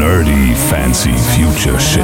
Nerdy 0.00 0.56
Fancy 0.70 1.12
Future 1.12 1.78
Shit. 1.78 2.02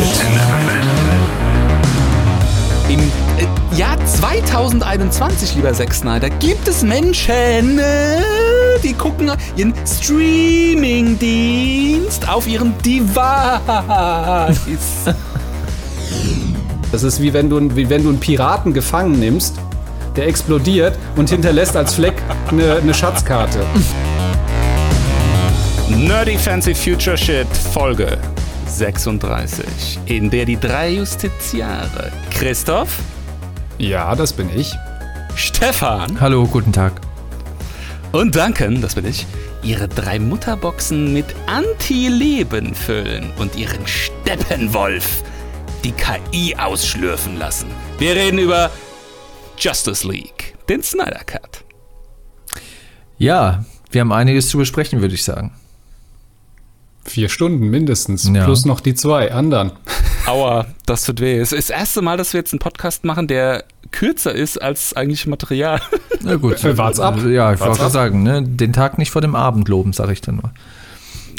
Im 2.90 3.00
äh, 3.00 3.46
Jahr 3.74 3.96
2021, 4.04 5.54
lieber 5.54 5.72
Zack 5.72 5.94
Snyder, 5.94 6.28
gibt 6.28 6.68
es 6.68 6.82
Menschen, 6.82 7.78
äh, 7.78 8.20
die 8.84 8.92
gucken 8.92 9.32
ihren 9.56 9.72
Streaming-Dienst 9.86 12.28
auf 12.28 12.46
ihren 12.46 12.74
Device. 12.84 13.14
Das 16.92 17.02
ist 17.02 17.22
wie 17.22 17.32
wenn 17.32 17.48
du, 17.48 17.74
wie 17.74 17.88
wenn 17.88 18.02
du 18.02 18.10
einen 18.10 18.20
Piraten 18.20 18.74
gefangen 18.74 19.18
nimmst, 19.18 19.54
der 20.16 20.26
explodiert 20.26 20.98
und 21.16 21.30
hinterlässt 21.30 21.74
als 21.74 21.94
Fleck 21.94 22.20
eine, 22.50 22.74
eine 22.74 22.92
Schatzkarte. 22.92 23.60
Nerdy 25.88 26.36
Fancy 26.36 26.74
Future 26.74 27.16
Shit 27.16 27.46
Folge 27.72 28.18
36, 28.66 29.98
in 30.06 30.28
der 30.30 30.44
die 30.44 30.56
drei 30.58 30.90
Justiziare 30.94 32.12
Christoph, 32.30 32.98
Ja, 33.78 34.14
das 34.16 34.32
bin 34.32 34.50
ich. 34.56 34.72
Stefan 35.36 36.20
Hallo, 36.20 36.46
guten 36.46 36.72
Tag. 36.72 37.00
und 38.12 38.34
Duncan, 38.34 38.80
das 38.80 38.94
bin 38.94 39.06
ich, 39.06 39.26
ihre 39.62 39.86
drei 39.88 40.18
Mutterboxen 40.18 41.12
mit 41.12 41.26
Anti-Leben 41.46 42.74
füllen 42.74 43.30
und 43.38 43.54
ihren 43.56 43.86
Steppenwolf 43.86 45.22
die 45.84 45.92
KI 45.92 46.56
ausschlürfen 46.56 47.38
lassen. 47.38 47.68
Wir 47.98 48.16
reden 48.16 48.38
über 48.38 48.70
Justice 49.58 50.06
League, 50.06 50.54
den 50.68 50.82
Snyder 50.82 51.22
Cut. 51.24 51.64
Ja, 53.18 53.64
wir 53.90 54.00
haben 54.00 54.12
einiges 54.12 54.48
zu 54.48 54.58
besprechen, 54.58 55.00
würde 55.00 55.14
ich 55.14 55.24
sagen. 55.24 55.52
Vier 57.06 57.28
Stunden 57.28 57.68
mindestens. 57.68 58.28
Ja. 58.32 58.44
Plus 58.44 58.64
noch 58.64 58.80
die 58.80 58.94
zwei 58.94 59.32
anderen. 59.32 59.72
Aua, 60.26 60.66
das 60.86 61.04
tut 61.04 61.20
weh. 61.20 61.38
Es 61.38 61.52
ist 61.52 61.70
das 61.70 61.78
erste 61.78 62.02
Mal, 62.02 62.16
dass 62.16 62.32
wir 62.32 62.40
jetzt 62.40 62.52
einen 62.52 62.58
Podcast 62.58 63.04
machen, 63.04 63.28
der 63.28 63.64
kürzer 63.92 64.34
ist 64.34 64.60
als 64.60 64.94
eigentlich 64.94 65.26
Material. 65.26 65.80
Na 66.22 66.34
gut. 66.34 66.64
Äh, 66.64 66.76
wart's 66.76 66.98
ab. 66.98 67.18
Ja, 67.24 67.52
ich 67.52 67.60
wollte 67.60 67.88
sagen, 67.90 68.22
ne? 68.22 68.42
den 68.42 68.72
Tag 68.72 68.98
nicht 68.98 69.10
vor 69.12 69.22
dem 69.22 69.36
Abend 69.36 69.68
loben, 69.68 69.92
sage 69.92 70.12
ich 70.12 70.20
dann 70.20 70.36
nur. 70.36 70.52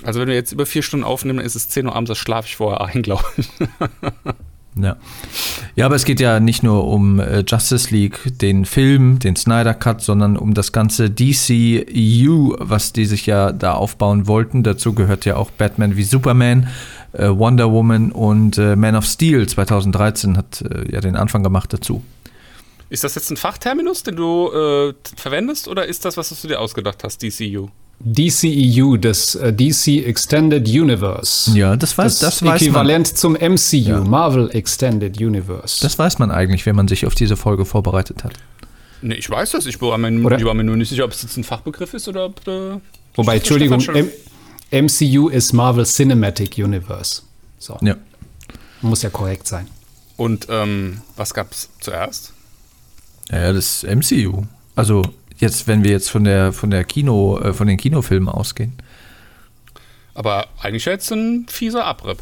Also 0.04 0.22
wenn 0.22 0.28
wir 0.30 0.36
jetzt 0.36 0.54
über 0.54 0.66
vier 0.66 0.84
Stunden 0.84 1.04
aufnehmen, 1.04 1.38
dann 1.38 1.46
ist 1.46 1.56
es 1.56 1.68
10 1.70 1.88
Uhr 1.88 1.96
abends, 1.96 2.10
da 2.10 2.16
schlafe 2.16 2.48
ich 2.48 2.56
vorher 2.56 2.82
ein, 2.82 3.02
glaube 3.02 3.26
ich. 3.36 3.50
Ja. 4.82 4.98
ja, 5.76 5.86
aber 5.86 5.96
es 5.96 6.06
geht 6.06 6.20
ja 6.20 6.40
nicht 6.40 6.64
nur 6.64 6.88
um 6.88 7.20
äh, 7.20 7.44
Justice 7.48 7.94
League, 7.94 8.20
den 8.26 8.66
Film, 8.66 9.20
den 9.20 9.36
Snyder 9.36 9.74
Cut, 9.74 10.02
sondern 10.02 10.38
um 10.38 10.54
das 10.54 10.72
ganze 10.72 11.10
DCU, 11.10 12.56
was 12.60 12.94
die 12.94 13.06
sich 13.06 13.26
ja 13.26 13.52
da 13.52 13.74
aufbauen 13.74 14.28
wollten. 14.28 14.64
Dazu 14.64 14.94
gehört 14.94 15.26
ja 15.26 15.36
auch 15.36 15.52
Batman 15.52 15.98
wie 15.98 16.04
Superman, 16.04 16.68
äh, 17.14 17.30
Wonder 17.30 17.72
Woman 17.72 18.12
und 18.12 18.58
äh, 18.58 18.76
Man 18.76 18.96
of 18.96 19.06
Steel 19.06 19.48
2013 19.48 20.38
hat 20.38 20.62
äh, 20.62 20.92
ja 20.92 21.02
den 21.02 21.16
Anfang 21.16 21.44
gemacht 21.44 21.74
dazu. 21.74 22.04
Ist 22.90 23.04
das 23.04 23.16
jetzt 23.16 23.30
ein 23.32 23.38
Fachterminus, 23.38 24.04
den 24.04 24.16
du 24.16 24.50
äh, 24.52 24.94
verwendest, 25.16 25.68
oder 25.68 25.86
ist 25.86 26.06
das, 26.06 26.16
was 26.16 26.30
du 26.42 26.48
dir 26.48 26.60
ausgedacht 26.60 27.04
hast, 27.04 27.22
DCU? 27.22 27.68
DCEU, 28.00 28.98
das 28.98 29.36
äh, 29.36 29.52
DC 29.52 30.06
Extended 30.06 30.68
Universe. 30.68 31.58
Ja, 31.58 31.76
das 31.76 31.98
weiß, 31.98 32.20
das, 32.20 32.20
das, 32.20 32.42
weiß 32.44 32.46
man. 32.46 32.56
Äquivalent 32.58 33.18
zum 33.18 33.34
MCU, 33.34 33.76
Ja. 33.78 34.00
Marvel 34.02 34.50
Extended 34.52 35.20
Universe. 35.20 35.80
Das 35.82 35.98
weiß 35.98 36.20
man 36.20 36.30
eigentlich, 36.32 36.66
wenn 36.66 36.76
man 36.76 36.88
sich 36.88 37.06
auf 37.06 37.16
diese 37.16 37.36
Folge 37.36 37.66
vorbereitet 37.66 38.24
hat. 38.24 38.34
Nee, 39.02 39.16
ich 39.16 39.30
weiß 39.30 39.52
das. 39.52 39.66
Ich 39.66 39.82
war 39.82 39.98
mir, 39.98 40.10
ich 40.38 40.46
war 40.46 40.54
mir 40.54 40.64
nur 40.64 40.76
nicht 40.76 40.90
sicher, 40.90 41.06
ob 41.06 41.12
es 41.12 41.22
jetzt 41.24 41.38
ein 41.38 41.44
Fachbegriff 41.44 41.94
ist 41.94 42.08
oder 42.08 42.26
ob. 42.26 42.48
Äh, 42.48 42.80
Wobei, 43.16 43.38
Entschuldigung, 43.38 43.80
M 43.82 44.10
MCU 44.72 45.30
ist 45.30 45.54
Marvel 45.54 45.86
Cinematic 45.86 46.58
Universe. 46.58 47.22
So, 47.58 47.78
Ja. 47.82 47.96
muss 48.82 49.02
ja 49.02 49.10
korrekt 49.10 49.48
sein. 49.48 49.68
Und 50.18 50.48
ähm, 50.50 51.02
was 51.16 51.34
gab's 51.34 51.70
zuerst? 51.80 52.34
Ja, 53.32 53.54
das 53.54 53.84
MCU. 53.84 54.44
Also 54.76 55.04
jetzt, 55.38 55.68
wenn 55.68 55.84
wir 55.84 55.92
jetzt 55.92 56.10
von 56.10 56.24
der 56.24 56.54
von 56.54 56.70
der 56.70 56.84
Kino, 56.84 57.40
äh, 57.40 57.54
von 57.54 57.68
den 57.68 57.78
Kinofilmen 57.78 58.30
ausgehen. 58.30 58.74
Aber 60.14 60.48
eigentlich 60.60 60.86
jetzt 60.86 61.12
ein 61.12 61.46
fieser 61.48 61.86
Abripp. 61.86 62.20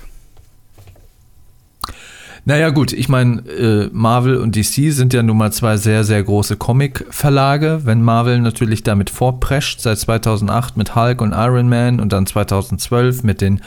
Naja, 2.48 2.70
gut, 2.70 2.94
ich 2.94 3.10
meine, 3.10 3.42
äh, 3.50 3.90
Marvel 3.92 4.38
und 4.38 4.56
DC 4.56 4.92
sind 4.92 5.14
ja 5.14 5.24
nun 5.24 5.38
mal 5.38 5.52
zwei 5.52 5.78
sehr, 5.78 6.04
sehr 6.04 6.22
große 6.22 6.58
Comic-Verlage. 6.58 7.82
Wenn 7.86 8.04
Marvel 8.04 8.40
natürlich 8.40 8.84
damit 8.84 9.10
vorprescht, 9.10 9.82
seit 9.82 9.98
2008 9.98 10.78
mit 10.78 10.96
Hulk 10.96 11.22
und 11.22 11.32
Iron 11.32 11.68
Man 11.68 12.00
und 12.00 12.14
dann 12.14 12.28
2012 12.28 13.24
mit, 13.24 13.42
den, 13.42 13.62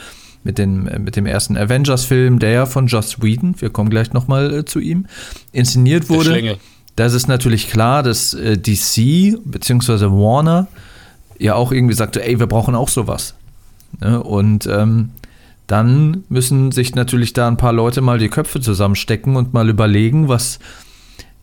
mit, 0.45 0.57
den, 0.57 0.87
äh, 0.87 0.97
mit 0.97 1.17
dem 1.17 1.25
ersten 1.25 1.57
Avengers-Film, 1.57 2.39
der 2.39 2.51
ja 2.51 2.65
von 2.65 2.87
Joss 2.87 3.21
Whedon, 3.21 3.59
wir 3.59 3.69
kommen 3.69 3.89
gleich 3.89 4.13
nochmal 4.13 4.53
äh, 4.53 4.65
zu 4.65 4.79
ihm, 4.79 5.07
inszeniert 5.51 6.03
Der 6.03 6.15
wurde. 6.15 6.57
Schlingel. 6.99 7.05
Da 7.05 7.05
ist 7.05 7.13
es 7.13 7.27
natürlich 7.27 7.69
klar, 7.69 8.03
dass 8.03 8.33
äh, 8.33 8.57
DC 8.57 9.39
bzw. 9.45 10.05
Warner 10.05 10.67
ja 11.37 11.55
auch 11.55 11.71
irgendwie 11.71 11.95
sagte, 11.95 12.23
ey, 12.23 12.39
wir 12.39 12.47
brauchen 12.47 12.75
auch 12.75 12.89
sowas. 12.89 13.35
Ne? 14.01 14.21
Und 14.21 14.67
ähm, 14.67 15.11
dann 15.67 16.23
müssen 16.29 16.71
sich 16.71 16.95
natürlich 16.95 17.33
da 17.33 17.47
ein 17.47 17.57
paar 17.57 17.73
Leute 17.73 18.01
mal 18.01 18.17
die 18.17 18.29
Köpfe 18.29 18.59
zusammenstecken 18.59 19.35
und 19.35 19.53
mal 19.53 19.69
überlegen, 19.69 20.27
was 20.27 20.59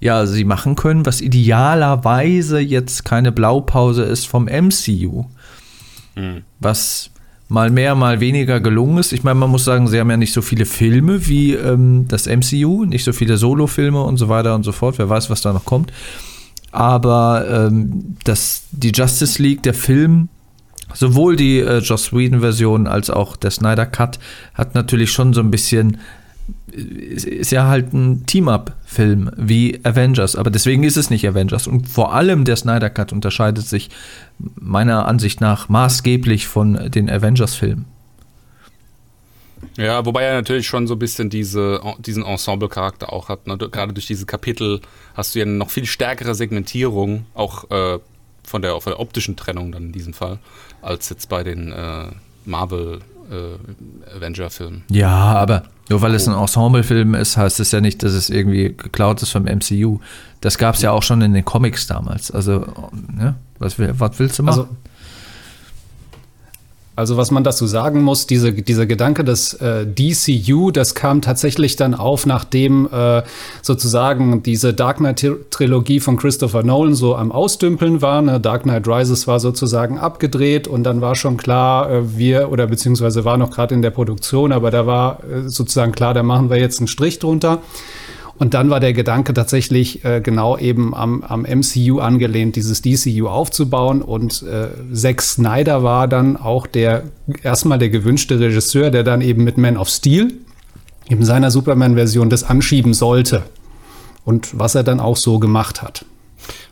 ja 0.00 0.26
sie 0.26 0.44
machen 0.44 0.76
können, 0.76 1.06
was 1.06 1.20
idealerweise 1.22 2.60
jetzt 2.60 3.04
keine 3.04 3.32
Blaupause 3.32 4.02
ist 4.02 4.26
vom 4.26 4.44
MCU. 4.44 5.24
Was 6.60 7.10
mal 7.48 7.70
mehr, 7.70 7.94
mal 7.94 8.20
weniger 8.20 8.60
gelungen 8.60 8.98
ist. 8.98 9.12
Ich 9.12 9.22
meine, 9.22 9.38
man 9.38 9.50
muss 9.50 9.64
sagen, 9.64 9.86
sie 9.86 10.00
haben 10.00 10.10
ja 10.10 10.16
nicht 10.16 10.32
so 10.32 10.42
viele 10.42 10.66
Filme 10.66 11.26
wie 11.26 11.54
ähm, 11.54 12.06
das 12.08 12.26
MCU, 12.26 12.84
nicht 12.84 13.04
so 13.04 13.12
viele 13.12 13.36
Solo-Filme 13.36 14.02
und 14.02 14.16
so 14.16 14.28
weiter 14.28 14.54
und 14.54 14.64
so 14.64 14.72
fort. 14.72 14.98
Wer 14.98 15.08
weiß, 15.08 15.30
was 15.30 15.42
da 15.42 15.52
noch 15.52 15.64
kommt. 15.64 15.92
Aber 16.72 17.46
ähm, 17.48 18.16
das, 18.24 18.64
die 18.72 18.90
Justice 18.90 19.40
League, 19.40 19.62
der 19.62 19.74
Film, 19.74 20.28
sowohl 20.92 21.36
die 21.36 21.60
äh, 21.60 21.78
Joss 21.78 22.12
Whedon-Version 22.12 22.86
als 22.86 23.10
auch 23.10 23.36
der 23.36 23.50
Snyder 23.50 23.86
Cut, 23.86 24.18
hat 24.54 24.74
natürlich 24.74 25.12
schon 25.12 25.32
so 25.32 25.40
ein 25.40 25.50
bisschen 25.50 25.98
ist, 26.76 27.50
ja 27.50 27.66
halt 27.66 27.92
ein 27.92 28.26
Team-Up-Film 28.26 29.30
wie 29.36 29.80
Avengers, 29.82 30.36
aber 30.36 30.50
deswegen 30.50 30.84
ist 30.84 30.96
es 30.96 31.10
nicht 31.10 31.26
Avengers. 31.26 31.66
Und 31.66 31.88
vor 31.88 32.14
allem 32.14 32.44
der 32.44 32.56
Snyder 32.56 32.90
Cut 32.90 33.12
unterscheidet 33.12 33.66
sich 33.66 33.90
meiner 34.38 35.06
Ansicht 35.06 35.40
nach 35.40 35.68
maßgeblich 35.68 36.46
von 36.46 36.90
den 36.90 37.08
Avengers-Filmen. 37.08 37.86
Ja, 39.76 40.04
wobei 40.06 40.24
er 40.24 40.34
natürlich 40.34 40.66
schon 40.66 40.86
so 40.86 40.94
ein 40.94 40.98
bisschen 40.98 41.30
diese, 41.30 41.80
diesen 41.98 42.24
Ensemble-Charakter 42.24 43.12
auch 43.12 43.28
hat. 43.28 43.46
Ne? 43.46 43.56
Gerade 43.58 43.92
durch 43.92 44.06
diese 44.06 44.26
Kapitel 44.26 44.80
hast 45.14 45.34
du 45.34 45.38
ja 45.38 45.44
noch 45.44 45.70
viel 45.70 45.86
stärkere 45.86 46.34
Segmentierung, 46.34 47.26
auch 47.34 47.70
äh, 47.70 47.98
von, 48.42 48.62
der, 48.62 48.80
von 48.80 48.92
der 48.92 49.00
optischen 49.00 49.36
Trennung 49.36 49.72
dann 49.72 49.84
in 49.84 49.92
diesem 49.92 50.14
Fall, 50.14 50.38
als 50.82 51.08
jetzt 51.08 51.28
bei 51.28 51.42
den 51.42 51.72
äh, 51.72 52.06
Marvel 52.44 53.00
äh, 53.30 54.16
Avenger-Filmen. 54.16 54.82
Ja, 54.90 55.10
aber 55.10 55.64
nur 55.88 56.02
weil 56.02 56.14
es 56.14 56.26
ein 56.28 56.34
Ensemble-Film 56.34 57.14
ist, 57.14 57.36
heißt 57.36 57.60
es 57.60 57.72
ja 57.72 57.80
nicht, 57.80 58.02
dass 58.02 58.12
es 58.12 58.30
irgendwie 58.30 58.74
geklaut 58.76 59.22
ist 59.22 59.30
vom 59.30 59.44
MCU. 59.44 59.98
Das 60.40 60.58
gab 60.58 60.74
es 60.74 60.82
ja 60.82 60.90
auch 60.92 61.02
schon 61.02 61.20
in 61.22 61.32
den 61.34 61.44
Comics 61.44 61.86
damals. 61.86 62.30
Also, 62.30 62.66
ne? 63.16 63.34
was, 63.58 63.78
will- 63.78 63.94
was 63.98 64.18
willst 64.18 64.38
du 64.38 64.42
machen? 64.42 64.60
Also, 64.60 64.76
also 66.96 67.18
was 67.18 67.30
man 67.30 67.44
dazu 67.44 67.66
sagen 67.66 68.02
muss, 68.02 68.26
diese, 68.26 68.52
dieser 68.52 68.86
Gedanke 68.86 69.22
des 69.22 69.52
äh, 69.54 69.86
DCU, 69.86 70.70
das 70.70 70.94
kam 70.94 71.20
tatsächlich 71.20 71.76
dann 71.76 71.94
auf, 71.94 72.24
nachdem 72.24 72.88
äh, 72.90 73.22
sozusagen 73.60 74.42
diese 74.42 74.72
Dark 74.72 74.96
Knight-Trilogie 74.96 76.00
von 76.00 76.16
Christopher 76.16 76.62
Nolan 76.62 76.94
so 76.94 77.14
am 77.14 77.32
Ausdümpeln 77.32 78.00
war. 78.00 78.22
Ne? 78.22 78.40
Dark 78.40 78.62
Knight 78.62 78.88
Rises 78.88 79.26
war 79.26 79.40
sozusagen 79.40 79.98
abgedreht 79.98 80.66
und 80.68 80.84
dann 80.84 81.02
war 81.02 81.14
schon 81.14 81.36
klar, 81.36 81.90
äh, 81.90 82.16
wir 82.16 82.50
oder 82.50 82.66
beziehungsweise 82.66 83.26
war 83.26 83.36
noch 83.36 83.50
gerade 83.50 83.74
in 83.74 83.82
der 83.82 83.90
Produktion, 83.90 84.50
aber 84.50 84.70
da 84.70 84.86
war 84.86 85.20
äh, 85.24 85.48
sozusagen 85.48 85.92
klar, 85.92 86.14
da 86.14 86.22
machen 86.22 86.48
wir 86.48 86.56
jetzt 86.56 86.80
einen 86.80 86.88
Strich 86.88 87.18
drunter. 87.18 87.60
Und 88.38 88.52
dann 88.52 88.68
war 88.68 88.80
der 88.80 88.92
Gedanke 88.92 89.32
tatsächlich 89.32 90.04
äh, 90.04 90.20
genau 90.20 90.58
eben 90.58 90.94
am, 90.94 91.22
am 91.22 91.42
MCU 91.42 92.00
angelehnt, 92.00 92.56
dieses 92.56 92.82
DCU 92.82 93.28
aufzubauen. 93.28 94.02
Und 94.02 94.42
äh, 94.42 94.68
Zack 94.92 95.22
Snyder 95.22 95.82
war 95.82 96.06
dann 96.06 96.36
auch 96.36 96.66
der 96.66 97.04
erstmal 97.42 97.78
der 97.78 97.88
gewünschte 97.88 98.38
Regisseur, 98.38 98.90
der 98.90 99.04
dann 99.04 99.22
eben 99.22 99.42
mit 99.42 99.56
Man 99.56 99.76
of 99.78 99.88
Steel, 99.88 100.34
eben 101.08 101.24
seiner 101.24 101.50
Superman-Version, 101.50 102.28
das 102.28 102.44
anschieben 102.44 102.92
sollte. 102.92 103.44
Und 104.24 104.58
was 104.58 104.74
er 104.74 104.82
dann 104.82 105.00
auch 105.00 105.16
so 105.16 105.38
gemacht 105.38 105.82
hat. 105.82 106.04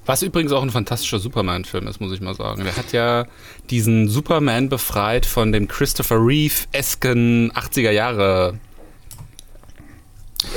Was 0.07 0.23
übrigens 0.23 0.53
auch 0.53 0.63
ein 0.63 0.71
fantastischer 0.71 1.19
Superman-Film 1.19 1.87
ist, 1.87 1.99
muss 1.99 2.13
ich 2.13 2.21
mal 2.21 2.35
sagen. 2.35 2.65
Der 2.65 2.77
hat 2.77 2.93
ja 2.93 3.25
diesen 3.71 4.09
Superman 4.09 4.69
befreit 4.69 5.25
von 5.25 5.51
dem 5.51 5.67
Christopher 5.67 6.17
Reeve-esken 6.17 7.53
80er 7.53 7.91
Jahre 7.91 8.59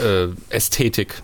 äh, 0.03 0.27
Ästhetik. 0.49 1.21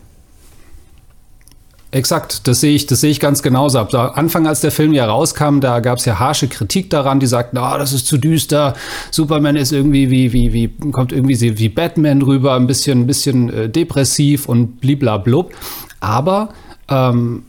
Exakt, 1.94 2.48
das 2.48 2.60
sehe 2.60 2.74
ich, 2.74 2.88
das 2.88 3.02
sehe 3.02 3.12
ich 3.12 3.20
ganz 3.20 3.44
genauso. 3.44 3.78
Ab 3.78 3.94
Anfang, 3.94 4.48
als 4.48 4.62
der 4.62 4.72
Film 4.72 4.94
ja 4.94 5.06
rauskam, 5.06 5.60
da 5.60 5.80
gab 5.80 6.00
es 6.00 6.06
ja 6.06 6.18
harsche 6.18 6.48
Kritik 6.48 6.90
daran, 6.90 7.20
die 7.20 7.28
sagten, 7.28 7.56
ah, 7.60 7.76
oh, 7.76 7.78
das 7.78 7.94
ist 7.94 8.08
zu 8.08 8.18
düster. 8.18 8.74
Superman 9.12 9.56
ist 9.56 9.72
irgendwie 9.72 10.10
wie, 10.10 10.34
wie, 10.34 10.54
wie, 10.54 10.70
kommt 10.92 11.12
irgendwie 11.12 11.40
wie 11.60 11.70
Batman 11.70 12.24
rüber, 12.24 12.56
ein 12.56 12.66
bisschen, 12.66 13.02
ein 13.02 13.08
bisschen 13.08 13.54
äh, 13.54 13.70
depressiv 13.70 14.50
und 14.50 14.82
bliblablub. 14.82 15.54
Aber 16.00 16.50
ähm, 16.90 17.44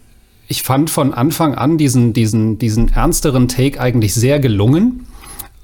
ich 0.47 0.63
fand 0.63 0.91
von 0.91 1.15
Anfang 1.15 1.55
an 1.55 1.79
diesen, 1.79 2.13
diesen, 2.13 2.59
diesen 2.59 2.93
ernsteren 2.93 3.49
Take 3.49 3.81
eigentlich 3.81 4.13
sehr 4.13 4.41
gelungen. 4.41 5.07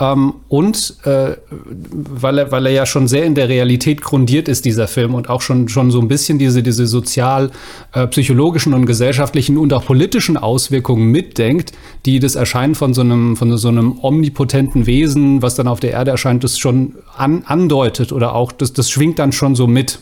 Ähm, 0.01 0.35
und 0.49 0.97
äh, 1.05 1.37
weil, 1.51 2.39
er, 2.39 2.51
weil 2.51 2.67
er 2.67 2.73
ja 2.73 2.87
schon 2.87 3.07
sehr 3.07 3.25
in 3.25 3.35
der 3.35 3.51
Realität 3.51 4.01
grundiert 4.01 4.49
ist, 4.49 4.65
dieser 4.65 4.89
Film, 4.89 5.15
und 5.15 5.29
auch 5.29 5.43
schon, 5.43 5.69
schon 5.69 5.91
so 5.91 6.01
ein 6.01 6.09
bisschen 6.09 6.39
diese, 6.39 6.63
diese 6.63 6.87
sozial-psychologischen 6.87 8.73
äh, 8.73 8.77
und 8.77 8.87
gesellschaftlichen 8.87 9.59
und 9.59 9.75
auch 9.75 9.85
politischen 9.85 10.39
Auswirkungen 10.39 11.11
mitdenkt, 11.11 11.73
die 12.07 12.19
das 12.19 12.35
Erscheinen 12.35 12.75
von 12.75 12.95
so 12.95 13.03
einem, 13.03 13.37
von 13.37 13.55
so 13.59 13.69
einem 13.69 13.99
omnipotenten 14.01 14.87
Wesen, 14.87 15.43
was 15.43 15.55
dann 15.55 15.69
auf 15.69 15.81
der 15.81 15.91
Erde 15.91 16.13
erscheint, 16.13 16.45
das 16.45 16.59
schon 16.59 16.95
an, 17.15 17.45
andeutet 17.45 18.11
oder 18.11 18.35
auch 18.35 18.53
das, 18.53 18.73
das 18.73 18.91
schwingt 18.91 19.19
dann 19.19 19.33
schon 19.33 19.55
so 19.55 19.67
mit. 19.67 19.99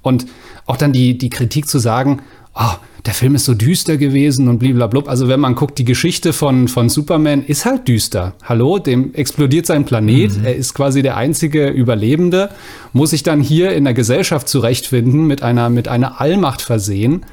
Und 0.00 0.26
auch 0.64 0.76
dann 0.76 0.92
die, 0.92 1.18
die 1.18 1.30
Kritik 1.30 1.68
zu 1.68 1.78
sagen, 1.78 2.22
oh, 2.56 2.74
der 3.04 3.14
Film 3.14 3.36
ist 3.36 3.44
so 3.44 3.54
düster 3.54 3.96
gewesen 3.96 4.48
und 4.48 4.58
blablabla. 4.58 5.02
Also 5.06 5.28
wenn 5.28 5.38
man 5.38 5.54
guckt, 5.54 5.78
die 5.78 5.84
Geschichte 5.84 6.32
von, 6.32 6.66
von 6.66 6.88
Superman 6.88 7.44
ist 7.44 7.64
halt 7.64 7.86
düster. 7.86 8.34
Hallo, 8.42 8.78
dem 8.78 9.14
explodiert 9.14 9.66
sein 9.66 9.84
Planet. 9.84 10.36
Mhm. 10.36 10.44
Er 10.44 10.56
ist 10.56 10.74
quasi 10.74 11.02
der 11.02 11.16
einzige 11.16 11.68
Überlebende, 11.68 12.50
muss 12.92 13.10
sich 13.10 13.22
dann 13.22 13.40
hier 13.40 13.72
in 13.72 13.84
der 13.84 13.94
Gesellschaft 13.94 14.48
zurechtfinden, 14.48 15.26
mit 15.26 15.42
einer, 15.42 15.70
mit 15.70 15.86
einer 15.86 16.20
Allmacht 16.20 16.62
versehen. 16.62 17.24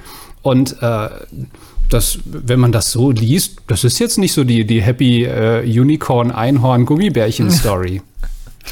Und 0.44 0.78
äh, 0.81 1.10
das, 1.90 2.20
wenn 2.25 2.60
man 2.60 2.72
das 2.72 2.92
so 2.92 3.10
liest, 3.10 3.62
das 3.68 3.84
ist 3.84 3.98
jetzt 4.00 4.20
nicht 4.20 4.34
so 4.34 4.44
die, 4.44 4.66
die 4.66 4.81
Happy 4.81 5.24
äh, 5.24 5.64
Unicorn 5.66 6.31
Einhorn 6.31 6.86
Gummibärchen 6.86 7.50
Story. 7.50 8.02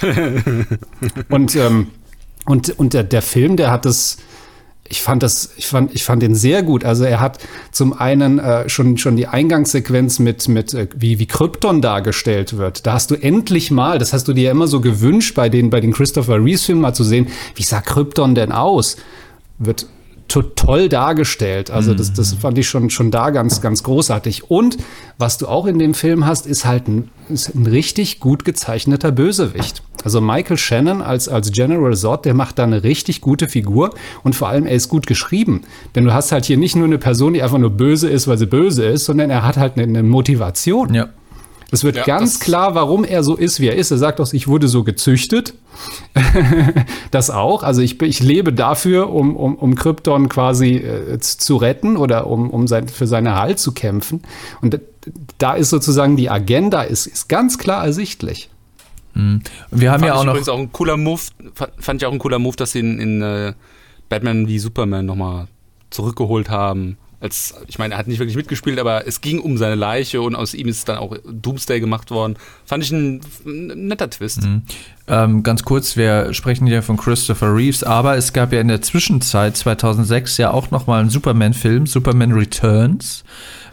und 1.30 1.56
ähm, 1.56 1.88
und, 2.46 2.78
und 2.80 2.94
der, 2.94 3.04
der 3.04 3.22
Film, 3.22 3.56
der 3.56 3.72
hat 3.72 3.86
es 3.86 4.18
ich 4.92 5.02
fand 5.02 5.24
das, 5.24 5.52
ich 5.56 5.68
fand, 5.68 5.96
ich 5.96 6.04
fand 6.04 6.22
den 6.22 6.36
sehr 6.36 6.64
gut. 6.64 6.84
Also 6.84 7.06
er 7.06 7.22
hat 7.22 7.40
zum 7.72 7.94
einen 7.94 8.40
äh, 8.40 8.68
schon, 8.68 8.98
schon 8.98 9.16
die 9.16 9.26
Eingangssequenz 9.26 10.20
mit, 10.20 10.50
mit 10.50 10.74
äh, 10.74 10.88
wie, 10.96 11.18
wie 11.18 11.26
Krypton 11.26 11.82
dargestellt 11.82 12.58
wird. 12.58 12.86
Da 12.86 12.94
hast 12.94 13.10
du 13.10 13.16
endlich 13.16 13.72
mal, 13.72 14.00
das 14.00 14.12
hast 14.12 14.28
du 14.28 14.34
dir 14.34 14.44
ja 14.44 14.52
immer 14.52 14.68
so 14.68 14.82
gewünscht, 14.82 15.34
bei 15.34 15.48
den, 15.48 15.70
bei 15.70 15.80
den 15.80 15.94
Christopher 15.94 16.44
Reeves 16.44 16.66
Filmen 16.66 16.82
mal 16.82 16.94
zu 16.94 17.06
sehen, 17.06 17.28
wie 17.56 17.64
sah 17.64 17.80
Krypton 17.80 18.36
denn 18.36 18.52
aus? 18.52 18.98
Wird 19.58 19.88
toll 20.40 20.88
dargestellt. 20.88 21.72
Also 21.72 21.94
das, 21.94 22.14
das 22.14 22.34
fand 22.34 22.58
ich 22.58 22.70
schon, 22.70 22.90
schon 22.90 23.12
da 23.12 23.32
ganz, 23.32 23.62
ganz 23.62 23.84
großartig. 23.84 24.50
Und 24.50 24.78
was 25.18 25.38
du 25.38 25.48
auch 25.48 25.66
in 25.66 25.80
dem 25.80 25.94
Film 25.94 26.26
hast, 26.26 26.48
ist 26.48 26.66
halt 26.66 26.88
ein, 26.88 27.10
ist 27.30 27.54
ein 27.54 27.66
richtig 27.66 28.20
gut 28.20 28.46
gezeichneter 28.46 29.12
Bösewicht. 29.12 29.84
Also 30.04 30.22
Michael 30.22 30.58
Shannon 30.58 31.02
als, 31.02 31.28
als 31.28 31.52
General 31.52 31.96
Zod, 31.96 32.26
der 32.26 32.34
macht 32.34 32.60
da 32.60 32.64
eine 32.64 32.84
richtig 32.84 33.22
gute 33.22 33.48
Figur 33.48 33.92
und 34.24 34.36
vor 34.36 34.48
allem 34.48 34.66
er 34.66 34.76
ist 34.76 34.90
gut 34.90 35.06
geschrieben. 35.06 35.62
Denn 35.96 36.06
du 36.06 36.14
hast 36.14 36.32
halt 36.32 36.46
hier 36.46 36.58
nicht 36.58 36.76
nur 36.76 36.86
eine 36.86 36.98
Person, 36.98 37.34
die 37.34 37.44
einfach 37.44 37.58
nur 37.58 37.72
böse 37.72 38.10
ist, 38.10 38.28
weil 38.28 38.38
sie 38.38 38.48
böse 38.48 38.86
ist, 38.86 39.06
sondern 39.06 39.30
er 39.30 39.44
hat 39.44 39.58
halt 39.58 39.74
eine, 39.78 39.84
eine 39.84 40.04
Motivation. 40.04 40.94
Ja. 40.94 41.10
Es 41.72 41.86
wird 41.86 41.96
ja, 41.96 42.04
ganz 42.04 42.42
klar, 42.42 42.76
warum 42.76 43.06
er 43.06 43.24
so 43.24 43.36
ist, 43.36 43.62
wie 43.62 43.68
er 43.68 43.76
ist. 43.76 43.92
Er 43.92 43.98
sagt 43.98 44.20
auch, 44.20 44.32
ich 44.34 44.48
wurde 44.50 44.68
so 44.68 44.84
gezüchtet. 44.84 45.54
das 47.12 47.30
auch. 47.30 47.64
Also 47.64 47.82
ich, 47.82 48.02
ich 48.02 48.22
lebe 48.22 48.52
dafür, 48.52 49.10
um, 49.10 49.38
um, 49.38 49.56
um 49.56 49.76
Krypton 49.76 50.28
quasi 50.28 50.76
äh, 50.76 51.18
zu 51.20 51.56
retten 51.56 51.96
oder 51.96 52.28
um, 52.28 52.50
um 52.50 52.68
sein, 52.68 52.90
für 52.90 53.08
seinen 53.08 53.28
Erhalt 53.28 53.60
zu 53.60 53.72
kämpfen. 53.72 54.22
Und 54.62 54.82
da 55.38 55.54
ist 55.54 55.70
sozusagen 55.70 56.18
die 56.18 56.30
Agenda 56.30 56.82
ist, 56.82 57.08
ist 57.08 57.30
ganz 57.30 57.58
klar 57.58 57.86
ersichtlich. 57.86 58.50
Mhm. 59.14 59.42
Wir 59.72 59.92
haben 59.92 60.02
fand 60.02 60.14
ja 60.14 60.16
auch 60.16 60.26
noch. 60.26 60.34
Übrigens 60.34 60.50
auch 60.50 60.60
ein 60.60 60.72
cooler 60.74 60.98
Move, 60.98 61.22
fand 61.80 62.02
ich 62.02 62.06
auch 62.06 62.12
ein 62.14 62.20
cooler 62.20 62.40
Move, 62.40 62.58
dass 62.58 62.74
sie 62.74 62.80
in, 62.80 63.00
in 63.00 63.22
äh, 63.22 63.54
Batman 64.10 64.50
wie 64.50 64.60
Superman 64.60 65.06
nochmal 65.06 65.48
zurückgeholt 65.90 66.50
haben 66.50 66.98
als, 67.22 67.54
ich 67.68 67.78
meine, 67.78 67.94
er 67.94 67.98
hat 68.00 68.08
nicht 68.08 68.20
wirklich 68.20 68.36
mitgespielt, 68.36 68.80
aber 68.80 69.08
es 69.08 69.22
ging 69.22 69.40
um 69.40 69.58
seine 69.58 69.76
Leiche 69.76 70.22
und 70.22 70.36
aus 70.36 70.56
ihm 70.56 70.68
ist 70.68 70.90
dann 70.90 70.98
auch 70.98 71.16
Doomsday 71.24 71.80
gemacht 71.80 72.10
worden. 72.10 72.36
Fand 72.66 72.84
ich 72.84 72.92
ein, 72.92 73.22
ein 73.46 73.88
netter 73.88 74.10
Twist. 74.10 74.44
Mhm. 74.44 74.64
Ähm, 75.08 75.44
ganz 75.44 75.64
kurz, 75.64 75.96
wir 75.96 76.34
sprechen 76.34 76.66
hier 76.66 76.82
von 76.82 76.98
Christopher 76.98 77.56
Reeves, 77.56 77.84
aber 77.84 78.18
es 78.18 78.34
gab 78.34 78.52
ja 78.52 78.60
in 78.60 78.70
der 78.70 78.82
Zwischenzeit 78.82 79.56
2006 79.56 80.38
ja 80.38 80.52
auch 80.52 80.72
noch 80.72 80.88
mal 80.88 81.00
einen 81.00 81.12
Superman-Film, 81.12 81.86
Superman 81.86 82.32
Returns. 82.32 83.24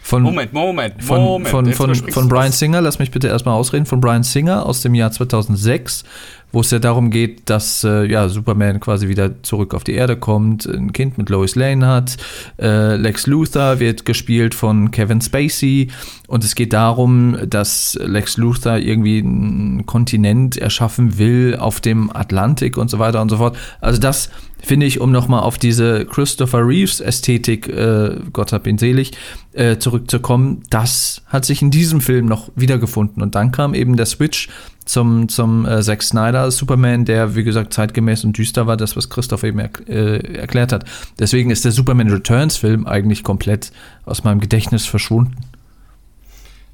Von, 0.00 0.22
Moment, 0.22 0.52
Moment, 0.52 1.02
von, 1.02 1.20
Moment. 1.20 1.48
Von, 1.48 1.72
von, 1.72 1.94
von, 1.94 2.12
von 2.12 2.28
Brian 2.28 2.52
Singer, 2.52 2.80
lass 2.80 2.98
mich 2.98 3.10
bitte 3.10 3.28
erstmal 3.28 3.54
ausreden, 3.54 3.84
von 3.84 4.00
Brian 4.00 4.22
Singer 4.22 4.64
aus 4.64 4.80
dem 4.80 4.94
Jahr 4.94 5.10
2006 5.10 6.04
wo 6.52 6.60
es 6.60 6.70
ja 6.70 6.78
darum 6.78 7.10
geht, 7.10 7.50
dass 7.50 7.84
äh, 7.84 8.04
ja, 8.04 8.28
Superman 8.28 8.80
quasi 8.80 9.08
wieder 9.08 9.42
zurück 9.42 9.74
auf 9.74 9.84
die 9.84 9.94
Erde 9.94 10.16
kommt, 10.16 10.66
ein 10.66 10.92
Kind 10.92 11.18
mit 11.18 11.28
Lois 11.28 11.54
Lane 11.54 11.86
hat. 11.86 12.16
Äh, 12.58 12.96
Lex 12.96 13.26
Luthor 13.26 13.80
wird 13.80 14.04
gespielt 14.04 14.54
von 14.54 14.90
Kevin 14.90 15.20
Spacey 15.20 15.88
und 16.26 16.44
es 16.44 16.54
geht 16.54 16.72
darum, 16.72 17.36
dass 17.46 17.98
Lex 18.02 18.36
Luthor 18.36 18.78
irgendwie 18.78 19.18
einen 19.18 19.84
Kontinent 19.86 20.56
erschaffen 20.56 21.18
will 21.18 21.56
auf 21.58 21.80
dem 21.80 22.14
Atlantik 22.14 22.76
und 22.76 22.90
so 22.90 22.98
weiter 22.98 23.20
und 23.20 23.28
so 23.28 23.36
fort. 23.36 23.56
Also 23.80 24.00
das 24.00 24.30
finde 24.62 24.86
ich, 24.86 25.00
um 25.00 25.12
nochmal 25.12 25.40
auf 25.40 25.58
diese 25.58 26.04
Christopher 26.06 26.66
Reeves 26.66 27.00
Ästhetik, 27.00 27.68
äh, 27.68 28.16
Gott 28.32 28.52
hab 28.52 28.66
ihn 28.66 28.78
selig, 28.78 29.12
äh, 29.52 29.78
zurückzukommen, 29.78 30.62
das 30.70 31.22
hat 31.26 31.44
sich 31.44 31.62
in 31.62 31.70
diesem 31.70 32.00
Film 32.00 32.26
noch 32.26 32.50
wiedergefunden. 32.56 33.22
Und 33.22 33.34
dann 33.34 33.52
kam 33.52 33.74
eben 33.74 33.96
der 33.96 34.06
Switch 34.06 34.48
zum, 34.88 35.29
zum 35.29 35.67
äh, 35.67 35.82
Zack 35.82 36.02
Snyder 36.02 36.50
Superman, 36.50 37.05
der, 37.05 37.37
wie 37.37 37.44
gesagt, 37.44 37.75
zeitgemäß 37.75 38.25
und 38.25 38.37
düster 38.37 38.67
war, 38.67 38.76
das, 38.76 38.96
was 38.96 39.11
Christoph 39.11 39.43
eben 39.44 39.58
er, 39.58 39.70
äh, 39.88 40.38
erklärt 40.38 40.73
hat. 40.73 40.85
Deswegen 41.19 41.50
ist 41.50 41.64
der 41.64 41.73
Superman 41.73 42.11
Returns 42.11 42.56
Film 42.56 42.87
eigentlich 42.87 43.23
komplett 43.23 43.70
aus 44.05 44.25
meinem 44.25 44.40
Gedächtnis 44.40 44.87
verschwunden. 44.87 45.37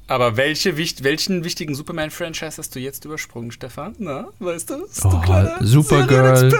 Aber 0.07 0.37
welche, 0.37 0.77
welchen 0.77 1.43
wichtigen 1.43 1.73
Superman-Franchise 1.73 2.57
hast 2.57 2.75
du 2.75 2.79
jetzt 2.79 3.05
übersprungen, 3.05 3.51
Stefan? 3.51 3.95
Na, 3.97 4.27
weißt 4.39 4.69
du? 4.69 4.81
Bist 4.83 5.03
oh, 5.03 5.21
du 5.59 5.65
Supergirl. 5.65 6.53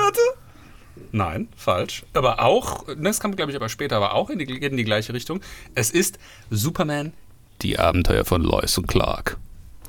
Nein, 1.11 1.47
falsch. 1.55 2.03
Aber 2.13 2.43
auch, 2.43 2.85
das 2.97 3.19
kam, 3.19 3.35
glaube 3.35 3.51
ich, 3.51 3.55
aber 3.55 3.69
später, 3.69 3.97
aber 3.97 4.15
auch 4.15 4.29
in 4.29 4.39
die, 4.39 4.45
in 4.45 4.75
die 4.75 4.83
gleiche 4.83 5.13
Richtung. 5.13 5.41
Es 5.75 5.91
ist 5.91 6.17
Superman, 6.49 7.13
die 7.61 7.79
Abenteuer 7.79 8.25
von 8.25 8.41
Lois 8.41 8.77
und 8.77 8.87
Clark. 8.87 9.37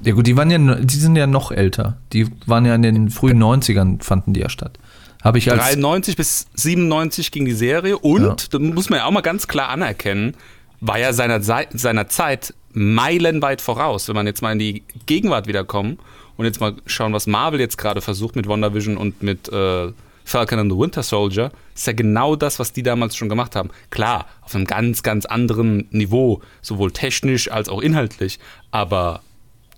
Ja 0.03 0.13
gut, 0.13 0.27
die 0.27 0.37
waren 0.37 0.51
ja, 0.51 0.59
die 0.59 0.97
sind 0.97 1.17
ja 1.17 1.27
noch 1.27 1.51
älter. 1.51 1.97
Die 2.13 2.29
waren 2.47 2.65
ja 2.65 2.75
in 2.75 2.83
den 2.83 3.11
frühen 3.11 3.43
90ern, 3.43 4.03
fanden 4.03 4.35
die 4.35 4.41
ja 4.41 4.49
statt. 4.49 4.79
Habe 5.23 5.39
ich 5.39 5.51
als 5.51 5.63
93 5.63 6.17
bis 6.17 6.47
97 6.55 7.31
ging 7.33 7.47
die 7.47 7.53
Serie 7.53 7.99
und, 7.99 8.23
ja. 8.23 8.49
da 8.51 8.59
muss 8.59 8.91
man 8.91 9.01
ja 9.01 9.07
auch 9.07 9.11
mal 9.11 9.23
ganz 9.23 9.49
klar 9.49 9.71
anerkennen, 9.71 10.35
war 10.81 10.99
ja 10.99 11.13
seiner, 11.13 11.41
seiner 11.43 12.09
Zeit 12.09 12.55
meilenweit 12.73 13.61
voraus. 13.61 14.09
Wenn 14.09 14.15
man 14.15 14.27
jetzt 14.27 14.43
mal 14.43 14.53
in 14.53 14.59
die 14.59 14.83
Gegenwart 15.07 15.47
wiederkommen 15.47 15.99
und 16.37 16.45
jetzt 16.45 16.61
mal 16.61 16.75
schauen, 16.87 17.13
was 17.13 17.27
Marvel 17.27 17.59
jetzt 17.59 17.79
gerade 17.79 18.03
versucht 18.03 18.37
mit 18.37 18.47
WandaVision 18.47 18.97
und 18.97 19.23
mit 19.23 19.49
äh, 19.49 19.93
Falcon 20.25 20.59
and 20.59 20.71
the 20.71 20.79
Winter 20.79 21.03
Soldier, 21.03 21.51
ist 21.75 21.87
ja 21.87 21.93
genau 21.93 22.37
das, 22.37 22.59
was 22.59 22.73
die 22.73 22.83
damals 22.83 23.17
schon 23.17 23.29
gemacht 23.29 23.57
haben. 23.57 23.71
Klar, 23.91 24.27
auf 24.43 24.55
einem 24.55 24.67
ganz, 24.67 25.03
ganz 25.03 25.25
anderen 25.25 25.89
Niveau, 25.91 26.43
sowohl 26.61 26.93
technisch 26.93 27.51
als 27.51 27.69
auch 27.69 27.81
inhaltlich, 27.81 28.39
aber 28.71 29.23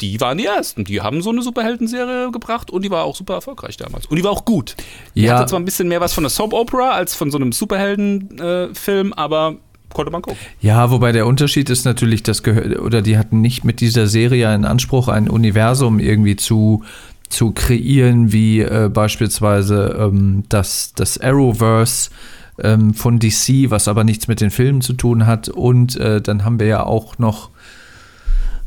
die 0.01 0.21
waren 0.21 0.39
die 0.39 0.47
ersten. 0.47 0.85
Die 0.85 1.01
haben 1.01 1.23
so 1.23 1.31
eine 1.31 1.43
Superhelden-Serie 1.43 2.31
gebracht 2.31 2.71
und 2.71 2.85
die 2.85 2.91
war 2.91 3.05
auch 3.05 3.17
super 3.17 3.35
erfolgreich 3.35 3.77
damals. 3.77 4.07
Und 4.07 4.17
die 4.17 4.25
war 4.25 4.31
auch 4.31 4.45
gut. 4.45 4.77
Die 5.15 5.23
ja. 5.23 5.37
hatte 5.37 5.51
zwar 5.51 5.61
ein 5.61 5.65
bisschen 5.65 5.89
mehr 5.89 6.01
was 6.01 6.13
von 6.13 6.23
einer 6.23 6.31
Soap-Opera 6.31 6.91
als 6.91 7.15
von 7.15 7.31
so 7.31 7.39
einem 7.39 7.53
Superhelden-Film, 7.53 9.13
aber 9.13 9.57
konnte 9.93 10.13
man 10.13 10.23
gucken. 10.23 10.39
Ja, 10.61 10.91
wobei 10.91 11.13
der 11.13 11.27
Unterschied 11.27 11.71
ist 11.71 11.85
natürlich, 11.85 12.23
dass 12.23 12.43
oder 12.47 13.03
die 13.03 13.19
hatten 13.19 13.41
nicht 13.41 13.65
mit 13.65 13.81
dieser 13.81 14.07
Serie 14.07 14.49
einen 14.49 14.65
Anspruch, 14.65 15.09
ein 15.09 15.29
Universum 15.29 15.99
irgendwie 15.99 16.37
zu 16.37 16.85
zu 17.29 17.53
kreieren, 17.53 18.33
wie 18.33 18.61
äh, 18.61 18.89
beispielsweise 18.93 19.97
ähm, 20.01 20.45
das, 20.49 20.93
das 20.95 21.19
Arrowverse 21.21 22.11
ähm, 22.59 22.95
von 22.95 23.19
DC, 23.19 23.71
was 23.71 23.89
aber 23.89 24.05
nichts 24.05 24.29
mit 24.29 24.41
den 24.41 24.51
Filmen 24.51 24.81
zu 24.81 24.95
tun 24.95 25.27
hat. 25.27 25.49
Und 25.49 25.97
äh, 25.97 26.21
dann 26.21 26.45
haben 26.45 26.59
wir 26.59 26.67
ja 26.67 26.85
auch 26.85 27.19
noch 27.19 27.51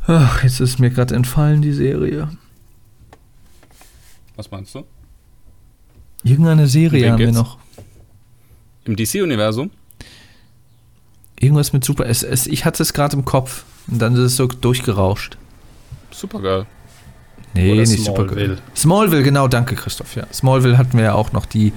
Ach, 0.06 0.42
jetzt 0.42 0.60
ist 0.60 0.78
mir 0.78 0.90
gerade 0.90 1.14
entfallen, 1.14 1.62
die 1.62 1.72
Serie. 1.72 2.28
Was 4.36 4.50
meinst 4.50 4.74
du? 4.74 4.84
Irgendeine 6.24 6.66
Serie 6.66 7.12
haben 7.12 7.18
wir 7.18 7.32
noch. 7.32 7.58
Im 8.84 8.96
DC-Universum? 8.96 9.70
Irgendwas 11.38 11.72
mit 11.72 11.84
Super. 11.84 12.06
Es, 12.06 12.22
es, 12.22 12.46
ich 12.46 12.64
hatte 12.64 12.82
es 12.82 12.92
gerade 12.92 13.16
im 13.16 13.24
Kopf 13.24 13.64
und 13.88 14.00
dann 14.00 14.14
ist 14.14 14.20
es 14.20 14.36
so 14.36 14.46
durchgerauscht. 14.46 15.36
Supergeil. 16.10 16.66
Nee, 17.54 17.72
Oder 17.72 17.82
nicht 17.82 18.04
Smallville. 18.04 18.58
Smallville, 18.74 19.22
genau, 19.22 19.48
danke 19.48 19.74
Christoph. 19.74 20.16
Ja. 20.16 20.26
Smallville 20.32 20.78
hatten 20.78 20.96
wir 20.96 21.04
ja 21.04 21.14
auch 21.14 21.32
noch 21.32 21.46
die, 21.46 21.72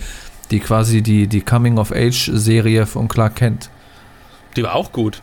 die 0.51 0.59
quasi 0.59 1.01
die, 1.01 1.27
die 1.27 1.41
Coming-of-Age-Serie 1.41 2.85
von 2.85 3.07
Clark 3.07 3.35
Kent. 3.35 3.69
Die 4.55 4.63
war 4.63 4.75
auch 4.75 4.91
gut. 4.91 5.21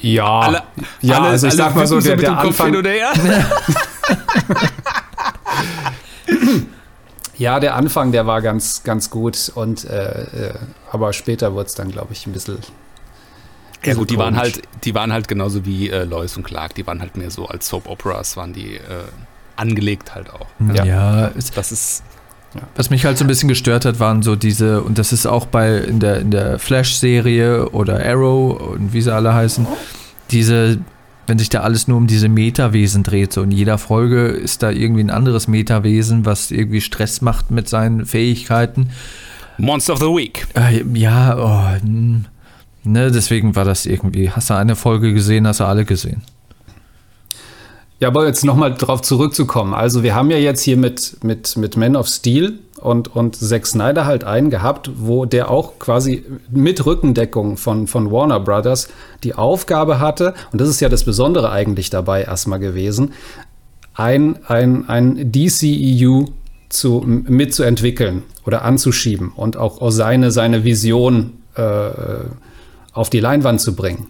Ja, 0.00 0.40
Alle- 0.40 0.62
ja 1.00 1.16
alle- 1.18 1.28
also 1.30 1.48
ich 1.48 1.54
sag 1.54 1.74
mal 1.74 1.86
so, 1.86 2.00
der, 2.00 2.16
mit 2.16 2.22
der 2.24 2.34
dem 2.34 2.38
Kopf 2.38 2.60
Anfang, 2.60 2.72
ja, 7.36 7.60
der 7.60 7.74
Anfang, 7.76 8.12
der 8.12 8.26
war 8.26 8.42
ganz, 8.42 8.82
ganz 8.84 9.10
gut 9.10 9.52
und 9.54 9.84
äh, 9.84 10.22
äh, 10.50 10.54
aber 10.90 11.12
später 11.12 11.54
wurde 11.54 11.66
es 11.66 11.74
dann, 11.74 11.90
glaube 11.90 12.12
ich, 12.12 12.26
ein 12.26 12.32
bisschen. 12.32 12.58
Ja 13.84 13.94
gut, 13.94 14.10
die 14.10 14.18
waren 14.18 14.36
halt, 14.36 14.62
die 14.84 14.94
waren 14.94 15.12
halt 15.12 15.28
genauso 15.28 15.64
wie 15.64 15.88
äh, 15.88 16.02
Lois 16.04 16.36
und 16.36 16.42
Clark, 16.42 16.74
die 16.74 16.84
waren 16.86 17.00
halt 17.00 17.16
mehr 17.16 17.30
so 17.30 17.46
als 17.46 17.68
Soap 17.68 17.88
Operas, 17.88 18.36
waren 18.36 18.52
die 18.52 18.74
äh, 18.74 18.80
angelegt 19.56 20.14
halt 20.16 20.30
auch. 20.32 20.46
Ja. 20.74 20.84
Ja, 20.84 21.30
Das 21.54 21.70
ist 21.72 22.02
was 22.76 22.90
mich 22.90 23.04
halt 23.04 23.18
so 23.18 23.24
ein 23.24 23.28
bisschen 23.28 23.48
gestört 23.48 23.84
hat, 23.84 24.00
waren 24.00 24.22
so 24.22 24.36
diese, 24.36 24.82
und 24.82 24.98
das 24.98 25.12
ist 25.12 25.26
auch 25.26 25.46
bei 25.46 25.78
in 25.78 26.00
der, 26.00 26.20
in 26.20 26.30
der 26.30 26.58
Flash-Serie 26.58 27.70
oder 27.70 28.04
Arrow 28.04 28.58
und 28.74 28.92
wie 28.92 29.02
sie 29.02 29.12
alle 29.12 29.34
heißen, 29.34 29.66
diese, 30.30 30.78
wenn 31.26 31.38
sich 31.38 31.50
da 31.50 31.60
alles 31.60 31.88
nur 31.88 31.98
um 31.98 32.06
diese 32.06 32.28
Metawesen 32.28 33.02
dreht, 33.02 33.32
so 33.32 33.42
in 33.42 33.50
jeder 33.50 33.78
Folge 33.78 34.26
ist 34.26 34.62
da 34.62 34.70
irgendwie 34.70 35.02
ein 35.02 35.10
anderes 35.10 35.48
Metawesen, 35.48 36.24
was 36.24 36.50
irgendwie 36.50 36.80
Stress 36.80 37.20
macht 37.20 37.50
mit 37.50 37.68
seinen 37.68 38.06
Fähigkeiten. 38.06 38.90
Monster 39.58 39.94
of 39.94 39.98
the 39.98 40.06
Week. 40.06 40.46
Äh, 40.54 40.84
ja, 40.94 41.36
oh, 41.36 41.86
ne, 42.84 43.10
deswegen 43.10 43.56
war 43.56 43.64
das 43.64 43.84
irgendwie, 43.84 44.30
hast 44.30 44.50
du 44.50 44.54
eine 44.54 44.76
Folge 44.76 45.12
gesehen, 45.12 45.46
hast 45.46 45.60
du 45.60 45.64
alle 45.64 45.84
gesehen. 45.84 46.22
Ja, 48.00 48.08
aber 48.08 48.26
jetzt 48.26 48.44
nochmal 48.44 48.74
drauf 48.74 49.02
zurückzukommen. 49.02 49.74
Also 49.74 50.04
wir 50.04 50.14
haben 50.14 50.30
ja 50.30 50.36
jetzt 50.36 50.62
hier 50.62 50.76
mit, 50.76 51.16
mit, 51.24 51.56
mit 51.56 51.76
Man 51.76 51.96
of 51.96 52.06
Steel 52.06 52.60
und, 52.80 53.14
und 53.14 53.34
Zack 53.34 53.66
Snyder 53.66 54.06
halt 54.06 54.22
einen 54.22 54.50
gehabt, 54.50 54.90
wo 54.98 55.24
der 55.24 55.50
auch 55.50 55.80
quasi 55.80 56.24
mit 56.48 56.86
Rückendeckung 56.86 57.56
von, 57.56 57.88
von 57.88 58.12
Warner 58.12 58.38
Brothers 58.38 58.88
die 59.24 59.34
Aufgabe 59.34 59.98
hatte, 59.98 60.34
und 60.52 60.60
das 60.60 60.68
ist 60.68 60.80
ja 60.80 60.88
das 60.88 61.02
Besondere 61.02 61.50
eigentlich 61.50 61.90
dabei 61.90 62.22
erstmal 62.22 62.60
gewesen, 62.60 63.14
ein, 63.94 64.38
ein, 64.46 64.88
ein 64.88 65.32
DCEU 65.32 66.26
zu, 66.68 67.02
mitzuentwickeln 67.04 68.22
oder 68.46 68.62
anzuschieben 68.62 69.32
und 69.34 69.56
auch, 69.56 69.80
auch 69.80 69.90
seine, 69.90 70.30
seine 70.30 70.62
Vision 70.62 71.32
äh, 71.56 71.90
auf 72.92 73.10
die 73.10 73.18
Leinwand 73.18 73.60
zu 73.60 73.74
bringen. 73.74 74.06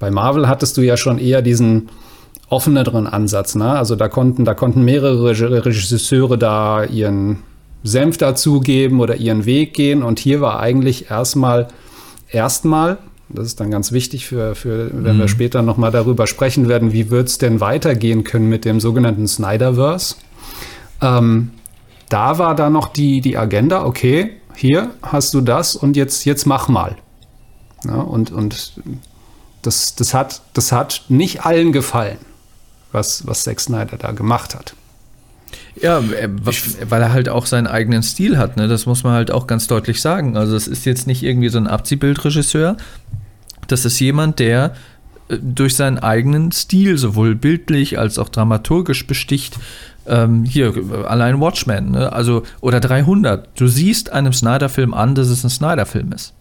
Bei 0.00 0.10
Marvel 0.10 0.48
hattest 0.48 0.76
du 0.76 0.80
ja 0.80 0.96
schon 0.96 1.18
eher 1.18 1.40
diesen 1.40 1.88
offeneren 2.48 3.06
Ansatz. 3.06 3.54
Ne? 3.54 3.70
Also 3.70 3.96
da 3.96 4.08
konnten, 4.08 4.44
da 4.44 4.54
konnten 4.54 4.84
mehrere 4.84 5.30
Reg- 5.30 5.66
Regisseure 5.66 6.38
da 6.38 6.84
ihren 6.84 7.38
Senf 7.84 8.16
dazugeben 8.18 9.00
oder 9.00 9.16
ihren 9.16 9.44
Weg 9.44 9.74
gehen. 9.74 10.02
Und 10.02 10.18
hier 10.18 10.40
war 10.40 10.60
eigentlich 10.60 11.10
erstmal, 11.10 11.68
erstmal, 12.30 12.98
das 13.28 13.46
ist 13.46 13.60
dann 13.60 13.70
ganz 13.70 13.92
wichtig 13.92 14.26
für, 14.26 14.54
für 14.54 14.90
wenn 14.92 15.18
wir 15.18 15.28
später 15.28 15.60
nochmal 15.62 15.90
darüber 15.90 16.26
sprechen 16.26 16.68
werden, 16.68 16.92
wie 16.92 17.10
wird 17.10 17.28
es 17.28 17.38
denn 17.38 17.60
weitergehen 17.60 18.24
können 18.24 18.48
mit 18.48 18.64
dem 18.64 18.80
sogenannten 18.80 19.28
Snyderverse. 19.28 20.16
Ähm, 21.02 21.50
da 22.08 22.38
war 22.38 22.54
da 22.54 22.70
noch 22.70 22.88
die, 22.88 23.20
die 23.20 23.36
Agenda, 23.36 23.84
okay, 23.84 24.30
hier 24.56 24.90
hast 25.02 25.34
du 25.34 25.42
das 25.42 25.76
und 25.76 25.94
jetzt, 25.96 26.24
jetzt 26.24 26.46
mach 26.46 26.68
mal. 26.68 26.96
Ja, 27.84 27.96
und, 27.96 28.32
und 28.32 28.72
das, 29.62 29.94
das, 29.94 30.14
hat, 30.14 30.40
das 30.54 30.72
hat 30.72 31.04
nicht 31.08 31.44
allen 31.44 31.70
gefallen, 31.70 32.16
was, 32.92 33.26
was 33.26 33.44
Zack 33.44 33.60
Snyder 33.60 33.96
da 33.96 34.12
gemacht 34.12 34.54
hat. 34.54 34.74
Ja, 35.80 36.00
äh, 36.00 36.28
weil 36.88 37.02
er 37.02 37.12
halt 37.12 37.28
auch 37.28 37.46
seinen 37.46 37.66
eigenen 37.66 38.02
Stil 38.02 38.36
hat, 38.36 38.56
ne? 38.56 38.68
Das 38.68 38.86
muss 38.86 39.04
man 39.04 39.12
halt 39.12 39.30
auch 39.30 39.46
ganz 39.46 39.66
deutlich 39.66 40.00
sagen. 40.00 40.36
Also 40.36 40.56
es 40.56 40.66
ist 40.66 40.84
jetzt 40.86 41.06
nicht 41.06 41.22
irgendwie 41.22 41.48
so 41.48 41.58
ein 41.58 41.66
Abziehbildregisseur. 41.66 42.76
Das 43.68 43.84
ist 43.84 44.00
jemand, 44.00 44.38
der 44.38 44.74
äh, 45.28 45.38
durch 45.40 45.76
seinen 45.76 45.98
eigenen 45.98 46.52
Stil 46.52 46.98
sowohl 46.98 47.34
bildlich 47.34 47.98
als 47.98 48.18
auch 48.18 48.28
dramaturgisch 48.28 49.06
besticht. 49.06 49.56
Ähm, 50.06 50.44
hier, 50.44 50.74
äh, 50.76 51.04
allein 51.06 51.40
Watchmen, 51.40 51.92
ne? 51.92 52.12
also, 52.12 52.42
oder 52.60 52.80
300. 52.80 53.48
Du 53.58 53.68
siehst 53.68 54.10
einem 54.10 54.32
Snyder-Film 54.32 54.94
an, 54.94 55.14
dass 55.14 55.28
es 55.28 55.44
ein 55.44 55.50
Snyder-Film 55.50 56.12
ist. 56.12 56.34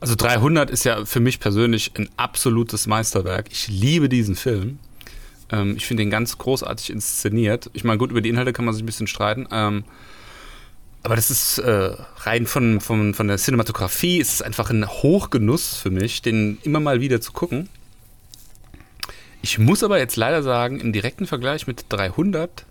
Also 0.00 0.14
300 0.14 0.70
ist 0.70 0.84
ja 0.84 1.04
für 1.04 1.20
mich 1.20 1.40
persönlich 1.40 1.92
ein 1.96 2.08
absolutes 2.16 2.86
Meisterwerk. 2.86 3.46
Ich 3.50 3.68
liebe 3.68 4.08
diesen 4.08 4.36
Film. 4.36 4.78
Ähm, 5.50 5.76
ich 5.76 5.86
finde 5.86 6.02
ihn 6.02 6.10
ganz 6.10 6.38
großartig 6.38 6.90
inszeniert. 6.90 7.70
Ich 7.72 7.84
meine, 7.84 7.98
gut, 7.98 8.10
über 8.10 8.20
die 8.20 8.28
Inhalte 8.28 8.52
kann 8.52 8.64
man 8.64 8.74
sich 8.74 8.82
ein 8.82 8.86
bisschen 8.86 9.06
streiten. 9.06 9.46
Ähm, 9.50 9.84
aber 11.02 11.16
das 11.16 11.30
ist 11.30 11.58
äh, 11.58 11.92
rein 12.18 12.46
von, 12.46 12.80
von, 12.80 13.14
von 13.14 13.28
der 13.28 13.38
Cinematografie 13.38 14.18
ist 14.18 14.34
es 14.34 14.42
einfach 14.42 14.70
ein 14.70 14.86
Hochgenuss 14.86 15.76
für 15.76 15.90
mich, 15.90 16.22
den 16.22 16.58
immer 16.62 16.80
mal 16.80 17.00
wieder 17.00 17.20
zu 17.20 17.32
gucken. 17.32 17.68
Ich 19.40 19.58
muss 19.58 19.82
aber 19.82 19.98
jetzt 19.98 20.16
leider 20.16 20.42
sagen, 20.42 20.80
im 20.80 20.92
direkten 20.92 21.26
Vergleich 21.26 21.66
mit 21.66 21.86
300 21.88 22.66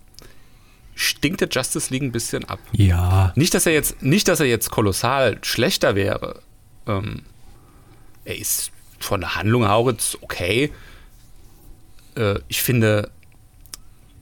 stinkt 0.95 1.41
der 1.41 1.47
Justice 1.49 1.93
League 1.93 2.03
ein 2.03 2.11
bisschen 2.11 2.43
ab. 2.45 2.59
Ja. 2.73 3.31
Nicht, 3.35 3.53
dass 3.53 3.65
er 3.65 3.73
jetzt, 3.73 4.01
nicht, 4.01 4.27
dass 4.27 4.39
er 4.39 4.47
jetzt 4.47 4.69
kolossal 4.71 5.37
schlechter 5.43 5.95
wäre. 5.95 6.41
Ähm, 6.85 7.23
er 8.25 8.37
ist 8.37 8.71
von 8.99 9.21
der 9.21 9.35
Handlung 9.35 9.63
her 9.63 9.73
auch 9.73 9.89
jetzt 9.89 10.21
okay. 10.21 10.71
Äh, 12.17 12.39
ich 12.47 12.61
finde, 12.61 13.11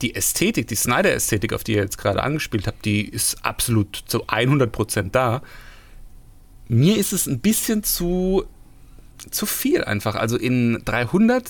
die 0.02 0.14
Ästhetik, 0.14 0.68
die 0.68 0.74
Snyder-Ästhetik, 0.74 1.52
auf 1.52 1.64
die 1.64 1.72
ihr 1.72 1.82
jetzt 1.82 1.98
gerade 1.98 2.22
angespielt 2.22 2.66
habt, 2.66 2.84
die 2.84 3.08
ist 3.08 3.44
absolut 3.44 4.04
zu 4.06 4.26
100% 4.26 5.10
da. 5.10 5.42
Mir 6.68 6.98
ist 6.98 7.12
es 7.12 7.26
ein 7.26 7.40
bisschen 7.40 7.82
zu, 7.82 8.44
zu 9.30 9.46
viel 9.46 9.84
einfach. 9.84 10.14
Also 10.14 10.36
in 10.36 10.82
300, 10.84 11.48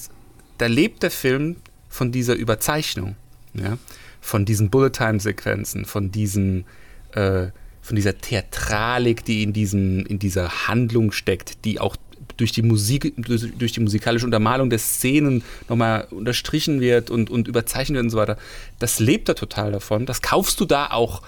da 0.58 0.66
lebt 0.66 1.02
der 1.02 1.10
Film 1.10 1.56
von 1.88 2.12
dieser 2.12 2.34
Überzeichnung. 2.34 3.16
Ja? 3.54 3.78
Von 4.20 4.44
diesen 4.44 4.70
Bullet-Time-Sequenzen, 4.70 5.84
von 5.84 6.10
diesem 6.12 6.64
äh, 7.12 7.48
von 7.86 7.94
dieser 7.94 8.18
Theatralik, 8.18 9.24
die 9.24 9.44
in, 9.44 9.52
diesem, 9.52 10.04
in 10.06 10.18
dieser 10.18 10.66
Handlung 10.66 11.12
steckt, 11.12 11.64
die 11.64 11.78
auch 11.78 11.96
durch 12.36 12.52
die 12.52 12.62
Musik, 12.62 13.14
durch, 13.16 13.46
durch 13.58 13.72
die 13.72 13.80
musikalische 13.80 14.24
Untermalung 14.26 14.70
der 14.70 14.78
Szenen 14.78 15.42
nochmal 15.68 16.06
unterstrichen 16.10 16.80
wird 16.80 17.10
und, 17.10 17.30
und 17.30 17.48
überzeichnet 17.48 17.96
wird 17.96 18.04
und 18.04 18.10
so 18.10 18.18
weiter. 18.18 18.36
Das 18.78 18.98
lebt 19.00 19.28
da 19.28 19.34
total 19.34 19.72
davon. 19.72 20.06
Das 20.06 20.22
kaufst 20.22 20.60
du 20.60 20.64
da 20.64 20.88
auch 20.90 21.22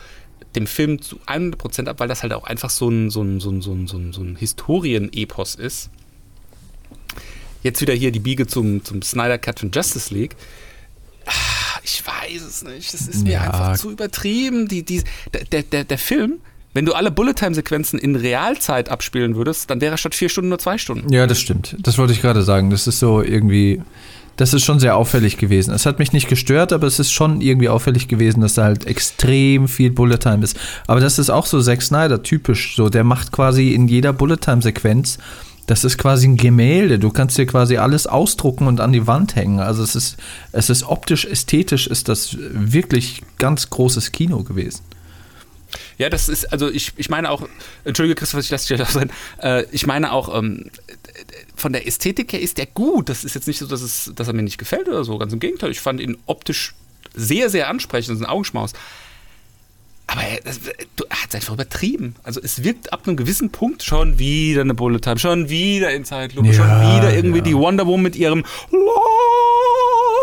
dem 0.55 0.67
Film 0.67 1.01
zu 1.03 1.19
100% 1.27 1.87
ab, 1.89 2.01
weil 2.01 2.09
das 2.09 2.23
halt 2.23 2.33
auch 2.33 2.45
einfach 2.45 2.71
so 2.71 2.89
ein, 2.89 3.11
so 3.11 3.23
ein, 3.23 3.41
so 3.41 3.51
ein, 3.51 3.61
so 3.61 3.73
ein, 3.73 3.87
so 3.87 3.97
ein, 3.99 4.13
so 4.13 4.23
ein 4.23 4.37
Historienepos 4.37 5.55
ist. 5.57 5.91
Jetzt 7.63 7.81
wieder 7.81 7.95
hier 7.95 8.13
die 8.13 8.21
Biege 8.21 8.47
zum, 8.47 8.85
zum 8.85 9.03
Snyder 9.03 9.37
Cut 9.39 9.61
von 9.61 9.71
Justice 9.73 10.15
League. 10.15 10.37
Ah, 11.27 11.81
Ich 11.83 12.03
weiß 12.07 12.43
es 12.43 12.63
nicht. 12.63 12.95
Das 12.95 13.03
ist 13.09 13.25
mir 13.25 13.33
Ja. 13.33 13.41
einfach 13.43 13.77
zu 13.79 13.91
übertrieben. 13.91 14.69
Die, 14.69 14.83
die, 14.85 15.03
der, 15.53 15.63
der, 15.65 15.85
der 15.85 15.99
Film, 15.99 16.39
wenn 16.79 16.87
du 16.87 16.93
alle 16.93 17.11
Bullet-Time-Sequenzen 17.11 17.99
in 17.99 18.15
Realzeit 18.15 18.89
abspielen 18.89 19.35
würdest, 19.35 19.69
dann 19.69 19.81
wäre 19.81 19.99
statt 19.99 20.15
vier 20.15 20.29
Stunden 20.29 20.51
nur 20.51 20.61
zwei 20.61 20.79
Stunden. 20.79 21.13
Ja, 21.13 21.27
das 21.27 21.41
stimmt. 21.41 21.75
Das 21.81 21.99
wollte 21.99 22.13
ich 22.13 22.23
gerade 22.23 22.43
sagen. 22.43 22.71
Das 22.71 22.87
ist 22.87 23.01
so 23.01 23.21
irgendwie. 23.21 23.83
Das 24.37 24.55
ist 24.55 24.65
schon 24.65 24.79
sehr 24.79 24.97
auffällig 24.97 25.39
gewesen. 25.39 25.75
Es 25.75 25.87
hat 25.87 25.99
mich 25.99 26.13
nicht 26.13 26.29
gestört, 26.29 26.73
aber 26.73 26.87
es 26.87 27.01
ist 27.01 27.11
schon 27.11 27.41
irgendwie 27.41 27.69
auffällig 27.69 28.07
gewesen, 28.07 28.43
dass 28.43 28.55
da 28.55 28.63
halt 28.63 28.87
extrem 28.87 29.67
viel 29.67 29.91
Bullet 29.91 30.19
Time 30.19 30.45
ist. 30.45 30.57
Aber 30.87 31.01
das 31.01 31.19
ist 31.19 31.31
auch 31.31 31.47
so 31.47 31.61
Zack 31.61 31.83
Snyder 31.83 32.23
typisch. 32.23 32.77
So, 32.77 32.89
der 32.89 33.03
macht 33.03 33.33
quasi 33.33 33.75
in 33.75 33.89
jeder 33.89 34.13
Bullet 34.13 34.37
Time 34.37 34.63
Sequenz. 34.63 35.19
Das 35.67 35.83
ist 35.83 35.99
quasi 35.99 36.29
ein 36.29 36.37
Gemälde. 36.37 37.01
Du 37.01 37.11
kannst 37.11 37.37
dir 37.37 37.47
quasi 37.47 37.79
alles 37.79 38.07
ausdrucken 38.07 38.69
und 38.69 38.81
an 38.81 38.93
die 38.93 39.09
Wand 39.09 39.35
hängen. 39.35 39.59
Also 39.59 39.83
es 39.83 39.97
ist, 39.97 40.17
es 40.53 40.71
ist 40.71 40.85
optisch, 40.85 41.25
ästhetisch 41.25 41.89
ist 41.89 42.09
das 42.09 42.37
wirklich 42.39 43.23
ganz 43.39 43.69
großes 43.69 44.13
Kino 44.13 44.45
gewesen. 44.45 44.83
Ja, 45.99 46.09
das 46.09 46.29
ist, 46.29 46.53
also 46.53 46.69
ich, 46.69 46.93
ich 46.97 47.11
meine 47.11 47.31
auch, 47.31 47.49
entschuldige 47.85 48.15
Christoph, 48.15 48.41
ich 48.41 48.51
lasse 48.51 48.69
dich 48.69 48.79
das 48.79 48.93
sein, 48.93 49.11
äh, 49.43 49.65
ich 49.73 49.87
meine 49.87 50.13
auch, 50.13 50.37
ähm, 50.37 50.71
von 51.57 51.73
der 51.73 51.87
Ästhetik 51.87 52.33
her 52.33 52.41
ist 52.41 52.59
der 52.59 52.67
gut. 52.67 53.09
Das 53.09 53.25
ist 53.25 53.35
jetzt 53.35 53.47
nicht 53.47 53.59
so, 53.59 53.67
dass, 53.67 53.83
es, 53.83 54.13
dass 54.15 54.29
er 54.29 54.35
mir 54.35 54.43
nicht 54.43 54.59
gefällt 54.59 54.89
oder 54.89 55.05
so. 55.05 55.19
Ganz 55.19 55.33
im 55.33 55.41
Gegenteil, 55.41 55.71
ich 55.71 55.81
fand 55.81 56.01
ihn 56.01 56.17
optisch 56.27 56.75
sehr, 57.15 57.51
sehr 57.51 57.69
ansprechend, 57.69 58.11
das 58.11 58.21
ist 58.21 58.27
ein 58.27 58.31
Augenschmaus. 58.31 58.73
Aber 60.07 60.23
er, 60.23 60.41
das, 60.41 60.59
er 60.67 61.23
hat 61.23 61.29
es 61.29 61.35
einfach 61.35 61.53
übertrieben. 61.53 62.15
Also 62.23 62.41
es 62.43 62.65
wirkt 62.65 62.93
ab 62.95 63.07
einem 63.07 63.17
gewissen 63.17 63.51
Punkt 63.51 63.83
schon 63.83 64.19
wieder 64.19 64.63
eine 64.63 64.73
Bullet 64.73 65.01
Time, 65.01 65.19
schon 65.19 65.51
wieder 65.51 65.91
in 65.91 66.05
Zeitlupe, 66.05 66.49
Ja, 66.49 66.55
schon 66.55 66.67
wieder 66.67 67.15
irgendwie 67.15 67.39
ja. 67.39 67.45
die 67.45 67.57
Wonder 67.57 67.87
Woman 67.87 68.03
mit 68.03 68.17
ihrem 68.17 68.45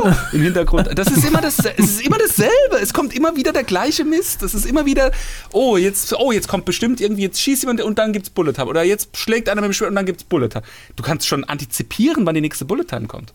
im 0.31 0.41
Hintergrund. 0.41 0.89
Das 0.95 1.07
ist 1.07 1.25
immer 1.25 1.41
das, 1.41 1.59
es 1.59 1.79
ist 1.79 2.01
immer 2.01 2.17
dasselbe. 2.17 2.77
Es 2.81 2.93
kommt 2.93 3.15
immer 3.15 3.35
wieder 3.35 3.53
der 3.53 3.63
gleiche 3.63 4.03
Mist. 4.05 4.43
Es 4.43 4.53
ist 4.53 4.65
immer 4.65 4.85
wieder, 4.85 5.11
oh, 5.51 5.77
jetzt, 5.77 6.13
oh, 6.13 6.31
jetzt 6.31 6.47
kommt 6.47 6.65
bestimmt 6.65 7.01
irgendwie, 7.01 7.23
jetzt 7.23 7.41
schießt 7.41 7.63
jemand 7.63 7.81
und 7.81 7.97
dann 7.99 8.13
gibt's 8.13 8.29
Bullet 8.29 8.53
Time. 8.53 8.67
Oder 8.67 8.83
jetzt 8.83 9.15
schlägt 9.17 9.49
einer 9.49 9.61
mit 9.61 9.69
dem 9.69 9.73
Schwert 9.73 9.89
und 9.89 9.95
dann 9.95 10.05
gibt's 10.05 10.23
Bullet 10.23 10.49
Time. 10.49 10.63
Du 10.95 11.03
kannst 11.03 11.27
schon 11.27 11.43
antizipieren, 11.43 12.25
wann 12.25 12.35
die 12.35 12.41
nächste 12.41 12.65
Bullet 12.65 12.85
Time 12.85 13.07
kommt. 13.07 13.33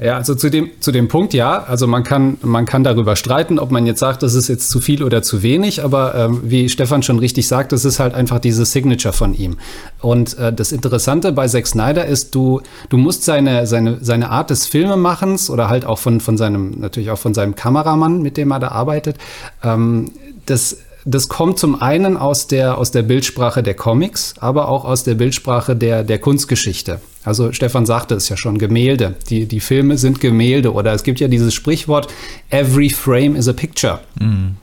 Ja, 0.00 0.16
also 0.16 0.34
zu 0.34 0.48
dem, 0.48 0.70
zu 0.80 0.90
dem 0.90 1.08
Punkt 1.08 1.34
ja. 1.34 1.64
Also 1.64 1.86
man 1.86 2.02
kann, 2.02 2.38
man 2.42 2.64
kann 2.64 2.82
darüber 2.82 3.14
streiten, 3.14 3.58
ob 3.58 3.70
man 3.70 3.84
jetzt 3.84 4.00
sagt, 4.00 4.22
das 4.22 4.34
ist 4.34 4.48
jetzt 4.48 4.70
zu 4.70 4.80
viel 4.80 5.02
oder 5.02 5.22
zu 5.22 5.42
wenig. 5.42 5.84
Aber 5.84 6.14
ähm, 6.14 6.40
wie 6.44 6.70
Stefan 6.70 7.02
schon 7.02 7.18
richtig 7.18 7.46
sagt, 7.46 7.72
das 7.72 7.84
ist 7.84 8.00
halt 8.00 8.14
einfach 8.14 8.38
diese 8.38 8.64
Signature 8.64 9.12
von 9.12 9.34
ihm. 9.34 9.58
Und 10.00 10.38
äh, 10.38 10.52
das 10.52 10.72
Interessante 10.72 11.32
bei 11.32 11.46
Zack 11.46 11.66
Snyder 11.66 12.06
ist, 12.06 12.34
du, 12.34 12.62
du 12.88 12.96
musst 12.96 13.24
seine, 13.24 13.66
seine, 13.66 13.98
seine 14.00 14.30
Art 14.30 14.48
des 14.48 14.66
Filmemachens 14.66 15.50
oder 15.50 15.68
halt 15.68 15.84
auch 15.84 15.98
von, 15.98 16.20
von 16.20 16.38
seinem, 16.38 16.80
natürlich 16.80 17.10
auch 17.10 17.18
von 17.18 17.34
seinem 17.34 17.54
Kameramann, 17.54 18.22
mit 18.22 18.38
dem 18.38 18.50
er 18.50 18.60
da 18.60 18.68
arbeitet, 18.68 19.16
ähm, 19.62 20.10
das 20.46 20.78
das 21.04 21.28
kommt 21.28 21.58
zum 21.58 21.80
einen 21.80 22.16
aus 22.16 22.46
der, 22.46 22.78
aus 22.78 22.90
der 22.90 23.02
Bildsprache 23.02 23.62
der 23.62 23.74
Comics, 23.74 24.34
aber 24.38 24.68
auch 24.68 24.84
aus 24.84 25.04
der 25.04 25.14
Bildsprache 25.14 25.74
der, 25.74 26.04
der 26.04 26.18
Kunstgeschichte. 26.18 27.00
Also 27.24 27.52
Stefan 27.52 27.86
sagte 27.86 28.14
es 28.14 28.28
ja 28.28 28.36
schon, 28.36 28.58
Gemälde. 28.58 29.14
Die, 29.28 29.46
die 29.46 29.60
Filme 29.60 29.98
sind 29.98 30.20
Gemälde 30.20 30.72
oder 30.72 30.92
es 30.92 31.02
gibt 31.02 31.20
ja 31.20 31.28
dieses 31.28 31.54
Sprichwort, 31.54 32.12
every 32.50 32.90
frame 32.90 33.36
is 33.36 33.48
a 33.48 33.52
picture. 33.52 34.00
Mhm. 34.20 34.56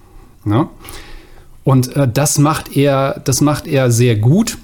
Ja? 0.46 0.69
Und 1.63 1.96
äh, 1.96 2.08
das 2.08 2.38
macht 2.38 2.75
er, 2.75 3.22
das 3.24 3.41
macht 3.41 3.67
er 3.67 3.91
sehr 3.91 4.15
gut. 4.15 4.58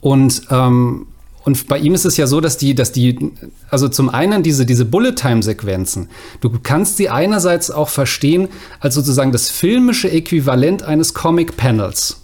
Und 0.00 0.42
ähm, 0.50 1.06
und 1.44 1.68
bei 1.68 1.78
ihm 1.78 1.94
ist 1.94 2.06
es 2.06 2.16
ja 2.16 2.26
so, 2.26 2.40
dass 2.40 2.56
die, 2.56 2.74
dass 2.74 2.90
die, 2.90 3.32
also 3.68 3.88
zum 3.88 4.08
einen 4.08 4.42
diese, 4.42 4.64
diese 4.64 4.86
Bullet-Time-Sequenzen, 4.86 6.08
du 6.40 6.50
kannst 6.62 6.96
sie 6.96 7.10
einerseits 7.10 7.70
auch 7.70 7.90
verstehen 7.90 8.48
als 8.80 8.94
sozusagen 8.94 9.30
das 9.30 9.50
filmische 9.50 10.10
Äquivalent 10.10 10.82
eines 10.82 11.12
Comic-Panels. 11.12 12.22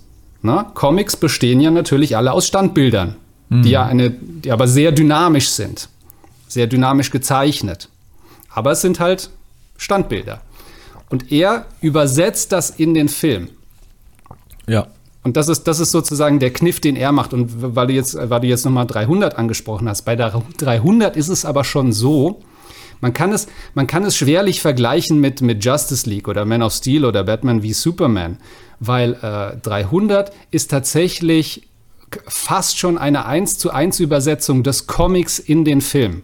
Comics 0.73 1.17
bestehen 1.17 1.61
ja 1.61 1.71
natürlich 1.71 2.17
alle 2.17 2.33
aus 2.33 2.47
Standbildern, 2.47 3.17
mhm. 3.51 3.63
die 3.63 3.71
ja 3.71 3.85
eine, 3.85 4.11
die 4.11 4.51
aber 4.51 4.67
sehr 4.67 4.91
dynamisch 4.91 5.51
sind, 5.51 5.91
sehr 6.49 6.67
dynamisch 6.67 7.11
gezeichnet. 7.11 7.91
Aber 8.49 8.73
es 8.73 8.81
sind 8.81 9.01
halt 9.01 9.31
Standbilder. 9.77 10.41
Und 11.11 11.31
er 11.31 11.67
übersetzt 11.83 12.53
das 12.53 12.71
in 12.71 12.95
den 12.95 13.09
Film. 13.09 13.49
Ja. 14.67 14.87
Und 15.23 15.37
das 15.37 15.49
ist, 15.49 15.65
das 15.65 15.81
ist 15.81 15.91
sozusagen 15.91 16.39
der 16.39 16.53
Kniff, 16.53 16.81
den 16.81 16.97
er 16.97 17.13
macht. 17.13 17.35
Und 17.35 17.77
weil 17.77 17.89
du 17.89 17.93
jetzt, 17.93 18.17
weil 18.17 18.41
du 18.41 18.47
jetzt 18.47 18.65
nochmal 18.65 18.87
300 18.87 19.37
angesprochen 19.37 19.89
hast, 19.89 20.03
bei 20.03 20.17
der 20.17 20.43
300 20.57 21.17
ist 21.17 21.29
es 21.29 21.45
aber 21.45 21.65
schon 21.65 21.93
so, 21.93 22.41
man 23.01 23.13
kann 23.13 23.33
es, 23.33 23.47
man 23.75 23.87
kann 23.87 24.05
es 24.05 24.17
schwerlich 24.17 24.61
vergleichen 24.61 25.21
mit, 25.21 25.41
mit 25.43 25.65
Justice 25.65 26.09
League 26.09 26.29
oder 26.29 26.45
Man 26.45 26.63
of 26.63 26.73
Steel 26.73 27.05
oder 27.05 27.25
Batman 27.25 27.63
wie 27.63 27.73
Superman, 27.73 28.39
weil 28.79 29.15
äh, 29.23 29.57
300 29.59 30.33
ist 30.51 30.71
tatsächlich 30.71 31.69
fast 32.27 32.79
schon 32.79 32.99
eine 32.99 33.27
1 33.27 33.59
zu 33.59 33.71
1 33.71 34.01
Übersetzung 34.01 34.63
des 34.63 34.87
Comics 34.87 35.39
in 35.39 35.65
den 35.65 35.81
Film. 35.81 36.23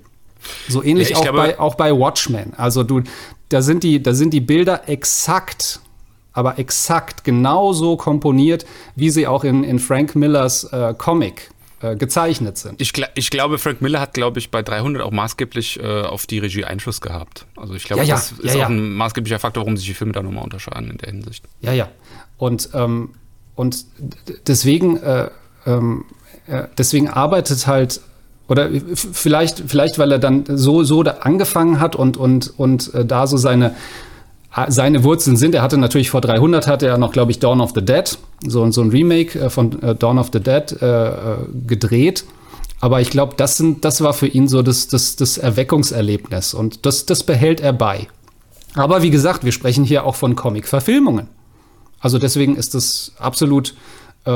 So 0.68 0.82
ähnlich 0.82 1.10
ja, 1.10 1.16
auch, 1.16 1.22
glaube, 1.22 1.38
bei, 1.38 1.58
auch 1.58 1.74
bei 1.74 1.92
Watchmen. 1.92 2.52
Also 2.56 2.82
du, 2.82 3.02
da 3.48 3.62
sind 3.62 3.82
die, 3.82 4.02
da 4.02 4.14
sind 4.14 4.32
die 4.32 4.40
Bilder 4.40 4.88
exakt 4.88 5.80
aber 6.36 6.58
exakt 6.58 7.24
genauso 7.24 7.96
komponiert, 7.96 8.66
wie 8.94 9.08
sie 9.08 9.26
auch 9.26 9.42
in, 9.42 9.64
in 9.64 9.78
Frank 9.78 10.14
Millers 10.14 10.64
äh, 10.64 10.94
Comic 10.96 11.50
äh, 11.80 11.96
gezeichnet 11.96 12.58
sind. 12.58 12.78
Ich, 12.78 12.92
ich, 13.14 13.30
glaube, 13.30 13.58
Frank 13.58 13.80
Miller 13.80 14.00
hat, 14.00 14.12
glaube 14.12 14.38
ich, 14.38 14.50
bei 14.50 14.62
300 14.62 15.02
auch 15.02 15.12
maßgeblich 15.12 15.80
äh, 15.80 16.02
auf 16.02 16.26
die 16.26 16.38
Regie 16.38 16.64
Einfluss 16.64 17.00
gehabt. 17.00 17.46
Also 17.56 17.72
ich 17.74 17.84
glaube, 17.84 18.02
ja, 18.02 18.08
ja, 18.08 18.14
das 18.16 18.34
ja, 18.42 18.50
ist 18.50 18.56
auch 18.56 18.68
ein 18.68 18.92
maßgeblicher 18.94 19.38
Faktor, 19.38 19.62
warum 19.62 19.78
sich 19.78 19.86
die 19.86 19.94
Filme 19.94 20.12
da 20.12 20.22
nochmal 20.22 20.44
unterscheiden 20.44 20.90
in 20.90 20.98
der 20.98 21.10
Hinsicht. 21.10 21.44
Ja, 21.62 21.72
ja. 21.72 21.88
Und, 22.36 22.68
ähm, 22.74 23.14
und 23.54 23.86
deswegen, 24.46 24.98
äh, 24.98 25.30
ähm, 25.64 26.04
äh, 26.46 26.64
deswegen 26.76 27.08
arbeitet 27.08 27.66
halt 27.66 28.02
oder 28.48 28.70
vielleicht, 28.94 29.64
vielleicht, 29.66 29.98
weil 29.98 30.12
er 30.12 30.18
dann 30.18 30.44
so, 30.46 30.84
so 30.84 31.02
da 31.02 31.12
angefangen 31.20 31.80
hat 31.80 31.96
und, 31.96 32.18
und, 32.18 32.58
und 32.58 32.92
da 32.94 33.26
so 33.26 33.38
seine, 33.38 33.74
seine 34.68 35.04
Wurzeln 35.04 35.36
sind. 35.36 35.54
Er 35.54 35.62
hatte 35.62 35.76
natürlich 35.76 36.10
vor 36.10 36.20
300 36.20 36.66
hatte 36.66 36.86
er 36.86 36.98
noch, 36.98 37.12
glaube 37.12 37.30
ich, 37.30 37.38
Dawn 37.38 37.60
of 37.60 37.72
the 37.74 37.84
Dead, 37.84 38.18
so, 38.46 38.70
so 38.70 38.82
ein 38.82 38.90
Remake 38.90 39.38
äh, 39.38 39.50
von 39.50 39.82
äh, 39.82 39.94
Dawn 39.94 40.18
of 40.18 40.30
the 40.32 40.40
Dead 40.40 40.76
äh, 40.80 41.08
äh 41.08 41.36
gedreht. 41.66 42.24
Aber 42.80 43.00
ich 43.00 43.10
glaube, 43.10 43.34
das, 43.36 43.62
das 43.80 44.00
war 44.02 44.12
für 44.12 44.26
ihn 44.26 44.48
so 44.48 44.62
das, 44.62 44.88
das, 44.88 45.16
das 45.16 45.38
Erweckungserlebnis 45.38 46.54
und 46.54 46.84
das, 46.84 47.06
das 47.06 47.24
behält 47.24 47.60
er 47.60 47.72
bei. 47.72 48.08
Aber 48.74 49.02
wie 49.02 49.10
gesagt, 49.10 49.44
wir 49.44 49.52
sprechen 49.52 49.84
hier 49.84 50.04
auch 50.04 50.14
von 50.14 50.36
Comic-Verfilmungen. 50.36 51.28
Also 52.00 52.18
deswegen 52.18 52.56
ist 52.56 52.74
es 52.74 53.12
absolut 53.18 53.74
äh, 54.26 54.30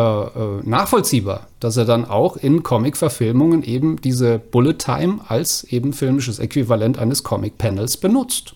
nachvollziehbar, 0.63 1.49
dass 1.61 1.77
er 1.77 1.85
dann 1.85 2.07
auch 2.07 2.37
in 2.37 2.63
Comic-Verfilmungen 2.63 3.63
eben 3.63 4.01
diese 4.01 4.39
Bullet 4.39 4.75
Time 4.75 5.21
als 5.29 5.65
eben 5.65 5.93
filmisches 5.93 6.39
Äquivalent 6.39 6.99
eines 6.99 7.23
Comic-Panels 7.23 7.99
benutzt. 7.99 8.55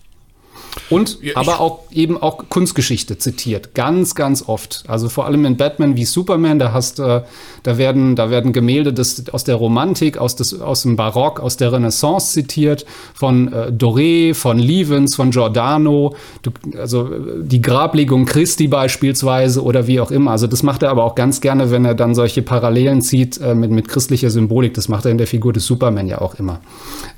Und 0.89 1.19
ja, 1.21 1.35
aber 1.35 1.59
auch 1.59 1.79
eben 1.91 2.21
auch 2.21 2.49
Kunstgeschichte 2.49 3.17
zitiert, 3.17 3.73
ganz, 3.73 4.15
ganz 4.15 4.43
oft. 4.47 4.83
Also 4.87 5.09
vor 5.09 5.25
allem 5.25 5.45
in 5.45 5.57
Batman 5.57 5.95
wie 5.95 6.05
Superman, 6.05 6.59
da 6.59 6.73
hast 6.73 6.99
äh, 6.99 7.21
da 7.63 7.77
werden, 7.77 8.15
da 8.15 8.29
werden 8.29 8.53
Gemälde 8.53 8.93
des, 8.93 9.29
aus 9.29 9.43
der 9.43 9.55
Romantik, 9.55 10.17
aus, 10.17 10.35
des, 10.35 10.61
aus 10.61 10.83
dem 10.83 10.95
Barock, 10.95 11.39
aus 11.39 11.57
der 11.57 11.71
Renaissance 11.71 12.33
zitiert, 12.33 12.85
von 13.13 13.51
äh, 13.51 13.71
Doré, 13.71 14.35
von 14.35 14.59
Levens, 14.59 15.15
von 15.15 15.31
Giordano, 15.31 16.15
du, 16.43 16.51
also 16.77 17.11
äh, 17.11 17.43
die 17.43 17.61
Grablegung 17.61 18.25
Christi 18.25 18.67
beispielsweise 18.67 19.63
oder 19.63 19.87
wie 19.87 19.99
auch 19.99 20.11
immer. 20.11 20.31
Also 20.31 20.45
das 20.45 20.61
macht 20.61 20.83
er 20.83 20.91
aber 20.91 21.03
auch 21.03 21.15
ganz 21.15 21.41
gerne, 21.41 21.71
wenn 21.71 21.85
er 21.85 21.95
dann 21.95 22.13
solche 22.13 22.41
Parallelen 22.41 23.01
zieht 23.01 23.39
äh, 23.41 23.55
mit, 23.55 23.71
mit 23.71 23.87
christlicher 23.87 24.29
Symbolik. 24.29 24.73
Das 24.75 24.87
macht 24.87 25.05
er 25.05 25.11
in 25.11 25.17
der 25.17 25.27
Figur 25.27 25.53
des 25.53 25.65
Superman 25.65 26.07
ja 26.07 26.21
auch 26.21 26.35
immer. 26.35 26.59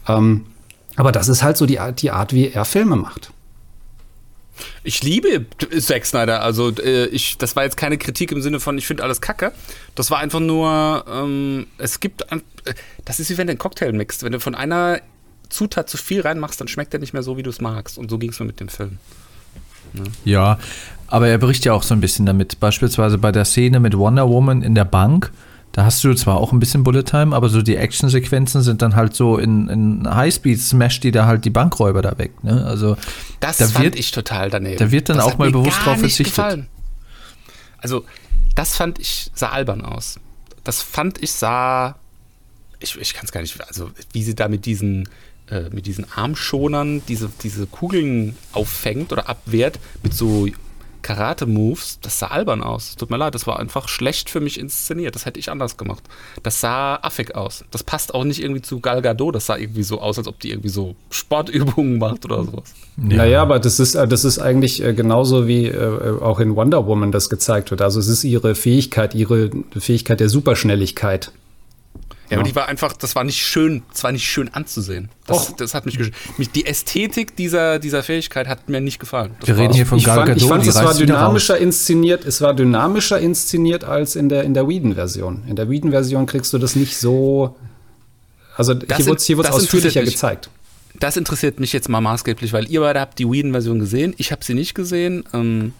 Ähm, 0.07 0.45
aber 0.95 1.11
das 1.11 1.27
ist 1.27 1.43
halt 1.43 1.57
so 1.57 1.65
die, 1.65 1.79
die 1.99 2.11
Art, 2.11 2.33
wie 2.33 2.47
er 2.47 2.65
Filme 2.65 2.95
macht. 2.95 3.31
Ich 4.83 5.03
liebe 5.03 5.45
Zack 5.79 6.05
Snyder. 6.05 6.41
Also 6.41 6.71
äh, 6.71 7.05
ich, 7.07 7.37
das 7.37 7.55
war 7.55 7.63
jetzt 7.63 7.77
keine 7.77 7.97
Kritik 7.97 8.31
im 8.31 8.41
Sinne 8.41 8.59
von, 8.59 8.77
ich 8.77 8.87
finde 8.87 9.03
alles 9.03 9.21
kacke. 9.21 9.51
Das 9.95 10.11
war 10.11 10.19
einfach 10.19 10.39
nur, 10.39 11.05
ähm, 11.11 11.67
es 11.77 11.99
gibt, 11.99 12.23
äh, 12.31 12.39
das 13.05 13.19
ist 13.19 13.29
wie 13.29 13.37
wenn 13.37 13.47
du 13.47 13.51
einen 13.51 13.59
Cocktail 13.59 13.91
mixt. 13.93 14.23
Wenn 14.23 14.31
du 14.31 14.39
von 14.39 14.55
einer 14.55 15.01
Zutat 15.49 15.89
zu 15.89 15.97
viel 15.97 16.21
reinmachst, 16.21 16.59
dann 16.59 16.67
schmeckt 16.67 16.93
der 16.93 16.99
nicht 16.99 17.13
mehr 17.13 17.23
so, 17.23 17.37
wie 17.37 17.43
du 17.43 17.49
es 17.49 17.61
magst. 17.61 17.97
Und 17.97 18.09
so 18.09 18.17
ging 18.17 18.31
es 18.31 18.39
mir 18.39 18.45
mit 18.45 18.59
dem 18.59 18.69
Film. 18.69 18.97
Ja. 19.93 20.03
ja, 20.25 20.59
aber 21.07 21.29
er 21.29 21.37
bricht 21.37 21.63
ja 21.65 21.73
auch 21.73 21.83
so 21.83 21.93
ein 21.93 22.01
bisschen 22.01 22.25
damit. 22.25 22.59
Beispielsweise 22.59 23.17
bei 23.17 23.31
der 23.31 23.45
Szene 23.45 23.79
mit 23.79 23.97
Wonder 23.97 24.27
Woman 24.27 24.61
in 24.61 24.75
der 24.75 24.85
Bank 24.85 25.31
da 25.77 25.85
hast 25.85 26.03
du 26.03 26.11
zwar 26.15 26.37
auch 26.37 26.53
ein 26.53 26.59
bisschen 26.59 26.83
Bullet 26.83 27.03
Time, 27.03 27.35
aber 27.35 27.49
so 27.49 27.61
die 27.61 27.75
Actionsequenzen 27.75 28.63
sind 28.63 28.81
dann 28.81 28.95
halt 28.95 29.13
so 29.13 29.37
in, 29.37 29.69
in 29.69 30.11
Highspeed 30.11 30.59
smash 30.59 31.01
die 31.01 31.11
da 31.11 31.27
halt 31.27 31.45
die 31.45 31.51
Bankräuber 31.51 32.01
da 32.01 32.17
weg. 32.17 32.43
Ne? 32.43 32.65
Also 32.65 32.97
das 33.41 33.57
da 33.57 33.67
fand 33.67 33.85
wird, 33.85 33.95
ich 33.95 34.09
total 34.09 34.49
daneben. 34.49 34.79
Da 34.79 34.89
wird 34.89 35.07
dann 35.07 35.17
das 35.17 35.27
auch 35.27 35.37
mal 35.37 35.51
bewusst 35.51 35.77
drauf 35.85 35.99
verzichtet. 35.99 36.33
Gefallen. 36.33 36.67
Also 37.77 38.05
das 38.55 38.75
fand 38.75 38.97
ich 38.97 39.29
sah 39.35 39.49
albern 39.49 39.85
aus. 39.85 40.19
Das 40.63 40.81
fand 40.81 41.21
ich 41.21 41.31
sah 41.33 41.95
ich, 42.79 42.99
ich 42.99 43.13
kann 43.13 43.25
es 43.25 43.31
gar 43.31 43.41
nicht, 43.41 43.61
also 43.67 43.91
wie 44.13 44.23
sie 44.23 44.33
da 44.33 44.47
mit 44.47 44.65
diesen 44.65 45.07
äh, 45.51 45.69
mit 45.69 45.85
diesen 45.85 46.11
Armschonern 46.11 47.03
diese, 47.07 47.29
diese 47.43 47.67
Kugeln 47.67 48.35
auffängt 48.51 49.11
oder 49.11 49.29
abwehrt 49.29 49.77
mit 50.01 50.15
so 50.15 50.47
Karate-Moves, 51.07 51.99
das 52.01 52.19
sah 52.19 52.27
albern 52.27 52.61
aus. 52.61 52.97
Tut 52.97 53.09
mir 53.09 53.15
leid, 53.15 53.33
das 53.33 53.47
war 53.47 53.59
einfach 53.59 53.87
schlecht 53.87 54.29
für 54.29 54.41
mich 54.41 54.59
inszeniert. 54.59 55.15
Das 55.15 55.25
hätte 55.25 55.39
ich 55.39 55.49
anders 55.49 55.77
gemacht. 55.77 56.03
Das 56.43 56.59
sah 56.59 56.95
affig 56.97 57.33
aus. 57.33 57.63
Das 57.71 57.81
passt 57.81 58.13
auch 58.13 58.25
nicht 58.25 58.43
irgendwie 58.43 58.61
zu 58.61 58.81
Gal 58.81 59.01
Gadot. 59.01 59.33
Das 59.33 59.45
sah 59.45 59.55
irgendwie 59.55 59.83
so 59.83 60.01
aus, 60.01 60.17
als 60.17 60.27
ob 60.27 60.37
die 60.41 60.51
irgendwie 60.51 60.67
so 60.67 60.95
Sportübungen 61.09 61.97
macht 61.97 62.25
oder 62.25 62.43
sowas. 62.43 62.73
Ja. 62.97 63.17
Naja, 63.17 63.41
aber 63.41 63.59
das 63.59 63.79
ist, 63.79 63.95
äh, 63.95 64.05
das 64.05 64.25
ist 64.25 64.39
eigentlich 64.39 64.83
äh, 64.83 64.93
genauso 64.93 65.47
wie 65.47 65.67
äh, 65.67 66.19
auch 66.19 66.41
in 66.41 66.57
Wonder 66.57 66.85
Woman 66.87 67.13
das 67.13 67.29
gezeigt 67.29 67.71
wird. 67.71 67.81
Also 67.81 68.01
es 68.01 68.09
ist 68.09 68.25
ihre 68.25 68.53
Fähigkeit, 68.53 69.15
ihre 69.15 69.49
Fähigkeit 69.79 70.19
der 70.19 70.27
Superschnelligkeit. 70.27 71.31
Ja, 72.29 72.37
aber 72.37 72.43
die 72.43 72.55
war 72.55 72.67
einfach, 72.67 72.93
das 72.93 73.15
war 73.15 73.23
nicht 73.23 73.41
schön, 73.41 73.83
das 73.91 74.03
war 74.03 74.11
nicht 74.11 74.27
schön 74.27 74.53
anzusehen. 74.53 75.09
Das, 75.27 75.55
das 75.55 75.73
hat 75.73 75.85
mich, 75.85 75.97
mich, 76.37 76.51
die 76.51 76.65
Ästhetik 76.65 77.37
dieser, 77.37 77.79
dieser 77.79 78.03
Fähigkeit 78.03 78.47
hat 78.47 78.67
mir 78.67 78.81
nicht 78.81 78.99
gefallen. 78.99 79.35
Das 79.39 79.47
Wir 79.47 79.57
reden 79.57 79.73
hier 79.73 79.85
von 79.85 80.01
Gal 80.01 80.25
Gadot. 80.25 80.37
Ich 80.41 80.47
fand, 80.47 80.67
es 80.67 80.75
war 80.75 80.93
dynamischer 80.93 81.57
inszeniert, 81.57 82.25
es 82.25 82.41
war 82.41 82.53
dynamischer 82.53 83.19
inszeniert 83.19 83.85
als 83.85 84.17
in 84.17 84.27
der, 84.27 84.43
in 84.43 84.53
der 84.53 84.67
Whedon-Version. 84.67 85.43
In 85.47 85.55
der 85.55 85.69
Whedon-Version 85.69 86.25
kriegst 86.25 86.51
du 86.51 86.57
das 86.57 86.75
nicht 86.75 86.97
so, 86.97 87.55
also 88.57 88.73
das 88.73 88.97
hier 89.25 89.37
wurde 89.37 89.49
es 89.49 89.55
ausführlicher 89.55 90.03
gezeigt. 90.03 90.49
Das 90.99 91.15
interessiert 91.15 91.59
mich 91.59 91.71
jetzt 91.73 91.87
mal 91.87 92.01
maßgeblich, 92.01 92.51
weil 92.51 92.69
ihr 92.69 92.81
beide 92.81 92.99
habt 92.99 93.19
die 93.19 93.29
Whedon-Version 93.29 93.79
gesehen, 93.79 94.13
ich 94.17 94.31
habe 94.33 94.43
sie 94.43 94.53
nicht 94.53 94.73
gesehen. 94.73 95.23
Ähm, 95.33 95.73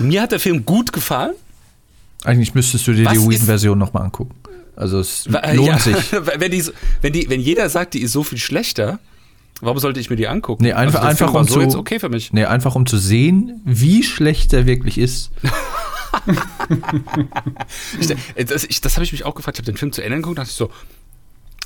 mir 0.00 0.22
hat 0.22 0.32
der 0.32 0.40
Film 0.40 0.64
gut 0.64 0.92
gefallen. 0.92 1.34
Eigentlich 2.24 2.54
müsstest 2.54 2.86
du 2.86 2.92
dir 2.92 3.06
Was 3.06 3.14
die 3.14 3.28
Whedon-Version 3.28 3.78
nochmal 3.78 4.04
angucken. 4.04 4.34
Also 4.76 5.00
es 5.00 5.26
lohnt 5.26 5.66
ja, 5.66 5.78
sich. 5.78 6.12
wenn, 6.12 6.50
die, 6.50 6.64
wenn, 7.00 7.12
die, 7.12 7.28
wenn 7.28 7.40
jeder 7.40 7.68
sagt, 7.68 7.94
die 7.94 8.02
ist 8.02 8.12
so 8.12 8.22
viel 8.22 8.38
schlechter, 8.38 8.98
warum 9.60 9.78
sollte 9.78 9.98
ich 10.00 10.10
mir 10.10 10.16
die 10.16 10.28
angucken? 10.28 10.62
Nee, 10.62 10.72
einfach, 10.72 11.02
also 11.02 11.24
einfach 11.24 11.40
um 11.40 11.46
so 11.46 11.66
zu, 11.66 11.78
okay 11.78 11.98
für 11.98 12.08
mich. 12.08 12.32
Nee, 12.32 12.44
einfach 12.44 12.74
um 12.74 12.86
zu 12.86 12.98
sehen, 12.98 13.60
wie 13.64 14.02
schlecht 14.02 14.52
der 14.52 14.66
wirklich 14.66 14.98
ist. 14.98 15.30
ich, 17.98 18.46
das, 18.46 18.66
das 18.66 18.96
habe 18.96 19.04
ich 19.04 19.12
mich 19.12 19.24
auch 19.24 19.34
gefragt. 19.34 19.56
Ich 19.56 19.62
habe 19.62 19.72
den 19.72 19.78
Film 19.78 19.92
zu 19.92 20.02
Ende 20.02 20.18
geguckt 20.18 20.38
und 20.38 20.38
dachte 20.38 20.50
ich 20.50 20.56
so, 20.56 20.70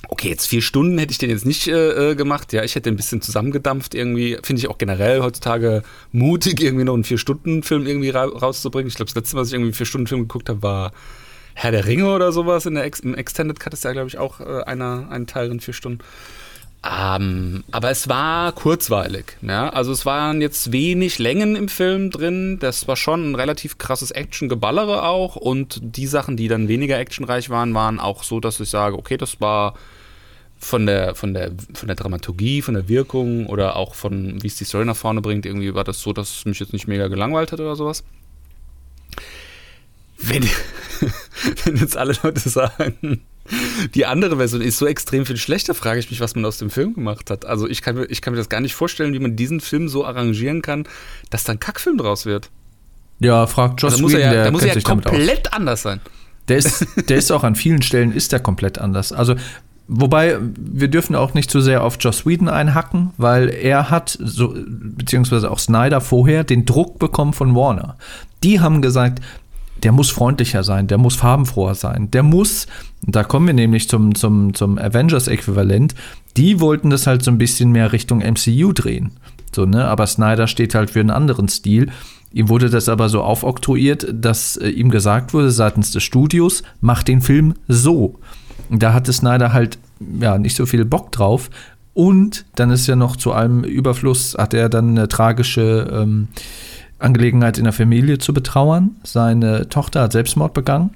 Okay, 0.08 0.28
jetzt 0.28 0.46
vier 0.46 0.62
Stunden 0.62 0.98
hätte 0.98 1.12
ich 1.12 1.18
den 1.18 1.30
jetzt 1.30 1.44
nicht 1.44 1.68
äh, 1.68 2.10
äh 2.10 2.14
gemacht. 2.14 2.52
Ja, 2.52 2.64
ich 2.64 2.74
hätte 2.74 2.88
ein 2.90 2.96
bisschen 2.96 3.20
zusammengedampft 3.20 3.94
irgendwie. 3.94 4.38
Finde 4.42 4.60
ich 4.60 4.68
auch 4.68 4.78
generell 4.78 5.20
heutzutage 5.20 5.82
mutig, 6.10 6.62
irgendwie 6.62 6.84
noch 6.84 6.94
einen 6.94 7.04
Vier-Stunden-Film 7.04 7.86
irgendwie 7.86 8.08
ra 8.08 8.24
rauszubringen. 8.24 8.88
Ich 8.88 8.94
glaube, 8.94 9.08
das 9.08 9.14
letzte, 9.14 9.36
was 9.36 9.48
ich 9.48 9.54
irgendwie 9.54 9.68
einen 9.68 9.74
Vier-Stunden-Film 9.74 10.22
geguckt 10.22 10.48
habe, 10.48 10.62
war 10.62 10.92
Herr 11.62 11.72
der 11.72 11.84
Ringe 11.84 12.10
oder 12.10 12.32
sowas. 12.32 12.64
In 12.64 12.74
der 12.74 12.84
Ex 12.84 13.00
Im 13.00 13.14
Extended 13.14 13.60
Cut 13.60 13.74
ist 13.74 13.84
ja, 13.84 13.92
glaube 13.92 14.08
ich, 14.08 14.16
auch 14.16 14.40
äh, 14.40 14.62
einer, 14.62 15.08
ein 15.10 15.26
Teil 15.26 15.50
in 15.50 15.60
vier 15.60 15.74
Stunden. 15.74 15.98
Ähm, 16.82 17.64
aber 17.70 17.90
es 17.90 18.08
war 18.08 18.52
kurzweilig. 18.52 19.36
Ja? 19.42 19.68
Also 19.68 19.92
es 19.92 20.06
waren 20.06 20.40
jetzt 20.40 20.72
wenig 20.72 21.18
Längen 21.18 21.56
im 21.56 21.68
Film 21.68 22.10
drin. 22.10 22.58
Das 22.60 22.88
war 22.88 22.96
schon 22.96 23.32
ein 23.32 23.34
relativ 23.34 23.76
krasses 23.76 24.10
Action-Geballere 24.10 25.02
auch. 25.02 25.36
Und 25.36 25.80
die 25.82 26.06
Sachen, 26.06 26.38
die 26.38 26.48
dann 26.48 26.68
weniger 26.68 26.98
actionreich 26.98 27.50
waren, 27.50 27.74
waren 27.74 28.00
auch 28.00 28.22
so, 28.22 28.40
dass 28.40 28.58
ich 28.58 28.70
sage, 28.70 28.96
okay, 28.96 29.18
das 29.18 29.42
war 29.42 29.74
von 30.58 30.86
der, 30.86 31.14
von 31.14 31.34
der, 31.34 31.50
von 31.74 31.88
der 31.88 31.96
Dramaturgie, 31.96 32.62
von 32.62 32.72
der 32.72 32.88
Wirkung 32.88 33.44
oder 33.44 33.76
auch 33.76 33.94
von, 33.94 34.42
wie 34.42 34.46
es 34.46 34.56
die 34.56 34.64
Story 34.64 34.86
nach 34.86 34.96
vorne 34.96 35.20
bringt, 35.20 35.44
irgendwie 35.44 35.74
war 35.74 35.84
das 35.84 36.00
so, 36.00 36.14
dass 36.14 36.38
es 36.38 36.44
mich 36.46 36.58
jetzt 36.58 36.72
nicht 36.72 36.88
mega 36.88 37.08
gelangweilt 37.08 37.52
hat 37.52 37.60
oder 37.60 37.76
sowas. 37.76 38.02
Wenn, 40.22 40.44
wenn 41.64 41.76
jetzt 41.76 41.96
alle 41.96 42.14
Leute 42.22 42.48
sagen, 42.48 43.22
die 43.94 44.06
andere 44.06 44.36
Version 44.36 44.60
ist 44.60 44.78
so 44.78 44.86
extrem 44.86 45.26
viel 45.26 45.36
schlechter, 45.36 45.74
frage 45.74 45.98
ich 45.98 46.10
mich, 46.10 46.20
was 46.20 46.34
man 46.34 46.44
aus 46.44 46.58
dem 46.58 46.70
Film 46.70 46.94
gemacht 46.94 47.30
hat. 47.30 47.44
Also 47.44 47.68
ich 47.68 47.82
kann, 47.82 47.96
mir, 47.96 48.04
ich 48.06 48.22
kann 48.22 48.32
mir 48.32 48.38
das 48.38 48.48
gar 48.48 48.60
nicht 48.60 48.74
vorstellen, 48.74 49.12
wie 49.12 49.18
man 49.18 49.36
diesen 49.36 49.60
Film 49.60 49.88
so 49.88 50.04
arrangieren 50.04 50.62
kann, 50.62 50.84
dass 51.30 51.44
da 51.44 51.52
ein 51.52 51.60
Kackfilm 51.60 51.98
draus 51.98 52.26
wird. 52.26 52.50
Ja, 53.18 53.46
fragt 53.46 53.82
Joss 53.82 53.94
also 53.94 54.08
Whedon, 54.08 54.20
ja, 54.20 54.30
der 54.30 54.44
da 54.44 54.50
muss 54.50 54.62
er 54.62 54.74
ja 54.74 54.80
komplett 54.80 55.52
anders 55.52 55.82
sein. 55.82 56.00
Der 56.48 56.56
ist, 56.58 56.86
der 57.08 57.16
ist 57.16 57.30
auch 57.30 57.44
an 57.44 57.54
vielen 57.54 57.82
Stellen 57.82 58.12
ist 58.12 58.32
der 58.32 58.40
komplett 58.40 58.78
anders. 58.78 59.12
Also 59.12 59.36
Wobei, 59.92 60.38
wir 60.40 60.86
dürfen 60.86 61.16
auch 61.16 61.34
nicht 61.34 61.50
zu 61.50 61.60
sehr 61.60 61.82
auf 61.82 61.96
Joss 61.98 62.24
Whedon 62.24 62.48
einhacken, 62.48 63.10
weil 63.16 63.48
er 63.48 63.90
hat, 63.90 64.16
so, 64.20 64.54
beziehungsweise 64.54 65.50
auch 65.50 65.58
Snyder 65.58 66.00
vorher, 66.00 66.44
den 66.44 66.64
Druck 66.64 67.00
bekommen 67.00 67.32
von 67.32 67.56
Warner. 67.56 67.96
Die 68.44 68.60
haben 68.60 68.82
gesagt, 68.82 69.20
der 69.82 69.92
muss 69.92 70.10
freundlicher 70.10 70.62
sein, 70.62 70.86
der 70.86 70.98
muss 70.98 71.16
farbenfroher 71.16 71.74
sein, 71.74 72.10
der 72.10 72.22
muss, 72.22 72.66
da 73.02 73.24
kommen 73.24 73.46
wir 73.46 73.54
nämlich 73.54 73.88
zum, 73.88 74.14
zum, 74.14 74.54
zum 74.54 74.78
Avengers-Äquivalent, 74.78 75.94
die 76.36 76.60
wollten 76.60 76.90
das 76.90 77.06
halt 77.06 77.22
so 77.22 77.30
ein 77.30 77.38
bisschen 77.38 77.72
mehr 77.72 77.92
Richtung 77.92 78.18
MCU 78.18 78.72
drehen. 78.72 79.12
So, 79.54 79.66
ne? 79.66 79.86
Aber 79.86 80.06
Snyder 80.06 80.46
steht 80.46 80.74
halt 80.74 80.90
für 80.90 81.00
einen 81.00 81.10
anderen 81.10 81.48
Stil. 81.48 81.90
Ihm 82.32 82.48
wurde 82.48 82.70
das 82.70 82.88
aber 82.88 83.08
so 83.08 83.22
aufoktroyiert, 83.22 84.06
dass 84.12 84.56
äh, 84.56 84.68
ihm 84.68 84.90
gesagt 84.90 85.34
wurde 85.34 85.50
seitens 85.50 85.90
des 85.90 86.04
Studios, 86.04 86.62
mach 86.80 87.02
den 87.02 87.20
Film 87.20 87.54
so. 87.66 88.20
Da 88.70 88.92
hatte 88.92 89.12
Snyder 89.12 89.52
halt 89.52 89.78
ja 90.20 90.38
nicht 90.38 90.54
so 90.56 90.66
viel 90.66 90.84
Bock 90.84 91.10
drauf. 91.10 91.50
Und 91.92 92.46
dann 92.54 92.70
ist 92.70 92.86
ja 92.86 92.94
noch 92.94 93.16
zu 93.16 93.32
allem 93.32 93.64
Überfluss, 93.64 94.36
hat 94.38 94.54
er 94.54 94.68
dann 94.68 94.90
eine 94.90 95.08
tragische 95.08 95.90
ähm, 95.92 96.28
Angelegenheit 97.00 97.58
in 97.58 97.64
der 97.64 97.72
Familie 97.72 98.18
zu 98.18 98.32
betrauern. 98.32 98.96
Seine 99.02 99.68
Tochter 99.68 100.02
hat 100.02 100.12
Selbstmord 100.12 100.54
begangen. 100.54 100.90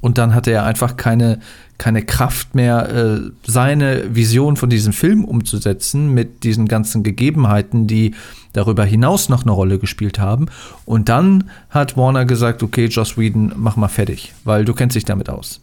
Und 0.00 0.18
dann 0.18 0.34
hatte 0.34 0.50
er 0.50 0.64
einfach 0.64 0.96
keine, 0.96 1.40
keine 1.78 2.04
Kraft 2.04 2.54
mehr, 2.54 2.94
äh, 2.94 3.20
seine 3.44 4.14
Vision 4.14 4.56
von 4.56 4.70
diesem 4.70 4.92
Film 4.92 5.24
umzusetzen 5.24 6.12
mit 6.12 6.44
diesen 6.44 6.68
ganzen 6.68 7.02
Gegebenheiten, 7.02 7.86
die 7.86 8.14
darüber 8.52 8.84
hinaus 8.84 9.28
noch 9.28 9.42
eine 9.42 9.52
Rolle 9.52 9.78
gespielt 9.78 10.18
haben. 10.18 10.46
Und 10.84 11.08
dann 11.08 11.50
hat 11.70 11.96
Warner 11.96 12.24
gesagt, 12.24 12.62
okay, 12.62 12.86
Joss 12.86 13.16
Whedon, 13.16 13.52
mach 13.56 13.76
mal 13.76 13.88
fertig, 13.88 14.34
weil 14.44 14.64
du 14.64 14.74
kennst 14.74 14.96
dich 14.96 15.04
damit 15.04 15.28
aus. 15.28 15.60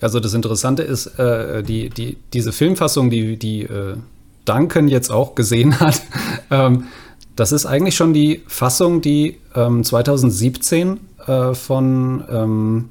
Also 0.00 0.18
das 0.18 0.34
Interessante 0.34 0.82
ist, 0.82 1.06
äh, 1.18 1.62
die, 1.62 1.90
die, 1.90 2.16
diese 2.32 2.52
Filmfassung, 2.52 3.10
die, 3.10 3.36
die 3.36 3.62
äh, 3.62 3.96
Duncan 4.44 4.88
jetzt 4.88 5.10
auch 5.10 5.34
gesehen 5.34 5.78
hat, 5.78 6.00
ähm, 6.50 6.84
das 7.40 7.52
ist 7.52 7.66
eigentlich 7.66 7.96
schon 7.96 8.12
die 8.12 8.42
Fassung, 8.46 9.00
die 9.00 9.38
ähm, 9.54 9.82
2017 9.82 11.00
äh, 11.26 11.54
von 11.54 12.22
ähm, 12.30 12.88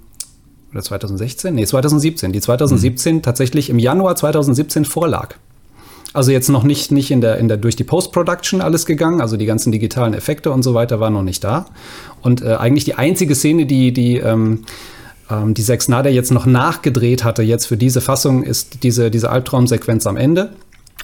oder 0.72 0.82
2016? 0.82 1.54
Nee, 1.54 1.66
2017. 1.66 2.32
Die 2.32 2.42
2017 2.42 3.18
mhm. 3.18 3.22
tatsächlich 3.22 3.70
im 3.70 3.80
Januar 3.80 4.16
2017 4.16 4.86
vorlag. 4.86 5.36
Also 6.14 6.32
jetzt 6.32 6.50
noch 6.50 6.64
nicht, 6.64 6.92
nicht 6.92 7.12
in 7.12 7.22
der, 7.22 7.38
in 7.38 7.48
der, 7.48 7.58
durch 7.58 7.76
die 7.76 7.84
Post-Production 7.84 8.62
alles 8.62 8.88
gegangen, 8.88 9.22
also 9.22 9.38
die 9.38 9.46
ganzen 9.46 9.72
digitalen 9.72 10.16
Effekte 10.16 10.52
und 10.52 10.64
so 10.64 10.74
weiter 10.74 11.00
waren 11.00 11.14
noch 11.14 11.22
nicht 11.24 11.44
da. 11.44 11.68
Und 12.22 12.42
äh, 12.42 12.56
eigentlich 12.56 12.86
die 12.86 12.96
einzige 12.96 13.36
Szene, 13.36 13.68
die, 13.68 13.94
die 13.94 14.18
ähm, 14.18 14.66
ähm, 15.30 15.54
die 15.54 15.64
Zack 15.64 15.84
Snyder 15.84 16.10
jetzt 16.10 16.32
noch 16.32 16.48
nachgedreht 16.48 17.24
hatte, 17.24 17.44
jetzt 17.44 17.68
für 17.68 17.78
diese 17.78 18.02
Fassung, 18.02 18.42
ist 18.42 18.84
diese, 18.84 19.12
diese 19.12 19.30
Albtraumsequenz 19.30 20.08
am 20.08 20.18
Ende. 20.18 20.54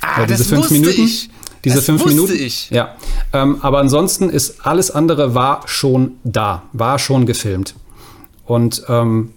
Ah, 0.02 0.24
äh, 0.24 0.28
diese 0.28 0.40
das 0.40 0.48
fünf 0.48 0.72
Minuten. 0.72 1.02
Ich. 1.04 1.30
Diese 1.66 1.78
das 1.78 1.86
fünf 1.86 2.06
Minuten. 2.06 2.34
Ich. 2.34 2.70
Ja. 2.70 2.96
Ähm, 3.34 3.58
aber 3.62 3.80
ansonsten 3.80 4.30
ist 4.30 4.66
alles 4.66 4.92
andere 4.92 5.36
war 5.36 5.64
schon 5.66 6.14
da, 6.24 6.64
war 6.74 7.00
schon 7.00 7.26
gefilmt. 7.26 7.76
Und 8.46 8.84
ähm, 8.88 9.32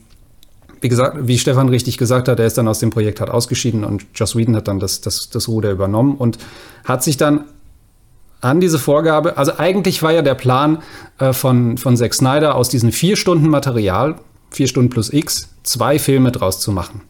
wie 0.81 0.88
gesagt, 0.88 1.17
wie 1.23 1.38
Stefan 1.38 1.69
richtig 1.69 1.99
gesagt 1.99 2.29
hat, 2.29 2.38
er 2.38 2.47
ist 2.47 2.59
dann 2.59 2.69
aus 2.69 2.79
dem 2.79 2.91
Projekt 2.91 3.21
hat 3.21 3.31
ausgeschieden 3.31 3.83
und 3.83 4.07
Joss 4.14 4.37
Whedon 4.37 4.55
hat 4.55 4.69
dann 4.69 4.79
das, 4.79 5.01
das, 5.01 5.31
das 5.31 5.49
Ruder 5.49 5.71
übernommen 5.71 6.14
und 6.17 6.38
hat 6.85 7.03
sich 7.03 7.17
dann 7.17 7.45
an 8.41 8.61
diese 8.61 8.79
Vorgabe, 8.79 9.37
also 9.37 9.53
eigentlich 9.59 10.03
war 10.03 10.12
ja 10.12 10.23
der 10.23 10.35
Plan 10.35 10.83
äh, 11.19 11.33
von, 11.33 11.77
von 11.79 11.97
Zack 11.97 12.14
Snyder 12.14 12.55
aus 12.55 12.69
diesen 12.69 12.93
vier 12.93 13.17
Stunden 13.17 13.49
Material, 13.49 14.17
vier 14.51 14.69
Stunden 14.69 14.91
plus 14.91 15.12
X, 15.12 15.49
zwei 15.64 15.99
Filme 15.99 16.31
draus 16.31 16.61
zu 16.61 16.71
machen. 16.71 17.01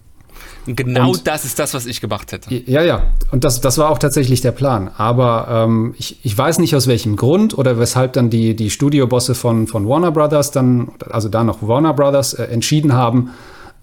Genau 0.76 1.10
und, 1.10 1.26
das 1.26 1.44
ist 1.44 1.58
das, 1.58 1.74
was 1.74 1.86
ich 1.86 2.00
gemacht 2.00 2.32
hätte. 2.32 2.54
Ja, 2.54 2.82
ja. 2.82 3.02
Und 3.30 3.44
das, 3.44 3.60
das 3.60 3.78
war 3.78 3.90
auch 3.90 3.98
tatsächlich 3.98 4.40
der 4.40 4.52
Plan. 4.52 4.90
Aber 4.96 5.48
ähm, 5.50 5.94
ich, 5.98 6.18
ich 6.24 6.36
weiß 6.36 6.58
nicht 6.58 6.74
aus 6.76 6.86
welchem 6.86 7.16
Grund 7.16 7.56
oder 7.56 7.78
weshalb 7.78 8.12
dann 8.12 8.30
die, 8.30 8.54
die 8.54 8.70
Studiobosse 8.70 9.34
von, 9.34 9.66
von 9.66 9.88
Warner 9.88 10.12
Brothers 10.12 10.50
dann, 10.50 10.92
also 11.10 11.28
da 11.28 11.44
noch 11.44 11.66
Warner 11.66 11.94
Brothers, 11.94 12.34
äh, 12.34 12.44
entschieden 12.44 12.92
haben, 12.92 13.30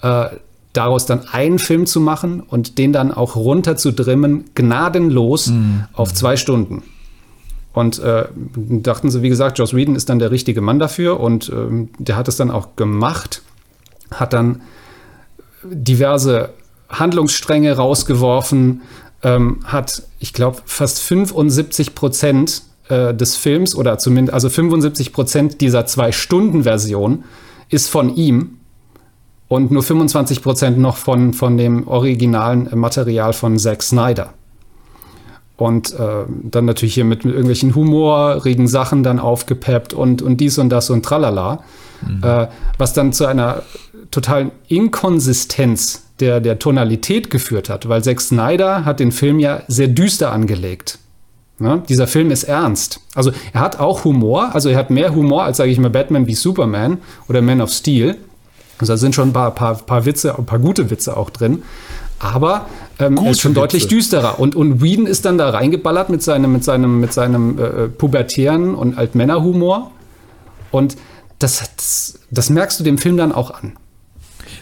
äh, 0.02 0.28
daraus 0.74 1.06
dann 1.06 1.28
einen 1.32 1.60
Film 1.60 1.86
zu 1.86 2.00
machen 2.00 2.42
und 2.42 2.78
den 2.78 2.94
dann 2.94 3.12
auch 3.12 3.36
runterzudrimmen, 3.36 4.46
gnadenlos 4.56 5.48
mhm. 5.48 5.86
auf 5.94 6.14
zwei 6.14 6.38
Stunden. 6.38 6.84
Und 7.74 8.00
äh, 8.00 8.26
dachten 8.56 9.10
sie, 9.10 9.22
wie 9.22 9.30
gesagt, 9.30 9.60
Joss 9.60 9.74
Whedon 9.74 9.96
ist 9.96 10.10
dann 10.10 10.20
der 10.20 10.32
richtige 10.32 10.62
Mann 10.62 10.80
dafür 10.80 11.20
und 11.20 11.50
ähm, 11.50 11.90
der 11.98 12.16
hat 12.16 12.28
es 12.28 12.38
dann 12.38 12.50
auch 12.50 12.76
gemacht, 12.78 13.42
hat 14.12 14.32
dann 14.34 14.62
diverse 15.64 16.52
Handlungsstränge 16.90 17.76
rausgeworfen, 17.76 18.82
ähm, 19.24 19.60
hat, 19.66 20.04
ich 20.20 20.34
glaube, 20.34 20.58
fast 20.66 21.02
75 21.02 21.96
Prozent 21.96 22.64
äh, 22.90 23.14
des 23.14 23.36
Films 23.36 23.76
oder 23.76 23.98
zumindest, 23.98 24.34
also 24.34 24.50
75 24.50 25.14
Prozent 25.14 25.62
dieser 25.62 25.86
Zwei-Stunden-Version 25.86 27.24
ist 27.70 27.90
von 27.90 28.16
ihm 28.16 28.58
und 29.48 29.72
nur 29.72 29.84
25 29.84 30.42
Prozent 30.42 30.78
noch 30.78 30.98
von, 30.98 31.34
von 31.34 31.58
dem 31.58 31.88
originalen 31.88 32.70
Material 32.74 33.34
von 33.34 33.58
Zack 33.58 33.84
Snyder. 33.84 34.34
Und 35.58 35.98
äh, 35.98 36.26
dann 36.44 36.66
natürlich 36.66 36.96
hier 36.96 37.06
mit, 37.06 37.24
mit 37.24 37.34
irgendwelchen 37.34 37.76
humorigen 37.76 38.68
Sachen 38.68 39.04
dann 39.04 39.20
aufgepeppt 39.20 39.94
und, 39.94 40.22
und 40.22 40.38
dies 40.42 40.58
und 40.58 40.70
das 40.70 40.90
und 40.90 41.04
tralala. 41.06 41.64
Mhm. 42.06 42.24
Äh, 42.24 42.48
was 42.78 42.94
dann 42.94 43.14
zu 43.14 43.26
einer 43.26 43.64
totalen 44.12 44.52
Inkonsistenz 44.68 46.05
der, 46.20 46.40
der 46.40 46.60
Tonalität 46.60 47.30
geführt 47.30 47.70
hat, 47.70 47.90
weil 47.90 48.04
Zack 48.04 48.22
Snyder 48.22 48.86
hat 48.86 49.00
den 49.00 49.12
Film 49.12 49.40
ja 49.40 49.64
sehr 49.68 49.88
düster 49.88 50.32
angelegt. 50.32 51.00
Ja, 51.60 51.78
dieser 51.78 52.08
Film 52.08 52.32
ist 52.32 52.44
ernst. 52.44 53.00
Also 53.14 53.32
er 53.54 53.62
hat 53.62 53.80
auch 53.80 54.04
Humor, 54.04 54.54
also 54.54 54.68
er 54.70 54.78
hat 54.78 54.90
mehr 54.90 55.16
Humor 55.16 55.44
als, 55.44 55.58
sage 55.58 55.72
ich 55.72 55.80
mal, 55.80 55.90
Batman 55.90 56.28
wie 56.28 56.36
Superman 56.36 56.98
oder 57.30 57.42
Man 57.42 57.62
of 57.62 57.72
Steel. 57.72 58.18
Also 58.78 58.94
da 58.94 58.98
sind 58.98 59.16
schon 59.16 59.30
ein 59.30 59.34
paar, 59.34 59.52
paar, 59.52 59.76
paar 59.76 60.06
Witze, 60.06 60.38
ein 60.38 60.46
paar 60.46 60.60
gute 60.60 60.90
Witze 60.90 61.16
auch 61.16 61.30
drin. 61.30 61.64
Aber 62.20 62.66
ähm, 63.00 63.18
er 63.18 63.32
ist 63.32 63.40
schon 63.40 63.52
Witze. 63.52 63.62
deutlich 63.62 63.88
düsterer. 63.88 64.40
Und, 64.40 64.56
und 64.56 64.82
Whedon 64.82 65.08
ist 65.08 65.24
dann 65.24 65.38
da 65.38 65.50
reingeballert 65.50 66.10
mit 66.10 66.22
seinem, 66.24 66.52
mit 66.52 66.66
seinem, 66.66 67.00
mit 67.00 67.14
seinem 67.14 67.58
äh, 67.58 67.88
pubertären 67.88 68.76
und 68.76 68.98
Altmännerhumor. 68.98 69.92
Und 70.72 70.98
das, 71.40 71.64
das, 71.78 72.20
das 72.32 72.50
merkst 72.50 72.80
du 72.82 72.84
dem 72.84 72.98
Film 72.98 73.16
dann 73.16 73.32
auch 73.32 73.52
an. 73.52 73.78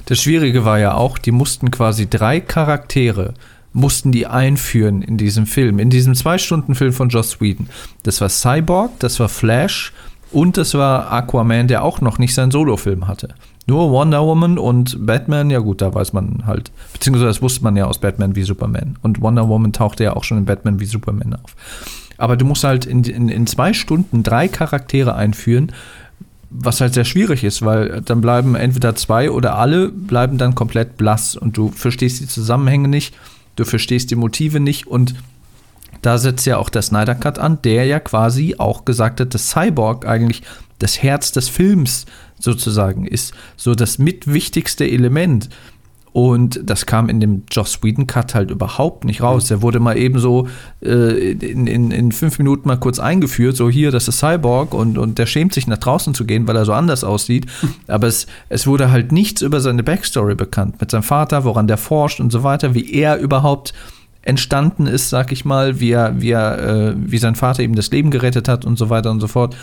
Das 0.06 0.22
Schwierige 0.22 0.66
war 0.66 0.80
ja 0.80 0.96
auch, 0.96 1.18
die 1.18 1.32
mussten 1.32 1.72
quasi 1.72 2.10
drei 2.10 2.40
Charaktere 2.40 3.34
mussten 3.74 4.12
die 4.12 4.28
einführen 4.28 5.02
in 5.02 5.18
diesem 5.18 5.46
Film, 5.46 5.80
in 5.80 5.90
diesem 5.90 6.14
Zwei-Stunden-Film 6.14 6.94
von 6.94 7.10
Joss 7.10 7.42
Whedon. 7.42 7.68
Das 8.04 8.22
war 8.22 8.30
Cyborg, 8.30 8.92
das 9.00 9.20
war 9.20 9.30
Flash 9.30 9.94
und 10.32 10.58
das 10.58 10.76
war 10.76 11.12
Aquaman, 11.12 11.68
der 11.68 11.84
auch 11.84 12.00
noch 12.00 12.20
nicht 12.20 12.36
seinen 12.36 12.52
Solo-Film 12.52 13.08
hatte. 13.08 13.30
Nur 13.66 13.92
Wonder 13.92 14.26
Woman 14.26 14.58
und 14.58 15.06
Batman, 15.06 15.50
ja 15.50 15.60
gut, 15.60 15.82
da 15.82 15.94
weiß 15.94 16.14
man 16.14 16.44
halt, 16.46 16.72
beziehungsweise 16.92 17.28
das 17.28 17.42
wusste 17.42 17.64
man 17.64 17.76
ja 17.76 17.86
aus 17.86 17.98
Batman 17.98 18.36
wie 18.36 18.44
Superman. 18.44 18.98
Und 19.02 19.22
Wonder 19.22 19.48
Woman 19.48 19.74
tauchte 19.74 20.04
ja 20.04 20.16
auch 20.16 20.24
schon 20.24 20.38
in 20.38 20.46
Batman 20.46 20.80
wie 20.80 20.86
Superman 20.86 21.36
auf. 21.42 21.56
Aber 22.18 22.38
du 22.38 22.46
musst 22.46 22.64
halt 22.64 22.86
in, 22.86 23.04
in, 23.06 23.30
in 23.30 23.48
zwei 23.48 23.74
Stunden 23.74 24.22
drei 24.22 24.48
Charaktere 24.48 25.16
einführen, 25.16 25.72
was 26.54 26.82
halt 26.82 26.94
sehr 26.94 27.06
schwierig 27.06 27.44
ist, 27.44 27.64
weil 27.64 28.02
dann 28.02 28.22
bleiben 28.22 28.56
entweder 28.56 28.96
zwei 28.96 29.32
oder 29.32 29.58
alle 29.58 29.90
bleiben 29.90 30.38
dann 30.38 30.56
komplett 30.56 30.98
blass 30.98 31.36
und 31.36 31.58
du 31.58 31.70
verstehst 31.70 32.22
die 32.22 32.28
Zusammenhänge 32.28 32.88
nicht, 32.88 33.16
du 33.56 33.66
verstehst 33.66 34.12
die 34.12 34.16
Motive 34.16 34.60
nicht 34.60 34.88
und 34.88 35.16
da 36.02 36.18
setzt 36.18 36.46
ja 36.46 36.58
auch 36.58 36.70
der 36.70 36.82
Snyder 36.82 37.16
Cut 37.16 37.40
an, 37.40 37.60
der 37.64 37.86
ja 37.86 38.00
quasi 38.00 38.56
auch 38.58 38.86
gesagt 38.86 39.20
hat, 39.20 39.34
dass 39.34 39.50
Cyborg 39.50 40.06
eigentlich 40.06 40.44
das 40.80 41.02
Herz 41.02 41.32
des 41.32 41.50
Films 41.50 42.06
sozusagen 42.40 43.08
ist, 43.08 43.34
so 43.56 43.74
das 43.74 43.98
mitwichtigste 43.98 44.86
Element. 44.86 45.50
Und 46.14 46.62
das 46.64 46.86
kam 46.86 47.10
in 47.10 47.20
dem 47.20 47.42
Joss 47.52 47.82
Whedon 47.82 48.06
Cut 48.06 48.36
halt 48.36 48.52
überhaupt 48.52 49.04
nicht 49.04 49.24
raus. 49.24 49.48
Der 49.48 49.64
wurde 49.64 49.80
mal 49.80 49.98
eben 49.98 50.20
so 50.20 50.48
äh, 50.86 51.32
in, 51.32 51.66
in, 51.66 51.90
in 51.90 52.12
fünf 52.12 52.38
Minuten 52.38 52.68
mal 52.68 52.78
kurz 52.78 53.00
eingeführt, 53.00 53.58
so 53.58 53.68
hier, 53.68 53.90
das 53.90 54.08
ist 54.08 54.20
Cyborg 54.20 54.76
und, 54.76 55.00
und 55.00 55.18
der 55.18 55.26
schämt 55.26 55.56
sich 55.56 55.66
nach 55.66 55.80
draußen 55.80 56.14
zu 56.14 56.26
gehen, 56.26 56.48
weil 56.48 56.56
er 56.56 56.66
so 56.66 56.74
anders 56.74 57.04
aussieht. 57.04 57.48
Aber 57.88 58.06
es, 58.06 58.28
es 58.50 58.68
wurde 58.68 58.92
halt 58.92 59.12
nichts 59.12 59.42
über 59.42 59.60
seine 59.60 59.82
Backstory 59.82 60.36
bekannt, 60.36 60.80
mit 60.80 60.92
seinem 60.92 61.02
Vater, 61.02 61.46
woran 61.46 61.66
der 61.66 61.78
forscht 61.78 62.20
und 62.20 62.32
so 62.32 62.44
weiter, 62.44 62.76
wie 62.76 62.94
er 62.94 63.18
überhaupt 63.18 63.74
entstanden 64.22 64.86
ist, 64.86 65.10
sag 65.10 65.32
ich 65.32 65.46
mal, 65.46 65.80
wie 65.80 65.92
er, 65.92 66.22
wie 66.22 66.30
er, 66.30 66.60
äh, 66.60 66.94
wie 66.96 67.18
sein 67.18 67.34
Vater 67.34 67.64
ihm 67.64 67.74
das 67.74 67.90
Leben 67.90 68.12
gerettet 68.12 68.48
hat 68.48 68.66
und 68.66 68.78
so 68.78 68.92
weiter 68.92 69.10
und 69.10 69.20
so 69.20 69.28
fort 69.28 69.56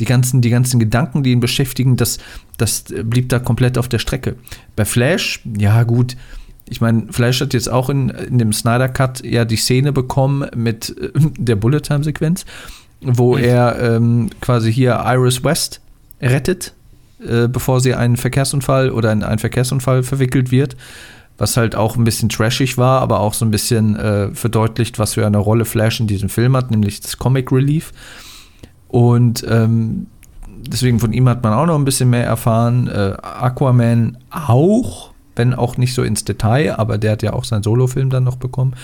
die 0.00 0.04
ganzen, 0.04 0.40
die 0.40 0.50
ganzen 0.50 0.78
Gedanken, 0.78 1.22
die 1.22 1.32
ihn 1.32 1.40
beschäftigen, 1.40 1.96
das, 1.96 2.18
das 2.56 2.84
blieb 3.04 3.28
da 3.28 3.38
komplett 3.38 3.78
auf 3.78 3.88
der 3.88 3.98
Strecke. 3.98 4.36
Bei 4.74 4.84
Flash, 4.84 5.40
ja 5.56 5.82
gut, 5.82 6.16
ich 6.68 6.80
meine, 6.80 7.12
Flash 7.12 7.40
hat 7.40 7.54
jetzt 7.54 7.70
auch 7.70 7.88
in, 7.88 8.08
in 8.10 8.38
dem 8.38 8.52
Snyder 8.52 8.88
Cut 8.88 9.24
ja 9.24 9.44
die 9.44 9.56
Szene 9.56 9.92
bekommen 9.92 10.48
mit 10.54 10.96
äh, 11.00 11.10
der 11.38 11.56
Bullet 11.56 11.80
Time 11.80 12.02
Sequenz, 12.02 12.44
wo 13.00 13.36
er 13.36 13.78
ähm, 13.80 14.30
quasi 14.40 14.72
hier 14.72 15.02
Iris 15.04 15.44
West 15.44 15.80
rettet, 16.20 16.74
äh, 17.24 17.46
bevor 17.46 17.80
sie 17.80 17.94
einen 17.94 18.16
Verkehrsunfall 18.16 18.90
oder 18.90 19.12
in 19.12 19.22
einen 19.22 19.38
Verkehrsunfall 19.38 20.02
verwickelt 20.02 20.50
wird. 20.50 20.76
Was 21.38 21.58
halt 21.58 21.76
auch 21.76 21.96
ein 21.96 22.04
bisschen 22.04 22.30
trashig 22.30 22.78
war, 22.78 23.02
aber 23.02 23.20
auch 23.20 23.34
so 23.34 23.44
ein 23.44 23.50
bisschen 23.50 23.94
äh, 23.94 24.34
verdeutlicht, 24.34 24.98
was 24.98 25.14
für 25.14 25.26
eine 25.26 25.36
Rolle 25.36 25.66
Flash 25.66 26.00
in 26.00 26.06
diesem 26.06 26.30
Film 26.30 26.56
hat, 26.56 26.70
nämlich 26.70 27.00
das 27.02 27.18
Comic 27.18 27.52
Relief. 27.52 27.92
Und 28.88 29.44
ähm, 29.46 30.06
deswegen 30.68 31.00
von 31.00 31.12
ihm 31.12 31.28
hat 31.28 31.42
man 31.42 31.52
auch 31.52 31.66
noch 31.66 31.76
ein 31.76 31.84
bisschen 31.84 32.10
mehr 32.10 32.24
erfahren. 32.24 32.88
Äh, 32.88 33.16
Aquaman 33.22 34.18
auch, 34.30 35.10
wenn 35.34 35.54
auch 35.54 35.76
nicht 35.76 35.94
so 35.94 36.02
ins 36.02 36.24
Detail, 36.24 36.78
aber 36.78 36.98
der 36.98 37.12
hat 37.12 37.22
ja 37.22 37.32
auch 37.32 37.44
seinen 37.44 37.62
Solo-Film 37.62 38.10
dann 38.10 38.24
noch 38.24 38.36
bekommen. 38.36 38.74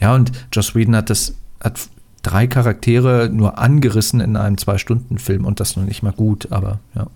Ja, 0.00 0.14
und 0.14 0.32
Joss 0.52 0.74
Whedon 0.74 0.96
hat 0.96 1.10
das, 1.10 1.34
hat 1.62 1.88
drei 2.22 2.46
Charaktere 2.46 3.30
nur 3.32 3.58
angerissen 3.58 4.20
in 4.20 4.36
einem 4.36 4.58
Zwei-Stunden-Film 4.58 5.44
und 5.44 5.60
das 5.60 5.76
noch 5.76 5.84
nicht 5.84 6.02
mal 6.02 6.12
gut, 6.12 6.50
aber 6.50 6.80
ja. 6.94 7.06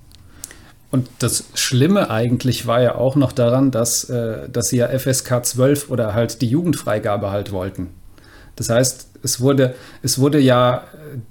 Und 0.91 1.09
das 1.21 1.45
Schlimme 1.55 2.11
eigentlich 2.11 2.67
war 2.67 2.83
ja 2.83 2.97
auch 2.97 3.15
noch 3.15 3.33
daran, 3.33 3.71
dass, 3.71 4.05
äh, 4.05 4.49
dass 4.49 4.71
sie 4.71 4.79
ja 4.79 4.89
FSK 4.89 5.45
12 5.45 5.91
oder 5.91 6.15
halt 6.15 6.43
die 6.43 6.49
Jugendfreigabe 6.49 7.31
halt 7.31 7.53
wollten. 7.53 7.89
Das 8.57 8.71
heißt, 8.71 9.10
es 9.23 9.41
wurde, 9.41 9.75
es 10.03 10.19
wurde 10.19 10.39
ja 10.39 10.85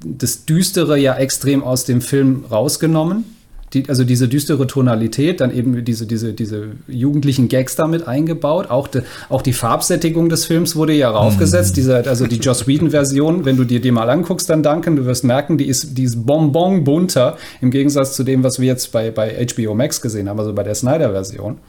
das 0.03 0.45
Düstere 0.45 0.97
ja 0.97 1.15
extrem 1.15 1.63
aus 1.63 1.85
dem 1.85 2.01
Film 2.01 2.45
rausgenommen. 2.49 3.25
Die, 3.73 3.87
also 3.87 4.03
diese 4.03 4.27
düstere 4.27 4.65
Tonalität, 4.65 5.41
dann 5.41 5.55
eben 5.55 5.85
diese, 5.85 6.07
diese, 6.07 6.33
diese 6.33 6.69
jugendlichen 6.87 7.49
Gags 7.49 7.75
damit 7.75 8.07
eingebaut. 8.07 8.71
Auch, 8.71 8.87
de, 8.87 9.03
auch 9.29 9.43
die 9.43 9.53
Farbsättigung 9.53 10.27
des 10.27 10.45
Films 10.45 10.75
wurde 10.75 10.93
ja 10.93 11.11
raufgesetzt. 11.11 11.73
Mhm. 11.73 11.75
Diese, 11.75 12.07
also 12.07 12.25
die 12.25 12.37
Joss 12.37 12.65
Whedon-Version, 12.65 13.45
wenn 13.45 13.57
du 13.57 13.65
dir 13.65 13.79
die 13.79 13.91
mal 13.91 14.09
anguckst, 14.09 14.49
dann 14.49 14.63
danken, 14.63 14.95
du 14.95 15.05
wirst 15.05 15.23
merken, 15.23 15.59
die 15.59 15.67
ist, 15.67 15.95
die 15.99 16.03
ist 16.03 16.25
bonbon 16.25 16.83
bunter 16.83 17.37
im 17.61 17.69
Gegensatz 17.69 18.15
zu 18.15 18.23
dem, 18.23 18.43
was 18.43 18.59
wir 18.59 18.65
jetzt 18.65 18.91
bei, 18.91 19.11
bei 19.11 19.45
HBO 19.45 19.75
Max 19.75 20.01
gesehen 20.01 20.29
haben, 20.29 20.39
also 20.39 20.53
bei 20.53 20.63
der 20.63 20.73
Snyder-Version. 20.73 21.59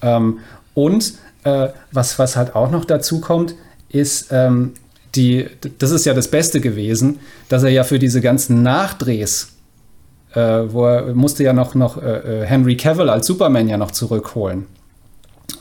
Ähm, 0.00 0.38
und 0.72 1.12
äh, 1.44 1.68
was, 1.92 2.18
was 2.18 2.36
halt 2.36 2.56
auch 2.56 2.70
noch 2.70 2.86
dazu 2.86 3.20
kommt, 3.20 3.54
ist, 3.90 4.28
ähm, 4.30 4.72
die, 5.16 5.46
das 5.78 5.90
ist 5.90 6.06
ja 6.06 6.14
das 6.14 6.28
Beste 6.28 6.60
gewesen, 6.60 7.18
dass 7.48 7.62
er 7.62 7.70
ja 7.70 7.84
für 7.84 7.98
diese 7.98 8.20
ganzen 8.20 8.62
Nachdrehs, 8.62 9.48
äh, 10.34 10.40
wo 10.40 10.86
er 10.86 11.14
musste 11.14 11.42
ja 11.42 11.52
noch, 11.52 11.74
noch 11.74 12.02
äh, 12.02 12.42
äh, 12.42 12.46
Henry 12.46 12.76
Cavill 12.76 13.08
als 13.08 13.26
Superman 13.26 13.68
ja 13.68 13.76
noch 13.76 13.90
zurückholen. 13.90 14.66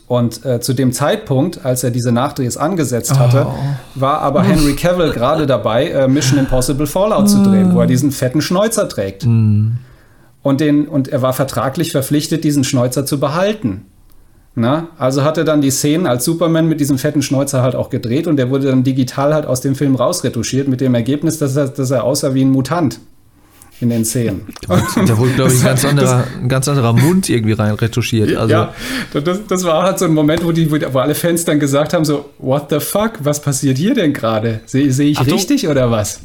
Und 0.08 0.46
äh, 0.46 0.60
zu 0.60 0.74
dem 0.74 0.92
Zeitpunkt, 0.92 1.66
als 1.66 1.84
er 1.84 1.90
diese 1.90 2.12
Nachdrehs 2.12 2.58
angesetzt 2.58 3.18
hatte, 3.18 3.48
oh. 3.50 3.56
war 3.96 4.20
aber 4.20 4.44
Henry 4.44 4.76
Cavill 4.76 5.12
gerade 5.12 5.48
dabei, 5.48 5.90
äh, 5.90 6.08
Mission 6.08 6.38
Impossible 6.38 6.86
Fallout 6.86 7.30
zu 7.30 7.42
drehen, 7.42 7.74
wo 7.74 7.80
er 7.80 7.88
diesen 7.88 8.12
fetten 8.12 8.42
Schnäuzer 8.42 8.88
trägt. 8.88 9.26
Mm. 9.26 9.78
Und, 10.44 10.62
den, 10.62 10.88
und 10.88 11.08
er 11.08 11.24
war 11.24 11.34
vertraglich 11.34 11.92
verpflichtet, 11.92 12.44
diesen 12.44 12.64
Schnäuzer 12.64 13.04
zu 13.08 13.20
behalten. 13.20 13.88
Na, 14.58 14.88
also 14.98 15.24
hat 15.24 15.38
er 15.38 15.44
dann 15.44 15.60
die 15.60 15.70
Szenen 15.70 16.08
als 16.08 16.24
Superman 16.24 16.70
mit 16.70 16.80
diesem 16.80 16.98
fetten 16.98 17.22
Schnäuzer 17.22 17.62
halt 17.62 17.76
auch 17.76 17.90
gedreht 17.90 18.26
und 18.26 18.38
der 18.38 18.50
wurde 18.50 18.68
dann 18.68 18.86
digital 18.86 19.34
halt 19.34 19.46
aus 19.46 19.60
dem 19.60 19.76
Film 19.76 19.96
rausretuschiert 19.96 20.70
mit 20.70 20.80
dem 20.80 20.96
Ergebnis, 20.96 21.38
dass 21.40 21.58
er, 21.58 21.68
dass 21.68 21.92
er 21.92 22.06
aussah 22.06 22.34
wie 22.34 22.46
ein 22.46 22.52
Mutant 22.52 23.02
in 23.82 23.90
den 23.90 24.06
Szenen. 24.06 24.48
Da 24.66 24.78
wurde, 25.18 25.34
glaube 25.34 25.52
ich, 25.52 25.60
ein 25.60 25.66
ganz, 25.66 25.84
anderer, 25.84 26.24
ein 26.42 26.48
ganz 26.48 26.68
anderer 26.70 26.94
Mund 26.94 27.30
irgendwie 27.30 27.52
rein 27.52 27.74
retuschiert. 27.74 28.34
Also. 28.38 28.54
Ja, 28.54 28.74
das, 29.14 29.40
das 29.46 29.64
war 29.66 29.84
halt 29.84 30.00
so 30.00 30.06
ein 30.06 30.14
Moment, 30.14 30.46
wo, 30.46 30.54
die, 30.54 30.72
wo 30.72 31.00
alle 31.00 31.16
Fans 31.16 31.44
dann 31.44 31.60
gesagt 31.60 31.94
haben: 31.94 32.06
so, 32.06 32.30
what 32.38 32.68
the 32.70 32.80
fuck, 32.80 33.14
was 33.24 33.42
passiert 33.42 33.78
hier 33.78 33.94
denn 33.94 34.14
gerade? 34.14 34.62
Sehe 34.66 34.92
seh 34.94 35.10
ich 35.10 35.20
Achtung. 35.20 35.34
richtig 35.34 35.68
oder 35.68 35.92
was? 35.92 36.22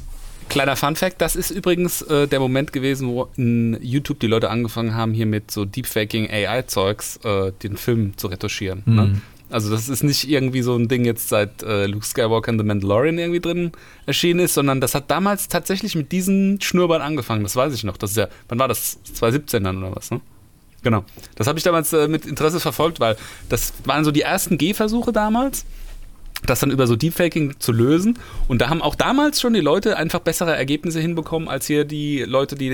Kleiner 0.51 0.75
Fun 0.75 0.97
Fact, 0.97 1.21
das 1.21 1.37
ist 1.37 1.51
übrigens 1.51 2.03
äh, 2.03 2.27
der 2.27 2.41
Moment 2.41 2.73
gewesen, 2.73 3.09
wo 3.09 3.29
in 3.37 3.79
YouTube 3.81 4.19
die 4.19 4.27
Leute 4.27 4.51
angefangen 4.51 4.95
haben, 4.95 5.15
hier 5.15 5.27
mit 5.27 5.51
so 5.51 5.65
Deepfaking 5.65 6.29
AI-Zeugs 6.29 7.19
äh, 7.25 7.53
den 7.63 7.77
Film 7.77 8.19
zu 8.19 8.27
retuschieren. 8.27 8.83
Mhm. 8.85 8.95
Ne? 8.95 9.23
Also 9.49 9.71
das 9.71 9.89
ist 9.89 10.03
nicht 10.03 10.29
irgendwie 10.29 10.63
so 10.63 10.77
ein 10.77 10.89
Ding 10.89 11.05
jetzt 11.05 11.29
seit 11.29 11.63
äh, 11.63 11.87
Luke 11.87 12.05
Skywalker 12.05 12.51
in 12.51 12.59
The 12.59 12.65
Mandalorian 12.65 13.19
irgendwie 13.19 13.41
drin 13.41 13.73
erschienen 14.07 14.41
ist, 14.41 14.55
sondern 14.55 14.81
das 14.81 14.95
hat 14.95 15.11
damals 15.11 15.47
tatsächlich 15.49 15.95
mit 15.95 16.11
diesen 16.11 16.61
Schnurrbart 16.61 17.01
angefangen. 17.01 17.45
Das 17.45 17.55
weiß 17.55 17.73
ich 17.73 17.85
noch. 17.85 17.97
Das 17.97 18.11
ist 18.11 18.17
ja, 18.17 18.29
wann 18.49 18.59
war 18.59 18.69
das? 18.69 18.99
2017 19.05 19.63
dann 19.63 19.79
oder 19.79 19.95
was, 19.95 20.11
ne? 20.11 20.21
Genau. 20.83 21.05
Das 21.37 21.47
habe 21.47 21.59
ich 21.59 21.65
damals 21.65 21.93
äh, 21.93 22.09
mit 22.09 22.27
Interesse 22.27 22.59
verfolgt, 22.59 23.01
weil 23.01 23.17
das 23.49 23.73
waren 23.85 24.05
so 24.05 24.11
die 24.11 24.23
ersten 24.23 24.59
Gehversuche 24.59 25.13
damals 25.13 25.65
das 26.47 26.61
dann 26.61 26.71
über 26.71 26.87
so 26.87 26.97
Deepfaking 26.97 27.59
zu 27.59 27.73
lösen. 27.73 28.19
Und 28.49 28.61
da 28.61 28.69
haben 28.69 28.83
auch 28.83 28.95
damals 28.95 29.41
schon 29.41 29.55
die 29.55 29.61
Leute 29.61 29.97
einfach 29.97 30.21
bessere 30.21 30.57
Ergebnisse 30.57 31.01
hinbekommen, 31.01 31.49
als 31.49 31.67
hier 31.67 31.85
die 31.85 32.21
Leute, 32.21 32.55
die 32.55 32.71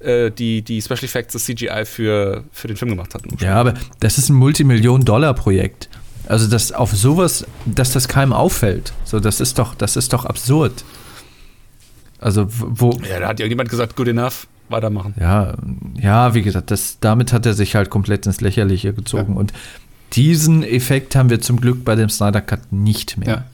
die, 0.00 0.04
äh, 0.04 0.30
die, 0.30 0.62
die 0.62 0.80
Special 0.82 1.04
Effects, 1.04 1.32
das 1.32 1.44
CGI 1.44 1.84
für, 1.84 2.44
für 2.52 2.68
den 2.68 2.76
Film 2.76 2.90
gemacht 2.90 3.14
hatten. 3.14 3.36
Ja, 3.40 3.56
aber 3.56 3.74
das 4.00 4.18
ist 4.18 4.28
ein 4.28 4.36
Multimillion-Dollar-Projekt. 4.36 5.88
Also 6.28 6.48
das 6.48 6.72
auf 6.72 6.92
sowas, 6.92 7.46
dass 7.66 7.92
das 7.92 8.08
keinem 8.08 8.32
auffällt. 8.32 8.92
So, 9.04 9.20
das 9.20 9.40
ist 9.40 9.58
doch, 9.58 9.74
das 9.74 9.96
ist 9.96 10.12
doch 10.12 10.24
absurd. 10.24 10.84
Also 12.18 12.46
wo. 12.48 12.98
Ja, 13.08 13.20
da 13.20 13.28
hat 13.28 13.40
irgendjemand 13.40 13.68
gesagt, 13.68 13.94
good 13.94 14.08
enough, 14.08 14.48
weitermachen. 14.68 15.14
Ja, 15.20 15.54
ja, 16.00 16.34
wie 16.34 16.42
gesagt, 16.42 16.70
das, 16.70 16.98
damit 17.00 17.32
hat 17.32 17.46
er 17.46 17.54
sich 17.54 17.76
halt 17.76 17.90
komplett 17.90 18.26
ins 18.26 18.40
Lächerliche 18.40 18.92
gezogen. 18.92 19.34
Ja. 19.34 19.38
Und 19.38 19.52
diesen 20.12 20.62
Effekt 20.62 21.14
haben 21.16 21.30
wir 21.30 21.40
zum 21.40 21.60
Glück 21.60 21.84
bei 21.84 21.94
dem 21.94 22.08
Snyder 22.08 22.40
Cut 22.40 22.72
nicht 22.72 23.18
mehr. 23.18 23.28
Ja. 23.28 23.44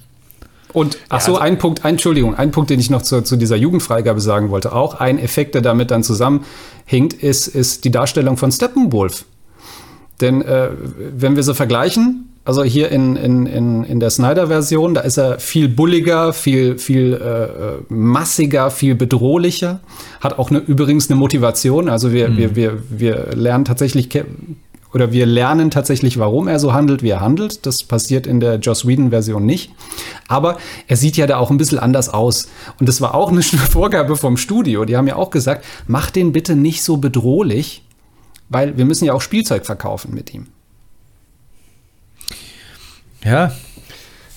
Und 0.72 0.98
ach 1.08 1.20
so, 1.20 1.32
also, 1.32 1.38
ein 1.38 1.58
Punkt, 1.58 1.84
Entschuldigung, 1.84 2.34
ein 2.34 2.50
Punkt, 2.50 2.70
den 2.70 2.80
ich 2.80 2.88
noch 2.88 3.02
zu, 3.02 3.22
zu, 3.22 3.36
dieser 3.36 3.56
Jugendfreigabe 3.56 4.20
sagen 4.20 4.50
wollte. 4.50 4.72
Auch 4.72 4.94
ein 4.94 5.18
Effekt, 5.18 5.54
der 5.54 5.62
damit 5.62 5.90
dann 5.90 6.02
zusammenhinkt, 6.02 7.12
ist, 7.12 7.46
ist 7.46 7.84
die 7.84 7.90
Darstellung 7.90 8.36
von 8.36 8.50
Steppenwolf. 8.50 9.26
Denn 10.20 10.40
äh, 10.42 10.70
wenn 11.14 11.36
wir 11.36 11.42
so 11.42 11.52
vergleichen, 11.52 12.28
also 12.44 12.64
hier 12.64 12.90
in, 12.90 13.16
in, 13.16 13.46
in, 13.46 13.84
in 13.84 14.00
der 14.00 14.10
Snyder-Version, 14.10 14.94
da 14.94 15.02
ist 15.02 15.16
er 15.16 15.38
viel 15.38 15.68
bulliger, 15.68 16.32
viel, 16.32 16.78
viel 16.78 17.14
äh, 17.14 17.92
massiger, 17.92 18.70
viel 18.70 18.94
bedrohlicher, 18.94 19.80
hat 20.20 20.38
auch 20.38 20.50
eine, 20.50 20.58
übrigens 20.58 21.08
eine 21.08 21.18
Motivation. 21.18 21.88
Also 21.88 22.12
wir, 22.12 22.30
mhm. 22.30 22.36
wir, 22.36 22.56
wir, 22.56 22.82
wir 22.88 23.28
lernen 23.34 23.64
tatsächlich 23.64 24.08
oder 24.92 25.12
wir 25.12 25.26
lernen 25.26 25.70
tatsächlich, 25.70 26.18
warum 26.18 26.48
er 26.48 26.58
so 26.58 26.72
handelt, 26.72 27.02
wie 27.02 27.10
er 27.10 27.20
handelt. 27.20 27.64
Das 27.66 27.82
passiert 27.82 28.26
in 28.26 28.40
der 28.40 28.56
Joss 28.56 28.86
Whedon-Version 28.86 29.44
nicht. 29.44 29.72
Aber 30.28 30.58
er 30.86 30.96
sieht 30.96 31.16
ja 31.16 31.26
da 31.26 31.38
auch 31.38 31.50
ein 31.50 31.56
bisschen 31.56 31.78
anders 31.78 32.08
aus. 32.08 32.48
Und 32.78 32.88
das 32.88 33.00
war 33.00 33.14
auch 33.14 33.30
eine 33.30 33.42
Vorgabe 33.42 34.16
vom 34.16 34.36
Studio. 34.36 34.84
Die 34.84 34.96
haben 34.96 35.06
ja 35.06 35.16
auch 35.16 35.30
gesagt, 35.30 35.64
mach 35.86 36.10
den 36.10 36.32
bitte 36.32 36.56
nicht 36.56 36.82
so 36.82 36.98
bedrohlich, 36.98 37.82
weil 38.48 38.76
wir 38.76 38.84
müssen 38.84 39.06
ja 39.06 39.14
auch 39.14 39.22
Spielzeug 39.22 39.64
verkaufen 39.64 40.14
mit 40.14 40.34
ihm. 40.34 40.48
Ja, 43.24 43.52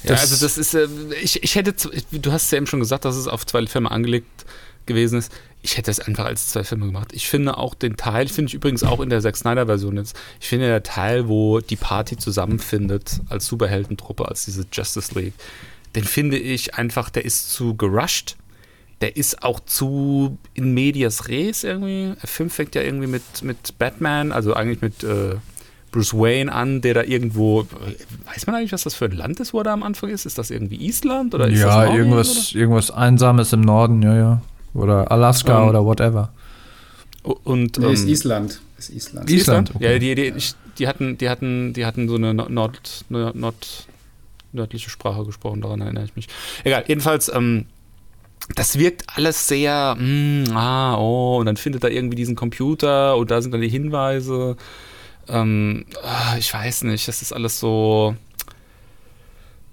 ja, 0.09 0.15
also 0.15 0.35
das 0.45 0.57
ist, 0.57 0.73
äh, 0.75 0.87
ich, 1.21 1.41
ich 1.43 1.55
hätte, 1.55 1.73
du 2.11 2.31
hast 2.31 2.51
ja 2.51 2.57
eben 2.57 2.67
schon 2.67 2.79
gesagt, 2.79 3.05
dass 3.05 3.15
es 3.15 3.27
auf 3.27 3.45
zwei 3.45 3.65
Filme 3.65 3.89
angelegt 3.89 4.45
gewesen 4.85 5.19
ist 5.19 5.31
ich 5.65 5.77
hätte 5.77 5.89
es 5.89 5.99
einfach 5.99 6.25
als 6.25 6.49
zwei 6.49 6.63
Filme 6.63 6.85
gemacht. 6.85 7.11
Ich 7.11 7.27
finde 7.27 7.57
auch 7.57 7.73
den 7.73 7.97
Teil, 7.97 8.27
finde 8.27 8.49
ich 8.49 8.53
übrigens 8.53 8.83
auch 8.83 8.99
in 8.99 9.09
der 9.09 9.21
Zack 9.21 9.35
Snyder-Version 9.35 9.97
jetzt, 9.97 10.15
ich 10.39 10.47
finde 10.47 10.67
der 10.67 10.83
Teil, 10.83 11.27
wo 11.27 11.59
die 11.59 11.75
Party 11.75 12.17
zusammenfindet 12.17 13.19
als 13.29 13.47
Superheldentruppe, 13.47 14.27
als 14.27 14.45
diese 14.45 14.65
Justice 14.71 15.19
League, 15.19 15.33
den 15.95 16.03
finde 16.03 16.37
ich 16.37 16.75
einfach, 16.75 17.09
der 17.09 17.25
ist 17.25 17.51
zu 17.51 17.75
gerusht. 17.75 18.37
der 19.01 19.17
ist 19.17 19.43
auch 19.43 19.59
zu 19.59 20.37
in 20.53 20.73
medias 20.73 21.27
res 21.27 21.63
irgendwie. 21.63 22.13
Der 22.21 22.29
Film 22.29 22.49
fängt 22.49 22.75
ja 22.75 22.81
irgendwie 22.81 23.07
mit, 23.07 23.23
mit 23.41 23.77
Batman, 23.77 24.31
also 24.31 24.53
eigentlich 24.53 24.81
mit 24.81 25.03
äh, 25.03 25.35
Bruce 25.91 26.13
Wayne 26.13 26.51
an, 26.51 26.81
der 26.81 26.93
da 26.93 27.03
irgendwo, 27.03 27.65
weiß 28.25 28.45
man 28.45 28.55
eigentlich, 28.55 28.71
was 28.71 28.83
das 28.83 28.93
für 28.93 29.05
ein 29.05 29.11
Land 29.11 29.39
ist, 29.39 29.53
wo 29.53 29.59
er 29.59 29.63
da 29.63 29.73
am 29.73 29.83
Anfang 29.83 30.09
ist? 30.09 30.25
Ist 30.25 30.37
das 30.37 30.51
irgendwie 30.51 30.85
Island 30.85 31.33
oder 31.33 31.47
ist 31.47 31.59
ja, 31.59 31.85
das 31.85 31.95
irgendwas, 31.95 32.53
irgendwas 32.53 32.91
Einsames 32.91 33.51
im 33.51 33.61
Norden, 33.61 34.01
ja, 34.01 34.15
ja. 34.15 34.41
Oder 34.75 35.09
Alaska 35.11 35.63
Ähm, 35.63 35.69
oder 35.69 35.83
whatever. 35.85 36.31
Und 37.23 37.79
Nee, 37.79 37.93
ist 37.93 38.03
ähm, 38.03 38.09
Island. 38.09 38.61
Ist 38.77 38.89
Island. 38.91 39.29
Island, 39.31 39.75
okay. 39.75 39.93
Ja, 39.93 39.99
die, 39.99 40.13
die, 40.15 40.21
ich- 40.37 40.53
die, 40.77 40.87
hatten, 40.87 41.17
die, 41.17 41.29
hatten, 41.29 41.73
die 41.73 41.85
hatten 41.85 42.07
so 42.07 42.15
eine 42.15 42.33
Nord, 42.33 42.51
Nord, 43.09 43.35
Nord, 43.35 43.87
nördliche 44.51 44.89
Sprache 44.89 45.23
gesprochen, 45.25 45.61
daran 45.61 45.81
erinnere 45.81 46.03
ich 46.05 46.15
mich. 46.15 46.27
Egal, 46.63 46.83
jedenfalls, 46.87 47.33
ähm, 47.33 47.65
das 48.55 48.77
wirkt 48.77 49.05
alles 49.15 49.47
sehr, 49.47 49.95
mm, 49.97 50.51
ah, 50.53 50.97
oh, 50.97 51.37
und 51.39 51.45
dann 51.47 51.57
findet 51.57 51.83
er 51.83 51.91
irgendwie 51.91 52.15
diesen 52.15 52.35
Computer 52.35 53.15
und 53.17 53.31
da 53.31 53.41
sind 53.41 53.53
dann 53.53 53.61
die 53.61 53.69
Hinweise. 53.69 54.55
Ähm, 55.27 55.85
ah, 56.03 56.35
ich 56.37 56.53
weiß 56.53 56.83
nicht, 56.83 57.07
das 57.07 57.21
ist 57.23 57.33
alles 57.33 57.59
so. 57.59 58.15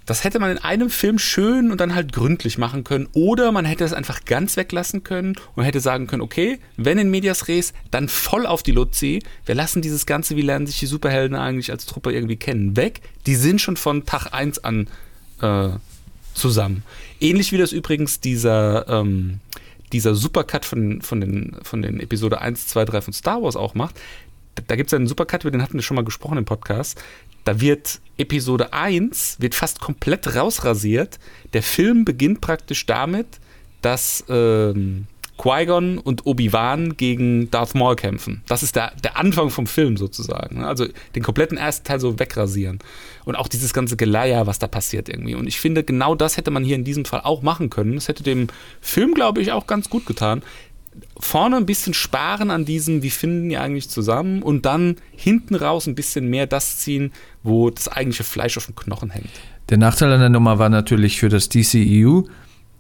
Das 0.07 0.25
hätte 0.25 0.39
man 0.39 0.51
in 0.51 0.59
einem 0.59 0.91
Film 0.91 1.19
schön 1.19 1.71
und 1.71 1.81
dann 1.81 1.95
halt 1.95 2.13
gründlich 2.13 2.59
machen 2.59 2.85
können. 2.85 3.09
Oder 3.13 3.53
man 3.53 3.65
hätte 3.65 3.85
es 3.85 3.93
einfach 3.93 4.25
ganz 4.25 4.57
weglassen 4.57 5.05
können 5.05 5.35
und 5.55 5.65
hätte 5.65 5.81
sagen 5.81 6.07
können, 6.07 6.23
okay, 6.23 6.59
wenn 6.77 6.99
in 6.99 7.11
Medias 7.11 7.49
Res, 7.49 7.73
dann 7.91 8.09
voll 8.09 8.47
auf 8.47 8.63
die 8.63 8.73
Luzi. 8.73 9.23
Wir 9.47 9.55
lassen 9.55 9.83
dieses 9.83 10.07
Ganze, 10.07 10.37
wie 10.37 10.43
lernen 10.43 10.67
sich 10.67 10.79
die 10.79 10.87
Superhelden 10.87 11.37
eigentlich 11.37 11.71
als 11.71 11.87
Truppe 11.87 12.13
irgendwie 12.13 12.37
kennen, 12.37 12.77
weg. 12.77 13.01
Die 13.27 13.37
sind 13.37 13.61
schon 13.61 13.77
von 13.77 14.05
Tag 14.05 14.33
1 14.33 14.65
an 14.65 14.89
äh, 15.41 15.71
zusammen. 16.35 16.83
Ähnlich 17.21 17.53
wie 17.53 17.59
das 17.59 17.73
übrigens 17.73 18.21
dieser, 18.21 18.89
ähm, 18.89 19.41
dieser 19.93 20.15
Supercut 20.15 20.65
von, 20.65 21.03
von, 21.03 21.21
den, 21.21 21.57
von 21.63 21.83
den 21.83 22.01
Episode 22.01 22.41
1, 22.41 22.69
2, 22.69 22.85
3 22.87 23.01
von 23.03 23.13
Star 23.13 23.43
Wars 23.43 23.57
auch 23.57 23.75
macht. 23.75 24.01
Da, 24.67 24.77
gibt 24.77 24.93
es 24.93 24.95
einen 24.95 25.07
Supercut, 25.07 25.45
über 25.45 25.51
den 25.51 25.63
hatten 25.63 25.75
wir 25.75 25.83
schon 25.83 25.95
mal 25.95 26.05
gesprochen 26.05 26.37
im 26.37 26.45
Podcast. 26.45 27.03
Da 27.45 27.61
wird 27.61 28.01
Episode 28.19 28.73
1 28.73 29.37
wird 29.41 29.55
fast 29.55 29.81
komplett 29.81 30.35
rausrasiert. 30.35 31.19
Der 31.53 31.63
Film 31.63 32.05
beginnt 32.05 32.41
praktisch 32.41 32.87
damit, 32.87 33.27
dass 33.81 34.25
ähm, 34.29 35.07
Qui-Gon 35.43 35.99
und 35.99 36.25
Obi-Wan 36.25 36.97
gegen 36.97 37.51
Darth 37.51 37.75
Maul 37.75 37.97
kämpfen. 37.97 38.43
Das 38.47 38.63
ist 38.63 38.77
der, 38.77 38.93
der 39.03 39.17
Anfang 39.17 39.51
vom 39.51 39.67
Film 39.67 39.97
sozusagen. 39.97 40.59
ne? 40.59 40.67
Also 40.67 40.87
den 41.15 41.23
kompletten 41.23 41.59
ersten 41.59 41.85
Teil 41.85 41.99
so 41.99 42.19
wegrasieren. 42.19 42.79
Und 43.25 43.35
auch 43.35 43.49
dieses 43.49 43.73
ganze 43.73 43.97
Geleier, 43.97 44.47
was 44.47 44.61
da 44.61 44.69
passiert 44.69 45.09
irgendwie. 45.09 45.35
Und 45.35 45.47
ich 45.47 45.59
finde, 45.59 45.83
genau 45.83 46.15
das 46.15 46.37
hätte 46.37 46.51
man 46.51 46.65
hier 46.65 46.77
in 46.77 46.85
diesem 46.85 47.05
Fall 47.05 47.23
auch 47.25 47.43
machen 47.43 47.71
können. 47.71 47.95
Das 47.95 48.09
hätte 48.09 48.23
dem 48.23 48.49
Film, 48.81 49.15
glaube 49.15 49.41
ich, 49.41 49.51
auch 49.51 49.67
ganz 49.67 49.91
gut 49.91 50.07
getan. 50.07 50.43
Vorne 51.19 51.57
ein 51.57 51.67
bisschen 51.67 51.95
sparen 51.95 52.51
an 52.51 52.67
diesem, 52.67 53.03
wie 53.03 53.11
finden 53.11 53.49
die 53.49 53.57
eigentlich 53.57 53.89
zusammen 53.89 54.43
und 54.43 54.67
dann 54.67 54.97
hinten 55.17 55.55
raus 55.55 55.87
ein 55.87 55.95
bisschen 55.95 56.29
mehr 56.29 56.47
das 56.47 56.79
ziehen, 56.79 57.13
wo 57.43 57.71
das 57.71 57.89
eigentliche 57.89 58.25
Fleisch 58.25 58.57
auf 58.57 58.67
dem 58.67 58.75
Knochen 58.77 59.11
hängt. 59.11 59.29
Der 59.69 59.79
Nachteil 59.79 60.13
an 60.13 60.21
der 60.21 60.29
Nummer 60.29 60.59
war 60.59 60.69
natürlich 60.69 61.19
für 61.21 61.29
das 61.29 61.49
DCEU, 61.49 62.23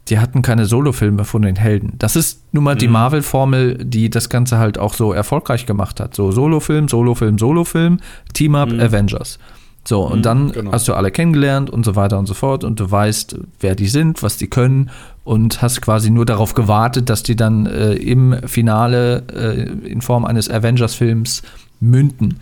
die 0.08 0.18
hatten 0.18 0.42
keine 0.42 0.66
Solofilme 0.66 1.24
von 1.24 1.42
den 1.42 1.54
Helden. 1.56 1.92
Das 1.98 2.16
ist 2.16 2.42
nun 2.52 2.64
mal 2.64 2.74
die 2.76 2.88
Mhm. 2.88 2.92
Marvel-Formel, 2.94 3.78
die 3.84 4.10
das 4.10 4.28
Ganze 4.28 4.58
halt 4.58 4.76
auch 4.76 4.94
so 4.94 5.12
erfolgreich 5.12 5.64
gemacht 5.64 6.00
hat. 6.00 6.16
So 6.16 6.32
Solofilm, 6.32 6.88
Solofilm, 6.88 7.38
Solofilm, 7.38 7.98
Team-Up, 8.34 8.72
Mhm. 8.72 8.80
Avengers. 8.80 9.38
So, 9.84 10.02
und 10.02 10.18
Mhm, 10.18 10.22
dann 10.22 10.52
genau. 10.52 10.72
hast 10.72 10.86
du 10.88 10.94
alle 10.94 11.10
kennengelernt 11.12 11.68
und 11.70 11.84
so 11.84 11.94
weiter 11.96 12.18
und 12.18 12.26
so 12.26 12.34
fort 12.34 12.62
und 12.64 12.78
du 12.80 12.88
weißt, 12.90 13.36
wer 13.60 13.74
die 13.74 13.88
sind, 13.88 14.22
was 14.22 14.36
die 14.36 14.46
können 14.48 14.90
und 15.24 15.60
hast 15.62 15.80
quasi 15.82 16.10
nur 16.10 16.24
darauf 16.24 16.54
gewartet, 16.54 17.08
dass 17.08 17.22
die 17.22 17.34
dann 17.36 17.66
äh, 17.66 17.94
im 17.94 18.36
Finale 18.46 19.24
äh, 19.32 19.88
in 19.88 20.00
Form 20.00 20.24
eines 20.24 20.48
Avengers-Films 20.50 21.42
münden. 21.80 22.38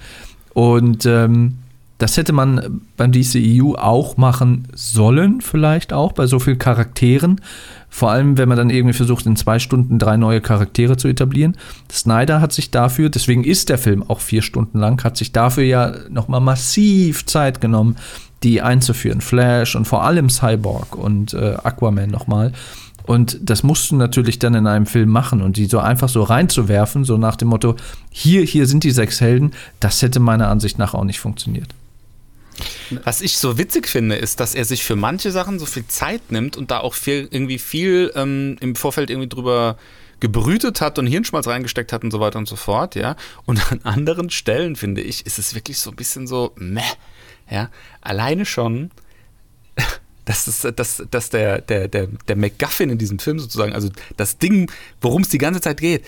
Und 0.54 1.06
ähm, 1.06 1.58
das 2.00 2.16
hätte 2.16 2.32
man 2.32 2.80
beim 2.96 3.12
DCEU 3.12 3.74
auch 3.74 4.16
machen 4.16 4.66
sollen, 4.74 5.42
vielleicht 5.42 5.92
auch, 5.92 6.12
bei 6.12 6.26
so 6.26 6.38
vielen 6.38 6.58
Charakteren. 6.58 7.42
Vor 7.90 8.10
allem, 8.10 8.38
wenn 8.38 8.48
man 8.48 8.56
dann 8.56 8.70
irgendwie 8.70 8.94
versucht, 8.94 9.26
in 9.26 9.36
zwei 9.36 9.58
Stunden 9.58 9.98
drei 9.98 10.16
neue 10.16 10.40
Charaktere 10.40 10.96
zu 10.96 11.08
etablieren. 11.08 11.58
Snyder 11.92 12.40
hat 12.40 12.52
sich 12.52 12.70
dafür, 12.70 13.10
deswegen 13.10 13.44
ist 13.44 13.68
der 13.68 13.76
Film 13.76 14.02
auch 14.02 14.20
vier 14.20 14.40
Stunden 14.40 14.78
lang, 14.78 15.04
hat 15.04 15.18
sich 15.18 15.32
dafür 15.32 15.64
ja 15.64 15.92
nochmal 16.08 16.40
massiv 16.40 17.26
Zeit 17.26 17.60
genommen, 17.60 17.96
die 18.44 18.62
einzuführen. 18.62 19.20
Flash 19.20 19.76
und 19.76 19.84
vor 19.86 20.02
allem 20.02 20.30
Cyborg 20.30 20.96
und 20.96 21.34
äh, 21.34 21.56
Aquaman 21.62 22.08
nochmal. 22.08 22.52
Und 23.04 23.38
das 23.42 23.62
musst 23.62 23.90
du 23.90 23.96
natürlich 23.96 24.38
dann 24.38 24.54
in 24.54 24.66
einem 24.66 24.86
Film 24.86 25.10
machen 25.10 25.42
und 25.42 25.58
die 25.58 25.66
so 25.66 25.80
einfach 25.80 26.08
so 26.08 26.22
reinzuwerfen, 26.22 27.04
so 27.04 27.18
nach 27.18 27.36
dem 27.36 27.48
Motto, 27.48 27.76
hier, 28.10 28.42
hier 28.42 28.66
sind 28.66 28.84
die 28.84 28.90
sechs 28.90 29.20
Helden, 29.20 29.50
das 29.80 30.00
hätte 30.00 30.18
meiner 30.18 30.48
Ansicht 30.48 30.78
nach 30.78 30.94
auch 30.94 31.04
nicht 31.04 31.20
funktioniert. 31.20 31.74
Was 33.04 33.20
ich 33.20 33.38
so 33.38 33.58
witzig 33.58 33.88
finde, 33.88 34.16
ist, 34.16 34.40
dass 34.40 34.54
er 34.54 34.64
sich 34.64 34.84
für 34.84 34.96
manche 34.96 35.30
Sachen 35.30 35.58
so 35.58 35.66
viel 35.66 35.86
Zeit 35.86 36.30
nimmt 36.30 36.56
und 36.56 36.70
da 36.70 36.80
auch 36.80 36.94
viel, 36.94 37.28
irgendwie 37.30 37.58
viel 37.58 38.12
ähm, 38.14 38.56
im 38.60 38.76
Vorfeld 38.76 39.10
irgendwie 39.10 39.28
drüber 39.28 39.76
gebrütet 40.20 40.80
hat 40.80 40.98
und 40.98 41.06
Hirnschmalz 41.06 41.46
reingesteckt 41.46 41.92
hat 41.92 42.04
und 42.04 42.10
so 42.10 42.20
weiter 42.20 42.38
und 42.38 42.46
so 42.46 42.56
fort, 42.56 42.94
ja. 42.94 43.16
Und 43.46 43.72
an 43.72 43.80
anderen 43.82 44.30
Stellen, 44.30 44.76
finde 44.76 45.00
ich, 45.00 45.26
ist 45.26 45.38
es 45.38 45.54
wirklich 45.54 45.78
so 45.78 45.90
ein 45.90 45.96
bisschen 45.96 46.26
so, 46.26 46.52
meh, 46.56 46.82
ja. 47.50 47.70
Alleine 48.02 48.44
schon, 48.44 48.90
dass, 50.26 50.46
es, 50.46 50.66
dass, 50.76 51.02
dass 51.10 51.30
der, 51.30 51.62
der, 51.62 51.88
der, 51.88 52.08
der 52.28 52.36
MacGuffin 52.36 52.90
in 52.90 52.98
diesem 52.98 53.18
Film 53.18 53.38
sozusagen, 53.38 53.72
also 53.72 53.88
das 54.16 54.38
Ding, 54.38 54.70
worum 55.00 55.22
es 55.22 55.30
die 55.30 55.38
ganze 55.38 55.60
Zeit 55.60 55.80
geht, 55.80 56.04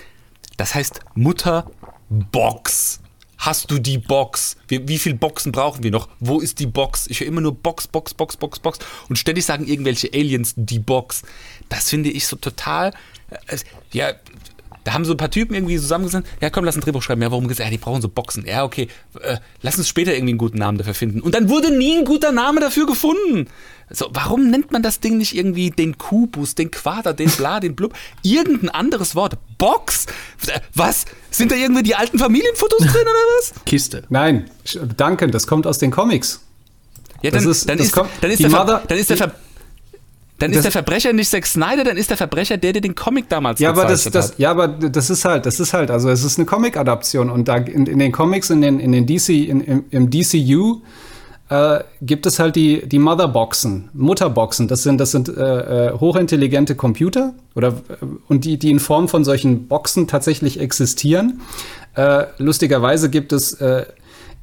das 0.57 0.75
heißt 0.75 0.99
Mutter 1.15 1.69
Box. 2.09 2.99
Hast 3.37 3.71
du 3.71 3.79
die 3.79 3.97
Box? 3.97 4.55
Wie, 4.67 4.87
wie 4.87 4.97
viele 4.97 5.15
Boxen 5.15 5.51
brauchen 5.51 5.83
wir 5.83 5.91
noch? 5.91 6.07
Wo 6.19 6.39
ist 6.39 6.59
die 6.59 6.65
Box? 6.65 7.07
Ich 7.07 7.19
höre 7.19 7.27
immer 7.27 7.41
nur 7.41 7.55
Box, 7.55 7.87
Box, 7.87 8.13
Box, 8.13 8.37
Box, 8.37 8.59
Box. 8.59 8.79
Und 9.09 9.17
ständig 9.17 9.45
sagen 9.45 9.65
irgendwelche 9.65 10.09
Aliens 10.13 10.53
die 10.55 10.79
Box. 10.79 11.23
Das 11.69 11.89
finde 11.89 12.09
ich 12.09 12.27
so 12.27 12.35
total. 12.35 12.93
Äh, 13.47 13.57
ja, 13.91 14.13
da 14.83 14.93
haben 14.93 15.05
so 15.05 15.13
ein 15.13 15.17
paar 15.17 15.31
Typen 15.31 15.53
irgendwie 15.55 15.77
zusammengesessen. 15.77 16.25
Ja, 16.41 16.49
komm, 16.49 16.65
lass 16.65 16.75
ein 16.75 16.81
Drehbuch 16.81 17.01
schreiben. 17.01 17.21
Ja, 17.21 17.31
warum 17.31 17.47
gesagt? 17.47 17.65
Ja, 17.67 17.71
die 17.71 17.77
brauchen 17.77 18.01
so 18.01 18.09
Boxen. 18.09 18.45
Ja, 18.45 18.63
okay. 18.63 18.87
Äh, 19.21 19.37
lass 19.61 19.77
uns 19.77 19.87
später 19.87 20.13
irgendwie 20.13 20.31
einen 20.31 20.37
guten 20.37 20.57
Namen 20.57 20.77
dafür 20.77 20.93
finden. 20.93 21.21
Und 21.21 21.35
dann 21.35 21.49
wurde 21.49 21.75
nie 21.75 21.97
ein 21.97 22.05
guter 22.05 22.31
Name 22.31 22.59
dafür 22.59 22.85
gefunden. 22.85 23.47
So, 23.89 24.09
warum 24.13 24.49
nennt 24.49 24.71
man 24.71 24.81
das 24.81 24.99
Ding 25.01 25.17
nicht 25.17 25.35
irgendwie 25.35 25.69
den 25.69 25.97
Kubus, 25.97 26.55
den 26.55 26.71
Quader, 26.71 27.13
den 27.13 27.29
Bla, 27.29 27.59
den 27.59 27.75
Blub? 27.75 27.93
Irgendein 28.23 28.69
anderes 28.69 29.15
Wort. 29.15 29.37
Box? 29.57 30.05
Äh, 30.47 30.59
Was? 30.73 31.05
Sind 31.31 31.51
da 31.51 31.55
irgendwie 31.55 31.83
die 31.83 31.95
alten 31.95 32.17
Familienfotos 32.19 32.79
drin 32.79 32.89
oder 33.01 33.11
was? 33.39 33.53
Kiste. 33.65 34.03
Nein, 34.09 34.49
danke, 34.97 35.27
das 35.27 35.47
kommt 35.47 35.67
aus 35.67 35.77
den 35.77 35.91
Comics. 35.91 36.41
Ja, 37.21 37.31
Das 37.31 37.43
dann 37.43 37.51
ist- 37.51 37.69
dann 37.69 37.79
ist, 37.79 37.95
dann 38.21 38.31
ist 38.31 38.41
der, 38.43 38.49
Ver, 38.49 38.59
Mother- 38.65 38.83
dann 38.87 38.97
ist 38.97 39.09
der, 39.09 39.17
Ver, 39.17 39.31
dann 40.39 40.51
Das- 40.51 40.57
ist 40.57 40.63
der 40.65 40.71
Verbrecher 40.71 41.13
nicht 41.13 41.29
Zack 41.29 41.45
Snyder, 41.45 41.83
dann 41.83 41.95
ist 41.97 42.09
der 42.09 42.17
Verbrecher 42.17 42.57
der, 42.57 42.73
der 42.73 42.81
den 42.81 42.95
Comic 42.95 43.29
damals 43.29 43.59
Ja, 43.59 43.69
aber 43.69 43.85
das, 43.85 44.03
das, 44.05 44.29
hat. 44.31 44.39
ja, 44.39 44.51
aber 44.51 44.67
das 44.67 45.09
ist 45.09 45.25
halt, 45.25 45.45
das 45.45 45.59
ist 45.59 45.73
halt, 45.73 45.91
also 45.91 46.09
es 46.09 46.23
ist 46.23 46.37
eine 46.37 46.45
Comic-Adaption 46.45 47.29
und 47.29 47.47
da 47.47 47.57
in, 47.57 47.85
in 47.85 47.99
den 47.99 48.11
Comics, 48.11 48.49
in 48.49 48.61
den, 48.61 48.79
in 48.79 48.91
den 48.91 49.05
DC, 49.05 49.29
in, 49.29 49.61
im, 49.61 49.85
im 49.91 50.09
DCU 50.09 50.81
äh, 51.49 51.79
gibt 52.01 52.25
es 52.25 52.39
halt 52.39 52.55
die, 52.55 52.87
die 52.87 52.99
Motherboxen, 52.99 53.89
Mutterboxen. 53.93 54.67
Das 54.67 54.81
sind, 54.83 54.99
das 54.99 55.11
sind 55.11 55.29
äh, 55.29 55.89
äh, 55.89 55.93
hochintelligente 55.99 56.75
Computer 56.75 57.33
oder 57.53 57.69
äh, 57.69 58.05
und 58.27 58.45
die, 58.45 58.57
die 58.57 58.71
in 58.71 58.79
Form 58.79 59.07
von 59.07 59.23
solchen 59.23 59.67
Boxen 59.67 60.07
tatsächlich 60.07 60.59
existieren. 60.59 61.41
Äh, 61.95 62.23
lustigerweise 62.37 63.09
gibt 63.09 63.33
es 63.33 63.53
äh, 63.53 63.85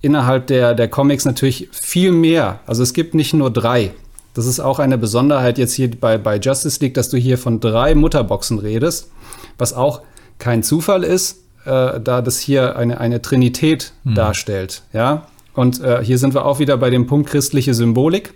innerhalb 0.02 0.46
der, 0.46 0.74
der 0.74 0.88
Comics 0.88 1.24
natürlich 1.24 1.68
viel 1.72 2.12
mehr. 2.12 2.60
Also 2.66 2.82
es 2.82 2.92
gibt 2.94 3.14
nicht 3.14 3.34
nur 3.34 3.50
drei. 3.50 3.92
Das 4.34 4.46
ist 4.46 4.60
auch 4.60 4.78
eine 4.78 4.98
Besonderheit 4.98 5.58
jetzt 5.58 5.74
hier 5.74 5.90
bei, 5.90 6.18
bei 6.18 6.38
Justice 6.38 6.80
League, 6.80 6.94
dass 6.94 7.08
du 7.08 7.16
hier 7.16 7.38
von 7.38 7.60
drei 7.60 7.94
Mutterboxen 7.94 8.58
redest, 8.58 9.10
was 9.58 9.72
auch 9.72 10.02
kein 10.38 10.62
Zufall 10.62 11.04
ist, 11.04 11.38
äh, 11.64 12.00
da 12.00 12.22
das 12.22 12.38
hier 12.38 12.76
eine, 12.76 13.00
eine 13.00 13.22
Trinität 13.22 13.92
darstellt. 14.04 14.82
Ja? 14.92 15.26
Und 15.54 15.80
äh, 15.82 16.02
hier 16.02 16.18
sind 16.18 16.34
wir 16.34 16.46
auch 16.46 16.58
wieder 16.58 16.76
bei 16.76 16.90
dem 16.90 17.06
Punkt 17.06 17.28
christliche 17.28 17.74
Symbolik, 17.74 18.32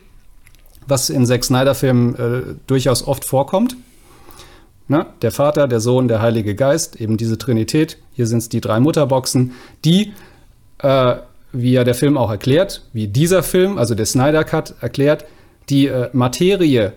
was 0.87 1.11
in 1.11 1.25
Zack 1.27 1.45
Snyder-Filmen 1.45 2.15
äh, 2.17 2.43
durchaus 2.67 3.07
oft 3.07 3.25
vorkommt. 3.25 3.77
Ne? 4.89 5.07
Der 5.23 5.31
Vater, 5.31 5.67
der 5.67 5.81
Sohn, 5.81 6.09
der 6.09 6.21
Heilige 6.21 6.55
Geist, 6.55 6.97
eben 7.01 7.17
diese 7.17 7.39
Trinität. 7.39 7.99
Hier 8.13 8.27
sind 8.27 8.39
es 8.39 8.49
die 8.49 8.61
drei 8.61 8.81
Mutterboxen, 8.81 9.53
die, 9.85 10.13
äh, 10.79 11.17
wie 11.53 11.73
ja 11.73 11.85
der 11.85 11.95
Film 11.95 12.19
auch 12.19 12.31
erklärt, 12.31 12.83
wie 12.93 13.09
dieser 13.09 13.43
Film, 13.43 13.79
also 13.79 13.95
der 13.95 14.07
Snyder 14.07 14.45
Cut 14.45 14.75
erklärt, 14.81 15.25
die 15.69 15.87
äh, 15.87 16.11
Materie 16.13 16.93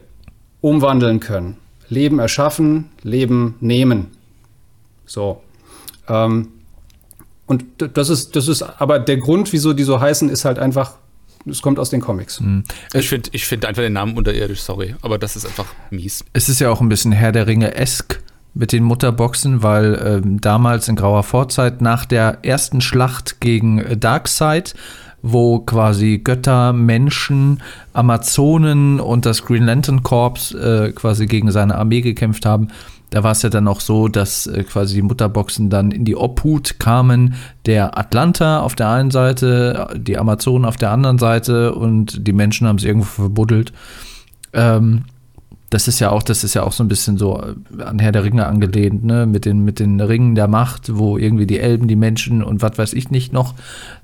umwandeln 0.61 1.19
können. 1.19 1.57
Leben 1.89 2.19
erschaffen, 2.19 2.89
Leben 3.03 3.55
nehmen. 3.59 4.07
So. 5.05 5.41
Ähm, 6.07 6.49
und 7.45 7.63
das 7.77 8.09
ist, 8.09 8.35
das 8.35 8.47
ist 8.47 8.61
aber 8.61 8.99
der 8.99 9.17
Grund, 9.17 9.53
wieso 9.53 9.73
die 9.73 9.83
so 9.83 10.01
heißen, 10.01 10.29
ist 10.29 10.43
halt 10.43 10.59
einfach 10.59 10.95
es 11.49 11.61
kommt 11.61 11.79
aus 11.79 11.89
den 11.89 12.01
Comics. 12.01 12.39
Mhm. 12.41 12.63
Ich 12.93 13.09
finde 13.09 13.29
ich 13.31 13.45
find 13.45 13.65
einfach 13.65 13.81
den 13.81 13.93
Namen 13.93 14.17
unterirdisch, 14.17 14.61
sorry, 14.61 14.95
aber 15.01 15.17
das 15.17 15.35
ist 15.35 15.45
einfach 15.45 15.67
mies. 15.89 16.25
Es 16.33 16.49
ist 16.49 16.59
ja 16.59 16.69
auch 16.69 16.81
ein 16.81 16.89
bisschen 16.89 17.11
Herr 17.11 17.31
der 17.31 17.47
Ringe-esk 17.47 18.21
mit 18.53 18.71
den 18.71 18.83
Mutterboxen, 18.83 19.63
weil 19.63 20.21
ähm, 20.23 20.41
damals 20.41 20.87
in 20.87 20.95
grauer 20.95 21.23
Vorzeit 21.23 21.81
nach 21.81 22.05
der 22.05 22.39
ersten 22.41 22.81
Schlacht 22.81 23.39
gegen 23.39 23.79
äh, 23.79 23.97
Darkseid, 23.97 24.73
wo 25.31 25.59
quasi 25.59 26.19
Götter, 26.23 26.73
Menschen, 26.73 27.61
Amazonen 27.93 28.99
und 28.99 29.25
das 29.25 29.43
Green 29.43 29.63
Lantern 29.63 30.03
Corps 30.03 30.53
äh, 30.53 30.91
quasi 30.91 31.25
gegen 31.25 31.51
seine 31.51 31.75
Armee 31.75 32.01
gekämpft 32.01 32.45
haben, 32.45 32.69
da 33.09 33.23
war 33.23 33.31
es 33.31 33.41
ja 33.41 33.49
dann 33.49 33.67
auch 33.67 33.79
so, 33.79 34.07
dass 34.07 34.47
äh, 34.47 34.63
quasi 34.63 34.95
die 34.95 35.01
Mutterboxen 35.01 35.69
dann 35.69 35.91
in 35.91 36.03
die 36.03 36.15
Obhut 36.15 36.79
kamen 36.79 37.35
der 37.65 37.97
Atlanta 37.97 38.59
auf 38.59 38.75
der 38.75 38.89
einen 38.89 39.11
Seite, 39.11 39.87
die 39.95 40.17
Amazonen 40.17 40.65
auf 40.65 40.75
der 40.75 40.91
anderen 40.91 41.17
Seite 41.17 41.73
und 41.73 42.27
die 42.27 42.33
Menschen 42.33 42.67
haben 42.67 42.77
es 42.77 42.83
irgendwo 42.83 43.05
verbuddelt. 43.05 43.71
Ähm, 44.53 45.05
das 45.69 45.87
ist 45.87 45.99
ja 45.99 46.11
auch, 46.11 46.23
das 46.23 46.43
ist 46.43 46.53
ja 46.53 46.63
auch 46.63 46.71
so 46.71 46.83
ein 46.83 46.87
bisschen 46.87 47.17
so 47.17 47.41
äh, 47.41 47.83
an 47.83 47.99
Herr 47.99 48.11
der 48.11 48.23
Ringe 48.23 48.45
angelehnt, 48.45 49.03
ne? 49.03 49.25
Mit 49.25 49.45
den, 49.45 49.63
mit 49.65 49.79
den 49.79 49.99
Ringen 49.99 50.35
der 50.35 50.47
Macht, 50.47 50.95
wo 50.95 51.17
irgendwie 51.17 51.45
die 51.45 51.59
Elben, 51.59 51.87
die 51.87 51.95
Menschen 51.95 52.41
und 52.41 52.61
was 52.61 52.77
weiß 52.77 52.93
ich 52.93 53.11
nicht 53.11 53.33
noch, 53.33 53.53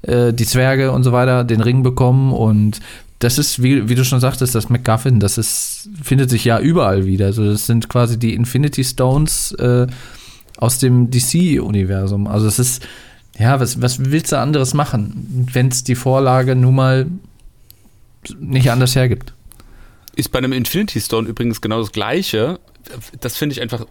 äh, 0.02 0.34
die 0.34 0.46
Zwerge 0.46 0.92
und 0.92 1.04
so 1.04 1.12
weiter 1.12 1.44
den 1.44 1.62
Ring 1.62 1.84
bekommen 1.84 2.34
und 2.34 2.82
das 3.20 3.38
ist, 3.38 3.64
wie, 3.64 3.88
wie 3.88 3.96
du 3.96 4.04
schon 4.04 4.20
sagtest, 4.20 4.54
das 4.54 4.68
MacGuffin, 4.68 5.22
das 5.22 5.38
ist, 5.38 5.90
findet 6.02 6.30
sich 6.30 6.44
ja 6.44 6.60
überall 6.60 7.06
wieder. 7.06 7.28
Also 7.28 7.46
das 7.46 7.66
sind 7.66 7.88
quasi 7.88 8.20
die 8.20 8.34
Infinity 8.34 8.84
Stones 8.84 9.54
äh, 9.54 9.88
aus 10.58 10.80
dem 10.80 11.10
DC-Universum. 11.10 12.28
Also 12.28 12.48
es 12.48 12.60
ist, 12.60 12.86
ja, 13.40 13.62
was, 13.62 13.82
was 13.82 14.12
willst 14.12 14.34
du 14.34 14.40
anderes 14.40 14.74
machen, 14.74 15.48
wenn 15.54 15.70
es 15.70 15.86
die 15.86 15.96
Vorlage 15.96 16.56
nun 16.58 16.76
mal 16.76 17.08
nicht 18.42 18.70
anders 18.70 18.94
hergibt? 18.96 19.34
Ist 20.16 20.32
bei 20.32 20.40
einem 20.40 20.54
Infinity 20.54 21.02
Stone 21.02 21.28
übrigens 21.28 21.62
genau 21.62 21.80
das 21.80 21.92
gleiche. 21.92 22.60
Das 23.20 23.38
finde 23.38 23.54
ich 23.54 23.62
einfach 23.62 23.86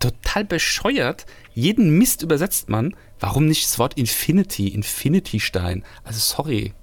total 0.00 0.44
bescheuert. 0.44 1.26
Jeden 1.54 1.96
Mist 1.98 2.22
übersetzt 2.22 2.68
man. 2.68 2.94
Warum 3.20 3.46
nicht 3.46 3.64
das 3.64 3.78
Wort 3.78 3.96
Infinity, 3.96 4.68
Infinity 4.68 5.40
Stein? 5.40 5.84
Also 6.02 6.18
sorry, 6.18 6.74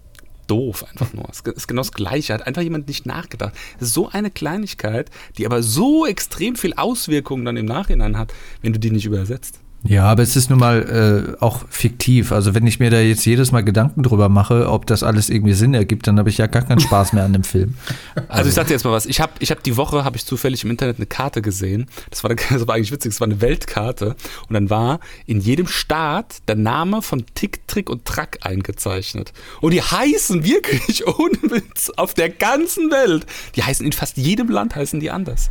doof 0.51 0.86
einfach 0.89 1.13
nur. 1.13 1.29
Es 1.29 1.39
ist 1.39 1.67
genau 1.67 1.79
das 1.79 1.93
Gleiche. 1.93 2.34
Hat 2.34 2.45
einfach 2.45 2.61
jemand 2.61 2.89
nicht 2.89 3.05
nachgedacht. 3.05 3.53
so 3.79 4.09
eine 4.09 4.29
Kleinigkeit, 4.29 5.09
die 5.38 5.45
aber 5.45 5.63
so 5.63 6.05
extrem 6.05 6.57
viel 6.57 6.73
Auswirkungen 6.73 7.45
dann 7.45 7.55
im 7.55 7.65
Nachhinein 7.65 8.17
hat, 8.17 8.34
wenn 8.61 8.73
du 8.73 8.79
die 8.79 8.91
nicht 8.91 9.05
übersetzt. 9.05 9.61
Ja, 9.84 10.05
aber 10.05 10.21
es 10.21 10.36
ist 10.36 10.51
nun 10.51 10.59
mal 10.59 11.36
äh, 11.39 11.43
auch 11.43 11.63
fiktiv. 11.69 12.32
Also 12.32 12.53
wenn 12.53 12.67
ich 12.67 12.79
mir 12.79 12.91
da 12.91 12.99
jetzt 12.99 13.25
jedes 13.25 13.51
Mal 13.51 13.61
Gedanken 13.63 14.03
drüber 14.03 14.29
mache, 14.29 14.69
ob 14.69 14.86
das 14.86 15.01
alles 15.01 15.29
irgendwie 15.29 15.53
Sinn 15.53 15.73
ergibt, 15.73 16.05
dann 16.05 16.19
habe 16.19 16.29
ich 16.29 16.38
ja 16.38 16.45
gar 16.45 16.61
keinen 16.61 16.79
Spaß 16.79 17.13
mehr 17.13 17.23
an 17.23 17.34
dem 17.34 17.43
Film. 17.43 17.73
Also, 18.15 18.27
also 18.29 18.49
ich 18.49 18.55
sag 18.55 18.67
dir 18.67 18.73
jetzt 18.73 18.84
mal 18.84 18.91
was. 18.91 19.07
Ich 19.07 19.19
habe 19.19 19.34
ich 19.39 19.49
hab 19.49 19.63
die 19.63 19.77
Woche, 19.77 20.03
habe 20.03 20.17
ich 20.17 20.25
zufällig 20.25 20.63
im 20.63 20.69
Internet 20.69 20.97
eine 20.97 21.07
Karte 21.07 21.41
gesehen. 21.41 21.88
Das 22.11 22.23
war, 22.23 22.29
das 22.49 22.67
war 22.67 22.75
eigentlich 22.75 22.91
witzig. 22.91 23.11
Das 23.11 23.21
war 23.21 23.27
eine 23.27 23.41
Weltkarte. 23.41 24.15
Und 24.47 24.53
dann 24.53 24.69
war 24.69 24.99
in 25.25 25.39
jedem 25.39 25.65
Staat 25.65 26.47
der 26.47 26.57
Name 26.57 27.01
von 27.01 27.25
Tick, 27.34 27.67
Trick 27.67 27.89
und 27.89 28.05
Track 28.05 28.38
eingezeichnet. 28.43 29.34
Und 29.61 29.71
die 29.71 29.82
heißen 29.82 30.43
wirklich 30.43 31.07
ohne 31.19 31.41
Witz 31.41 31.91
auf 31.97 32.13
der 32.13 32.29
ganzen 32.29 32.91
Welt. 32.91 33.25
Die 33.55 33.63
heißen 33.63 33.84
in 33.84 33.93
fast 33.93 34.17
jedem 34.17 34.49
Land 34.49 34.75
heißen 34.75 34.99
die 34.99 35.09
anders. 35.09 35.49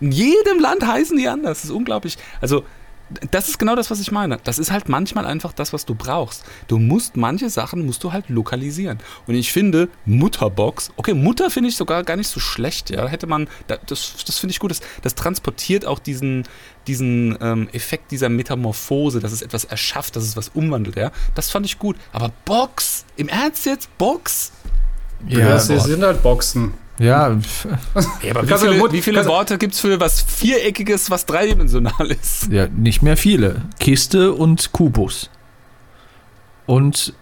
In 0.00 0.10
jedem 0.10 0.58
Land 0.58 0.84
heißen 0.84 1.16
die 1.16 1.28
anders. 1.28 1.58
Das 1.58 1.64
ist 1.66 1.70
unglaublich. 1.70 2.18
Also 2.40 2.64
das 3.30 3.48
ist 3.48 3.58
genau 3.58 3.76
das, 3.76 3.90
was 3.90 4.00
ich 4.00 4.10
meine. 4.10 4.38
Das 4.44 4.58
ist 4.58 4.70
halt 4.70 4.88
manchmal 4.88 5.26
einfach 5.26 5.52
das, 5.52 5.72
was 5.72 5.84
du 5.84 5.94
brauchst. 5.94 6.44
Du 6.68 6.78
musst 6.78 7.16
manche 7.16 7.50
Sachen 7.50 7.84
musst 7.86 8.04
du 8.04 8.12
halt 8.12 8.28
lokalisieren. 8.28 8.98
Und 9.26 9.34
ich 9.34 9.52
finde 9.52 9.88
Mutterbox, 10.04 10.92
okay, 10.96 11.14
Mutter 11.14 11.50
finde 11.50 11.70
ich 11.70 11.76
sogar 11.76 12.04
gar 12.04 12.16
nicht 12.16 12.28
so 12.28 12.40
schlecht. 12.40 12.90
Ja, 12.90 13.06
hätte 13.06 13.26
man, 13.26 13.48
das, 13.66 14.14
das 14.24 14.38
finde 14.38 14.52
ich 14.52 14.60
gut. 14.60 14.70
Das, 14.70 14.80
das 15.02 15.14
transportiert 15.14 15.86
auch 15.86 15.98
diesen, 15.98 16.44
diesen 16.86 17.36
ähm, 17.40 17.68
Effekt 17.72 18.10
dieser 18.10 18.28
Metamorphose, 18.28 19.20
dass 19.20 19.32
es 19.32 19.42
etwas 19.42 19.64
erschafft, 19.64 20.16
dass 20.16 20.24
es 20.24 20.36
was 20.36 20.50
umwandelt. 20.50 20.96
Ja, 20.96 21.10
das 21.34 21.50
fand 21.50 21.66
ich 21.66 21.78
gut. 21.78 21.96
Aber 22.12 22.30
Box, 22.44 23.04
im 23.16 23.28
Ernst 23.28 23.66
jetzt 23.66 23.96
Box? 23.98 24.52
Ja, 25.28 25.38
ja 25.38 25.58
sie 25.58 25.78
sind 25.78 26.02
halt 26.02 26.22
Boxen. 26.22 26.74
Ja. 26.98 27.36
ja 28.22 28.30
aber 28.30 28.48
wie 28.48 28.54
viele, 28.54 28.92
wie 28.92 29.02
viele 29.02 29.26
Worte 29.26 29.58
gibt 29.58 29.74
es 29.74 29.80
für 29.80 29.98
was 29.98 30.22
Viereckiges, 30.22 31.10
was 31.10 31.26
dreidimensional 31.26 32.10
ist? 32.10 32.48
Ja, 32.50 32.68
nicht 32.68 33.02
mehr 33.02 33.16
viele. 33.16 33.62
Kiste 33.80 34.32
und 34.32 34.72
Kubus. 34.72 35.30
Und 36.66 37.14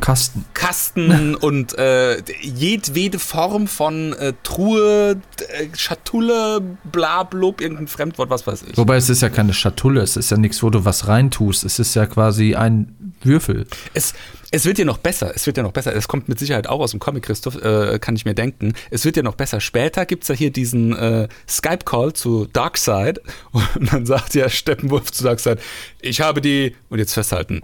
Kasten. 0.00 0.44
Kasten 0.54 1.34
und 1.40 1.76
äh, 1.78 2.22
jedwede 2.40 3.18
Form 3.18 3.66
von 3.66 4.12
äh, 4.14 4.32
Truhe, 4.42 5.20
äh, 5.38 5.66
Schatulle, 5.76 6.60
bla, 6.84 7.22
blub, 7.22 7.60
irgendein 7.60 7.88
Fremdwort, 7.88 8.30
was 8.30 8.46
weiß 8.46 8.64
ich. 8.70 8.76
Wobei 8.76 8.96
es 8.96 9.08
ist 9.08 9.22
ja 9.22 9.28
keine 9.28 9.54
Schatulle, 9.54 10.00
es 10.00 10.16
ist 10.16 10.30
ja 10.30 10.36
nichts, 10.36 10.62
wo 10.62 10.70
du 10.70 10.84
was 10.84 11.08
reintust. 11.08 11.64
Es 11.64 11.78
ist 11.78 11.94
ja 11.94 12.06
quasi 12.06 12.54
ein 12.54 13.14
Würfel. 13.22 13.66
Es, 13.94 14.14
es 14.50 14.64
wird 14.64 14.78
ja 14.78 14.84
noch 14.84 14.98
besser, 14.98 15.32
es 15.34 15.46
wird 15.46 15.56
ja 15.56 15.62
noch 15.62 15.72
besser. 15.72 15.94
Es 15.94 16.08
kommt 16.08 16.28
mit 16.28 16.38
Sicherheit 16.38 16.66
auch 16.68 16.80
aus 16.80 16.90
dem 16.90 17.00
Comic, 17.00 17.24
Christoph, 17.24 17.56
äh, 17.62 17.98
kann 17.98 18.16
ich 18.16 18.24
mir 18.24 18.34
denken. 18.34 18.74
Es 18.90 19.04
wird 19.04 19.16
ja 19.16 19.22
noch 19.22 19.34
besser. 19.34 19.60
Später 19.60 20.06
gibt 20.06 20.24
es 20.24 20.28
ja 20.28 20.34
hier 20.34 20.50
diesen 20.50 20.96
äh, 20.96 21.28
Skype-Call 21.48 22.12
zu 22.12 22.46
Darkseid 22.52 23.20
und 23.52 23.92
dann 23.92 24.06
sagt 24.06 24.34
ja 24.34 24.48
Steppenwolf 24.48 25.10
zu 25.12 25.24
Darkseid, 25.24 25.60
ich 26.00 26.20
habe 26.20 26.40
die, 26.40 26.74
und 26.90 26.98
jetzt 26.98 27.14
festhalten, 27.14 27.62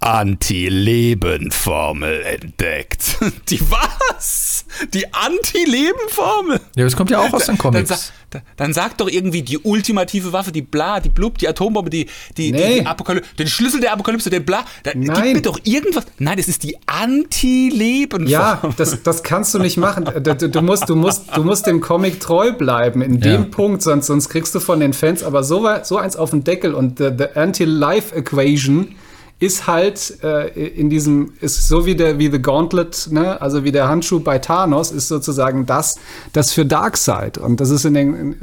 Anti-Leben-Formel 0.00 2.22
entdeckt. 2.22 3.18
Die 3.48 3.60
was? 3.60 4.64
Die 4.94 5.12
Anti-Leben-Formel? 5.12 6.60
Ja, 6.76 6.84
das 6.84 6.94
kommt 6.94 7.10
ja 7.10 7.18
auch 7.18 7.32
aus 7.32 7.46
den 7.46 7.58
Comics. 7.58 7.88
Dann, 7.88 7.98
dann, 8.30 8.42
dann 8.56 8.72
sagt 8.74 9.00
doch 9.00 9.08
irgendwie 9.08 9.42
die 9.42 9.58
ultimative 9.58 10.32
Waffe, 10.32 10.52
die 10.52 10.62
Bla, 10.62 11.00
die 11.00 11.08
Blub, 11.08 11.38
die 11.38 11.48
Atombombe, 11.48 11.90
die, 11.90 12.06
die, 12.36 12.52
nee. 12.52 12.78
die 12.80 12.86
Apokalypse, 12.86 13.34
den 13.36 13.48
Schlüssel 13.48 13.80
der 13.80 13.92
Apokalypse, 13.92 14.30
den 14.30 14.44
Bla. 14.44 14.64
Da, 14.84 14.92
Nein. 14.94 15.10
Gib 15.14 15.24
mir 15.34 15.42
doch 15.42 15.58
irgendwas. 15.64 16.04
Nein, 16.18 16.36
das 16.36 16.46
ist 16.46 16.62
die 16.62 16.76
Anti-Leben-Formel. 16.86 18.28
Ja, 18.28 18.62
das, 18.76 19.02
das 19.02 19.24
kannst 19.24 19.52
du 19.54 19.58
nicht 19.58 19.78
machen. 19.78 20.04
Du, 20.04 20.48
du, 20.48 20.62
musst, 20.62 20.88
du, 20.88 20.94
musst, 20.94 21.24
du 21.34 21.42
musst 21.42 21.66
dem 21.66 21.80
Comic 21.80 22.20
treu 22.20 22.52
bleiben 22.52 23.02
in 23.02 23.18
dem 23.20 23.42
ja. 23.42 23.48
Punkt, 23.50 23.82
sonst, 23.82 24.06
sonst 24.06 24.28
kriegst 24.28 24.54
du 24.54 24.60
von 24.60 24.78
den 24.78 24.92
Fans 24.92 25.24
aber 25.24 25.42
so, 25.42 25.68
so 25.82 25.96
eins 25.96 26.14
auf 26.14 26.30
den 26.30 26.44
Deckel 26.44 26.74
und 26.74 26.98
the, 26.98 27.10
the 27.16 27.24
Anti-Life-Equation 27.34 28.94
ist 29.40 29.66
halt 29.68 30.22
äh, 30.22 30.48
in 30.48 30.90
diesem, 30.90 31.32
ist 31.40 31.68
so 31.68 31.86
wie 31.86 31.94
der, 31.94 32.18
wie 32.18 32.30
The 32.30 32.42
Gauntlet, 32.42 33.08
ne, 33.10 33.40
also 33.40 33.62
wie 33.62 33.70
der 33.70 33.88
Handschuh 33.88 34.20
bei 34.20 34.38
Thanos, 34.38 34.90
ist 34.90 35.08
sozusagen 35.08 35.64
das, 35.64 35.98
das 36.32 36.52
für 36.52 36.66
Darkseid. 36.66 37.38
Und 37.38 37.60
das 37.60 37.70
ist 37.70 37.84
in 37.84 37.94
den, 37.94 38.14
in, 38.14 38.36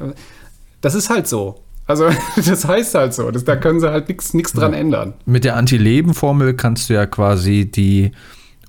das 0.81 0.95
ist 0.95 1.09
halt 1.09 1.27
so. 1.27 1.61
Also, 1.85 2.05
das 2.37 2.65
heißt 2.65 2.95
halt 2.95 3.13
so. 3.13 3.29
Das, 3.29 3.43
da 3.43 3.57
können 3.57 3.81
sie 3.81 3.89
halt 3.89 4.07
nichts 4.07 4.53
dran 4.53 4.71
ja. 4.71 4.79
ändern. 4.79 5.13
Mit 5.25 5.43
der 5.43 5.57
Anti-Leben-Formel 5.57 6.53
kannst 6.53 6.89
du 6.89 6.93
ja 6.93 7.05
quasi 7.05 7.69
die 7.69 8.11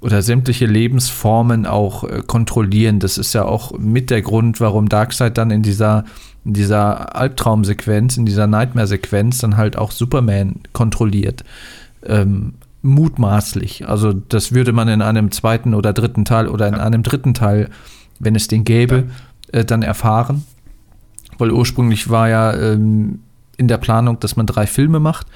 oder 0.02 0.20
sämtliche 0.20 0.66
Lebensformen 0.66 1.64
auch 1.64 2.04
äh, 2.04 2.22
kontrollieren. 2.26 2.98
Das 2.98 3.18
ist 3.18 3.34
ja 3.34 3.44
auch 3.44 3.78
mit 3.78 4.10
der 4.10 4.22
Grund, 4.22 4.60
warum 4.60 4.88
Darkseid 4.88 5.38
dann 5.38 5.50
in 5.50 5.62
dieser, 5.62 6.04
in 6.44 6.54
dieser 6.54 7.14
Albtraumsequenz, 7.14 8.16
in 8.16 8.26
dieser 8.26 8.48
Nightmare-Sequenz 8.48 9.38
dann 9.38 9.56
halt 9.56 9.78
auch 9.78 9.92
Superman 9.92 10.56
kontrolliert 10.72 11.44
ähm, 12.08 12.54
mutmaßlich. 12.82 13.88
Also 13.88 14.12
das 14.12 14.52
würde 14.52 14.72
man 14.72 14.88
in 14.88 15.02
einem 15.02 15.30
zweiten 15.30 15.74
oder 15.74 15.92
dritten 15.92 16.24
Teil 16.24 16.48
oder 16.48 16.68
in 16.68 16.74
ja. 16.74 16.80
einem 16.80 17.02
dritten 17.02 17.34
Teil, 17.34 17.68
wenn 18.18 18.34
es 18.34 18.48
den 18.48 18.64
gäbe, 18.64 19.04
ja. 19.52 19.60
äh, 19.60 19.64
dann 19.64 19.82
erfahren. 19.82 20.44
Weil 21.38 21.50
ursprünglich 21.50 22.08
war 22.08 22.28
ja 22.28 22.54
ähm, 22.54 23.20
in 23.56 23.68
der 23.68 23.78
Planung, 23.78 24.20
dass 24.20 24.36
man 24.36 24.46
drei 24.46 24.66
Filme 24.66 25.00
macht. 25.00 25.26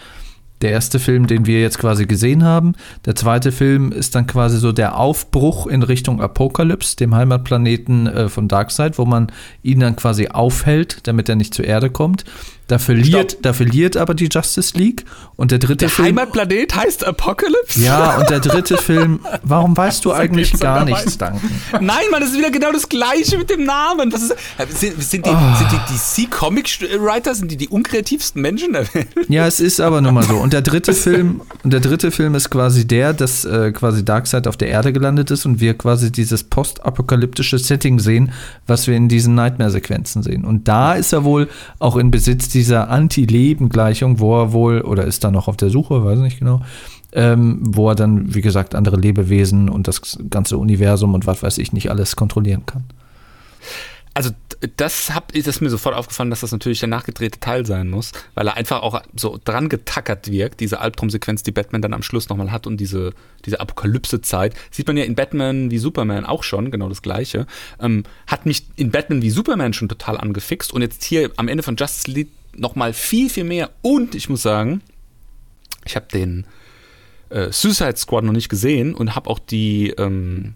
Der 0.63 0.73
erste 0.73 0.99
Film, 0.99 1.27
den 1.27 1.47
wir 1.47 1.61
jetzt 1.63 1.79
quasi 1.79 2.05
gesehen 2.05 2.45
haben. 2.45 2.75
Der 3.07 3.17
zweite 3.17 3.51
Film 3.51 3.93
ist 3.93 4.15
dann 4.15 4.27
quasi 4.27 4.59
so 4.59 4.73
der 4.73 4.99
Aufbruch 4.99 5.67
in 5.67 5.83
Richtung 5.83 6.21
Apokalypse, 6.21 6.97
dem 6.97 7.15
Heimatplaneten 7.15 8.07
äh, 8.07 8.29
von 8.29 8.47
Darkseid, 8.47 8.99
wo 8.99 9.07
man 9.07 9.33
ihn 9.63 9.81
dann 9.81 9.97
quasi 9.97 10.29
aufhält, 10.29 11.07
damit 11.07 11.31
er 11.31 11.37
nicht 11.37 11.55
zur 11.55 11.65
Erde 11.65 11.89
kommt. 11.89 12.25
Da 12.71 12.79
verliert, 12.79 13.39
da 13.43 13.53
verliert 13.53 13.97
aber 13.97 14.15
die 14.15 14.29
Justice 14.31 14.79
League. 14.79 15.05
Und 15.35 15.51
der 15.51 15.59
dritte 15.59 15.77
der 15.77 15.89
Film. 15.89 16.07
Heimatplanet 16.07 16.77
heißt 16.77 17.05
Apocalypse? 17.05 17.81
Ja, 17.81 18.19
und 18.19 18.31
der 18.31 18.39
dritte 18.39 18.77
Film. 18.77 19.19
Warum 19.43 19.77
weißt 19.77 20.05
du 20.05 20.13
eigentlich 20.13 20.53
gar 20.61 20.85
nichts, 20.85 21.19
Danken? 21.19 21.51
Nein, 21.81 22.05
Mann, 22.13 22.21
das 22.21 22.31
ist 22.31 22.39
wieder 22.39 22.53
genau 22.53 22.71
das 22.71 22.89
Gleiche 22.89 23.39
mit 23.39 23.51
dem 23.51 23.65
Namen. 23.65 24.11
Das 24.11 24.23
ist, 24.23 24.37
sind, 24.79 25.03
sind 25.03 25.27
die, 25.27 25.31
oh. 25.31 25.57
sind 25.59 25.73
die 25.73 26.27
DC-Comic-Writer, 26.27 27.35
sind 27.35 27.51
die 27.51 27.57
die 27.57 27.67
unkreativsten 27.67 28.41
Menschen 28.41 28.75
der 28.75 28.95
Welt? 28.95 29.09
Ja, 29.29 29.49
es 29.49 29.59
ist 29.59 29.81
aber 29.81 30.01
nun 30.01 30.15
mal 30.15 30.23
so. 30.23 30.37
Und 30.37 30.53
der 30.53 30.63
dritte 30.63 30.93
Film, 30.93 31.41
und 31.65 31.73
der 31.73 31.81
dritte 31.81 32.13
Film 32.13 32.37
ist 32.37 32.51
quasi 32.51 32.87
der, 32.87 33.15
dass 33.15 33.45
äh, 33.45 33.73
quasi 33.73 34.05
Darkseid 34.05 34.47
auf 34.47 34.57
der 34.57 34.69
Erde 34.69 34.93
gelandet 34.93 35.33
ist 35.33 35.45
und 35.45 35.59
wir 35.59 35.77
quasi 35.77 36.13
dieses 36.13 36.45
postapokalyptische 36.45 37.59
Setting 37.59 37.99
sehen, 37.99 38.31
was 38.69 38.87
wir 38.87 38.95
in 38.95 39.09
diesen 39.09 39.35
Nightmare-Sequenzen 39.35 40.23
sehen. 40.23 40.45
Und 40.45 40.69
da 40.69 40.95
ist 40.95 41.13
er 41.13 41.25
wohl 41.25 41.49
auch 41.81 41.97
in 41.97 42.13
Besitz 42.13 42.49
dieser 42.49 42.60
Anti-Leben-Gleichung, 42.69 44.19
wo 44.19 44.41
er 44.41 44.53
wohl, 44.53 44.83
oder 44.83 45.05
ist 45.05 45.25
da 45.25 45.31
noch 45.31 45.49
auf 45.49 45.57
der 45.57 45.71
Suche, 45.71 46.05
weiß 46.05 46.19
nicht 46.19 46.39
genau, 46.39 46.63
ähm, 47.13 47.59
wo 47.63 47.89
er 47.89 47.95
dann, 47.95 48.35
wie 48.35 48.41
gesagt, 48.41 48.75
andere 48.75 48.97
Lebewesen 48.97 49.69
und 49.69 49.89
das 49.89 50.19
ganze 50.31 50.59
Universum 50.59 51.15
und 51.15 51.27
was 51.27 51.43
weiß 51.43 51.59
ich 51.59 51.73
nicht 51.73 51.91
alles 51.91 52.17
kontrollieren 52.17 52.67
kann. 52.67 52.85
Also 54.13 54.31
das 54.77 55.15
hab, 55.15 55.35
ist 55.35 55.61
mir 55.61 55.71
sofort 55.71 55.95
aufgefallen, 55.95 56.31
dass 56.31 56.41
das 56.41 56.53
natürlich 56.53 56.81
der 56.81 56.89
nachgedrehte 56.89 57.41
Teil 57.41 57.65
sein 57.65 57.89
muss, 57.89 58.13
weil 58.35 58.47
er 58.49 58.57
einfach 58.57 58.83
auch 58.83 59.01
so 59.15 59.39
dran 59.43 59.69
getackert 59.69 60.31
wirkt, 60.31 60.61
diese 60.61 60.81
Albtraumsequenz, 60.81 61.43
die 61.43 61.53
Batman 61.53 61.81
dann 61.81 61.95
am 61.95 62.03
Schluss 62.03 62.29
nochmal 62.29 62.53
hat 62.53 62.67
und 62.67 62.79
diese, 62.79 63.13
diese 63.47 63.61
Apokalypse-Zeit. 63.61 64.55
Sieht 64.71 64.87
man 64.87 64.97
ja 64.97 65.05
in 65.05 65.15
Batman 65.15 65.71
wie 65.71 65.79
Superman 65.79 66.27
auch 66.27 66.43
schon, 66.43 66.71
genau 66.71 66.89
das 66.89 67.03
gleiche. 67.03 67.47
Ähm, 67.81 68.03
hat 68.27 68.47
mich 68.47 68.65
in 68.77 68.91
Batman 68.91 69.23
wie 69.23 69.31
Superman 69.31 69.73
schon 69.73 69.89
total 69.89 70.19
angefixt 70.19 70.73
und 70.73 70.83
jetzt 70.83 71.05
hier 71.05 71.31
am 71.37 71.49
Ende 71.49 71.63
von 71.63 71.77
Justice 71.77 72.11
League 72.11 72.31
nochmal 72.57 72.93
viel, 72.93 73.31
viel 73.31 73.45
mehr. 73.45 73.71
Und 73.83 74.15
ich 74.15 74.29
muss 74.29 74.43
sagen, 74.43 74.83
ich 75.85 75.97
habe 75.97 76.07
den 76.13 76.47
äh, 77.31 77.51
Suicide 77.53 77.97
Squad 77.97 78.25
noch 78.25 78.33
nicht 78.33 78.49
gesehen 78.49 78.95
und 78.95 79.15
habe 79.15 79.31
auch 79.31 79.39
die, 79.39 79.91
ähm, 79.91 80.55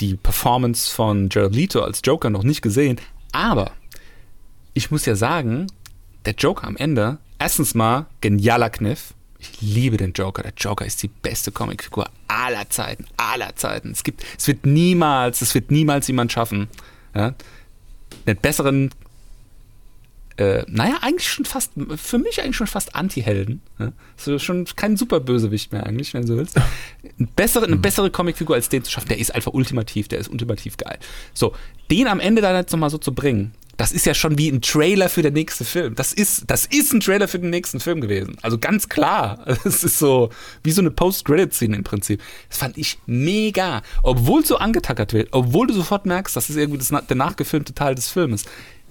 die 0.00 0.16
Performance 0.16 0.92
von 0.92 1.28
Jared 1.30 1.54
Leto 1.54 1.80
als 1.80 2.00
Joker 2.04 2.30
noch 2.30 2.44
nicht 2.44 2.62
gesehen. 2.62 3.00
Aber 3.32 3.72
ich 4.74 4.90
muss 4.90 5.06
ja 5.06 5.16
sagen, 5.16 5.66
der 6.24 6.34
Joker 6.34 6.66
am 6.66 6.76
Ende, 6.76 7.18
erstens 7.38 7.74
mal 7.74 8.06
genialer 8.20 8.70
Kniff. 8.70 9.14
Ich 9.40 9.60
liebe 9.60 9.96
den 9.96 10.12
Joker. 10.12 10.42
Der 10.42 10.52
Joker 10.56 10.84
ist 10.84 11.02
die 11.02 11.08
beste 11.08 11.52
Comicfigur 11.52 12.08
aller 12.26 12.68
Zeiten, 12.70 13.06
aller 13.16 13.54
Zeiten. 13.56 13.92
Es 13.92 14.02
gibt, 14.02 14.24
es 14.36 14.46
wird 14.46 14.66
niemals, 14.66 15.42
es 15.42 15.54
wird 15.54 15.70
niemals 15.70 16.08
jemand 16.08 16.32
schaffen, 16.32 16.68
ja, 17.14 17.34
einen 18.26 18.36
besseren 18.36 18.90
äh, 20.38 20.64
naja, 20.68 20.98
eigentlich 21.02 21.28
schon 21.28 21.44
fast, 21.44 21.72
für 21.96 22.18
mich 22.18 22.40
eigentlich 22.40 22.56
schon 22.56 22.68
fast 22.68 22.94
Anti-Helden. 22.94 23.60
Ne? 23.78 23.92
So 24.16 24.38
schon 24.38 24.64
kein 24.76 24.96
super 24.96 25.18
Bösewicht 25.18 25.72
mehr 25.72 25.84
eigentlich, 25.84 26.14
wenn 26.14 26.26
du 26.26 26.36
willst. 26.36 26.56
Eine 26.56 27.28
bessere, 27.34 27.66
eine 27.66 27.76
bessere 27.76 28.10
Comicfigur 28.10 28.54
als 28.54 28.68
den 28.68 28.84
zu 28.84 28.90
schaffen, 28.90 29.08
der 29.08 29.18
ist 29.18 29.34
einfach 29.34 29.52
ultimativ, 29.52 30.06
der 30.06 30.20
ist 30.20 30.28
ultimativ 30.28 30.76
geil. 30.76 30.98
So, 31.34 31.54
den 31.90 32.06
am 32.06 32.20
Ende 32.20 32.40
dann 32.40 32.54
jetzt 32.54 32.70
nochmal 32.70 32.90
so 32.90 32.98
zu 32.98 33.12
bringen, 33.12 33.52
das 33.78 33.92
ist 33.92 34.06
ja 34.06 34.14
schon 34.14 34.36
wie 34.38 34.48
ein 34.48 34.60
Trailer 34.60 35.08
für 35.08 35.22
den 35.22 35.34
nächsten 35.34 35.64
Film. 35.64 35.94
Das 35.94 36.12
ist, 36.12 36.44
das 36.48 36.66
ist 36.66 36.92
ein 36.92 37.00
Trailer 37.00 37.28
für 37.28 37.38
den 37.38 37.50
nächsten 37.50 37.78
Film 37.78 38.00
gewesen. 38.00 38.36
Also 38.42 38.58
ganz 38.58 38.88
klar. 38.88 39.44
Es 39.64 39.84
ist 39.84 39.98
so 39.98 40.30
wie 40.64 40.72
so 40.72 40.80
eine 40.80 40.90
Post-Credit-Szene 40.90 41.76
im 41.76 41.84
Prinzip. 41.84 42.20
Das 42.48 42.58
fand 42.58 42.76
ich 42.76 42.98
mega. 43.06 43.82
Obwohl 44.02 44.44
so 44.44 44.58
angetackert 44.58 45.12
wird, 45.12 45.28
obwohl 45.30 45.68
du 45.68 45.74
sofort 45.74 46.06
merkst, 46.06 46.34
das 46.34 46.50
ist 46.50 46.56
irgendwie 46.56 46.78
das, 46.78 46.88
der 47.06 47.16
nachgefilmte 47.16 47.72
Teil 47.72 47.94
des 47.94 48.08
Filmes. 48.08 48.44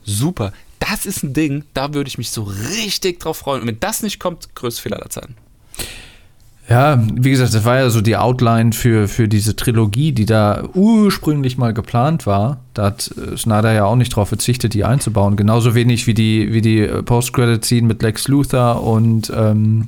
Super 0.08 0.53
das 0.80 1.05
ist 1.05 1.24
ein 1.24 1.34
Ding, 1.34 1.64
da 1.74 1.93
würde 1.93 2.08
ich 2.08 2.18
mich 2.18 2.32
so 2.32 2.43
richtig 2.43 3.20
drauf 3.20 3.38
freuen. 3.38 3.62
Und 3.62 3.68
wenn 3.68 3.80
das 3.80 4.03
nicht 4.03 4.20
kommt, 4.20 4.55
größte 4.55 4.82
Fehler 4.82 4.97
aller 4.97 5.10
Zeiten. 5.10 5.36
Ja, 6.70 7.01
wie 7.14 7.32
gesagt, 7.32 7.53
das 7.53 7.64
war 7.64 7.78
ja 7.78 7.89
so 7.89 8.01
die 8.01 8.18
Outline 8.18 8.74
für, 8.74 9.08
für 9.08 9.30
diese 9.30 9.55
Trilogie, 9.55 10.12
die 10.12 10.26
da 10.26 10.66
ursprünglich 10.74 11.58
mal 11.58 11.74
geplant 11.74 12.26
war. 12.26 12.60
Da 12.74 12.88
hat 12.88 13.10
äh, 13.18 13.38
Snyder 13.38 13.72
ja 13.72 13.86
auch 13.86 13.95
nicht 13.95 14.12
darauf 14.12 14.28
verzichtet, 14.28 14.74
die 14.74 14.84
einzubauen. 14.84 15.38
Genauso 15.38 15.76
wenig 15.76 16.08
wie 16.08 16.14
die, 16.14 16.51
wie 16.51 16.62
die 16.62 16.80
äh, 16.80 17.03
Post-Credit-Scene 17.03 17.88
mit 17.88 18.01
Lex 18.01 18.28
Luthor 18.28 18.84
und 18.84 19.32
ähm, 19.34 19.88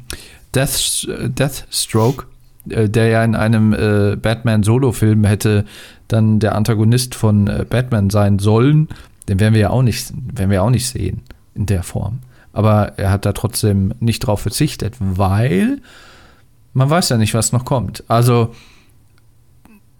Death, 0.55 1.05
Deathstroke, 1.07 2.27
äh, 2.69 2.87
der 2.87 3.07
ja 3.07 3.23
in 3.25 3.35
einem 3.35 3.73
äh, 3.73 4.15
Batman-Solo-Film 4.15 5.25
hätte 5.25 5.65
dann 6.07 6.39
der 6.39 6.55
Antagonist 6.55 7.13
von 7.13 7.47
äh, 7.47 7.65
Batman 7.69 8.09
sein 8.09 8.39
sollen. 8.39 8.87
Den 9.29 9.39
werden 9.39 9.53
wir 9.53 9.61
ja 9.61 9.69
auch 9.69 9.83
nicht, 9.83 10.11
werden 10.33 10.51
wir 10.51 10.63
auch 10.63 10.69
nicht 10.69 10.87
sehen 10.87 11.21
in 11.55 11.65
der 11.65 11.83
Form. 11.83 12.19
Aber 12.51 12.97
er 12.97 13.11
hat 13.11 13.25
da 13.25 13.33
trotzdem 13.33 13.93
nicht 13.99 14.19
drauf 14.19 14.41
verzichtet, 14.41 14.95
weil 14.99 15.79
man 16.73 16.89
weiß 16.89 17.09
ja 17.09 17.17
nicht, 17.17 17.33
was 17.33 17.51
noch 17.51 17.65
kommt. 17.65 18.03
Also 18.07 18.53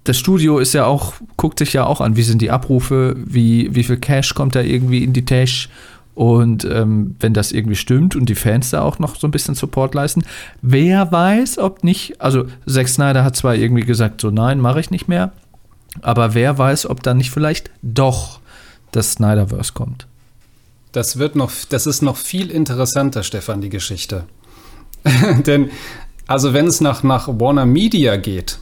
das 0.03 0.17
Studio 0.17 0.59
ist 0.59 0.73
ja 0.73 0.85
auch, 0.85 1.13
guckt 1.37 1.59
sich 1.59 1.73
ja 1.73 1.85
auch 1.85 2.01
an, 2.01 2.15
wie 2.15 2.23
sind 2.23 2.41
die 2.41 2.51
Abrufe, 2.51 3.15
wie, 3.17 3.73
wie 3.75 3.83
viel 3.83 3.97
Cash 3.97 4.33
kommt 4.33 4.55
da 4.55 4.61
irgendwie 4.61 5.03
in 5.03 5.13
die 5.13 5.25
Tasche 5.25 5.69
und 6.15 6.65
ähm, 6.65 7.15
wenn 7.19 7.33
das 7.33 7.51
irgendwie 7.51 7.75
stimmt 7.75 8.15
und 8.15 8.27
die 8.27 8.35
Fans 8.35 8.71
da 8.71 8.81
auch 8.81 8.99
noch 8.99 9.15
so 9.15 9.27
ein 9.27 9.31
bisschen 9.31 9.55
Support 9.55 9.93
leisten, 9.93 10.23
wer 10.61 11.11
weiß, 11.11 11.59
ob 11.59 11.83
nicht, 11.83 12.19
also 12.19 12.45
Zack 12.67 12.89
Snyder 12.89 13.23
hat 13.23 13.35
zwar 13.35 13.55
irgendwie 13.55 13.85
gesagt, 13.85 14.19
so 14.21 14.31
nein, 14.31 14.59
mache 14.59 14.79
ich 14.79 14.89
nicht 14.89 15.07
mehr, 15.07 15.31
aber 16.01 16.33
wer 16.33 16.57
weiß, 16.57 16.89
ob 16.89 17.03
da 17.03 17.13
nicht 17.13 17.31
vielleicht 17.31 17.69
doch 17.81 18.38
das 18.91 19.13
Snyderverse 19.13 19.73
kommt. 19.73 20.07
Das 20.91 21.19
wird 21.19 21.35
noch, 21.35 21.51
das 21.69 21.85
ist 21.85 22.01
noch 22.01 22.17
viel 22.17 22.49
interessanter, 22.49 23.23
Stefan, 23.23 23.61
die 23.61 23.69
Geschichte. 23.69 24.25
Denn, 25.45 25.69
also 26.27 26.53
wenn 26.53 26.67
es 26.67 26.81
nach, 26.81 27.03
nach 27.03 27.27
Warner 27.27 27.65
Media 27.65 28.17
geht, 28.17 28.59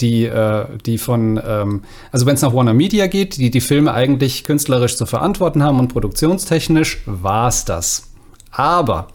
die, 0.00 0.24
äh, 0.24 0.66
die 0.84 0.98
von, 0.98 1.40
ähm, 1.44 1.82
also 2.10 2.26
wenn 2.26 2.34
es 2.34 2.42
nach 2.42 2.54
Warner 2.54 2.74
Media 2.74 3.06
geht, 3.06 3.36
die 3.36 3.50
die 3.50 3.60
Filme 3.60 3.92
eigentlich 3.92 4.44
künstlerisch 4.44 4.96
zu 4.96 5.06
verantworten 5.06 5.62
haben 5.62 5.78
und 5.78 5.88
produktionstechnisch, 5.88 7.02
war 7.06 7.48
es 7.48 7.64
das. 7.64 8.10
Aber 8.50 9.08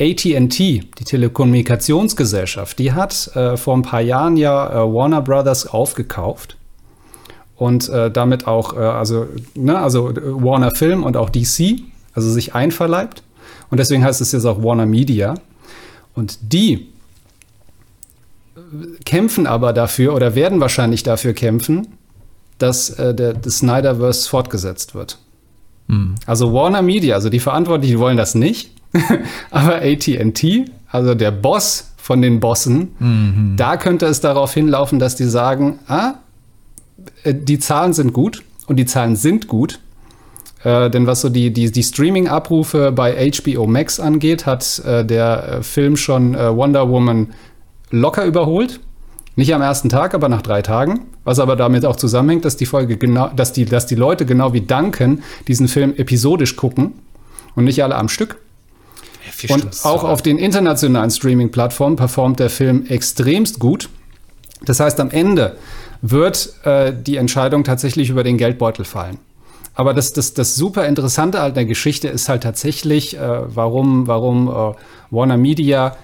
ATT, 0.00 0.58
die 0.58 1.04
Telekommunikationsgesellschaft, 1.04 2.78
die 2.78 2.92
hat 2.92 3.36
äh, 3.36 3.56
vor 3.56 3.76
ein 3.76 3.82
paar 3.82 4.00
Jahren 4.00 4.36
ja 4.36 4.70
äh, 4.70 4.92
Warner 4.92 5.20
Brothers 5.20 5.66
aufgekauft 5.66 6.56
und 7.60 7.90
äh, 7.90 8.10
damit 8.10 8.46
auch, 8.46 8.72
äh, 8.72 8.78
also, 8.78 9.26
ne, 9.54 9.78
also 9.78 10.08
äh, 10.08 10.14
Warner 10.16 10.70
Film 10.70 11.04
und 11.04 11.18
auch 11.18 11.28
DC, 11.28 11.82
also 12.14 12.30
sich 12.30 12.54
einverleibt. 12.54 13.22
Und 13.68 13.78
deswegen 13.78 14.02
heißt 14.02 14.22
es 14.22 14.32
jetzt 14.32 14.46
auch 14.46 14.62
Warner 14.62 14.86
Media. 14.86 15.34
Und 16.14 16.38
die 16.54 16.88
äh, 18.56 18.60
kämpfen 19.04 19.46
aber 19.46 19.74
dafür 19.74 20.14
oder 20.14 20.34
werden 20.34 20.58
wahrscheinlich 20.60 21.02
dafür 21.02 21.34
kämpfen, 21.34 21.88
dass 22.56 22.88
äh, 22.88 23.14
der, 23.14 23.34
das 23.34 23.58
Snyderverse 23.58 24.26
fortgesetzt 24.26 24.94
wird. 24.94 25.18
Hm. 25.90 26.14
Also 26.24 26.54
Warner 26.54 26.80
Media, 26.80 27.14
also 27.14 27.28
die 27.28 27.40
Verantwortlichen 27.40 27.98
wollen 27.98 28.16
das 28.16 28.34
nicht, 28.34 28.70
aber 29.50 29.82
AT&T, 29.82 30.64
also 30.90 31.14
der 31.14 31.30
Boss 31.30 31.92
von 31.98 32.22
den 32.22 32.40
Bossen, 32.40 32.94
mhm. 32.98 33.54
da 33.58 33.76
könnte 33.76 34.06
es 34.06 34.22
darauf 34.22 34.54
hinlaufen, 34.54 34.98
dass 34.98 35.14
die 35.14 35.24
sagen, 35.24 35.78
ah, 35.86 36.14
die 37.24 37.58
Zahlen 37.58 37.92
sind 37.92 38.12
gut 38.12 38.42
und 38.66 38.76
die 38.76 38.86
Zahlen 38.86 39.16
sind 39.16 39.48
gut. 39.48 39.80
Äh, 40.62 40.90
denn 40.90 41.06
was 41.06 41.22
so 41.22 41.28
die, 41.28 41.52
die, 41.52 41.70
die 41.70 41.82
Streaming-Abrufe 41.82 42.92
bei 42.92 43.30
HBO 43.30 43.66
Max 43.66 43.98
angeht, 43.98 44.46
hat 44.46 44.80
äh, 44.84 45.04
der 45.04 45.48
äh, 45.48 45.62
Film 45.62 45.96
schon 45.96 46.34
äh, 46.34 46.54
Wonder 46.54 46.88
Woman 46.88 47.28
locker 47.90 48.24
überholt. 48.24 48.80
Nicht 49.36 49.54
am 49.54 49.62
ersten 49.62 49.88
Tag, 49.88 50.12
aber 50.12 50.28
nach 50.28 50.42
drei 50.42 50.60
Tagen. 50.60 51.06
Was 51.24 51.38
aber 51.38 51.56
damit 51.56 51.86
auch 51.86 51.96
zusammenhängt, 51.96 52.44
dass 52.44 52.56
die 52.56 52.66
Folge 52.66 52.96
genau, 52.96 53.28
dass 53.28 53.52
die, 53.52 53.64
dass 53.64 53.86
die 53.86 53.94
Leute 53.94 54.26
genau 54.26 54.52
wie 54.52 54.60
Duncan 54.60 55.22
diesen 55.48 55.68
Film 55.68 55.94
episodisch 55.96 56.56
gucken 56.56 56.92
und 57.54 57.64
nicht 57.64 57.82
alle 57.82 57.96
am 57.96 58.08
Stück. 58.08 58.36
Ja, 59.42 59.54
und 59.54 59.68
auch 59.84 60.04
auf 60.04 60.20
den 60.20 60.38
internationalen 60.38 61.10
Streaming-Plattformen 61.10 61.96
performt 61.96 62.40
der 62.40 62.50
Film 62.50 62.84
extremst 62.86 63.58
gut. 63.58 63.88
Das 64.64 64.80
heißt, 64.80 65.00
am 65.00 65.10
Ende 65.10 65.56
wird 66.02 66.54
äh, 66.64 66.92
die 66.94 67.16
Entscheidung 67.16 67.64
tatsächlich 67.64 68.10
über 68.10 68.24
den 68.24 68.38
Geldbeutel 68.38 68.84
fallen. 68.84 69.18
Aber 69.74 69.94
das, 69.94 70.12
das, 70.12 70.34
das 70.34 70.56
super 70.56 70.86
Interessante 70.86 71.40
an 71.40 71.54
der 71.54 71.64
Geschichte 71.64 72.08
ist 72.08 72.28
halt 72.28 72.42
tatsächlich, 72.42 73.16
äh, 73.16 73.54
warum, 73.54 74.06
warum 74.06 74.48
äh, 74.48 74.74
Warner 75.10 75.36
Media 75.36 75.96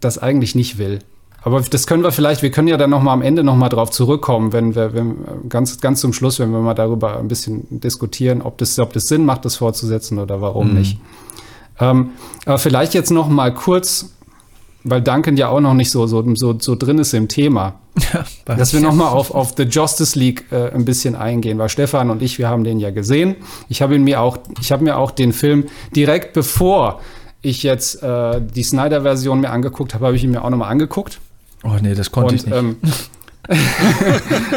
das 0.00 0.18
eigentlich 0.18 0.54
nicht 0.54 0.78
will. 0.78 1.00
Aber 1.42 1.60
das 1.60 1.86
können 1.86 2.02
wir 2.02 2.12
vielleicht, 2.12 2.42
wir 2.42 2.50
können 2.50 2.68
ja 2.68 2.76
dann 2.76 2.90
noch 2.90 3.02
mal 3.02 3.12
am 3.12 3.22
Ende 3.22 3.44
noch 3.44 3.56
mal 3.56 3.68
drauf 3.68 3.90
zurückkommen, 3.90 4.52
wenn 4.52 4.74
wir, 4.74 4.92
wenn, 4.92 5.48
ganz, 5.48 5.80
ganz 5.80 6.00
zum 6.00 6.12
Schluss, 6.12 6.40
wenn 6.40 6.50
wir 6.50 6.60
mal 6.60 6.74
darüber 6.74 7.18
ein 7.18 7.28
bisschen 7.28 7.66
diskutieren, 7.70 8.42
ob 8.42 8.58
das, 8.58 8.78
ob 8.78 8.92
das 8.92 9.04
Sinn 9.04 9.24
macht, 9.24 9.44
das 9.44 9.56
fortzusetzen 9.56 10.18
oder 10.18 10.40
warum 10.40 10.70
mhm. 10.70 10.78
nicht. 10.78 10.98
Ähm, 11.80 12.10
aber 12.44 12.58
vielleicht 12.58 12.94
jetzt 12.94 13.10
noch 13.10 13.28
mal 13.28 13.54
kurz 13.54 14.10
weil 14.84 15.02
Duncan 15.02 15.36
ja 15.36 15.48
auch 15.48 15.60
noch 15.60 15.74
nicht 15.74 15.90
so, 15.90 16.06
so, 16.06 16.24
so, 16.34 16.56
so 16.58 16.74
drin 16.76 16.98
ist 16.98 17.12
im 17.12 17.28
Thema. 17.28 17.74
Ja, 18.12 18.24
dass 18.56 18.72
wir 18.72 18.80
nochmal 18.82 19.08
auf, 19.08 19.32
auf 19.32 19.54
The 19.56 19.64
Justice 19.64 20.18
League 20.18 20.46
äh, 20.50 20.70
ein 20.70 20.84
bisschen 20.84 21.16
eingehen, 21.16 21.58
weil 21.58 21.68
Stefan 21.68 22.10
und 22.10 22.22
ich, 22.22 22.38
wir 22.38 22.48
haben 22.48 22.64
den 22.64 22.78
ja 22.78 22.90
gesehen. 22.90 23.36
Ich 23.68 23.82
habe 23.82 23.98
mir 23.98 24.20
auch, 24.20 24.38
ich 24.60 24.72
habe 24.72 24.84
mir 24.84 24.96
auch 24.96 25.10
den 25.10 25.32
Film 25.32 25.66
direkt 25.94 26.32
bevor 26.32 27.00
ich 27.42 27.62
jetzt 27.62 28.02
äh, 28.02 28.40
die 28.40 28.62
Snyder-Version 28.62 29.40
mir 29.40 29.50
angeguckt 29.50 29.94
habe, 29.94 30.06
habe 30.06 30.16
ich 30.16 30.24
ihn 30.24 30.30
mir 30.30 30.44
auch 30.44 30.50
nochmal 30.50 30.70
angeguckt. 30.70 31.20
Oh 31.64 31.76
nee, 31.80 31.94
das 31.94 32.10
konnte 32.10 32.30
und, 32.30 32.36
ich 32.36 32.46
nicht. 32.46 32.56
Ähm, 32.56 32.76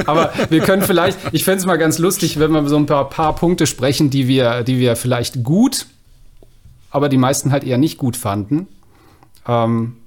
aber 0.05 0.34
wir 0.49 0.61
können 0.61 0.82
vielleicht, 0.82 1.17
ich 1.32 1.43
fände 1.43 1.59
es 1.59 1.65
mal 1.65 1.78
ganz 1.78 1.97
lustig, 1.97 2.39
wenn 2.39 2.51
wir 2.51 2.67
so 2.67 2.76
ein 2.76 2.86
paar, 2.86 3.09
paar 3.09 3.36
Punkte 3.36 3.65
sprechen, 3.67 4.09
die 4.09 4.28
wir, 4.28 4.63
die 4.63 4.80
wir 4.80 4.95
vielleicht 4.95 5.43
gut, 5.43 5.88
aber 6.89 7.07
die 7.07 7.17
meisten 7.17 7.51
halt 7.51 7.63
eher 7.63 7.78
nicht 7.78 7.97
gut 7.97 8.17
fanden. 8.17 8.67
Ähm, 9.47 9.97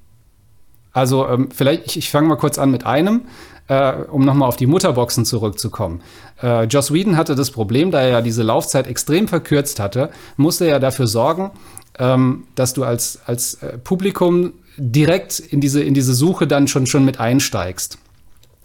also 0.94 1.28
ähm, 1.28 1.50
vielleicht, 1.54 1.86
ich, 1.86 1.98
ich 1.98 2.10
fange 2.10 2.28
mal 2.28 2.36
kurz 2.36 2.58
an 2.58 2.70
mit 2.70 2.86
einem. 2.86 3.26
äh, 3.68 3.92
um 4.10 4.24
nochmal 4.24 4.48
auf 4.48 4.56
die 4.56 4.66
Mutterboxen 4.66 5.24
zurückzukommen. 5.24 6.02
Äh, 6.42 6.64
Joss 6.64 6.92
Whedon 6.92 7.16
hatte 7.16 7.34
das 7.34 7.50
Problem, 7.50 7.90
da 7.90 8.00
er 8.02 8.08
ja 8.08 8.20
diese 8.20 8.42
Laufzeit 8.42 8.86
extrem 8.86 9.28
verkürzt 9.28 9.80
hatte, 9.80 10.10
musste 10.36 10.66
er 10.66 10.80
dafür 10.80 11.06
sorgen, 11.06 11.50
ähm, 11.98 12.44
dass 12.54 12.74
du 12.74 12.84
als, 12.84 13.20
als 13.26 13.54
äh, 13.62 13.78
Publikum 13.78 14.52
direkt 14.76 15.38
in 15.38 15.60
diese, 15.60 15.82
in 15.82 15.94
diese 15.94 16.14
Suche 16.14 16.46
dann 16.46 16.68
schon, 16.68 16.86
schon 16.86 17.04
mit 17.04 17.20
einsteigst. 17.20 17.98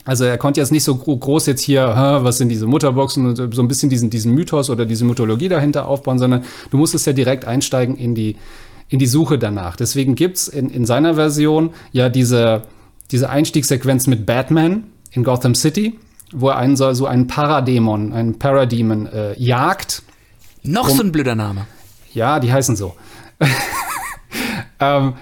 Also 0.06 0.24
er 0.24 0.38
konnte 0.40 0.60
jetzt 0.60 0.72
nicht 0.72 0.84
so 0.84 0.96
groß 0.96 1.46
jetzt 1.46 1.62
hier, 1.62 1.86
was 2.24 2.40
sind 2.40 2.50
diese 2.50 2.66
Mutterboxen 2.66 3.28
und 3.28 3.54
so 3.54 3.62
ein 3.62 3.68
bisschen 3.68 3.90
diesen, 3.90 4.10
diesen 4.10 4.34
Mythos 4.34 4.72
oder 4.72 4.88
diese 4.88 5.06
Mythologie 5.06 5.50
dahinter 5.50 5.88
aufbauen, 5.88 6.18
sondern 6.18 6.46
du 6.72 6.78
musstest 6.78 7.06
ja 7.06 7.14
direkt 7.14 7.46
einsteigen 7.46 7.96
in 7.96 8.16
die, 8.16 8.38
in 8.90 9.00
die 9.00 9.08
Suche 9.08 9.38
danach. 9.38 9.76
Deswegen 9.76 10.16
gibt's 10.16 10.48
in, 10.48 10.70
in 10.70 10.86
seiner 10.86 11.16
Version 11.16 11.72
ja 11.92 12.10
diese, 12.10 12.64
diese 13.12 13.30
Einstiegssequenz 13.30 14.08
mit 14.08 14.26
Batman 14.26 14.86
in 15.12 15.24
Gotham 15.24 15.56
City, 15.56 15.98
wo 16.34 16.50
er 16.50 16.58
einen 16.58 16.76
so, 16.76 16.92
so 16.94 17.06
einen 17.06 17.28
Paradämon, 17.28 18.14
einen 18.14 18.40
Parademon 18.40 19.08
äh, 19.08 19.40
jagt. 19.40 20.04
Noch 20.64 20.90
um, 20.90 20.98
so 20.98 21.04
ein 21.04 21.12
blöder 21.12 21.36
Name. 21.36 21.68
Ja, 22.14 22.40
die 22.40 22.52
heißen 22.52 22.76
so. 22.76 22.96
ähm, 24.80 25.14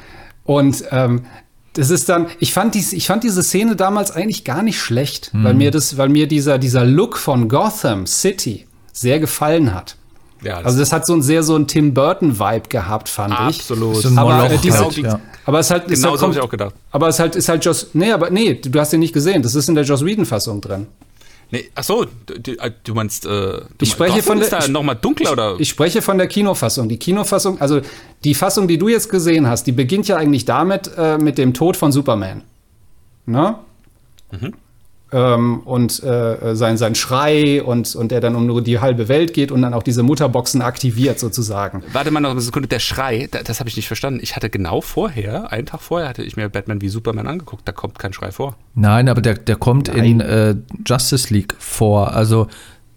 und 0.44 0.84
ähm, 0.92 1.26
das 1.74 1.92
ist 1.92 2.10
dann, 2.10 2.28
ich 2.40 2.54
fand, 2.54 2.74
dies, 2.74 2.94
ich 2.94 3.06
fand 3.06 3.24
diese 3.24 3.44
Szene 3.44 3.76
damals 3.76 4.12
eigentlich 4.12 4.44
gar 4.44 4.64
nicht 4.64 4.80
schlecht, 4.80 5.34
mhm. 5.34 5.44
weil 5.44 5.54
mir 5.54 5.72
das, 5.72 5.98
weil 5.98 6.10
mir 6.10 6.28
dieser, 6.28 6.58
dieser 6.58 6.86
Look 6.86 7.18
von 7.18 7.50
Gotham 7.50 8.08
City 8.08 8.66
sehr 8.94 9.20
gefallen 9.20 9.76
hat. 9.76 9.98
Ja, 10.44 10.58
das 10.58 10.66
also 10.66 10.80
das 10.80 10.94
hat 10.94 11.06
so 11.06 11.14
ein 11.14 11.22
sehr 11.22 11.44
so 11.44 11.56
ein 11.56 11.68
Tim 11.68 11.94
Burton 11.94 12.40
Vibe 12.40 12.70
gehabt, 12.70 13.10
fand 13.10 13.34
absolut. 13.34 13.98
ich. 13.98 14.06
Absolut. 14.06 14.18
Aber, 14.18 14.52
äh, 14.52 14.58
diese, 14.58 14.80
halt, 14.80 14.98
ja. 14.98 15.20
aber 15.46 15.60
es 15.60 15.72
halt, 15.72 15.88
genau 15.88 15.94
ist 15.94 16.06
halt, 16.06 16.20
so 16.20 16.40
ich 16.40 16.40
auch 16.40 16.50
gedacht. 16.50 16.76
Aber 16.92 17.08
es 17.08 17.20
halt 17.20 17.36
ist 17.36 17.50
halt 17.50 17.66
Joss, 17.66 17.88
nee, 17.94 18.12
aber 18.12 18.30
nee, 18.30 18.54
du 18.54 18.80
hast 18.80 18.94
ihn 18.94 19.00
nicht 19.00 19.14
gesehen. 19.14 19.42
Das 19.42 19.56
ist 19.56 19.68
in 19.68 19.76
der 19.76 19.84
Joss 19.84 20.06
Whedon 20.06 20.26
Fassung 20.26 20.62
drin. 20.62 20.88
Nee, 21.50 21.70
ach 21.76 21.84
so, 21.84 22.06
du, 22.26 22.56
du 22.84 22.94
meinst, 22.94 23.26
äh, 23.26 23.30
du 23.30 23.64
ich 23.80 23.92
spreche 23.92 24.12
meinst, 24.14 24.28
von 24.28 24.38
der, 24.38 24.48
ist 24.48 24.68
da 24.68 24.68
noch 24.68 24.84
mal 24.84 24.96
dunkler 24.96 25.32
oder? 25.32 25.54
Ich, 25.56 25.62
ich, 25.62 25.70
spreche 25.70 26.02
von 26.02 26.18
der 26.18 26.28
Kinofassung. 26.28 26.90
Die 26.90 26.98
Kinofassung, 26.98 27.60
also 27.62 27.82
die 28.24 28.36
Fassung, 28.36 28.68
die 28.68 28.78
du 28.78 28.90
jetzt 28.90 29.10
gesehen 29.10 29.48
hast, 29.48 29.66
die 29.66 29.72
beginnt 29.72 30.08
ja 30.08 30.18
eigentlich 30.18 30.44
damit 30.44 30.92
äh, 30.98 31.18
mit 31.18 31.38
dem 31.38 31.54
Tod 31.54 31.78
von 31.78 31.92
Superman. 31.92 32.44
Ne? 33.26 33.56
Mhm 34.32 34.54
ähm, 35.12 35.60
und 35.62 36.04
äh, 36.04 36.56
sein, 36.56 36.78
sein 36.78 36.96
Schrei 36.96 37.64
und, 37.64 37.96
und 37.96 38.12
der 38.12 38.20
dann 38.20 38.36
um 38.36 38.64
die 38.64 38.80
halbe 38.80 39.08
Welt 39.08 39.34
geht 39.34 39.52
und 39.52 39.62
dann 39.62 39.74
auch 39.74 39.84
diese 39.84 40.04
Mutterboxen 40.04 40.62
aktiviert 40.62 41.20
sozusagen. 41.20 41.84
Warte 41.94 42.12
mal 42.12 42.20
noch 42.20 42.32
eine 42.32 42.42
Sekunde, 42.42 42.68
der 42.68 42.80
Schrei, 42.80 43.28
das, 43.32 43.44
das 43.44 43.60
habe 43.60 43.70
ich 43.70 43.76
nicht 43.76 43.88
verstanden. 43.88 44.20
Ich 44.22 44.36
hatte 44.36 44.50
genau 44.50 44.82
vorher, 44.82 45.52
einen 45.52 45.66
Tag 45.66 45.82
vorher, 45.82 46.10
hatte 46.10 46.24
ich 46.24 46.36
mir 46.36 46.50
Batman 46.50 46.82
wie 46.82 46.90
Superman 46.90 47.28
angeguckt, 47.28 47.68
da 47.68 47.72
kommt 47.72 48.00
kein 48.00 48.14
Schrei 48.14 48.32
vor. 48.32 48.56
Nein, 48.76 49.10
aber 49.10 49.22
der, 49.22 49.36
der 49.36 49.56
kommt 49.56 49.88
Nein. 49.88 50.06
in 50.06 50.20
äh, 50.20 50.56
Justice 50.86 51.34
League 51.34 51.56
vor. 51.60 52.14
Also 52.14 52.48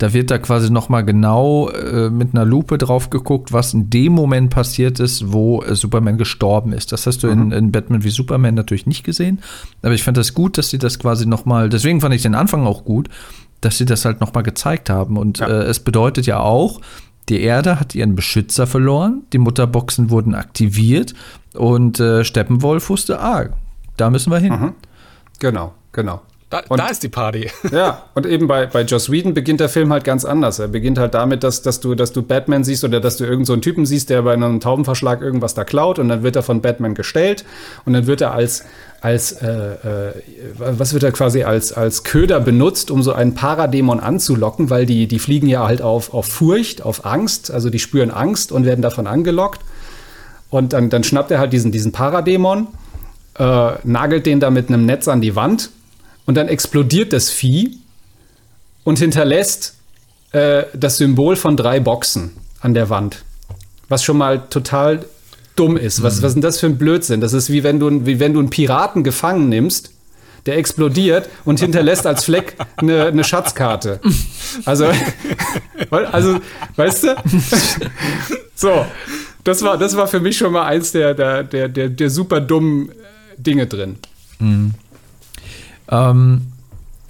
da 0.01 0.15
wird 0.15 0.31
da 0.31 0.39
quasi 0.39 0.71
nochmal 0.71 1.05
genau 1.05 1.69
äh, 1.69 2.09
mit 2.09 2.35
einer 2.35 2.47
Lupe 2.47 2.79
drauf 2.79 3.11
geguckt, 3.11 3.53
was 3.53 3.75
in 3.75 3.91
dem 3.91 4.15
Moment 4.15 4.49
passiert 4.49 4.99
ist, 4.99 5.31
wo 5.31 5.63
äh, 5.63 5.75
Superman 5.75 6.17
gestorben 6.17 6.73
ist. 6.73 6.91
Das 6.93 7.07
hast 7.07 7.23
du 7.23 7.27
mhm. 7.27 7.33
in, 7.33 7.53
in, 7.53 7.73
Batman 7.73 8.03
wie 8.03 8.09
Superman 8.09 8.55
natürlich 8.55 8.87
nicht 8.87 9.05
gesehen. 9.05 9.41
Aber 9.83 9.93
ich 9.93 10.03
fand 10.03 10.17
das 10.17 10.33
gut, 10.33 10.57
dass 10.57 10.71
sie 10.71 10.79
das 10.79 10.99
quasi 10.99 11.27
nochmal, 11.27 11.69
deswegen 11.69 12.01
fand 12.01 12.15
ich 12.15 12.23
den 12.23 12.35
Anfang 12.35 12.67
auch 12.67 12.87
gut, 12.87 13.11
dass 13.61 13.77
sie 13.77 13.85
das 13.85 14.07
halt 14.07 14.23
nochmal 14.23 14.43
gezeigt 14.43 14.89
haben. 14.89 15.19
Und 15.19 15.41
ja. 15.41 15.49
äh, 15.49 15.65
es 15.65 15.81
bedeutet 15.81 16.25
ja 16.25 16.41
auch, 16.41 16.81
die 17.29 17.43
Erde 17.43 17.79
hat 17.79 17.95
ihren 17.95 18.15
Beschützer 18.15 18.67
verloren, 18.67 19.25
die 19.35 19.39
Mutterboxen 19.39 20.09
wurden 20.09 20.35
aktiviert 20.35 21.13
und 21.53 22.01
äh, 22.01 22.25
Steppenwolf 22.25 22.89
wusste, 22.89 23.21
ah, 23.21 23.51
da 23.99 24.09
müssen 24.09 24.33
wir 24.33 24.39
hin. 24.39 24.53
Mhm. 24.53 24.73
Genau, 25.41 25.75
genau. 25.93 26.23
Da, 26.51 26.63
und, 26.69 26.81
da, 26.81 26.89
ist 26.89 27.05
die 27.05 27.09
Party. 27.09 27.49
Ja, 27.71 28.03
und 28.15 28.27
eben 28.27 28.49
bei, 28.49 28.67
bei 28.67 28.83
Joss 28.83 29.11
Whedon 29.11 29.35
beginnt 29.35 29.61
der 29.61 29.69
Film 29.69 29.93
halt 29.93 30.03
ganz 30.03 30.25
anders. 30.25 30.59
Er 30.59 30.67
beginnt 30.67 30.99
halt 30.99 31.15
damit, 31.15 31.45
dass, 31.45 31.63
dass, 31.63 31.79
du, 31.79 31.95
dass 31.95 32.13
du 32.13 32.23
Batman 32.23 32.65
siehst 32.65 32.83
oder 32.83 32.99
dass 32.99 33.17
du 33.17 33.25
irgendeinen 33.25 33.45
so 33.45 33.57
Typen 33.57 33.87
siehst, 33.87 34.11
der 34.11 34.23
bei 34.23 34.33
einem 34.33 34.59
Taubenverschlag 34.59 35.23
irgendwas 35.23 35.55
da 35.55 35.63
klaut 35.63 36.01
und 36.01 36.09
dann 36.09 36.25
wird 36.25 36.35
er 36.35 36.43
von 36.43 36.61
Batman 36.61 36.97
gestellt 36.97 37.45
und 37.85 37.93
dann 37.93 38.09
wird 38.09 38.21
er 38.21 38.33
als, 38.33 38.65
als 39.01 39.31
äh, 39.31 39.47
äh, 39.47 40.13
was 40.59 40.93
wird 40.93 41.05
er 41.05 41.13
quasi 41.13 41.45
als, 41.45 41.73
als 41.73 42.03
Köder 42.03 42.41
benutzt, 42.41 42.91
um 42.91 43.05
so 43.05 43.13
einen 43.13 43.35
Paradämon 43.35 44.01
anzulocken, 44.01 44.71
weil 44.71 44.87
die, 44.87 45.07
die 45.07 45.21
fliegen 45.21 45.47
ja 45.47 45.65
halt 45.65 45.83
auf, 45.83 46.13
auf 46.13 46.27
Furcht, 46.27 46.83
auf 46.83 47.07
Angst, 47.07 47.53
also 47.53 47.71
die 47.71 47.79
spüren 47.79 48.11
Angst 48.11 48.51
und 48.51 48.65
werden 48.65 48.83
davon 48.83 49.07
angelockt. 49.07 49.61
Und 50.51 50.73
dann, 50.73 50.91
dann 50.91 51.05
schnappt 51.05 51.31
er 51.31 51.39
halt 51.39 51.53
diesen, 51.53 51.71
diesen 51.71 51.93
Paradämon, 51.93 52.67
äh, 53.39 53.71
nagelt 53.85 54.27
den 54.27 54.41
da 54.41 54.51
mit 54.51 54.69
einem 54.69 54.85
Netz 54.85 55.07
an 55.07 55.21
die 55.21 55.37
Wand 55.37 55.71
und 56.31 56.37
dann 56.37 56.47
explodiert 56.47 57.13
das 57.13 57.29
Vieh 57.29 57.79
und 58.85 59.01
hinterlässt 59.01 59.75
äh, 60.31 60.63
das 60.75 60.99
Symbol 60.99 61.35
von 61.35 61.57
drei 61.57 61.81
Boxen 61.81 62.31
an 62.61 62.73
der 62.73 62.89
Wand. 62.89 63.25
Was 63.89 64.05
schon 64.05 64.17
mal 64.17 64.47
total 64.49 65.05
dumm 65.57 65.77
ist. 65.77 66.05
Was, 66.05 66.19
mhm. 66.19 66.23
was 66.23 66.29
ist 66.29 66.35
denn 66.35 66.43
das 66.43 66.61
für 66.61 66.67
ein 66.67 66.79
Blödsinn? 66.79 67.21
Das 67.21 67.33
ist 67.33 67.51
wie 67.51 67.65
wenn 67.65 67.81
du, 67.81 68.07
wie 68.07 68.21
wenn 68.21 68.33
du 68.33 68.39
einen 68.39 68.49
Piraten 68.49 69.03
gefangen 69.03 69.49
nimmst, 69.49 69.91
der 70.47 70.57
explodiert 70.57 71.29
und 71.45 71.59
hinterlässt 71.59 72.07
als 72.07 72.27
Fleck 72.27 72.55
eine, 72.77 73.07
eine 73.07 73.25
Schatzkarte. 73.25 73.99
Also, 74.65 74.87
also, 75.91 76.39
weißt 76.77 77.03
du? 77.03 77.17
So, 78.55 78.87
das 79.43 79.63
war, 79.63 79.79
das 79.79 79.97
war 79.97 80.07
für 80.07 80.21
mich 80.21 80.37
schon 80.37 80.53
mal 80.53 80.67
eins 80.67 80.93
der, 80.93 81.13
der, 81.15 81.43
der, 81.43 81.69
der, 81.69 81.89
der 81.89 82.11
super 82.11 82.41
dummen 82.41 82.93
Dinge 83.37 83.67
drin. 83.67 83.97
Mhm. 84.39 84.75
Ähm, 85.91 86.43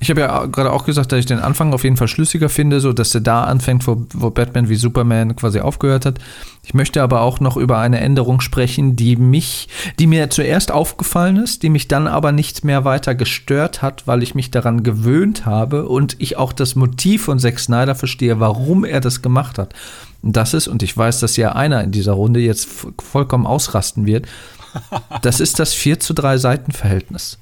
ich 0.03 0.09
habe 0.09 0.23
ja 0.23 0.47
gerade 0.47 0.73
auch 0.73 0.87
gesagt, 0.87 1.13
dass 1.13 1.19
ich 1.19 1.27
den 1.27 1.41
Anfang 1.41 1.75
auf 1.75 1.85
jeden 1.85 1.99
Fall 1.99 2.09
schlüssiger 2.09 2.49
finde, 2.49 2.81
so 2.81 2.95
dass 2.95 3.15
er 3.15 3.21
da 3.21 3.45
anfängt, 3.45 3.87
wo, 3.87 4.07
wo, 4.15 4.31
Batman 4.31 4.71
wie 4.71 4.77
Superman 4.77 5.37
quasi 5.37 5.61
aufgehört 5.61 6.07
hat. 6.07 6.19
Ich 6.65 6.73
möchte 6.73 7.03
aber 7.03 7.21
auch 7.21 7.39
noch 7.41 7.59
über 7.59 7.79
eine 7.79 8.01
Änderung 8.01 8.41
sprechen, 8.41 8.97
die 8.97 9.17
mich, 9.17 9.69
die 9.99 10.07
mir 10.07 10.31
zuerst 10.31 10.73
aufgefallen 10.73 11.37
ist, 11.37 11.63
die 11.63 11.69
mich 11.69 11.87
dann 11.87 12.07
aber 12.07 12.33
nicht 12.33 12.65
mehr 12.65 12.87
weiter 12.87 13.15
gestört 13.15 13.83
hat, 13.83 14.07
weil 14.07 14.23
ich 14.23 14.35
mich 14.35 14.51
daran 14.51 14.83
gewöhnt 14.83 15.45
habe 15.45 15.87
und 15.87 16.17
ich 16.19 16.39
auch 16.39 16.55
das 16.55 16.77
Motiv 16.77 17.25
von 17.25 17.39
Zack 17.39 17.59
Snyder 17.59 17.95
verstehe, 17.95 18.41
warum 18.41 18.87
er 18.87 19.03
das 19.03 19.21
gemacht 19.21 19.59
hat. 19.59 19.75
Und 20.23 20.35
das 20.35 20.55
ist, 20.55 20.67
und 20.67 20.83
ich 20.83 20.97
weiß, 20.97 21.21
dass 21.21 21.37
ja 21.37 21.53
einer 21.53 21.85
in 21.85 21.93
dieser 21.93 22.13
Runde 22.13 22.41
jetzt 22.41 22.69
vollkommen 23.03 23.47
ausrasten 23.47 24.07
wird, 24.07 24.27
das 25.21 25.41
ist 25.41 25.59
das 25.59 25.75
4 25.75 26.01
zu 26.01 26.15
3 26.15 26.39
Seitenverhältnis. 26.39 27.39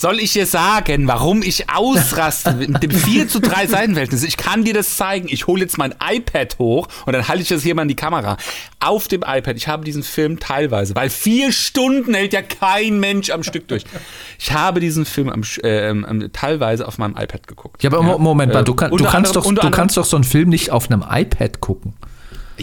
Soll 0.00 0.18
ich 0.18 0.32
dir 0.32 0.46
sagen, 0.46 1.06
warum 1.08 1.42
ich 1.42 1.68
ausraste 1.68 2.54
mit 2.58 2.82
dem 2.82 2.90
4 2.90 3.28
zu 3.28 3.38
3 3.38 3.66
Seitenverhältnis? 3.66 4.22
Ich 4.22 4.38
kann 4.38 4.64
dir 4.64 4.72
das 4.72 4.96
zeigen. 4.96 5.28
Ich 5.28 5.46
hole 5.46 5.60
jetzt 5.60 5.76
mein 5.76 5.94
iPad 6.02 6.58
hoch 6.58 6.88
und 7.04 7.12
dann 7.12 7.28
halte 7.28 7.42
ich 7.42 7.48
das 7.48 7.62
hier 7.62 7.74
mal 7.74 7.82
in 7.82 7.88
die 7.88 7.96
Kamera. 7.96 8.38
Auf 8.78 9.08
dem 9.08 9.20
iPad. 9.20 9.58
Ich 9.58 9.68
habe 9.68 9.84
diesen 9.84 10.02
Film 10.02 10.40
teilweise, 10.40 10.94
weil 10.94 11.10
vier 11.10 11.52
Stunden 11.52 12.14
hält 12.14 12.32
ja 12.32 12.40
kein 12.40 12.98
Mensch 12.98 13.28
am 13.28 13.42
Stück 13.42 13.68
durch. 13.68 13.84
Ich 14.38 14.52
habe 14.52 14.80
diesen 14.80 15.04
Film 15.04 15.28
am, 15.28 15.42
äh, 15.62 16.28
teilweise 16.30 16.88
auf 16.88 16.96
meinem 16.96 17.18
iPad 17.18 17.46
geguckt. 17.46 17.82
Ja, 17.82 17.92
aber 17.92 18.02
ja. 18.02 18.16
Moment 18.16 18.54
mal, 18.54 18.64
du, 18.64 18.72
kann, 18.72 18.90
du, 18.90 19.04
kannst 19.04 19.36
anderem, 19.36 19.54
doch, 19.54 19.64
du 19.64 19.70
kannst 19.70 19.98
doch 19.98 20.06
so 20.06 20.16
einen 20.16 20.24
Film 20.24 20.48
nicht 20.48 20.70
auf 20.70 20.90
einem 20.90 21.04
iPad 21.06 21.60
gucken. 21.60 21.92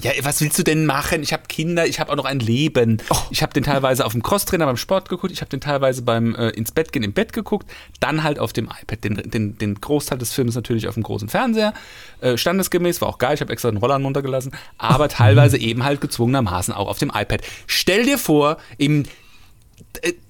Ja, 0.04 0.12
was 0.22 0.42
willst 0.42 0.60
du 0.60 0.64
denn 0.64 0.86
machen? 0.86 1.24
Ich 1.24 1.34
habe 1.34 1.44
Kinder, 1.48 1.88
ich 1.88 2.00
habe 2.00 2.12
auch 2.12 2.16
noch 2.16 2.26
ein 2.26 2.40
Leben. 2.40 3.02
Oh. 3.10 3.16
Ich 3.32 3.42
habe 3.42 3.54
den 3.54 3.64
teilweise 3.64 4.06
auf 4.06 4.12
dem 4.12 4.22
Crosstrainer 4.22 4.66
beim 4.66 4.78
Sport 4.78 5.10
geguckt, 5.10 5.32
ich 5.32 5.42
habe 5.42 5.50
den 5.50 5.62
teilweise 5.62 6.02
beim 6.04 6.36
äh, 6.36 6.50
ins 6.50 6.72
Bett 6.72 6.92
gehen 6.92 7.04
im 7.04 7.14
Bett 7.14 7.34
geguckt, 7.34 7.70
dann 8.00 8.24
halt 8.24 8.40
auf 8.40 8.54
dem 8.54 8.66
iPad. 8.66 9.04
Den, 9.04 9.16
den, 9.30 9.58
den 9.58 9.76
Großteil 9.76 10.18
des 10.18 10.34
Films 10.34 10.56
natürlich 10.56 10.88
auf 10.88 10.94
dem 10.94 11.04
großen 11.04 11.30
Fernseher. 11.30 11.74
Äh, 12.22 12.38
standesgemäß, 12.38 13.02
war 13.02 13.10
auch 13.10 13.18
geil, 13.18 13.34
ich 13.34 13.42
habe 13.42 13.52
extra 13.52 13.72
den 13.72 13.78
Roller 13.78 13.96
runtergelassen, 13.96 14.52
aber 14.78 15.10
teilweise 15.10 15.58
eben 15.58 15.84
halt 15.84 16.02
gezwungenermaßen 16.02 16.74
auch 16.74 16.88
auf 16.88 17.00
dem 17.00 17.12
iPad. 17.14 17.42
Stell 17.66 18.04
dir 18.04 18.18
vor, 18.18 18.58
im 18.78 19.04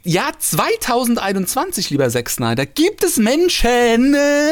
Jahr 0.04 0.40
2021, 0.40 1.90
lieber 1.90 2.08
Zack 2.10 2.30
Snyder, 2.30 2.66
gibt 2.66 3.04
es 3.04 3.18
Menschen, 3.18 4.14
äh, 4.14 4.52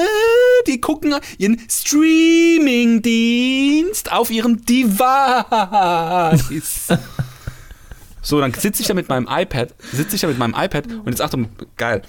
die 0.67 0.81
gucken 0.81 1.15
ihren 1.37 1.61
Streaming-Dienst 1.69 4.11
auf 4.11 4.29
ihrem 4.31 4.65
Device. 4.65 4.97
so, 8.21 8.41
dann 8.41 8.53
sitze 8.53 8.81
ich 8.81 8.87
da 8.87 8.93
mit 8.93 9.07
meinem 9.09 9.27
iPad, 9.29 9.73
sitze 9.93 10.15
ich 10.15 10.21
da 10.21 10.27
mit 10.27 10.37
meinem 10.37 10.55
iPad 10.57 10.87
und 10.87 11.07
jetzt 11.07 11.21
Achtung, 11.21 11.47
geil. 11.77 12.01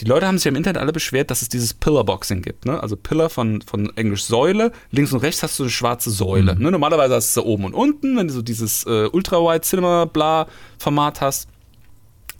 Die 0.00 0.04
Leute 0.04 0.26
haben 0.28 0.38
sich 0.38 0.46
im 0.46 0.54
Internet 0.54 0.80
alle 0.80 0.92
beschwert, 0.92 1.28
dass 1.30 1.42
es 1.42 1.48
dieses 1.48 1.74
Pillarboxing 1.74 2.40
gibt. 2.42 2.66
Ne? 2.66 2.80
Also 2.80 2.96
Pillar 2.96 3.30
von, 3.30 3.62
von 3.62 3.90
Englisch 3.96 4.22
Säule. 4.24 4.70
Links 4.92 5.12
und 5.12 5.18
rechts 5.20 5.42
hast 5.42 5.58
du 5.58 5.64
eine 5.64 5.70
schwarze 5.70 6.10
Säule. 6.10 6.54
Mhm. 6.54 6.62
Ne? 6.62 6.70
Normalerweise 6.70 7.16
hast 7.16 7.36
du 7.36 7.42
oben 7.42 7.64
und 7.64 7.74
unten, 7.74 8.16
wenn 8.16 8.28
du 8.28 8.34
so 8.34 8.42
dieses 8.42 8.86
äh, 8.86 9.08
Ultra-Wide-Cinema-Bla-Format 9.10 11.20
hast. 11.20 11.48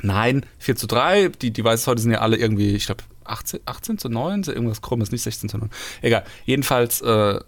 Nein, 0.02 0.46
4 0.58 0.76
zu 0.76 0.86
3. 0.86 1.28
Die 1.28 1.52
Devices 1.52 1.86
heute 1.86 2.02
sind 2.02 2.12
ja 2.12 2.20
alle 2.20 2.36
irgendwie, 2.36 2.74
ich 2.74 2.86
glaube, 2.86 3.04
18, 3.24 3.60
18 3.64 3.98
zu 3.98 4.08
9, 4.08 4.44
irgendwas 4.44 4.82
krummes, 4.82 5.10
nicht 5.10 5.22
16 5.22 5.48
zu 5.48 5.58
9. 5.58 5.70
Egal. 6.02 6.24
Jedenfalls 6.44 7.00
äh, 7.02 7.38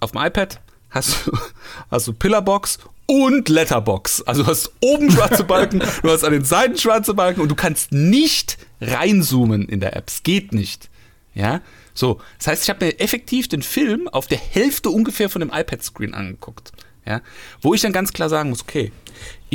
auf 0.00 0.12
dem 0.12 0.20
iPad 0.20 0.60
hast 0.90 1.26
du, 1.26 1.32
hast 1.90 2.06
du 2.06 2.12
Pillarbox 2.12 2.78
und 3.06 3.48
Letterbox. 3.48 4.22
Also 4.22 4.42
du 4.42 4.48
hast 4.48 4.72
oben 4.80 5.10
schwarze 5.10 5.44
Balken, 5.44 5.80
du 6.02 6.10
hast 6.10 6.24
an 6.24 6.32
den 6.32 6.44
Seiten 6.44 6.76
schwarze 6.76 7.14
Balken 7.14 7.40
und 7.40 7.48
du 7.48 7.54
kannst 7.54 7.92
nicht 7.92 8.58
reinzoomen 8.80 9.68
in 9.68 9.80
der 9.80 9.96
App. 9.96 10.08
Es 10.08 10.22
geht 10.22 10.52
nicht. 10.52 10.90
Ja, 11.34 11.60
so. 11.94 12.20
Das 12.38 12.48
heißt, 12.48 12.62
ich 12.64 12.70
habe 12.70 12.86
mir 12.86 12.98
effektiv 12.98 13.48
den 13.48 13.62
Film 13.62 14.08
auf 14.08 14.26
der 14.26 14.38
Hälfte 14.38 14.90
ungefähr 14.90 15.28
von 15.28 15.40
dem 15.40 15.50
iPad-Screen 15.52 16.14
angeguckt. 16.14 16.72
Ja, 17.06 17.20
wo 17.60 17.72
ich 17.72 17.82
dann 17.82 17.92
ganz 17.92 18.12
klar 18.12 18.28
sagen 18.28 18.50
muss, 18.50 18.62
okay, 18.62 18.90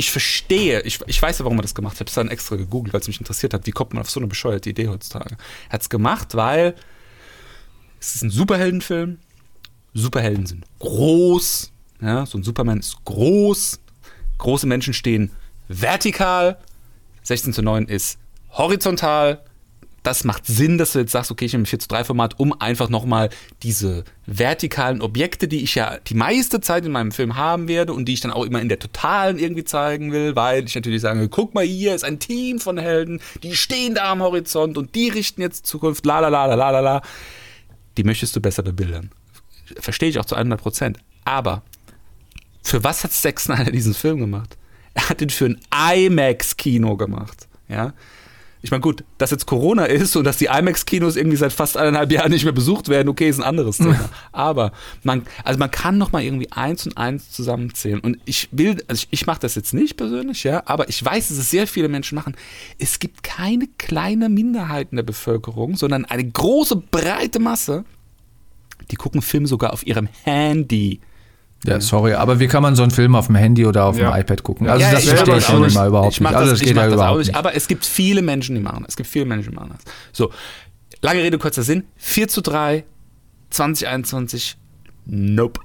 ich 0.02 0.10
verstehe, 0.10 0.80
ich, 0.80 0.98
ich 1.06 1.22
weiß 1.22 1.38
ja, 1.38 1.44
warum 1.44 1.60
er 1.60 1.62
das 1.62 1.76
gemacht 1.76 1.94
hat. 1.94 1.96
Ich 1.96 2.00
habe 2.00 2.08
es 2.08 2.14
dann 2.14 2.28
extra 2.28 2.56
gegoogelt, 2.56 2.92
weil 2.92 3.00
es 3.00 3.06
mich 3.06 3.20
interessiert 3.20 3.54
hat, 3.54 3.66
wie 3.66 3.70
kommt 3.70 3.94
man 3.94 4.00
auf 4.00 4.10
so 4.10 4.18
eine 4.18 4.26
bescheuerte 4.26 4.68
Idee 4.68 4.88
heutzutage. 4.88 5.36
Er 5.68 5.74
hat 5.74 5.82
es 5.82 5.88
gemacht, 5.88 6.34
weil 6.34 6.74
es 8.00 8.16
ist 8.16 8.22
ein 8.22 8.30
Superheldenfilm. 8.30 9.18
Superhelden 9.94 10.46
sind 10.46 10.64
groß. 10.80 11.70
Ja, 12.00 12.26
so 12.26 12.36
ein 12.36 12.42
Superman 12.42 12.80
ist 12.80 12.96
groß. 13.04 13.78
Große 14.38 14.66
Menschen 14.66 14.92
stehen 14.92 15.30
vertikal. 15.68 16.58
16 17.22 17.52
zu 17.52 17.62
9 17.62 17.86
ist 17.86 18.18
horizontal 18.50 19.44
das 20.02 20.24
macht 20.24 20.46
Sinn, 20.46 20.78
dass 20.78 20.92
du 20.92 20.98
jetzt 20.98 21.12
sagst, 21.12 21.30
okay, 21.30 21.44
ich 21.44 21.52
nehme 21.52 21.62
ein 21.62 21.66
4 21.66 21.78
zu 21.78 21.88
3 21.88 22.04
Format, 22.04 22.40
um 22.40 22.52
einfach 22.60 22.88
nochmal 22.88 23.30
diese 23.62 24.04
vertikalen 24.26 25.00
Objekte, 25.00 25.46
die 25.46 25.62
ich 25.62 25.74
ja 25.76 25.98
die 25.98 26.14
meiste 26.14 26.60
Zeit 26.60 26.84
in 26.84 26.92
meinem 26.92 27.12
Film 27.12 27.36
haben 27.36 27.68
werde 27.68 27.92
und 27.92 28.06
die 28.06 28.14
ich 28.14 28.20
dann 28.20 28.32
auch 28.32 28.44
immer 28.44 28.60
in 28.60 28.68
der 28.68 28.80
Totalen 28.80 29.38
irgendwie 29.38 29.64
zeigen 29.64 30.10
will, 30.10 30.34
weil 30.34 30.64
ich 30.64 30.74
natürlich 30.74 31.02
sage, 31.02 31.28
guck 31.28 31.54
mal, 31.54 31.64
hier 31.64 31.94
ist 31.94 32.04
ein 32.04 32.18
Team 32.18 32.58
von 32.58 32.78
Helden, 32.78 33.20
die 33.42 33.54
stehen 33.54 33.94
da 33.94 34.10
am 34.10 34.22
Horizont 34.22 34.76
und 34.76 34.94
die 34.94 35.08
richten 35.08 35.40
jetzt 35.40 35.66
Zukunft, 35.66 36.04
la 36.04 36.18
la 36.18 36.28
la 36.28 36.46
la 36.46 36.70
la 36.70 36.80
la. 36.80 37.02
Die 37.96 38.04
möchtest 38.04 38.34
du 38.34 38.40
besser 38.40 38.62
bebildern. 38.62 39.10
Verstehe 39.78 40.08
ich 40.08 40.18
auch 40.18 40.24
zu 40.24 40.34
100 40.34 40.60
Prozent. 40.60 40.98
Aber 41.24 41.62
für 42.62 42.82
was 42.82 43.04
hat 43.04 43.12
Zack 43.12 43.38
Snyder 43.38 43.70
diesen 43.70 43.94
Film 43.94 44.18
gemacht? 44.18 44.56
Er 44.94 45.08
hat 45.08 45.22
ihn 45.22 45.30
für 45.30 45.46
ein 45.46 45.60
IMAX-Kino 45.94 46.96
gemacht. 46.96 47.48
Ja, 47.68 47.92
ich 48.62 48.70
meine, 48.70 48.80
gut, 48.80 49.04
dass 49.18 49.32
jetzt 49.32 49.46
Corona 49.46 49.86
ist 49.86 50.14
und 50.14 50.24
dass 50.24 50.36
die 50.36 50.46
IMAX-Kinos 50.46 51.16
irgendwie 51.16 51.36
seit 51.36 51.52
fast 51.52 51.76
eineinhalb 51.76 52.12
Jahren 52.12 52.30
nicht 52.30 52.44
mehr 52.44 52.52
besucht 52.52 52.88
werden, 52.88 53.08
okay, 53.08 53.28
ist 53.28 53.40
ein 53.40 53.44
anderes 53.44 53.78
Thema. 53.78 54.08
Aber 54.32 54.72
man, 55.02 55.22
also 55.42 55.58
man 55.58 55.70
kann 55.70 55.98
noch 55.98 56.12
mal 56.12 56.22
irgendwie 56.22 56.50
eins 56.52 56.86
und 56.86 56.96
eins 56.96 57.32
zusammenzählen. 57.32 57.98
Und 57.98 58.18
ich 58.24 58.48
will, 58.52 58.82
also 58.86 59.02
ich, 59.02 59.08
ich 59.10 59.26
mache 59.26 59.40
das 59.40 59.56
jetzt 59.56 59.74
nicht 59.74 59.96
persönlich, 59.96 60.44
ja, 60.44 60.62
aber 60.66 60.88
ich 60.88 61.04
weiß, 61.04 61.28
dass 61.28 61.38
es 61.38 61.50
sehr 61.50 61.66
viele 61.66 61.88
Menschen 61.88 62.14
machen. 62.14 62.36
Es 62.78 63.00
gibt 63.00 63.24
keine 63.24 63.66
kleine 63.78 64.28
Minderheit 64.28 64.88
in 64.92 64.96
der 64.96 65.02
Bevölkerung, 65.02 65.76
sondern 65.76 66.04
eine 66.04 66.24
große, 66.24 66.76
breite 66.76 67.40
Masse, 67.40 67.84
die 68.92 68.96
gucken 68.96 69.22
Film 69.22 69.46
sogar 69.46 69.72
auf 69.72 69.84
ihrem 69.84 70.08
Handy. 70.22 71.00
Ja, 71.64 71.80
sorry, 71.80 72.14
aber 72.14 72.40
wie 72.40 72.48
kann 72.48 72.62
man 72.62 72.74
so 72.74 72.82
einen 72.82 72.90
Film 72.90 73.14
auf 73.14 73.26
dem 73.26 73.36
Handy 73.36 73.64
oder 73.66 73.84
auf 73.84 73.96
Ja. 73.96 74.10
dem 74.10 74.20
iPad 74.20 74.42
gucken? 74.42 74.68
Also 74.68 74.84
Ja, 74.84 74.90
das 74.92 75.04
verstehe 75.04 75.36
ich 75.38 75.44
schon 75.44 75.64
immer 75.64 75.86
überhaupt 75.86 76.20
nicht. 76.20 76.34
Also 76.34 76.50
das, 76.50 76.60
geht 76.60 76.74
ja 76.76 76.88
überhaupt 76.88 77.18
nicht. 77.18 77.28
nicht. 77.28 77.36
Aber 77.36 77.54
es 77.54 77.68
gibt 77.68 77.84
viele 77.86 78.20
Menschen, 78.22 78.56
die 78.56 78.60
machen 78.60 78.82
das. 78.82 78.90
Es 78.94 78.96
gibt 78.96 79.08
viele 79.08 79.26
Menschen, 79.26 79.50
die 79.50 79.56
machen 79.56 79.70
das. 79.74 79.92
So, 80.12 80.32
lange 81.02 81.22
Rede, 81.22 81.38
kurzer 81.38 81.62
Sinn. 81.62 81.84
4 81.96 82.26
zu 82.28 82.40
3, 82.40 82.84
2021, 83.50 84.56
nope. 85.06 85.60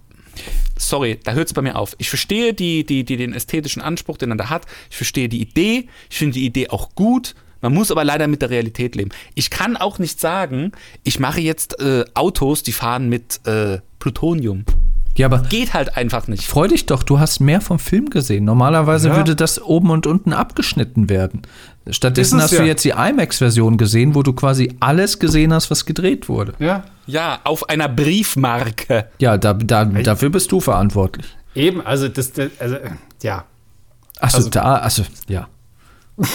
Sorry, 0.78 1.20
da 1.24 1.32
hört 1.34 1.48
es 1.48 1.54
bei 1.54 1.64
mir 1.64 1.76
auf. 1.76 1.96
Ich 1.98 2.10
verstehe 2.10 2.54
die, 2.54 2.86
die, 2.86 3.04
die, 3.04 3.18
den 3.18 3.34
ästhetischen 3.34 3.82
Anspruch, 3.82 4.18
den 4.18 4.30
er 4.32 4.38
da 4.38 4.50
hat. 4.52 4.68
Ich 4.92 4.98
verstehe 4.98 5.28
die 5.30 5.42
Idee. 5.42 5.88
Ich 6.12 6.18
finde 6.20 6.36
die 6.36 6.46
Idee 6.46 6.70
auch 6.70 6.94
gut. 6.94 7.34
Man 7.62 7.74
muss 7.74 7.90
aber 7.90 8.04
leider 8.04 8.28
mit 8.28 8.44
der 8.44 8.52
Realität 8.52 8.96
leben. 8.96 9.10
Ich 9.34 9.50
kann 9.50 9.78
auch 9.78 9.98
nicht 9.98 10.20
sagen, 10.22 10.74
ich 11.04 11.20
mache 11.20 11.42
jetzt 11.42 11.80
äh, 11.80 12.06
Autos, 12.14 12.62
die 12.62 12.72
fahren 12.72 13.10
mit 13.10 13.40
äh, 13.48 13.80
Plutonium. 13.98 14.64
Ja, 15.18 15.26
aber 15.28 15.40
Geht 15.40 15.74
halt 15.74 15.98
einfach 15.98 16.28
nicht. 16.28 16.46
freu 16.46 16.68
dich 16.68 16.86
doch, 16.86 17.04
du 17.04 17.20
hast 17.20 17.40
mehr 17.40 17.60
vom 17.60 17.80
Film 17.80 18.10
gesehen. 18.10 18.46
Normalerweise 18.46 19.10
Ja. 19.10 19.16
würde 19.18 19.36
das 19.36 19.62
oben 19.62 19.90
und 19.90 20.08
unten 20.08 20.32
abgeschnitten 20.34 21.10
werden. 21.10 21.42
Stattdessen 21.90 22.42
hast 22.42 22.52
du 22.52 22.58
ja. 22.58 22.64
jetzt 22.66 22.84
die 22.86 22.90
IMAX-Version 22.92 23.78
gesehen, 23.78 24.14
wo 24.16 24.22
du 24.24 24.34
quasi 24.34 24.76
alles 24.80 25.20
gesehen 25.20 25.54
hast, 25.54 25.72
was 25.72 25.86
gedreht 25.86 26.30
wurde. 26.30 26.54
Ja, 26.60 26.84
Ja, 27.08 27.40
auf 27.46 27.70
einer 27.70 27.88
Briefmarke. 27.90 29.08
Ja, 29.20 29.38
da, 29.38 29.54
da, 29.54 29.86
dafür 29.86 30.30
bist 30.30 30.52
du 30.52 30.60
verantwortlich. 30.60 31.26
eben, 31.56 31.80
also 31.86 32.08
das, 32.10 32.32
das 32.34 32.50
also, 32.60 32.76
ja. 33.24 33.46
Achso, 34.20 34.38
Also- 34.38 34.50
da, 34.50 34.76
also, 34.76 35.04
ja. 35.28 35.48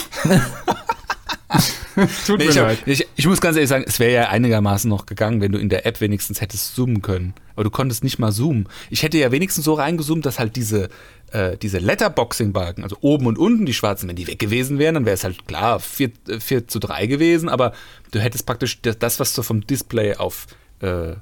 Tut 2.25 2.39
Nee, 2.39 2.45
mir 2.45 2.49
ich, 2.49 2.55
leid. 2.55 2.79
ich, 2.87 3.07
ich 3.15 3.27
muss 3.27 3.39
ganz 3.41 3.55
ehrlich 3.55 3.69
sagen, 3.69 3.83
es 3.87 3.99
wäre 3.99 4.11
ja 4.13 4.29
einigermaßen 4.29 4.89
noch 4.89 5.05
gegangen, 5.05 5.41
wenn 5.41 5.51
du 5.51 5.59
in 5.59 5.69
der 5.69 5.85
App 5.85 6.01
wenigstens 6.01 6.41
hättest 6.41 6.75
zoomen 6.75 7.01
können. 7.01 7.33
Aber 7.53 7.63
du 7.63 7.69
konntest 7.69 8.03
nicht 8.03 8.17
mal 8.19 8.31
zoomen. 8.31 8.67
Ich 8.89 9.03
hätte 9.03 9.17
ja 9.17 9.31
wenigstens 9.31 9.65
so 9.65 9.73
reingezoomt, 9.75 10.25
dass 10.25 10.39
halt 10.39 10.55
diese, 10.55 10.89
äh, 11.31 11.55
diese 11.57 11.77
Letterboxing-Balken, 11.79 12.83
also 12.83 12.97
oben 13.01 13.27
und 13.27 13.37
unten 13.37 13.65
die 13.65 13.73
schwarzen, 13.75 14.09
wenn 14.09 14.15
die 14.15 14.27
weg 14.27 14.39
gewesen 14.39 14.79
wären, 14.79 14.95
dann 14.95 15.05
wäre 15.05 15.13
es 15.13 15.23
halt 15.23 15.47
klar 15.47 15.79
4, 15.79 16.09
äh, 16.29 16.39
4 16.39 16.67
zu 16.67 16.79
3 16.79 17.05
gewesen, 17.05 17.49
aber 17.49 17.73
du 18.11 18.19
hättest 18.19 18.45
praktisch 18.47 18.81
das- 18.81 18.97
das, 18.97 19.19
was 19.19 19.33
du 19.35 19.43
vom 19.43 19.65
Display 19.67 20.15
auf 20.15 20.47
äh, 20.81 21.13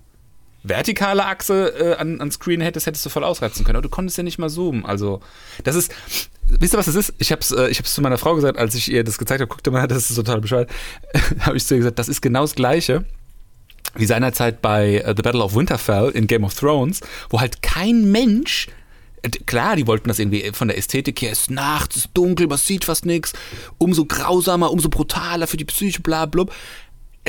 vertikale 0.64 1.26
Achse 1.26 1.74
äh, 1.78 1.95
an, 1.95 2.22
an 2.22 2.32
Screen 2.32 2.62
hättest, 2.62 2.86
hättest 2.86 3.05
du 3.05 3.09
voll 3.09 3.24
ausreizen 3.24 3.66
können. 3.66 3.78
Aber 3.78 3.84
du 3.84 3.89
konntest 3.89 4.18
ja 4.18 4.24
nicht 4.24 4.38
mal 4.38 4.49
zoomen. 4.49 4.86
Also, 4.86 5.22
das 5.64 5.76
ist. 5.76 5.93
Wisst 6.59 6.74
ihr, 6.74 6.78
was 6.78 6.88
das 6.88 6.95
ist? 6.95 7.14
Ich 7.18 7.32
hab's, 7.32 7.51
äh, 7.51 7.70
ich 7.70 7.80
hab's 7.80 7.93
zu 7.93 8.01
meiner 8.01 8.18
Frau 8.18 8.36
gesagt, 8.36 8.57
als 8.57 8.76
ich 8.76 8.91
ihr 8.91 9.03
das 9.05 9.18
gezeigt 9.18 9.41
habe, 9.41 9.47
guckte 9.47 9.72
mal, 9.72 9.88
das 9.89 10.09
ist 10.09 10.16
total 10.16 10.41
bescheuert. 10.41 10.70
habe 11.39 11.57
ich 11.57 11.66
zu 11.66 11.76
ihr 11.76 11.80
gesagt, 11.80 11.99
das 11.99 12.09
ist 12.09 12.22
genau 12.22 12.41
das 12.41 12.55
Gleiche 12.55 13.05
wie 13.95 14.05
seinerzeit 14.05 14.62
bei 14.62 14.99
äh, 14.99 15.14
The 15.16 15.22
Battle 15.22 15.43
of 15.43 15.55
Winterfell 15.55 16.09
in 16.12 16.28
Game 16.28 16.45
of 16.45 16.53
Thrones, 16.53 17.01
wo 17.30 17.41
halt 17.41 17.62
kein 17.62 18.09
Mensch 18.09 18.68
Klar, 19.45 19.76
die 19.76 19.86
wollten 19.86 20.07
das 20.07 20.18
irgendwie 20.18 20.51
von 20.51 20.68
der 20.68 20.78
Ästhetik 20.78 21.22
her, 21.22 21.32
es 21.32 21.41
ist 21.41 21.51
nachts, 21.51 21.95
es 21.95 22.05
ist 22.05 22.12
dunkel, 22.16 22.47
man 22.47 22.57
sieht 22.57 22.86
fast 22.86 23.05
nichts, 23.05 23.34
umso 23.78 24.05
grausamer, 24.05 24.72
umso 24.72 24.89
brutaler 24.89 25.45
für 25.45 25.57
die 25.57 25.66
Psyche, 25.66 26.01
bla 26.01 26.26
blub. 26.26 26.51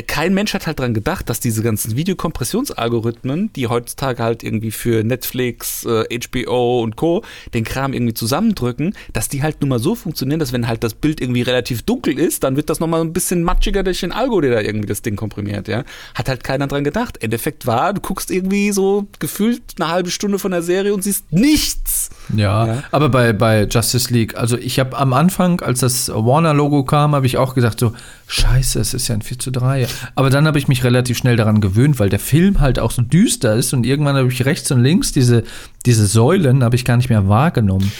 Kein 0.07 0.33
Mensch 0.33 0.55
hat 0.55 0.67
halt 0.67 0.81
dran 0.81 0.95
gedacht, 0.95 1.29
dass 1.29 1.39
diese 1.39 1.63
ganzen 1.63 1.97
Videokompressionsalgorithmen, 1.97 3.53
die 3.53 3.67
heutzutage 3.67 4.23
halt 4.23 4.43
irgendwie 4.43 4.71
für 4.71 5.05
Netflix, 5.05 5.85
äh, 5.85 6.05
HBO 6.19 6.81
und 6.81 6.97
Co. 6.97 7.23
den 7.53 7.65
Kram 7.65 7.93
irgendwie 7.93 8.15
zusammendrücken, 8.15 8.95
dass 9.13 9.29
die 9.29 9.43
halt 9.43 9.61
nur 9.61 9.69
mal 9.69 9.79
so 9.79 9.95
funktionieren, 9.95 10.41
dass 10.41 10.53
wenn 10.55 10.67
halt 10.67 10.83
das 10.83 10.95
Bild 10.95 11.21
irgendwie 11.21 11.43
relativ 11.43 11.83
dunkel 11.83 12.19
ist, 12.19 12.43
dann 12.43 12.57
wird 12.57 12.71
das 12.71 12.81
nochmal 12.81 13.03
ein 13.03 13.13
bisschen 13.13 13.43
matschiger 13.43 13.83
durch 13.83 14.01
den 14.01 14.13
Algo, 14.13 14.41
der 14.41 14.53
da 14.53 14.61
irgendwie 14.63 14.87
das 14.87 15.03
Ding 15.03 15.17
komprimiert, 15.17 15.69
ja. 15.69 15.85
Hat 16.15 16.29
halt 16.31 16.43
keiner 16.43 16.69
dran 16.69 16.85
gedacht. 16.85 17.23
Endeffekt 17.23 17.67
war, 17.67 17.93
du 17.93 18.01
guckst 18.01 18.31
irgendwie 18.31 18.73
so 18.73 19.07
gefühlt 19.19 19.63
eine 19.79 19.91
halbe 19.91 20.11
Stunde 20.11 20.39
von 20.39 20.53
der 20.53 20.63
Serie 20.63 20.95
und 20.95 21.05
siehst 21.05 21.31
nichts. 21.33 22.09
Ja, 22.35 22.67
Ja. 22.67 22.83
aber 22.91 23.09
bei, 23.09 23.33
bei 23.33 23.65
Justice 23.65 24.13
League, 24.13 24.37
also 24.37 24.57
ich 24.57 24.79
habe 24.81 24.97
am 24.99 25.13
Anfang, 25.13 25.61
als 25.61 25.81
das 25.81 26.09
Warner-Logo 26.09 26.85
kam, 26.85 27.15
habe 27.15 27.27
ich 27.27 27.37
auch 27.39 27.55
gesagt 27.55 27.81
so, 27.81 27.93
scheiße, 28.27 28.81
es 28.81 28.95
ist 28.95 29.09
ja 29.09 29.15
ein 29.15 29.23
4 29.23 29.39
zu 29.39 29.51
3. 29.51 29.87
Aber 30.15 30.31
dann 30.31 30.47
habe 30.47 30.59
ich 30.59 30.69
mich 30.69 30.85
relativ 30.85 31.19
schnell 31.19 31.37
daran 31.37 31.61
gewöhnt, 31.61 31.99
weil 32.01 32.09
der 32.09 32.19
Film 32.21 32.61
halt 32.61 32.79
auch 32.79 32.91
so 32.91 33.03
düster 33.03 33.55
ist 33.55 33.73
und 33.75 33.85
irgendwann 33.85 34.17
habe 34.17 34.29
ich 34.29 34.45
rechts 34.45 34.71
und 34.71 34.83
links 34.83 35.13
diese, 35.13 35.45
diese 35.87 36.07
Säulen 36.07 36.65
habe 36.65 36.77
ich 36.77 36.85
gar 36.85 36.97
nicht 36.97 37.09
mehr 37.11 37.29
wahrgenommen. 37.29 37.93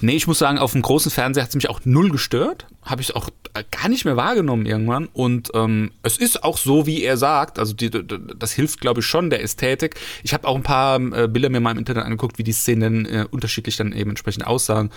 Nee, 0.00 0.16
ich 0.16 0.26
muss 0.26 0.38
sagen, 0.38 0.58
auf 0.58 0.72
dem 0.72 0.82
großen 0.82 1.10
Fernseher 1.10 1.42
hat 1.42 1.50
es 1.50 1.54
mich 1.54 1.68
auch 1.68 1.80
null 1.84 2.10
gestört. 2.10 2.66
Habe 2.82 3.02
ich 3.02 3.14
auch 3.14 3.28
äh, 3.54 3.64
gar 3.70 3.88
nicht 3.88 4.04
mehr 4.04 4.16
wahrgenommen 4.16 4.64
irgendwann. 4.64 5.06
Und 5.06 5.50
ähm, 5.54 5.90
es 6.02 6.16
ist 6.16 6.42
auch 6.42 6.56
so, 6.56 6.86
wie 6.86 7.02
er 7.02 7.16
sagt. 7.16 7.58
Also 7.58 7.74
die, 7.74 7.90
das 7.90 8.52
hilft, 8.52 8.80
glaube 8.80 9.00
ich, 9.00 9.06
schon 9.06 9.28
der 9.30 9.42
Ästhetik. 9.42 9.96
Ich 10.22 10.32
habe 10.32 10.48
auch 10.48 10.56
ein 10.56 10.62
paar 10.62 10.96
äh, 10.96 11.28
Bilder 11.28 11.50
mir 11.50 11.60
mal 11.60 11.72
im 11.72 11.78
Internet 11.78 12.04
angeguckt, 12.04 12.38
wie 12.38 12.44
die 12.44 12.52
Szenen 12.52 13.04
äh, 13.06 13.26
unterschiedlich 13.30 13.76
dann 13.76 13.92
eben 13.92 14.10
entsprechend 14.10 14.46
aussahen. 14.46 14.90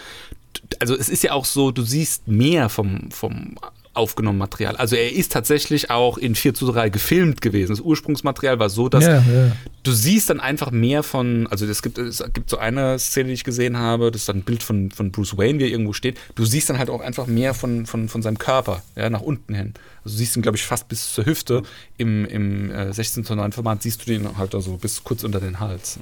Also 0.80 0.95
es 0.95 1.10
ist 1.10 1.24
ja 1.24 1.34
auch 1.34 1.45
so, 1.45 1.72
du 1.72 1.82
siehst 1.82 2.28
mehr 2.28 2.70
vom, 2.70 3.12
vom 3.12 3.56
aufgenommenen 3.94 4.39
Material. 4.39 4.76
Also 4.76 4.96
er 4.96 5.12
ist 5.12 5.32
tatsächlich 5.32 5.89
auch 5.89 6.18
in 6.18 6.36
4 6.36 6.54
zu 6.54 6.72
3 6.72 6.89
gefilmt 6.89 7.41
gewesen. 7.41 7.72
Das 7.72 7.80
Ursprungsmaterial 7.80 8.60
war 8.60 8.70
so, 8.70 8.89
dass 8.89 9.04
Ja, 9.04 9.22
ja. 9.22 9.52
du 9.84 9.91
siehst 9.91 10.30
dann 10.30 10.39
einfach 10.39 10.72
mehr 10.72 11.04
von, 11.04 11.48
also 11.48 11.66
es 11.66 11.82
gibt, 11.82 11.98
es 11.98 12.24
gibt 12.34 12.50
so 12.50 12.58
eine 12.58 12.98
Szene, 12.98 13.28
die 13.28 13.34
ich 13.34 13.44
gesehen 13.44 13.78
habe, 13.78 14.12
das 14.12 14.22
ist 14.22 14.30
dann 14.30 14.38
ein 14.38 14.44
Bild 14.44 14.64
von, 14.64 14.89
von 14.91 15.12
Bruce 15.12 15.38
Wayne, 15.38 15.60
wie 15.60 15.64
er 15.64 15.70
irgendwo 15.70 15.94
steht. 15.94 16.18
Du 16.36 16.46
siehst 16.46 16.70
dann 16.70 16.80
halt 16.80 16.89
auch 16.89 17.02
einfach 17.02 17.28
mehr 17.28 17.54
von, 17.54 17.86
von, 17.86 18.10
von 18.10 18.22
seinem 18.22 18.39
Körper, 18.39 18.82
ja, 18.96 19.10
nach 19.10 19.22
unten 19.22 19.54
hin. 19.54 19.74
Also 20.04 20.16
du 20.16 20.20
siehst 20.20 20.36
ihn, 20.36 20.41
glaube 20.41 20.58
ich, 20.58 20.64
fast 20.64 20.88
bis 20.88 21.14
zur 21.14 21.26
Hüfte. 21.26 21.62
Im, 21.98 22.26
im 22.26 22.72
äh, 22.72 22.91
16 22.91 23.26
zu 23.26 23.36
9 23.36 23.52
Format 23.52 23.84
siehst 23.84 24.02
du 24.02 24.06
den 24.12 24.38
halt 24.38 24.56
also 24.56 24.78
bis 24.78 25.04
kurz 25.04 25.24
unter 25.24 25.39
den 25.39 25.60
Hals. 25.60 26.00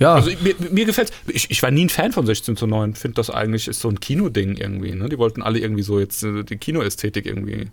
Ja, 0.00 0.14
Also 0.14 0.30
mir, 0.42 0.54
mir 0.70 0.86
gefällt 0.86 1.12
ich, 1.28 1.50
ich 1.50 1.62
war 1.62 1.70
nie 1.70 1.84
ein 1.84 1.88
Fan 1.90 2.10
von 2.12 2.26
16 2.26 2.56
zu 2.56 2.66
9, 2.66 2.94
finde 2.94 3.16
das 3.16 3.30
eigentlich 3.30 3.68
ist 3.68 3.80
so 3.80 3.88
ein 3.88 4.00
Kinoding 4.00 4.56
irgendwie. 4.56 4.92
Ne? 4.92 5.08
Die 5.08 5.18
wollten 5.18 5.42
alle 5.42 5.58
irgendwie 5.58 5.82
so 5.82 6.00
jetzt 6.00 6.24
äh, 6.24 6.42
die 6.42 6.56
Kinoästhetik 6.56 7.26
irgendwie. 7.26 7.68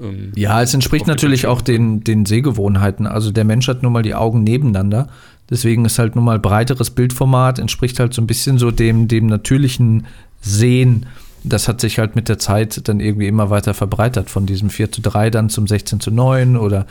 Ähm, 0.00 0.32
Ja, 0.34 0.60
es 0.60 0.74
entspricht 0.74 1.06
natürlich 1.06 1.46
auch 1.46 1.62
den, 1.62 2.02
den 2.02 2.26
Sehgewohnheiten. 2.26 3.06
Also 3.06 3.30
der 3.30 3.44
Mensch 3.44 3.68
hat 3.68 3.82
nun 3.82 3.92
mal 3.92 4.02
die 4.02 4.16
Augen 4.16 4.42
nebeneinander. 4.42 5.08
Deswegen 5.48 5.84
ist 5.84 6.00
halt 6.00 6.16
nun 6.16 6.24
mal 6.24 6.40
breiteres 6.40 6.90
Bildformat, 6.90 7.60
entspricht 7.60 8.00
halt 8.00 8.12
so 8.12 8.20
ein 8.20 8.26
bisschen 8.26 8.58
so 8.58 8.72
dem, 8.72 9.06
dem 9.06 9.26
natürlichen 9.26 10.06
Sehen. 10.40 11.06
Das 11.44 11.68
hat 11.68 11.80
sich 11.80 12.00
halt 12.00 12.16
mit 12.16 12.28
der 12.28 12.40
Zeit 12.40 12.88
dann 12.88 12.98
irgendwie 12.98 13.28
immer 13.28 13.50
weiter 13.50 13.72
verbreitert. 13.72 14.30
Von 14.30 14.46
diesem 14.46 14.68
4 14.68 14.90
zu 14.90 15.00
3 15.00 15.30
dann 15.30 15.48
zum 15.48 15.68
16 15.68 16.00
zu 16.00 16.10
9 16.10 16.56
oder 16.56 16.86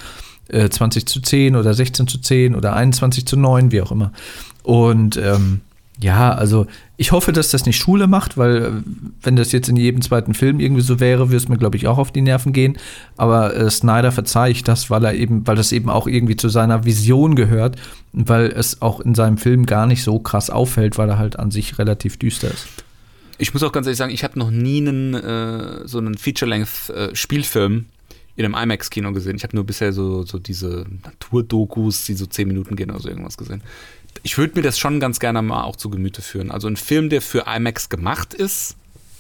äh, 0.50 0.70
20 0.70 1.06
zu 1.06 1.22
10 1.22 1.56
oder 1.56 1.74
16 1.74 2.08
zu 2.08 2.20
10 2.20 2.56
oder 2.56 2.76
21 2.76 3.26
zu 3.26 3.38
9, 3.38 3.72
wie 3.72 3.82
auch 3.82 3.92
immer. 3.92 4.12
Und 4.64 5.18
ähm, 5.18 5.62
ja, 6.02 6.34
also 6.34 6.68
ich 6.98 7.12
hoffe, 7.12 7.32
dass 7.32 7.52
das 7.52 7.66
nicht 7.66 7.78
Schule 7.78 8.08
macht, 8.08 8.38
weil 8.38 8.58
äh, 8.58 8.72
wenn 9.22 9.36
das 9.36 9.52
jetzt 9.52 9.70
in 9.70 9.78
jedem 9.78 10.02
zweiten 10.02 10.34
Film 10.34 10.60
irgendwie 10.60 10.82
so 10.82 11.00
wäre, 11.00 11.30
würde 11.30 11.38
es 11.38 11.48
mir, 11.48 11.58
glaube 11.58 11.78
ich, 11.78 11.88
auch 11.88 11.98
auf 11.98 12.12
die 12.12 12.22
Nerven 12.22 12.52
gehen. 12.52 12.78
Aber 13.16 13.56
äh, 13.56 13.70
Snyder 13.70 14.12
verzeihe 14.12 14.52
ich 14.52 14.64
das, 14.64 14.90
weil 14.90 15.06
er 15.06 15.14
eben, 15.14 15.48
weil 15.48 15.56
das 15.56 15.72
eben 15.72 15.90
auch 15.90 16.08
irgendwie 16.08 16.36
zu 16.36 16.50
seiner 16.50 16.84
Vision 16.86 17.36
gehört 17.36 17.78
und 18.12 18.28
weil 18.28 18.48
es 18.48 18.82
auch 18.82 19.00
in 19.00 19.16
seinem 19.16 19.38
Film 19.38 19.66
gar 19.66 19.88
nicht 19.88 20.04
so 20.04 20.20
krass 20.20 20.50
auffällt, 20.50 20.98
weil 20.98 21.10
er 21.10 21.18
halt 21.18 21.40
an 21.40 21.52
sich 21.52 21.80
relativ 21.80 22.18
düster 22.18 22.50
ist. 22.50 22.68
Ich 23.38 23.54
muss 23.54 23.64
auch 23.64 23.72
ganz 23.72 23.88
ehrlich 23.88 23.98
sagen, 23.98 24.14
ich 24.14 24.24
habe 24.24 24.40
noch 24.40 24.52
nie 24.52 24.78
einen, 24.78 25.14
äh, 25.14 25.88
so 25.88 25.98
einen 25.98 26.18
Feature-Length-Spielfilm 26.18 27.86
in 28.36 28.46
einem 28.46 28.56
IMAX-Kino 28.56 29.12
gesehen. 29.14 29.36
Ich 29.36 29.44
habe 29.44 29.56
nur 29.56 29.66
bisher 29.66 29.94
so, 29.94 30.24
so 30.24 30.40
diese 30.40 30.86
Naturdokus, 31.04 32.06
die 32.06 32.14
so 32.14 32.26
zehn 32.26 32.48
Minuten 32.48 32.76
gehen 32.76 32.92
oder 32.92 33.00
so 33.00 33.10
irgendwas 33.10 33.38
gesehen 33.38 33.62
ich 34.24 34.38
würde 34.38 34.54
mir 34.56 34.64
das 34.64 34.80
schon 34.80 35.00
ganz 35.00 35.20
gerne 35.20 35.42
mal 35.42 35.64
auch 35.64 35.76
zu 35.76 35.90
Gemüte 35.90 36.22
führen. 36.22 36.52
Also 36.52 36.68
ein 36.68 36.78
Film, 36.78 37.10
der 37.10 37.22
für 37.22 37.46
IMAX 37.48 37.90
gemacht 37.90 38.34
ist 38.34 38.76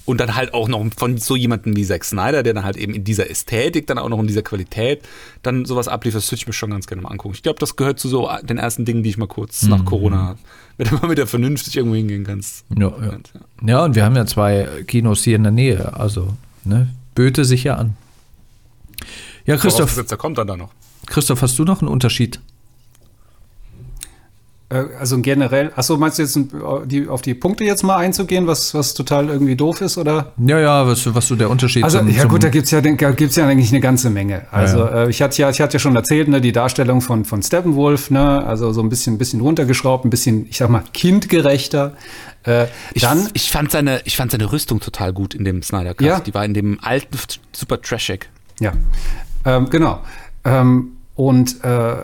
und 0.05 0.20
dann 0.20 0.36
halt 0.36 0.53
auch 0.53 0.68
noch 0.68 0.86
von 0.95 1.18
so 1.18 1.36
jemandem 1.36 1.76
wie 1.76 1.86
Zack 1.86 2.03
Snyder, 2.03 2.43
der 2.43 2.53
dann 2.53 2.63
halt 2.63 2.78
eben 2.78 2.93
in 2.93 3.03
dieser 3.03 3.30
Ästhetik, 3.30 3.88
dann 3.88 3.97
auch 3.97 4.09
noch 4.09 4.20
in 4.20 4.28
dieser 4.28 4.43
Qualität 4.43 5.01
dann 5.41 5.66
sowas 5.66 5.88
abliefert, 5.88 6.22
das 6.22 6.32
würde 6.32 6.39
ich 6.39 6.47
mir 6.47 6.53
schon 6.53 6.70
ganz 6.72 6.88
gerne 6.88 7.01
mal 7.01 7.09
angucken. 7.09 7.36
Ich 7.36 7.43
glaube, 7.43 7.59
das 7.59 7.76
gehört 7.76 7.99
zu 7.99 8.07
so 8.07 8.30
den 8.43 8.57
ersten 8.57 8.86
Dingen, 8.86 9.03
die 9.03 9.09
ich 9.09 9.18
mal 9.18 9.28
kurz 9.28 9.63
mhm. 9.63 9.70
nach 9.70 9.86
Corona, 9.86 10.38
wenn 10.78 10.88
du 10.88 10.95
mal 10.95 11.09
wieder 11.09 11.28
vernünftig 11.28 11.76
irgendwo 11.76 11.95
hingehen 11.95 12.24
kannst. 12.24 12.66
Ja, 12.78 12.89
ja. 12.89 13.11
ja. 13.11 13.68
ja, 13.68 13.86
und 13.86 13.95
wir 13.95 14.05
haben 14.05 14.16
ja 14.16 14.26
zwei 14.26 14.68
Kinos 14.88 15.24
hier 15.24 15.36
in 15.36 15.43
der 15.43 15.51
Nähe, 15.51 15.93
also 15.93 16.36
ne, 16.63 16.89
böte 17.16 17.45
sich 17.45 17.63
ja 17.63 17.76
an. 17.76 17.97
Ja, 19.45 19.57
Christoph. 19.57 20.03
Der 20.05 20.17
kommt 20.17 20.37
dann 20.37 20.47
da 20.47 20.57
noch. 20.57 20.71
Christoph, 21.05 21.41
hast 21.41 21.57
du 21.59 21.63
noch 21.63 21.81
einen 21.81 21.89
Unterschied 21.89 22.39
äh, 24.69 24.85
also 24.99 25.19
generell, 25.19 25.71
achso, 25.75 25.97
meinst 25.97 26.17
du 26.17 26.23
jetzt 26.23 26.39
die, 26.85 27.07
auf 27.07 27.21
die 27.21 27.35
Punkte 27.35 27.63
jetzt 27.63 27.83
mal 27.83 27.97
einzugehen, 27.97 28.47
was, 28.47 28.73
was 28.73 28.93
total 28.93 29.29
irgendwie 29.29 29.55
doof 29.55 29.81
ist, 29.81 29.97
oder? 29.97 30.33
Ja, 30.43 30.59
ja, 30.59 30.87
was, 30.87 31.13
was 31.13 31.27
so 31.27 31.35
der 31.35 31.49
Unterschied 31.49 31.81
ist. 31.81 31.95
Also, 31.95 31.99
zum, 31.99 32.09
ja 32.09 32.25
gut, 32.25 32.43
da 32.43 32.49
gibt 32.49 32.65
es 32.65 32.71
ja, 32.71 32.79
gibt's 32.81 33.35
ja 33.35 33.47
eigentlich 33.47 33.71
eine 33.71 33.79
ganze 33.79 34.09
Menge. 34.09 34.47
Also, 34.51 34.79
ja, 34.79 34.85
ja. 34.85 35.03
Äh, 35.03 35.09
ich, 35.09 35.21
hatte 35.21 35.39
ja, 35.41 35.49
ich 35.49 35.61
hatte 35.61 35.73
ja 35.73 35.79
schon 35.79 35.95
erzählt, 35.95 36.29
ne, 36.29 36.41
die 36.41 36.51
Darstellung 36.51 37.01
von, 37.01 37.25
von 37.25 37.43
Steppenwolf, 37.43 38.09
ne, 38.09 38.43
also 38.43 38.73
so 38.73 38.81
ein 38.81 38.89
bisschen, 38.89 39.17
bisschen 39.17 39.41
runtergeschraubt, 39.41 40.05
ein 40.05 40.09
bisschen, 40.09 40.47
ich 40.49 40.57
sag 40.57 40.69
mal, 40.69 40.83
kindgerechter. 40.93 41.93
Äh, 42.43 42.65
ich, 42.93 43.03
dann, 43.03 43.29
ich, 43.33 43.51
fand 43.51 43.71
seine, 43.71 44.01
ich 44.05 44.17
fand 44.17 44.31
seine 44.31 44.51
Rüstung 44.51 44.79
total 44.79 45.13
gut 45.13 45.35
in 45.35 45.45
dem 45.45 45.61
Snyder 45.61 45.93
Cut. 45.93 46.07
Ja. 46.07 46.19
Die 46.19 46.33
war 46.33 46.43
in 46.43 46.55
dem 46.55 46.79
alten 46.81 47.17
super 47.51 47.81
trashig. 47.81 48.29
Ja, 48.59 48.71
ähm, 49.45 49.69
genau. 49.69 49.99
Ähm, 50.43 50.97
und 51.15 51.63
äh, 51.63 51.95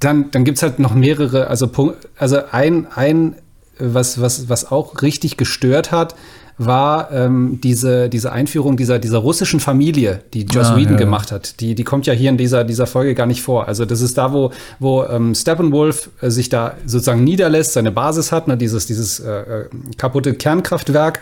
dann, 0.00 0.30
dann 0.30 0.44
gibt 0.44 0.56
es 0.58 0.62
halt 0.62 0.78
noch 0.78 0.94
mehrere, 0.94 1.46
also, 1.48 1.70
also 2.16 2.38
ein, 2.50 2.86
ein 2.94 3.36
was, 3.78 4.20
was, 4.20 4.48
was 4.48 4.70
auch 4.70 5.02
richtig 5.02 5.36
gestört 5.36 5.92
hat, 5.92 6.14
war 6.58 7.12
ähm, 7.12 7.60
diese, 7.62 8.08
diese 8.08 8.32
Einführung 8.32 8.78
dieser, 8.78 8.98
dieser 8.98 9.18
russischen 9.18 9.60
Familie, 9.60 10.22
die 10.32 10.44
Joss 10.44 10.68
ah, 10.68 10.76
Whedon 10.76 10.94
ja. 10.94 10.98
gemacht 10.98 11.30
hat. 11.30 11.60
Die, 11.60 11.74
die 11.74 11.84
kommt 11.84 12.06
ja 12.06 12.14
hier 12.14 12.30
in 12.30 12.38
dieser, 12.38 12.64
dieser 12.64 12.86
Folge 12.86 13.14
gar 13.14 13.26
nicht 13.26 13.42
vor. 13.42 13.68
Also 13.68 13.84
das 13.84 14.00
ist 14.00 14.16
da, 14.16 14.32
wo, 14.32 14.52
wo 14.78 15.04
ähm, 15.04 15.34
Steppenwolf 15.34 16.08
äh, 16.22 16.30
sich 16.30 16.48
da 16.48 16.74
sozusagen 16.86 17.24
niederlässt, 17.24 17.74
seine 17.74 17.92
Basis 17.92 18.32
hat, 18.32 18.48
ne, 18.48 18.56
dieses, 18.56 18.86
dieses 18.86 19.20
äh, 19.20 19.30
äh 19.30 19.64
kaputte 19.98 20.32
Kernkraftwerk 20.32 21.20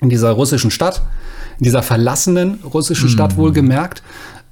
in 0.00 0.08
dieser 0.08 0.32
russischen 0.32 0.72
Stadt, 0.72 1.02
in 1.58 1.64
dieser 1.64 1.84
verlassenen 1.84 2.58
russischen 2.64 3.08
Stadt 3.08 3.36
mm. 3.36 3.36
wohlgemerkt. 3.36 4.02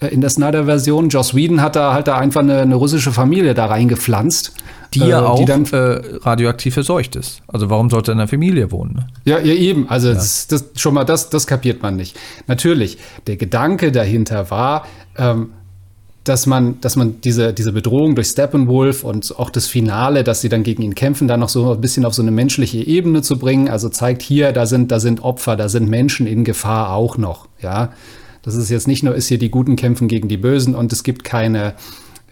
Äh, 0.03 0.09
in 0.09 0.21
der 0.21 0.31
Snyder-Version. 0.31 1.09
Joss 1.09 1.35
Whedon 1.35 1.61
hat 1.61 1.77
da 1.77 1.95
halt 1.95 2.09
da 2.09 2.17
einfach 2.19 2.41
eine, 2.41 2.61
eine 2.61 2.75
russische 2.75 3.13
Familie 3.13 3.55
da 3.55 3.67
reingepflanzt. 3.67 4.55
Die 4.95 5.01
ja 5.01 5.23
äh, 5.23 5.25
auch 5.25 5.39
die 5.39 5.45
dann, 5.45 5.65
äh, 5.67 6.03
radioaktiv 6.21 6.75
verseucht 6.75 7.17
ist. 7.17 7.41
Also 7.49 7.71
warum 7.71 7.89
sollte 7.89 8.11
er 8.11 8.15
in 8.15 8.21
einer 8.21 8.29
Familie 8.29 8.71
wohnen? 8.71 8.95
Ne? 8.95 9.07
Ja, 9.25 9.39
ja, 9.39 9.55
eben. 9.55 9.89
Also 9.89 10.09
ja. 10.09 10.15
Das, 10.15 10.47
das, 10.49 10.67
schon 10.77 10.95
mal 10.95 11.05
das, 11.05 11.31
das 11.31 11.47
kapiert 11.47 11.83
man 11.83 11.97
nicht. 11.97 12.19
Natürlich, 12.47 12.99
der 13.27 13.37
Gedanke 13.37 13.93
dahinter 13.93 14.51
war, 14.51 14.87
ähm, 15.17 15.51
dass 16.25 16.47
man, 16.47 16.81
dass 16.81 16.95
man 16.95 17.21
diese, 17.21 17.53
diese 17.53 17.73
Bedrohung 17.73 18.15
durch 18.15 18.29
Steppenwolf 18.29 19.03
und 19.03 19.37
auch 19.39 19.51
das 19.51 19.67
Finale, 19.67 20.23
dass 20.23 20.41
sie 20.41 20.49
dann 20.49 20.63
gegen 20.63 20.83
ihn 20.83 20.95
kämpfen, 20.95 21.27
dann 21.27 21.41
noch 21.41 21.49
so 21.49 21.73
ein 21.73 21.81
bisschen 21.81 22.05
auf 22.05 22.15
so 22.15 22.23
eine 22.23 22.31
menschliche 22.31 22.79
Ebene 22.79 23.23
zu 23.23 23.39
bringen. 23.39 23.69
Also 23.69 23.89
zeigt 23.89 24.23
hier, 24.23 24.53
da 24.53 24.67
sind, 24.67 24.93
da 24.93 25.01
sind 25.01 25.25
Opfer, 25.25 25.57
da 25.57 25.69
sind 25.69 25.89
Menschen 25.89 26.29
in 26.29 26.45
Gefahr 26.45 26.93
auch 26.93 27.17
noch. 27.17 27.49
Ja, 27.61 27.91
das 28.43 28.55
ist 28.55 28.71
jetzt 28.71 28.89
nicht 28.89 29.03
nur, 29.03 29.15
ist 29.15 29.29
hier 29.29 29.39
die 29.39 29.51
Guten 29.51 29.77
kämpfen 29.77 30.09
gegen 30.09 30.29
die 30.29 30.37
Bösen 30.37 30.75
und 30.75 30.93
es 30.93 31.05
gibt 31.05 31.25
keine, 31.25 31.75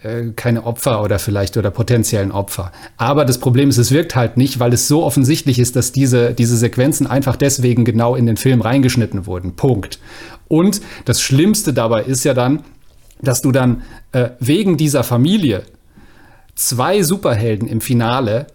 äh, 0.03 0.31
keine 0.35 0.65
Opfer 0.65 1.01
oder 1.03 1.19
vielleicht 1.19 1.57
oder 1.57 1.71
potenziellen 1.71 2.31
Opfer. 2.31 2.71
Aber 2.97 3.25
das 3.25 3.39
Problem 3.39 3.69
ist, 3.69 3.77
es 3.77 3.91
wirkt 3.91 4.15
halt 4.15 4.37
nicht, 4.37 4.59
weil 4.59 4.73
es 4.73 4.87
so 4.87 5.03
offensichtlich 5.03 5.57
ist, 5.57 5.75
dass 5.75 5.91
diese, 5.91 6.33
diese 6.33 6.57
Sequenzen 6.57 7.07
einfach 7.07 7.35
deswegen 7.35 7.85
genau 7.85 8.15
in 8.15 8.25
den 8.25 8.37
Film 8.37 8.61
reingeschnitten 8.61 9.25
wurden. 9.25 9.55
Punkt. 9.55 9.99
Und 10.47 10.81
das 11.05 11.21
Schlimmste 11.21 11.73
dabei 11.73 12.03
ist 12.03 12.23
ja 12.25 12.33
dann, 12.33 12.63
dass 13.21 13.41
du 13.41 13.51
dann 13.51 13.83
äh, 14.11 14.29
wegen 14.39 14.77
dieser 14.77 15.03
Familie 15.03 15.63
zwei 16.55 17.03
Superhelden 17.03 17.67
im 17.67 17.81
Finale 17.81 18.47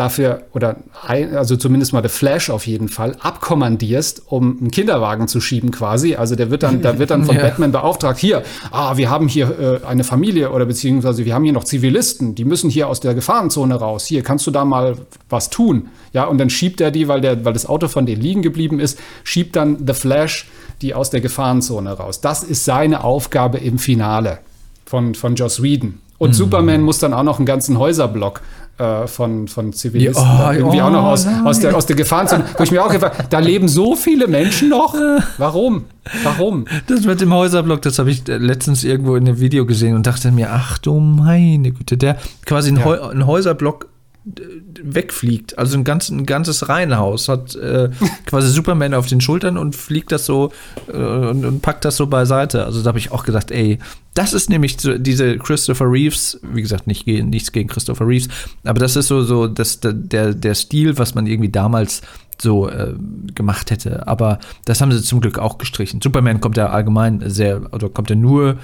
dafür, 0.00 0.42
oder 0.52 0.76
ein, 1.06 1.36
also 1.36 1.56
zumindest 1.56 1.92
mal 1.92 2.02
The 2.02 2.08
Flash 2.08 2.50
auf 2.50 2.66
jeden 2.66 2.88
Fall, 2.88 3.16
abkommandierst, 3.20 4.22
um 4.26 4.58
einen 4.58 4.70
Kinderwagen 4.70 5.28
zu 5.28 5.40
schieben 5.40 5.70
quasi. 5.70 6.16
Also 6.16 6.34
der 6.34 6.50
wird 6.50 6.62
dann, 6.62 6.82
da 6.82 6.98
wird 6.98 7.10
dann 7.10 7.24
von 7.24 7.36
ja. 7.36 7.42
Batman 7.42 7.70
beauftragt, 7.70 8.18
hier, 8.18 8.42
ah, 8.70 8.96
wir 8.96 9.10
haben 9.10 9.28
hier 9.28 9.80
äh, 9.82 9.86
eine 9.86 10.02
Familie 10.02 10.50
oder 10.50 10.66
beziehungsweise 10.66 11.24
wir 11.24 11.34
haben 11.34 11.44
hier 11.44 11.52
noch 11.52 11.64
Zivilisten, 11.64 12.34
die 12.34 12.44
müssen 12.44 12.70
hier 12.70 12.88
aus 12.88 13.00
der 13.00 13.14
Gefahrenzone 13.14 13.74
raus. 13.74 14.06
Hier, 14.06 14.22
kannst 14.22 14.46
du 14.46 14.50
da 14.50 14.64
mal 14.64 14.96
was 15.28 15.50
tun? 15.50 15.88
Ja, 16.12 16.24
und 16.24 16.38
dann 16.38 16.50
schiebt 16.50 16.80
er 16.80 16.90
die, 16.90 17.06
weil, 17.06 17.20
der, 17.20 17.44
weil 17.44 17.52
das 17.52 17.66
Auto 17.66 17.86
von 17.86 18.06
denen 18.06 18.22
liegen 18.22 18.42
geblieben 18.42 18.80
ist, 18.80 18.98
schiebt 19.22 19.54
dann 19.54 19.86
The 19.86 19.94
Flash 19.94 20.46
die 20.82 20.94
aus 20.94 21.10
der 21.10 21.20
Gefahrenzone 21.20 21.92
raus. 21.92 22.20
Das 22.20 22.42
ist 22.42 22.64
seine 22.64 23.04
Aufgabe 23.04 23.58
im 23.58 23.78
Finale 23.78 24.38
von, 24.86 25.14
von 25.14 25.34
Joss 25.34 25.62
Whedon. 25.62 25.98
Und 26.20 26.30
mhm. 26.30 26.34
Superman 26.34 26.82
muss 26.82 26.98
dann 26.98 27.14
auch 27.14 27.22
noch 27.22 27.38
einen 27.38 27.46
ganzen 27.46 27.78
Häuserblock 27.78 28.42
äh, 28.80 29.06
von, 29.06 29.46
von 29.46 29.72
Zivilisten 29.74 30.24
ja, 30.24 30.48
oh, 30.48 30.52
irgendwie 30.52 30.80
oh, 30.80 30.84
auch 30.84 30.90
noch 30.90 31.04
aus, 31.04 31.26
aus, 31.44 31.60
der, 31.60 31.76
aus 31.76 31.84
der 31.84 31.96
Gefahrenzone, 31.96 32.44
wo 32.56 32.62
ich 32.62 32.70
mir 32.70 32.82
auch 32.82 32.90
gefragt 32.90 33.26
da 33.30 33.38
leben 33.38 33.68
so 33.68 33.94
viele 33.94 34.26
Menschen 34.26 34.70
noch. 34.70 34.94
Warum? 35.36 35.84
Warum? 36.22 36.64
Das 36.86 37.04
mit 37.04 37.20
dem 37.20 37.34
Häuserblock, 37.34 37.82
das 37.82 37.98
habe 37.98 38.10
ich 38.10 38.26
letztens 38.26 38.82
irgendwo 38.82 39.16
in 39.16 39.28
einem 39.28 39.38
Video 39.38 39.66
gesehen 39.66 39.94
und 39.94 40.06
dachte 40.06 40.32
mir, 40.32 40.50
ach 40.50 40.78
du 40.78 40.98
meine 40.98 41.72
Güte, 41.72 41.98
der 41.98 42.16
quasi 42.46 42.70
ein, 42.70 42.76
ja. 42.76 43.10
ein 43.10 43.26
Häuserblock 43.26 43.86
wegfliegt. 44.24 45.58
Also 45.58 45.78
ein, 45.78 45.84
ganz, 45.84 46.10
ein 46.10 46.26
ganzes 46.26 46.68
Reihenhaus 46.68 47.28
hat 47.28 47.54
äh, 47.54 47.90
quasi 48.26 48.48
Superman 48.48 48.92
auf 48.92 49.06
den 49.06 49.20
Schultern 49.20 49.56
und 49.56 49.74
fliegt 49.74 50.12
das 50.12 50.26
so 50.26 50.52
äh, 50.88 50.96
und, 50.96 51.44
und, 51.44 51.62
packt 51.62 51.84
das 51.84 51.96
so 51.96 52.06
beiseite. 52.06 52.64
Also 52.64 52.82
da 52.82 52.88
habe 52.88 52.98
ich 52.98 53.12
auch 53.12 53.24
gedacht, 53.24 53.50
ey, 53.50 53.78
das 54.14 54.32
ist 54.34 54.50
nämlich 54.50 54.78
so, 54.78 54.98
diese 54.98 55.38
Christopher 55.38 55.90
Reeves, 55.90 56.38
wie 56.42 56.60
gesagt, 56.60 56.86
nicht, 56.86 57.06
nichts 57.06 57.52
gegen 57.52 57.68
Christopher 57.68 58.06
Reeves, 58.06 58.28
aber 58.64 58.80
das 58.80 58.96
ist 58.96 59.06
so, 59.06 59.22
so 59.22 59.46
das, 59.46 59.80
der, 59.82 60.34
der 60.34 60.54
Stil, 60.54 60.98
was 60.98 61.14
man 61.14 61.26
irgendwie 61.26 61.50
damals 61.50 62.02
so 62.40 62.68
äh, 62.68 62.94
gemacht 63.34 63.70
hätte. 63.70 64.06
Aber 64.06 64.38
das 64.64 64.80
haben 64.80 64.92
sie 64.92 65.02
zum 65.02 65.20
Glück 65.20 65.38
auch 65.38 65.58
gestrichen. 65.58 66.00
Superman 66.02 66.40
kommt 66.40 66.56
ja 66.56 66.70
allgemein 66.70 67.22
sehr, 67.30 67.72
oder 67.72 67.88
kommt 67.88 68.10
ja 68.10 68.16
nur 68.16 68.58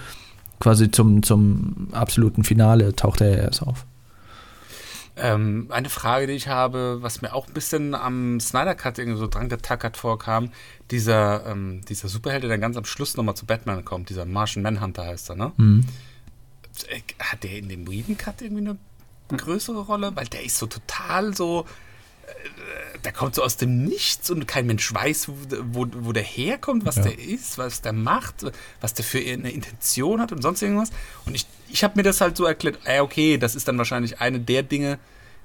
quasi 0.61 0.91
zum, 0.91 1.23
zum 1.23 1.89
absoluten 1.93 2.45
Finale, 2.45 2.95
taucht 2.95 3.21
er 3.21 3.31
ja 3.31 3.43
erst 3.45 3.63
auf. 3.63 3.87
Ähm, 5.19 5.69
eine 5.71 5.89
Frage, 5.89 6.27
die 6.27 6.35
ich 6.35 6.49
habe, 6.49 6.99
was 7.01 7.23
mir 7.23 7.35
auch 7.35 7.47
ein 7.47 7.55
bisschen 7.55 7.95
am 7.95 8.39
Snyder 8.39 8.75
Cut 8.75 8.99
irgendwie 8.99 9.19
so 9.19 9.27
dran 9.27 9.49
getackert 9.49 9.97
vorkam, 9.97 10.53
dieser, 10.91 11.47
ähm, 11.47 11.81
dieser 11.89 12.09
Superheld, 12.09 12.43
der 12.43 12.51
dann 12.51 12.61
ganz 12.61 12.77
am 12.77 12.85
Schluss 12.85 13.17
nochmal 13.17 13.35
zu 13.35 13.47
Batman 13.47 13.85
kommt, 13.85 14.11
dieser 14.11 14.27
Martian 14.27 14.63
Manhunter 14.63 15.07
heißt 15.07 15.31
er, 15.31 15.37
ne? 15.37 15.53
Mhm. 15.57 15.87
Äh, 16.89 17.01
hat 17.19 17.45
der 17.45 17.57
in 17.59 17.71
dem 17.71 17.91
Whedon 17.91 18.19
Cut 18.19 18.43
irgendwie 18.43 18.69
eine 18.69 19.39
größere 19.39 19.81
Rolle? 19.81 20.15
Weil 20.15 20.27
der 20.27 20.45
ist 20.45 20.59
so 20.59 20.67
total 20.67 21.35
so, 21.35 21.65
der 23.05 23.13
kommt 23.13 23.35
so 23.37 23.43
aus 23.43 23.57
dem 23.57 23.85
Nichts 23.85 24.31
und 24.31 24.49
kein 24.49 24.67
Mensch 24.67 24.93
weiß, 24.93 25.29
wo, 25.29 25.35
wo, 25.73 25.87
wo 25.93 26.13
der 26.13 26.25
herkommt, 26.25 26.85
was 26.85 26.97
ja. 26.97 27.03
der 27.03 27.19
ist, 27.19 27.57
was 27.57 27.81
der 27.81 27.93
macht, 27.93 28.45
was 28.81 28.95
der 28.95 29.05
für 29.05 29.19
eine 29.19 29.51
Intention 29.51 30.21
hat 30.21 30.33
und 30.33 30.43
sonst 30.43 30.61
irgendwas. 30.63 30.91
Und 31.25 31.35
ich, 31.35 31.47
ich 31.71 31.85
habe 31.85 31.95
mir 31.97 32.03
das 32.03 32.21
halt 32.21 32.37
so 32.37 32.45
erklärt, 32.45 32.81
äh, 32.85 33.01
okay, 33.01 33.39
das 33.39 33.55
ist 33.55 33.69
dann 33.69 33.79
wahrscheinlich 33.79 34.21
eine 34.21 34.41
der 34.41 34.65
Dinge, 34.65 34.99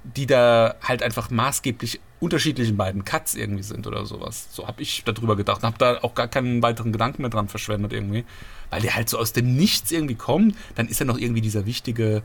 die 0.04 0.26
da 0.26 0.76
halt 0.82 1.04
einfach 1.04 1.30
maßgeblich 1.30 2.00
unterschiedlichen 2.20 2.78
beiden 2.78 3.06
Cuts 3.06 3.36
irgendwie 3.36 3.64
sind 3.64 3.86
oder 3.86 4.06
sowas. 4.06 4.48
So 4.52 4.68
habe 4.68 4.82
ich 4.82 5.04
darüber 5.06 5.36
gedacht 5.36 5.62
und 5.62 5.68
habe 5.68 5.78
da 5.78 6.00
auch 6.02 6.16
gar 6.16 6.28
keinen 6.28 6.64
weiteren 6.64 6.92
Gedanken 6.92 7.22
mehr 7.22 7.30
dran 7.30 7.48
verschwendet 7.48 7.94
irgendwie. 7.94 8.26
Weil 8.72 8.82
der 8.82 8.96
halt 8.96 9.10
so 9.10 9.20
aus 9.20 9.34
dem 9.34 9.56
Nichts 9.56 9.92
irgendwie 9.92 10.16
kommt, 10.16 10.56
dann 10.76 10.88
ist 10.88 11.00
er 11.00 11.06
noch 11.06 11.20
irgendwie 11.20 11.42
dieser 11.42 11.68
wichtige, 11.68 12.24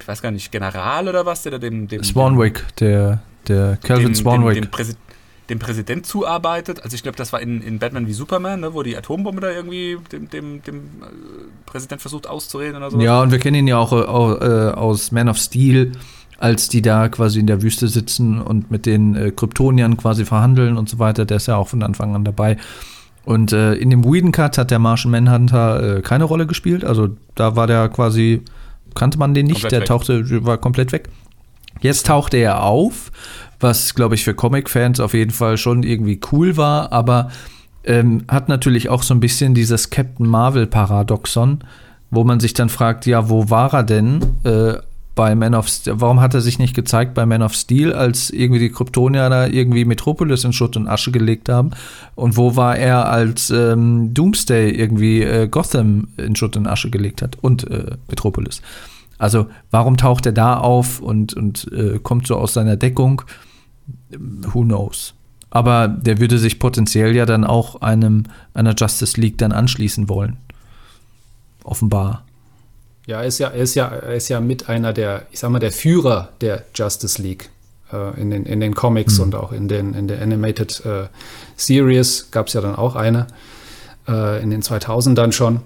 ich 0.00 0.08
weiß 0.08 0.22
gar 0.22 0.32
nicht, 0.32 0.50
General 0.50 1.08
oder 1.08 1.26
was, 1.26 1.42
der 1.42 1.52
da 1.52 1.58
dem... 1.58 1.86
dem 1.86 2.02
Swanwick, 2.02 2.64
der, 2.78 3.22
der 3.48 3.78
Calvin 3.82 4.14
Swanwick. 4.14 4.54
Dem, 4.54 4.70
dem 4.70 4.96
dem 5.48 5.58
Präsident 5.58 6.04
zuarbeitet. 6.06 6.82
Also 6.82 6.94
ich 6.94 7.02
glaube, 7.02 7.16
das 7.16 7.32
war 7.32 7.40
in, 7.40 7.62
in 7.62 7.78
Batman 7.78 8.06
wie 8.06 8.12
Superman, 8.12 8.60
ne, 8.60 8.74
wo 8.74 8.82
die 8.82 8.96
Atombombe 8.96 9.40
da 9.40 9.50
irgendwie 9.50 9.96
dem, 10.12 10.28
dem, 10.28 10.62
dem 10.62 10.76
äh, 10.76 11.06
Präsident 11.66 12.00
versucht 12.00 12.26
auszureden 12.26 12.76
oder 12.76 12.90
so. 12.90 13.00
Ja, 13.00 13.22
und 13.22 13.30
wir 13.30 13.38
kennen 13.38 13.56
ihn 13.56 13.66
ja 13.66 13.78
auch 13.78 13.92
äh, 13.92 14.70
aus 14.72 15.10
Man 15.10 15.28
of 15.28 15.38
Steel, 15.38 15.92
als 16.38 16.68
die 16.68 16.82
da 16.82 17.08
quasi 17.08 17.40
in 17.40 17.46
der 17.46 17.62
Wüste 17.62 17.88
sitzen 17.88 18.40
und 18.40 18.70
mit 18.70 18.86
den 18.86 19.16
äh, 19.16 19.30
Kryptoniern 19.30 19.96
quasi 19.96 20.24
verhandeln 20.24 20.76
und 20.76 20.88
so 20.88 20.98
weiter. 20.98 21.24
Der 21.24 21.38
ist 21.38 21.46
ja 21.46 21.56
auch 21.56 21.68
von 21.68 21.82
Anfang 21.82 22.14
an 22.14 22.24
dabei. 22.24 22.58
Und 23.24 23.52
äh, 23.52 23.74
in 23.74 23.90
dem 23.90 24.04
Whedon 24.04 24.32
Cut 24.32 24.58
hat 24.58 24.70
der 24.70 24.78
Martian 24.78 25.10
Manhunter 25.10 25.98
äh, 25.98 26.02
keine 26.02 26.24
Rolle 26.24 26.46
gespielt. 26.46 26.84
Also 26.84 27.08
da 27.34 27.56
war 27.56 27.66
der 27.66 27.88
quasi, 27.88 28.42
kannte 28.94 29.18
man 29.18 29.34
den 29.34 29.46
nicht, 29.46 29.56
komplett 29.56 29.72
der 29.72 29.80
weg. 29.80 29.88
tauchte, 29.88 30.44
war 30.46 30.58
komplett 30.58 30.92
weg. 30.92 31.08
Jetzt 31.80 32.06
tauchte 32.06 32.36
er 32.36 32.62
auf 32.62 33.10
was, 33.60 33.94
glaube 33.94 34.14
ich, 34.14 34.24
für 34.24 34.34
Comic-Fans 34.34 35.00
auf 35.00 35.14
jeden 35.14 35.30
Fall 35.30 35.58
schon 35.58 35.82
irgendwie 35.82 36.20
cool 36.32 36.56
war, 36.56 36.92
aber 36.92 37.30
ähm, 37.84 38.24
hat 38.28 38.48
natürlich 38.48 38.88
auch 38.88 39.02
so 39.02 39.14
ein 39.14 39.20
bisschen 39.20 39.54
dieses 39.54 39.90
Captain 39.90 40.26
Marvel-Paradoxon, 40.26 41.60
wo 42.10 42.24
man 42.24 42.40
sich 42.40 42.54
dann 42.54 42.68
fragt, 42.68 43.06
ja, 43.06 43.28
wo 43.28 43.50
war 43.50 43.72
er 43.74 43.82
denn 43.82 44.20
äh, 44.44 44.74
bei 45.14 45.34
Man 45.34 45.54
of 45.54 45.68
Steel? 45.68 46.00
Warum 46.00 46.20
hat 46.20 46.34
er 46.34 46.40
sich 46.40 46.60
nicht 46.60 46.74
gezeigt 46.74 47.14
bei 47.14 47.26
Man 47.26 47.42
of 47.42 47.54
Steel, 47.54 47.92
als 47.92 48.30
irgendwie 48.30 48.60
die 48.60 48.70
Kryptonier 48.70 49.28
da 49.28 49.46
irgendwie 49.48 49.84
Metropolis 49.84 50.44
in 50.44 50.52
Schutt 50.52 50.76
und 50.76 50.86
Asche 50.86 51.10
gelegt 51.10 51.48
haben? 51.48 51.70
Und 52.14 52.36
wo 52.36 52.54
war 52.54 52.76
er, 52.76 53.08
als 53.10 53.50
ähm, 53.50 54.14
Doomsday 54.14 54.70
irgendwie 54.70 55.22
äh, 55.22 55.48
Gotham 55.48 56.08
in 56.16 56.36
Schutt 56.36 56.56
und 56.56 56.68
Asche 56.68 56.90
gelegt 56.90 57.22
hat 57.22 57.36
und 57.40 57.68
äh, 57.68 57.96
Metropolis? 58.08 58.62
Also 59.18 59.48
warum 59.70 59.96
taucht 59.96 60.26
er 60.26 60.32
da 60.32 60.56
auf 60.56 61.00
und, 61.00 61.34
und 61.34 61.70
äh, 61.72 61.98
kommt 61.98 62.26
so 62.26 62.36
aus 62.36 62.54
seiner 62.54 62.76
Deckung? 62.76 63.22
who 64.10 64.62
knows. 64.62 65.14
Aber 65.50 65.88
der 65.88 66.20
würde 66.20 66.38
sich 66.38 66.58
potenziell 66.58 67.16
ja 67.16 67.24
dann 67.24 67.44
auch 67.44 67.80
einem, 67.80 68.24
einer 68.54 68.74
Justice 68.74 69.18
League 69.20 69.38
dann 69.38 69.52
anschließen 69.52 70.08
wollen. 70.08 70.36
Offenbar. 71.64 72.24
Ja, 73.06 73.20
er 73.20 73.26
ist 73.26 73.38
ja, 73.38 73.48
er 73.48 73.62
ist 73.62 73.74
ja, 73.74 73.86
er 73.86 74.14
ist 74.14 74.28
ja 74.28 74.40
mit 74.40 74.68
einer 74.68 74.92
der, 74.92 75.26
ich 75.30 75.40
sag 75.40 75.50
mal, 75.50 75.58
der 75.58 75.72
Führer 75.72 76.28
der 76.42 76.64
Justice 76.74 77.20
League 77.20 77.48
äh, 77.90 78.20
in, 78.20 78.30
den, 78.30 78.44
in 78.44 78.60
den 78.60 78.74
Comics 78.74 79.16
hm. 79.16 79.24
und 79.24 79.34
auch 79.34 79.52
in, 79.52 79.68
den, 79.68 79.94
in 79.94 80.08
der 80.08 80.20
Animated 80.20 80.84
äh, 80.84 81.06
Series 81.56 82.30
gab 82.30 82.48
es 82.48 82.52
ja 82.52 82.60
dann 82.60 82.76
auch 82.76 82.94
eine 82.94 83.26
äh, 84.06 84.42
in 84.42 84.50
den 84.50 84.62
2000ern 84.62 85.32
schon. 85.32 85.60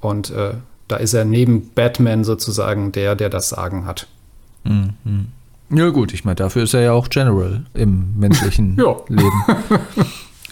Und 0.00 0.30
äh, 0.30 0.54
da 0.88 0.96
ist 0.96 1.14
er 1.14 1.24
neben 1.24 1.70
Batman 1.70 2.24
sozusagen 2.24 2.92
der, 2.92 3.14
der 3.14 3.30
das 3.30 3.48
Sagen 3.48 3.86
hat. 3.86 4.06
Mhm. 4.64 5.28
Ja, 5.70 5.88
gut, 5.90 6.12
ich 6.12 6.24
meine, 6.24 6.36
dafür 6.36 6.64
ist 6.64 6.74
er 6.74 6.82
ja 6.82 6.92
auch 6.92 7.08
General 7.08 7.64
im 7.74 8.18
menschlichen 8.18 8.76
Leben. 9.08 9.44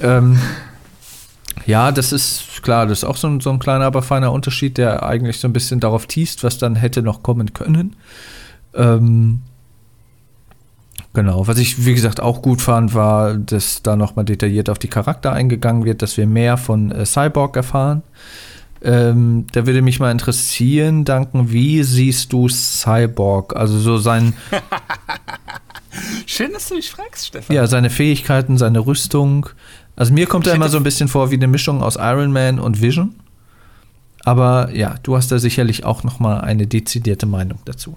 ähm, 0.00 0.38
ja, 1.66 1.92
das 1.92 2.12
ist 2.12 2.62
klar, 2.62 2.86
das 2.86 2.98
ist 2.98 3.04
auch 3.04 3.16
so 3.16 3.28
ein, 3.28 3.40
so 3.40 3.50
ein 3.50 3.58
kleiner, 3.58 3.84
aber 3.84 4.02
feiner 4.02 4.32
Unterschied, 4.32 4.78
der 4.78 5.02
eigentlich 5.02 5.38
so 5.38 5.48
ein 5.48 5.52
bisschen 5.52 5.80
darauf 5.80 6.06
tiest, 6.06 6.42
was 6.44 6.58
dann 6.58 6.76
hätte 6.76 7.02
noch 7.02 7.22
kommen 7.22 7.52
können. 7.52 7.94
Ähm, 8.74 9.42
genau, 11.12 11.46
was 11.46 11.58
ich, 11.58 11.84
wie 11.84 11.94
gesagt, 11.94 12.20
auch 12.20 12.42
gut 12.42 12.62
fand, 12.62 12.94
war, 12.94 13.34
dass 13.34 13.82
da 13.82 13.96
nochmal 13.96 14.24
detailliert 14.24 14.70
auf 14.70 14.78
die 14.78 14.88
Charakter 14.88 15.32
eingegangen 15.32 15.84
wird, 15.84 16.02
dass 16.02 16.16
wir 16.16 16.26
mehr 16.26 16.56
von 16.56 16.90
äh, 16.90 17.04
Cyborg 17.04 17.56
erfahren. 17.56 18.02
Ähm, 18.84 19.46
da 19.52 19.66
würde 19.66 19.80
mich 19.80 20.00
mal 20.00 20.10
interessieren, 20.10 21.04
Danken, 21.04 21.52
wie 21.52 21.82
siehst 21.84 22.32
du 22.32 22.48
Cyborg? 22.48 23.54
Also 23.54 23.78
so 23.78 23.98
sein. 23.98 24.34
Schön, 26.26 26.52
dass 26.52 26.68
du 26.68 26.74
mich 26.74 26.90
fragst, 26.90 27.28
Stefan. 27.28 27.54
Ja, 27.54 27.66
seine 27.66 27.90
Fähigkeiten, 27.90 28.58
seine 28.58 28.80
Rüstung. 28.80 29.48
Also 29.94 30.12
mir 30.12 30.26
kommt 30.26 30.46
er 30.46 30.54
immer 30.54 30.68
so 30.68 30.78
ein 30.78 30.82
bisschen 30.82 31.08
vor 31.08 31.30
wie 31.30 31.36
eine 31.36 31.46
Mischung 31.46 31.82
aus 31.82 31.96
Iron 31.96 32.32
Man 32.32 32.58
und 32.58 32.80
Vision. 32.80 33.14
Aber 34.24 34.70
ja, 34.72 34.96
du 35.02 35.16
hast 35.16 35.30
da 35.30 35.38
sicherlich 35.38 35.84
auch 35.84 36.02
noch 36.02 36.18
mal 36.18 36.40
eine 36.40 36.66
dezidierte 36.66 37.26
Meinung 37.26 37.58
dazu. 37.64 37.96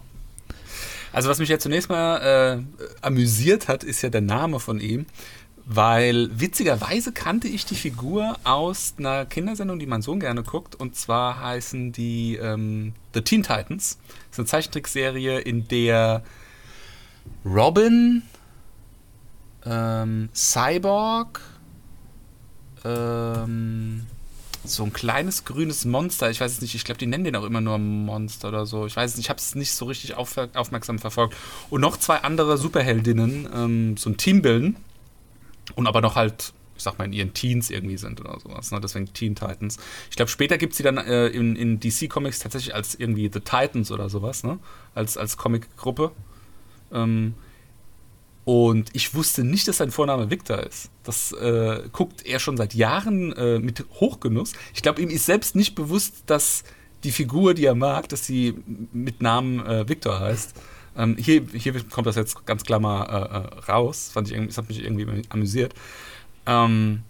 Also 1.13 1.29
was 1.29 1.39
mich 1.39 1.49
ja 1.49 1.57
zunächst 1.57 1.89
mal 1.89 2.17
äh, 2.17 2.85
amüsiert 3.01 3.69
hat, 3.69 3.83
ist 3.83 4.01
ja 4.01 4.09
der 4.09 4.21
Name 4.21 4.59
von 4.59 4.79
ihm 4.81 5.05
weil 5.65 6.29
witzigerweise 6.39 7.11
kannte 7.11 7.47
ich 7.47 7.65
die 7.65 7.75
Figur 7.75 8.37
aus 8.43 8.93
einer 8.99 9.25
Kindersendung, 9.25 9.79
die 9.79 9.87
mein 9.87 10.03
Sohn 10.03 10.19
gerne 10.19 10.43
guckt, 10.43 10.75
und 10.75 10.95
zwar 10.95 11.41
heißen 11.41 11.91
die 11.91 12.35
ähm, 12.35 12.93
The 13.15 13.21
Teen 13.21 13.41
Titans. 13.41 13.97
Das 14.07 14.33
ist 14.33 14.39
eine 14.39 14.45
Zeichentrickserie, 14.45 15.39
in 15.39 15.67
der 15.67 16.23
Robin, 17.43 18.21
ähm, 19.65 20.29
Cyborg, 20.35 21.41
ähm, 22.83 24.05
so 24.63 24.83
ein 24.83 24.93
kleines 24.93 25.45
grünes 25.45 25.85
Monster, 25.85 26.29
ich 26.29 26.41
weiß 26.41 26.51
es 26.51 26.61
nicht, 26.61 26.75
ich 26.75 26.85
glaube, 26.85 26.99
die 26.99 27.07
nennen 27.07 27.23
den 27.23 27.35
auch 27.35 27.43
immer 27.43 27.61
nur 27.61 27.79
Monster 27.79 28.49
oder 28.49 28.67
so. 28.67 28.85
Ich 28.85 28.95
weiß 28.95 29.11
es 29.11 29.17
nicht, 29.17 29.25
ich 29.25 29.29
habe 29.29 29.39
es 29.39 29.55
nicht 29.55 29.73
so 29.73 29.85
richtig 29.85 30.13
auf, 30.15 30.37
aufmerksam 30.53 30.99
verfolgt. 30.99 31.35
Und 31.71 31.81
noch 31.81 31.97
zwei 31.97 32.17
andere 32.17 32.57
Superheldinnen 32.57 33.49
ähm, 33.53 33.97
so 33.97 34.11
ein 34.11 34.17
Team 34.17 34.43
bilden 34.43 34.75
und 35.73 35.87
aber 35.87 36.01
noch 36.01 36.15
halt, 36.15 36.53
ich 36.77 36.83
sag 36.83 36.97
mal, 36.97 37.05
in 37.05 37.13
ihren 37.13 37.33
Teens 37.33 37.69
irgendwie 37.69 37.97
sind 37.97 38.19
oder 38.21 38.39
sowas. 38.39 38.71
Ne? 38.71 38.79
Deswegen 38.81 39.11
Teen 39.13 39.35
Titans. 39.35 39.77
Ich 40.09 40.15
glaube, 40.15 40.29
später 40.29 40.57
gibt 40.57 40.73
es 40.73 40.77
sie 40.77 40.83
dann 40.83 40.97
äh, 40.97 41.27
in, 41.27 41.55
in 41.55 41.79
DC 41.79 42.09
Comics 42.09 42.39
tatsächlich 42.39 42.75
als 42.75 42.95
irgendwie 42.95 43.29
The 43.31 43.39
Titans 43.39 43.91
oder 43.91 44.09
sowas, 44.09 44.43
ne? 44.43 44.59
Als, 44.93 45.17
als 45.17 45.37
Comic-Gruppe. 45.37 46.11
Ähm, 46.91 47.33
und 48.45 48.91
ich 48.93 49.15
wusste 49.15 49.43
nicht, 49.43 49.67
dass 49.67 49.77
sein 49.77 49.89
Vorname 49.89 50.29
Victor 50.29 50.59
ist. 50.59 50.91
Das 51.03 51.31
äh, 51.31 51.81
guckt 51.91 52.25
er 52.27 52.37
schon 52.37 52.57
seit 52.57 52.75
Jahren 52.75 53.33
äh, 53.33 53.57
mit 53.57 53.83
Hochgenuss. 53.99 54.53
Ich 54.75 54.83
glaube, 54.83 55.01
ihm 55.01 55.09
ist 55.09 55.25
selbst 55.25 55.55
nicht 55.55 55.73
bewusst, 55.73 56.23
dass 56.27 56.63
die 57.03 57.11
Figur, 57.11 57.55
die 57.55 57.65
er 57.65 57.75
mag, 57.75 58.07
dass 58.09 58.25
sie 58.25 58.55
mit 58.93 59.21
Namen 59.21 59.65
äh, 59.65 59.89
Victor 59.89 60.19
heißt. 60.19 60.53
Ähm, 60.97 61.17
hier, 61.17 61.45
hier 61.53 61.83
kommt 61.89 62.07
das 62.07 62.15
jetzt 62.15 62.45
ganz 62.45 62.63
klar 62.63 62.79
mal 62.79 63.03
äh, 63.03 63.37
äh 63.37 63.71
raus. 63.71 64.09
Fand 64.13 64.31
ich, 64.31 64.47
das 64.47 64.57
hat 64.57 64.69
mich 64.69 64.83
irgendwie 64.83 65.23
amüsiert. 65.29 65.73
Ähm, 66.45 67.03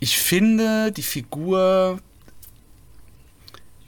ich 0.00 0.18
finde 0.18 0.92
die 0.92 1.02
Figur, 1.02 1.98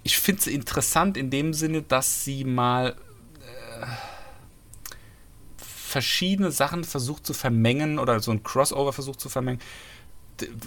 ich 0.03 0.19
finde 0.19 0.43
sie 0.43 0.55
interessant 0.55 1.17
in 1.17 1.31
dem 1.31 1.55
Sinne, 1.55 1.83
dass 1.83 2.25
sie 2.25 2.45
mal 2.45 2.97
äh, 3.41 3.87
verschiedene 5.57 6.51
Sachen 6.51 6.85
versucht 6.85 7.27
zu 7.27 7.33
vermengen 7.33 7.99
oder 7.99 8.21
so 8.21 8.31
ein 8.31 8.43
Crossover 8.43 8.93
versucht 8.93 9.21
zu 9.21 9.29
vermengen, 9.29 9.61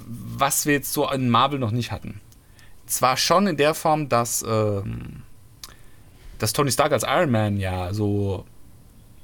was 0.05 0.65
wir 0.65 0.73
jetzt 0.73 0.93
so 0.93 1.09
in 1.09 1.29
Marvel 1.29 1.59
noch 1.59 1.71
nicht 1.71 1.91
hatten. 1.91 2.21
Zwar 2.85 3.17
schon 3.17 3.47
in 3.47 3.57
der 3.57 3.73
Form, 3.73 4.09
dass 4.09 4.43
ähm, 4.47 5.23
dass 6.43 6.51
Tony 6.51 6.71
Stark 6.71 6.91
als 6.91 7.03
Iron 7.07 7.31
Man 7.31 7.55
ja 7.55 7.93
so 7.93 8.43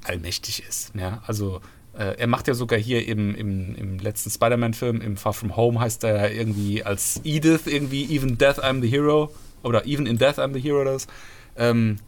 allmächtig 0.04 0.66
ist. 0.66 0.94
Ja? 0.94 1.22
Also 1.26 1.60
äh, 1.92 2.16
er 2.16 2.26
macht 2.26 2.48
ja 2.48 2.54
sogar 2.54 2.78
hier 2.78 3.06
im, 3.06 3.34
im, 3.34 3.74
im 3.74 3.98
letzten 3.98 4.30
Spider-Man-Film, 4.30 5.02
im 5.02 5.18
Far 5.18 5.34
From 5.34 5.54
Home, 5.54 5.78
heißt 5.78 6.02
er 6.04 6.32
irgendwie 6.32 6.82
als 6.82 7.20
Edith 7.22 7.66
irgendwie 7.66 8.16
Even 8.16 8.38
Death 8.38 8.64
I'm 8.64 8.80
the 8.80 8.88
Hero 8.88 9.30
oder 9.62 9.84
Even 9.84 10.06
in 10.06 10.16
Death 10.16 10.38
I'm 10.38 10.54
the 10.54 10.60
Hero 10.60 10.82
das. 10.82 11.08
Ähm, 11.56 11.98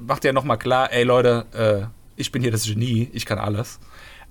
macht 0.00 0.24
ja 0.24 0.32
nochmal 0.32 0.58
klar, 0.58 0.92
ey 0.92 1.04
Leute, 1.04 1.46
äh, 1.52 2.20
ich 2.20 2.32
bin 2.32 2.42
hier 2.42 2.50
das 2.50 2.64
Genie, 2.64 3.10
ich 3.12 3.26
kann 3.26 3.38
alles. 3.38 3.78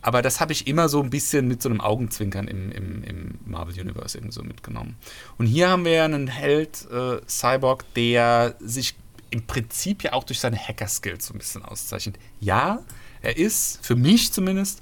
Aber 0.01 0.21
das 0.21 0.41
habe 0.41 0.51
ich 0.51 0.67
immer 0.67 0.89
so 0.89 1.01
ein 1.01 1.09
bisschen 1.09 1.47
mit 1.47 1.61
so 1.61 1.69
einem 1.69 1.79
Augenzwinkern 1.79 2.49
im, 2.49 2.69
im, 2.73 3.03
im 3.05 3.39
Marvel 3.45 3.79
Universe 3.79 4.17
irgendwie 4.17 4.33
so 4.33 4.43
mitgenommen. 4.43 4.97
Und 5.37 5.45
hier 5.45 5.69
haben 5.69 5.85
wir 5.85 5.93
ja 5.93 6.05
einen 6.05 6.27
Held, 6.27 6.85
äh, 6.91 7.21
Cyborg, 7.27 7.85
der 7.93 8.55
sich 8.59 8.95
im 9.29 9.45
Prinzip 9.45 10.03
ja 10.03 10.13
auch 10.13 10.23
durch 10.23 10.39
seine 10.39 10.57
Hacker-Skills 10.57 11.27
so 11.27 11.33
ein 11.33 11.37
bisschen 11.37 11.63
auszeichnet. 11.63 12.17
Ja, 12.39 12.79
er 13.21 13.37
ist, 13.37 13.79
für 13.81 13.95
mich 13.95 14.31
zumindest, 14.31 14.81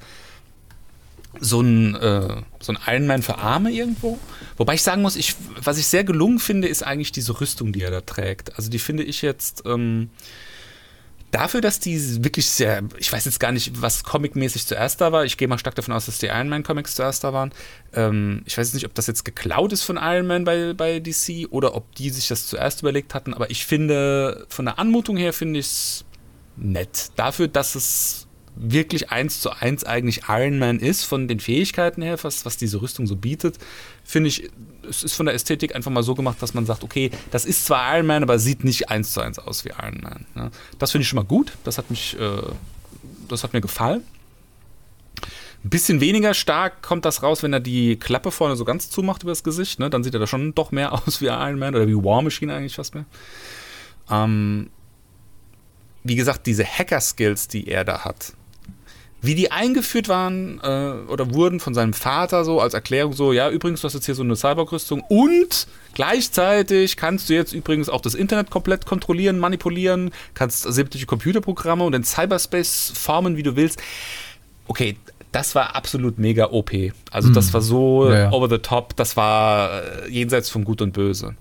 so 1.39 1.61
ein, 1.61 1.95
äh, 1.95 2.41
so 2.59 2.73
ein 2.73 2.79
Iron 2.87 3.07
Man 3.07 3.21
für 3.21 3.37
Arme 3.37 3.71
irgendwo. 3.71 4.17
Wobei 4.57 4.75
ich 4.75 4.83
sagen 4.83 5.01
muss, 5.01 5.15
ich, 5.15 5.35
was 5.61 5.77
ich 5.77 5.87
sehr 5.87 6.03
gelungen 6.03 6.39
finde, 6.39 6.67
ist 6.67 6.83
eigentlich 6.83 7.11
diese 7.11 7.39
Rüstung, 7.39 7.73
die 7.73 7.81
er 7.81 7.91
da 7.91 8.01
trägt. 8.01 8.55
Also 8.57 8.69
die 8.69 8.79
finde 8.79 9.03
ich 9.03 9.21
jetzt, 9.21 9.63
ähm, 9.65 10.09
dafür, 11.35 11.59
dass 11.59 11.81
die 11.81 12.23
wirklich 12.23 12.49
sehr, 12.49 12.83
ich 12.97 13.11
weiß 13.11 13.25
jetzt 13.25 13.41
gar 13.41 13.51
nicht, 13.51 13.81
was 13.81 14.03
comicmäßig 14.05 14.65
zuerst 14.67 15.01
da 15.01 15.11
war. 15.11 15.25
Ich 15.25 15.35
gehe 15.35 15.49
mal 15.49 15.57
stark 15.57 15.75
davon 15.75 15.93
aus, 15.93 16.05
dass 16.05 16.17
die 16.17 16.27
Iron 16.27 16.47
Man 16.47 16.63
Comics 16.63 16.95
zuerst 16.95 17.25
da 17.25 17.33
waren. 17.33 17.51
Ähm, 17.93 18.41
ich 18.45 18.57
weiß 18.57 18.73
nicht, 18.73 18.85
ob 18.85 18.93
das 18.93 19.07
jetzt 19.07 19.25
geklaut 19.25 19.73
ist 19.73 19.83
von 19.83 19.97
Iron 19.97 20.27
Man 20.27 20.45
bei, 20.45 20.73
bei 20.73 20.99
DC 21.01 21.47
oder 21.49 21.75
ob 21.75 21.93
die 21.95 22.09
sich 22.09 22.29
das 22.29 22.47
zuerst 22.47 22.81
überlegt 22.81 23.13
hatten. 23.13 23.33
Aber 23.33 23.51
ich 23.51 23.65
finde, 23.65 24.45
von 24.47 24.65
der 24.65 24.79
Anmutung 24.79 25.17
her 25.17 25.33
finde 25.33 25.59
ich 25.59 25.65
es 25.65 26.05
nett. 26.55 27.11
Dafür, 27.17 27.49
dass 27.49 27.75
es 27.75 28.27
wirklich 28.55 29.11
eins 29.11 29.41
zu 29.41 29.51
eins 29.51 29.83
eigentlich 29.83 30.21
Iron 30.29 30.57
Man 30.57 30.79
ist, 30.79 31.03
von 31.03 31.27
den 31.27 31.41
Fähigkeiten 31.41 32.01
her, 32.01 32.17
was, 32.21 32.45
was 32.45 32.55
diese 32.55 32.81
Rüstung 32.81 33.07
so 33.07 33.17
bietet, 33.17 33.57
finde 34.05 34.29
ich, 34.29 34.49
es 34.89 35.03
ist 35.03 35.13
von 35.13 35.25
der 35.25 35.35
Ästhetik 35.35 35.75
einfach 35.75 35.91
mal 35.91 36.03
so 36.03 36.15
gemacht, 36.15 36.41
dass 36.41 36.53
man 36.53 36.65
sagt, 36.65 36.83
okay, 36.83 37.11
das 37.31 37.45
ist 37.45 37.65
zwar 37.65 37.95
Iron 37.95 38.07
Man, 38.07 38.23
aber 38.23 38.39
sieht 38.39 38.63
nicht 38.63 38.89
eins 38.89 39.11
zu 39.11 39.21
eins 39.21 39.39
aus 39.39 39.65
wie 39.65 39.69
Iron 39.69 40.01
Man. 40.01 40.25
Ne? 40.35 40.51
Das 40.79 40.91
finde 40.91 41.03
ich 41.03 41.07
schon 41.09 41.17
mal 41.17 41.25
gut. 41.25 41.53
Das 41.63 41.77
hat 41.77 41.89
mich, 41.89 42.17
äh, 42.19 42.41
das 43.27 43.43
hat 43.43 43.53
mir 43.53 43.61
gefallen. 43.61 44.03
Ein 45.63 45.69
bisschen 45.69 45.99
weniger 45.99 46.35
stark 46.35 46.83
kommt 46.83 47.05
das 47.05 47.23
raus, 47.23 47.41
wenn 47.41 47.51
er 47.51 47.59
die 47.59 47.95
Klappe 47.95 48.29
vorne 48.29 48.55
so 48.55 48.65
ganz 48.65 48.89
zumacht 48.89 49.23
über 49.23 49.31
das 49.31 49.43
Gesicht. 49.43 49.79
Ne? 49.79 49.89
Dann 49.89 50.03
sieht 50.03 50.13
er 50.13 50.19
da 50.19 50.27
schon 50.27 50.53
doch 50.53 50.71
mehr 50.71 50.93
aus 51.07 51.21
wie 51.21 51.25
Iron 51.25 51.57
Man 51.57 51.75
oder 51.75 51.87
wie 51.87 51.95
War 51.95 52.21
Machine 52.21 52.53
eigentlich 52.53 52.75
fast 52.75 52.93
mehr. 52.93 53.05
Ähm, 54.11 54.69
wie 56.03 56.15
gesagt, 56.15 56.45
diese 56.45 56.63
Hacker-Skills, 56.63 57.47
die 57.47 57.67
er 57.67 57.83
da 57.83 58.05
hat, 58.05 58.33
wie 59.25 59.35
die 59.35 59.51
eingeführt 59.51 60.07
waren 60.09 60.59
äh, 60.61 61.11
oder 61.11 61.33
wurden 61.33 61.59
von 61.59 61.73
seinem 61.73 61.93
Vater 61.93 62.43
so 62.45 62.59
als 62.59 62.73
Erklärung 62.73 63.13
so, 63.13 63.33
ja, 63.33 63.49
übrigens, 63.49 63.81
du 63.81 63.85
hast 63.85 63.93
jetzt 63.93 64.05
hier 64.05 64.15
so 64.15 64.23
eine 64.23 64.35
Cyberrüstung 64.35 65.01
und 65.01 65.67
gleichzeitig 65.93 66.97
kannst 66.97 67.29
du 67.29 67.33
jetzt 67.33 67.53
übrigens 67.53 67.89
auch 67.89 68.01
das 68.01 68.13
Internet 68.13 68.49
komplett 68.49 68.85
kontrollieren, 68.85 69.39
manipulieren, 69.39 70.11
kannst 70.33 70.63
sämtliche 70.63 71.05
Computerprogramme 71.05 71.83
und 71.83 71.93
den 71.93 72.03
Cyberspace 72.03 72.93
formen, 72.95 73.37
wie 73.37 73.43
du 73.43 73.55
willst. 73.55 73.81
Okay, 74.67 74.97
das 75.31 75.55
war 75.55 75.75
absolut 75.75 76.17
mega 76.17 76.51
OP. 76.51 76.71
Also 77.11 77.29
das 77.29 77.53
war 77.53 77.61
so 77.61 78.09
Ja, 78.09 78.19
ja. 78.19 78.31
over 78.31 78.49
the 78.49 78.59
top, 78.59 78.95
das 78.95 79.17
war 79.17 79.83
äh, 79.83 80.09
jenseits 80.09 80.49
von 80.49 80.63
Gut 80.63 80.81
und 80.81 80.93
Böse. 80.93 81.35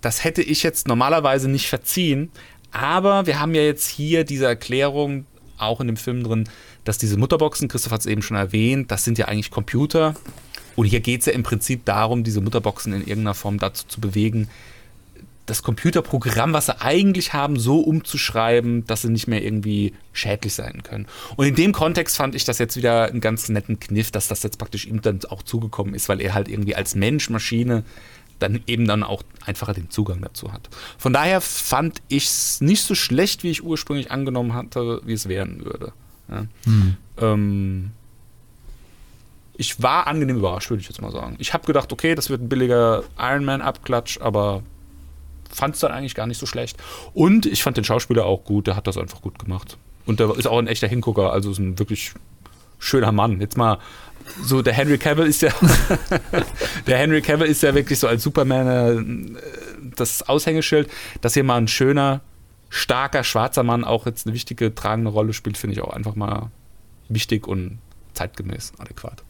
Das 0.00 0.24
hätte 0.24 0.42
ich 0.42 0.62
jetzt 0.62 0.88
normalerweise 0.88 1.48
nicht 1.48 1.68
verziehen, 1.68 2.30
aber 2.72 3.26
wir 3.26 3.38
haben 3.38 3.54
ja 3.54 3.62
jetzt 3.62 3.86
hier 3.86 4.24
diese 4.24 4.46
Erklärung 4.46 5.26
auch 5.62 5.80
in 5.80 5.86
dem 5.86 5.96
Film 5.96 6.22
drin, 6.22 6.48
dass 6.84 6.98
diese 6.98 7.16
Mutterboxen, 7.16 7.68
Christoph 7.68 7.92
hat 7.92 8.00
es 8.00 8.06
eben 8.06 8.22
schon 8.22 8.36
erwähnt, 8.36 8.90
das 8.90 9.04
sind 9.04 9.18
ja 9.18 9.26
eigentlich 9.26 9.50
Computer. 9.50 10.14
Und 10.76 10.86
hier 10.86 11.00
geht 11.00 11.20
es 11.20 11.26
ja 11.26 11.32
im 11.32 11.42
Prinzip 11.42 11.84
darum, 11.84 12.24
diese 12.24 12.40
Mutterboxen 12.40 12.92
in 12.92 13.00
irgendeiner 13.00 13.34
Form 13.34 13.58
dazu 13.58 13.86
zu 13.86 14.00
bewegen, 14.00 14.48
das 15.46 15.62
Computerprogramm, 15.62 16.52
was 16.52 16.66
sie 16.66 16.80
eigentlich 16.80 17.32
haben, 17.32 17.58
so 17.58 17.80
umzuschreiben, 17.80 18.86
dass 18.86 19.02
sie 19.02 19.10
nicht 19.10 19.26
mehr 19.26 19.42
irgendwie 19.42 19.92
schädlich 20.12 20.54
sein 20.54 20.82
können. 20.82 21.06
Und 21.36 21.46
in 21.46 21.54
dem 21.56 21.72
Kontext 21.72 22.16
fand 22.16 22.34
ich 22.34 22.44
das 22.44 22.58
jetzt 22.58 22.76
wieder 22.76 23.06
einen 23.06 23.20
ganz 23.20 23.48
netten 23.48 23.80
Kniff, 23.80 24.10
dass 24.12 24.28
das 24.28 24.42
jetzt 24.44 24.58
praktisch 24.58 24.86
ihm 24.86 25.02
dann 25.02 25.18
auch 25.28 25.42
zugekommen 25.42 25.94
ist, 25.94 26.08
weil 26.08 26.20
er 26.20 26.34
halt 26.34 26.48
irgendwie 26.48 26.76
als 26.76 26.94
Mensch, 26.94 27.28
Maschine 27.28 27.82
dann 28.38 28.62
eben 28.66 28.86
dann 28.86 29.02
auch 29.02 29.22
einfacher 29.44 29.74
den 29.74 29.90
Zugang 29.90 30.20
dazu 30.20 30.52
hat. 30.52 30.68
Von 30.98 31.12
daher 31.12 31.40
fand 31.40 32.02
ich 32.08 32.26
es 32.26 32.60
nicht 32.60 32.82
so 32.82 32.94
schlecht, 32.94 33.42
wie 33.42 33.50
ich 33.50 33.64
ursprünglich 33.64 34.10
angenommen 34.10 34.54
hatte, 34.54 35.00
wie 35.04 35.12
es 35.12 35.28
werden 35.28 35.64
würde. 35.64 35.92
Ja. 36.28 36.46
Ähm, 37.18 37.90
ich 39.56 39.82
war 39.82 40.06
angenehm 40.06 40.38
überrascht, 40.38 40.70
würde 40.70 40.80
ich 40.80 40.88
jetzt 40.88 41.00
mal 41.00 41.12
sagen. 41.12 41.36
Ich 41.38 41.52
habe 41.52 41.66
gedacht, 41.66 41.92
okay, 41.92 42.14
das 42.14 42.30
wird 42.30 42.42
ein 42.42 42.48
billiger 42.48 43.04
Iron 43.18 43.44
Man-Abklatsch, 43.44 44.18
aber 44.20 44.62
fand 45.50 45.74
es 45.74 45.80
dann 45.80 45.92
eigentlich 45.92 46.14
gar 46.14 46.26
nicht 46.26 46.38
so 46.38 46.46
schlecht. 46.46 46.76
Und 47.14 47.46
ich 47.46 47.62
fand 47.62 47.76
den 47.76 47.84
Schauspieler 47.84 48.24
auch 48.24 48.44
gut, 48.44 48.66
der 48.66 48.76
hat 48.76 48.86
das 48.86 48.96
einfach 48.96 49.20
gut 49.20 49.38
gemacht. 49.38 49.76
Und 50.06 50.20
der 50.20 50.36
ist 50.36 50.46
auch 50.46 50.58
ein 50.58 50.66
echter 50.66 50.88
Hingucker, 50.88 51.32
also 51.32 51.50
ist 51.50 51.58
ein 51.58 51.78
wirklich 51.78 52.14
schöner 52.78 53.12
Mann. 53.12 53.40
Jetzt 53.40 53.56
mal 53.56 53.78
so, 54.42 54.62
der 54.62 54.72
Henry 54.72 54.98
Cavill 54.98 55.26
ist 55.26 55.42
ja, 55.42 55.50
der 56.86 56.98
Henry 56.98 57.22
Cavill 57.22 57.46
ist 57.46 57.62
ja 57.62 57.74
wirklich 57.74 57.98
so 57.98 58.08
als 58.08 58.22
Superman 58.22 59.36
äh, 59.36 59.92
das 59.96 60.28
Aushängeschild, 60.28 60.90
dass 61.20 61.34
hier 61.34 61.44
mal 61.44 61.56
ein 61.56 61.68
schöner, 61.68 62.20
starker, 62.68 63.22
schwarzer 63.24 63.62
Mann 63.62 63.84
auch 63.84 64.06
jetzt 64.06 64.26
eine 64.26 64.34
wichtige, 64.34 64.74
tragende 64.74 65.10
Rolle 65.10 65.32
spielt, 65.32 65.58
finde 65.58 65.74
ich 65.74 65.82
auch 65.82 65.92
einfach 65.92 66.14
mal 66.14 66.50
wichtig 67.08 67.46
und 67.46 67.78
zeitgemäß, 68.14 68.72
adäquat. 68.78 69.22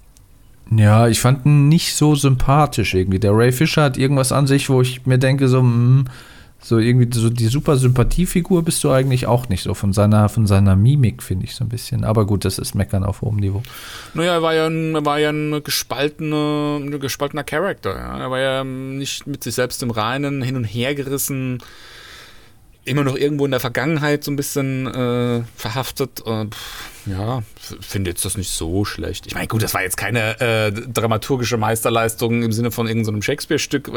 Ja, 0.70 1.08
ich 1.08 1.20
fand 1.20 1.44
ihn 1.44 1.68
nicht 1.68 1.94
so 1.94 2.14
sympathisch 2.14 2.94
irgendwie. 2.94 3.18
Der 3.18 3.36
Ray 3.36 3.52
Fisher 3.52 3.82
hat 3.82 3.98
irgendwas 3.98 4.32
an 4.32 4.46
sich, 4.46 4.70
wo 4.70 4.80
ich 4.80 5.06
mir 5.06 5.18
denke, 5.18 5.48
so, 5.48 5.62
mm, 5.62 6.06
so 6.62 6.78
irgendwie 6.78 7.08
so 7.18 7.28
die 7.28 7.48
super 7.48 7.76
Sympathiefigur 7.76 8.62
bist 8.62 8.82
du 8.84 8.90
eigentlich 8.90 9.26
auch 9.26 9.48
nicht 9.48 9.62
so. 9.62 9.74
Von 9.74 9.92
seiner, 9.92 10.28
von 10.28 10.46
seiner 10.46 10.76
Mimik 10.76 11.22
finde 11.22 11.44
ich 11.44 11.54
so 11.54 11.64
ein 11.64 11.68
bisschen. 11.68 12.04
Aber 12.04 12.24
gut, 12.24 12.44
das 12.44 12.58
ist 12.58 12.74
Meckern 12.74 13.04
auf 13.04 13.20
hohem 13.20 13.36
Niveau. 13.36 13.62
Naja, 14.14 14.34
er 14.34 14.42
war 14.42 14.54
ja 14.54 14.66
ein, 14.68 15.04
war 15.04 15.18
ja 15.18 15.30
ein 15.30 15.62
gespaltene, 15.64 16.76
ein 16.80 17.00
gespaltener 17.00 17.42
Charakter. 17.42 17.96
Ja. 17.96 18.18
Er 18.18 18.30
war 18.30 18.38
ja 18.38 18.64
nicht 18.64 19.26
mit 19.26 19.42
sich 19.42 19.54
selbst 19.54 19.82
im 19.82 19.90
Reinen, 19.90 20.40
hin 20.40 20.56
und 20.56 20.64
her 20.64 20.94
gerissen, 20.94 21.58
immer 22.84 23.04
noch 23.04 23.16
irgendwo 23.16 23.44
in 23.44 23.50
der 23.50 23.60
Vergangenheit 23.60 24.22
so 24.22 24.30
ein 24.30 24.36
bisschen 24.36 24.86
äh, 24.86 25.42
verhaftet. 25.56 26.22
Äh, 26.26 26.46
ja, 27.06 27.42
finde 27.80 28.10
jetzt 28.10 28.24
das 28.24 28.36
nicht 28.36 28.50
so 28.50 28.84
schlecht. 28.84 29.26
Ich 29.26 29.34
meine, 29.34 29.48
gut, 29.48 29.62
das 29.62 29.74
war 29.74 29.82
jetzt 29.82 29.96
keine 29.96 30.40
äh, 30.40 30.70
dramaturgische 30.72 31.56
Meisterleistung 31.56 32.42
im 32.44 32.52
Sinne 32.52 32.70
von 32.70 32.86
irgendeinem 32.86 33.22
Shakespeare-Stück 33.22 33.88
äh, 33.88 33.90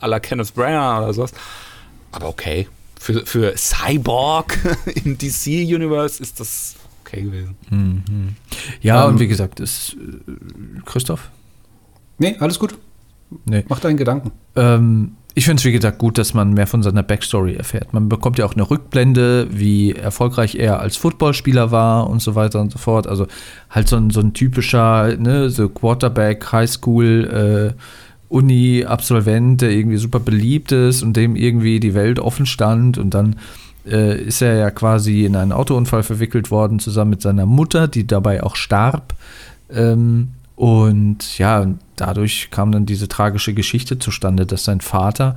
à 0.00 0.06
la 0.06 0.20
Kenneth 0.20 0.54
Branagh 0.54 1.04
oder 1.04 1.14
sowas. 1.14 1.32
Aber 2.12 2.28
okay. 2.28 2.68
Für, 2.98 3.24
für 3.24 3.56
Cyborg 3.56 4.58
im 5.04 5.16
DC-Universe 5.16 6.22
ist 6.22 6.38
das 6.40 6.74
okay 7.02 7.22
gewesen. 7.22 8.36
Ja, 8.82 9.04
Ähm, 9.04 9.14
und 9.14 9.20
wie 9.20 9.28
gesagt, 9.28 9.60
ist 9.60 9.96
äh, 9.96 10.80
Christoph? 10.84 11.30
Nee, 12.18 12.36
alles 12.40 12.58
gut. 12.58 12.76
Nee. 13.46 13.64
Mach 13.68 13.80
deinen 13.80 13.96
Gedanken. 13.96 14.32
Ähm, 14.56 15.12
ich 15.34 15.44
finde 15.44 15.60
es, 15.60 15.64
wie 15.64 15.72
gesagt, 15.72 15.98
gut, 15.98 16.18
dass 16.18 16.34
man 16.34 16.52
mehr 16.52 16.66
von 16.66 16.82
seiner 16.82 17.02
Backstory 17.02 17.54
erfährt. 17.54 17.92
Man 17.94 18.08
bekommt 18.08 18.38
ja 18.38 18.44
auch 18.44 18.54
eine 18.54 18.68
Rückblende, 18.68 19.46
wie 19.50 19.92
erfolgreich 19.92 20.56
er 20.56 20.80
als 20.80 20.96
Footballspieler 20.96 21.70
war 21.70 22.10
und 22.10 22.20
so 22.20 22.34
weiter 22.34 22.60
und 22.60 22.72
so 22.72 22.78
fort. 22.78 23.06
Also 23.06 23.26
halt 23.70 23.88
so 23.88 23.96
ein, 23.96 24.10
so 24.10 24.20
ein 24.20 24.34
typischer, 24.34 25.16
ne, 25.16 25.48
so 25.48 25.68
Quarterback, 25.68 26.50
Highschool, 26.50 27.74
äh, 27.76 27.80
Uni-Absolvent, 28.30 29.60
der 29.60 29.70
irgendwie 29.70 29.98
super 29.98 30.20
beliebt 30.20 30.72
ist 30.72 31.02
und 31.02 31.16
dem 31.16 31.36
irgendwie 31.36 31.80
die 31.80 31.94
Welt 31.94 32.18
offen 32.18 32.46
stand 32.46 32.96
und 32.96 33.12
dann 33.12 33.36
äh, 33.86 34.22
ist 34.22 34.40
er 34.40 34.54
ja 34.54 34.70
quasi 34.70 35.24
in 35.24 35.36
einen 35.36 35.52
Autounfall 35.52 36.02
verwickelt 36.02 36.50
worden, 36.50 36.78
zusammen 36.78 37.10
mit 37.10 37.22
seiner 37.22 37.44
Mutter, 37.44 37.88
die 37.88 38.06
dabei 38.06 38.42
auch 38.42 38.56
starb. 38.56 39.14
Ähm, 39.70 40.28
und 40.54 41.38
ja, 41.38 41.66
dadurch 41.96 42.48
kam 42.50 42.70
dann 42.70 42.86
diese 42.86 43.08
tragische 43.08 43.52
Geschichte 43.52 43.98
zustande, 43.98 44.46
dass 44.46 44.64
sein 44.64 44.80
Vater 44.80 45.36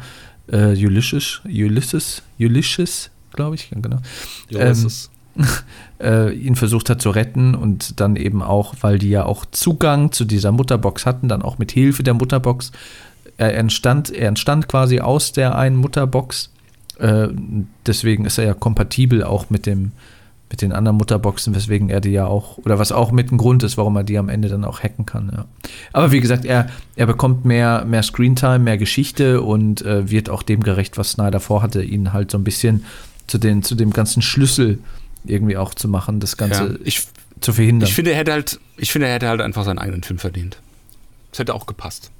äh, 0.52 0.74
Ulysses, 0.74 1.41
Ulysses, 1.46 2.22
Ulysses, 2.39 3.10
glaube 3.34 3.56
ich, 3.56 3.70
genau, 3.70 4.00
Ja, 4.50 4.60
Ähm, 4.60 4.88
äh, 6.02 6.34
ihn 6.34 6.56
versucht 6.56 6.90
hat 6.90 7.02
zu 7.02 7.10
retten 7.10 7.56
und 7.56 8.00
dann 8.00 8.16
eben 8.16 8.42
auch, 8.42 8.76
weil 8.82 9.00
die 9.00 9.10
ja 9.10 9.26
auch 9.26 9.46
Zugang 9.46 10.12
zu 10.12 10.26
dieser 10.26 10.52
Mutterbox 10.52 11.06
hatten, 11.06 11.28
dann 11.28 11.42
auch 11.42 11.58
mit 11.58 11.72
Hilfe 11.72 12.04
der 12.04 12.14
Mutterbox. 12.14 12.72
Er 13.38 13.56
entstand, 13.56 14.12
er 14.12 14.28
entstand 14.28 14.68
quasi 14.68 15.00
aus 15.00 15.32
der 15.32 15.56
einen 15.58 15.76
Mutterbox. 15.78 16.52
Äh, 17.00 17.30
deswegen 17.86 18.26
ist 18.26 18.38
er 18.38 18.46
ja 18.46 18.54
kompatibel 18.54 19.24
auch 19.24 19.50
mit 19.50 19.66
dem 19.66 19.92
mit 20.54 20.62
den 20.62 20.72
anderen 20.72 20.98
Mutterboxen, 20.98 21.56
weswegen 21.56 21.90
er 21.90 22.00
die 22.00 22.12
ja 22.12 22.28
auch, 22.28 22.60
oder 22.60 22.78
was 22.78 22.92
auch 22.92 23.12
mit 23.12 23.32
ein 23.32 23.40
Grund 23.40 23.64
ist, 23.64 23.76
warum 23.76 23.96
er 23.96 24.04
die 24.04 24.20
am 24.20 24.30
Ende 24.30 24.50
dann 24.50 24.66
auch 24.66 24.84
hacken 24.84 25.08
kann, 25.08 25.32
ja. 25.36 25.46
Aber 25.94 26.12
wie 26.12 26.20
gesagt, 26.22 26.46
er, 26.46 26.68
er 26.96 27.08
bekommt 27.08 27.44
mehr, 27.44 27.86
mehr 27.86 28.04
Screentime, 28.04 28.60
mehr 28.60 28.78
Geschichte 28.78 29.42
und 29.42 29.84
äh, 29.84 30.12
wird 30.12 30.30
auch 30.30 30.44
dem 30.44 30.62
gerecht, 30.62 30.96
was 31.00 31.14
Snyder 31.14 31.40
vorhatte, 31.40 31.82
ihn 31.82 32.14
halt 32.14 32.30
so 32.30 32.38
ein 32.38 32.44
bisschen 32.44 32.86
zu, 33.26 33.40
den, 33.40 33.64
zu 33.64 33.74
dem 33.74 33.90
ganzen 33.94 34.22
Schlüssel 34.22 34.78
irgendwie 35.26 35.57
auch 35.57 35.74
zu 35.74 35.88
machen, 35.88 36.19
das 36.19 36.38
Ganze 36.38 36.63
ja. 36.63 36.76
ich, 36.84 37.07
zu 37.41 37.53
verhindern. 37.53 37.88
ich 37.88 37.95
finde, 37.95 38.11
er 38.11 38.17
hätte 38.17 38.32
halt, 38.32 38.59
ich 38.78 38.91
finde, 38.91 39.07
er 39.07 39.15
hätte 39.15 39.28
halt 39.28 39.41
einfach 39.41 39.63
seinen 39.63 39.80
eigenen 39.80 40.03
Film 40.03 40.19
verdient. 40.19 40.57
Das 41.32 41.39
hätte 41.39 41.53
auch 41.53 41.65
gepasst. 41.65 42.11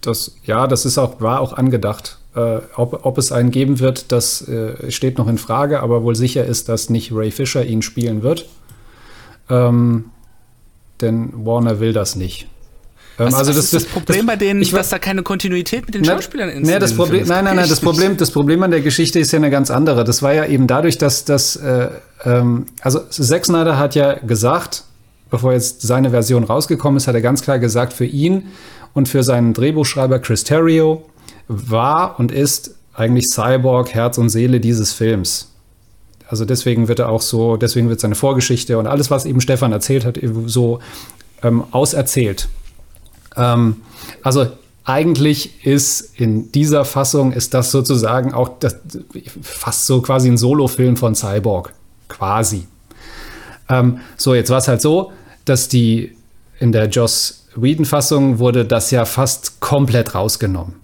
Das, 0.00 0.36
ja, 0.44 0.66
das 0.66 0.84
ist 0.84 0.98
auch, 0.98 1.20
war 1.20 1.40
auch 1.40 1.52
angedacht. 1.52 2.18
Äh, 2.34 2.58
ob, 2.76 3.04
ob 3.04 3.18
es 3.18 3.30
einen 3.30 3.50
geben 3.50 3.78
wird, 3.78 4.10
das 4.10 4.46
äh, 4.48 4.90
steht 4.90 5.18
noch 5.18 5.28
in 5.28 5.38
Frage, 5.38 5.80
aber 5.80 6.02
wohl 6.02 6.16
sicher 6.16 6.44
ist, 6.44 6.68
dass 6.68 6.90
nicht 6.90 7.12
Ray 7.12 7.30
Fisher 7.30 7.64
ihn 7.64 7.82
spielen 7.82 8.22
wird. 8.22 8.46
Ähm, 9.50 10.06
denn 11.00 11.44
Warner 11.44 11.80
will 11.80 11.92
das 11.92 12.16
nicht. 12.16 12.48
Ähm, 13.26 13.32
Was, 13.32 13.48
was 13.48 13.56
ist 13.56 13.74
das, 13.74 13.84
Problem 13.84 14.26
bei 14.26 14.36
denen, 14.36 14.62
ich 14.62 14.70
dass 14.70 14.88
da 14.88 14.98
keine 14.98 15.22
Kontinuität 15.22 15.86
mit 15.86 15.94
den 15.94 16.02
Na, 16.02 16.14
Schauspielern 16.14 16.48
in 16.48 16.62
nee, 16.62 16.78
das 16.78 16.94
Problem, 16.94 17.22
ist? 17.22 17.28
nein, 17.28 17.44
nein, 17.44 17.56
nein, 17.56 17.68
das 17.68 17.80
Problem, 17.80 18.16
das 18.16 18.30
Problem 18.30 18.62
an 18.62 18.70
der 18.70 18.80
Geschichte 18.80 19.18
ist 19.18 19.32
ja 19.32 19.38
eine 19.38 19.50
ganz 19.50 19.70
andere. 19.70 20.04
Das 20.04 20.22
war 20.22 20.34
ja 20.34 20.46
eben 20.46 20.66
dadurch, 20.66 20.98
dass 20.98 21.24
das, 21.24 21.56
äh, 21.56 21.88
ähm, 22.24 22.66
also 22.80 23.00
Zack 23.08 23.46
Snyder 23.46 23.78
hat 23.78 23.94
ja 23.94 24.14
gesagt, 24.14 24.84
bevor 25.30 25.52
jetzt 25.52 25.82
seine 25.82 26.10
Version 26.10 26.44
rausgekommen 26.44 26.96
ist, 26.96 27.06
hat 27.06 27.14
er 27.14 27.22
ganz 27.22 27.42
klar 27.42 27.58
gesagt, 27.58 27.92
für 27.92 28.04
ihn 28.04 28.48
und 28.94 29.08
für 29.08 29.22
seinen 29.22 29.54
Drehbuchschreiber 29.54 30.18
Chris 30.18 30.44
Terrio 30.44 31.06
war 31.48 32.18
und 32.18 32.32
ist 32.32 32.74
eigentlich 32.94 33.26
Cyborg 33.28 33.94
Herz 33.94 34.18
und 34.18 34.28
Seele 34.28 34.60
dieses 34.60 34.92
Films. 34.92 35.48
Also 36.28 36.44
deswegen 36.44 36.88
wird 36.88 36.98
er 36.98 37.08
auch 37.08 37.20
so, 37.20 37.56
deswegen 37.56 37.88
wird 37.88 38.00
seine 38.00 38.14
Vorgeschichte 38.14 38.78
und 38.78 38.86
alles, 38.86 39.10
was 39.10 39.26
eben 39.26 39.40
Stefan 39.40 39.72
erzählt 39.72 40.04
hat, 40.04 40.18
so 40.46 40.80
ähm, 41.42 41.64
auserzählt. 41.72 42.48
Ähm, 43.36 43.76
also 44.22 44.46
eigentlich 44.84 45.64
ist 45.64 46.18
in 46.18 46.50
dieser 46.52 46.84
Fassung 46.84 47.32
ist 47.32 47.54
das 47.54 47.70
sozusagen 47.70 48.34
auch 48.34 48.58
das, 48.58 48.76
fast 49.40 49.86
so 49.86 50.02
quasi 50.02 50.28
ein 50.28 50.36
Solo-Film 50.36 50.96
von 50.96 51.14
Cyborg. 51.14 51.72
Quasi. 52.08 52.66
Ähm, 53.68 54.00
so, 54.16 54.34
jetzt 54.34 54.50
war 54.50 54.58
es 54.58 54.68
halt 54.68 54.82
so, 54.82 55.12
dass 55.44 55.68
die 55.68 56.16
in 56.58 56.72
der 56.72 56.88
Joss 56.88 57.46
Whedon-Fassung 57.54 58.38
wurde 58.38 58.64
das 58.64 58.90
ja 58.90 59.04
fast 59.04 59.60
komplett 59.60 60.14
rausgenommen. 60.14 60.74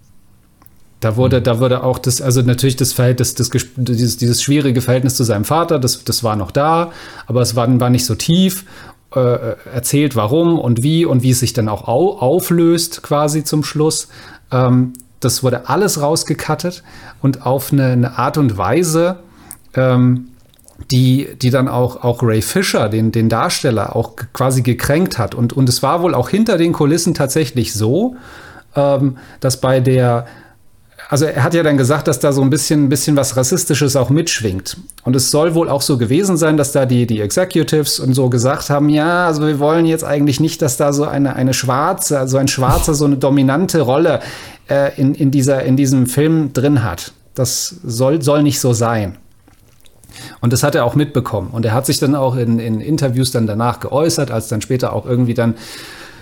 Da 0.99 1.15
wurde, 1.15 1.41
da 1.41 1.59
wurde 1.59 1.83
auch 1.83 1.97
das, 1.97 2.21
also 2.21 2.41
natürlich 2.41 2.75
das 2.75 2.91
Verhältnis, 2.91 3.33
das, 3.33 3.49
dieses, 3.77 4.17
dieses 4.17 4.43
schwierige 4.43 4.81
Verhältnis 4.81 5.15
zu 5.15 5.23
seinem 5.23 5.45
Vater, 5.45 5.79
das, 5.79 6.03
das 6.03 6.23
war 6.23 6.35
noch 6.35 6.51
da, 6.51 6.91
aber 7.25 7.41
es 7.41 7.55
war, 7.55 7.79
war 7.79 7.89
nicht 7.89 8.05
so 8.05 8.15
tief. 8.15 8.65
Äh, 9.15 9.55
erzählt, 9.73 10.15
warum 10.15 10.59
und 10.59 10.83
wie 10.83 11.05
und 11.05 11.23
wie 11.23 11.31
es 11.31 11.39
sich 11.39 11.53
dann 11.53 11.69
auch 11.69 11.87
au 11.87 12.17
auflöst 12.19 13.01
quasi 13.01 13.43
zum 13.43 13.63
Schluss. 13.63 14.09
Ähm, 14.51 14.93
das 15.19 15.43
wurde 15.43 15.67
alles 15.67 16.01
rausgekattet 16.01 16.83
und 17.21 17.45
auf 17.45 17.73
eine, 17.73 17.87
eine 17.87 18.17
Art 18.17 18.37
und 18.37 18.57
Weise, 18.57 19.17
ähm, 19.75 20.27
die, 20.91 21.27
die 21.41 21.49
dann 21.49 21.67
auch, 21.67 22.03
auch 22.03 22.23
Ray 22.23 22.41
Fisher, 22.41 22.87
den, 22.87 23.11
den 23.11 23.27
Darsteller, 23.27 23.95
auch 23.95 24.15
quasi 24.33 24.61
gekränkt 24.61 25.17
hat. 25.17 25.35
Und, 25.35 25.53
und 25.53 25.67
es 25.67 25.83
war 25.83 26.01
wohl 26.01 26.13
auch 26.15 26.29
hinter 26.29 26.57
den 26.57 26.71
Kulissen 26.71 27.13
tatsächlich 27.13 27.73
so, 27.73 28.15
ähm, 28.75 29.17
dass 29.41 29.59
bei 29.59 29.81
der 29.81 30.25
also 31.09 31.25
er 31.25 31.43
hat 31.43 31.55
ja 31.55 31.63
dann 31.63 31.75
gesagt, 31.75 32.07
dass 32.07 32.19
da 32.19 32.31
so 32.31 32.43
ein 32.43 32.51
bisschen, 32.51 32.85
ein 32.85 32.89
bisschen 32.89 33.15
was 33.15 33.35
Rassistisches 33.35 33.95
auch 33.95 34.11
mitschwingt. 34.11 34.77
Und 35.03 35.15
es 35.15 35.31
soll 35.31 35.55
wohl 35.55 35.67
auch 35.67 35.81
so 35.81 35.97
gewesen 35.97 36.37
sein, 36.37 36.55
dass 36.55 36.71
da 36.71 36.85
die, 36.85 37.07
die 37.07 37.19
Executives 37.19 37.99
und 37.99 38.13
so 38.13 38.29
gesagt 38.29 38.69
haben, 38.69 38.89
ja, 38.89 39.25
also 39.25 39.45
wir 39.47 39.57
wollen 39.57 39.87
jetzt 39.87 40.03
eigentlich 40.03 40.39
nicht, 40.39 40.61
dass 40.61 40.77
da 40.77 40.93
so 40.93 41.05
eine, 41.05 41.35
eine 41.35 41.55
schwarze, 41.55 42.19
also 42.19 42.37
ein 42.37 42.47
Schwarzer 42.47 42.93
so 42.93 43.05
eine 43.05 43.17
dominante 43.17 43.81
Rolle 43.81 44.19
äh, 44.69 44.95
in, 45.01 45.15
in, 45.15 45.31
dieser, 45.31 45.63
in 45.63 45.75
diesem 45.75 46.05
Film 46.05 46.53
drin 46.53 46.83
hat. 46.83 47.11
Das 47.33 47.77
soll, 47.83 48.21
soll 48.21 48.43
nicht 48.43 48.59
so 48.59 48.73
sein. 48.73 49.17
Und 50.41 50.53
das 50.53 50.61
hat 50.61 50.75
er 50.75 50.85
auch 50.85 50.93
mitbekommen. 50.93 51.49
Und 51.51 51.65
er 51.65 51.73
hat 51.73 51.87
sich 51.87 51.97
dann 51.97 52.13
auch 52.13 52.35
in, 52.35 52.59
in 52.59 52.81
Interviews 52.81 53.31
dann 53.31 53.47
danach 53.47 53.79
geäußert, 53.79 54.29
als 54.29 54.47
dann 54.47 54.61
später 54.61 54.93
auch 54.93 55.07
irgendwie 55.07 55.33
dann 55.33 55.55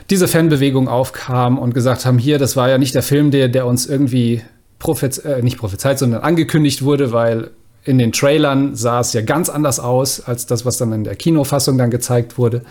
diese 0.10 0.30
Fanbewegung 0.30 0.88
aufkam 0.88 1.58
und 1.60 1.74
gesagt 1.74 2.06
haben, 2.06 2.20
hier, 2.20 2.40
das 2.40 2.56
war 2.56 2.70
ja 2.70 2.78
nicht 2.78 2.96
der 2.96 3.04
Film, 3.04 3.32
der, 3.32 3.50
der 3.50 3.66
uns 3.66 3.86
irgendwie 3.86 4.44
prophez 4.80 5.18
äh, 5.20 5.42
nicht 5.42 5.58
prophezeit, 5.58 6.00
sondern 6.00 6.22
angekündigt 6.22 6.84
wurde, 6.84 7.12
weil 7.12 7.52
in 7.84 7.98
den 7.98 8.12
Trailern 8.12 8.76
sah 8.76 9.00
es 9.00 9.14
ja 9.14 9.22
ganz 9.22 9.50
anders 9.50 9.80
aus 9.80 10.20
als 10.20 10.46
das, 10.46 10.66
was 10.66 10.78
dann 10.78 10.92
in 10.92 11.04
der 11.06 11.16
Kinofassung 11.16 11.78
dann 11.78 11.90
gezeigt 11.90 12.38
wurde. 12.38 12.64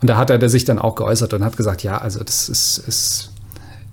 Und 0.00 0.10
da 0.10 0.16
hat 0.16 0.30
er 0.30 0.48
sich 0.48 0.64
dann 0.64 0.80
auch 0.80 0.96
geäußert 0.96 1.32
und 1.32 1.44
hat 1.44 1.56
gesagt, 1.56 1.84
ja, 1.84 1.98
also 1.98 2.24
das 2.24 2.48
ist, 2.48 2.78
ist 2.78 3.30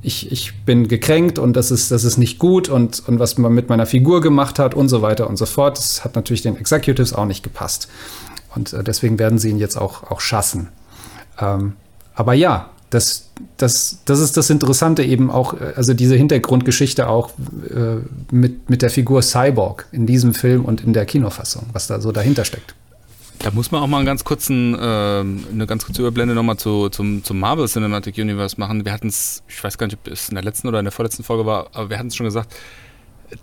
ich, 0.01 0.31
ich 0.31 0.65
bin 0.65 0.87
gekränkt 0.87 1.37
und 1.37 1.55
das 1.55 1.69
ist, 1.69 1.91
das 1.91 2.03
ist 2.03 2.17
nicht 2.17 2.39
gut 2.39 2.69
und, 2.69 3.07
und 3.07 3.19
was 3.19 3.37
man 3.37 3.53
mit 3.53 3.69
meiner 3.69 3.85
Figur 3.85 4.21
gemacht 4.21 4.57
hat 4.57 4.73
und 4.73 4.89
so 4.89 5.03
weiter 5.03 5.29
und 5.29 5.37
so 5.37 5.45
fort. 5.45 5.77
Das 5.77 6.03
hat 6.03 6.15
natürlich 6.15 6.41
den 6.41 6.57
Executives 6.57 7.13
auch 7.13 7.25
nicht 7.25 7.43
gepasst. 7.43 7.87
Und 8.55 8.73
äh, 8.73 8.83
deswegen 8.83 9.19
werden 9.19 9.37
sie 9.37 9.49
ihn 9.49 9.59
jetzt 9.59 9.77
auch, 9.77 10.09
auch 10.09 10.19
schassen. 10.19 10.69
Ähm, 11.39 11.73
aber 12.15 12.33
ja, 12.33 12.71
das, 12.91 13.31
das, 13.57 13.99
das 14.05 14.19
ist 14.19 14.37
das 14.37 14.49
Interessante 14.49 15.03
eben 15.03 15.31
auch, 15.31 15.53
äh, 15.55 15.73
also 15.75 15.93
diese 15.93 16.15
Hintergrundgeschichte 16.15 17.07
auch 17.07 17.31
äh, 17.69 18.01
mit, 18.31 18.69
mit 18.69 18.81
der 18.83 18.91
Figur 18.91 19.21
Cyborg 19.23 19.87
in 19.91 20.05
diesem 20.05 20.33
Film 20.33 20.65
und 20.65 20.81
in 20.81 20.93
der 20.93 21.05
Kinofassung, 21.05 21.65
was 21.73 21.87
da 21.87 21.99
so 21.99 22.11
dahinter 22.11 22.45
steckt. 22.45 22.75
Da 23.39 23.49
muss 23.49 23.71
man 23.71 23.81
auch 23.81 23.87
mal 23.87 23.97
einen 23.97 24.05
ganz 24.05 24.23
kurzen, 24.23 24.75
äh, 24.75 24.77
eine 24.77 25.65
ganz 25.65 25.85
kurze 25.85 26.01
Überblende 26.01 26.35
nochmal 26.35 26.57
zu, 26.57 26.89
zum, 26.89 27.23
zum 27.23 27.39
Marvel 27.39 27.67
Cinematic 27.67 28.17
Universe 28.17 28.59
machen. 28.59 28.85
Wir 28.85 28.91
hatten 28.91 29.07
es, 29.07 29.41
ich 29.47 29.63
weiß 29.63 29.79
gar 29.79 29.87
nicht, 29.87 29.97
ob 29.97 30.11
es 30.11 30.29
in 30.29 30.35
der 30.35 30.43
letzten 30.43 30.67
oder 30.67 30.77
in 30.77 30.85
der 30.85 30.91
vorletzten 30.91 31.23
Folge 31.23 31.45
war, 31.45 31.67
aber 31.73 31.89
wir 31.89 31.97
hatten 31.97 32.09
es 32.09 32.15
schon 32.15 32.25
gesagt, 32.25 32.53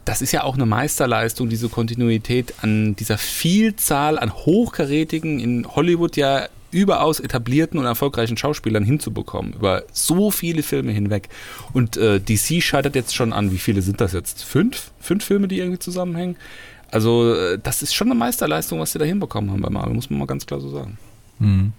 das 0.05 0.23
ist 0.23 0.33
ja 0.33 0.45
auch 0.45 0.55
eine 0.55 0.67
Meisterleistung, 0.67 1.49
diese 1.49 1.69
Kontinuität 1.69 2.55
an 2.63 2.97
dieser 2.97 3.19
Vielzahl 3.19 4.19
an 4.19 4.35
hochkarätigen, 4.35 5.41
in 5.41 5.67
Hollywood 5.67 6.17
ja 6.17 6.49
überaus 6.71 7.21
etablierten 7.21 7.79
und 7.79 7.87
erfolgreichen 7.87 8.37
Schauspielern 8.37 8.85
hinzubekommen, 8.85 9.55
über 9.55 9.85
so 9.93 10.31
viele 10.31 10.63
Filme 10.63 10.93
hinweg. 10.93 11.29
Und 11.73 11.97
äh, 11.97 12.21
DC 12.21 12.63
scheitert 12.63 12.95
jetzt 12.95 13.15
schon 13.15 13.33
an, 13.33 13.53
wie 13.53 13.59
viele 13.59 13.83
sind 13.83 14.01
das 14.01 14.13
jetzt? 14.13 14.45
Fünf? 14.45 14.91
Fünf 15.01 15.25
Filme, 15.25 15.49
die 15.49 15.59
irgendwie 15.59 15.79
zusammenhängen? 15.79 16.37
Also, 16.91 17.35
äh, 17.35 17.59
das 17.63 17.83
ist 17.83 17.95
schon 17.95 18.09
eine 18.09 18.19
Meisterleistung, 18.19 18.81
was 18.81 18.93
sie 18.93 18.99
da 18.99 19.05
hinbekommen 19.05 19.51
haben 19.51 19.63
bei 19.63 19.71
Marvel, 19.71 19.95
muss 19.95 20.11
man 20.11 20.19
mal 20.19 20.27
ganz 20.27 20.47
klar 20.47 20.61
so 20.61 20.69
sagen. 20.71 20.99
Mhm. 21.39 21.73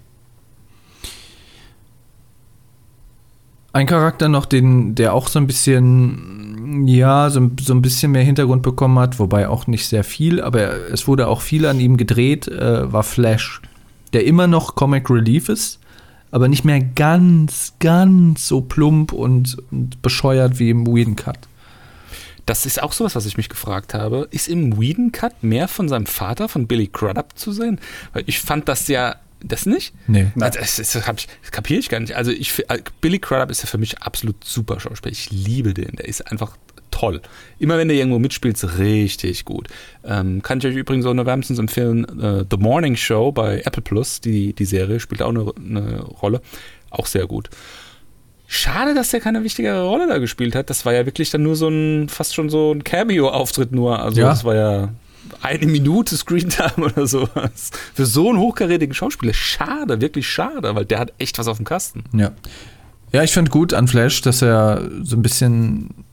Ein 3.72 3.86
Charakter 3.86 4.30
noch, 4.30 4.46
den, 4.48 4.96
der 4.96 5.14
auch 5.14 5.28
so 5.28 5.38
ein 5.38 5.46
bisschen, 5.46 6.49
ja, 6.86 7.30
so, 7.30 7.50
so 7.62 7.74
ein 7.74 7.82
bisschen 7.82 8.12
mehr 8.12 8.24
Hintergrund 8.24 8.64
bekommen 8.64 9.00
hat, 9.00 9.20
wobei 9.20 9.48
auch 9.48 9.68
nicht 9.68 9.88
sehr 9.88 10.04
viel, 10.04 10.42
aber 10.42 10.90
es 10.92 11.08
wurde 11.08 11.28
auch 11.28 11.42
viel 11.42 11.66
an 11.66 11.80
ihm 11.80 11.98
gedreht, 11.98 12.48
äh, 12.48 12.92
war 12.92 13.04
Flash 13.04 13.62
der 14.14 14.26
immer 14.26 14.48
noch 14.48 14.76
Comic 14.76 15.10
Relief 15.10 15.50
ist, 15.50 15.80
aber 16.32 16.48
nicht 16.48 16.66
mehr 16.66 16.80
ganz, 16.80 17.74
ganz 17.80 18.48
so 18.48 18.62
plump 18.62 19.12
und, 19.14 19.58
und 19.72 20.02
bescheuert 20.02 20.60
wie 20.60 20.70
im 20.70 20.86
Whedon 20.86 21.16
Cut. 21.16 21.40
Das 22.46 22.66
ist 22.66 22.82
auch 22.82 22.94
sowas, 22.94 23.16
was 23.16 23.28
ich 23.28 23.38
mich 23.38 23.50
gefragt 23.50 23.94
habe. 23.94 24.28
Ist 24.32 24.48
im 24.48 24.80
Whedon 24.80 25.12
Cut 25.12 25.44
mehr 25.44 25.68
von 25.68 25.88
seinem 25.88 26.08
Vater, 26.08 26.50
von 26.50 26.68
Billy 26.68 26.88
Crudup 26.88 27.38
zu 27.38 27.52
sehen? 27.52 27.80
Weil 28.14 28.24
ich 28.26 28.40
fand 28.40 28.68
das 28.68 28.88
ja 28.88 29.16
das 29.42 29.66
nicht? 29.66 29.94
Nee. 30.08 30.32
Das, 30.36 30.56
das, 30.56 30.76
das, 30.76 30.92
das 30.92 31.52
kapiere 31.52 31.80
ich 31.80 31.90
gar 31.90 32.00
nicht. 32.00 32.16
Also 32.16 32.32
ich, 32.32 32.64
Billy 33.02 33.20
Crudup 33.20 33.50
ist 33.50 33.62
ja 33.62 33.68
für 33.68 33.78
mich 33.78 34.02
absolut 34.02 34.44
super 34.44 34.80
Schauspieler. 34.80 35.12
Ich 35.12 35.32
liebe 35.32 35.74
den. 35.74 35.96
Der 35.96 36.08
ist 36.08 36.30
einfach 36.30 36.58
toll. 36.92 37.22
Immer 37.60 37.78
wenn 37.78 37.88
der 37.88 37.98
irgendwo 37.98 38.20
mitspielt, 38.20 38.56
ist 38.56 38.78
richtig 38.78 39.46
gut. 39.46 39.68
Ähm, 40.04 40.42
kann 40.42 40.60
ich 40.60 40.66
euch 40.66 40.76
übrigens 40.76 41.06
auch 41.06 41.14
nur 41.14 41.26
wärmstens 41.26 41.60
empfehlen, 41.60 42.20
äh, 42.20 42.46
The 42.50 42.58
Morning 42.58 42.96
Show 42.96 43.32
bei 43.32 43.62
Apple 43.62 43.82
Plus, 43.82 44.22
die, 44.22 44.54
die 44.54 44.66
Serie, 44.66 45.00
spielt 45.00 45.22
auch 45.22 45.30
eine, 45.30 45.52
eine 45.58 46.02
Rolle. 46.02 46.42
Auch 46.90 47.06
sehr 47.06 47.28
gut. 47.28 47.50
Schade, 48.48 48.96
dass 48.96 49.12
der 49.12 49.20
keine 49.20 49.44
wichtigere 49.44 49.84
Rolle 49.84 50.08
da 50.08 50.18
gespielt 50.18 50.56
hat. 50.56 50.70
Das 50.70 50.86
war 50.86 50.94
ja 50.94 51.06
wirklich 51.06 51.30
dann 51.30 51.44
nur 51.44 51.56
so 51.56 51.70
ein, 51.70 52.10
fast 52.10 52.34
schon 52.34 52.50
so 52.50 52.72
ein 52.72 52.84
Cameo-Auftritt 52.84 53.72
nur. 53.72 54.00
Also 54.00 54.22
ja. 54.22 54.30
das 54.30 54.44
war 54.44 54.56
ja 54.56 54.90
eine 55.42 55.66
Minute 55.66 56.18
Screentime 56.18 56.86
oder 56.86 57.08
sowas. 57.08 57.72
Für 57.94 58.06
so 58.06 58.30
einen 58.30 58.40
hochkarätigen 58.40 58.94
Schauspieler. 58.94 59.34
Schade, 59.34 60.02
wirklich 60.02 60.28
schade, 60.28 60.76
weil 60.76 60.86
der 60.86 61.00
hat 61.00 61.14
echt 61.18 61.38
was 61.40 61.48
auf 61.48 61.58
dem 61.58 61.66
Kasten. 61.66 62.04
Ja. 62.14 62.32
Ja, 63.12 63.24
ich 63.24 63.32
finde 63.32 63.50
gut 63.50 63.74
an 63.74 63.88
Flash, 63.88 64.22
dass 64.22 64.42
er 64.42 64.88
so 65.02 65.16
ein 65.16 65.22
bisschen 65.22 66.06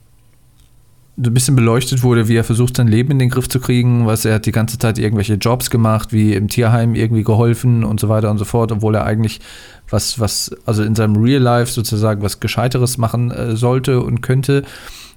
so 1.19 1.31
ein 1.31 1.35
bisschen 1.35 1.57
beleuchtet 1.57 2.03
wurde, 2.03 2.29
wie 2.29 2.37
er 2.37 2.45
versucht, 2.45 2.77
sein 2.77 2.89
Leben 2.89 3.13
in 3.13 3.19
den 3.19 3.31
Griff 3.31 3.49
zu 3.49 3.59
kriegen, 3.59 4.07
was 4.07 4.27
er 4.27 4.35
hat 4.35 4.45
die 4.45 4.53
ganze 4.53 4.79
Zeit 4.79 4.99
irgendwelche 4.99 5.35
Jobs 5.35 5.71
gemacht, 5.71 6.13
wie 6.13 6.35
im 6.35 6.49
Tierheim 6.49 6.95
irgendwie 6.95 7.23
geholfen 7.23 7.85
und 7.85 8.01
so 8.01 8.11
weiter 8.11 8.31
und 8.31 8.37
so 8.37 8.45
fort, 8.45 8.71
obwohl 8.71 8.95
er 8.95 9.05
eigentlich 9.05 9.41
was, 9.89 10.21
was, 10.21 10.55
also 10.67 10.83
in 10.83 10.95
seinem 10.95 11.17
Real 11.17 11.41
Life 11.41 11.73
sozusagen 11.73 12.21
was 12.21 12.41
Gescheiteres 12.41 12.99
machen 12.99 13.31
äh, 13.31 13.57
sollte 13.57 14.03
und 14.03 14.21
könnte. 14.21 14.63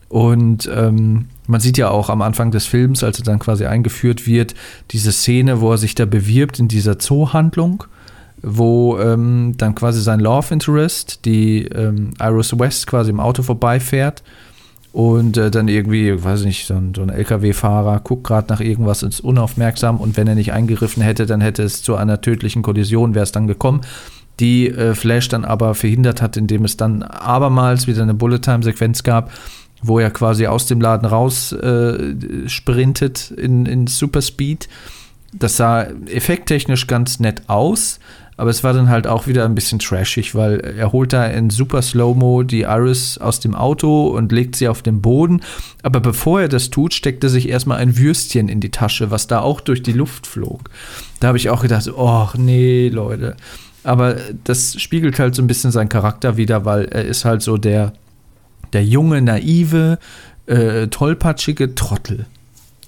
Und 0.09 0.69
ähm, 0.75 1.27
man 1.47 1.61
sieht 1.61 1.77
ja 1.77 1.89
auch 1.89 2.09
am 2.09 2.23
Anfang 2.23 2.51
des 2.51 2.65
Films, 2.65 3.03
als 3.03 3.19
er 3.19 3.25
dann 3.25 3.39
quasi 3.39 3.65
eingeführt 3.65 4.25
wird, 4.25 4.55
diese 4.91 5.11
Szene, 5.11 5.61
wo 5.61 5.71
er 5.71 5.77
sich 5.77 5.95
da 5.95 6.05
bewirbt 6.05 6.59
in 6.59 6.67
dieser 6.67 6.97
Zoohandlung, 6.97 7.83
wo 8.41 8.97
ähm, 8.97 9.53
dann 9.57 9.75
quasi 9.75 10.01
sein 10.01 10.19
Love 10.19 10.53
Interest, 10.53 11.25
die 11.25 11.63
ähm, 11.65 12.11
Iris 12.19 12.57
West 12.57 12.87
quasi 12.87 13.11
im 13.11 13.19
Auto 13.19 13.43
vorbeifährt 13.43 14.23
und 14.91 15.37
äh, 15.37 15.51
dann 15.51 15.67
irgendwie, 15.67 16.23
weiß 16.23 16.41
ich 16.41 16.45
nicht, 16.47 16.65
so 16.65 16.73
ein, 16.73 16.93
so 16.95 17.03
ein 17.03 17.09
LKW-Fahrer 17.09 17.99
guckt 17.99 18.23
gerade 18.23 18.51
nach 18.51 18.61
irgendwas, 18.61 19.03
ist 19.03 19.19
unaufmerksam 19.19 19.97
und 19.97 20.17
wenn 20.17 20.27
er 20.27 20.35
nicht 20.35 20.53
eingegriffen 20.53 21.03
hätte, 21.03 21.27
dann 21.27 21.41
hätte 21.41 21.61
es 21.61 21.83
zu 21.83 21.95
einer 21.95 22.21
tödlichen 22.21 22.63
Kollision, 22.63 23.13
wäre 23.13 23.23
es 23.23 23.31
dann 23.31 23.45
gekommen, 23.45 23.81
die 24.39 24.69
äh, 24.69 24.95
Flash 24.95 25.27
dann 25.27 25.45
aber 25.45 25.75
verhindert 25.75 26.21
hat, 26.21 26.37
indem 26.37 26.65
es 26.65 26.77
dann 26.77 27.03
abermals 27.03 27.85
wieder 27.85 28.01
eine 28.01 28.15
Bullet-Time-Sequenz 28.15 29.03
gab, 29.03 29.31
wo 29.81 29.99
er 29.99 30.11
quasi 30.11 30.47
aus 30.47 30.65
dem 30.65 30.81
Laden 30.81 31.07
raus 31.07 31.51
äh, 31.51 32.15
sprintet 32.47 33.31
in, 33.31 33.65
in 33.65 33.87
Superspeed. 33.87 34.67
Das 35.33 35.57
sah 35.57 35.83
effekttechnisch 36.07 36.87
ganz 36.87 37.19
nett 37.19 37.43
aus, 37.47 37.99
aber 38.39 38.49
es 38.49 38.63
war 38.63 38.73
dann 38.73 38.89
halt 38.89 39.05
auch 39.05 39.27
wieder 39.27 39.43
ein 39.43 39.53
bisschen 39.53 39.79
trashig, 39.79 40.33
weil 40.33 40.59
er 40.61 40.91
holt 40.91 41.11
da 41.11 41.25
in 41.25 41.49
super 41.49 41.81
Slow-Mo 41.81 42.43
die 42.43 42.61
Iris 42.61 43.17
aus 43.17 43.39
dem 43.39 43.53
Auto 43.53 44.07
und 44.07 44.31
legt 44.31 44.55
sie 44.55 44.69
auf 44.69 44.81
den 44.81 45.01
Boden. 45.01 45.41
Aber 45.83 45.99
bevor 45.99 46.41
er 46.41 46.47
das 46.47 46.69
tut, 46.69 46.93
steckt 46.93 47.23
er 47.23 47.29
sich 47.29 47.49
erstmal 47.49 47.79
ein 47.79 47.97
Würstchen 47.97 48.47
in 48.47 48.61
die 48.61 48.71
Tasche, 48.71 49.11
was 49.11 49.27
da 49.27 49.41
auch 49.41 49.59
durch 49.59 49.83
die 49.83 49.91
Luft 49.91 50.25
flog. 50.25 50.69
Da 51.19 51.27
habe 51.27 51.37
ich 51.37 51.49
auch 51.49 51.61
gedacht, 51.61 51.91
oh 51.95 52.29
nee, 52.37 52.87
Leute. 52.87 53.35
Aber 53.83 54.15
das 54.45 54.79
spiegelt 54.79 55.19
halt 55.19 55.35
so 55.35 55.41
ein 55.41 55.47
bisschen 55.47 55.71
seinen 55.71 55.89
Charakter 55.89 56.37
wieder, 56.37 56.63
weil 56.65 56.85
er 56.85 57.03
ist 57.03 57.25
halt 57.25 57.41
so 57.41 57.57
der, 57.57 57.93
der 58.73 58.83
junge, 58.83 59.21
naive, 59.21 59.99
äh, 60.45 60.87
tollpatschige 60.87 61.75
Trottel. 61.75 62.25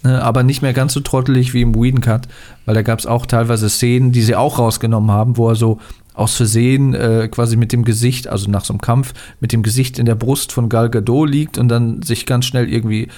Ne, 0.04 0.22
aber 0.24 0.42
nicht 0.42 0.64
mehr 0.64 0.74
ganz 0.74 0.94
so 0.94 1.00
trottelig 1.00 1.54
wie 1.54 1.62
im 1.62 1.76
Whedon 1.76 2.02
Cut, 2.02 2.28
weil 2.66 2.74
da 2.74 2.82
gab 2.82 2.98
es 2.98 3.06
auch 3.06 3.28
teilweise 3.28 3.70
Szenen, 3.70 4.12
die 4.12 4.24
sie 4.24 4.36
auch 4.36 4.58
rausgenommen 4.58 5.12
haben, 5.12 5.38
wo 5.38 5.50
er 5.50 5.56
so 5.56 5.80
aus 6.16 6.36
Versehen 6.36 6.96
äh, 6.96 7.28
quasi 7.30 7.56
mit 7.56 7.72
dem 7.72 7.86
Gesicht, 7.86 8.28
also 8.28 8.50
nach 8.50 8.66
so 8.66 8.74
einem 8.74 8.82
Kampf, 8.82 9.14
mit 9.40 9.54
dem 9.54 9.62
Gesicht 9.62 10.00
in 10.00 10.08
der 10.08 10.16
Brust 10.16 10.52
von 10.52 10.70
Gal 10.70 10.90
Gadot 10.90 11.30
liegt 11.30 11.60
und 11.60 11.68
dann 11.68 12.02
sich 12.02 12.26
ganz 12.26 12.46
schnell 12.46 12.68
irgendwie 12.68 13.10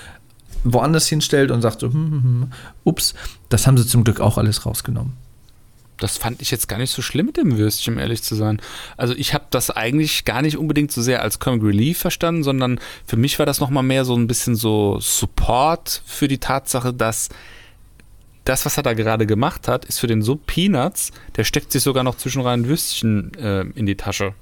woanders 0.66 1.08
hinstellt 1.08 1.52
und 1.52 1.62
sagt 1.62 1.80
so, 1.80 1.88
hm, 1.88 1.94
hm, 1.94 2.24
hm, 2.24 2.48
ups, 2.84 3.14
das 3.48 3.66
haben 3.66 3.78
sie 3.78 3.88
zum 3.88 4.04
Glück 4.04 4.20
auch 4.20 4.38
alles 4.38 4.66
rausgenommen 4.66 5.23
das 5.98 6.18
fand 6.18 6.42
ich 6.42 6.52
jetzt 6.52 6.68
gar 6.68 6.78
nicht 6.78 6.92
so 6.92 7.02
schlimm 7.02 7.28
mit 7.28 7.38
dem 7.38 7.58
Würstchen, 7.58 7.98
ehrlich 7.98 8.24
zu 8.24 8.36
sein. 8.36 8.62
Also 8.98 9.14
ich 9.16 9.34
habe 9.34 9.46
das 9.50 9.70
eigentlich 9.70 10.26
gar 10.26 10.42
nicht 10.42 10.58
unbedingt 10.58 10.92
so 10.92 11.02
sehr 11.02 11.22
als 11.22 11.40
Comic 11.40 11.64
Relief 11.64 12.00
verstanden, 12.00 12.44
sondern 12.44 12.80
für 13.06 13.18
mich 13.18 13.40
war 13.40 13.46
das 13.46 13.60
nochmal 13.60 13.84
mehr 13.84 14.06
so 14.06 14.16
ein 14.16 14.28
bisschen 14.28 14.56
so 14.56 15.00
Support 15.00 16.02
für 16.06 16.28
die 16.28 16.40
Tatsache, 16.40 16.94
dass 16.94 17.30
das, 18.46 18.66
was 18.66 18.78
er 18.78 18.84
da 18.84 18.94
gerade 18.94 19.26
gemacht 19.26 19.68
hat, 19.68 19.86
ist 19.86 20.00
für 20.00 20.08
den 20.08 20.22
so 20.22 20.36
Peanuts, 20.36 21.12
der 21.38 21.44
steckt 21.44 21.72
sich 21.72 21.82
sogar 21.82 22.04
noch 22.04 22.16
zwischen 22.16 22.42
rein 22.42 22.68
Würstchen 22.68 23.34
äh, 23.36 23.62
in 23.76 23.86
die 23.86 23.96
Tasche. 23.96 24.34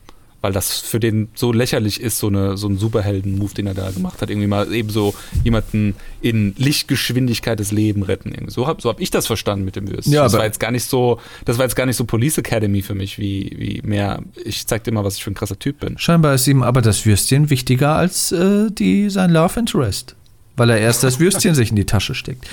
Weil 0.41 0.53
das 0.53 0.79
für 0.79 0.99
den 0.99 1.29
so 1.35 1.53
lächerlich 1.53 2.01
ist, 2.01 2.17
so, 2.17 2.27
eine, 2.27 2.57
so 2.57 2.67
ein 2.67 2.77
Superhelden-Move, 2.77 3.53
den 3.53 3.67
er 3.67 3.73
da 3.73 3.91
gemacht 3.91 4.21
hat. 4.21 4.29
Irgendwie 4.29 4.47
mal 4.47 4.73
eben 4.73 4.89
so 4.89 5.13
jemanden 5.43 5.95
in 6.21 6.55
Lichtgeschwindigkeit 6.57 7.59
des 7.59 7.71
Lebens 7.71 8.07
retten. 8.07 8.29
Irgendwie. 8.29 8.51
So 8.51 8.67
habe 8.67 8.81
so 8.81 8.89
hab 8.89 8.99
ich 8.99 9.11
das 9.11 9.27
verstanden 9.27 9.65
mit 9.65 9.75
dem 9.75 9.87
Würstchen. 9.89 10.13
Ja, 10.13 10.23
das 10.23 10.33
war 10.33 10.45
jetzt 10.45 10.59
gar 10.59 10.71
nicht 10.71 10.85
so, 10.85 11.19
das 11.45 11.57
war 11.57 11.65
jetzt 11.65 11.75
gar 11.75 11.85
nicht 11.85 11.95
so 11.95 12.05
Police 12.05 12.39
Academy 12.39 12.81
für 12.81 12.95
mich, 12.95 13.19
wie, 13.19 13.55
wie 13.57 13.87
mehr, 13.87 14.23
ich 14.43 14.65
zeig 14.65 14.83
dir 14.83 14.91
mal, 14.91 15.03
was 15.03 15.17
ich 15.17 15.23
für 15.23 15.31
ein 15.31 15.35
krasser 15.35 15.59
Typ 15.59 15.79
bin. 15.79 15.97
Scheinbar 15.97 16.33
ist 16.33 16.47
ihm 16.47 16.63
aber 16.63 16.81
das 16.81 17.05
Würstchen 17.05 17.49
wichtiger 17.49 17.95
als 17.95 18.31
äh, 18.31 18.71
die, 18.71 19.09
sein 19.09 19.29
Love 19.29 19.59
Interest. 19.59 20.15
Weil 20.61 20.69
er 20.69 20.77
erst 20.77 21.03
das 21.03 21.19
Würstchen 21.19 21.55
sich 21.55 21.71
in 21.71 21.75
die 21.75 21.87
Tasche 21.87 22.13
steckt. 22.13 22.45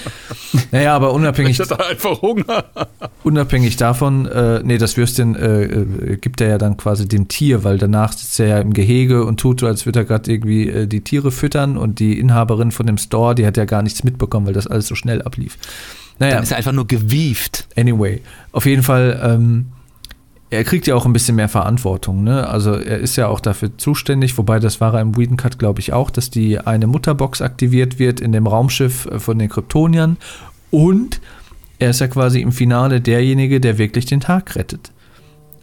Naja, 0.72 0.96
aber 0.96 1.12
unabhängig, 1.12 1.50
Ich 1.50 1.60
hatte 1.60 1.78
einfach 1.86 2.22
Hunger. 2.22 2.64
unabhängig 3.22 3.76
davon, 3.76 4.24
äh, 4.24 4.62
nee, 4.64 4.78
das 4.78 4.96
Würstchen 4.96 5.36
äh, 5.36 5.64
äh, 5.64 6.16
gibt 6.16 6.40
er 6.40 6.48
ja 6.48 6.56
dann 6.56 6.78
quasi 6.78 7.06
dem 7.06 7.28
Tier, 7.28 7.64
weil 7.64 7.76
danach 7.76 8.14
sitzt 8.14 8.40
er 8.40 8.46
ja 8.46 8.60
im 8.60 8.72
Gehege 8.72 9.26
und 9.26 9.38
tut 9.38 9.60
so, 9.60 9.66
als 9.66 9.84
würde 9.84 9.98
er 9.98 10.04
gerade 10.06 10.32
irgendwie 10.32 10.70
äh, 10.70 10.86
die 10.86 11.02
Tiere 11.02 11.30
füttern 11.30 11.76
und 11.76 11.98
die 11.98 12.18
Inhaberin 12.18 12.72
von 12.72 12.86
dem 12.86 12.96
Store, 12.96 13.34
die 13.34 13.44
hat 13.44 13.58
ja 13.58 13.66
gar 13.66 13.82
nichts 13.82 14.04
mitbekommen, 14.04 14.46
weil 14.46 14.54
das 14.54 14.66
alles 14.66 14.86
so 14.86 14.94
schnell 14.94 15.20
ablief. 15.20 15.58
Naja, 16.18 16.36
Dann 16.36 16.44
ist 16.44 16.50
er 16.52 16.56
einfach 16.56 16.72
nur 16.72 16.86
gewieft. 16.86 17.68
Anyway, 17.76 18.22
auf 18.52 18.64
jeden 18.64 18.82
Fall, 18.84 19.20
ähm, 19.22 19.66
er 20.50 20.64
kriegt 20.64 20.86
ja 20.86 20.94
auch 20.94 21.04
ein 21.04 21.12
bisschen 21.12 21.36
mehr 21.36 21.48
Verantwortung. 21.48 22.24
Ne? 22.24 22.46
Also 22.46 22.72
er 22.72 22.98
ist 22.98 23.16
ja 23.16 23.28
auch 23.28 23.40
dafür 23.40 23.76
zuständig, 23.76 24.38
wobei 24.38 24.58
das 24.58 24.80
war 24.80 24.94
er 24.94 25.02
im 25.02 25.16
Whedon 25.16 25.36
Cut, 25.36 25.58
glaube 25.58 25.80
ich, 25.80 25.92
auch, 25.92 26.10
dass 26.10 26.30
die 26.30 26.58
eine 26.58 26.86
Mutterbox 26.86 27.42
aktiviert 27.42 27.98
wird 27.98 28.20
in 28.20 28.32
dem 28.32 28.46
Raumschiff 28.46 29.06
äh, 29.06 29.18
von 29.18 29.38
den 29.38 29.50
Kryptoniern. 29.50 30.16
Und 30.70 31.20
er 31.78 31.90
ist 31.90 32.00
ja 32.00 32.08
quasi 32.08 32.40
im 32.40 32.52
Finale 32.52 33.00
derjenige, 33.00 33.60
der 33.60 33.78
wirklich 33.78 34.06
den 34.06 34.20
Tag 34.20 34.56
rettet. 34.56 34.90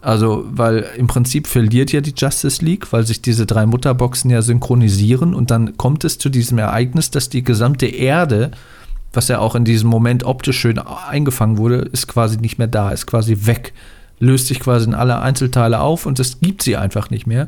Also, 0.02 0.46
weil 0.52 0.86
im 0.98 1.08
Prinzip 1.08 1.48
verliert 1.48 1.92
ja 1.92 2.00
die 2.00 2.14
Justice 2.16 2.64
League, 2.64 2.94
weil 2.94 3.08
sich 3.08 3.24
diese 3.24 3.48
drei 3.48 3.66
Mutterboxen 3.66 4.30
ja 4.30 4.44
synchronisieren 4.44 5.34
und 5.34 5.50
dann 5.50 5.78
kommt 5.78 6.04
es 6.04 6.20
zu 6.20 6.30
diesem 6.30 6.60
Ereignis, 6.60 7.10
dass 7.10 7.30
die 7.30 7.44
gesamte 7.44 7.88
Erde, 7.88 8.52
was 9.14 9.30
ja 9.30 9.40
auch 9.40 9.56
in 9.56 9.66
diesem 9.66 9.90
Moment 9.90 10.24
optisch 10.24 10.60
schön 10.60 10.78
eingefangen 10.78 11.58
wurde, 11.58 11.78
ist 11.78 12.08
quasi 12.08 12.38
nicht 12.38 12.60
mehr 12.60 12.68
da, 12.68 12.92
ist 12.92 13.08
quasi 13.08 13.48
weg, 13.48 13.74
löst 14.20 14.48
sich 14.48 14.60
quasi 14.60 14.86
in 14.86 14.94
alle 14.94 15.20
Einzelteile 15.20 15.80
auf 15.80 16.06
und 16.06 16.20
es 16.20 16.40
gibt 16.40 16.64
sie 16.64 16.78
einfach 16.78 17.10
nicht 17.10 17.28
mehr. 17.28 17.48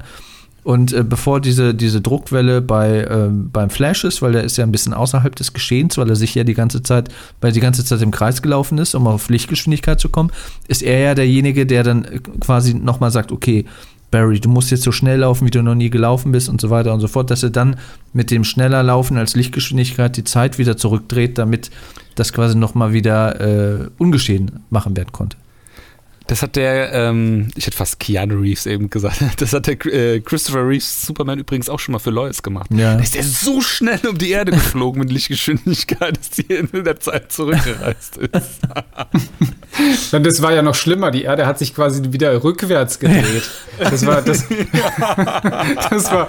Und 0.68 0.92
äh, 0.92 1.02
bevor 1.02 1.40
diese, 1.40 1.74
diese 1.74 2.02
Druckwelle 2.02 2.62
bei, 2.62 3.08
ähm, 3.10 3.50
beim 3.54 3.70
Flash 3.70 4.04
ist, 4.04 4.22
weil 4.22 4.34
der 4.34 4.44
ist 4.44 4.58
ja 4.58 4.66
ein 4.66 4.72
bisschen 4.74 4.94
außerhalb 4.94 5.34
des 5.34 5.54
Geschehens, 5.54 5.98
weil 5.98 6.10
er 6.10 6.18
sich 6.18 6.36
ja 6.36 6.44
die 6.44 6.56
ganze 6.56 6.84
Zeit, 6.84 7.08
weil 7.40 7.54
die 7.54 7.62
ganze 7.62 7.86
Zeit 7.86 8.02
im 8.02 8.12
Kreis 8.12 8.42
gelaufen 8.42 8.78
ist, 8.78 8.94
um 8.94 9.08
auf 9.08 9.30
Lichtgeschwindigkeit 9.30 9.98
zu 9.98 10.10
kommen, 10.10 10.30
ist 10.68 10.84
er 10.84 11.00
ja 11.00 11.16
derjenige, 11.16 11.66
der 11.66 11.84
dann 11.84 12.04
äh, 12.04 12.20
quasi 12.42 12.74
nochmal 12.74 13.12
sagt, 13.12 13.32
okay, 13.32 13.64
Barry, 14.12 14.42
du 14.42 14.50
musst 14.50 14.70
jetzt 14.72 14.84
so 14.84 14.92
schnell 14.92 15.20
laufen, 15.20 15.46
wie 15.46 15.52
du 15.52 15.62
noch 15.62 15.76
nie 15.76 15.90
gelaufen 15.90 16.34
bist 16.34 16.50
und 16.50 16.60
so 16.60 16.70
weiter 16.70 16.94
und 16.94 17.00
so 17.00 17.08
fort, 17.08 17.32
dass 17.32 17.44
er 17.44 17.50
dann 17.50 17.78
mit 18.12 18.30
dem 18.30 18.44
schneller 18.44 18.84
Laufen 18.84 19.16
als 19.18 19.38
Lichtgeschwindigkeit 19.38 20.18
die 20.18 20.26
Zeit 20.26 20.58
wieder 20.58 20.76
zurückdreht, 20.76 21.38
damit 21.38 21.72
das 22.16 22.34
quasi 22.34 22.58
nochmal 22.58 22.92
wieder 22.92 23.40
äh, 23.40 23.88
ungeschehen 23.98 24.52
machen 24.70 24.98
werden 24.98 25.14
konnte. 25.14 25.38
Das 26.28 26.42
hat 26.42 26.56
der, 26.58 26.92
ähm, 26.94 27.48
ich 27.56 27.66
hätte 27.68 27.78
fast 27.78 28.00
Keanu 28.00 28.42
Reeves 28.42 28.66
eben 28.66 28.90
gesagt, 28.90 29.22
das 29.38 29.54
hat 29.54 29.68
der 29.68 29.86
äh, 29.86 30.20
Christopher 30.20 30.68
Reeves 30.68 31.06
Superman 31.06 31.40
übrigens 31.40 31.70
auch 31.70 31.80
schon 31.80 31.94
mal 31.94 32.00
für 32.00 32.10
Lois 32.12 32.44
gemacht. 32.44 32.70
Ja. 32.74 32.96
Da 32.96 33.02
ist 33.02 33.16
der 33.16 33.24
so 33.24 33.62
schnell 33.62 34.00
um 34.08 34.18
die 34.18 34.32
Erde 34.32 34.52
geflogen 34.52 35.00
mit 35.00 35.12
Lichtgeschwindigkeit, 35.12 36.18
dass 36.18 36.30
die 36.32 36.54
in 36.54 36.84
der 36.84 37.00
Zeit 37.00 37.32
zurückgereist 37.32 38.18
ist. 38.18 38.60
Und 40.14 40.26
das 40.26 40.42
war 40.42 40.54
ja 40.54 40.62
noch 40.62 40.76
schlimmer. 40.76 41.12
Die 41.12 41.24
Erde 41.24 41.46
hat 41.46 41.60
sich 41.60 41.74
quasi 41.74 42.02
wieder 42.12 42.44
rückwärts 42.44 43.00
gedreht. 43.00 43.44
Das 43.80 44.06
war, 44.06 44.22
das, 44.22 44.44
das 45.90 46.12
war, 46.12 46.28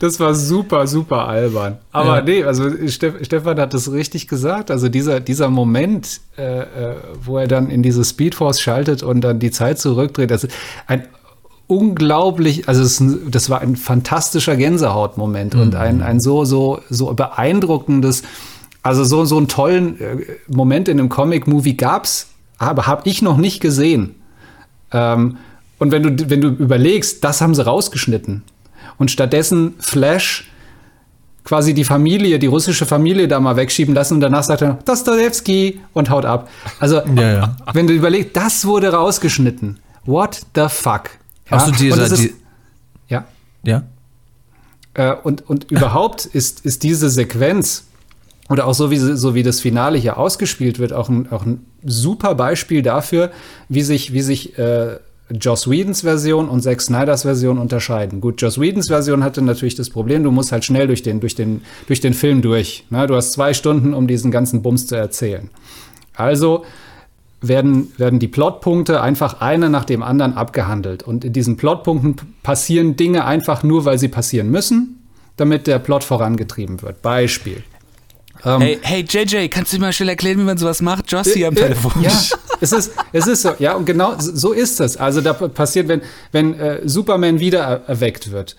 das 0.00 0.20
war 0.20 0.34
super, 0.34 0.86
super 0.86 1.26
albern. 1.26 1.78
Aber 1.92 2.18
Ja. 2.18 2.22
nee, 2.22 2.44
also 2.44 2.70
Steff, 2.88 3.14
Stefan 3.22 3.58
hat 3.58 3.74
das 3.74 3.90
richtig 3.90 4.28
gesagt. 4.28 4.70
Also 4.70 4.88
dieser, 4.88 5.20
dieser 5.20 5.48
Moment, 5.50 6.20
äh, 6.38 6.60
äh, 6.60 6.96
wo 7.20 7.38
er 7.38 7.48
dann 7.48 7.68
in 7.68 7.82
diese 7.82 8.04
Speedforce 8.04 8.60
schaltet 8.60 9.02
und 9.02 9.20
dann 9.22 9.33
die 9.38 9.50
Zeit 9.50 9.78
zurückdreht, 9.78 10.30
das 10.30 10.44
ist 10.44 10.54
ein 10.86 11.06
unglaublich, 11.66 12.68
also 12.68 12.82
es, 12.82 13.02
das 13.30 13.48
war 13.50 13.60
ein 13.60 13.76
fantastischer 13.76 14.56
Gänsehautmoment 14.56 15.54
und 15.54 15.74
ein, 15.74 16.02
ein 16.02 16.20
so, 16.20 16.44
so, 16.44 16.80
so 16.90 17.12
beeindruckendes, 17.14 18.22
also 18.82 19.04
so, 19.04 19.24
so 19.24 19.38
einen 19.38 19.48
tollen 19.48 20.00
äh, 20.00 20.16
Moment 20.48 20.88
in 20.88 20.98
einem 20.98 21.08
Comic-Movie 21.08 21.76
gab's, 21.76 22.28
aber 22.58 22.86
habe 22.86 23.08
ich 23.08 23.22
noch 23.22 23.38
nicht 23.38 23.60
gesehen. 23.60 24.14
Ähm, 24.92 25.38
und 25.78 25.90
wenn 25.90 26.02
du, 26.02 26.30
wenn 26.30 26.40
du 26.40 26.48
überlegst, 26.48 27.24
das 27.24 27.40
haben 27.40 27.54
sie 27.54 27.64
rausgeschnitten. 27.64 28.42
Und 28.98 29.10
stattdessen 29.10 29.74
Flash 29.78 30.50
quasi 31.44 31.74
die 31.74 31.84
Familie, 31.84 32.38
die 32.38 32.46
russische 32.46 32.86
Familie 32.86 33.28
da 33.28 33.38
mal 33.38 33.56
wegschieben 33.56 33.94
lassen 33.94 34.14
und 34.14 34.20
danach 34.20 34.42
sagt 34.42 34.62
er, 34.62 34.78
Dostojewski 34.84 35.80
und 35.92 36.10
haut 36.10 36.24
ab. 36.24 36.48
Also, 36.80 37.02
Ja, 37.14 37.32
ja. 37.34 37.56
wenn 37.72 37.86
du 37.86 37.92
überlegst, 37.92 38.36
das 38.36 38.64
wurde 38.64 38.92
rausgeschnitten. 38.92 39.78
What 40.06 40.40
the 40.54 40.66
fuck? 40.68 41.10
Ja, 41.50 41.60
so 41.60 41.66
und 41.66 41.80
dieser, 41.80 42.02
es 42.02 42.12
ist, 42.12 42.22
die, 42.22 42.34
ja, 43.08 43.24
ja, 43.62 43.82
äh, 44.94 45.14
und, 45.22 45.48
und 45.48 45.70
überhaupt 45.70 46.24
ist, 46.24 46.64
ist 46.64 46.82
diese 46.82 47.10
Sequenz 47.10 47.84
oder 48.48 48.66
auch 48.66 48.74
so 48.74 48.90
wie, 48.90 48.98
so 48.98 49.34
wie 49.34 49.42
das 49.42 49.60
Finale 49.60 49.98
hier 49.98 50.18
ausgespielt 50.18 50.78
wird, 50.78 50.92
auch 50.92 51.08
ein, 51.08 51.30
auch 51.30 51.44
ein 51.44 51.66
super 51.82 52.34
Beispiel 52.34 52.82
dafür, 52.82 53.30
wie 53.68 53.82
sich, 53.82 54.12
wie 54.12 54.22
sich 54.22 54.58
äh, 54.58 54.98
Joss 55.30 55.68
Whedons 55.70 56.02
Version 56.02 56.48
und 56.48 56.62
Zack 56.62 56.82
Snyders 56.82 57.22
Version 57.22 57.58
unterscheiden. 57.58 58.20
Gut, 58.20 58.42
Joss 58.42 58.60
Whedons 58.60 58.88
Version 58.88 59.24
hatte 59.24 59.40
natürlich 59.40 59.74
das 59.74 59.88
Problem, 59.88 60.22
du 60.22 60.30
musst 60.30 60.52
halt 60.52 60.64
schnell 60.64 60.86
durch 60.86 61.02
den, 61.02 61.20
durch 61.20 61.34
den, 61.34 61.62
durch 61.86 62.00
den 62.00 62.12
Film 62.12 62.42
durch. 62.42 62.84
Ne? 62.90 63.06
Du 63.06 63.14
hast 63.14 63.32
zwei 63.32 63.54
Stunden, 63.54 63.94
um 63.94 64.06
diesen 64.06 64.30
ganzen 64.30 64.62
Bums 64.62 64.86
zu 64.86 64.96
erzählen. 64.96 65.48
Also 66.14 66.64
werden, 67.40 67.92
werden 67.96 68.18
die 68.18 68.28
Plotpunkte 68.28 69.00
einfach 69.00 69.40
eine 69.40 69.70
nach 69.70 69.84
dem 69.84 70.02
anderen 70.02 70.34
abgehandelt. 70.34 71.02
Und 71.02 71.24
in 71.24 71.32
diesen 71.32 71.56
Plotpunkten 71.56 72.16
passieren 72.42 72.96
Dinge 72.96 73.24
einfach 73.24 73.62
nur, 73.62 73.84
weil 73.84 73.98
sie 73.98 74.08
passieren 74.08 74.50
müssen, 74.50 75.02
damit 75.36 75.66
der 75.66 75.78
Plot 75.78 76.04
vorangetrieben 76.04 76.82
wird. 76.82 77.02
Beispiel. 77.02 77.64
Ähm, 78.44 78.60
Hey, 78.60 78.78
hey 78.82 79.04
JJ, 79.08 79.48
kannst 79.48 79.72
du 79.72 79.78
mir 79.78 79.86
mal 79.86 79.92
schnell 79.92 80.10
erklären, 80.10 80.38
wie 80.38 80.44
man 80.44 80.58
sowas 80.58 80.82
macht? 80.82 81.10
Joss 81.10 81.32
hier 81.32 81.48
am 81.48 81.54
äh, 81.54 81.60
Telefon. 81.60 81.92
Ja, 82.02 82.12
es 82.60 82.72
ist, 82.72 82.92
es 83.12 83.26
ist 83.26 83.42
so. 83.42 83.52
Ja, 83.58 83.74
und 83.74 83.84
genau 83.86 84.14
so 84.18 84.52
ist 84.52 84.80
es. 84.80 84.96
Also 84.96 85.20
da 85.20 85.32
passiert, 85.32 85.88
wenn, 85.88 86.02
wenn 86.32 86.58
äh, 86.58 86.80
Superman 86.84 87.40
wieder 87.40 87.60
er 87.60 87.88
erweckt 87.88 88.30
wird, 88.30 88.56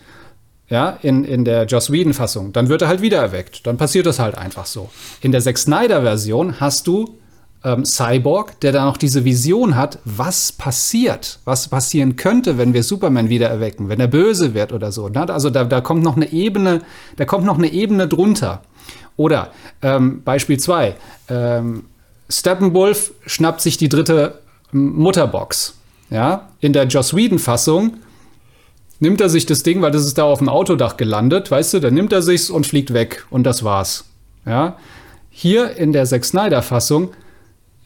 ja, 0.68 0.98
in, 1.02 1.24
in 1.24 1.46
der 1.46 1.66
Joss 1.66 1.92
Whedon-Fassung, 1.92 2.52
dann 2.52 2.70
wird 2.70 2.82
er 2.82 2.88
halt 2.88 3.02
wieder 3.02 3.20
erweckt. 3.20 3.68
Dann 3.68 3.78
passiert 3.78 4.08
das 4.08 4.20
halt 4.20 4.36
einfach 4.38 4.66
so. 4.66 4.90
In 5.22 5.32
der 5.32 5.42
Zack 5.42 5.58
Snyder-Version 5.60 6.60
hast 6.60 6.88
du 6.88 7.20
ähm, 7.64 7.86
Cyborg, 7.86 8.60
der 8.62 8.72
da 8.72 8.86
noch 8.86 8.98
diese 8.98 9.26
Vision 9.26 9.76
hat, 9.76 10.00
was 10.06 10.52
passiert, 10.52 11.40
was 11.46 11.68
passieren 11.68 12.16
könnte, 12.16 12.58
wenn 12.58 12.74
wir 12.74 12.84
Superman 12.84 13.30
wieder 13.30 13.50
erwecken, 13.50 13.90
wenn 13.90 14.00
er 14.00 14.08
böse 14.08 14.54
wird 14.54 14.72
oder 14.72 14.92
so. 14.92 15.10
Ne? 15.10 15.30
Also 15.30 15.50
da, 15.50 15.64
da 15.64 15.82
kommt 15.82 16.04
noch 16.04 16.16
eine 16.16 16.32
Ebene, 16.32 16.82
da 17.18 17.26
kommt 17.26 17.46
noch 17.46 17.58
eine 17.58 17.72
Ebene 17.72 18.08
drunter. 18.08 18.62
Oder 19.18 19.52
ähm, 19.82 20.24
Beispiel 20.24 20.60
2, 20.60 20.96
ähm, 21.30 21.86
Steppenwolf 22.30 23.12
schnappt 23.26 23.62
sich 23.62 23.78
die 23.78 23.90
dritte 23.90 24.40
Mutterbox. 24.72 25.78
Ja, 26.10 26.50
in 26.60 26.74
der 26.74 26.86
Joss 26.86 27.16
Whedon-Fassung 27.16 27.98
nimmt 29.00 29.22
er 29.22 29.30
sich 29.30 29.46
das 29.46 29.64
Ding, 29.64 29.82
weil 29.82 29.92
das 29.92 30.06
ist 30.06 30.18
da 30.18 30.24
auf 30.24 30.40
dem 30.40 30.50
Autodach 30.50 30.98
gelandet, 30.98 31.50
weißt 31.50 31.74
du, 31.74 31.80
dann 31.80 31.94
nimmt 31.94 32.14
er 32.14 32.22
sich's 32.22 32.50
und 32.50 32.68
fliegt 32.68 32.94
weg 32.94 33.26
und 33.30 33.44
das 33.44 33.64
war's. 33.64 34.06
Ja, 34.46 34.78
hier 35.30 35.76
in 35.76 35.92
der 35.92 36.06
Zack 36.06 36.24
Snyder-Fassung 36.24 37.10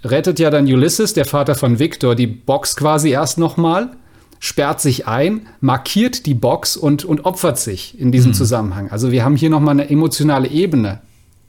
rettet 0.03 0.39
ja 0.39 0.49
dann 0.49 0.65
Ulysses, 0.65 1.13
der 1.13 1.25
Vater 1.25 1.55
von 1.55 1.79
Victor, 1.79 2.15
die 2.15 2.27
Box 2.27 2.75
quasi 2.75 3.09
erst 3.09 3.37
nochmal, 3.37 3.91
sperrt 4.39 4.81
sich 4.81 5.07
ein, 5.07 5.47
markiert 5.59 6.25
die 6.25 6.33
Box 6.33 6.77
und, 6.77 7.05
und 7.05 7.25
opfert 7.25 7.59
sich 7.59 7.99
in 7.99 8.11
diesem 8.11 8.33
Zusammenhang. 8.33 8.89
Also 8.89 9.11
wir 9.11 9.23
haben 9.23 9.35
hier 9.35 9.49
nochmal 9.49 9.73
eine 9.73 9.89
emotionale 9.89 10.47
Ebene, 10.47 11.01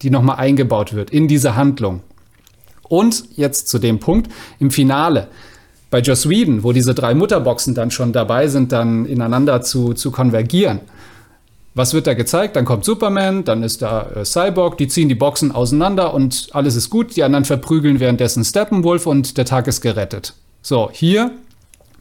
die 0.02 0.10
nochmal 0.10 0.36
eingebaut 0.36 0.92
wird 0.92 1.10
in 1.10 1.28
diese 1.28 1.56
Handlung. 1.56 2.00
Und 2.82 3.24
jetzt 3.36 3.68
zu 3.68 3.78
dem 3.78 4.00
Punkt 4.00 4.30
im 4.58 4.72
Finale. 4.72 5.28
Bei 5.90 6.00
Joss 6.00 6.28
Whedon, 6.28 6.64
wo 6.64 6.72
diese 6.72 6.94
drei 6.94 7.14
Mutterboxen 7.14 7.74
dann 7.74 7.90
schon 7.90 8.12
dabei 8.12 8.48
sind, 8.48 8.72
dann 8.72 9.06
ineinander 9.06 9.62
zu, 9.62 9.92
zu 9.92 10.10
konvergieren. 10.10 10.80
Was 11.74 11.94
wird 11.94 12.08
da 12.08 12.14
gezeigt? 12.14 12.56
Dann 12.56 12.64
kommt 12.64 12.84
Superman, 12.84 13.44
dann 13.44 13.62
ist 13.62 13.82
da 13.82 14.10
äh, 14.10 14.24
Cyborg, 14.24 14.76
die 14.78 14.88
ziehen 14.88 15.08
die 15.08 15.14
Boxen 15.14 15.52
auseinander 15.52 16.12
und 16.14 16.48
alles 16.52 16.74
ist 16.74 16.90
gut. 16.90 17.16
Die 17.16 17.22
anderen 17.22 17.44
verprügeln 17.44 18.00
währenddessen 18.00 18.44
Steppenwolf 18.44 19.06
und 19.06 19.36
der 19.36 19.44
Tag 19.44 19.68
ist 19.68 19.80
gerettet. 19.80 20.34
So, 20.62 20.90
hier 20.92 21.30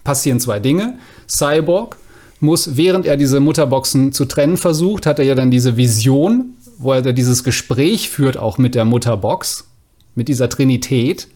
passieren 0.03 0.39
zwei 0.39 0.59
Dinge. 0.59 0.97
Cyborg 1.27 1.97
muss, 2.39 2.77
während 2.77 3.05
er 3.05 3.17
diese 3.17 3.39
Mutterboxen 3.39 4.11
zu 4.11 4.25
trennen 4.25 4.57
versucht, 4.57 5.05
hat 5.05 5.19
er 5.19 5.25
ja 5.25 5.35
dann 5.35 5.51
diese 5.51 5.77
Vision, 5.77 6.53
wo 6.77 6.93
er 6.93 7.01
dieses 7.13 7.43
Gespräch 7.43 8.09
führt, 8.09 8.37
auch 8.37 8.57
mit 8.57 8.75
der 8.75 8.85
Mutterbox, 8.85 9.67
mit 10.15 10.27
dieser 10.27 10.49
Trinität, 10.49 11.27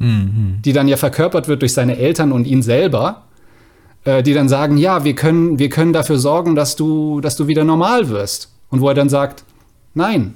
die 0.64 0.73
dann 0.73 0.88
ja 0.88 0.98
verkörpert 0.98 1.48
wird 1.48 1.61
durch 1.61 1.73
seine 1.73 1.98
Eltern 1.98 2.31
und 2.31 2.45
ihn 2.45 2.61
selber, 2.61 3.23
äh, 4.06 4.23
die 4.23 4.34
dann 4.34 4.49
sagen, 4.49 4.77
ja, 4.77 5.03
wir 5.03 5.15
können, 5.15 5.60
wir 5.60 5.69
können 5.69 5.94
dafür 5.94 6.18
sorgen, 6.18 6.56
dass 6.56 6.76
du, 6.76 7.22
dass 7.22 7.35
du 7.35 7.48
wieder 7.48 7.64
normal 7.64 8.10
wirst. 8.10 8.49
Und 8.69 8.81
wo 8.81 8.90
er 8.90 8.95
dann 8.95 9.10
sagt, 9.10 9.44
nein. 9.94 10.35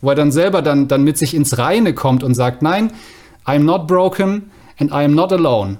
Wo 0.00 0.10
er 0.10 0.14
dann 0.14 0.32
selber 0.32 0.62
dann, 0.62 0.88
dann 0.88 1.04
mit 1.04 1.18
sich 1.18 1.34
ins 1.34 1.58
Reine 1.58 1.94
kommt 1.94 2.22
und 2.22 2.34
sagt, 2.34 2.62
nein, 2.62 2.92
I'm 3.46 3.60
not 3.60 3.86
broken 3.86 4.50
and 4.78 4.90
I 4.90 5.04
am 5.04 5.14
not 5.14 5.32
alone. 5.32 5.78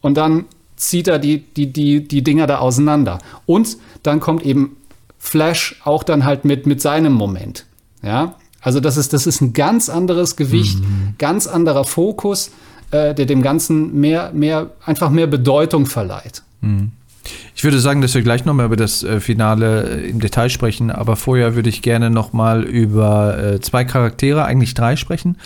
Und 0.00 0.16
dann 0.16 0.46
zieht 0.88 1.08
er 1.08 1.18
die, 1.18 1.38
die, 1.38 1.72
die, 1.72 2.06
die 2.06 2.22
Dinger 2.22 2.46
da 2.46 2.58
auseinander. 2.58 3.18
Und 3.46 3.76
dann 4.02 4.20
kommt 4.20 4.44
eben 4.44 4.76
Flash 5.18 5.80
auch 5.84 6.02
dann 6.02 6.24
halt 6.24 6.44
mit, 6.44 6.66
mit 6.66 6.80
seinem 6.80 7.12
Moment. 7.12 7.66
Ja, 8.02 8.34
also 8.60 8.80
das 8.80 8.96
ist, 8.96 9.12
das 9.12 9.26
ist 9.26 9.40
ein 9.40 9.52
ganz 9.52 9.88
anderes 9.88 10.36
Gewicht, 10.36 10.80
mhm. 10.80 11.14
ganz 11.18 11.46
anderer 11.46 11.84
Fokus, 11.84 12.50
äh, 12.90 13.14
der 13.14 13.26
dem 13.26 13.42
Ganzen 13.42 14.00
mehr, 14.00 14.32
mehr, 14.32 14.70
einfach 14.84 15.10
mehr 15.10 15.26
Bedeutung 15.26 15.86
verleiht. 15.86 16.42
Mhm. 16.60 16.92
Ich 17.54 17.62
würde 17.62 17.78
sagen, 17.78 18.00
dass 18.00 18.14
wir 18.14 18.22
gleich 18.22 18.44
nochmal 18.44 18.66
über 18.66 18.76
das 18.76 19.04
äh, 19.04 19.20
Finale 19.20 19.88
äh, 19.88 20.10
im 20.10 20.20
Detail 20.20 20.48
sprechen, 20.48 20.90
aber 20.90 21.14
vorher 21.14 21.54
würde 21.54 21.68
ich 21.68 21.82
gerne 21.82 22.10
nochmal 22.10 22.64
über 22.64 23.38
äh, 23.38 23.60
zwei 23.60 23.84
Charaktere, 23.84 24.44
eigentlich 24.44 24.74
drei 24.74 24.96
sprechen. 24.96 25.36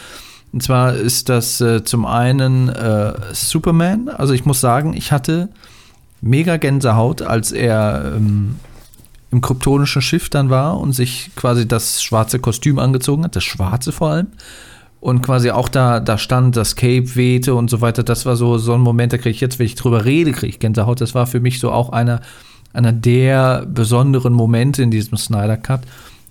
Und 0.57 0.63
zwar 0.63 0.95
ist 0.95 1.29
das 1.29 1.61
äh, 1.61 1.85
zum 1.85 2.07
einen 2.07 2.71
äh, 2.71 3.13
Superman. 3.35 4.09
Also 4.09 4.33
ich 4.33 4.47
muss 4.47 4.59
sagen, 4.59 4.95
ich 4.97 5.13
hatte 5.13 5.51
mega 6.23 6.57
Gänsehaut, 6.57 7.21
als 7.21 7.53
er 7.53 8.15
ähm, 8.17 8.57
im 9.31 9.43
kryptonischen 9.43 10.01
Schiff 10.01 10.31
dann 10.31 10.49
war 10.49 10.81
und 10.81 10.95
sich 10.95 11.31
quasi 11.37 11.69
das 11.69 12.03
schwarze 12.03 12.39
Kostüm 12.39 12.79
angezogen 12.79 13.25
hat, 13.25 13.37
das 13.37 13.45
schwarze 13.45 13.93
vor 13.93 14.09
allem. 14.09 14.29
Und 14.99 15.21
quasi 15.21 15.51
auch 15.51 15.69
da, 15.69 16.01
da 16.01 16.17
stand, 16.17 16.57
das 16.57 16.75
Cape 16.75 17.17
wehte 17.17 17.55
und 17.55 17.69
so 17.69 17.83
weiter. 17.83 18.03
Das 18.03 18.25
war 18.25 18.37
so, 18.37 18.57
so 18.57 18.73
ein 18.73 18.81
Moment, 18.81 19.13
da 19.13 19.19
kriege 19.19 19.35
ich 19.35 19.43
jetzt, 19.43 19.59
wenn 19.59 19.67
ich 19.67 19.75
drüber 19.75 20.07
rede, 20.07 20.33
kriege 20.33 20.49
ich 20.49 20.59
Gänsehaut. 20.59 21.03
Das 21.03 21.15
war 21.15 21.27
für 21.27 21.41
mich 21.41 21.61
so 21.61 21.71
auch 21.71 21.91
einer, 21.91 22.23
einer 22.73 22.93
der 22.93 23.67
besonderen 23.67 24.33
Momente 24.33 24.83
in 24.83 24.91
diesem 24.91 25.19
Snyder 25.19 25.59
Cut, 25.59 25.83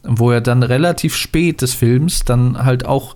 wo 0.02 0.32
er 0.32 0.42
dann 0.42 0.64
relativ 0.64 1.16
spät 1.16 1.62
des 1.62 1.76
Films 1.76 2.22
dann 2.26 2.66
halt 2.66 2.88
auch 2.88 3.16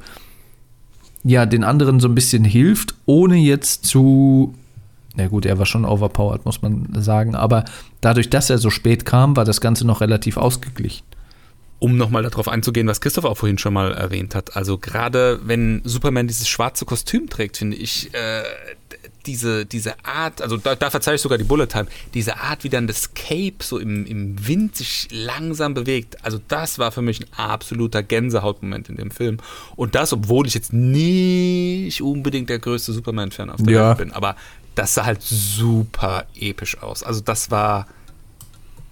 ja 1.23 1.45
den 1.45 1.63
anderen 1.63 1.99
so 1.99 2.07
ein 2.07 2.15
bisschen 2.15 2.43
hilft, 2.43 2.95
ohne 3.05 3.35
jetzt 3.37 3.85
zu 3.85 4.53
na 5.15 5.27
gut, 5.27 5.45
er 5.45 5.59
war 5.59 5.65
schon 5.65 5.85
overpowered, 5.85 6.45
muss 6.45 6.61
man 6.61 6.87
sagen. 7.01 7.35
Aber 7.35 7.65
dadurch, 7.99 8.29
dass 8.29 8.49
er 8.49 8.57
so 8.57 8.69
spät 8.69 9.05
kam, 9.05 9.35
war 9.35 9.43
das 9.43 9.59
Ganze 9.59 9.85
noch 9.85 9.99
relativ 9.99 10.37
ausgeglichen. 10.37 11.05
Um 11.79 11.97
nochmal 11.97 12.23
darauf 12.23 12.47
einzugehen, 12.47 12.87
was 12.87 13.01
Christoph 13.01 13.25
auch 13.25 13.37
vorhin 13.37 13.57
schon 13.57 13.73
mal 13.73 13.93
erwähnt 13.93 14.35
hat. 14.35 14.55
Also 14.55 14.77
gerade 14.77 15.39
wenn 15.43 15.81
Superman 15.83 16.27
dieses 16.27 16.47
schwarze 16.47 16.85
Kostüm 16.85 17.29
trägt, 17.29 17.57
finde 17.57 17.77
ich, 17.77 18.13
äh, 18.13 18.43
diese, 19.25 19.65
diese 19.65 20.03
Art, 20.05 20.41
also 20.41 20.57
da, 20.57 20.75
da 20.75 20.89
verzeihe 20.89 21.15
ich 21.15 21.21
sogar 21.21 21.37
die 21.37 21.43
Bullet 21.43 21.67
Time, 21.67 21.87
diese 22.13 22.37
Art, 22.37 22.63
wie 22.63 22.69
dann 22.69 22.87
das 22.87 23.13
Cape 23.13 23.55
so 23.61 23.77
im, 23.77 24.05
im 24.05 24.47
Wind 24.47 24.75
sich 24.75 25.07
langsam 25.11 25.73
bewegt, 25.73 26.23
also 26.23 26.39
das 26.47 26.79
war 26.79 26.91
für 26.91 27.01
mich 27.01 27.21
ein 27.21 27.27
absoluter 27.37 28.03
Gänsehautmoment 28.03 28.89
in 28.89 28.97
dem 28.97 29.11
Film. 29.11 29.37
Und 29.75 29.95
das, 29.95 30.13
obwohl 30.13 30.47
ich 30.47 30.53
jetzt 30.53 30.73
nicht 30.73 32.01
unbedingt 32.01 32.49
der 32.49 32.59
größte 32.59 32.93
Superman-Fan 32.93 33.49
auf 33.49 33.61
der 33.61 33.73
ja. 33.73 33.89
Welt 33.89 33.97
bin, 33.97 34.11
aber 34.11 34.35
das 34.75 34.93
sah 34.93 35.05
halt 35.05 35.21
super 35.21 36.25
episch 36.35 36.81
aus. 36.81 37.03
Also 37.03 37.21
das 37.21 37.51
war 37.51 37.87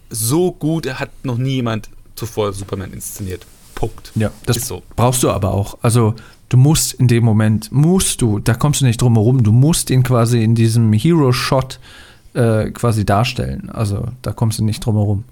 so 0.09 0.51
gut, 0.51 0.85
er 0.85 0.99
hat 0.99 1.09
noch 1.23 1.37
nie 1.37 1.55
jemand 1.55 1.89
zuvor 2.15 2.53
Superman 2.53 2.93
inszeniert. 2.93 3.45
Punkt. 3.75 4.11
Ja, 4.15 4.31
das 4.45 4.57
ist 4.57 4.67
so. 4.67 4.81
brauchst 4.95 5.21
du 5.21 5.29
aber 5.29 5.53
auch. 5.53 5.77
Also 5.81 6.15
du 6.49 6.57
musst 6.57 6.93
in 6.93 7.07
dem 7.07 7.23
Moment, 7.23 7.71
musst 7.71 8.21
du, 8.21 8.39
da 8.39 8.53
kommst 8.53 8.81
du 8.81 8.85
nicht 8.85 9.01
drum 9.01 9.15
herum, 9.15 9.43
du 9.43 9.51
musst 9.51 9.89
ihn 9.89 10.03
quasi 10.03 10.43
in 10.43 10.55
diesem 10.55 10.93
Hero-Shot 10.93 11.79
äh, 12.33 12.71
quasi 12.71 13.05
darstellen. 13.05 13.69
Also 13.69 14.07
da 14.21 14.31
kommst 14.31 14.59
du 14.59 14.63
nicht 14.63 14.85
drum 14.85 14.95
herum. 14.95 15.23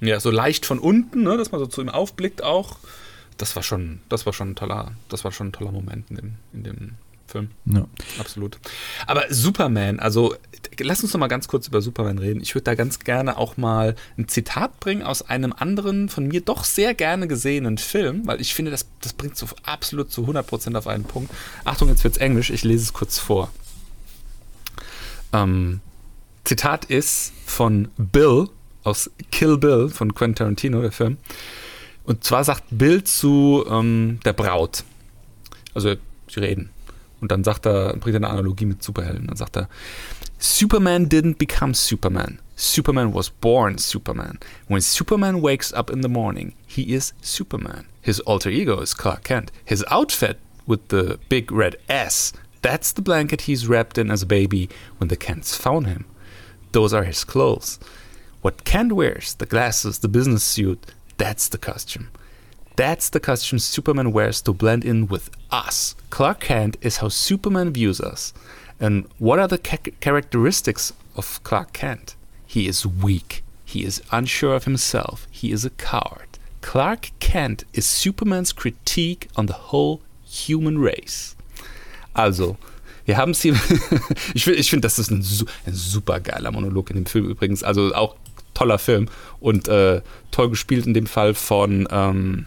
Ja, 0.00 0.20
so 0.20 0.30
leicht 0.30 0.66
von 0.66 0.78
unten, 0.78 1.22
ne, 1.22 1.36
dass 1.36 1.52
man 1.52 1.60
so 1.60 1.66
zu 1.66 1.80
ihm 1.80 1.88
aufblickt 1.88 2.42
auch. 2.42 2.76
Das 3.38 3.56
war 3.56 3.62
schon, 3.62 4.00
das 4.08 4.26
war 4.26 4.32
schon 4.32 4.50
ein 4.50 4.54
toller, 4.54 4.92
das 5.08 5.24
war 5.24 5.32
schon 5.32 5.48
ein 5.48 5.52
toller 5.52 5.72
Moment 5.72 6.10
in 6.10 6.16
dem, 6.16 6.34
in 6.52 6.62
dem 6.64 6.90
Film. 7.26 7.50
Ja. 7.64 7.86
Absolut. 8.18 8.58
Aber 9.06 9.24
Superman, 9.30 9.98
also 10.00 10.34
lass 10.80 11.02
uns 11.02 11.12
noch 11.12 11.20
mal 11.20 11.28
ganz 11.28 11.48
kurz 11.48 11.68
über 11.68 11.80
Superman 11.80 12.18
reden. 12.18 12.40
Ich 12.40 12.54
würde 12.54 12.64
da 12.64 12.74
ganz 12.74 12.98
gerne 12.98 13.36
auch 13.36 13.56
mal 13.56 13.94
ein 14.18 14.28
Zitat 14.28 14.80
bringen 14.80 15.02
aus 15.02 15.22
einem 15.22 15.52
anderen, 15.52 16.08
von 16.08 16.26
mir 16.26 16.40
doch 16.40 16.64
sehr 16.64 16.94
gerne 16.94 17.28
gesehenen 17.28 17.78
Film, 17.78 18.26
weil 18.26 18.40
ich 18.40 18.54
finde, 18.54 18.70
das, 18.70 18.86
das 19.00 19.12
bringt 19.12 19.36
so 19.36 19.46
absolut 19.64 20.10
zu 20.10 20.22
100% 20.22 20.76
auf 20.76 20.86
einen 20.86 21.04
Punkt. 21.04 21.32
Achtung, 21.64 21.88
jetzt 21.88 22.04
wird 22.04 22.14
es 22.14 22.20
Englisch, 22.20 22.50
ich 22.50 22.64
lese 22.64 22.84
es 22.84 22.92
kurz 22.92 23.18
vor. 23.18 23.50
Ähm, 25.32 25.80
Zitat 26.44 26.84
ist 26.86 27.32
von 27.46 27.88
Bill 27.96 28.48
aus 28.82 29.10
Kill 29.30 29.56
Bill 29.56 29.88
von 29.88 30.14
Quentin 30.14 30.36
Tarantino, 30.36 30.82
der 30.82 30.92
Film. 30.92 31.16
Und 32.04 32.22
zwar 32.22 32.44
sagt 32.44 32.64
Bill 32.70 33.02
zu 33.02 33.64
ähm, 33.68 34.20
der 34.24 34.34
Braut, 34.34 34.84
also 35.72 35.94
sie 36.28 36.40
reden. 36.40 36.70
Und 37.24 37.32
dann 37.32 37.42
sagt 37.42 37.64
er, 37.64 37.96
bringt 37.96 38.16
er 38.16 38.16
eine 38.16 38.28
Analogie 38.28 38.66
mit 38.66 38.82
Superhelden. 38.82 39.28
Dann 39.28 39.36
sagt 39.36 39.56
er, 39.56 39.70
Superman 40.38 41.08
didn't 41.08 41.38
become 41.38 41.72
Superman. 41.72 42.38
Superman 42.54 43.14
was 43.14 43.30
born 43.30 43.78
Superman. 43.78 44.38
When 44.68 44.82
Superman 44.82 45.40
wakes 45.40 45.72
up 45.72 45.88
in 45.88 46.02
the 46.02 46.08
morning, 46.10 46.52
he 46.66 46.94
is 46.94 47.14
Superman. 47.22 47.86
His 48.02 48.20
alter 48.20 48.50
ego 48.50 48.78
is 48.78 48.92
Clark 48.92 49.24
Kent. 49.24 49.52
His 49.64 49.82
outfit 49.90 50.38
with 50.66 50.88
the 50.88 51.18
big 51.30 51.50
red 51.50 51.76
S, 51.88 52.34
that's 52.60 52.92
the 52.92 53.00
blanket 53.00 53.48
he's 53.48 53.66
wrapped 53.66 53.96
in 53.96 54.10
as 54.10 54.20
a 54.20 54.26
baby 54.26 54.68
when 54.98 55.08
the 55.08 55.16
Kents 55.16 55.56
found 55.56 55.86
him. 55.86 56.04
Those 56.72 56.92
are 56.92 57.04
his 57.04 57.24
clothes. 57.24 57.78
What 58.42 58.64
Kent 58.64 58.92
wears, 58.92 59.32
the 59.32 59.46
glasses, 59.46 60.00
the 60.00 60.08
business 60.08 60.44
suit, 60.44 60.92
that's 61.16 61.48
the 61.48 61.56
costume. 61.56 62.10
That's 62.76 63.08
the 63.08 63.20
costume 63.20 63.60
Superman 63.60 64.12
wears 64.12 64.42
to 64.42 64.52
blend 64.52 64.84
in 64.84 65.06
with 65.06 65.30
us. 65.52 65.94
Clark 66.10 66.40
Kent 66.40 66.76
is 66.80 66.96
how 66.96 67.08
Superman 67.08 67.72
views 67.72 68.00
us. 68.00 68.34
And 68.80 69.06
what 69.18 69.38
are 69.38 69.46
the 69.46 69.58
ca- 69.58 69.92
characteristics 70.00 70.92
of 71.14 71.40
Clark 71.44 71.72
Kent? 71.72 72.16
He 72.44 72.66
is 72.66 72.84
weak. 72.84 73.44
He 73.64 73.84
is 73.84 74.02
unsure 74.10 74.56
of 74.56 74.64
himself. 74.64 75.28
He 75.30 75.52
is 75.52 75.64
a 75.64 75.70
coward. 75.70 76.38
Clark 76.62 77.10
Kent 77.20 77.64
is 77.72 77.86
Supermans 77.86 78.54
critique 78.54 79.28
on 79.36 79.46
the 79.46 79.70
whole 79.70 80.00
human 80.24 80.78
race. 80.78 81.36
Also, 82.16 82.56
wir 83.04 83.16
haben 83.16 83.32
es 83.32 83.42
hier. 83.42 83.54
ich 84.34 84.44
finde, 84.44 84.58
ich 84.58 84.70
find, 84.70 84.84
das 84.84 84.98
ist 84.98 85.12
ein, 85.12 85.24
ein 85.66 85.74
super 85.74 86.18
geiler 86.18 86.50
Monolog 86.50 86.90
in 86.90 86.96
dem 86.96 87.06
Film 87.06 87.30
übrigens. 87.30 87.62
Also 87.62 87.94
auch 87.94 88.16
toller 88.52 88.78
Film 88.78 89.08
und 89.38 89.68
äh, 89.68 90.00
toll 90.32 90.50
gespielt 90.50 90.86
in 90.86 90.94
dem 90.94 91.06
Fall 91.06 91.34
von. 91.34 91.86
Ähm, 91.90 92.46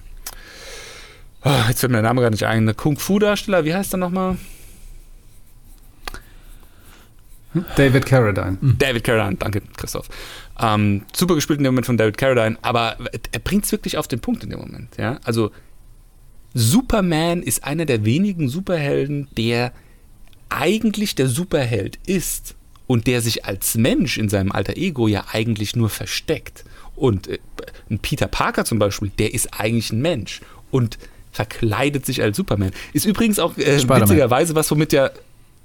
Oh, 1.47 1.63
jetzt 1.69 1.79
fällt 1.79 1.91
mir 1.91 1.99
der 1.99 2.09
Name 2.09 2.21
gar 2.21 2.29
nicht 2.29 2.45
ein. 2.45 2.75
Kung-Fu-Darsteller, 2.75 3.63
wie 3.63 3.73
heißt 3.73 3.93
er 3.93 3.97
nochmal? 3.97 4.37
David 7.77 8.05
Carradine. 8.05 8.57
Hm. 8.59 8.75
David 8.77 9.05
Carradine, 9.05 9.37
danke, 9.37 9.61
Christoph. 9.77 10.09
Ähm, 10.59 11.05
super 11.15 11.35
gespielt 11.35 11.59
in 11.59 11.63
dem 11.63 11.73
Moment 11.73 11.85
von 11.85 11.95
David 11.95 12.17
Carradine, 12.17 12.57
aber 12.61 12.97
er 13.31 13.39
bringt 13.39 13.63
es 13.63 13.71
wirklich 13.71 13.97
auf 13.97 14.09
den 14.09 14.19
Punkt 14.19 14.43
in 14.43 14.49
dem 14.49 14.59
Moment. 14.59 14.97
Ja? 14.97 15.19
Also, 15.23 15.51
Superman 16.53 17.41
ist 17.41 17.63
einer 17.63 17.85
der 17.85 18.03
wenigen 18.03 18.49
Superhelden, 18.49 19.29
der 19.37 19.71
eigentlich 20.49 21.15
der 21.15 21.27
Superheld 21.29 21.97
ist 22.05 22.55
und 22.87 23.07
der 23.07 23.21
sich 23.21 23.45
als 23.45 23.75
Mensch 23.75 24.17
in 24.17 24.27
seinem 24.27 24.51
alter 24.51 24.75
Ego 24.75 25.07
ja 25.07 25.23
eigentlich 25.31 25.77
nur 25.77 25.89
versteckt. 25.89 26.65
Und 26.97 27.27
äh, 27.27 27.39
ein 27.89 27.99
Peter 27.99 28.27
Parker 28.27 28.65
zum 28.65 28.79
Beispiel, 28.79 29.11
der 29.17 29.33
ist 29.33 29.57
eigentlich 29.57 29.93
ein 29.93 30.01
Mensch. 30.01 30.41
Und 30.71 30.97
verkleidet 31.37 32.03
sich 32.03 32.23
als 32.23 32.35
Superman. 32.35 32.71
Ist 32.93 33.05
übrigens 33.05 33.37
auch 33.37 33.55
äh, 33.57 33.77
witzigerweise 33.77 34.55
was, 34.55 34.71
womit 34.71 34.91
ja, 34.91 35.11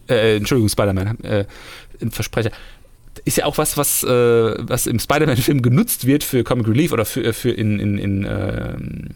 äh, 0.06 0.36
Entschuldigung, 0.36 0.68
Spider-Man, 0.68 1.24
äh, 1.24 1.46
ein 2.02 2.10
Versprecher, 2.10 2.50
ist 3.24 3.38
ja 3.38 3.46
auch 3.46 3.56
was, 3.56 3.78
was, 3.78 4.04
äh, 4.04 4.08
was 4.08 4.86
im 4.86 4.98
Spider-Man-Film 4.98 5.62
genutzt 5.62 6.06
wird 6.06 6.24
für 6.24 6.44
Comic 6.44 6.68
Relief 6.68 6.92
oder 6.92 7.06
für, 7.06 7.32
für 7.32 7.50
in, 7.50 7.78
in, 7.78 7.96
in 7.96 8.26
ähm, 8.28 9.08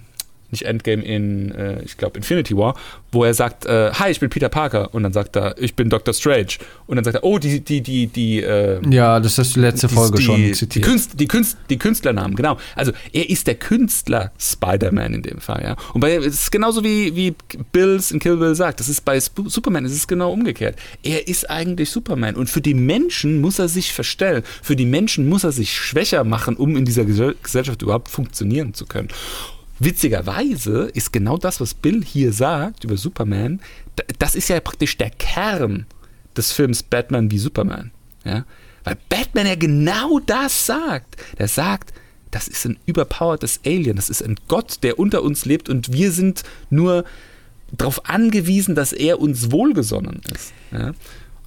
nicht 0.57 0.69
Endgame, 0.69 1.03
in, 1.03 1.53
äh, 1.53 1.83
ich 1.83 1.97
glaube, 1.97 2.17
Infinity 2.17 2.57
War, 2.57 2.75
wo 3.13 3.25
er 3.25 3.35
sagt, 3.35 3.67
äh, 3.67 3.93
hi, 3.93 4.11
ich 4.11 4.21
bin 4.21 4.31
Peter 4.31 4.49
Parker. 4.49 4.95
Und 4.95 5.03
dann 5.03 5.13
sagt 5.13 5.37
er, 5.37 5.57
ich 5.59 5.75
bin 5.75 5.91
Dr. 5.91 6.15
Strange. 6.15 6.59
Und 6.87 6.97
dann 6.97 7.05
sagt 7.05 7.17
er, 7.17 7.25
oh, 7.25 7.39
die, 7.39 7.61
die, 7.61 7.81
die, 7.81 8.07
die. 8.07 8.43
Äh, 8.43 8.81
ja, 8.91 9.21
das 9.21 9.39
hast 9.39 9.57
du 9.57 9.61
letzte 9.61 9.89
Folge 9.89 10.19
die, 10.19 10.25
schon 10.25 10.55
zitiert. 10.55 10.75
Die, 10.75 10.81
Künst, 10.81 11.21
die, 11.21 11.29
Künst, 11.29 11.59
die 11.71 11.79
Künstlernamen, 11.79 12.35
genau. 12.35 12.57
Also 12.75 12.93
er 13.13 13.29
ist 13.29 13.47
der 13.47 13.57
Künstler 13.57 14.33
Spider-Man 14.39 15.15
in 15.15 15.23
dem 15.23 15.39
Fall, 15.39 15.63
ja. 15.63 15.77
Und 15.93 16.01
bei, 16.01 16.17
es 16.17 16.27
ist 16.27 16.53
genauso 16.53 16.83
wie, 16.83 17.15
wie 17.15 17.35
Bills 17.73 18.11
in 18.11 18.19
Kill 18.19 18.37
Bill 18.37 18.55
sagt, 18.55 18.81
das 18.81 18.89
ist 18.89 19.05
bei 19.05 19.17
Sp 19.21 19.47
Superman 19.47 19.85
ist 19.85 19.93
es 19.93 20.09
genau 20.09 20.33
umgekehrt. 20.33 20.77
Er 21.03 21.29
ist 21.29 21.49
eigentlich 21.51 21.91
Superman. 21.91 22.35
Und 22.35 22.49
für 22.49 22.61
die 22.61 22.75
Menschen 22.75 23.41
muss 23.41 23.59
er 23.59 23.69
sich 23.69 23.93
verstellen. 23.93 24.43
Für 24.63 24.77
die 24.77 24.87
Menschen 24.87 25.29
muss 25.29 25.45
er 25.45 25.53
sich 25.53 25.73
schwächer 25.73 26.25
machen, 26.25 26.57
um 26.57 26.77
in 26.77 26.85
dieser 26.85 27.05
Gesellschaft 27.05 27.83
überhaupt 27.83 28.09
funktionieren 28.09 28.75
zu 28.75 28.87
können. 28.87 29.09
Witzigerweise 29.79 30.91
ist 30.95 31.13
genau 31.13 31.37
das, 31.37 31.61
was 31.61 31.75
Bill 31.75 32.05
hier 32.05 32.33
sagt 32.33 32.85
über 32.85 32.97
Superman, 32.97 33.61
das 34.19 34.35
ist 34.35 34.49
ja 34.49 34.61
praktisch 34.61 34.97
der 34.97 35.11
Kern 35.11 35.87
des 36.37 36.53
Films 36.53 36.83
Batman 36.83 37.31
wie 37.31 37.39
Superman. 37.39 37.91
Ja? 38.25 38.45
Weil 38.85 38.97
Batman 39.09 39.47
ja 39.47 39.55
genau 39.55 40.21
das 40.21 40.67
sagt. 40.67 41.17
Er 41.37 41.49
sagt, 41.49 41.93
das 42.31 42.49
ist 42.49 42.65
ein 42.67 42.79
überpowertes 42.87 43.61
Alien, 43.65 43.97
das 43.97 44.11
ist 44.11 44.23
ein 44.23 44.37
Gott, 44.49 44.83
der 44.83 44.99
unter 44.99 45.23
uns 45.23 45.45
lebt 45.45 45.69
und 45.69 45.93
wir 45.93 46.13
sind 46.13 46.43
nur 46.71 47.05
darauf 47.73 48.09
angewiesen, 48.09 48.75
dass 48.75 48.93
er 48.93 49.21
uns 49.21 49.51
wohlgesonnen 49.51 50.21
ist. 50.35 50.53
Ja? 50.73 50.93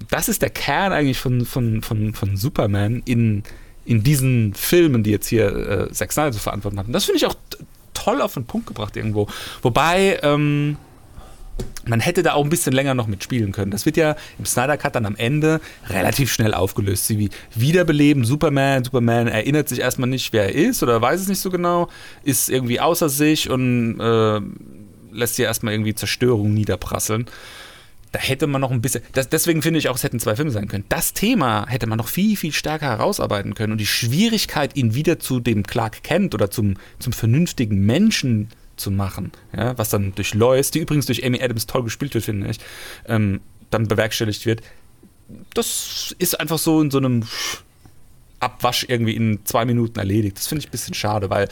Das 0.08 0.28
ist 0.28 0.42
der 0.42 0.50
Kern 0.50 0.92
eigentlich 0.92 1.18
von, 1.18 1.44
von, 1.44 1.82
von, 1.82 2.14
von 2.14 2.36
Superman 2.36 3.02
in, 3.04 3.42
in 3.84 4.02
diesen 4.02 4.54
Filmen, 4.54 5.02
die 5.02 5.10
jetzt 5.10 5.28
hier 5.28 5.88
äh, 5.88 5.92
Zack 5.92 6.12
Snyder 6.12 6.32
zu 6.32 6.38
verantworten 6.38 6.78
hatten. 6.78 6.92
Das 6.92 7.04
finde 7.04 7.18
ich 7.18 7.26
auch 7.26 7.34
toll 8.02 8.20
auf 8.20 8.34
den 8.34 8.44
Punkt 8.44 8.66
gebracht 8.66 8.96
irgendwo. 8.96 9.28
Wobei, 9.62 10.18
ähm, 10.22 10.76
man 11.86 12.00
hätte 12.00 12.22
da 12.22 12.34
auch 12.34 12.44
ein 12.44 12.50
bisschen 12.50 12.72
länger 12.72 12.94
noch 12.94 13.06
mitspielen 13.06 13.52
können. 13.52 13.70
Das 13.70 13.86
wird 13.86 13.96
ja 13.96 14.16
im 14.38 14.46
Snyder 14.46 14.76
Cut 14.76 14.94
dann 14.94 15.06
am 15.06 15.16
Ende 15.16 15.60
relativ 15.88 16.32
schnell 16.32 16.54
aufgelöst. 16.54 17.06
Sie 17.06 17.18
wie 17.18 17.30
wiederbeleben 17.54 18.24
Superman. 18.24 18.84
Superman 18.84 19.28
erinnert 19.28 19.68
sich 19.68 19.80
erstmal 19.80 20.08
nicht, 20.08 20.32
wer 20.32 20.44
er 20.44 20.54
ist 20.54 20.82
oder 20.82 21.00
weiß 21.00 21.20
es 21.20 21.28
nicht 21.28 21.40
so 21.40 21.50
genau, 21.50 21.88
ist 22.22 22.50
irgendwie 22.50 22.80
außer 22.80 23.08
sich 23.08 23.50
und 23.50 24.00
äh, 24.00 24.40
lässt 25.12 25.36
hier 25.36 25.46
erstmal 25.46 25.74
irgendwie 25.74 25.94
Zerstörung 25.94 26.54
niederprasseln. 26.54 27.26
Da 28.12 28.18
hätte 28.18 28.46
man 28.46 28.60
noch 28.60 28.72
ein 28.72 28.80
bisschen, 28.80 29.02
das, 29.12 29.28
deswegen 29.28 29.62
finde 29.62 29.78
ich 29.78 29.88
auch, 29.88 29.94
es 29.94 30.02
hätten 30.02 30.18
zwei 30.18 30.34
Filme 30.34 30.50
sein 30.50 30.66
können. 30.66 30.84
Das 30.88 31.12
Thema 31.12 31.66
hätte 31.68 31.86
man 31.86 31.96
noch 31.96 32.08
viel, 32.08 32.36
viel 32.36 32.52
stärker 32.52 32.86
herausarbeiten 32.86 33.54
können 33.54 33.72
und 33.72 33.78
die 33.78 33.86
Schwierigkeit, 33.86 34.76
ihn 34.76 34.94
wieder 34.94 35.20
zu 35.20 35.38
dem 35.38 35.62
Clark 35.62 36.02
Kent 36.02 36.34
oder 36.34 36.50
zum, 36.50 36.76
zum 36.98 37.12
vernünftigen 37.12 37.86
Menschen 37.86 38.48
zu 38.76 38.90
machen, 38.90 39.30
ja, 39.56 39.76
was 39.78 39.90
dann 39.90 40.14
durch 40.14 40.34
Lois, 40.34 40.70
die 40.72 40.80
übrigens 40.80 41.06
durch 41.06 41.24
Amy 41.24 41.40
Adams 41.40 41.66
toll 41.66 41.84
gespielt 41.84 42.14
wird, 42.14 42.24
finde 42.24 42.50
ich, 42.50 42.58
ähm, 43.06 43.40
dann 43.70 43.86
bewerkstelligt 43.86 44.46
wird. 44.46 44.62
Das 45.54 46.14
ist 46.18 46.40
einfach 46.40 46.58
so 46.58 46.80
in 46.80 46.90
so 46.90 46.98
einem 46.98 47.24
Abwasch 48.40 48.86
irgendwie 48.88 49.14
in 49.14 49.40
zwei 49.44 49.64
Minuten 49.64 49.98
erledigt. 49.98 50.38
Das 50.38 50.46
finde 50.46 50.60
ich 50.60 50.68
ein 50.68 50.72
bisschen 50.72 50.94
schade, 50.94 51.30
weil 51.30 51.48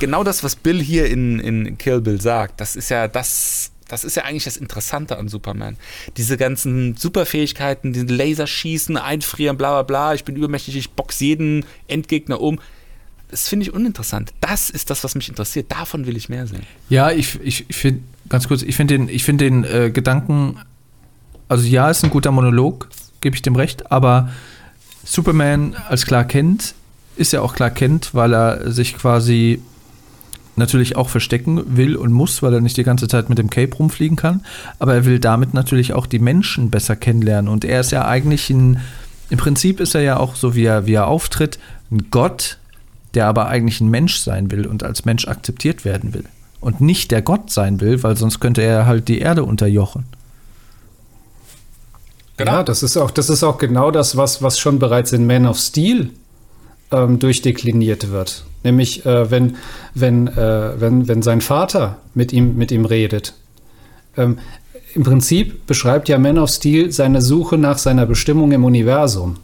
genau 0.00 0.24
das, 0.24 0.42
was 0.42 0.56
Bill 0.56 0.82
hier 0.82 1.06
in, 1.06 1.38
in 1.38 1.78
Kill 1.78 2.00
Bill 2.00 2.20
sagt, 2.20 2.60
das 2.60 2.76
ist 2.76 2.90
ja 2.90 3.08
das, 3.08 3.70
das 3.88 4.04
ist 4.04 4.16
ja 4.16 4.24
eigentlich 4.24 4.44
das 4.44 4.56
Interessante 4.56 5.18
an 5.18 5.28
Superman. 5.28 5.76
Diese 6.16 6.36
ganzen 6.36 6.96
Superfähigkeiten, 6.96 7.92
den 7.92 8.08
Laserschießen, 8.08 8.96
Einfrieren, 8.96 9.56
bla 9.56 9.70
bla 9.70 9.82
bla, 9.82 10.14
ich 10.14 10.24
bin 10.24 10.36
übermächtig, 10.36 10.76
ich 10.76 10.90
box 10.90 11.20
jeden 11.20 11.64
Endgegner 11.88 12.40
um 12.40 12.58
das 13.34 13.48
finde 13.48 13.66
ich 13.66 13.74
uninteressant. 13.74 14.32
Das 14.40 14.70
ist 14.70 14.90
das, 14.90 15.02
was 15.02 15.16
mich 15.16 15.28
interessiert. 15.28 15.72
Davon 15.72 16.06
will 16.06 16.16
ich 16.16 16.28
mehr 16.28 16.46
sehen. 16.46 16.62
Ja, 16.88 17.10
ich, 17.10 17.40
ich, 17.42 17.64
ich 17.68 17.76
finde, 17.76 18.02
ganz 18.28 18.46
kurz, 18.46 18.62
ich 18.62 18.76
finde 18.76 18.96
den, 18.96 19.08
ich 19.08 19.24
find 19.24 19.40
den 19.40 19.64
äh, 19.64 19.90
Gedanken, 19.90 20.60
also 21.48 21.66
ja, 21.66 21.90
ist 21.90 22.04
ein 22.04 22.10
guter 22.10 22.30
Monolog, 22.30 22.88
gebe 23.20 23.34
ich 23.34 23.42
dem 23.42 23.56
recht, 23.56 23.90
aber 23.90 24.30
Superman 25.04 25.74
als 25.88 26.06
klar 26.06 26.24
kennt, 26.24 26.74
ist 27.16 27.32
ja 27.32 27.40
auch 27.40 27.56
klar 27.56 27.70
kennt, 27.70 28.14
weil 28.14 28.32
er 28.34 28.70
sich 28.70 28.96
quasi 28.96 29.60
natürlich 30.56 30.96
auch 30.96 31.08
verstecken 31.08 31.76
will 31.76 31.96
und 31.96 32.12
muss, 32.12 32.42
weil 32.42 32.54
er 32.54 32.60
nicht 32.60 32.76
die 32.76 32.84
ganze 32.84 33.08
Zeit 33.08 33.28
mit 33.28 33.38
dem 33.38 33.50
Cape 33.50 33.76
rumfliegen 33.76 34.16
kann. 34.16 34.44
Aber 34.78 34.94
er 34.94 35.04
will 35.04 35.18
damit 35.18 35.54
natürlich 35.54 35.92
auch 35.92 36.06
die 36.06 36.18
Menschen 36.18 36.70
besser 36.70 36.96
kennenlernen. 36.96 37.50
Und 37.50 37.64
er 37.64 37.80
ist 37.80 37.92
ja 37.92 38.06
eigentlich 38.06 38.50
ein, 38.50 38.80
im 39.30 39.38
Prinzip 39.38 39.80
ist 39.80 39.94
er 39.94 40.02
ja 40.02 40.16
auch 40.18 40.36
so, 40.36 40.54
wie 40.54 40.64
er, 40.64 40.86
wie 40.86 40.94
er 40.94 41.08
auftritt, 41.08 41.58
ein 41.90 42.08
Gott, 42.10 42.58
der 43.14 43.26
aber 43.26 43.48
eigentlich 43.48 43.80
ein 43.80 43.88
Mensch 43.88 44.16
sein 44.18 44.50
will 44.50 44.66
und 44.66 44.82
als 44.82 45.04
Mensch 45.04 45.26
akzeptiert 45.26 45.84
werden 45.84 46.14
will. 46.14 46.24
Und 46.60 46.80
nicht 46.80 47.10
der 47.10 47.22
Gott 47.22 47.50
sein 47.50 47.80
will, 47.80 48.02
weil 48.02 48.16
sonst 48.16 48.40
könnte 48.40 48.62
er 48.62 48.86
halt 48.86 49.08
die 49.08 49.18
Erde 49.18 49.44
unterjochen. 49.44 50.04
Genau. 52.36 52.50
Ja, 52.50 52.62
das 52.62 52.82
ist 52.82 52.96
auch, 52.96 53.10
das 53.10 53.30
ist 53.30 53.44
auch 53.44 53.58
genau 53.58 53.90
das, 53.90 54.16
was, 54.16 54.42
was 54.42 54.58
schon 54.58 54.78
bereits 54.78 55.12
in 55.12 55.26
Man 55.26 55.46
of 55.46 55.58
Steel 55.58 56.10
ähm, 56.90 57.18
durchdekliniert 57.18 58.10
wird. 58.10 58.44
Nämlich, 58.64 59.06
äh, 59.06 59.30
wenn, 59.30 59.56
wenn, 59.94 60.26
äh, 60.26 60.80
wenn, 60.80 61.06
wenn 61.06 61.22
sein 61.22 61.40
Vater 61.40 61.98
mit 62.14 62.32
ihm, 62.32 62.56
mit 62.56 62.72
ihm 62.72 62.86
redet. 62.86 63.34
Ähm, 64.16 64.38
Im 64.94 65.04
Prinzip 65.04 65.66
beschreibt 65.66 66.08
ja 66.08 66.18
Man 66.18 66.38
of 66.38 66.50
Steel 66.50 66.90
seine 66.90 67.20
Suche 67.20 67.58
nach 67.58 67.78
seiner 67.78 68.06
Bestimmung 68.06 68.50
im 68.52 68.64
Universum. 68.64 69.36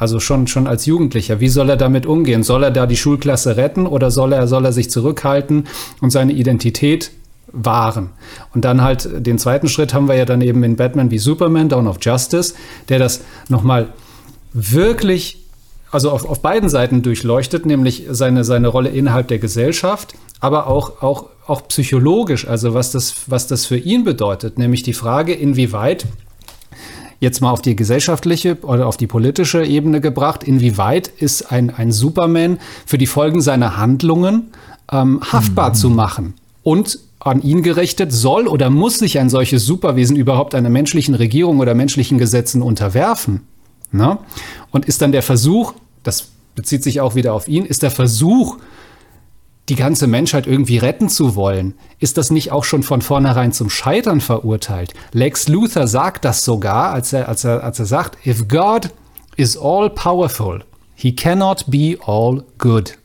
Also 0.00 0.18
schon, 0.18 0.46
schon 0.46 0.66
als 0.66 0.86
Jugendlicher. 0.86 1.40
Wie 1.40 1.50
soll 1.50 1.68
er 1.68 1.76
damit 1.76 2.06
umgehen? 2.06 2.42
Soll 2.42 2.64
er 2.64 2.70
da 2.70 2.86
die 2.86 2.96
Schulklasse 2.96 3.58
retten 3.58 3.86
oder 3.86 4.10
soll 4.10 4.32
er, 4.32 4.48
soll 4.48 4.64
er 4.64 4.72
sich 4.72 4.90
zurückhalten 4.90 5.66
und 6.00 6.10
seine 6.10 6.32
Identität 6.32 7.10
wahren? 7.52 8.08
Und 8.54 8.64
dann 8.64 8.80
halt 8.80 9.26
den 9.26 9.36
zweiten 9.36 9.68
Schritt 9.68 9.92
haben 9.92 10.08
wir 10.08 10.14
ja 10.14 10.24
dann 10.24 10.40
eben 10.40 10.62
in 10.62 10.76
Batman 10.76 11.10
wie 11.10 11.18
Superman, 11.18 11.68
Dawn 11.68 11.86
of 11.86 11.98
Justice, 12.00 12.54
der 12.88 12.98
das 12.98 13.20
nochmal 13.50 13.88
wirklich, 14.54 15.44
also 15.90 16.10
auf, 16.10 16.24
auf 16.24 16.40
beiden 16.40 16.68
Seiten 16.68 17.02
durchleuchtet, 17.02 17.66
nämlich 17.66 18.04
seine, 18.10 18.44
seine 18.44 18.68
Rolle 18.68 18.90
innerhalb 18.90 19.28
der 19.28 19.38
Gesellschaft, 19.38 20.14
aber 20.40 20.66
auch, 20.66 21.02
auch, 21.02 21.26
auch 21.46 21.66
psychologisch, 21.68 22.46
also 22.46 22.74
was 22.74 22.92
das, 22.92 23.14
was 23.26 23.46
das 23.46 23.66
für 23.66 23.76
ihn 23.76 24.04
bedeutet, 24.04 24.58
nämlich 24.58 24.82
die 24.82 24.92
Frage, 24.92 25.34
inwieweit 25.34 26.06
jetzt 27.18 27.40
mal 27.40 27.50
auf 27.50 27.60
die 27.60 27.76
gesellschaftliche 27.76 28.56
oder 28.62 28.86
auf 28.86 28.96
die 28.96 29.06
politische 29.06 29.64
Ebene 29.64 30.00
gebracht, 30.00 30.42
inwieweit 30.42 31.08
ist 31.08 31.52
ein, 31.52 31.70
ein 31.70 31.92
Superman 31.92 32.58
für 32.86 32.96
die 32.96 33.06
Folgen 33.06 33.42
seiner 33.42 33.76
Handlungen 33.76 34.52
ähm, 34.90 35.20
haftbar 35.30 35.70
mhm. 35.70 35.74
zu 35.74 35.90
machen 35.90 36.34
und 36.62 36.98
an 37.18 37.42
ihn 37.42 37.62
gerichtet, 37.62 38.12
soll 38.12 38.48
oder 38.48 38.70
muss 38.70 38.98
sich 38.98 39.18
ein 39.18 39.28
solches 39.28 39.66
Superwesen 39.66 40.16
überhaupt 40.16 40.54
einer 40.54 40.70
menschlichen 40.70 41.14
Regierung 41.14 41.58
oder 41.58 41.74
menschlichen 41.74 42.16
Gesetzen 42.16 42.62
unterwerfen? 42.62 43.42
Na? 43.92 44.18
Und 44.70 44.84
ist 44.84 45.02
dann 45.02 45.12
der 45.12 45.22
Versuch, 45.22 45.74
das 46.02 46.28
bezieht 46.54 46.82
sich 46.82 47.00
auch 47.00 47.14
wieder 47.14 47.34
auf 47.34 47.48
ihn, 47.48 47.64
ist 47.64 47.82
der 47.82 47.90
Versuch, 47.90 48.58
die 49.68 49.76
ganze 49.76 50.08
Menschheit 50.08 50.46
irgendwie 50.46 50.78
retten 50.78 51.08
zu 51.08 51.36
wollen, 51.36 51.74
ist 52.00 52.18
das 52.18 52.30
nicht 52.30 52.50
auch 52.50 52.64
schon 52.64 52.82
von 52.82 53.02
vornherein 53.02 53.52
zum 53.52 53.70
Scheitern 53.70 54.20
verurteilt? 54.20 54.94
Lex 55.12 55.46
Luthor 55.48 55.86
sagt 55.86 56.24
das 56.24 56.44
sogar, 56.44 56.90
als 56.92 57.12
er, 57.12 57.28
als 57.28 57.44
er, 57.44 57.62
als 57.62 57.78
er 57.78 57.86
sagt, 57.86 58.26
if 58.26 58.48
God 58.48 58.90
is 59.36 59.56
all 59.56 59.88
powerful, 59.88 60.64
he 60.94 61.14
cannot 61.14 61.64
be 61.68 61.96
all 62.04 62.42
good. 62.58 62.98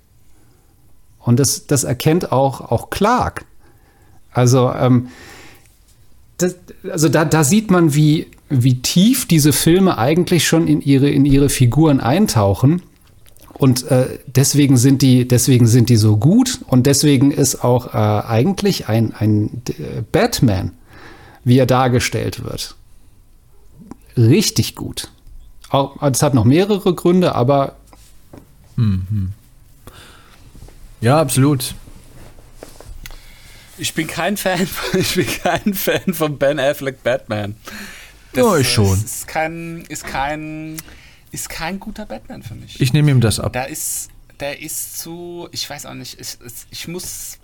Und 1.20 1.40
das, 1.40 1.68
das 1.68 1.84
erkennt 1.84 2.32
auch, 2.32 2.62
auch 2.62 2.90
Clark. 2.90 3.45
Also, 4.32 4.72
ähm, 4.72 5.10
das, 6.38 6.56
also 6.90 7.10
da, 7.10 7.26
da 7.26 7.44
sieht 7.44 7.72
man, 7.72 7.94
wie, 7.94 8.28
wie 8.49 8.81
tief 8.81 9.27
diese 9.27 9.53
Filme 9.53 9.97
eigentlich 9.97 10.47
schon 10.47 10.67
in 10.67 10.81
ihre, 10.81 11.09
in 11.09 11.26
ihre 11.26 11.49
Figuren 11.49 11.99
eintauchen 11.99 12.81
und 13.57 13.89
äh, 13.89 14.19
deswegen 14.27 14.76
sind 14.76 15.01
die, 15.01 15.27
deswegen 15.27 15.65
sind 15.65 15.89
die 15.89 15.95
so 15.95 16.17
gut 16.17 16.59
und 16.67 16.85
deswegen 16.85 17.31
ist 17.31 17.63
auch 17.63 17.93
äh, 17.93 17.97
eigentlich 18.27 18.89
ein, 18.89 19.13
ein 19.17 19.61
äh, 19.69 20.01
Batman, 20.11 20.72
wie 21.45 21.57
er 21.57 21.65
dargestellt 21.65 22.43
wird, 22.43 22.76
richtig 24.17 24.76
gut. 24.76 25.09
Auch, 25.69 26.01
es 26.01 26.22
hat 26.22 26.34
noch 26.34 26.43
mehrere 26.43 26.93
Gründe, 26.93 27.34
aber 27.34 27.77
mhm. 28.76 29.31
ja, 30.99 31.19
absolut. 31.19 31.76
Ich 33.77 33.93
bin 33.93 34.07
kein 34.07 34.35
Fan, 34.35 34.67
ich 34.93 35.15
bin 35.15 35.27
kein 35.27 35.73
Fan 35.73 36.13
von 36.13 36.38
Ben 36.38 36.59
Affleck 36.59 37.03
Batman. 37.03 37.55
Das 38.36 38.45
ja, 38.45 38.57
ich 38.57 38.72
schon. 38.72 39.03
Ist 39.03 39.28
kein, 39.28 39.86
ist 39.88 40.06
kein 40.06 40.78
ist 41.36 41.49
kein 41.49 41.80
guter 41.82 42.06
Batman 42.06 42.44
für 42.44 42.56
mich. 42.56 42.80
Ich 42.80 42.94
nehme 42.94 43.12
ihm 43.12 43.20
das 43.20 43.41
ab. 43.41 43.52
Da 43.52 43.64
ist, 43.64 44.10
der 44.40 44.62
ist 44.62 44.99
zu, 44.99 45.49
ich 45.52 45.70
weiß 45.70 45.86
auch 45.86 45.94
nicht, 45.94 46.20
ich, 46.20 46.38
ich 46.72 46.88
muss, 46.88 47.40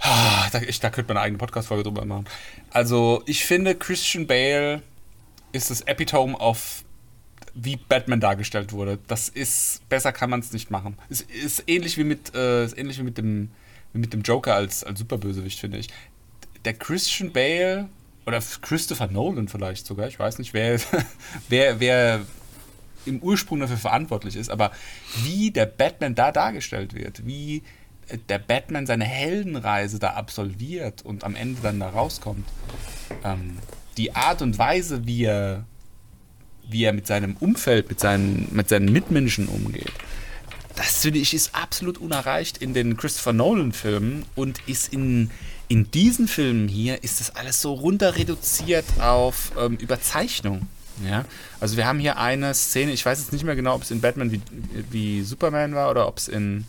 ah, 0.00 0.48
da, 0.50 0.60
ich, 0.60 0.80
da 0.80 0.90
könnte 0.90 1.08
man 1.08 1.16
eine 1.16 1.26
eigene 1.26 1.38
Podcast-Folge 1.38 1.84
drüber 1.84 2.04
machen. 2.04 2.24
Also, 2.70 3.22
ich 3.26 3.44
finde, 3.44 3.76
Christian 3.76 4.26
Bale 4.26 4.82
ist 5.52 5.70
das 5.70 5.82
Epitome 5.82 6.38
auf 6.38 6.84
wie 7.54 7.76
Batman 7.76 8.20
dargestellt 8.20 8.72
wurde. 8.72 8.98
Das 9.06 9.28
ist, 9.28 9.88
besser 9.88 10.12
kann 10.12 10.30
man 10.30 10.40
es 10.40 10.52
nicht 10.52 10.70
machen. 10.70 10.96
Es 11.08 11.20
ist 11.20 11.64
ähnlich 11.68 11.96
wie 11.96 12.04
mit, 12.04 12.34
äh, 12.34 12.64
ist 12.64 12.76
ähnlich 12.76 12.98
wie 12.98 13.02
mit 13.04 13.18
dem, 13.18 13.50
wie 13.92 13.98
mit 14.00 14.12
dem 14.12 14.22
Joker 14.22 14.54
als, 14.54 14.82
als 14.82 14.98
Superbösewicht, 14.98 15.58
finde 15.58 15.78
ich. 15.78 15.88
Der 16.64 16.74
Christian 16.74 17.32
Bale 17.32 17.88
oder 18.26 18.40
Christopher 18.60 19.08
Nolan 19.08 19.48
vielleicht 19.48 19.86
sogar, 19.86 20.08
ich 20.08 20.18
weiß 20.18 20.38
nicht, 20.38 20.54
wer, 20.54 20.78
wer, 21.48 21.80
wer 21.80 22.20
im 23.06 23.20
Ursprung 23.20 23.60
dafür 23.60 23.76
verantwortlich 23.76 24.36
ist, 24.36 24.50
aber 24.50 24.72
wie 25.24 25.50
der 25.50 25.66
Batman 25.66 26.14
da 26.14 26.32
dargestellt 26.32 26.94
wird, 26.94 27.26
wie 27.26 27.62
äh, 28.08 28.18
der 28.28 28.38
Batman 28.38 28.86
seine 28.86 29.04
Heldenreise 29.04 29.98
da 29.98 30.10
absolviert 30.10 31.02
und 31.02 31.24
am 31.24 31.34
Ende 31.34 31.60
dann 31.62 31.80
da 31.80 31.88
rauskommt, 31.88 32.46
ähm, 33.24 33.56
die 33.96 34.14
Art 34.14 34.42
und 34.42 34.58
Weise, 34.58 35.06
wie 35.06 35.24
er, 35.24 35.64
wie 36.68 36.84
er 36.84 36.92
mit 36.92 37.06
seinem 37.06 37.36
Umfeld, 37.36 37.88
mit 37.88 38.00
seinen, 38.00 38.48
mit 38.52 38.68
seinen 38.68 38.92
Mitmenschen 38.92 39.48
umgeht, 39.48 39.92
das 40.76 40.90
das 40.90 41.02
finde 41.02 41.18
ich 41.18 41.34
ist 41.34 41.54
absolut 41.54 41.98
unerreicht 41.98 42.58
in 42.58 42.74
den 42.74 42.96
Christopher 42.96 43.32
Nolan-Filmen 43.32 44.24
und 44.34 44.60
ist 44.66 44.92
in, 44.92 45.30
in 45.70 45.88
diesen 45.92 46.26
Filmen 46.26 46.66
hier 46.66 47.04
ist 47.04 47.20
das 47.20 47.36
alles 47.36 47.62
so 47.62 47.72
runter 47.72 48.16
reduziert 48.16 48.84
auf 48.98 49.52
ähm, 49.56 49.76
Überzeichnung. 49.76 50.66
Ja, 51.06 51.24
also 51.60 51.76
wir 51.76 51.86
haben 51.86 52.00
hier 52.00 52.18
eine 52.18 52.52
Szene, 52.54 52.90
ich 52.90 53.06
weiß 53.06 53.20
jetzt 53.20 53.32
nicht 53.32 53.44
mehr 53.44 53.54
genau, 53.54 53.76
ob 53.76 53.82
es 53.82 53.92
in 53.92 54.00
Batman 54.00 54.32
wie, 54.32 54.42
wie 54.90 55.22
Superman 55.22 55.74
war 55.74 55.88
oder 55.88 56.08
ob 56.08 56.18
es 56.18 56.26
in 56.26 56.66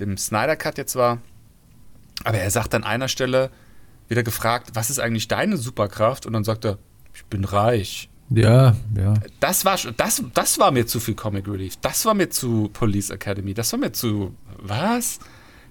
dem 0.00 0.16
Snyder 0.16 0.56
Cut 0.56 0.78
jetzt 0.78 0.96
war. 0.96 1.18
Aber 2.24 2.38
er 2.38 2.50
sagt 2.50 2.74
an 2.74 2.82
einer 2.82 3.08
Stelle, 3.08 3.50
wieder 4.08 4.22
gefragt, 4.22 4.70
was 4.72 4.88
ist 4.88 5.00
eigentlich 5.00 5.28
deine 5.28 5.58
Superkraft? 5.58 6.24
Und 6.24 6.32
dann 6.32 6.44
sagt 6.44 6.64
er, 6.64 6.78
ich 7.14 7.26
bin 7.26 7.44
reich. 7.44 8.08
Ja, 8.30 8.74
ja. 8.96 9.14
Das 9.38 9.66
war, 9.66 9.78
das, 9.98 10.22
das 10.32 10.58
war 10.58 10.70
mir 10.70 10.86
zu 10.86 10.98
viel 10.98 11.14
Comic 11.14 11.46
Relief. 11.46 11.76
Das 11.82 12.06
war 12.06 12.14
mir 12.14 12.30
zu 12.30 12.70
Police 12.72 13.10
Academy. 13.10 13.52
Das 13.52 13.70
war 13.72 13.78
mir 13.78 13.92
zu. 13.92 14.34
Was? 14.56 15.18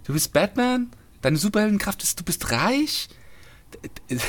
Du 0.05 0.13
bist 0.13 0.31
Batman? 0.33 0.91
Deine 1.23 1.37
Superheldenkraft 1.37 2.03
ist, 2.03 2.19
du 2.19 2.23
bist 2.23 2.51
reich? 2.51 3.07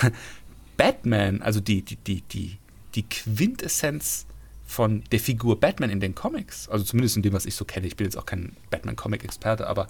Batman, 0.76 1.42
also 1.42 1.60
die, 1.60 1.82
die, 1.82 1.96
die, 1.96 2.22
die, 2.22 2.56
die 2.94 3.02
Quintessenz 3.02 4.26
von 4.64 5.02
der 5.10 5.18
Figur 5.18 5.58
Batman 5.58 5.90
in 5.90 5.98
den 5.98 6.14
Comics, 6.14 6.68
also 6.68 6.84
zumindest 6.84 7.16
in 7.16 7.22
dem, 7.22 7.32
was 7.32 7.46
ich 7.46 7.56
so 7.56 7.64
kenne, 7.64 7.88
ich 7.88 7.96
bin 7.96 8.06
jetzt 8.06 8.16
auch 8.16 8.26
kein 8.26 8.56
Batman-Comic-Experte, 8.70 9.66
aber 9.66 9.88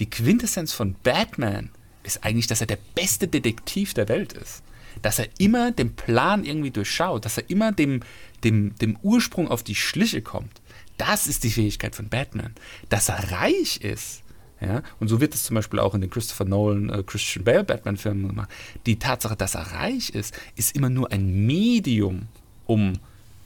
die 0.00 0.08
Quintessenz 0.08 0.72
von 0.72 0.96
Batman 1.02 1.70
ist 2.02 2.24
eigentlich, 2.24 2.46
dass 2.46 2.62
er 2.62 2.66
der 2.66 2.78
beste 2.94 3.28
Detektiv 3.28 3.92
der 3.92 4.08
Welt 4.08 4.32
ist. 4.32 4.62
Dass 5.02 5.18
er 5.18 5.28
immer 5.38 5.70
den 5.70 5.96
Plan 5.96 6.44
irgendwie 6.44 6.70
durchschaut, 6.70 7.26
dass 7.26 7.36
er 7.36 7.50
immer 7.50 7.72
dem, 7.72 8.00
dem, 8.42 8.74
dem 8.76 8.96
Ursprung 9.02 9.48
auf 9.48 9.62
die 9.62 9.74
Schliche 9.74 10.22
kommt. 10.22 10.62
Das 10.96 11.26
ist 11.26 11.44
die 11.44 11.50
Fähigkeit 11.50 11.94
von 11.94 12.08
Batman. 12.08 12.54
Dass 12.88 13.10
er 13.10 13.32
reich 13.32 13.82
ist, 13.82 14.22
ja, 14.60 14.82
und 14.98 15.08
so 15.08 15.20
wird 15.20 15.34
es 15.34 15.44
zum 15.44 15.54
Beispiel 15.54 15.78
auch 15.78 15.94
in 15.94 16.00
den 16.00 16.10
Christopher 16.10 16.44
Nolan, 16.44 16.90
äh, 16.90 17.02
Christian 17.04 17.44
Bale 17.44 17.64
Batman-Filmen 17.64 18.28
gemacht. 18.28 18.50
Die 18.86 18.98
Tatsache, 18.98 19.36
dass 19.36 19.54
er 19.54 19.72
reich 19.72 20.10
ist, 20.10 20.34
ist 20.56 20.74
immer 20.74 20.90
nur 20.90 21.12
ein 21.12 21.46
Medium, 21.46 22.22
um 22.66 22.94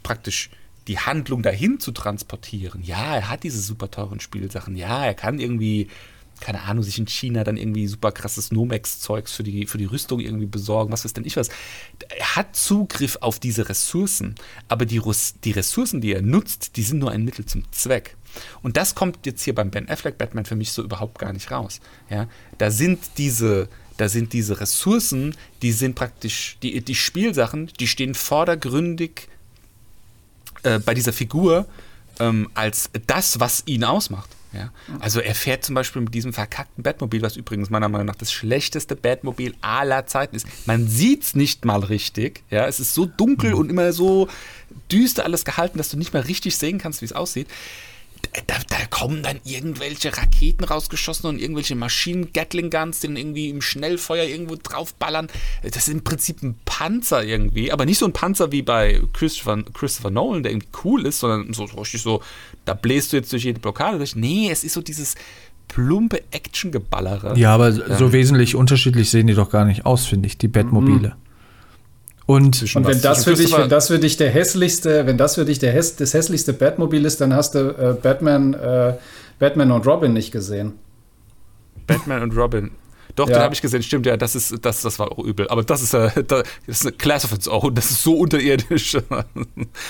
praktisch 0.02 0.50
die 0.88 0.98
Handlung 0.98 1.42
dahin 1.42 1.78
zu 1.80 1.92
transportieren. 1.92 2.82
Ja, 2.82 3.16
er 3.16 3.28
hat 3.28 3.44
diese 3.44 3.60
super 3.60 3.90
teuren 3.90 4.20
Spielsachen. 4.20 4.76
Ja, 4.76 5.04
er 5.04 5.14
kann 5.14 5.38
irgendwie, 5.38 5.88
keine 6.40 6.62
Ahnung, 6.62 6.82
sich 6.82 6.98
in 6.98 7.06
China 7.06 7.44
dann 7.44 7.56
irgendwie 7.56 7.86
super 7.86 8.10
krasses 8.10 8.50
Nomex-Zeugs 8.50 9.32
für 9.32 9.42
die, 9.42 9.66
für 9.66 9.78
die 9.78 9.84
Rüstung 9.84 10.18
irgendwie 10.18 10.46
besorgen, 10.46 10.92
was 10.92 11.04
weiß 11.04 11.12
denn 11.12 11.24
ich 11.24 11.36
was. 11.36 11.50
Er 12.18 12.36
hat 12.36 12.56
Zugriff 12.56 13.18
auf 13.20 13.38
diese 13.38 13.68
Ressourcen, 13.68 14.34
aber 14.68 14.86
die, 14.86 15.00
die 15.44 15.52
Ressourcen, 15.52 16.00
die 16.00 16.12
er 16.12 16.22
nutzt, 16.22 16.76
die 16.76 16.82
sind 16.82 16.98
nur 16.98 17.10
ein 17.10 17.24
Mittel 17.24 17.44
zum 17.44 17.70
Zweck. 17.70 18.16
Und 18.62 18.76
das 18.76 18.94
kommt 18.94 19.26
jetzt 19.26 19.42
hier 19.42 19.54
beim 19.54 19.70
Ben 19.70 19.88
Affleck 19.88 20.18
Batman 20.18 20.44
für 20.44 20.56
mich 20.56 20.72
so 20.72 20.82
überhaupt 20.82 21.18
gar 21.18 21.32
nicht 21.32 21.50
raus. 21.50 21.80
Ja, 22.10 22.28
da 22.58 22.70
sind 22.70 23.00
diese, 23.18 23.68
da 23.96 24.08
sind 24.08 24.32
diese 24.32 24.60
Ressourcen, 24.60 25.36
die 25.62 25.72
sind 25.72 25.94
praktisch, 25.94 26.56
die, 26.62 26.80
die 26.80 26.94
Spielsachen, 26.94 27.70
die 27.78 27.86
stehen 27.86 28.14
vordergründig 28.14 29.28
äh, 30.62 30.78
bei 30.78 30.94
dieser 30.94 31.12
Figur 31.12 31.66
ähm, 32.20 32.48
als 32.54 32.90
das, 33.06 33.40
was 33.40 33.62
ihn 33.66 33.84
ausmacht. 33.84 34.30
Ja? 34.52 34.70
Also 35.00 35.20
er 35.20 35.34
fährt 35.34 35.64
zum 35.64 35.74
Beispiel 35.74 36.02
mit 36.02 36.14
diesem 36.14 36.32
verkackten 36.32 36.82
Batmobil, 36.82 37.22
was 37.22 37.36
übrigens 37.36 37.70
meiner 37.70 37.88
Meinung 37.88 38.06
nach 38.06 38.16
das 38.16 38.32
schlechteste 38.32 38.96
Batmobil 38.96 39.54
aller 39.60 40.06
Zeiten 40.06 40.36
ist. 40.36 40.46
Man 40.66 40.88
sieht 40.88 41.22
es 41.22 41.34
nicht 41.34 41.64
mal 41.64 41.80
richtig. 41.80 42.42
Ja? 42.50 42.66
Es 42.66 42.80
ist 42.80 42.94
so 42.94 43.06
dunkel 43.06 43.54
und 43.54 43.70
immer 43.70 43.92
so 43.92 44.28
düster 44.90 45.24
alles 45.24 45.44
gehalten, 45.44 45.78
dass 45.78 45.90
du 45.90 45.96
nicht 45.96 46.12
mehr 46.12 46.28
richtig 46.28 46.56
sehen 46.56 46.78
kannst, 46.78 47.00
wie 47.00 47.06
es 47.06 47.12
aussieht 47.12 47.48
da, 48.46 48.56
da, 48.68 48.76
kommen 48.90 49.22
dann 49.22 49.40
irgendwelche 49.44 50.16
Raketen 50.16 50.64
rausgeschossen 50.64 51.28
und 51.28 51.40
irgendwelche 51.40 51.74
Maschinen-Gatling-Guns, 51.74 53.00
die 53.00 53.08
dann 53.08 53.16
irgendwie 53.16 53.50
im 53.50 53.60
Schnellfeuer 53.60 54.24
irgendwo 54.24 54.56
draufballern. 54.56 55.28
Das 55.62 55.88
ist 55.88 55.88
im 55.88 56.04
Prinzip 56.04 56.42
ein 56.42 56.54
Panzer 56.64 57.24
irgendwie, 57.24 57.72
aber 57.72 57.84
nicht 57.84 57.98
so 57.98 58.06
ein 58.06 58.12
Panzer 58.12 58.52
wie 58.52 58.62
bei 58.62 59.00
Christopher, 59.12 59.62
Christopher 59.74 60.10
Nolan, 60.10 60.42
der 60.42 60.52
irgendwie 60.52 60.68
cool 60.84 61.06
ist, 61.06 61.20
sondern 61.20 61.52
so, 61.52 61.66
so 61.66 61.78
richtig 61.78 62.02
so, 62.02 62.22
da 62.64 62.74
bläst 62.74 63.12
du 63.12 63.16
jetzt 63.16 63.32
durch 63.32 63.44
jede 63.44 63.60
Blockade 63.60 63.98
durch. 63.98 64.14
Nee, 64.16 64.50
es 64.50 64.64
ist 64.64 64.74
so 64.74 64.82
dieses 64.82 65.14
plumpe 65.68 66.22
Action-Geballere. 66.30 67.38
Ja, 67.38 67.54
aber 67.54 67.70
ja. 67.70 67.96
so 67.96 68.12
wesentlich 68.12 68.54
unterschiedlich 68.54 69.10
sehen 69.10 69.26
die 69.26 69.34
doch 69.34 69.50
gar 69.50 69.64
nicht 69.64 69.86
aus, 69.86 70.06
finde 70.06 70.26
ich, 70.26 70.38
die 70.38 70.48
Batmobile. 70.48 71.08
Mhm. 71.08 71.31
Und, 72.32 72.62
und 72.76 72.86
wenn 72.86 73.02
das 73.02 73.24
für 73.24 73.34
dich, 73.34 73.54
wenn 73.54 73.68
das 73.68 73.88
für 73.88 73.98
dich 73.98 74.16
der 74.16 74.30
hässlichste, 74.30 75.04
wenn 75.04 75.18
das 75.18 75.34
für 75.34 75.44
dich 75.44 75.58
der 75.58 75.70
häss, 75.70 75.96
das 75.96 76.14
hässlichste 76.14 76.54
Batmobil 76.54 77.04
ist, 77.04 77.20
dann 77.20 77.34
hast 77.34 77.54
du 77.54 77.58
äh, 77.58 77.94
Batman, 78.00 78.54
äh, 78.54 78.94
Batman 79.38 79.70
und 79.70 79.86
Robin 79.86 80.14
nicht 80.14 80.32
gesehen. 80.32 80.72
Batman 81.86 82.22
und 82.22 82.34
Robin. 82.34 82.70
Doch, 83.16 83.28
ja. 83.28 83.34
den 83.34 83.42
habe 83.42 83.54
ich 83.54 83.60
gesehen, 83.60 83.82
stimmt, 83.82 84.06
ja, 84.06 84.16
das 84.16 84.34
ist, 84.34 84.64
das, 84.64 84.80
das 84.80 84.98
war 84.98 85.12
auch 85.12 85.18
übel. 85.18 85.46
Aber 85.48 85.62
das 85.62 85.82
ist, 85.82 85.92
äh, 85.92 86.24
das 86.24 86.44
ist 86.66 86.86
eine 86.86 86.92
Class 86.92 87.26
of 87.26 87.34
its 87.34 87.48
own, 87.48 87.74
das 87.74 87.90
ist 87.90 88.02
so 88.02 88.14
unterirdisch. 88.14 88.92
da 89.10 89.24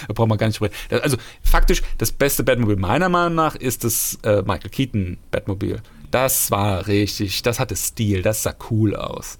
braucht 0.08 0.28
man 0.28 0.36
gar 0.36 0.48
nicht 0.48 0.56
sprechen. 0.56 0.74
Also, 0.90 1.18
faktisch, 1.44 1.80
das 1.98 2.10
beste 2.10 2.42
Batmobil 2.42 2.74
meiner 2.74 3.08
Meinung 3.08 3.36
nach 3.36 3.54
ist 3.54 3.84
das 3.84 4.18
äh, 4.24 4.42
Michael 4.42 4.70
Keaton 4.70 5.16
Batmobil. 5.30 5.80
Das 6.10 6.50
war 6.50 6.88
richtig, 6.88 7.42
das 7.42 7.60
hatte 7.60 7.76
Stil, 7.76 8.22
das 8.22 8.42
sah 8.42 8.56
cool 8.68 8.96
aus. 8.96 9.38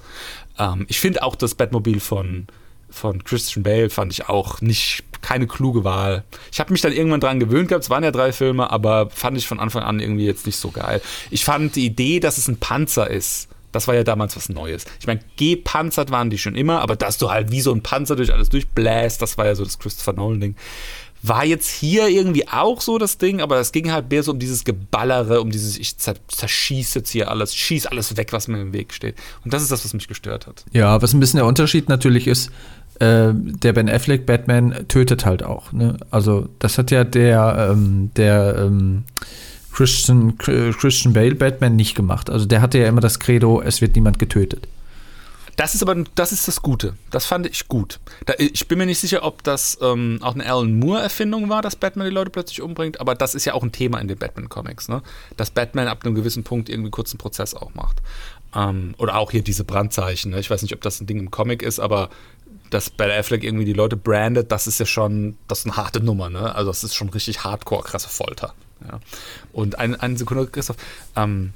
Ähm, 0.57 0.87
ich 0.89 1.01
finde 1.01 1.25
auch 1.25 1.35
das 1.35 1.57
Batmobil 1.57 1.99
von 1.99 2.47
von 2.93 3.25
Christian 3.25 3.63
Bale 3.63 3.91
fand 3.91 4.13
ich 4.13 4.29
auch 4.29 4.61
nicht 4.61 5.05
keine 5.23 5.47
kluge 5.47 5.85
Wahl. 5.85 6.25
Ich 6.53 6.61
habe 6.61 6.73
mich 6.73 6.83
dann 6.83 6.93
irgendwann 6.93 7.21
dran 7.21 7.41
gewöhnt 7.41 7.69
gehabt, 7.69 7.85
es 7.85 7.91
waren 7.91 8.05
ja 8.05 8.11
drei 8.11 8.33
Filme, 8.33 8.71
aber 8.71 9.09
fand 9.11 9.39
ich 9.39 9.47
von 9.47 9.61
Anfang 9.61 9.83
an 9.83 10.01
irgendwie 10.01 10.27
jetzt 10.27 10.47
nicht 10.47 10.57
so 10.57 10.71
geil. 10.71 11.01
Ich 11.31 11.45
fand 11.45 11.77
die 11.77 11.87
Idee, 11.87 12.21
dass 12.21 12.39
es 12.39 12.49
ein 12.49 12.59
Panzer 12.59 13.09
ist, 13.09 13.49
das 13.73 13.89
war 13.89 13.95
ja 13.95 14.05
damals 14.05 14.37
was 14.37 14.49
Neues. 14.49 14.85
Ich 15.01 15.07
meine, 15.07 15.21
gepanzert 15.37 16.11
waren 16.11 16.31
die 16.31 16.39
schon 16.39 16.55
immer, 16.55 16.81
aber 16.81 16.95
dass 16.95 17.19
du 17.19 17.31
halt 17.31 17.51
wie 17.51 17.63
so 17.63 17.73
ein 17.73 17.83
Panzer 17.83 18.17
durch 18.17 18.33
alles 18.33 18.51
durchbläst, 18.51 19.21
das 19.21 19.39
war 19.39 19.47
ja 19.47 19.55
so 19.55 19.65
das 19.65 19.79
Christopher 19.79 20.13
Nolan-Ding. 20.13 20.57
War 21.25 21.45
jetzt 21.45 21.71
hier 21.71 22.09
irgendwie 22.09 22.49
auch 22.49 22.81
so 22.81 22.99
das 22.99 23.17
Ding, 23.17 23.41
aber 23.41 23.59
es 23.61 23.71
ging 23.71 23.93
halt 23.93 24.11
mehr 24.11 24.25
so 24.25 24.33
um 24.33 24.41
dieses 24.41 24.65
Geballere, 24.65 25.41
um 25.41 25.53
dieses, 25.53 25.79
ich 25.79 25.97
zerschieße 25.97 26.99
jetzt 26.99 27.11
hier 27.11 27.31
alles, 27.31 27.55
schieß 27.55 27.87
alles 27.87 28.17
weg, 28.17 28.33
was 28.33 28.49
mir 28.49 28.61
im 28.61 28.73
Weg 28.73 28.93
steht. 28.93 29.15
Und 29.45 29.55
das 29.55 29.63
ist 29.63 29.71
das, 29.71 29.85
was 29.85 29.95
mich 29.95 30.09
gestört 30.09 30.49
hat. 30.49 30.65
Ja, 30.73 31.01
was 31.01 31.15
ein 31.15 31.21
bisschen 31.21 31.37
der 31.37 31.47
Unterschied 31.47 31.89
natürlich 31.89 32.27
ist, 32.27 32.51
äh, 33.03 33.33
der 33.35 33.73
Ben 33.73 33.89
Affleck 33.89 34.27
Batman 34.27 34.87
tötet 34.87 35.27
halt 35.27 35.43
auch. 35.43 35.73
Ne? 35.73 35.97
Also 36.11 36.49
das 36.61 36.79
hat 36.79 36.93
ja 36.93 37.03
der, 37.03 37.71
ähm, 37.73 38.11
der 38.17 38.57
ähm, 38.59 39.03
Christian, 39.73 40.39
Christian 40.39 41.13
Bale 41.13 41.35
Batman 41.35 41.75
nicht 41.75 41.97
gemacht. 41.97 42.31
Also 42.31 42.47
der 42.47 42.61
hatte 42.61 42.79
ja 42.79 42.87
immer 42.87 43.01
das 43.01 43.19
Credo, 43.19 43.61
es 43.61 43.81
wird 43.81 43.97
niemand 43.97 44.21
getötet. 44.21 44.69
Das 45.57 45.75
ist 45.75 45.83
aber 45.83 45.97
das 46.15 46.33
ist 46.33 46.47
das 46.49 46.63
Gute. 46.63 46.95
Das 47.11 47.27
fand 47.27 47.47
ich 47.47 47.69
gut. 47.69 47.99
Da, 48.25 48.35
ich 48.39 48.69
bin 48.69 48.79
mir 48.79 48.87
nicht 48.87 49.01
sicher, 49.01 49.23
ob 49.23 49.43
das 49.43 49.77
ähm, 49.83 50.19
auch 50.23 50.35
eine 50.35 50.47
Alan 50.47 50.79
Moore-Erfindung 50.79 51.49
war, 51.49 51.61
dass 51.61 51.77
Batman 51.77 52.07
die 52.07 52.15
Leute 52.15 52.31
plötzlich 52.31 52.63
umbringt, 52.63 53.01
aber 53.01 53.15
das 53.15 53.35
ist 53.35 53.45
ja 53.45 53.55
auch 53.55 53.63
ein 53.63 53.73
Thema 53.73 53.99
in 53.99 54.09
den 54.09 54.17
Batman-Comics, 54.17 54.89
ne? 54.89 55.03
Dass 55.37 55.51
Batman 55.51 55.89
ab 55.89 56.05
einem 56.05 56.15
gewissen 56.15 56.45
Punkt 56.45 56.69
irgendwie 56.71 56.91
kurz 56.91 57.13
einen 57.13 57.19
Prozess 57.19 57.55
auch 57.55 57.75
macht. 57.75 58.01
Ähm, 58.55 58.95
oder 58.99 59.17
auch 59.17 59.31
hier 59.31 59.43
diese 59.43 59.65
Brandzeichen. 59.65 60.31
Ne? 60.31 60.41
Ich 60.41 60.51
weiß 60.51 60.63
nicht, 60.63 60.75
ob 60.75 60.81
das 60.81 61.01
ein 61.01 61.07
Ding 61.07 61.19
im 61.19 61.31
Comic 61.31 61.63
ist, 61.63 61.81
aber 61.81 62.11
dass 62.73 62.89
Ben 62.89 63.11
Affleck 63.11 63.45
irgendwie 63.45 63.67
die 63.67 63.75
Leute 63.75 63.97
brandet, 63.97 64.51
das 64.51 64.67
ist 64.67 64.81
ja 64.81 64.87
schon, 64.87 65.37
das 65.47 65.61
ist 65.61 65.67
eine 65.67 65.77
harte 65.77 66.01
Nummer, 66.01 66.31
ne? 66.31 66.55
Also 66.55 66.71
das 66.71 66.85
ist 66.85 66.95
schon 66.95 67.11
richtig 67.11 67.45
hardcore, 67.45 67.83
krasse 67.83 68.09
Folter. 68.09 68.55
Ja. 68.87 68.99
Und 69.53 69.79
eine, 69.79 70.01
eine 70.01 70.17
Sekunde, 70.17 70.47
Christoph. 70.47 70.77
Ähm, 71.15 71.53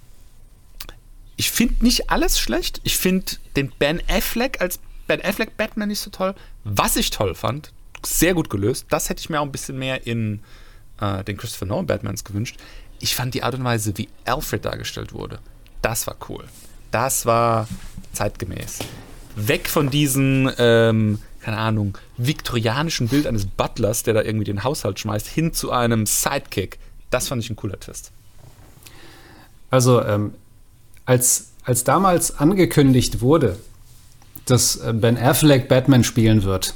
ich 1.36 1.50
finde 1.50 1.84
nicht 1.84 2.10
alles 2.10 2.38
schlecht. 2.38 2.80
Ich 2.84 2.98
finde 2.98 3.32
den 3.56 3.70
Ben 3.78 4.02
Affleck 4.08 4.60
als 4.60 4.78
Ben 5.06 5.24
Affleck 5.24 5.56
Batman 5.56 5.88
nicht 5.88 6.00
so 6.00 6.10
toll. 6.10 6.34
Was 6.64 6.96
ich 6.96 7.10
toll 7.10 7.34
fand, 7.34 7.72
sehr 8.04 8.34
gut 8.34 8.50
gelöst. 8.50 8.86
Das 8.90 9.08
hätte 9.08 9.20
ich 9.20 9.30
mir 9.30 9.40
auch 9.40 9.44
ein 9.44 9.52
bisschen 9.52 9.78
mehr 9.78 10.06
in 10.06 10.42
äh, 11.00 11.24
den 11.24 11.38
Christopher 11.38 11.66
Nolan 11.66 11.86
Batmans 11.86 12.24
gewünscht. 12.24 12.58
Ich 12.98 13.14
fand 13.14 13.32
die 13.34 13.42
Art 13.42 13.54
und 13.54 13.64
Weise, 13.64 13.96
wie 13.96 14.08
Alfred 14.24 14.64
dargestellt 14.64 15.12
wurde, 15.12 15.38
das 15.80 16.06
war 16.06 16.16
cool. 16.28 16.44
Das 16.90 17.26
war 17.26 17.68
zeitgemäß 18.12 18.80
weg 19.36 19.68
von 19.68 19.90
diesem, 19.90 20.50
ähm, 20.58 21.20
keine 21.40 21.58
Ahnung, 21.58 21.96
viktorianischen 22.16 23.08
Bild 23.08 23.26
eines 23.26 23.46
Butlers, 23.46 24.02
der 24.02 24.14
da 24.14 24.22
irgendwie 24.22 24.44
den 24.44 24.64
Haushalt 24.64 24.98
schmeißt, 24.98 25.28
hin 25.28 25.52
zu 25.52 25.70
einem 25.70 26.06
Sidekick. 26.06 26.78
Das 27.10 27.28
fand 27.28 27.42
ich 27.42 27.50
ein 27.50 27.56
cooler 27.56 27.78
Twist. 27.78 28.10
Also, 29.70 30.02
ähm, 30.02 30.32
als, 31.04 31.50
als 31.64 31.84
damals 31.84 32.38
angekündigt 32.38 33.20
wurde, 33.20 33.58
dass 34.46 34.76
äh, 34.76 34.92
Ben 34.92 35.18
Affleck 35.18 35.68
Batman 35.68 36.02
spielen 36.02 36.42
wird, 36.42 36.74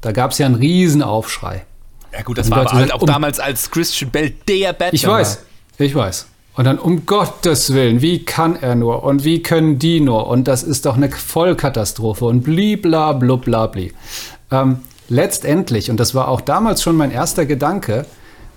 da 0.00 0.12
gab 0.12 0.32
es 0.32 0.38
ja 0.38 0.46
einen 0.46 0.56
riesen 0.56 1.02
Aufschrei. 1.02 1.64
Ja 2.12 2.22
gut, 2.22 2.36
das 2.36 2.50
war 2.50 2.58
aber 2.58 2.72
halt 2.72 2.92
auch 2.92 3.00
um, 3.00 3.06
damals 3.06 3.40
als 3.40 3.70
Christian 3.70 4.10
Bell 4.10 4.30
der 4.46 4.72
Batman. 4.72 4.94
Ich 4.94 5.06
weiß, 5.06 5.38
war. 5.78 5.86
ich 5.86 5.94
weiß. 5.94 6.26
Und 6.54 6.66
dann, 6.66 6.78
um 6.78 7.06
Gottes 7.06 7.72
Willen, 7.72 8.02
wie 8.02 8.24
kann 8.24 8.56
er 8.56 8.74
nur 8.74 9.04
und 9.04 9.24
wie 9.24 9.42
können 9.42 9.78
die 9.78 10.00
nur? 10.00 10.26
Und 10.26 10.48
das 10.48 10.62
ist 10.62 10.84
doch 10.84 10.96
eine 10.96 11.10
Vollkatastrophe 11.10 12.26
und 12.26 12.42
blibla 12.42 13.12
blublabli. 13.14 13.92
Ähm, 14.50 14.80
letztendlich, 15.08 15.90
und 15.90 15.98
das 15.98 16.14
war 16.14 16.28
auch 16.28 16.42
damals 16.42 16.82
schon 16.82 16.96
mein 16.96 17.10
erster 17.10 17.46
Gedanke, 17.46 18.04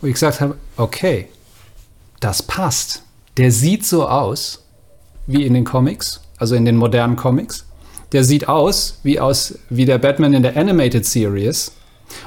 wo 0.01 0.07
ich 0.07 0.13
gesagt 0.13 0.41
habe, 0.41 0.57
okay, 0.76 1.30
das 2.19 2.43
passt. 2.43 3.03
Der 3.38 3.51
sieht 3.51 3.85
so 3.85 4.07
aus 4.07 4.63
wie 5.26 5.45
in 5.45 5.53
den 5.53 5.63
Comics, 5.63 6.22
also 6.38 6.55
in 6.55 6.65
den 6.65 6.76
modernen 6.76 7.15
Comics. 7.15 7.65
Der 8.11 8.23
sieht 8.23 8.47
aus 8.49 8.99
wie 9.03 9.19
aus 9.19 9.57
wie 9.69 9.85
der 9.85 9.97
Batman 9.97 10.34
in 10.34 10.43
der 10.43 10.57
Animated 10.57 11.05
Series. 11.05 11.72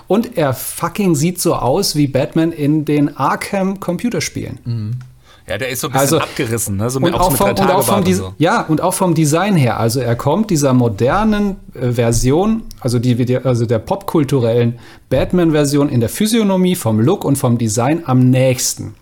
Und 0.07 0.37
er 0.37 0.55
fucking 0.55 1.15
sieht 1.15 1.41
so 1.41 1.55
aus 1.55 1.95
wie 1.95 2.09
Batman 2.09 2.53
in 2.53 2.85
den 2.85 3.17
Arkham 3.17 3.81
Computerspielen. 3.81 4.59
Mhm. 4.65 4.91
Ja, 5.49 5.57
der 5.59 5.69
ist 5.71 5.81
so 5.81 5.89
ein 5.89 5.93
bisschen 5.93 6.01
Also- 6.19 6.19
abgerissen, 6.21 6.77
ne? 6.77 6.91
So 6.91 6.99
und, 7.01 7.15
auch 7.15 7.33
vom, 7.33 7.49
mit 7.49 7.59
und, 7.61 7.71
auch 7.71 7.83
vom 7.83 7.99
und 8.01 8.15
so. 8.15 8.35
ja, 8.39 8.63
und 8.63 8.81
auch 8.81 8.95
vom 8.95 9.15
Design 9.15 9.57
her. 9.57 9.81
Also 9.81 10.01
er 10.01 10.15
kommt 10.17 10.51
dieser 10.51 10.73
modernen 10.75 11.57
äh, 11.75 11.91
Version, 11.93 12.63
also, 12.81 12.99
die, 12.99 13.15
die, 13.25 13.37
also 13.39 13.65
der 13.67 13.79
popkulturellen 13.79 14.79
Batman-Version 15.09 15.89
in 15.89 16.01
der 16.01 16.09
Physiognomie, 16.09 16.75
vom 16.77 17.01
Look 17.01 17.25
und 17.25 17.37
vom 17.37 17.57
Design 17.59 18.03
am 18.05 18.31
nächsten. 18.31 18.95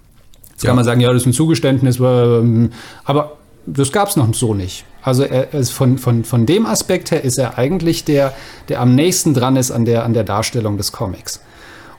Jetzt 0.52 0.62
Ja. 0.62 0.68
kann 0.68 0.76
man 0.76 0.84
sagen, 0.84 1.00
ja, 1.00 1.12
das 1.12 1.22
ist 1.22 1.26
ein 1.26 1.32
Zugeständnis, 1.32 1.98
ähm, 2.00 2.70
aber 3.04 3.32
das 3.66 3.90
gab 3.90 4.08
es 4.08 4.16
noch 4.16 4.32
so 4.32 4.54
nicht. 4.54 4.84
Also 5.02 5.24
er 5.24 5.52
ist 5.54 5.70
von, 5.70 5.98
von, 5.98 6.24
von 6.24 6.46
dem 6.46 6.66
Aspekt 6.66 7.10
her 7.10 7.22
ist 7.24 7.38
er 7.38 7.58
eigentlich 7.58 8.04
der, 8.04 8.32
der 8.68 8.80
am 8.80 8.94
nächsten 8.94 9.34
dran 9.34 9.56
ist 9.56 9.70
an 9.70 9.84
der, 9.84 10.04
an 10.04 10.14
der 10.14 10.24
Darstellung 10.24 10.76
des 10.76 10.92
Comics. 10.92 11.40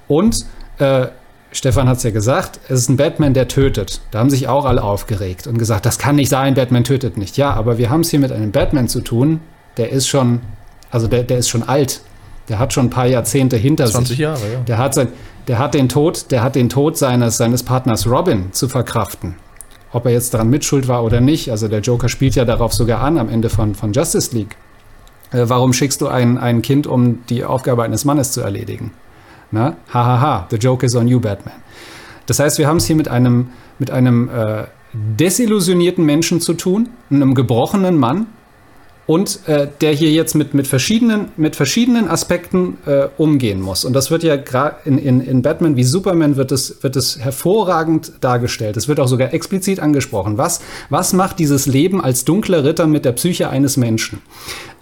Und 0.07 0.45
äh, 0.79 1.07
Stefan 1.57 1.89
hat 1.89 1.97
es 1.97 2.03
ja 2.03 2.11
gesagt, 2.11 2.59
es 2.69 2.81
ist 2.81 2.89
ein 2.89 2.97
Batman, 2.97 3.33
der 3.33 3.47
tötet. 3.47 4.01
Da 4.11 4.19
haben 4.19 4.29
sich 4.29 4.47
auch 4.47 4.63
alle 4.63 4.83
aufgeregt 4.83 5.47
und 5.47 5.57
gesagt, 5.57 5.87
das 5.87 5.97
kann 5.97 6.15
nicht 6.15 6.29
sein, 6.29 6.53
Batman 6.53 6.83
tötet 6.83 7.17
nicht. 7.17 7.35
Ja, 7.35 7.51
aber 7.51 7.79
wir 7.79 7.89
haben 7.89 8.01
es 8.01 8.11
hier 8.11 8.19
mit 8.19 8.31
einem 8.31 8.51
Batman 8.51 8.87
zu 8.87 9.01
tun, 9.01 9.39
der 9.77 9.91
ist 9.91 10.07
schon, 10.07 10.41
also 10.91 11.07
der, 11.07 11.23
der 11.23 11.39
ist 11.39 11.49
schon 11.49 11.63
alt. 11.63 12.01
Der 12.47 12.59
hat 12.59 12.73
schon 12.73 12.85
ein 12.85 12.89
paar 12.91 13.07
Jahrzehnte 13.07 13.57
hinter 13.57 13.87
20 13.87 14.09
sich. 14.09 14.19
Jahre, 14.19 14.53
ja. 14.53 14.59
Der 14.67 14.77
hat, 14.77 14.93
sein, 14.93 15.07
der 15.47 15.57
hat 15.57 15.73
den 15.73 15.89
Tod, 15.89 16.29
der 16.29 16.43
hat 16.43 16.53
den 16.53 16.69
Tod 16.69 16.95
seines, 16.95 17.37
seines 17.37 17.63
Partners 17.63 18.05
Robin 18.05 18.53
zu 18.53 18.69
verkraften. 18.69 19.35
Ob 19.91 20.05
er 20.05 20.11
jetzt 20.11 20.35
daran 20.35 20.51
mitschuld 20.51 20.87
war 20.87 21.03
oder 21.03 21.21
nicht. 21.21 21.49
Also 21.49 21.67
der 21.67 21.79
Joker 21.79 22.07
spielt 22.07 22.35
ja 22.35 22.45
darauf 22.45 22.71
sogar 22.71 23.01
an 23.01 23.17
am 23.17 23.29
Ende 23.29 23.49
von, 23.49 23.73
von 23.73 23.93
Justice 23.93 24.35
League. 24.35 24.55
Äh, 25.31 25.45
warum 25.47 25.73
schickst 25.73 26.01
du 26.01 26.07
ein, 26.07 26.37
ein 26.37 26.61
Kind, 26.61 26.85
um 26.85 27.25
die 27.29 27.43
Aufgabe 27.43 27.81
eines 27.81 28.05
Mannes 28.05 28.31
zu 28.31 28.41
erledigen? 28.41 28.91
Na? 29.51 29.77
Ha, 29.93 30.05
ha, 30.05 30.21
ha, 30.21 30.47
the 30.49 30.57
joke 30.57 30.85
is 30.85 30.95
on 30.95 31.07
you, 31.07 31.19
Batman. 31.19 31.55
Das 32.25 32.39
heißt, 32.39 32.57
wir 32.57 32.67
haben 32.67 32.77
es 32.77 32.85
hier 32.85 32.95
mit 32.95 33.07
einem, 33.07 33.49
mit 33.79 33.91
einem 33.91 34.29
äh, 34.29 34.65
desillusionierten 34.93 36.05
Menschen 36.05 36.41
zu 36.41 36.53
tun, 36.53 36.89
einem 37.09 37.35
gebrochenen 37.35 37.97
Mann, 37.97 38.27
und 39.07 39.47
äh, 39.47 39.69
der 39.79 39.93
hier 39.93 40.11
jetzt 40.11 40.35
mit, 40.35 40.53
mit, 40.53 40.67
verschiedenen, 40.67 41.29
mit 41.37 41.55
verschiedenen 41.55 42.09
Aspekten 42.09 42.77
äh, 42.85 43.07
umgehen 43.17 43.61
muss. 43.61 43.85
Und 43.85 43.93
das 43.93 44.11
wird 44.11 44.21
ja 44.21 44.35
in, 44.83 44.97
in, 44.97 45.21
in 45.21 45.41
Batman 45.41 45.77
wie 45.77 45.83
Superman 45.83 46.35
wird 46.35 46.51
es, 46.51 46.83
wird 46.83 46.97
es 46.97 47.17
hervorragend 47.17 48.11
dargestellt. 48.19 48.75
Es 48.75 48.89
wird 48.89 48.99
auch 48.99 49.07
sogar 49.07 49.33
explizit 49.33 49.79
angesprochen. 49.79 50.37
Was, 50.37 50.59
was 50.89 51.13
macht 51.13 51.39
dieses 51.39 51.67
Leben 51.67 52.03
als 52.03 52.25
dunkler 52.25 52.65
Ritter 52.65 52.85
mit 52.85 53.05
der 53.05 53.13
Psyche 53.13 53.49
eines 53.49 53.77
Menschen? 53.77 54.21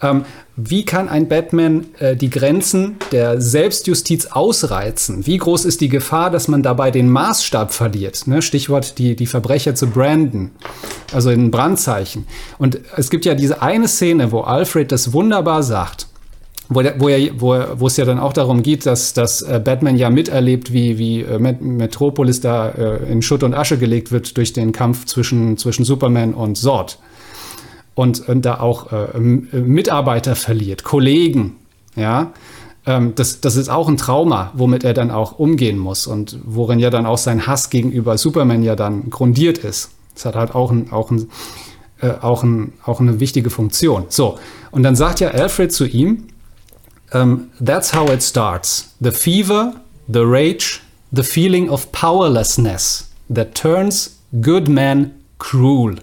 Ähm, 0.02 0.26
wie 0.57 0.86
kann 0.86 1.10
ein 1.10 1.27
Batman 1.27 1.88
äh, 1.99 2.15
die 2.15 2.30
Grenzen 2.30 2.95
der 3.11 3.41
Selbstjustiz 3.41 4.27
ausreizen? 4.27 5.27
Wie 5.27 5.38
groß 5.38 5.65
ist 5.65 5.82
die 5.82 5.90
Gefahr, 5.90 6.32
dass 6.32 6.48
man 6.48 6.64
dabei 6.64 6.91
den 6.91 7.10
Maßstab 7.10 7.73
verliert? 7.73 8.26
Ne? 8.27 8.41
Stichwort 8.41 8.98
die, 8.98 9.18
die 9.18 9.26
Verbrecher 9.26 9.76
zu 9.76 9.88
branden, 9.88 10.52
also 11.14 11.30
in 11.30 11.52
Brandzeichen. 11.52 12.26
Und 12.57 12.80
es 12.95 13.10
gibt 13.10 13.26
ja 13.26 13.36
diese 13.36 13.61
eine 13.61 13.90
Szene, 13.90 14.32
wo 14.32 14.41
Alfred 14.41 14.94
das 14.94 15.11
wunderbar 15.11 15.61
sagt. 15.61 16.07
Wo, 16.68 16.82
wo, 16.98 17.10
er, 17.10 17.30
wo, 17.40 17.64
wo 17.76 17.88
es 17.88 17.98
ja 17.98 18.06
dann 18.06 18.18
auch 18.18 18.34
darum 18.34 18.64
geht, 18.64 18.88
dass, 18.88 19.14
dass 19.14 19.44
äh, 19.44 19.61
Batman 19.64 19.98
ja 19.98 20.10
miterlebt, 20.10 20.73
wie, 20.73 20.98
wie 20.98 21.22
äh, 21.22 21.38
Met 21.38 21.61
Metropolis 21.61 22.40
da 22.40 22.69
äh, 22.69 23.11
in 23.11 23.22
Schutt 23.22 23.44
und 23.44 23.53
Asche 23.53 23.77
gelegt 23.77 24.11
wird 24.11 24.36
durch 24.36 24.52
den 24.52 24.72
Kampf 24.72 25.06
zwischen, 25.06 25.57
zwischen 25.57 25.86
Superman 25.86 26.34
und 26.34 26.57
Zod 26.57 26.98
und, 27.96 28.28
und 28.30 28.44
da 28.44 28.60
auch 28.60 28.92
äh, 28.92 29.16
M- 29.16 29.48
äh, 29.52 29.58
Mitarbeiter 29.62 30.36
verliert, 30.36 30.84
Kollegen, 30.84 31.56
ja. 31.96 32.34
Ähm, 32.86 33.14
das, 33.16 33.42
das 33.42 33.56
ist 33.56 33.70
auch 33.70 33.88
ein 33.88 33.98
Trauma, 33.98 34.52
womit 34.54 34.84
er 34.84 34.94
dann 34.94 35.10
auch 35.10 35.40
umgehen 35.40 35.80
muss 35.80 36.06
und 36.06 36.38
worin 36.46 36.78
ja 36.78 36.92
dann 36.92 37.08
auch 37.08 37.18
sein 37.18 37.48
Hass 37.48 37.72
gegenüber 37.72 38.18
Superman 38.18 38.62
ja 38.62 38.76
dann 38.76 39.10
grundiert 39.10 39.58
ist. 39.58 39.90
Das 40.14 40.26
hat 40.26 40.36
halt 40.36 40.54
auch, 40.54 40.72
ein, 40.72 40.92
auch, 40.92 41.10
ein, 41.10 41.30
äh, 42.02 42.12
auch, 42.22 42.44
ein, 42.44 42.74
auch 42.86 43.00
eine 43.00 43.20
wichtige 43.20 43.50
Funktion. 43.50 44.06
So, 44.10 44.38
und 44.70 44.84
dann 44.84 44.96
sagt 44.96 45.20
ja 45.20 45.30
Alfred 45.30 45.74
zu 45.74 45.86
ihm, 45.86 46.28
ähm, 47.12 47.50
That's 47.64 47.96
how 47.96 48.12
it 48.12 48.22
starts. 48.22 48.94
The 49.00 49.12
fever, 49.12 49.74
the 50.08 50.22
rage, 50.22 50.82
the 51.12 51.24
feeling 51.24 51.70
of 51.70 51.92
powerlessness 51.92 53.10
that 53.34 53.56
turns 53.56 54.20
good 54.42 54.68
men 54.68 55.12
cruel. 55.40 55.96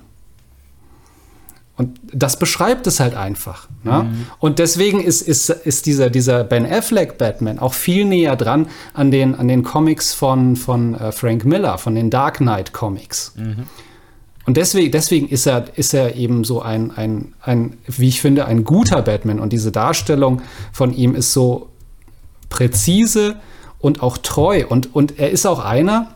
Und 1.82 1.98
das 2.12 2.38
beschreibt 2.38 2.86
es 2.86 3.00
halt 3.00 3.14
einfach. 3.14 3.68
Ne? 3.82 4.06
Und 4.38 4.60
deswegen 4.60 5.00
ist, 5.00 5.20
ist, 5.20 5.50
ist 5.50 5.86
dieser, 5.86 6.10
dieser 6.10 6.44
Ben 6.44 6.64
Affleck 6.64 7.18
Batman 7.18 7.59
auch 7.59 7.74
viel 7.74 8.04
näher 8.04 8.36
dran 8.36 8.68
an 8.94 9.10
den, 9.10 9.34
an 9.34 9.48
den 9.48 9.64
Comics 9.64 10.14
von, 10.14 10.54
von 10.54 10.94
äh, 10.94 11.10
Frank 11.10 11.44
Miller, 11.44 11.78
von 11.78 11.96
den 11.96 12.09
Dark 12.09 12.36
Knight 12.36 12.72
Comics. 12.72 13.32
Und 14.44 14.56
deswegen, 14.56 14.92
deswegen 14.92 15.28
ist, 15.28 15.46
er, 15.46 15.64
ist 15.74 15.92
er 15.92 16.14
eben 16.14 16.44
so 16.44 16.62
ein, 16.62 16.92
ein, 16.92 17.34
ein, 17.40 17.78
wie 17.88 18.09
ich 18.09 18.20
finde, 18.20 18.46
ein 18.46 18.62
guter 18.62 19.02
Batman. 19.02 19.40
Und 19.40 19.52
diese 19.52 19.72
Darstellung 19.72 20.42
von 20.72 20.94
ihm 20.94 21.16
ist 21.16 21.32
so 21.32 21.70
präzise 22.48 23.36
und 23.80 24.02
auch 24.02 24.18
treu. 24.18 24.66
Und, 24.68 24.94
und 24.94 25.18
er 25.18 25.30
ist 25.30 25.46
auch 25.46 25.64
einer, 25.64 26.14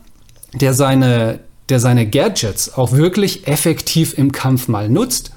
der 0.55 0.74
seine, 0.74 1.40
der 1.68 1.80
seine 1.80 2.09
Gadgets 2.09 2.72
auch 2.74 2.93
wirklich 2.93 3.48
effektiv 3.48 4.16
im 4.16 4.30
Kampf 4.30 4.68
mal 4.68 4.88
nutzt. 4.88 5.32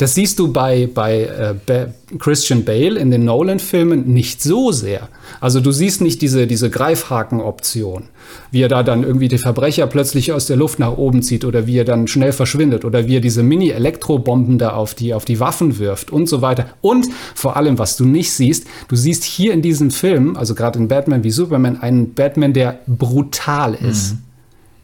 Das 0.00 0.14
siehst 0.14 0.38
du 0.38 0.50
bei, 0.50 0.88
bei 0.92 1.58
äh, 1.66 1.86
Christian 2.18 2.64
Bale 2.64 2.98
in 2.98 3.10
den 3.10 3.26
Nolan-Filmen 3.26 4.10
nicht 4.10 4.42
so 4.42 4.72
sehr. 4.72 5.10
Also 5.42 5.60
du 5.60 5.72
siehst 5.72 6.00
nicht 6.00 6.22
diese, 6.22 6.46
diese 6.46 6.70
Greifhaken-Option, 6.70 8.04
wie 8.50 8.62
er 8.62 8.70
da 8.70 8.82
dann 8.82 9.02
irgendwie 9.04 9.28
die 9.28 9.36
Verbrecher 9.36 9.86
plötzlich 9.86 10.32
aus 10.32 10.46
der 10.46 10.56
Luft 10.56 10.78
nach 10.78 10.96
oben 10.96 11.20
zieht 11.20 11.44
oder 11.44 11.66
wie 11.66 11.76
er 11.76 11.84
dann 11.84 12.08
schnell 12.08 12.32
verschwindet 12.32 12.86
oder 12.86 13.08
wie 13.08 13.16
er 13.16 13.20
diese 13.20 13.42
Mini-Elektrobomben 13.42 14.56
da 14.56 14.70
auf 14.70 14.94
die, 14.94 15.12
auf 15.12 15.26
die 15.26 15.38
Waffen 15.38 15.78
wirft 15.78 16.10
und 16.10 16.30
so 16.30 16.40
weiter. 16.40 16.70
Und 16.80 17.06
vor 17.34 17.58
allem, 17.58 17.78
was 17.78 17.98
du 17.98 18.06
nicht 18.06 18.32
siehst, 18.32 18.66
du 18.88 18.96
siehst 18.96 19.22
hier 19.22 19.52
in 19.52 19.60
diesem 19.60 19.90
Film, 19.90 20.34
also 20.34 20.54
gerade 20.54 20.78
in 20.78 20.88
Batman 20.88 21.24
wie 21.24 21.30
Superman, 21.30 21.78
einen 21.78 22.14
Batman, 22.14 22.54
der 22.54 22.78
brutal 22.86 23.74
ist 23.74 24.16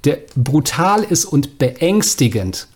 der 0.04 0.18
brutal 0.36 1.02
ist 1.02 1.24
und 1.24 1.58
beängstigend. 1.58 2.68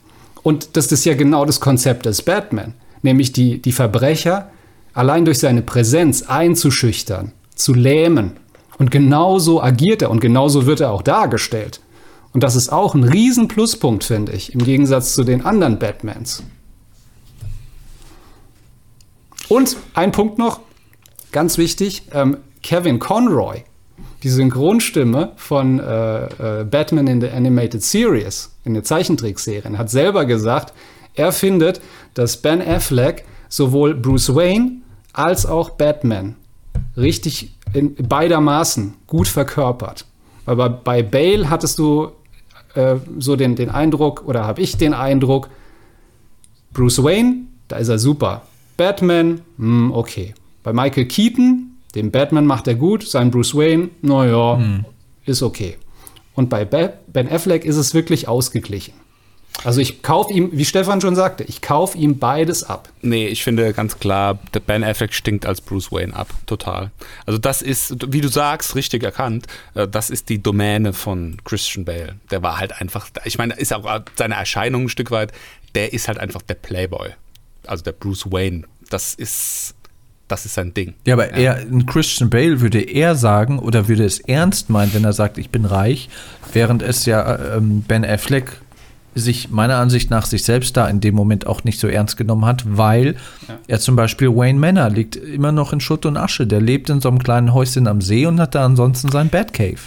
Und 0.43 0.77
das 0.77 0.91
ist 0.91 1.05
ja 1.05 1.15
genau 1.15 1.45
das 1.45 1.61
Konzept 1.61 2.07
des 2.07 2.23
Batman, 2.23 2.75
nämlich 3.03 3.33
die, 3.33 3.61
die 3.61 3.73
Verbrecher 3.73 4.51
allein 4.93 5.25
durch 5.25 5.39
seine 5.39 5.63
Präsenz 5.63 6.23
einzuschüchtern, 6.23 7.33
zu 7.55 7.75
lähmen. 7.75 8.33
Und 8.79 8.91
genauso 8.91 9.63
agiert 9.63 10.03
er 10.03 10.11
und 10.11 10.21
genauso 10.21 10.67
wird 10.67 10.81
er 10.81 10.91
auch 10.91 11.03
dargestellt. 11.03 11.81
Und 12.33 12.43
das 12.43 12.57
ist 12.57 12.71
auch 12.73 12.95
ein 12.95 13.05
riesen 13.05 13.49
Pluspunkt, 13.49 14.05
finde 14.05 14.33
ich, 14.33 14.55
im 14.55 14.65
Gegensatz 14.65 15.15
zu 15.15 15.25
den 15.25 15.45
anderen 15.45 15.79
Batmans. 15.79 16.43
Und 19.49 19.77
ein 19.95 20.13
Punkt 20.13 20.39
noch, 20.39 20.61
ganz 21.33 21.59
wichtig, 21.59 22.05
ähm, 22.13 22.39
Kevin 22.63 23.01
Conroy, 23.01 23.65
die 24.23 24.29
Synchronstimme 24.29 25.33
von 25.37 25.81
äh, 25.81 26.61
äh, 26.61 26.65
Batman 26.65 27.09
in 27.09 27.21
der 27.21 27.35
Animated 27.35 27.83
Series, 27.83 28.55
in 28.65 28.75
der 28.75 28.85
Zeichentrickserien, 28.85 29.79
hat 29.79 29.91
selber 29.91 30.25
gesagt, 30.27 30.73
er 31.15 31.33
findet, 31.33 31.81
dass 32.15 32.37
Ben 32.37 32.61
Affleck 32.61 33.25
sowohl 33.49 33.95
Bruce 33.95 34.35
Wayne 34.35 34.83
als 35.13 35.47
auch 35.47 35.71
Batman 35.71 36.37
richtig 36.97 37.55
in 37.73 37.95
beidermaßen 37.95 38.95
gut 39.07 39.29
verkörpert. 39.29 40.05
Weil 40.45 40.57
bei, 40.57 40.69
bei 40.69 41.03
Bale 41.03 41.51
hattest 41.51 41.79
du 41.79 42.13
äh, 42.75 42.97
so 43.19 43.37
den, 43.37 43.57
den 43.57 43.71
Eindruck, 43.71 44.25
oder 44.27 44.47
habe 44.47 44.61
ich 44.61 44.77
den 44.77 44.95
Eindruck, 44.95 45.49
Bruce 46.73 47.03
Wayne, 47.03 47.43
da 47.69 47.77
ist 47.77 47.89
er 47.89 47.99
super. 47.99 48.43
Batman, 48.77 49.41
hm, 49.57 49.93
okay. 49.93 50.35
Bei 50.63 50.73
Michael 50.73 51.07
Keaton, 51.07 51.77
den 51.95 52.11
Batman 52.11 52.47
macht 52.47 52.69
er 52.69 52.75
gut, 52.75 53.07
sein 53.07 53.31
Bruce 53.31 53.55
Wayne, 53.55 53.91
naja, 54.03 54.59
ist 55.25 55.43
okay. 55.43 55.77
Und 56.41 56.49
bei 56.49 56.65
Ben 56.65 57.31
Affleck 57.31 57.67
ist 57.67 57.77
es 57.77 57.93
wirklich 57.93 58.27
ausgeglichen. 58.27 58.95
Also 59.63 59.83
ich 59.83 60.01
kaufe 60.01 60.33
ihm, 60.33 60.49
wie 60.55 60.65
Stefan 60.65 61.03
schon 61.03 61.15
sagte, 61.15 61.45
ich 61.45 61.61
kaufe 61.61 61.99
ihm 61.99 62.19
beides 62.19 62.65
ab. 62.65 62.89
Nee, 63.03 63.27
ich 63.27 63.45
finde 63.45 63.75
ganz 63.75 63.99
klar, 63.99 64.39
der 64.55 64.61
Ben 64.61 64.83
Affleck 64.83 65.13
stinkt 65.13 65.45
als 65.45 65.61
Bruce 65.61 65.93
Wayne 65.93 66.17
ab, 66.17 66.29
total. 66.47 66.93
Also 67.27 67.39
das 67.39 67.61
ist, 67.61 67.95
wie 68.11 68.23
du 68.23 68.29
sagst, 68.29 68.75
richtig 68.75 69.03
erkannt, 69.03 69.49
äh, 69.75 69.87
das 69.87 70.09
ist 70.09 70.31
die 70.31 70.43
Domäne 70.43 70.95
von 70.95 71.37
Christian 71.45 71.85
Bale. 71.85 72.17
Der 72.31 72.43
war 72.43 72.57
halt 72.57 72.81
einfach, 72.81 73.11
ich 73.27 73.37
meine, 73.37 73.53
ist 73.53 73.75
auch 73.75 74.01
seine 74.17 74.37
Erscheinung 74.37 74.85
ein 74.85 74.89
Stück 74.89 75.11
weit, 75.11 75.31
der 75.75 75.93
ist 75.93 76.09
halt 76.09 76.17
einfach 76.17 76.41
der 76.41 76.55
Playboy. 76.55 77.11
Also 77.67 77.85
der 77.85 77.93
Bruce 77.93 78.33
Wayne. 78.33 78.63
Das 78.89 79.13
ist, 79.13 79.75
das 80.31 80.47
ist 80.47 80.55
sein 80.55 80.75
Ding. 80.75 80.95
Ja, 81.07 81.15
aber 81.15 81.31
er, 81.31 81.57
ein 81.57 81.87
Christian 81.87 82.31
Bale 82.31 82.61
würde 82.61 82.81
eher 82.81 83.15
sagen 83.15 83.59
oder 83.59 83.89
würde 83.89 84.05
es 84.05 84.21
ernst 84.21 84.71
meinen, 84.71 84.95
wenn 84.95 85.05
er 85.05 85.13
sagt, 85.13 85.39
ich 85.39 85.51
bin 85.51 85.65
reich, 85.65 86.09
während 86.53 86.83
es 86.83 87.07
ja 87.07 87.57
ähm, 87.57 87.83
Ben 87.87 88.05
Affleck 88.05 88.61
sich 89.15 89.51
meiner 89.51 89.77
Ansicht 89.77 90.11
nach 90.11 90.25
sich 90.25 90.45
selbst 90.45 90.77
da 90.77 90.89
in 90.89 91.01
dem 91.01 91.15
Moment 91.15 91.47
auch 91.47 91.65
nicht 91.65 91.81
so 91.81 91.89
ernst 91.89 92.17
genommen 92.17 92.45
hat, 92.45 92.65
weil 92.67 93.17
ja. 93.49 93.59
er 93.67 93.81
zum 93.81 93.97
Beispiel 93.97 94.29
Wayne 94.29 94.59
Manor 94.59 94.89
liegt 94.89 95.17
immer 95.17 95.53
noch 95.53 95.73
in 95.73 95.81
Schutt 95.81 96.07
und 96.07 96.17
Asche. 96.17 96.47
Der 96.47 96.61
lebt 96.61 96.91
in 96.91 97.01
so 97.01 97.09
einem 97.09 97.19
kleinen 97.19 97.53
Häuschen 97.53 97.89
am 97.89 98.01
See 98.01 98.27
und 98.27 98.41
hat 98.41 98.55
da 98.55 98.65
ansonsten 98.65 99.11
sein 99.11 99.29
Batcave. 99.29 99.81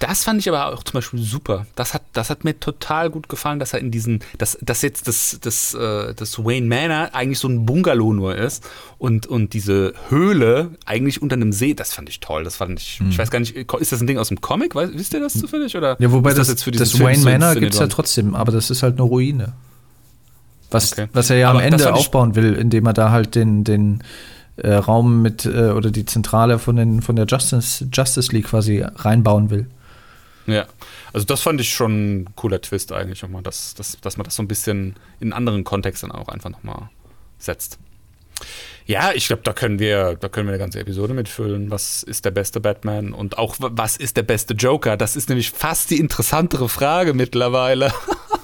Das 0.00 0.24
fand 0.24 0.40
ich 0.40 0.48
aber 0.48 0.72
auch 0.72 0.82
zum 0.82 0.94
Beispiel 0.94 1.20
super. 1.20 1.66
Das 1.76 1.92
hat, 1.92 2.02
das 2.14 2.30
hat 2.30 2.42
mir 2.42 2.58
total 2.58 3.10
gut 3.10 3.28
gefallen, 3.28 3.58
dass 3.58 3.74
er 3.74 3.80
in 3.80 3.90
diesen, 3.90 4.20
dass, 4.38 4.58
dass 4.62 4.80
jetzt 4.80 5.06
das, 5.06 5.38
das, 5.42 5.74
äh, 5.74 6.14
das 6.14 6.42
Wayne 6.42 6.66
Manor 6.66 7.10
eigentlich 7.12 7.38
so 7.38 7.48
ein 7.48 7.66
Bungalow 7.66 8.14
nur 8.14 8.34
ist 8.34 8.66
und, 8.96 9.26
und 9.26 9.52
diese 9.52 9.92
Höhle 10.08 10.70
eigentlich 10.86 11.20
unter 11.20 11.36
einem 11.36 11.52
See, 11.52 11.74
das 11.74 11.92
fand 11.92 12.08
ich 12.08 12.18
toll. 12.20 12.44
Das 12.44 12.56
fand 12.56 12.80
ich, 12.80 13.00
mhm. 13.00 13.10
ich 13.10 13.18
weiß 13.18 13.30
gar 13.30 13.40
nicht, 13.40 13.54
ist 13.54 13.92
das 13.92 14.00
ein 14.00 14.06
Ding 14.06 14.16
aus 14.16 14.28
dem 14.28 14.40
Comic? 14.40 14.74
Weiß, 14.74 14.90
wisst 14.94 15.12
ihr 15.12 15.20
das 15.20 15.34
zufällig? 15.34 15.76
Oder 15.76 15.96
ja, 16.00 16.10
wobei 16.10 16.30
das, 16.30 16.38
das, 16.38 16.48
jetzt 16.48 16.64
für 16.64 16.70
das 16.70 16.98
Wayne 16.98 17.22
Manor 17.22 17.54
gibt 17.54 17.74
es 17.74 17.78
ja 17.78 17.86
trotzdem, 17.86 18.34
aber 18.34 18.52
das 18.52 18.70
ist 18.70 18.82
halt 18.82 18.94
eine 18.94 19.02
Ruine. 19.02 19.52
Was, 20.70 20.92
okay. 20.92 21.08
was 21.12 21.28
er 21.28 21.36
ja 21.36 21.50
aber 21.50 21.58
am 21.58 21.64
Ende 21.66 21.92
aufbauen 21.92 22.36
will, 22.36 22.54
indem 22.54 22.86
er 22.86 22.94
da 22.94 23.10
halt 23.10 23.34
den, 23.34 23.64
den 23.64 24.02
äh, 24.56 24.72
Raum 24.72 25.20
mit 25.20 25.44
äh, 25.44 25.72
oder 25.72 25.90
die 25.90 26.06
Zentrale 26.06 26.58
von, 26.58 26.76
den, 26.76 27.02
von 27.02 27.16
der 27.16 27.26
Justice, 27.26 27.86
Justice 27.92 28.32
League 28.32 28.46
quasi 28.46 28.82
reinbauen 28.82 29.50
will. 29.50 29.66
Ja, 30.50 30.66
also 31.12 31.26
das 31.26 31.42
fand 31.42 31.60
ich 31.60 31.70
schon 31.72 32.22
ein 32.22 32.28
cooler 32.36 32.60
Twist 32.60 32.92
eigentlich 32.92 33.22
nochmal, 33.22 33.42
dass, 33.42 33.74
dass, 33.74 33.98
dass 34.00 34.16
man 34.16 34.24
das 34.24 34.36
so 34.36 34.42
ein 34.42 34.48
bisschen 34.48 34.96
in 35.20 35.28
einen 35.28 35.32
anderen 35.32 35.64
Kontext 35.64 36.02
dann 36.02 36.12
auch 36.12 36.28
einfach 36.28 36.50
nochmal 36.50 36.90
setzt. 37.38 37.78
Ja, 38.86 39.12
ich 39.14 39.28
glaube, 39.28 39.42
da 39.44 39.52
können 39.52 39.78
wir, 39.78 40.16
da 40.16 40.28
können 40.28 40.48
wir 40.48 40.52
eine 40.52 40.58
ganze 40.58 40.80
Episode 40.80 41.14
mitfüllen. 41.14 41.70
Was 41.70 42.02
ist 42.02 42.24
der 42.24 42.32
beste 42.32 42.60
Batman 42.60 43.12
und 43.12 43.38
auch 43.38 43.56
was 43.60 43.96
ist 43.96 44.16
der 44.16 44.22
beste 44.22 44.54
Joker? 44.54 44.96
Das 44.96 45.14
ist 45.14 45.28
nämlich 45.28 45.50
fast 45.52 45.90
die 45.90 45.98
interessantere 45.98 46.68
Frage 46.68 47.14
mittlerweile. 47.14 47.92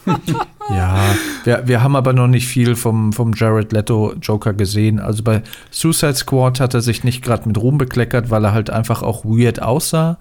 ja, 0.70 1.16
wir, 1.44 1.66
wir 1.66 1.82
haben 1.82 1.96
aber 1.96 2.12
noch 2.12 2.28
nicht 2.28 2.46
viel 2.46 2.76
vom, 2.76 3.12
vom 3.12 3.32
Jared 3.32 3.72
Leto 3.72 4.14
Joker 4.22 4.52
gesehen. 4.52 5.00
Also 5.00 5.24
bei 5.24 5.42
Suicide 5.70 6.14
Squad 6.14 6.60
hat 6.60 6.74
er 6.74 6.80
sich 6.80 7.02
nicht 7.02 7.22
gerade 7.22 7.48
mit 7.48 7.58
Ruhm 7.58 7.78
bekleckert, 7.78 8.30
weil 8.30 8.44
er 8.44 8.52
halt 8.52 8.70
einfach 8.70 9.02
auch 9.02 9.24
weird 9.24 9.60
aussah. 9.60 10.18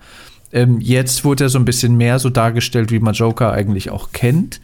Ähm, 0.56 0.80
jetzt 0.80 1.26
wurde 1.26 1.44
er 1.44 1.50
so 1.50 1.60
ein 1.60 1.66
bisschen 1.66 1.98
mehr 1.98 2.18
so 2.18 2.30
dargestellt, 2.30 2.90
wie 2.90 3.00
man 3.00 3.14
Joker 3.14 3.52
eigentlich 3.52 3.92
auch 3.92 4.14
kennt. 4.14 4.62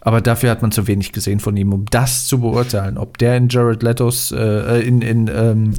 Aber 0.00 0.20
dafür 0.20 0.50
hat 0.50 0.62
man 0.62 0.72
zu 0.72 0.86
wenig 0.86 1.12
gesehen 1.12 1.40
von 1.40 1.56
ihm, 1.56 1.72
um 1.72 1.84
das 1.90 2.26
zu 2.26 2.40
beurteilen, 2.40 2.98
ob 2.98 3.18
der 3.18 3.36
in 3.36 3.48
Jared 3.48 3.82
Letos, 3.82 4.32
äh, 4.32 4.80
in, 4.80 5.02
in 5.02 5.30
ähm, 5.34 5.74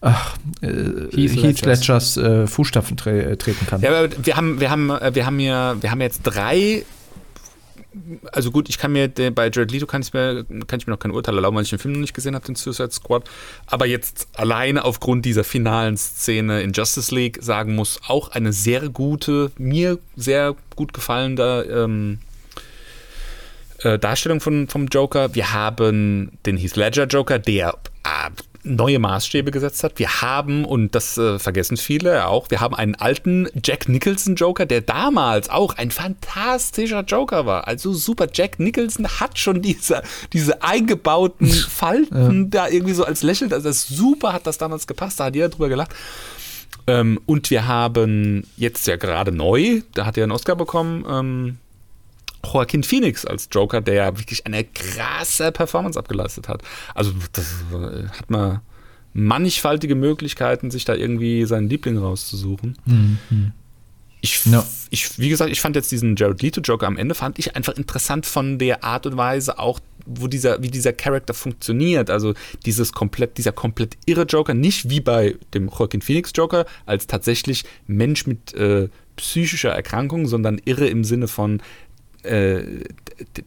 ach, 0.00 0.36
äh, 0.62 0.68
Heath, 1.12 1.42
Heath 1.42 1.66
Ledgers 1.66 2.16
äh, 2.16 2.46
Fußstapfen 2.46 2.96
tre 2.96 3.22
äh, 3.22 3.36
treten 3.36 3.66
kann. 3.66 3.80
Ja, 3.82 3.90
aber 3.90 4.08
wir 4.24 4.36
haben, 4.36 4.60
wir 4.60 4.70
haben, 4.70 4.90
äh, 4.90 5.14
wir 5.14 5.26
haben 5.26 5.38
hier, 5.38 5.76
wir 5.80 5.90
haben 5.90 6.00
jetzt 6.00 6.22
drei 6.22 6.84
also 8.32 8.50
gut, 8.50 8.68
ich 8.68 8.78
kann 8.78 8.92
mir 8.92 9.08
bei 9.08 9.50
Jared 9.50 9.70
Leto 9.70 9.86
kann 9.86 10.02
ich 10.02 10.12
mir, 10.12 10.44
kann 10.66 10.78
ich 10.78 10.86
mir 10.86 10.92
noch 10.92 10.98
kein 10.98 11.10
Urteil 11.10 11.34
erlauben, 11.34 11.56
weil 11.56 11.64
ich 11.64 11.70
den 11.70 11.78
Film 11.78 11.94
noch 11.94 12.00
nicht 12.00 12.14
gesehen 12.14 12.34
habe, 12.34 12.44
den 12.44 12.54
Suicide 12.54 12.90
Squad. 12.90 13.28
Aber 13.66 13.86
jetzt 13.86 14.28
alleine 14.34 14.84
aufgrund 14.84 15.24
dieser 15.24 15.44
finalen 15.44 15.96
Szene 15.96 16.62
in 16.62 16.72
Justice 16.72 17.14
League 17.14 17.38
sagen 17.42 17.74
muss, 17.74 18.00
auch 18.06 18.28
eine 18.28 18.52
sehr 18.52 18.88
gute, 18.88 19.50
mir 19.58 19.98
sehr 20.16 20.54
gut 20.74 20.92
gefallene 20.92 21.62
ähm, 21.70 22.18
äh, 23.82 23.98
Darstellung 23.98 24.40
von, 24.40 24.68
vom 24.68 24.86
Joker. 24.86 25.34
Wir 25.34 25.52
haben 25.52 26.32
den 26.46 26.56
Heath 26.56 26.76
Ledger 26.76 27.06
Joker, 27.06 27.38
der 27.38 27.74
äh, 28.04 28.30
neue 28.66 28.98
Maßstäbe 28.98 29.50
gesetzt 29.50 29.84
hat. 29.84 29.98
Wir 29.98 30.20
haben, 30.20 30.64
und 30.64 30.94
das 30.94 31.16
äh, 31.16 31.38
vergessen 31.38 31.76
viele 31.76 32.26
auch, 32.26 32.50
wir 32.50 32.60
haben 32.60 32.74
einen 32.74 32.94
alten 32.94 33.48
Jack 33.64 33.88
Nicholson 33.88 34.34
Joker, 34.34 34.66
der 34.66 34.80
damals 34.80 35.48
auch 35.48 35.76
ein 35.76 35.90
fantastischer 35.90 37.02
Joker 37.02 37.46
war. 37.46 37.66
Also 37.66 37.92
super, 37.92 38.26
Jack 38.32 38.58
Nicholson 38.58 39.06
hat 39.08 39.38
schon 39.38 39.62
diese, 39.62 40.02
diese 40.32 40.62
eingebauten 40.62 41.46
Falten 41.68 42.44
ja. 42.44 42.48
da 42.50 42.68
irgendwie 42.68 42.94
so 42.94 43.04
als 43.04 43.22
lächelt. 43.22 43.52
Also 43.52 43.68
das 43.68 43.86
super 43.86 44.32
hat 44.32 44.46
das 44.46 44.58
damals 44.58 44.86
gepasst, 44.86 45.20
da 45.20 45.26
hat 45.26 45.34
jeder 45.34 45.48
drüber 45.48 45.68
gelacht. 45.68 45.94
Ähm, 46.86 47.20
und 47.26 47.50
wir 47.50 47.66
haben 47.66 48.44
jetzt 48.56 48.86
ja 48.86 48.96
gerade 48.96 49.32
neu, 49.32 49.82
da 49.94 50.06
hat 50.06 50.16
er 50.16 50.24
einen 50.24 50.32
Oscar 50.32 50.54
bekommen, 50.54 51.04
ähm, 51.08 51.58
Joaquin 52.52 52.82
Phoenix 52.82 53.24
als 53.24 53.48
Joker, 53.50 53.80
der 53.80 53.94
ja 53.94 54.18
wirklich 54.18 54.46
eine 54.46 54.64
krasse 54.64 55.52
Performance 55.52 55.98
abgeleistet 55.98 56.48
hat. 56.48 56.62
Also 56.94 57.12
das 57.32 57.46
hat 58.18 58.30
man 58.30 58.60
mannigfaltige 59.12 59.94
Möglichkeiten, 59.94 60.70
sich 60.70 60.84
da 60.84 60.94
irgendwie 60.94 61.46
seinen 61.46 61.68
Liebling 61.68 61.96
rauszusuchen. 61.96 62.76
Mhm. 62.84 63.52
Ich, 64.20 64.44
no. 64.44 64.62
ich, 64.90 65.18
wie 65.18 65.28
gesagt, 65.28 65.50
ich 65.50 65.60
fand 65.60 65.76
jetzt 65.76 65.92
diesen 65.92 66.16
Jared 66.16 66.42
Leto 66.42 66.60
Joker 66.60 66.86
am 66.86 66.98
Ende 66.98 67.14
fand 67.14 67.38
ich 67.38 67.54
einfach 67.54 67.74
interessant 67.74 68.26
von 68.26 68.58
der 68.58 68.82
Art 68.82 69.06
und 69.06 69.16
Weise 69.16 69.58
auch, 69.58 69.78
wo 70.04 70.26
dieser, 70.26 70.62
wie 70.62 70.68
dieser 70.68 70.92
Charakter 70.92 71.32
funktioniert. 71.32 72.10
Also 72.10 72.34
dieses 72.64 72.92
komplett, 72.92 73.38
dieser 73.38 73.52
komplett 73.52 73.96
irre 74.04 74.24
Joker, 74.24 74.52
nicht 74.52 74.90
wie 74.90 75.00
bei 75.00 75.36
dem 75.54 75.68
Joaquin 75.68 76.02
Phoenix 76.02 76.32
Joker 76.34 76.66
als 76.86 77.06
tatsächlich 77.06 77.64
Mensch 77.86 78.26
mit 78.26 78.52
äh, 78.54 78.88
psychischer 79.16 79.70
Erkrankung, 79.70 80.26
sondern 80.26 80.60
irre 80.64 80.88
im 80.88 81.04
Sinne 81.04 81.28
von 81.28 81.62
äh, 82.26 82.84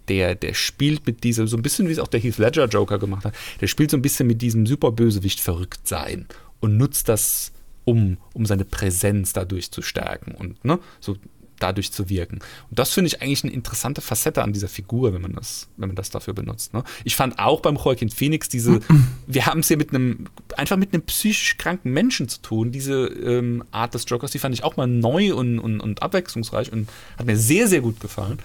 der, 0.08 0.36
der 0.36 0.54
spielt 0.54 1.06
mit 1.06 1.24
diesem, 1.24 1.48
so 1.48 1.58
ein 1.58 1.62
bisschen 1.62 1.88
wie 1.88 1.92
es 1.92 2.00
auch 2.00 2.08
der 2.08 2.20
Heath 2.20 2.38
Ledger 2.38 2.66
Joker 2.66 3.00
gemacht 3.00 3.26
hat, 3.26 3.36
der 3.62 3.68
spielt 3.68 3.92
so 3.92 3.98
ein 3.98 4.02
bisschen 4.02 4.28
mit 4.28 4.42
diesem 4.42 4.66
Superbösewicht 4.66 5.40
verrückt 5.40 5.88
sein 5.88 6.28
und 6.60 6.78
nutzt 6.78 7.10
das, 7.10 7.52
um, 7.86 8.18
um 8.34 8.46
seine 8.46 8.66
Präsenz 8.66 9.34
dadurch 9.34 9.72
zu 9.72 9.82
stärken 9.82 10.34
und 10.34 10.64
ne, 10.66 10.80
so 11.00 11.18
dadurch 11.60 11.92
zu 11.92 12.10
wirken. 12.10 12.40
Und 12.70 12.80
das 12.80 12.94
finde 12.94 13.08
ich 13.08 13.22
eigentlich 13.22 13.44
eine 13.44 13.54
interessante 13.54 14.02
Facette 14.02 14.44
an 14.44 14.54
dieser 14.54 14.68
Figur, 14.68 15.14
wenn 15.14 15.22
man 15.22 15.34
das, 15.34 15.68
wenn 15.78 15.90
man 15.90 15.96
das 15.96 16.10
dafür 16.10 16.34
benutzt. 16.34 16.74
Ne? 16.74 16.84
Ich 17.04 17.16
fand 17.16 17.38
auch 17.40 17.62
beim 17.62 17.76
Joaquin 17.76 18.10
Phoenix 18.10 18.50
diese, 18.50 18.80
wir 19.28 19.46
haben 19.46 19.60
es 19.60 19.68
hier 19.68 19.78
mit 19.78 19.94
einem, 19.94 20.26
einfach 20.56 20.78
mit 20.78 20.94
einem 20.94 21.04
psychisch 21.04 21.58
kranken 21.58 21.92
Menschen 21.92 22.30
zu 22.30 22.42
tun, 22.42 22.72
diese 22.72 23.08
ähm, 23.08 23.64
Art 23.72 23.94
des 23.94 24.06
Jokers, 24.08 24.32
die 24.32 24.40
fand 24.40 24.56
ich 24.56 24.64
auch 24.64 24.78
mal 24.78 24.88
neu 24.88 25.36
und, 25.36 25.60
und, 25.60 25.80
und 25.80 26.02
abwechslungsreich 26.02 26.72
und 26.72 26.90
hat 27.18 27.26
mir 27.26 27.38
sehr, 27.38 27.68
sehr 27.68 27.82
gut 27.82 28.00
gefallen. 28.00 28.40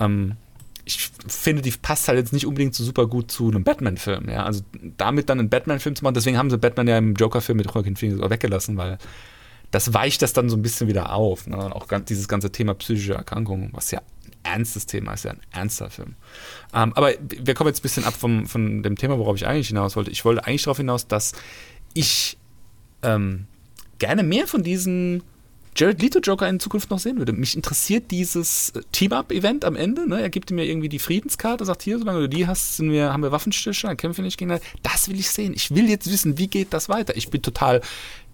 Ähm, 0.00 0.36
ich 0.84 1.10
finde, 1.28 1.62
die 1.62 1.70
passt 1.70 2.08
halt 2.08 2.18
jetzt 2.18 2.32
nicht 2.32 2.46
unbedingt 2.46 2.74
so 2.74 2.82
super 2.84 3.06
gut 3.06 3.30
zu 3.30 3.48
einem 3.48 3.64
Batman-Film. 3.64 4.28
Ja? 4.28 4.44
Also 4.44 4.62
damit 4.96 5.28
dann 5.28 5.38
einen 5.38 5.48
Batman-Film 5.48 5.94
zu 5.94 6.04
machen, 6.04 6.14
deswegen 6.14 6.38
haben 6.38 6.50
sie 6.50 6.58
Batman 6.58 6.88
ja 6.88 6.98
im 6.98 7.14
Joker-Film 7.14 7.58
mit 7.58 7.66
Joaquin 7.66 7.96
Phoenix 7.96 8.20
auch 8.20 8.30
weggelassen, 8.30 8.76
weil 8.76 8.98
das 9.70 9.94
weicht 9.94 10.22
das 10.22 10.32
dann 10.32 10.48
so 10.48 10.56
ein 10.56 10.62
bisschen 10.62 10.88
wieder 10.88 11.12
auf. 11.12 11.46
Ne? 11.46 11.56
Auch 11.56 11.86
dieses 12.00 12.26
ganze 12.26 12.50
Thema 12.50 12.74
psychische 12.74 13.14
Erkrankungen, 13.14 13.70
was 13.72 13.90
ja 13.90 14.00
ein 14.00 14.54
ernstes 14.54 14.86
Thema 14.86 15.12
ist, 15.12 15.24
ja 15.24 15.32
ein 15.32 15.40
ernster 15.52 15.90
Film. 15.90 16.16
Ähm, 16.74 16.92
aber 16.94 17.12
wir 17.20 17.54
kommen 17.54 17.68
jetzt 17.68 17.80
ein 17.80 17.82
bisschen 17.82 18.04
ab 18.04 18.14
vom, 18.14 18.46
von 18.46 18.82
dem 18.82 18.96
Thema, 18.96 19.18
worauf 19.18 19.36
ich 19.36 19.46
eigentlich 19.46 19.68
hinaus 19.68 19.96
wollte. 19.96 20.10
Ich 20.10 20.24
wollte 20.24 20.44
eigentlich 20.44 20.64
darauf 20.64 20.78
hinaus, 20.78 21.06
dass 21.06 21.32
ich 21.94 22.36
ähm, 23.02 23.46
gerne 23.98 24.22
mehr 24.22 24.48
von 24.48 24.62
diesen 24.62 25.22
Jared 25.76 26.02
Leto 26.02 26.18
Joker 26.18 26.48
in 26.48 26.60
Zukunft 26.60 26.90
noch 26.90 26.98
sehen 26.98 27.18
würde. 27.18 27.32
Mich 27.32 27.54
interessiert 27.54 28.10
dieses 28.10 28.70
äh, 28.70 28.80
Team-Up-Event 28.92 29.64
am 29.64 29.76
Ende. 29.76 30.08
Ne? 30.08 30.20
Er 30.20 30.30
gibt 30.30 30.50
mir 30.50 30.64
irgendwie 30.64 30.88
die 30.88 30.98
Friedenskarte, 30.98 31.64
sagt 31.64 31.82
hier, 31.82 31.98
solange 31.98 32.20
du 32.20 32.28
die 32.28 32.46
hast, 32.46 32.76
sind 32.76 32.90
wir, 32.90 33.12
haben 33.12 33.22
wir 33.22 33.32
Waffenstillstand, 33.32 34.00
kämpfen 34.00 34.18
wir 34.18 34.24
nicht 34.24 34.38
gegen 34.38 34.58
Das 34.82 35.08
will 35.08 35.18
ich 35.18 35.30
sehen. 35.30 35.52
Ich 35.54 35.74
will 35.74 35.88
jetzt 35.88 36.10
wissen, 36.10 36.38
wie 36.38 36.48
geht 36.48 36.72
das 36.72 36.88
weiter. 36.88 37.16
Ich 37.16 37.30
bin 37.30 37.42
total 37.42 37.80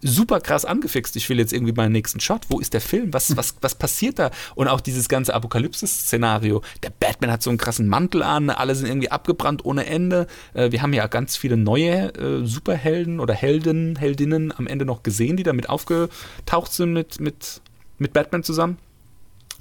super 0.03 0.41
krass 0.41 0.65
angefixt. 0.65 1.17
Ich 1.17 1.29
will 1.29 1.39
jetzt 1.39 1.53
irgendwie 1.53 1.73
meinen 1.73 1.93
nächsten 1.93 2.21
Shot. 2.21 2.43
Wo 2.49 2.61
ist 2.61 2.75
der 2.75 2.81
Film? 2.81 3.13
Was, 3.13 3.37
was, 3.37 3.57
was 3.61 3.75
passiert 3.75 4.19
da? 4.19 4.31
Und 4.55 4.69
auch 4.69 4.81
dieses 4.81 5.09
ganze 5.09 5.35
Apokalypse-Szenario. 5.35 6.63
Der 6.83 6.91
Batman 6.91 7.31
hat 7.31 7.43
so 7.43 7.51
einen 7.51 7.59
krassen 7.59 7.89
Mantel 7.89 8.23
an, 8.23 8.51
alle 8.51 8.75
sind 8.75 8.89
irgendwie 8.89 9.11
abgebrannt 9.11 9.65
ohne 9.65 9.87
Ende. 9.87 10.27
Äh, 10.55 10.71
wir 10.73 10.83
haben 10.83 10.93
ja 10.93 11.07
ganz 11.07 11.37
viele 11.37 11.57
neue 11.57 12.15
äh, 12.15 12.47
Superhelden 12.47 13.21
oder 13.21 13.35
Helden, 13.35 13.97
Heldinnen 13.97 14.53
am 14.57 14.67
Ende 14.67 14.85
noch 14.85 15.03
gesehen, 15.03 15.37
die 15.37 15.43
damit 15.43 15.69
aufgetaucht 15.69 16.73
sind 16.73 16.93
mit, 16.93 17.21
mit, 17.21 17.61
mit 17.99 18.13
Batman 18.13 18.43
zusammen. 18.43 18.79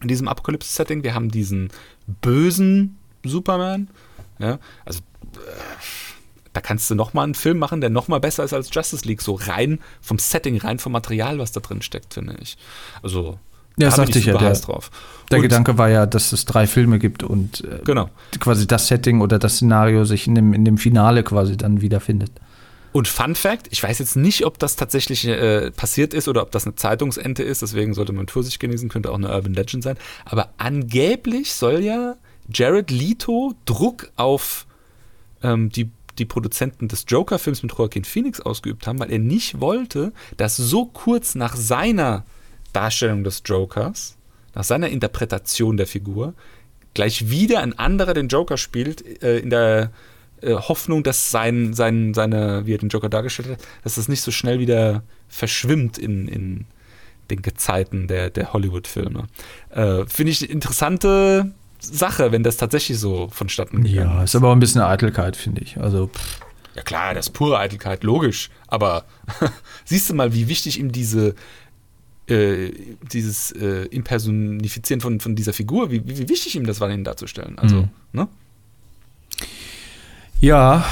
In 0.02 0.10
diesem 0.10 0.28
Apokalypse-Setting. 0.28 1.04
Wir 1.04 1.16
haben 1.16 1.32
diesen 1.32 1.70
bösen 2.22 2.98
Superman. 3.24 3.90
Ja, 4.40 4.60
also. 4.84 5.00
Da 6.56 6.62
kannst 6.62 6.90
du 6.90 6.96
nochmal 6.96 7.26
einen 7.26 7.36
Film 7.36 7.60
machen, 7.60 7.82
der 7.82 7.90
nochmal 7.90 8.22
besser 8.22 8.46
ist 8.46 8.54
als 8.54 8.70
Justice 8.74 9.06
League. 9.06 9.22
So 9.22 9.34
rein 9.34 9.80
vom 10.00 10.20
Setting, 10.20 10.58
rein 10.58 10.80
vom 10.80 10.94
Material, 10.94 11.38
was 11.38 11.52
da 11.52 11.60
drin 11.60 11.82
steckt, 11.82 12.14
finde 12.14 12.38
ich. 12.42 12.58
Also, 13.04 13.38
ja, 13.76 13.90
da 13.90 13.92
sagte 13.92 14.20
ich 14.20 14.26
ja, 14.26 14.38
der, 14.38 14.54
drauf. 14.54 14.90
Der 15.32 15.40
und, 15.40 15.42
Gedanke 15.44 15.78
war 15.78 15.90
ja, 15.90 16.06
dass 16.06 16.32
es 16.32 16.46
drei 16.46 16.66
Filme 16.66 16.98
gibt 16.98 17.24
und 17.24 17.66
äh, 17.66 17.82
genau. 17.84 18.10
quasi 18.40 18.68
das 18.68 18.88
Setting 18.88 19.20
oder 19.20 19.38
das 19.38 19.56
Szenario 19.56 20.06
sich 20.06 20.28
in 20.28 20.36
dem, 20.36 20.54
in 20.54 20.64
dem 20.64 20.78
Finale 20.78 21.24
quasi 21.24 21.58
dann 21.58 21.82
wiederfindet. 21.82 22.32
Und 22.94 23.10
Fun 23.10 23.36
Fact, 23.36 23.68
ich 23.72 23.84
weiß 23.84 24.00
jetzt 24.00 24.16
nicht, 24.16 24.46
ob 24.46 24.58
das 24.58 24.78
tatsächlich 24.78 25.28
äh, 25.28 25.72
passiert 25.72 26.14
ist 26.14 26.30
oder 26.30 26.42
ob 26.42 26.52
das 26.52 26.66
eine 26.66 26.76
Zeitungsente 26.76 27.44
ist, 27.44 27.64
deswegen 27.64 27.94
sollte 27.94 28.14
man 28.14 28.30
Vorsicht 28.30 28.62
genießen, 28.62 28.88
könnte 28.88 29.12
auch 29.12 29.16
eine 29.16 29.28
Urban 29.28 29.54
Legend 29.54 29.84
sein. 29.84 29.98
Aber 30.24 30.52
angeblich 30.56 31.54
soll 31.54 31.84
ja 31.84 32.16
Jared 32.48 32.92
Leto 32.92 33.54
Druck 33.66 34.10
auf 34.16 34.66
ähm, 35.44 35.70
die 35.70 35.90
die 36.18 36.26
Produzenten 36.26 36.88
des 36.88 37.06
Joker-Films 37.08 37.64
mit 37.64 37.74
Joaquin 37.78 38.04
Phoenix 38.04 38.40
ausgeübt 38.40 38.88
haben, 38.88 39.00
weil 39.00 39.12
er 39.12 39.20
nicht 39.20 39.60
wollte, 39.60 40.14
dass 40.38 40.58
so 40.58 40.86
kurz 40.86 41.36
nach 41.36 41.56
seiner 41.56 42.26
Darstellung 42.74 43.24
des 43.24 43.44
Jokers, 43.46 44.18
nach 44.54 44.64
seiner 44.64 44.90
Interpretation 44.90 45.78
der 45.78 45.88
Figur, 45.88 46.34
gleich 46.94 47.30
wieder 47.30 47.62
ein 47.62 47.78
anderer 47.78 48.14
den 48.14 48.28
Joker 48.28 48.58
spielt, 48.58 49.24
äh, 49.24 49.40
in 49.40 49.50
der 49.50 49.92
äh, 50.42 50.54
Hoffnung, 50.54 51.04
dass 51.04 51.32
sein, 51.32 51.74
sein, 51.74 52.14
seine, 52.14 52.66
wie 52.66 52.74
er 52.74 52.78
den 52.78 52.90
Joker 52.90 53.10
dargestellt 53.10 53.50
hat, 53.50 53.60
dass 53.84 53.96
das 53.96 54.08
nicht 54.08 54.22
so 54.22 54.32
schnell 54.32 54.60
wieder 54.60 55.04
verschwimmt 55.28 55.98
in, 55.98 56.28
in 56.28 56.66
den 57.30 57.42
Gezeiten 57.42 58.08
der, 58.08 58.30
der 58.30 58.54
Hollywood-Filme. 58.54 59.28
Äh, 59.72 60.06
Finde 60.06 60.32
ich 60.32 60.42
eine 60.42 60.52
interessante 60.52 61.52
Sache, 61.86 62.32
wenn 62.32 62.44
das 62.44 62.58
tatsächlich 62.58 63.00
so 63.00 63.28
vonstatten 63.32 63.84
geht. 63.84 63.94
Ja, 63.96 64.24
ist 64.24 64.36
aber 64.36 64.50
auch 64.50 64.54
ein 64.54 64.60
bisschen 64.60 64.82
Eitelkeit, 64.82 65.36
finde 65.38 65.62
ich. 65.62 65.78
Also, 65.80 66.08
pff. 66.08 66.40
Ja 66.76 66.82
klar, 66.82 67.14
das 67.14 67.28
ist 67.28 67.34
pure 67.34 67.58
Eitelkeit, 67.58 68.04
logisch. 68.04 68.50
Aber 68.68 69.06
siehst 69.86 70.10
du 70.10 70.14
mal, 70.14 70.34
wie 70.34 70.48
wichtig 70.50 70.78
ihm 70.80 70.92
diese 70.92 71.36
äh, 72.28 72.72
dieses 73.14 73.52
äh, 73.52 73.86
Impersonifizieren 73.86 75.00
von, 75.00 75.20
von 75.20 75.36
dieser 75.36 75.54
Figur, 75.54 75.92
wie, 75.92 76.02
wie 76.06 76.28
wichtig 76.28 76.56
ihm 76.56 76.66
das 76.66 76.80
war, 76.82 76.90
ihn 76.90 77.04
darzustellen. 77.04 77.58
Also, 77.60 77.76
Mhm. 77.84 77.90
ne? 78.14 78.28
Ja, 80.42 80.84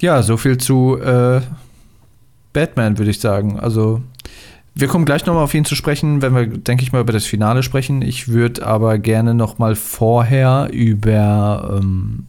ja, 0.00 0.22
so 0.22 0.36
viel 0.36 0.58
zu 0.58 0.98
äh, 0.98 1.40
Batman, 2.52 2.98
würde 2.98 3.10
ich 3.10 3.20
sagen. 3.20 3.58
Also, 3.58 4.02
wir 4.74 4.88
kommen 4.88 5.04
gleich 5.04 5.26
nochmal 5.26 5.44
auf 5.44 5.54
ihn 5.54 5.64
zu 5.64 5.74
sprechen, 5.74 6.22
wenn 6.22 6.34
wir, 6.34 6.46
denke 6.46 6.82
ich 6.82 6.92
mal, 6.92 7.00
über 7.00 7.12
das 7.12 7.26
Finale 7.26 7.62
sprechen. 7.62 8.00
Ich 8.02 8.28
würde 8.28 8.66
aber 8.66 8.98
gerne 8.98 9.34
nochmal 9.34 9.74
vorher 9.74 10.70
über 10.72 11.78
ähm, 11.78 12.26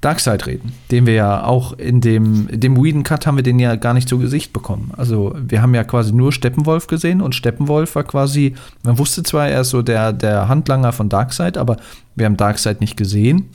Darkseid 0.00 0.46
reden, 0.46 0.72
den 0.92 1.06
wir 1.06 1.14
ja 1.14 1.44
auch 1.44 1.72
in 1.72 2.00
dem, 2.00 2.48
in 2.48 2.60
dem 2.60 2.76
Whedon 2.76 3.02
Cut 3.02 3.26
haben 3.26 3.36
wir 3.36 3.42
den 3.42 3.58
ja 3.58 3.74
gar 3.74 3.94
nicht 3.94 4.08
zu 4.08 4.18
Gesicht 4.18 4.52
bekommen. 4.52 4.92
Also 4.96 5.34
wir 5.36 5.60
haben 5.60 5.74
ja 5.74 5.82
quasi 5.82 6.12
nur 6.12 6.32
Steppenwolf 6.32 6.86
gesehen 6.86 7.20
und 7.20 7.34
Steppenwolf 7.34 7.96
war 7.96 8.04
quasi, 8.04 8.54
man 8.84 8.98
wusste 8.98 9.24
zwar, 9.24 9.48
er 9.48 9.62
ist 9.62 9.70
so 9.70 9.82
der, 9.82 10.12
der 10.12 10.48
Handlanger 10.48 10.92
von 10.92 11.08
Darkseid, 11.08 11.56
aber 11.56 11.78
wir 12.14 12.26
haben 12.26 12.36
Darkseid 12.36 12.80
nicht 12.80 12.96
gesehen. 12.96 13.48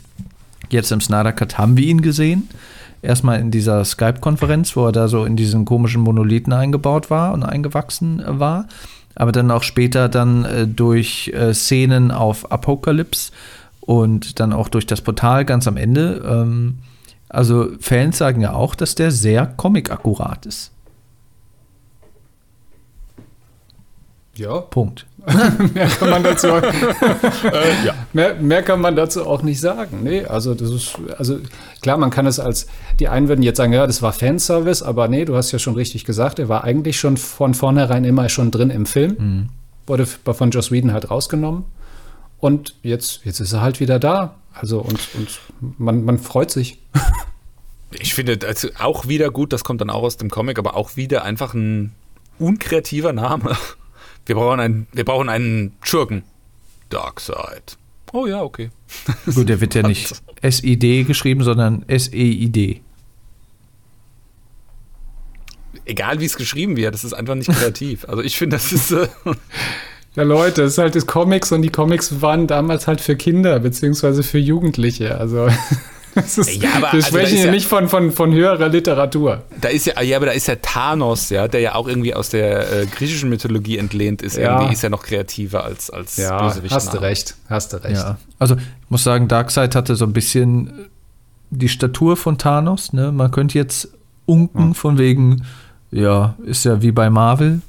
Jetzt 0.70 0.92
im 0.92 1.02
Snyder 1.02 1.32
Cut 1.32 1.58
haben 1.58 1.78
wir 1.78 1.86
ihn 1.86 2.02
gesehen. 2.02 2.50
Erstmal 3.04 3.40
in 3.40 3.52
dieser 3.52 3.84
Skype-Konferenz, 3.84 4.78
wo 4.78 4.86
er 4.86 4.94
da 4.94 5.10
so 5.10 5.26
in 5.26 5.36
diesen 5.36 5.66
komischen 5.66 6.02
Monolithen 6.02 6.54
eingebaut 6.54 7.10
war 7.10 7.34
und 7.34 7.44
eingewachsen 7.44 8.24
war. 8.26 8.68
Aber 9.14 9.34
dann 9.34 9.52
auch 9.52 9.64
später 9.64 10.08
dann 10.08 10.46
äh, 10.46 10.66
durch 10.66 11.28
äh, 11.34 11.54
Szenen 11.54 12.12
auf 12.12 12.52
Apocalypse 12.52 13.32
und 13.82 14.40
dann 14.40 14.54
auch 14.54 14.70
durch 14.70 14.88
das 14.88 15.02
Portal 15.02 15.44
ganz 15.44 15.68
am 15.68 15.76
Ende. 15.76 16.24
Ähm, 16.26 16.80
also 17.28 17.68
Fans 17.80 18.18
sagen 18.18 18.40
ja 18.40 18.54
auch, 18.54 18.74
dass 18.74 18.96
der 18.96 19.12
sehr 19.12 19.48
comic-akkurat 19.48 20.46
ist. 20.46 20.72
Ja, 24.36 24.62
Punkt. 24.62 25.06
mehr 25.74 25.88
kann 25.88 26.10
man 26.10 26.24
dazu, 26.24 26.48
ja. 27.86 27.94
mehr, 28.12 28.36
mehr 28.36 28.62
kann 28.62 28.82
man 28.82 28.96
dazu 28.96 29.26
auch 29.26 29.42
nicht 29.42 29.60
sagen. 29.60 30.00
Nee, 30.04 30.26
also 30.26 30.54
das 30.54 30.70
ist, 30.70 30.98
also 31.18 31.40
klar, 31.82 31.98
man 31.98 32.10
kann 32.10 32.26
es 32.26 32.40
als, 32.40 32.68
die 33.00 33.08
einen 33.08 33.30
würden 33.30 33.42
jetzt 33.42 33.58
sagen, 33.58 33.72
ja, 33.72 33.88
das 33.88 34.02
war 34.02 34.12
Fanservice, 34.12 34.84
aber 34.84 35.08
nee, 35.08 35.24
du 35.24 35.36
hast 35.36 35.52
ja 35.52 35.60
schon 35.60 35.76
richtig 35.76 36.04
gesagt, 36.04 36.40
er 36.40 36.50
war 36.50 36.66
eigentlich 36.66 37.00
schon 37.00 37.16
von 37.16 37.54
vornherein 37.54 38.04
immer 38.04 38.28
schon 38.28 38.52
drin 38.52 38.70
im 38.70 38.86
Film. 38.86 39.50
Wurde 39.88 40.06
von 40.06 40.52
Joss 40.52 40.72
Whedon 40.72 40.94
halt 40.94 41.10
rausgenommen. 41.10 41.66
Und 42.40 42.76
jetzt, 42.84 43.22
jetzt 43.24 43.40
ist 43.40 43.54
er 43.54 43.62
halt 43.62 43.80
wieder 43.80 44.00
da. 44.00 44.36
Also 44.54 44.80
und, 44.80 45.08
und 45.16 45.40
man, 45.78 46.04
man 46.04 46.20
freut 46.20 46.52
sich. 46.52 46.80
Ich 48.00 48.16
finde 48.16 48.40
also 48.48 48.70
auch 48.80 49.08
wieder 49.08 49.30
gut, 49.30 49.54
das 49.54 49.64
kommt 49.64 49.80
dann 49.80 49.92
auch 49.92 50.02
aus 50.02 50.18
dem 50.18 50.32
Comic, 50.32 50.58
aber 50.58 50.76
auch 50.76 50.96
wieder 50.96 51.24
einfach 51.24 51.54
ein 51.54 51.92
unkreativer 52.40 53.14
Name. 53.14 53.56
Wir 54.26 54.36
brauchen 54.36 54.60
einen, 54.60 54.88
wir 54.94 55.06
brauchen 55.06 55.30
einen 55.30 55.74
Schurken. 55.84 56.24
Darkseid. 56.90 57.78
Oh 58.12 58.28
ja, 58.28 58.42
okay. 58.42 58.70
Gut, 59.34 59.50
der 59.50 59.60
wird 59.60 59.76
ja 59.76 59.82
nicht 59.88 60.22
SID 60.42 61.08
geschrieben, 61.08 61.44
sondern 61.44 61.84
SEID. 61.90 62.82
Egal 65.86 66.20
wie 66.20 66.26
es 66.26 66.38
geschrieben 66.38 66.78
wird, 66.78 66.94
das 66.94 67.04
ist 67.04 67.14
einfach 67.14 67.36
nicht 67.36 67.50
kreativ. 67.50 68.06
Also 68.08 68.22
ich 68.22 68.38
finde, 68.38 68.56
das 68.58 68.72
ist. 68.72 68.92
Äh, 68.92 69.08
Ja, 70.16 70.22
Leute, 70.22 70.62
es 70.62 70.74
ist 70.74 70.78
halt 70.78 70.94
das 70.94 71.08
Comics 71.08 71.52
und 71.52 71.64
die 71.64 71.72
Comics 71.72 72.22
waren 72.22 72.46
damals 72.46 72.86
halt 72.86 73.02
für 73.02 73.16
Kinder 73.16 73.60
beziehungsweise 73.60 74.22
für 74.22 74.38
Jugendliche. 74.38 75.18
Also 75.18 75.48
ist, 76.38 76.62
Ja, 76.62 76.70
aber 76.76 76.82
wir 76.82 76.94
also 76.94 77.08
sprechen 77.08 77.26
ist 77.26 77.32
hier 77.38 77.46
ja- 77.46 77.52
nicht 77.52 77.68
von, 77.68 77.90
von, 77.90 78.12
von 78.12 78.34
höherer 78.34 78.70
Literatur. 78.70 79.44
da 79.60 79.70
ist 79.70 79.86
ja, 79.86 80.02
ja, 80.02 80.18
aber 80.18 80.28
da 80.28 80.32
ist 80.34 80.48
ja 80.48 80.56
Thanos, 80.62 81.30
ja, 81.30 81.48
der 81.48 81.62
ja 81.62 81.76
auch 81.76 81.88
irgendwie 81.88 82.14
aus 82.14 82.30
der 82.30 82.72
äh, 82.82 82.86
griechischen 82.86 83.30
Mythologie 83.30 83.78
entlehnt 83.78 84.22
ist. 84.22 84.38
Ja. 84.38 84.56
Irgendwie 84.58 84.74
ist 84.74 84.84
ja 84.84 84.90
noch 84.90 85.04
kreativer 85.04 85.64
als, 85.64 85.90
als 85.90 86.18
Ja, 86.18 86.42
Bösewicht. 86.48 86.74
hast 86.74 86.94
du 86.94 86.98
recht, 87.02 87.36
hast 87.50 87.74
du 87.74 87.78
recht. 87.84 87.96
Ja. 87.98 88.18
Also, 88.40 88.56
ich 88.56 88.90
muss 88.90 89.04
sagen, 89.04 89.28
Darkseid 89.28 89.76
hatte 89.76 89.96
so 89.96 90.06
ein 90.06 90.14
bisschen 90.14 90.90
die 91.50 91.70
Statur 91.70 92.18
von 92.18 92.38
Thanos. 92.38 92.94
Ne? 92.94 93.12
Man 93.12 93.32
könnte 93.32 93.58
jetzt 93.58 93.90
unken 94.26 94.74
von 94.74 94.98
wegen, 94.98 95.44
ja, 95.92 96.36
ist 96.46 96.64
ja 96.66 96.82
wie 96.82 96.92
bei 96.92 97.10
Marvel. 97.10 97.62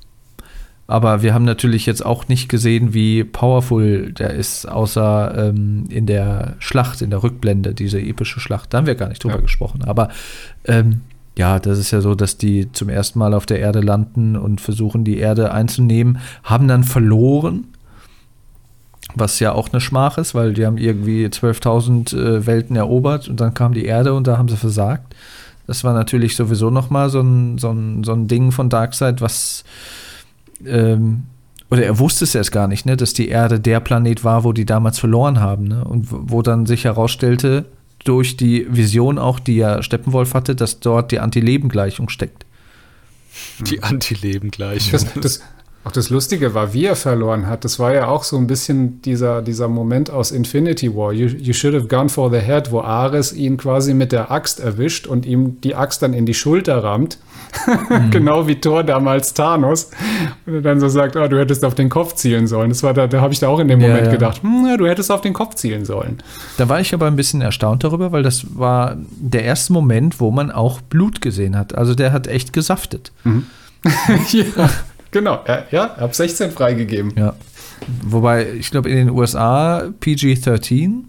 Aber 0.86 1.23
wir 1.23 1.32
haben 1.32 1.44
natürlich 1.47 1.86
jetzt 1.86 2.05
auch 2.05 2.28
nicht 2.28 2.48
gesehen, 2.51 2.93
wie 2.93 3.24
powerful 3.24 4.12
der 4.12 4.35
ist, 4.35 4.66
außer 4.69 5.48
ähm, 5.48 5.85
in 5.89 6.06
der 6.06 6.56
Schlacht, 6.59 7.01
in 7.01 7.09
der 7.11 7.23
Rückblende, 7.23 7.73
diese 7.74 8.01
epische 8.01 8.39
Schlacht. 8.40 8.74
Da 8.74 8.78
haben 8.78 8.86
wir 8.86 8.94
gar 8.94 9.09
nicht 9.09 9.24
drüber 9.24 9.36
Ja. 9.36 9.40
gesprochen. 9.40 9.82
Aber 9.85 10.11
ähm, 10.66 11.01
ja, 11.36 11.59
das 11.59 11.78
ist 11.78 11.90
ja 11.90 12.01
so, 12.02 12.15
dass 12.15 12.36
die 12.36 12.70
zum 12.73 12.90
ersten 12.90 13.19
Mal 13.19 13.32
auf 13.32 13.47
der 13.47 13.61
Erde 13.61 13.81
landen 13.81 14.36
und 14.36 14.61
versuchen, 14.61 15.05
die 15.05 15.16
Erde 15.19 15.52
einzunehmen, 15.52 16.19
haben 16.43 16.69
dann 16.69 16.85
verloren 16.85 17.65
was 19.16 19.39
ja 19.39 19.52
auch 19.52 19.70
eine 19.70 19.81
Schmach 19.81 20.19
ist, 20.19 20.35
weil 20.35 20.55
die 20.55 20.66
haben 20.66 20.77
irgendwie 20.78 21.27
12.000 21.27 22.16
äh, 22.16 22.47
Welten 22.47 22.74
erobert 22.74 23.28
und 23.28 23.39
dann 23.39 23.55
kam 23.55 23.73
die 23.73 23.85
Erde 23.85 24.12
und 24.15 24.27
da 24.27 24.39
haben 24.39 24.48
sie 24.48 24.56
versagt. 24.56 25.15
Das 25.69 25.85
war 25.85 25.93
natürlich 25.94 26.35
sowieso 26.35 26.70
nochmal 26.70 27.11
so 27.11 27.20
ein, 27.20 27.59
so, 27.59 27.70
ein, 27.70 28.02
so 28.02 28.12
ein 28.12 28.27
Ding 28.27 28.51
von 28.51 28.70
Darkseid, 28.70 29.20
was 29.20 29.62
ähm, 30.66 31.24
oder 31.70 31.85
er 31.85 31.99
wusste 31.99 32.24
es 32.24 32.35
erst 32.35 32.53
gar 32.53 32.69
nicht, 32.69 32.86
ne, 32.86 32.97
dass 32.97 33.15
die 33.15 33.28
Erde 33.28 33.59
der 33.59 33.81
Planet 33.81 34.23
war, 34.23 34.45
wo 34.45 34.53
die 34.53 34.66
damals 34.66 34.99
verloren 34.99 35.41
haben, 35.41 35.65
ne? 35.65 35.85
Und 35.85 36.07
wo 36.11 36.43
dann 36.43 36.66
sich 36.66 36.85
herausstellte, 36.85 37.65
durch 38.05 38.36
die 38.36 38.66
Vision 38.69 39.19
auch, 39.19 39.41
die 39.41 39.57
ja 39.57 39.82
Steppenwolf 39.82 40.35
hatte, 40.35 40.55
dass 40.55 40.81
dort 40.81 41.11
die 41.11 41.20
Anti-Leben-Gleichung 41.20 42.11
steckt. 42.11 42.45
Die 43.66 43.82
Anti-Leben 43.82 44.51
gleich. 44.51 44.91
Das, 44.91 45.07
das, 45.20 45.41
auch 45.85 45.93
das 45.93 46.11
Lustige 46.11 46.55
war, 46.55 46.73
wie 46.73 46.85
er 46.85 46.97
verloren 46.97 47.47
hat. 47.47 47.65
Das 47.65 47.78
war 47.78 47.93
ja 47.93 48.09
auch 48.09 48.24
so 48.24 48.36
ein 48.36 48.47
bisschen 48.47 49.03
dieser, 49.03 49.43
dieser 49.43 49.69
Moment 49.69 50.11
aus 50.11 50.31
Infinity 50.31 50.95
War. 50.95 51.12
You, 51.12 51.27
you 51.27 51.53
should 51.53 51.74
have 51.74 51.89
gone 51.89 52.09
for 52.09 52.31
the 52.31 52.39
head, 52.39 52.70
wo 52.70 52.81
Ares 52.81 53.32
ihn 53.32 53.57
quasi 53.57 53.95
mit 53.95 54.12
der 54.12 54.31
Axt 54.31 54.61
erwischt 54.61 55.07
und 55.07 55.27
ihm 55.27 55.61
die 55.61 55.74
Axt 55.74 56.03
dann 56.03 56.15
in 56.15 56.27
die 56.27 56.35
Schulter 56.35 56.82
rammt. 56.85 57.19
genau 58.10 58.47
wie 58.47 58.56
Thor 58.56 58.82
damals 58.82 59.35
Thanos. 59.35 59.90
Und 60.47 60.55
er 60.55 60.60
dann 60.62 60.81
so 60.81 60.89
sagt, 60.89 61.16
oh, 61.16 61.26
du 61.28 61.39
hättest 61.39 61.64
auf 61.64 61.74
den 61.74 61.89
Kopf 61.89 62.14
zielen 62.14 62.47
sollen. 62.47 62.68
Das 62.68 62.82
war 62.82 62.94
da, 62.94 63.06
da 63.06 63.20
habe 63.20 63.32
ich 63.32 63.40
da 63.40 63.48
auch 63.48 63.59
in 63.59 63.68
dem 63.68 63.81
Ja, 63.81 63.89
Moment 63.89 64.06
ja. 64.06 64.12
gedacht, 64.12 64.43
hm, 64.43 64.66
ja, 64.68 64.76
du 64.76 64.86
hättest 64.86 65.10
auf 65.10 65.20
den 65.20 65.32
Kopf 65.32 65.55
zielen 65.55 65.85
sollen. 65.85 66.18
Da 66.56 66.68
war 66.68 66.81
ich 66.81 66.94
aber 66.94 67.06
ein 67.06 67.16
bisschen 67.16 67.40
erstaunt 67.40 67.85
darüber, 67.85 68.12
weil 68.12 68.22
das 68.22 68.47
war 68.56 68.97
der 68.98 69.44
erste 69.44 69.72
Moment, 69.72 70.20
wo 70.20 70.31
man 70.31 70.51
auch 70.51 70.81
Blut 70.81 71.20
gesehen 71.20 71.56
hat. 71.56 71.74
Also 71.76 71.94
der 71.94 72.12
hat 72.12 72.26
echt 72.26 72.52
gesaftet. 72.52 73.12
ja, 74.32 74.70
genau. 75.10 75.40
Ja, 75.47 75.64
ja, 75.70 75.85
ab 75.94 76.14
16 76.14 76.51
freigegeben. 76.51 77.12
Ja. 77.16 77.35
Wobei, 78.02 78.52
ich 78.52 78.70
glaube, 78.70 78.89
in 78.89 78.97
den 78.97 79.10
USA 79.10 79.82
PG-13, 80.01 81.02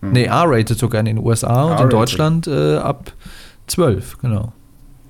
nee, 0.00 0.24
R-rated 0.24 0.78
sogar 0.78 1.00
in 1.00 1.06
den 1.06 1.18
USA 1.18 1.64
und 1.64 1.80
in. 1.80 1.90
Deutschland 1.90 2.46
äh, 2.46 2.76
ab 2.76 3.12
12, 3.66 4.18
genau. 4.18 4.52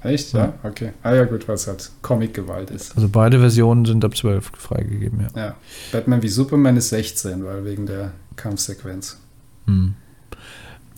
Echt? 0.02 0.32
Ja, 0.32 0.54
okay. 0.62 0.90
Ah 1.02 1.14
ja, 1.14 1.24
gut, 1.24 1.48
was 1.48 1.66
halt 1.66 1.90
Comic-Gewalt 2.02 2.70
ist. 2.70 2.94
Also 2.96 3.08
beide 3.08 3.40
Versionen 3.40 3.84
sind 3.84 4.04
ab 4.04 4.16
12 4.16 4.52
freigegeben, 4.56 5.20
ja. 5.34 5.40
Ja, 5.40 5.54
Batman 5.92 6.22
wie 6.22 6.28
Superman 6.28 6.76
ist 6.76 6.90
16, 6.90 7.44
weil 7.44 7.64
wegen 7.64 7.86
der 7.86 8.12
Kampfsequenz. 8.36 9.18
Hm. 9.66 9.94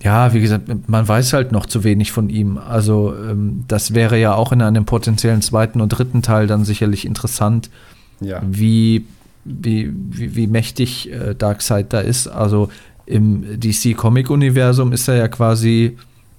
Ja, 0.03 0.33
wie 0.33 0.41
gesagt, 0.41 0.69
man 0.89 1.07
weiß 1.07 1.33
halt 1.35 1.53
noch 1.53 1.67
zu 1.67 1.85
wenig 1.85 2.11
von 2.13 2.31
ihm. 2.31 2.57
Also 2.57 3.15
ähm, 3.15 3.65
das 3.69 3.95
wäre 3.95 4.19
ja 4.19 4.35
auch 4.35 4.51
in 4.53 4.63
einem 4.63 4.87
potenziellen 4.87 5.43
zweiten 5.43 5.81
und 5.81 5.91
dritten 5.91 6.23
Teil 6.23 6.47
dann 6.47 6.65
sicherlich 6.65 7.05
interessant, 7.05 7.69
Ja. 8.21 8.43
wie, 8.47 9.07
wie, 9.45 9.93
wie, 9.95 10.37
wie 10.37 10.47
mächtig 10.47 11.11
äh, 11.13 11.35
Darkseid 11.35 11.93
da 11.93 12.01
ist. 12.01 12.29
Also 12.29 12.71
im 13.05 13.61
DC-Comic-Universum 13.61 14.93
ist 14.93 15.09
er 15.09 15.17
ja 15.17 15.29
quasi, 15.29 15.99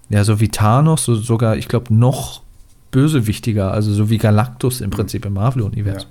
ja, 0.10 0.24
so 0.24 0.40
wie 0.40 0.50
Thanos, 0.50 1.06
so 1.06 1.16
sogar, 1.16 1.56
ich 1.58 1.68
glaube, 1.68 1.94
noch 1.94 2.42
bösewichtiger, 2.92 3.72
also 3.72 3.94
so 3.94 4.10
wie 4.10 4.18
Galactus 4.18 4.82
im 4.82 4.90
Prinzip 4.90 5.26
im 5.26 5.34
Marvel-Universum. 5.34 6.10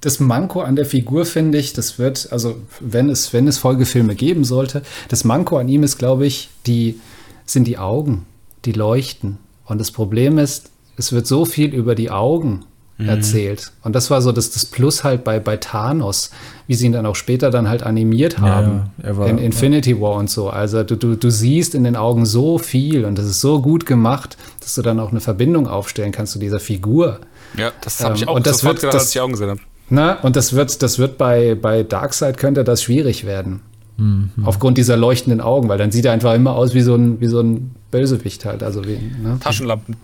Das 0.00 0.18
Manko 0.18 0.62
an 0.62 0.74
der 0.74 0.84
Figur 0.84 1.24
finde 1.24 1.58
ich, 1.58 1.74
das 1.74 1.98
wird, 1.98 2.32
also 2.32 2.56
wenn 2.80 3.08
es, 3.08 3.32
wenn 3.32 3.46
es 3.46 3.58
Folgefilme 3.58 4.16
geben 4.16 4.42
sollte, 4.42 4.82
das 5.08 5.22
Manko 5.22 5.58
an 5.58 5.68
ihm 5.68 5.84
ist, 5.84 5.96
glaube 5.96 6.26
ich, 6.26 6.50
die, 6.66 6.98
sind 7.46 7.68
die 7.68 7.78
Augen, 7.78 8.26
die 8.64 8.72
leuchten. 8.72 9.38
Und 9.64 9.78
das 9.78 9.92
Problem 9.92 10.38
ist, 10.38 10.70
es 10.96 11.12
wird 11.12 11.26
so 11.26 11.44
viel 11.44 11.72
über 11.72 11.94
die 11.94 12.10
Augen 12.10 12.64
mhm. 12.98 13.08
erzählt. 13.08 13.72
Und 13.82 13.94
das 13.94 14.10
war 14.10 14.22
so 14.22 14.32
das, 14.32 14.50
das 14.50 14.64
Plus 14.64 15.04
halt 15.04 15.24
bei, 15.24 15.40
bei 15.40 15.56
Thanos, 15.56 16.30
wie 16.66 16.74
sie 16.74 16.86
ihn 16.86 16.92
dann 16.92 17.06
auch 17.06 17.16
später 17.16 17.50
dann 17.50 17.68
halt 17.68 17.82
animiert 17.82 18.38
haben. 18.38 18.90
Ja, 19.02 19.16
war, 19.16 19.28
in 19.28 19.38
Infinity 19.38 19.92
ja. 19.92 20.00
War 20.00 20.16
und 20.16 20.30
so. 20.30 20.50
Also 20.50 20.82
du, 20.82 20.96
du, 20.96 21.16
du 21.16 21.30
siehst 21.30 21.74
in 21.74 21.84
den 21.84 21.96
Augen 21.96 22.26
so 22.26 22.58
viel 22.58 23.04
und 23.04 23.18
das 23.18 23.26
ist 23.26 23.40
so 23.40 23.60
gut 23.60 23.86
gemacht, 23.86 24.36
dass 24.60 24.74
du 24.74 24.82
dann 24.82 25.00
auch 25.00 25.10
eine 25.10 25.20
Verbindung 25.20 25.68
aufstellen 25.68 26.12
kannst 26.12 26.32
zu 26.32 26.38
dieser 26.38 26.60
Figur. 26.60 27.20
Ja, 27.56 27.72
das 27.80 28.02
habe 28.02 28.16
ich 28.16 28.22
ähm, 28.22 28.28
auch 28.28 28.36
und 28.36 28.46
das 28.46 28.58
sofort 28.58 28.76
wird, 28.76 28.80
gedacht, 28.82 28.94
das, 28.94 29.02
als 29.02 29.14
ich 29.14 29.20
Augen 29.20 29.32
gesehen 29.32 29.50
habe. 29.50 29.60
Na, 29.90 30.20
und 30.20 30.36
das 30.36 30.54
wird, 30.54 30.82
das 30.82 30.98
wird 30.98 31.18
bei, 31.18 31.54
bei 31.54 31.82
Darkseid 31.82 32.38
könnte 32.38 32.64
das 32.64 32.82
schwierig 32.82 33.26
werden. 33.26 33.60
Mhm. 33.96 34.30
Aufgrund 34.44 34.78
dieser 34.78 34.96
leuchtenden 34.96 35.40
Augen, 35.40 35.68
weil 35.68 35.78
dann 35.78 35.92
sieht 35.92 36.04
er 36.04 36.12
einfach 36.12 36.34
immer 36.34 36.54
aus 36.54 36.74
wie 36.74 36.80
so 36.80 36.94
ein, 36.94 37.20
wie 37.20 37.26
so 37.26 37.40
ein 37.40 37.72
Bösewicht 37.90 38.44
halt. 38.44 38.62
Also 38.62 38.84
wie, 38.84 38.96
ne? 39.22 39.38
Taschenlampen. 39.38 39.96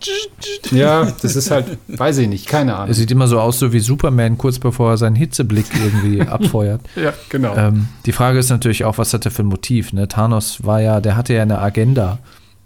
Ja, 0.71 1.11
das 1.23 1.35
ist 1.37 1.51
halt, 1.51 1.79
weiß 1.89 2.19
ich 2.19 2.29
nicht, 2.29 2.47
keine 2.47 2.75
Ahnung. 2.77 2.89
Er 2.89 2.95
sieht 2.95 3.11
immer 3.11 3.27
so 3.27 3.41
aus, 3.41 3.59
so 3.59 3.73
wie 3.73 3.81
Superman, 3.81 4.39
kurz 4.39 4.59
bevor 4.59 4.91
er 4.91 4.97
seinen 4.99 5.17
Hitzeblick 5.17 5.67
irgendwie 5.83 6.21
abfeuert. 6.29 6.83
ja, 6.95 7.13
genau. 7.31 7.57
Ähm, 7.57 7.89
die 8.07 8.13
Frage 8.13 8.39
ist 8.39 8.51
natürlich 8.51 8.85
auch, 8.85 8.99
was 8.99 9.15
hat 9.15 9.25
er 9.25 9.31
für 9.31 9.43
ein 9.43 9.47
Motiv? 9.47 9.93
Ne? 9.93 10.07
Thanos 10.07 10.65
war 10.65 10.81
ja, 10.81 11.01
der 11.01 11.17
hatte 11.17 11.35
ja 11.35 11.43
eine 11.43 11.59
Agenda. 11.59 12.19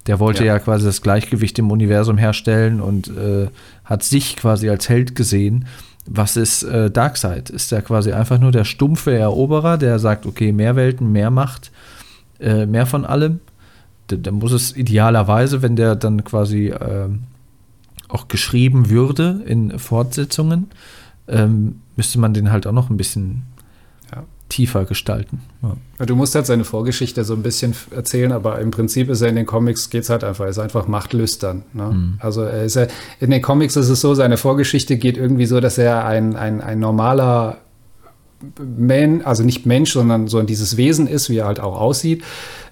Der 0.08 0.18
wollte 0.18 0.44
ja. 0.44 0.54
ja 0.54 0.58
quasi 0.58 0.84
das 0.84 1.00
Gleichgewicht 1.00 1.58
im 1.60 1.70
Universum 1.70 2.18
herstellen 2.18 2.80
und 2.80 3.06
äh, 3.08 3.46
hat 3.84 4.02
sich 4.02 4.36
quasi 4.36 4.68
als 4.68 4.88
Held 4.88 5.14
gesehen 5.14 5.66
was 6.06 6.36
ist 6.36 6.62
äh, 6.64 6.90
Darkseid? 6.90 7.50
Ist 7.50 7.72
er 7.72 7.82
quasi 7.82 8.12
einfach 8.12 8.38
nur 8.38 8.52
der 8.52 8.64
stumpfe 8.64 9.16
Eroberer, 9.16 9.78
der 9.78 9.98
sagt, 9.98 10.26
okay, 10.26 10.52
mehr 10.52 10.76
Welten, 10.76 11.12
mehr 11.12 11.30
Macht, 11.30 11.70
äh, 12.40 12.66
mehr 12.66 12.86
von 12.86 13.04
allem? 13.04 13.40
Dann 14.08 14.34
muss 14.34 14.52
es 14.52 14.76
idealerweise, 14.76 15.62
wenn 15.62 15.76
der 15.76 15.94
dann 15.94 16.24
quasi 16.24 16.68
äh, 16.68 17.08
auch 18.08 18.28
geschrieben 18.28 18.90
würde 18.90 19.42
in 19.46 19.78
Fortsetzungen, 19.78 20.70
ähm, 21.28 21.80
müsste 21.96 22.18
man 22.18 22.34
den 22.34 22.50
halt 22.50 22.66
auch 22.66 22.72
noch 22.72 22.90
ein 22.90 22.96
bisschen 22.96 23.44
tiefer 24.52 24.84
gestalten. 24.84 25.40
Ja. 25.62 26.04
Du 26.04 26.14
musst 26.14 26.34
halt 26.34 26.44
seine 26.44 26.64
Vorgeschichte 26.64 27.24
so 27.24 27.32
ein 27.32 27.42
bisschen 27.42 27.74
erzählen, 27.90 28.32
aber 28.32 28.58
im 28.60 28.70
Prinzip 28.70 29.08
ist 29.08 29.22
er 29.22 29.28
in 29.28 29.36
den 29.36 29.46
Comics, 29.46 29.88
geht 29.88 30.02
es 30.02 30.10
halt 30.10 30.24
einfach, 30.24 30.44
er 30.44 30.50
ist 30.50 30.58
einfach 30.58 30.86
machtlüstern. 30.86 31.62
Ne? 31.72 31.84
Mhm. 31.84 32.14
Also 32.18 32.42
er 32.42 32.64
ist 32.64 32.76
ja, 32.76 32.86
in 33.18 33.30
den 33.30 33.40
Comics 33.40 33.76
ist 33.76 33.88
es 33.88 34.02
so, 34.02 34.14
seine 34.14 34.36
Vorgeschichte 34.36 34.98
geht 34.98 35.16
irgendwie 35.16 35.46
so, 35.46 35.60
dass 35.60 35.78
er 35.78 36.04
ein, 36.04 36.36
ein, 36.36 36.60
ein 36.60 36.78
normaler 36.78 37.58
Mensch, 38.58 39.24
also 39.24 39.42
nicht 39.42 39.64
Mensch, 39.64 39.92
sondern 39.92 40.28
so 40.28 40.42
dieses 40.42 40.76
Wesen 40.76 41.06
ist, 41.06 41.30
wie 41.30 41.38
er 41.38 41.46
halt 41.46 41.60
auch 41.60 41.80
aussieht 41.80 42.22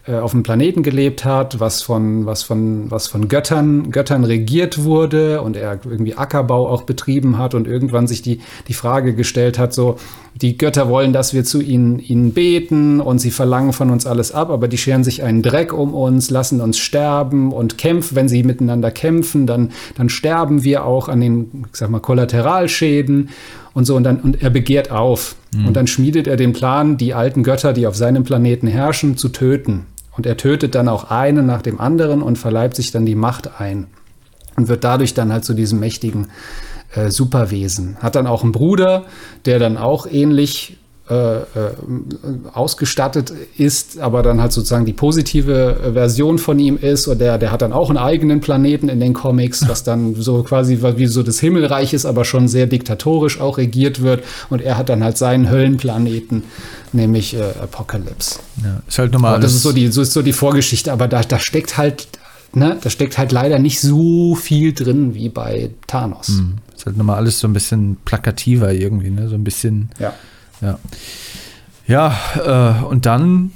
äh, 0.06 0.14
auf 0.14 0.32
einem 0.32 0.42
Planeten 0.42 0.82
gelebt 0.82 1.24
hat, 1.24 1.60
was 1.60 1.82
von, 1.82 2.24
was 2.24 2.42
von, 2.42 2.90
was 2.90 3.06
von 3.06 3.28
Göttern, 3.28 3.90
Göttern 3.90 4.24
regiert 4.24 4.84
wurde 4.84 5.42
und 5.42 5.56
er 5.56 5.78
irgendwie 5.84 6.14
Ackerbau 6.14 6.68
auch 6.68 6.82
betrieben 6.82 7.36
hat 7.36 7.54
und 7.54 7.68
irgendwann 7.68 8.06
sich 8.06 8.22
die, 8.22 8.40
die 8.68 8.72
Frage 8.72 9.14
gestellt 9.14 9.58
hat, 9.58 9.74
so, 9.74 9.96
die 10.34 10.56
Götter 10.56 10.88
wollen, 10.88 11.12
dass 11.12 11.34
wir 11.34 11.44
zu 11.44 11.60
ihnen, 11.60 11.98
ihnen 11.98 12.32
beten 12.32 13.00
und 13.00 13.18
sie 13.18 13.30
verlangen 13.30 13.72
von 13.72 13.90
uns 13.90 14.06
alles 14.06 14.32
ab, 14.32 14.48
aber 14.48 14.68
die 14.68 14.78
scheren 14.78 15.04
sich 15.04 15.22
einen 15.22 15.42
Dreck 15.42 15.72
um 15.72 15.92
uns, 15.92 16.30
lassen 16.30 16.60
uns 16.60 16.78
sterben 16.78 17.52
und 17.52 17.76
kämpfen, 17.76 18.16
wenn 18.16 18.28
sie 18.28 18.42
miteinander 18.42 18.90
kämpfen, 18.90 19.46
dann, 19.46 19.70
dann 19.96 20.08
sterben 20.08 20.64
wir 20.64 20.84
auch 20.86 21.08
an 21.08 21.20
den, 21.20 21.66
ich 21.70 21.76
sag 21.76 21.90
mal, 21.90 22.00
Kollateralschäden 22.00 23.28
und 23.72 23.84
so 23.84 23.96
und 23.96 24.04
dann 24.04 24.20
und 24.20 24.42
er 24.42 24.50
begehrt 24.50 24.90
auf 24.90 25.36
mhm. 25.54 25.68
und 25.68 25.76
dann 25.76 25.86
schmiedet 25.86 26.26
er 26.26 26.36
den 26.36 26.52
Plan, 26.52 26.96
die 26.96 27.14
alten 27.14 27.42
Götter, 27.42 27.72
die 27.72 27.86
auf 27.86 27.96
seinem 27.96 28.24
Planeten 28.24 28.66
herrschen, 28.66 29.16
zu 29.16 29.28
töten. 29.28 29.86
Und 30.16 30.26
er 30.26 30.36
tötet 30.36 30.74
dann 30.74 30.88
auch 30.88 31.10
einen 31.10 31.46
nach 31.46 31.62
dem 31.62 31.80
anderen 31.80 32.20
und 32.20 32.36
verleibt 32.36 32.76
sich 32.76 32.90
dann 32.90 33.06
die 33.06 33.14
Macht 33.14 33.60
ein 33.60 33.86
und 34.56 34.68
wird 34.68 34.84
dadurch 34.84 35.14
dann 35.14 35.32
halt 35.32 35.44
zu 35.44 35.54
diesem 35.54 35.80
mächtigen 35.80 36.26
äh, 36.94 37.10
Superwesen. 37.10 37.96
Hat 38.00 38.16
dann 38.16 38.26
auch 38.26 38.42
einen 38.42 38.52
Bruder, 38.52 39.04
der 39.44 39.58
dann 39.58 39.76
auch 39.76 40.06
ähnlich 40.06 40.76
äh, 41.10 41.38
äh, 41.38 41.42
ausgestattet 42.52 43.32
ist, 43.56 43.98
aber 43.98 44.22
dann 44.22 44.40
halt 44.40 44.52
sozusagen 44.52 44.86
die 44.86 44.92
positive 44.92 45.90
Version 45.92 46.38
von 46.38 46.60
ihm 46.60 46.76
ist. 46.76 47.08
Und 47.08 47.20
der, 47.20 47.36
der 47.36 47.50
hat 47.50 47.62
dann 47.62 47.72
auch 47.72 47.88
einen 47.88 47.98
eigenen 47.98 48.40
Planeten 48.40 48.88
in 48.88 49.00
den 49.00 49.12
Comics, 49.12 49.68
was 49.68 49.82
dann 49.82 50.14
so 50.18 50.44
quasi 50.44 50.78
wie 50.96 51.06
so 51.06 51.24
das 51.24 51.40
Himmelreich 51.40 51.94
ist, 51.94 52.06
aber 52.06 52.24
schon 52.24 52.46
sehr 52.46 52.68
diktatorisch 52.68 53.40
auch 53.40 53.58
regiert 53.58 54.02
wird. 54.02 54.22
Und 54.50 54.62
er 54.62 54.78
hat 54.78 54.88
dann 54.88 55.02
halt 55.02 55.18
seinen 55.18 55.50
Höllenplaneten, 55.50 56.44
nämlich 56.92 57.34
äh, 57.34 57.42
Apocalypse. 57.60 58.38
Ja, 58.62 58.80
ist 58.86 58.98
halt 58.98 59.12
normal. 59.12 59.40
Das 59.40 59.52
ist 59.52 59.62
so 59.62 59.72
die, 59.72 59.88
so 59.88 60.02
ist 60.02 60.12
so 60.12 60.22
die 60.22 60.32
Vorgeschichte, 60.32 60.92
aber 60.92 61.08
da, 61.08 61.22
da 61.22 61.40
steckt 61.40 61.76
halt 61.76 62.06
Ne, 62.52 62.78
da 62.82 62.90
steckt 62.90 63.16
halt 63.16 63.30
leider 63.30 63.60
nicht 63.60 63.80
so 63.80 64.34
viel 64.34 64.72
drin 64.72 65.14
wie 65.14 65.28
bei 65.28 65.70
Thanos. 65.86 66.30
Mhm. 66.30 66.54
Ist 66.74 66.84
halt 66.84 66.96
nochmal 66.96 67.16
alles 67.16 67.38
so 67.38 67.46
ein 67.46 67.52
bisschen 67.52 67.96
plakativer 68.04 68.72
irgendwie, 68.72 69.10
ne? 69.10 69.28
So 69.28 69.36
ein 69.36 69.44
bisschen. 69.44 69.90
Ja. 70.00 70.14
Ja, 70.60 70.78
ja 71.86 72.80
äh, 72.80 72.84
und 72.84 73.06
dann 73.06 73.52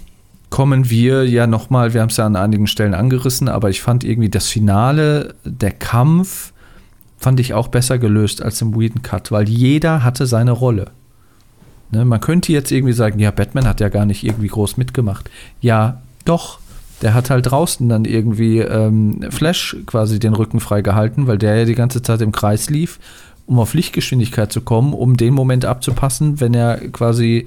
kommen 0.51 0.89
wir 0.89 1.29
ja 1.29 1.47
nochmal, 1.47 1.95
wir 1.95 2.01
haben 2.01 2.11
es 2.11 2.17
ja 2.17 2.27
an 2.27 2.37
einigen 2.37 2.67
Stellen 2.67 2.95
angerissen, 2.95 3.49
aber 3.49 3.71
ich 3.71 3.83
fand 3.83 4.05
irgendwie 4.05 4.29
das 4.29 4.49
Finale, 4.49 5.35
der 5.45 5.73
Kampf, 5.73 6.53
fand 7.19 7.41
ich 7.41 7.55
auch 7.55 7.69
besser 7.69 7.99
gelöst 7.99 8.43
als 8.43 8.61
im 8.63 8.79
Whedon 8.79 9.03
Cut, 9.03 9.33
weil 9.33 9.49
jeder 9.49 10.05
hatte 10.05 10.27
seine 10.27 10.53
Rolle. 10.53 10.93
Ne, 11.91 12.05
man 12.05 12.21
könnte 12.21 12.53
jetzt 12.53 12.71
irgendwie 12.71 12.93
sagen, 12.93 13.19
ja, 13.19 13.31
Batman 13.31 13.67
hat 13.67 13.81
ja 13.81 13.89
gar 13.89 14.07
nicht 14.07 14.25
irgendwie 14.25 14.49
groß 14.49 14.77
mitgemacht. 14.77 15.31
Ja, 15.61 16.03
doch. 16.25 16.59
Der 17.03 17.15
hat 17.15 17.31
halt 17.31 17.51
draußen 17.51 17.89
dann 17.89 18.05
irgendwie 18.05 18.61
ähm, 18.61 19.27
Flash 19.31 19.77
quasi 19.87 20.19
den 20.19 20.35
Rücken 20.35 20.61
frei 20.61 20.81
gehalten, 20.81 21.27
weil 21.27 21.39
der 21.39 21.57
ja 21.57 21.65
die 21.65 21.75
ganze 21.75 22.01
Zeit 22.03 22.21
im 22.21 22.33
Kreis 22.33 22.71
lief 22.71 22.99
um 23.47 23.59
auf 23.59 23.75
Lichtgeschwindigkeit 23.75 24.53
zu 24.53 24.61
kommen, 24.61 24.93
um 24.95 25.17
den 25.17 25.35
Moment 25.35 25.65
abzupassen, 25.65 26.41
wenn 26.41 26.55
er 26.55 26.79
quasi 26.91 27.47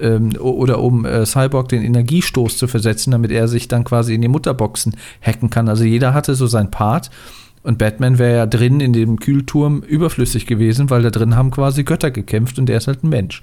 ähm, 0.00 0.32
oder 0.38 0.80
um 0.80 1.04
äh, 1.04 1.24
Cyborg 1.26 1.68
den 1.68 1.82
Energiestoß 1.82 2.56
zu 2.56 2.66
versetzen, 2.68 3.10
damit 3.10 3.30
er 3.30 3.48
sich 3.48 3.68
dann 3.68 3.84
quasi 3.84 4.14
in 4.14 4.22
die 4.22 4.28
Mutterboxen 4.28 4.96
hacken 5.20 5.50
kann. 5.50 5.68
Also 5.68 5.84
jeder 5.84 6.14
hatte 6.14 6.34
so 6.34 6.46
sein 6.46 6.70
Part. 6.70 7.10
Und 7.64 7.78
Batman 7.78 8.18
wäre 8.18 8.36
ja 8.36 8.46
drin 8.46 8.80
in 8.80 8.92
dem 8.92 9.18
Kühlturm 9.18 9.82
überflüssig 9.82 10.46
gewesen, 10.46 10.90
weil 10.90 11.02
da 11.02 11.10
drin 11.10 11.36
haben 11.36 11.50
quasi 11.50 11.82
Götter 11.82 12.10
gekämpft 12.10 12.58
und 12.58 12.70
er 12.70 12.78
ist 12.78 12.86
halt 12.86 13.02
ein 13.02 13.08
Mensch. 13.08 13.42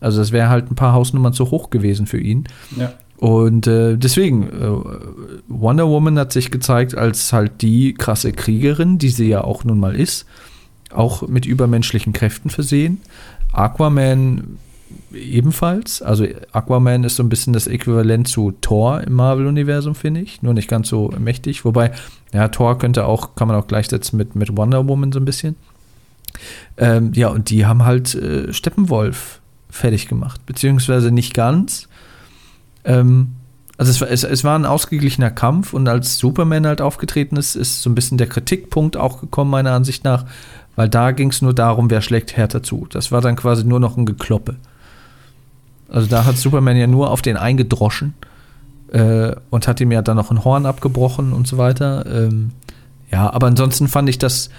Also 0.00 0.18
das 0.18 0.32
wäre 0.32 0.48
halt 0.48 0.70
ein 0.70 0.74
paar 0.74 0.92
Hausnummern 0.92 1.32
zu 1.32 1.50
hoch 1.50 1.70
gewesen 1.70 2.06
für 2.06 2.18
ihn. 2.18 2.44
Ja. 2.76 2.92
Und 3.16 3.66
äh, 3.68 3.96
deswegen, 3.96 4.48
äh, 4.48 5.40
Wonder 5.48 5.88
Woman 5.88 6.18
hat 6.18 6.32
sich 6.32 6.50
gezeigt 6.50 6.96
als 6.96 7.32
halt 7.32 7.62
die 7.62 7.94
krasse 7.94 8.32
Kriegerin, 8.32 8.98
die 8.98 9.08
sie 9.08 9.28
ja 9.28 9.42
auch 9.42 9.64
nun 9.64 9.78
mal 9.78 9.94
ist 9.94 10.26
auch 10.94 11.26
mit 11.28 11.46
übermenschlichen 11.46 12.12
Kräften 12.12 12.50
versehen. 12.50 13.00
Aquaman 13.52 14.58
ebenfalls. 15.12 16.02
Also 16.02 16.26
Aquaman 16.52 17.04
ist 17.04 17.16
so 17.16 17.22
ein 17.22 17.28
bisschen 17.28 17.52
das 17.52 17.66
Äquivalent 17.66 18.28
zu 18.28 18.52
Thor 18.60 19.00
im 19.00 19.14
Marvel-Universum, 19.14 19.94
finde 19.94 20.20
ich. 20.20 20.42
Nur 20.42 20.54
nicht 20.54 20.68
ganz 20.68 20.88
so 20.88 21.12
mächtig. 21.18 21.64
Wobei, 21.64 21.92
ja, 22.32 22.48
Thor 22.48 22.78
könnte 22.78 23.06
auch, 23.06 23.34
kann 23.34 23.48
man 23.48 23.56
auch 23.56 23.66
gleichsetzen 23.66 24.16
mit, 24.16 24.34
mit 24.34 24.56
Wonder 24.56 24.86
Woman 24.86 25.12
so 25.12 25.20
ein 25.20 25.24
bisschen. 25.24 25.56
Ähm, 26.76 27.12
ja, 27.14 27.28
und 27.28 27.50
die 27.50 27.66
haben 27.66 27.84
halt 27.84 28.14
äh, 28.14 28.52
Steppenwolf 28.52 29.40
fertig 29.70 30.08
gemacht. 30.08 30.44
Beziehungsweise 30.46 31.10
nicht 31.10 31.34
ganz. 31.34 31.88
Ähm, 32.84 33.36
also 33.76 33.90
es 33.90 34.00
war, 34.00 34.10
es, 34.10 34.22
es 34.22 34.44
war 34.44 34.56
ein 34.58 34.66
ausgeglichener 34.66 35.30
Kampf 35.30 35.72
und 35.72 35.88
als 35.88 36.18
Superman 36.18 36.66
halt 36.66 36.80
aufgetreten 36.80 37.36
ist, 37.36 37.56
ist 37.56 37.82
so 37.82 37.90
ein 37.90 37.94
bisschen 37.94 38.18
der 38.18 38.28
Kritikpunkt 38.28 38.96
auch 38.96 39.20
gekommen, 39.20 39.50
meiner 39.50 39.72
Ansicht 39.72 40.04
nach, 40.04 40.26
weil 40.76 40.88
da 40.88 41.10
ging 41.10 41.30
es 41.30 41.42
nur 41.42 41.54
darum, 41.54 41.90
wer 41.90 42.00
schlägt 42.00 42.36
härter 42.36 42.62
zu. 42.62 42.86
Das 42.90 43.10
war 43.10 43.20
dann 43.20 43.36
quasi 43.36 43.64
nur 43.64 43.80
noch 43.80 43.96
ein 43.96 44.06
Gekloppe. 44.06 44.56
Also 45.88 46.06
da 46.06 46.24
hat 46.24 46.36
Superman 46.36 46.76
ja 46.76 46.86
nur 46.86 47.10
auf 47.10 47.22
den 47.22 47.36
eingedroschen 47.36 48.14
äh, 48.92 49.32
und 49.50 49.68
hat 49.68 49.80
ihm 49.80 49.92
ja 49.92 50.02
dann 50.02 50.16
noch 50.16 50.30
ein 50.30 50.44
Horn 50.44 50.66
abgebrochen 50.66 51.32
und 51.32 51.46
so 51.46 51.58
weiter. 51.58 52.06
Ähm, 52.06 52.52
ja, 53.10 53.32
aber 53.32 53.48
ansonsten 53.48 53.88
fand 53.88 54.08
ich 54.08 54.18
das 54.18 54.50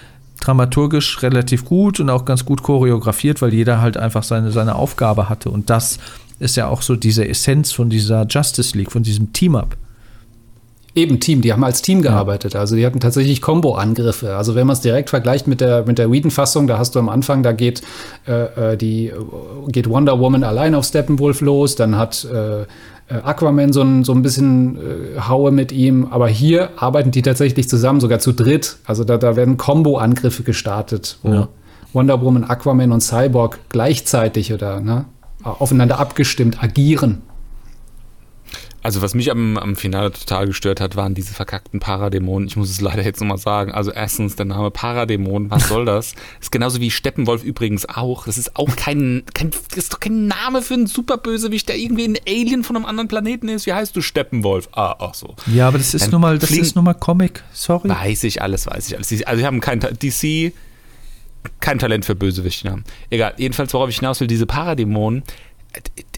dramaturgisch 0.41 1.23
relativ 1.23 1.65
gut 1.65 1.99
und 1.99 2.09
auch 2.09 2.25
ganz 2.25 2.45
gut 2.45 2.61
choreografiert, 2.61 3.41
weil 3.41 3.53
jeder 3.53 3.81
halt 3.81 3.97
einfach 3.97 4.23
seine, 4.23 4.51
seine 4.51 4.75
Aufgabe 4.75 5.29
hatte. 5.29 5.49
Und 5.49 5.69
das 5.69 5.99
ist 6.39 6.55
ja 6.57 6.67
auch 6.67 6.81
so 6.81 6.95
diese 6.95 7.27
Essenz 7.27 7.71
von 7.71 7.89
dieser 7.89 8.25
Justice 8.27 8.77
League, 8.77 8.91
von 8.91 9.03
diesem 9.03 9.33
Team-Up. 9.33 9.77
Eben 10.95 11.19
Team, 11.19 11.41
die 11.41 11.51
haben 11.51 11.63
als 11.63 11.81
Team 11.81 12.01
gearbeitet. 12.01 12.55
Also 12.55 12.77
die 12.77 12.85
hatten 12.85 13.01
tatsächlich 13.01 13.41
Combo-Angriffe. 13.41 14.37
Also 14.37 14.55
wenn 14.55 14.65
man 14.65 14.75
es 14.75 14.81
direkt 14.81 15.09
vergleicht 15.09 15.45
mit 15.45 15.59
der, 15.59 15.85
mit 15.85 15.97
der 15.97 16.09
Whedon-Fassung, 16.09 16.67
da 16.67 16.77
hast 16.77 16.95
du 16.95 16.99
am 16.99 17.09
Anfang, 17.09 17.43
da 17.43 17.51
geht, 17.51 17.81
äh, 18.27 18.71
äh 18.71 18.77
die, 18.77 19.11
geht 19.67 19.89
Wonder 19.89 20.19
Woman 20.19 20.45
allein 20.45 20.73
auf 20.73 20.85
Steppenwolf 20.85 21.41
los, 21.41 21.75
dann 21.75 21.97
hat 21.97 22.25
äh, 22.25 22.61
äh, 22.61 22.65
Aquaman 23.09 23.73
so 23.73 23.81
ein, 23.81 24.03
so 24.03 24.13
ein 24.13 24.21
bisschen 24.21 24.77
äh, 24.77 25.19
Haue 25.19 25.51
mit 25.51 25.71
ihm, 25.71 26.07
aber 26.09 26.27
hier 26.27 26.69
arbeiten 26.77 27.11
die 27.11 27.21
tatsächlich 27.21 27.69
zusammen, 27.69 27.99
sogar 27.99 28.19
zu 28.19 28.31
dritt. 28.31 28.77
Also 28.85 29.03
da, 29.03 29.17
da 29.17 29.35
werden 29.35 29.57
Combo-Angriffe 29.57 30.43
gestartet, 30.43 31.17
wo 31.23 31.33
ja. 31.33 31.47
Wonder 31.93 32.21
Woman, 32.21 32.43
Aquaman 32.43 32.91
und 32.91 33.01
Cyborg 33.01 33.59
gleichzeitig 33.69 34.53
oder 34.53 34.79
ne, 34.79 35.05
aufeinander 35.45 35.99
abgestimmt 35.99 36.61
agieren. 36.61 37.21
Also 38.85 39.01
was 39.01 39.15
mich 39.15 39.31
am, 39.31 39.57
am 39.57 39.75
Finale 39.75 40.11
total 40.11 40.45
gestört 40.45 40.79
hat, 40.79 40.95
waren 40.95 41.15
diese 41.15 41.33
verkackten 41.33 41.79
Paradämonen. 41.79 42.47
Ich 42.47 42.55
muss 42.55 42.69
es 42.69 42.81
leider 42.81 43.03
jetzt 43.03 43.19
nochmal 43.19 43.39
sagen. 43.39 43.71
Also 43.71 43.89
erstens 43.89 44.35
der 44.35 44.45
Name 44.45 44.69
Paradämon, 44.69 45.49
was 45.49 45.69
soll 45.69 45.85
das? 45.87 46.13
ist 46.39 46.51
genauso 46.51 46.79
wie 46.79 46.91
Steppenwolf 46.91 47.43
übrigens 47.43 47.89
auch. 47.89 48.25
Das 48.25 48.37
ist 48.37 48.55
auch 48.55 48.75
kein, 48.75 49.23
kein 49.33 49.49
das 49.49 49.75
ist 49.75 49.91
doch 49.91 49.99
kein 49.99 50.27
Name 50.27 50.61
für 50.61 50.75
einen 50.75 50.85
Superbösewicht, 50.85 51.67
der 51.67 51.79
irgendwie 51.79 52.03
ein 52.03 52.17
Alien 52.27 52.63
von 52.63 52.75
einem 52.75 52.85
anderen 52.85 53.07
Planeten 53.07 53.49
ist. 53.49 53.65
Wie 53.65 53.73
heißt 53.73 53.95
du 53.95 54.01
Steppenwolf? 54.01 54.69
Ah, 54.73 54.95
ach 54.99 55.15
so. 55.15 55.33
Ja, 55.47 55.67
aber 55.69 55.79
das 55.79 55.95
ist 55.95 56.11
nun 56.11 56.21
mal, 56.21 56.37
das 56.37 56.51
ist 56.51 56.75
nun 56.75 56.85
mal 56.85 56.93
Comic. 56.93 57.43
Sorry. 57.53 57.89
Weiß 57.89 58.23
ich 58.23 58.43
alles, 58.43 58.67
weiß 58.67 58.87
ich 58.87 58.95
alles. 58.95 59.11
Also 59.23 59.39
wir 59.39 59.47
haben 59.47 59.61
kein 59.61 59.79
DC 59.79 60.53
kein 61.59 61.79
Talent 61.79 62.05
für 62.05 62.15
Bösewichte 62.15 62.69
haben. 62.69 62.83
Egal, 63.09 63.33
jedenfalls 63.37 63.73
worauf 63.73 63.89
ich 63.89 63.99
hinaus 63.99 64.19
will, 64.19 64.27
diese 64.27 64.45
Paradämonen, 64.45 65.23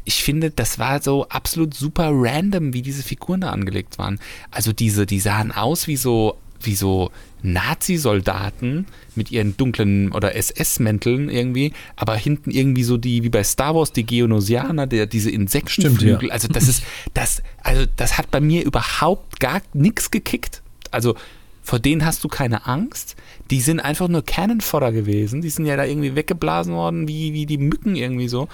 ich 0.06 0.24
finde, 0.24 0.52
das 0.52 0.78
war 0.78 1.02
so 1.02 1.28
absolut 1.30 1.74
super 1.74 2.10
random, 2.12 2.74
wie 2.74 2.82
diese 2.82 3.04
Figuren 3.04 3.42
da 3.42 3.50
angelegt 3.50 3.98
waren. 3.98 4.20
Also 4.52 4.72
diese, 4.72 5.06
die 5.06 5.20
sahen 5.20 5.52
aus 5.52 5.88
wie 5.88 5.98
so 5.98 6.38
wie 6.62 6.76
so 6.76 7.12
Nazi-Soldaten 7.44 8.88
mit 9.16 9.32
ihren 9.32 9.56
dunklen 9.58 10.12
oder 10.12 10.36
SS-Mänteln 10.36 11.30
irgendwie, 11.30 11.74
aber 11.96 12.16
hinten 12.16 12.52
irgendwie 12.52 12.84
so 12.84 12.98
die, 12.98 13.24
wie 13.24 13.30
bei 13.30 13.44
Star 13.44 13.76
Wars, 13.76 13.94
die 13.94 14.06
Geonosianer, 14.06 14.88
der, 14.88 15.06
diese 15.06 15.30
Insektenflügel. 15.30 16.18
Stimmt, 16.18 16.24
ja. 16.24 16.30
Also 16.32 16.48
das 16.48 16.68
ist, 16.68 16.84
das, 17.14 17.44
also 17.64 17.86
das 17.96 18.18
hat 18.18 18.32
bei 18.32 18.40
mir 18.40 18.66
überhaupt 18.66 19.40
gar 19.40 19.62
nichts 19.74 20.10
gekickt. 20.10 20.64
Also 20.92 21.16
vor 21.62 21.80
denen 21.80 22.06
hast 22.06 22.24
du 22.24 22.28
keine 22.28 22.66
Angst. 22.66 23.16
Die 23.52 23.62
sind 23.62 23.80
einfach 23.80 24.08
nur 24.08 24.24
Cannonfodder 24.24 24.92
gewesen. 24.92 25.42
Die 25.42 25.50
sind 25.50 25.66
ja 25.66 25.76
da 25.78 25.86
irgendwie 25.86 26.16
weggeblasen 26.16 26.74
worden, 26.74 27.08
wie, 27.08 27.34
wie 27.34 27.46
die 27.46 27.58
Mücken 27.58 27.96
irgendwie 27.96 28.28
so. 28.28 28.48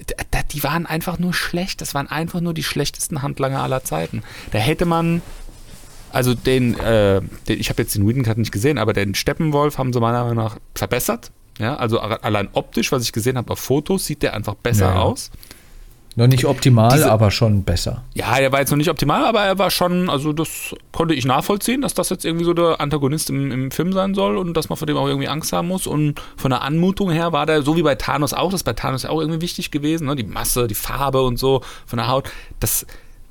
D- 0.00 0.14
d- 0.32 0.38
Die 0.52 0.62
waren 0.62 0.86
einfach 0.86 1.18
nur 1.18 1.34
schlecht. 1.34 1.80
Das 1.80 1.94
waren 1.94 2.08
einfach 2.08 2.40
nur 2.40 2.54
die 2.54 2.62
schlechtesten 2.62 3.22
Handlanger 3.22 3.62
aller 3.62 3.82
Zeiten. 3.84 4.22
Da 4.52 4.58
hätte 4.58 4.86
man, 4.86 5.22
also 6.12 6.34
den, 6.34 6.78
äh, 6.78 7.20
den 7.48 7.60
ich 7.60 7.68
habe 7.68 7.82
jetzt 7.82 7.94
den 7.94 8.06
Whedon 8.06 8.22
Cut 8.22 8.38
nicht 8.38 8.52
gesehen, 8.52 8.78
aber 8.78 8.92
den 8.92 9.14
Steppenwolf 9.14 9.78
haben 9.78 9.92
sie 9.92 10.00
meiner 10.00 10.22
Meinung 10.24 10.44
nach 10.44 10.58
verbessert. 10.74 11.32
Ja, 11.58 11.74
also 11.74 11.98
allein 11.98 12.48
optisch, 12.52 12.92
was 12.92 13.02
ich 13.02 13.12
gesehen 13.12 13.36
habe 13.36 13.52
auf 13.52 13.58
Fotos, 13.58 14.06
sieht 14.06 14.22
der 14.22 14.34
einfach 14.34 14.54
besser 14.54 14.94
ja. 14.94 15.00
aus. 15.00 15.32
Noch 16.18 16.26
nicht 16.26 16.46
optimal, 16.46 16.90
Diese- 16.90 17.12
aber 17.12 17.30
schon 17.30 17.62
besser. 17.62 18.02
Ja, 18.12 18.36
er 18.38 18.50
war 18.50 18.58
jetzt 18.58 18.70
noch 18.70 18.76
nicht 18.76 18.90
optimal, 18.90 19.24
aber 19.24 19.42
er 19.42 19.56
war 19.60 19.70
schon, 19.70 20.10
also 20.10 20.32
das 20.32 20.74
konnte 20.90 21.14
ich 21.14 21.24
nachvollziehen, 21.24 21.80
dass 21.80 21.94
das 21.94 22.08
jetzt 22.10 22.24
irgendwie 22.24 22.44
so 22.44 22.54
der 22.54 22.80
Antagonist 22.80 23.30
im, 23.30 23.52
im 23.52 23.70
Film 23.70 23.92
sein 23.92 24.14
soll 24.14 24.36
und 24.36 24.54
dass 24.56 24.68
man 24.68 24.76
vor 24.76 24.86
dem 24.86 24.96
auch 24.96 25.06
irgendwie 25.06 25.28
Angst 25.28 25.52
haben 25.52 25.68
muss. 25.68 25.86
Und 25.86 26.20
von 26.36 26.50
der 26.50 26.62
Anmutung 26.62 27.12
her 27.12 27.30
war 27.32 27.46
der, 27.46 27.62
so 27.62 27.76
wie 27.76 27.82
bei 27.82 27.94
Thanos 27.94 28.34
auch, 28.34 28.50
das 28.50 28.62
ist 28.62 28.64
bei 28.64 28.72
Thanos 28.72 29.04
ja 29.04 29.10
auch 29.10 29.20
irgendwie 29.20 29.40
wichtig 29.40 29.70
gewesen, 29.70 30.08
ne? 30.08 30.16
die 30.16 30.24
Masse, 30.24 30.66
die 30.66 30.74
Farbe 30.74 31.22
und 31.22 31.38
so 31.38 31.62
von 31.86 31.98
der 31.98 32.08
Haut. 32.08 32.28
Das, 32.58 32.84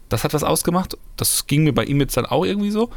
das 0.08 0.24
hat 0.24 0.34
was 0.34 0.46
ausgemacht. 0.46 0.98
Das 1.18 1.46
ging 1.46 1.66
mir 1.66 1.74
bei 1.74 1.84
ihm 1.84 2.00
jetzt 2.00 2.16
dann 2.16 2.26
auch 2.26 2.46
irgendwie 2.46 2.72
so. 2.72 2.90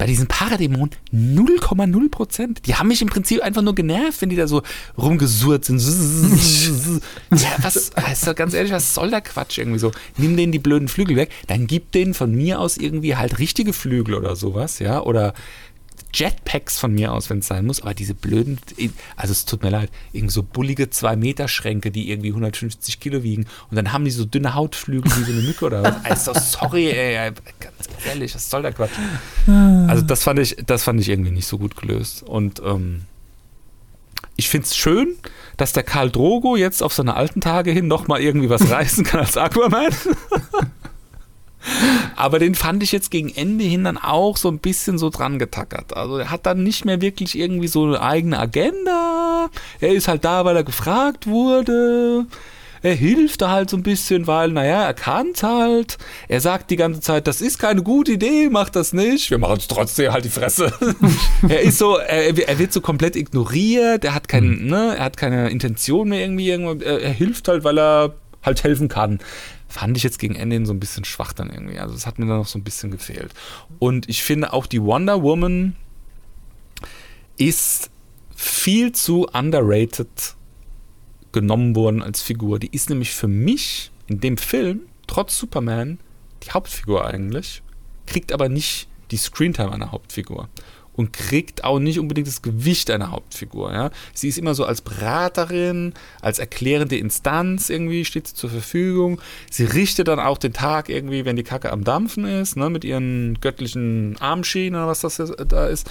Bei 0.00 0.06
diesen 0.06 0.28
Paradämonen 0.28 0.92
0,0 1.12 2.10
Prozent. 2.10 2.66
Die 2.66 2.74
haben 2.74 2.88
mich 2.88 3.02
im 3.02 3.08
Prinzip 3.10 3.42
einfach 3.42 3.60
nur 3.60 3.74
genervt, 3.74 4.22
wenn 4.22 4.30
die 4.30 4.36
da 4.36 4.46
so 4.46 4.62
rumgesurrt 4.96 5.66
sind. 5.66 5.78
ja, 7.32 7.50
was, 7.60 7.94
also 7.94 8.32
ganz 8.32 8.54
ehrlich, 8.54 8.72
was 8.72 8.94
soll 8.94 9.10
der 9.10 9.20
Quatsch 9.20 9.58
irgendwie 9.58 9.78
so? 9.78 9.92
Nimm 10.16 10.38
denen 10.38 10.52
die 10.52 10.58
blöden 10.58 10.88
Flügel 10.88 11.16
weg, 11.16 11.28
dann 11.48 11.66
gib 11.66 11.92
denen 11.92 12.14
von 12.14 12.34
mir 12.34 12.60
aus 12.60 12.78
irgendwie 12.78 13.16
halt 13.16 13.38
richtige 13.38 13.74
Flügel 13.74 14.14
oder 14.14 14.36
sowas, 14.36 14.78
ja, 14.78 15.02
oder 15.02 15.34
Jetpacks 16.12 16.78
von 16.78 16.92
mir 16.92 17.12
aus, 17.12 17.30
wenn 17.30 17.38
es 17.38 17.46
sein 17.46 17.66
muss, 17.66 17.80
aber 17.82 17.94
diese 17.94 18.14
blöden, 18.14 18.58
also 19.16 19.32
es 19.32 19.44
tut 19.44 19.62
mir 19.62 19.70
leid, 19.70 19.90
irgendwie 20.12 20.32
so 20.32 20.42
bullige 20.42 20.84
2-Meter-Schränke, 20.84 21.90
die 21.90 22.10
irgendwie 22.10 22.30
150 22.30 23.00
Kilo 23.00 23.22
wiegen 23.22 23.46
und 23.70 23.76
dann 23.76 23.92
haben 23.92 24.04
die 24.04 24.10
so 24.10 24.24
dünne 24.24 24.54
Hautflügel 24.54 25.10
wie 25.16 25.24
so 25.24 25.32
eine 25.32 25.42
Mücke 25.42 25.64
oder 25.64 25.82
was. 25.82 25.94
Also 26.04 26.32
sorry, 26.34 26.90
ey, 26.90 27.30
ganz 27.60 27.74
ehrlich, 28.06 28.34
was 28.34 28.50
soll 28.50 28.62
der 28.62 28.72
Quatsch? 28.72 28.90
Also 29.46 30.02
das 30.02 30.24
fand 30.24 30.38
ich, 30.40 30.56
das 30.66 30.82
fand 30.82 31.00
ich 31.00 31.08
irgendwie 31.08 31.30
nicht 31.30 31.46
so 31.46 31.58
gut 31.58 31.76
gelöst 31.76 32.22
und 32.22 32.60
ähm, 32.64 33.02
ich 34.36 34.48
finde 34.48 34.66
es 34.66 34.76
schön, 34.76 35.16
dass 35.58 35.72
der 35.72 35.82
Karl 35.82 36.10
Drogo 36.10 36.56
jetzt 36.56 36.82
auf 36.82 36.94
seine 36.94 37.14
alten 37.14 37.40
Tage 37.40 37.70
hin 37.70 37.88
nochmal 37.88 38.22
irgendwie 38.22 38.48
was 38.48 38.70
reißen 38.70 39.04
kann 39.04 39.20
als 39.20 39.36
Aquaman. 39.36 39.92
Aber 42.16 42.38
den 42.38 42.54
fand 42.54 42.82
ich 42.82 42.92
jetzt 42.92 43.10
gegen 43.10 43.28
Ende 43.34 43.64
hin 43.64 43.84
dann 43.84 43.98
auch 43.98 44.36
so 44.36 44.48
ein 44.48 44.58
bisschen 44.58 44.98
so 44.98 45.10
dran 45.10 45.38
getackert. 45.38 45.96
Also 45.96 46.18
er 46.18 46.30
hat 46.30 46.46
dann 46.46 46.62
nicht 46.62 46.84
mehr 46.84 47.00
wirklich 47.00 47.38
irgendwie 47.38 47.68
so 47.68 47.84
eine 47.84 48.00
eigene 48.00 48.38
Agenda. 48.38 49.50
Er 49.80 49.92
ist 49.92 50.08
halt 50.08 50.24
da, 50.24 50.44
weil 50.44 50.56
er 50.56 50.64
gefragt 50.64 51.26
wurde. 51.26 52.26
Er 52.82 52.94
hilft 52.94 53.42
da 53.42 53.50
halt 53.50 53.68
so 53.68 53.76
ein 53.76 53.82
bisschen, 53.82 54.26
weil, 54.26 54.52
naja, 54.52 54.84
er 54.84 54.94
kann's 54.94 55.42
halt. 55.42 55.98
Er 56.28 56.40
sagt 56.40 56.70
die 56.70 56.76
ganze 56.76 57.00
Zeit, 57.02 57.26
das 57.26 57.42
ist 57.42 57.58
keine 57.58 57.82
gute 57.82 58.12
Idee, 58.12 58.48
macht 58.48 58.74
das 58.74 58.94
nicht. 58.94 59.30
Wir 59.30 59.36
machen 59.36 59.58
es 59.58 59.68
trotzdem 59.68 60.10
halt 60.14 60.24
die 60.24 60.30
Fresse. 60.30 60.72
er 61.48 61.60
ist 61.60 61.76
so, 61.76 61.98
er, 61.98 62.38
er 62.48 62.58
wird 62.58 62.72
so 62.72 62.80
komplett 62.80 63.16
ignoriert, 63.16 64.02
er 64.06 64.14
hat 64.14 64.28
keinen, 64.28 64.66
ne, 64.66 64.94
er 64.96 65.04
hat 65.04 65.18
keine 65.18 65.50
Intention 65.50 66.08
mehr 66.08 66.20
irgendwie, 66.20 66.50
irgendwo- 66.50 66.82
er, 66.82 67.02
er 67.02 67.12
hilft 67.12 67.48
halt, 67.48 67.64
weil 67.64 67.78
er 67.78 68.14
halt 68.42 68.64
helfen 68.64 68.88
kann. 68.88 69.18
Fand 69.70 69.96
ich 69.96 70.02
jetzt 70.02 70.18
gegen 70.18 70.34
Ende 70.34 70.66
so 70.66 70.72
ein 70.72 70.80
bisschen 70.80 71.04
schwach 71.04 71.32
dann 71.32 71.48
irgendwie. 71.48 71.78
Also 71.78 71.94
es 71.94 72.04
hat 72.04 72.18
mir 72.18 72.26
dann 72.26 72.38
noch 72.38 72.46
so 72.46 72.58
ein 72.58 72.64
bisschen 72.64 72.90
gefehlt. 72.90 73.32
Und 73.78 74.08
ich 74.08 74.22
finde 74.22 74.52
auch 74.52 74.66
die 74.66 74.82
Wonder 74.82 75.22
Woman 75.22 75.76
ist 77.38 77.90
viel 78.34 78.92
zu 78.92 79.28
underrated 79.32 80.34
genommen 81.32 81.76
worden 81.76 82.02
als 82.02 82.20
Figur. 82.20 82.58
Die 82.58 82.70
ist 82.72 82.90
nämlich 82.90 83.12
für 83.12 83.28
mich 83.28 83.92
in 84.08 84.20
dem 84.20 84.36
Film, 84.36 84.80
trotz 85.06 85.38
Superman, 85.38 86.00
die 86.42 86.50
Hauptfigur 86.50 87.06
eigentlich, 87.06 87.62
kriegt 88.06 88.32
aber 88.32 88.48
nicht 88.48 88.88
die 89.12 89.16
Screentime 89.16 89.72
einer 89.72 89.92
Hauptfigur. 89.92 90.48
Und 90.96 91.12
kriegt 91.12 91.64
auch 91.64 91.78
nicht 91.78 91.98
unbedingt 91.98 92.26
das 92.26 92.42
Gewicht 92.42 92.90
einer 92.90 93.10
Hauptfigur. 93.10 93.72
Ja? 93.72 93.90
Sie 94.12 94.28
ist 94.28 94.36
immer 94.36 94.54
so 94.54 94.64
als 94.64 94.82
Beraterin, 94.82 95.94
als 96.20 96.38
erklärende 96.38 96.98
Instanz 96.98 97.70
irgendwie 97.70 98.04
steht 98.04 98.26
sie 98.26 98.34
zur 98.34 98.50
Verfügung. 98.50 99.20
Sie 99.50 99.64
richtet 99.64 100.08
dann 100.08 100.20
auch 100.20 100.36
den 100.36 100.52
Tag 100.52 100.88
irgendwie, 100.88 101.24
wenn 101.24 101.36
die 101.36 101.42
Kacke 101.42 101.72
am 101.72 101.84
Dampfen 101.84 102.24
ist, 102.24 102.56
ne, 102.56 102.68
mit 102.68 102.84
ihren 102.84 103.38
göttlichen 103.40 104.16
Armschienen 104.20 104.74
oder 104.74 104.88
was 104.88 105.00
das 105.00 105.18
jetzt 105.18 105.34
da 105.48 105.68
ist. 105.68 105.90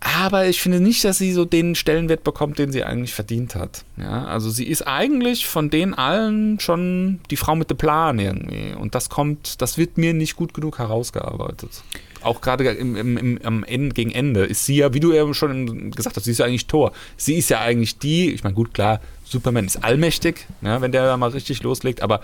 Aber 0.00 0.46
ich 0.46 0.60
finde 0.60 0.80
nicht, 0.80 1.04
dass 1.04 1.18
sie 1.18 1.32
so 1.32 1.44
den 1.44 1.74
Stellenwert 1.74 2.22
bekommt, 2.22 2.58
den 2.58 2.70
sie 2.70 2.84
eigentlich 2.84 3.14
verdient 3.14 3.54
hat. 3.54 3.84
Ja, 3.96 4.24
also 4.26 4.50
sie 4.50 4.66
ist 4.66 4.86
eigentlich 4.86 5.46
von 5.46 5.70
denen 5.70 5.94
allen 5.94 6.60
schon 6.60 7.20
die 7.30 7.36
Frau 7.36 7.56
mit 7.56 7.70
dem 7.70 7.78
Plan 7.78 8.18
irgendwie. 8.18 8.74
Und 8.74 8.94
das 8.94 9.08
kommt, 9.08 9.60
das 9.62 9.78
wird 9.78 9.96
mir 9.98 10.12
nicht 10.12 10.36
gut 10.36 10.54
genug 10.54 10.78
herausgearbeitet. 10.78 11.82
Auch 12.26 12.40
gerade 12.40 12.64
im, 12.64 12.96
im, 12.96 13.16
im, 13.16 13.40
am 13.44 13.64
Ende, 13.64 13.94
gegen 13.94 14.10
Ende 14.10 14.44
ist 14.44 14.66
sie 14.66 14.76
ja, 14.76 14.92
wie 14.92 15.00
du 15.00 15.12
ja 15.12 15.32
schon 15.32 15.92
gesagt 15.92 16.16
hast, 16.16 16.24
sie 16.24 16.32
ist 16.32 16.38
ja 16.38 16.46
eigentlich 16.46 16.66
Tor. 16.66 16.92
Sie 17.16 17.34
ist 17.34 17.48
ja 17.50 17.60
eigentlich 17.60 17.98
die, 17.98 18.32
ich 18.32 18.42
meine, 18.42 18.54
gut, 18.54 18.74
klar, 18.74 19.00
Superman 19.24 19.66
ist 19.66 19.84
allmächtig, 19.84 20.46
ja, 20.60 20.80
wenn 20.80 20.90
der 20.92 21.16
mal 21.16 21.30
richtig 21.30 21.62
loslegt, 21.62 22.02
aber 22.02 22.20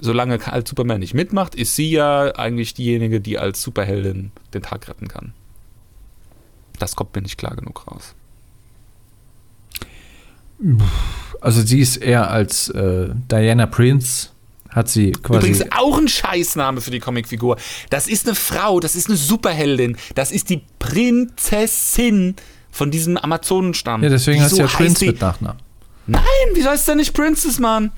solange 0.00 0.38
halt 0.38 0.66
Superman 0.66 1.00
nicht 1.00 1.14
mitmacht, 1.14 1.54
ist 1.54 1.76
sie 1.76 1.90
ja 1.90 2.34
eigentlich 2.36 2.72
diejenige, 2.72 3.20
die 3.20 3.38
als 3.38 3.62
Superheldin 3.62 4.32
den 4.54 4.62
Tag 4.62 4.88
retten 4.88 5.08
kann. 5.08 5.32
Das 6.78 6.96
kommt 6.96 7.14
mir 7.14 7.22
nicht 7.22 7.36
klar 7.36 7.54
genug 7.54 7.86
raus. 7.86 8.14
Also 11.40 11.62
sie 11.62 11.80
ist 11.80 11.98
eher 11.98 12.30
als 12.30 12.68
äh, 12.70 13.10
Diana 13.30 13.66
Prince, 13.66 14.30
hat 14.70 14.88
sie 14.88 15.12
quasi. 15.12 15.38
Übrigens 15.48 15.72
auch 15.76 15.98
ein 15.98 16.08
Scheißname 16.08 16.80
für 16.80 16.90
die 16.90 17.00
Comicfigur. 17.00 17.56
Das 17.90 18.06
ist 18.06 18.26
eine 18.26 18.34
Frau, 18.34 18.80
das 18.80 18.94
ist 18.96 19.08
eine 19.08 19.16
Superheldin, 19.16 19.96
das 20.14 20.30
ist 20.30 20.50
die 20.50 20.62
Prinzessin 20.78 22.36
von 22.70 22.90
diesem 22.90 23.16
Amazonenstamm. 23.16 24.02
ja, 24.02 24.08
deswegen 24.10 24.40
heißt 24.42 24.52
Wieso 24.52 24.56
sie 24.56 24.62
ja 24.62 24.68
heißt 24.68 24.76
Prince 24.76 24.98
die- 25.00 25.06
mit 25.06 25.20
Nachnamen. 25.20 25.60
Nein, 26.06 26.22
wieso 26.54 26.68
heißt 26.70 26.88
der 26.88 26.94
nicht 26.94 27.12
Princess, 27.14 27.58
Mann? 27.58 27.90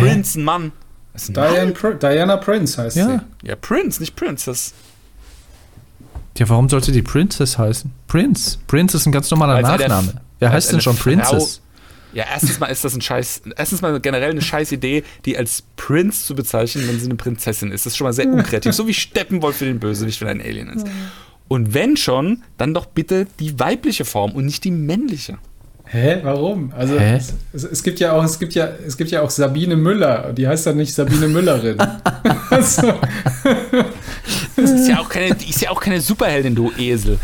Prince, 0.00 0.38
ein 0.40 0.44
Mann. 0.44 0.72
Das 1.12 1.22
ist 1.24 1.28
ein 1.30 1.34
Diane 1.34 1.64
Mann. 1.66 1.74
Pr 1.74 1.94
Diana 1.94 2.36
Prince 2.38 2.82
heißt 2.82 2.96
Ja. 2.96 3.06
sie. 3.42 3.48
Ja, 3.48 3.56
Prince, 3.56 4.00
nicht 4.00 4.16
Princess. 4.16 4.72
Ja, 6.38 6.48
warum 6.48 6.68
sollte 6.68 6.90
die 6.90 7.02
Princess 7.02 7.58
heißen? 7.58 7.92
Prince. 8.08 8.58
Prince 8.66 8.96
ist 8.96 9.06
ein 9.06 9.12
ganz 9.12 9.30
normaler 9.30 9.60
Nachname. 9.60 10.14
Wer 10.40 10.50
heißt 10.52 10.72
denn 10.72 10.80
schon 10.80 10.96
Frau- 10.96 11.04
Princess? 11.10 11.60
Ja, 12.14 12.24
erstens 12.32 12.60
mal 12.60 12.66
ist 12.66 12.84
das 12.84 12.94
ein 12.94 13.00
Scheiß, 13.00 13.42
erstens 13.56 13.82
mal 13.82 13.98
generell 14.00 14.30
eine 14.30 14.40
scheiß 14.40 14.72
Idee, 14.72 15.02
die 15.24 15.36
als 15.36 15.64
Prince 15.76 16.24
zu 16.24 16.34
bezeichnen, 16.34 16.86
wenn 16.88 16.98
sie 16.98 17.06
eine 17.06 17.16
Prinzessin 17.16 17.72
ist. 17.72 17.86
Das 17.86 17.92
ist 17.92 17.96
schon 17.96 18.06
mal 18.06 18.12
sehr 18.12 18.28
unkreativ. 18.28 18.72
so 18.72 18.86
wie 18.86 18.94
Steppenwolf 18.94 19.56
für 19.56 19.64
den 19.64 19.80
Bösewicht, 19.80 20.20
wenn 20.20 20.28
er 20.28 20.34
ein 20.34 20.40
Alien 20.40 20.68
ist. 20.70 20.86
Und 21.48 21.74
wenn 21.74 21.96
schon, 21.96 22.42
dann 22.56 22.72
doch 22.72 22.86
bitte 22.86 23.26
die 23.40 23.58
weibliche 23.58 24.04
Form 24.04 24.32
und 24.32 24.46
nicht 24.46 24.64
die 24.64 24.70
männliche. 24.70 25.38
Hä? 25.86 26.20
Warum? 26.22 26.72
Also 26.76 26.98
Hä? 26.98 27.16
Es, 27.16 27.34
es, 27.52 27.64
es 27.64 27.82
gibt 27.82 28.00
ja 28.00 28.12
auch, 28.12 28.24
es 28.24 28.38
gibt 28.38 28.54
ja, 28.54 28.68
es 28.86 28.96
gibt 28.96 29.10
ja 29.10 29.20
auch 29.20 29.30
Sabine 29.30 29.76
Müller. 29.76 30.32
Die 30.32 30.48
heißt 30.48 30.66
dann 30.66 30.76
nicht 30.76 30.94
Sabine 30.94 31.28
Müllerin. 31.28 31.76
also, 32.50 32.94
Das 34.56 34.70
ist 34.70 34.88
ja 34.88 35.00
auch 35.00 35.08
keine, 35.08 35.34
die 35.34 35.50
ist 35.50 35.60
ja 35.60 35.70
auch 35.70 35.80
keine 35.80 36.00
Superheldin, 36.00 36.54
du 36.54 36.72
Esel. 36.78 37.18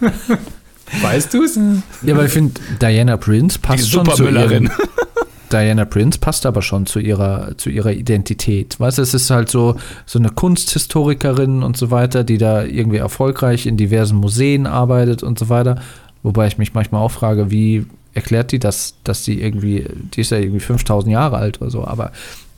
weißt 1.02 1.34
du 1.34 1.44
es? 1.44 1.58
Ja, 2.02 2.16
weil 2.16 2.26
ich 2.26 2.32
finde, 2.32 2.60
Diana 2.80 3.16
Prince 3.16 3.58
Die 3.58 3.66
passt 3.66 3.90
schon 3.90 4.10
zu 4.10 4.28
ihrem, 4.28 4.70
Diana 5.52 5.84
Prince 5.84 6.18
passt 6.18 6.46
aber 6.46 6.62
schon 6.62 6.86
zu 6.86 6.98
ihrer, 6.98 7.56
zu 7.56 7.70
ihrer 7.70 7.92
Identität. 7.92 8.78
Weißt 8.78 8.98
du, 8.98 9.02
es 9.02 9.14
ist 9.14 9.30
halt 9.30 9.48
so, 9.50 9.76
so 10.06 10.18
eine 10.18 10.30
Kunsthistorikerin 10.30 11.62
und 11.62 11.76
so 11.76 11.90
weiter, 11.90 12.24
die 12.24 12.38
da 12.38 12.64
irgendwie 12.64 12.98
erfolgreich 12.98 13.66
in 13.66 13.76
diversen 13.76 14.16
Museen 14.16 14.66
arbeitet 14.66 15.22
und 15.22 15.38
so 15.38 15.48
weiter. 15.48 15.80
Wobei 16.22 16.46
ich 16.46 16.58
mich 16.58 16.74
manchmal 16.74 17.02
auch 17.02 17.12
frage, 17.12 17.50
wie 17.50 17.86
erklärt 18.14 18.52
die 18.52 18.58
das, 18.58 18.94
dass 19.04 19.24
sie 19.24 19.40
irgendwie, 19.40 19.86
die 20.14 20.20
ist 20.20 20.30
ja 20.30 20.38
irgendwie 20.38 20.60
5000 20.60 21.12
Jahre 21.12 21.36
alt 21.36 21.60
oder 21.60 21.70
so, 21.70 21.86
aber 21.86 22.12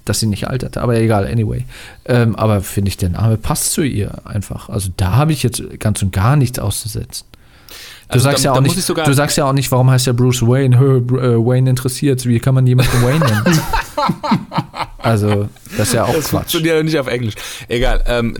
dass 0.05 0.21
sie 0.21 0.27
nicht 0.27 0.49
altert. 0.49 0.79
Aber 0.79 0.97
egal, 0.99 1.27
anyway. 1.27 1.65
Ähm, 2.07 2.35
aber 2.35 2.63
finde 2.63 2.89
ich, 2.89 2.97
der 2.97 3.11
Name 3.11 3.37
passt 3.37 3.73
zu 3.73 3.83
ihr 3.83 4.27
einfach. 4.27 4.69
Also 4.69 4.91
da 4.97 5.13
habe 5.13 5.33
ich 5.33 5.43
jetzt 5.43 5.63
ganz 5.79 6.03
und 6.03 6.13
gar 6.13 6.37
nichts 6.37 6.59
auszusetzen. 6.59 7.27
Du, 8.11 8.15
Also 8.15 8.25
sagst 8.25 8.45
da- 8.45 8.49
ja 8.49 8.53
auch 8.57 8.61
nicht, 8.61 8.89
du 8.89 9.13
sagst 9.15 9.37
ja 9.37 9.45
auch 9.45 9.53
nicht, 9.53 9.71
warum 9.71 9.89
heißt 9.91 10.07
der 10.09 10.13
Bruce 10.15 10.43
Wayne? 10.43 10.79
Hö, 10.79 10.97
äh, 10.99 11.37
Wayne 11.47 11.71
interessiert. 11.71 12.27
Wie 12.27 12.41
kann 12.41 12.55
man 12.55 12.67
jemanden 12.67 13.03
Wayne 13.05 13.25
nennen? 13.25 13.61
also, 14.99 15.49
das 15.77 15.89
ist 15.89 15.95
ja 15.95 16.05
auch 16.05 16.09
Das 16.13 16.25
Quatsch. 16.25 16.31
funktioniert 16.31 16.77
ja 16.77 16.83
nicht 16.83 16.99
auf 16.99 17.07
Englisch. 17.07 17.35
Egal, 17.69 18.03
ähm, 18.07 18.37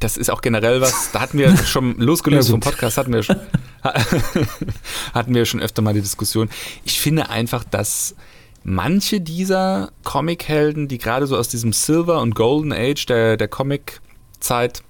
das 0.00 0.16
ist 0.18 0.30
auch 0.30 0.42
generell 0.42 0.80
was, 0.82 1.10
da 1.12 1.20
hatten 1.20 1.38
wir 1.38 1.56
schon 1.64 1.96
losgelöst 1.98 2.48
Ja, 2.48 2.52
vom. 2.52 2.60
Podcast, 2.60 2.98
hatten 2.98 3.12
wir, 3.14 3.22
schon, 3.22 3.36
hatten 5.14 5.34
wir 5.34 5.44
schon 5.46 5.60
öfter 5.62 5.82
mal 5.82 5.94
die 5.94 6.02
Diskussion. 6.02 6.48
Ich 6.84 7.00
finde 7.00 7.30
einfach, 7.30 7.64
dass 7.64 8.14
manche 8.62 9.20
dieser 9.20 9.90
Comic-Helden, 10.04 10.88
die 10.88 10.98
gerade 10.98 11.26
so 11.26 11.36
aus 11.36 11.48
diesem 11.48 11.72
Silver- 11.72 12.20
und 12.20 12.34
Golden 12.34 12.72
Age 12.72 13.06
der, 13.06 13.36
der 13.36 13.48
Comic-Zeit, 13.48 14.82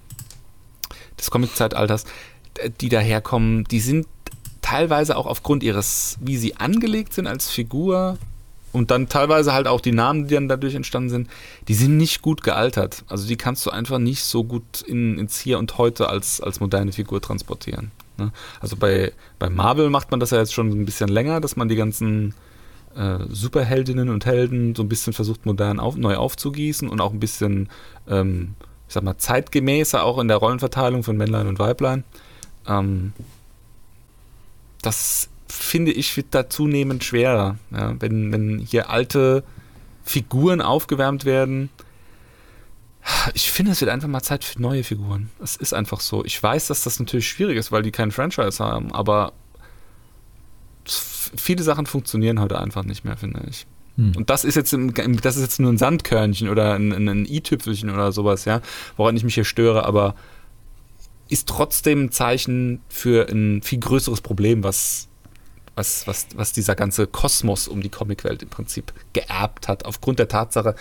des 1.19 1.31
Comic-Zeitalters, 1.31 2.03
die 2.81 2.89
daherkommen, 2.89 3.63
die 3.65 3.79
sind 3.79 4.07
teilweise 4.65 5.15
auch 5.15 5.27
aufgrund 5.27 5.61
ihres, 5.61 6.17
wie 6.21 6.37
sie 6.37 6.55
angelegt 6.55 7.13
sind 7.13 7.27
als 7.27 7.51
Figur 7.51 8.17
und 8.71 8.89
dann 8.89 9.07
teilweise 9.09 9.53
halt 9.53 9.67
auch 9.67 9.79
die 9.79 9.91
Namen, 9.91 10.27
die 10.27 10.33
dann 10.33 10.47
dadurch 10.47 10.73
entstanden 10.73 11.09
sind, 11.09 11.29
die 11.67 11.75
sind 11.75 11.97
nicht 11.97 12.23
gut 12.23 12.41
gealtert. 12.41 13.03
Also 13.07 13.27
die 13.27 13.35
kannst 13.35 13.63
du 13.67 13.69
einfach 13.69 13.99
nicht 13.99 14.23
so 14.23 14.43
gut 14.43 14.81
in, 14.81 15.19
ins 15.19 15.39
Hier 15.39 15.59
und 15.59 15.77
Heute 15.77 16.09
als, 16.09 16.41
als 16.41 16.59
moderne 16.59 16.93
Figur 16.93 17.21
transportieren. 17.21 17.91
Ne? 18.17 18.31
Also 18.59 18.75
bei, 18.75 19.13
bei 19.37 19.51
Marvel 19.51 19.91
macht 19.91 20.09
man 20.09 20.19
das 20.19 20.31
ja 20.31 20.39
jetzt 20.39 20.55
schon 20.55 20.69
ein 20.69 20.85
bisschen 20.85 21.09
länger, 21.09 21.41
dass 21.41 21.55
man 21.55 21.69
die 21.69 21.75
ganzen 21.75 22.33
äh, 22.95 23.19
Superheldinnen 23.29 24.09
und 24.09 24.25
Helden 24.25 24.73
so 24.73 24.81
ein 24.81 24.89
bisschen 24.89 25.13
versucht, 25.13 25.45
modern 25.45 25.79
auf, 25.79 25.95
neu 25.95 26.15
aufzugießen 26.15 26.89
und 26.89 27.01
auch 27.01 27.13
ein 27.13 27.19
bisschen, 27.19 27.69
ähm, 28.09 28.55
ich 28.87 28.95
sag 28.95 29.03
mal, 29.03 29.19
zeitgemäßer 29.19 30.03
auch 30.03 30.17
in 30.17 30.27
der 30.27 30.37
Rollenverteilung 30.37 31.03
von 31.03 31.17
Männlein 31.17 31.45
und 31.45 31.59
Weiblein. 31.59 32.03
Ähm, 32.67 33.13
das 34.85 35.29
finde 35.47 35.91
ich 35.91 36.15
wird 36.17 36.27
da 36.31 36.49
zunehmend 36.49 37.03
schwerer. 37.03 37.57
Ja? 37.71 37.95
Wenn, 37.99 38.31
wenn 38.31 38.59
hier 38.59 38.89
alte 38.89 39.43
Figuren 40.03 40.61
aufgewärmt 40.61 41.25
werden. 41.25 41.69
Ich 43.33 43.51
finde, 43.51 43.71
es 43.71 43.81
wird 43.81 43.91
einfach 43.91 44.07
mal 44.07 44.21
Zeit 44.21 44.43
für 44.43 44.61
neue 44.61 44.83
Figuren. 44.83 45.29
Es 45.41 45.55
ist 45.55 45.73
einfach 45.73 45.99
so. 45.99 46.23
Ich 46.25 46.41
weiß, 46.41 46.67
dass 46.67 46.83
das 46.83 46.99
natürlich 46.99 47.27
schwierig 47.27 47.57
ist, 47.57 47.71
weil 47.71 47.83
die 47.83 47.91
keinen 47.91 48.11
Franchise 48.11 48.63
haben, 48.63 48.91
aber 48.91 49.33
viele 50.85 51.63
Sachen 51.63 51.85
funktionieren 51.85 52.39
heute 52.39 52.59
einfach 52.59 52.83
nicht 52.83 53.03
mehr, 53.03 53.17
finde 53.17 53.41
ich. 53.49 53.65
Hm. 53.97 54.13
Und 54.15 54.29
das 54.29 54.43
ist 54.43 54.55
jetzt 54.55 54.73
im, 54.73 54.93
das 54.93 55.35
ist 55.35 55.41
jetzt 55.41 55.59
nur 55.59 55.71
ein 55.71 55.77
Sandkörnchen 55.77 56.49
oder 56.49 56.73
ein, 56.73 56.91
ein, 56.91 57.07
ein 57.07 57.25
i-Tüpfelchen 57.25 57.89
oder 57.89 58.11
sowas, 58.11 58.45
ja, 58.45 58.61
woran 58.97 59.15
ich 59.17 59.23
mich 59.23 59.35
hier 59.35 59.45
störe, 59.45 59.85
aber 59.85 60.15
ist 61.27 61.47
trotzdem 61.47 62.05
ein 62.05 62.11
Zeichen 62.11 62.81
für 62.87 63.27
ein 63.29 63.61
viel 63.61 63.79
größeres 63.79 64.21
Problem, 64.21 64.63
was, 64.63 65.07
was, 65.75 66.07
was, 66.07 66.27
was 66.35 66.53
dieser 66.53 66.75
ganze 66.75 67.07
Kosmos 67.07 67.67
um 67.67 67.81
die 67.81 67.89
Comicwelt 67.89 68.43
im 68.43 68.49
Prinzip 68.49 68.93
geerbt 69.13 69.67
hat, 69.67 69.85
aufgrund 69.85 70.19
der 70.19 70.27
Tatsache, 70.27 70.75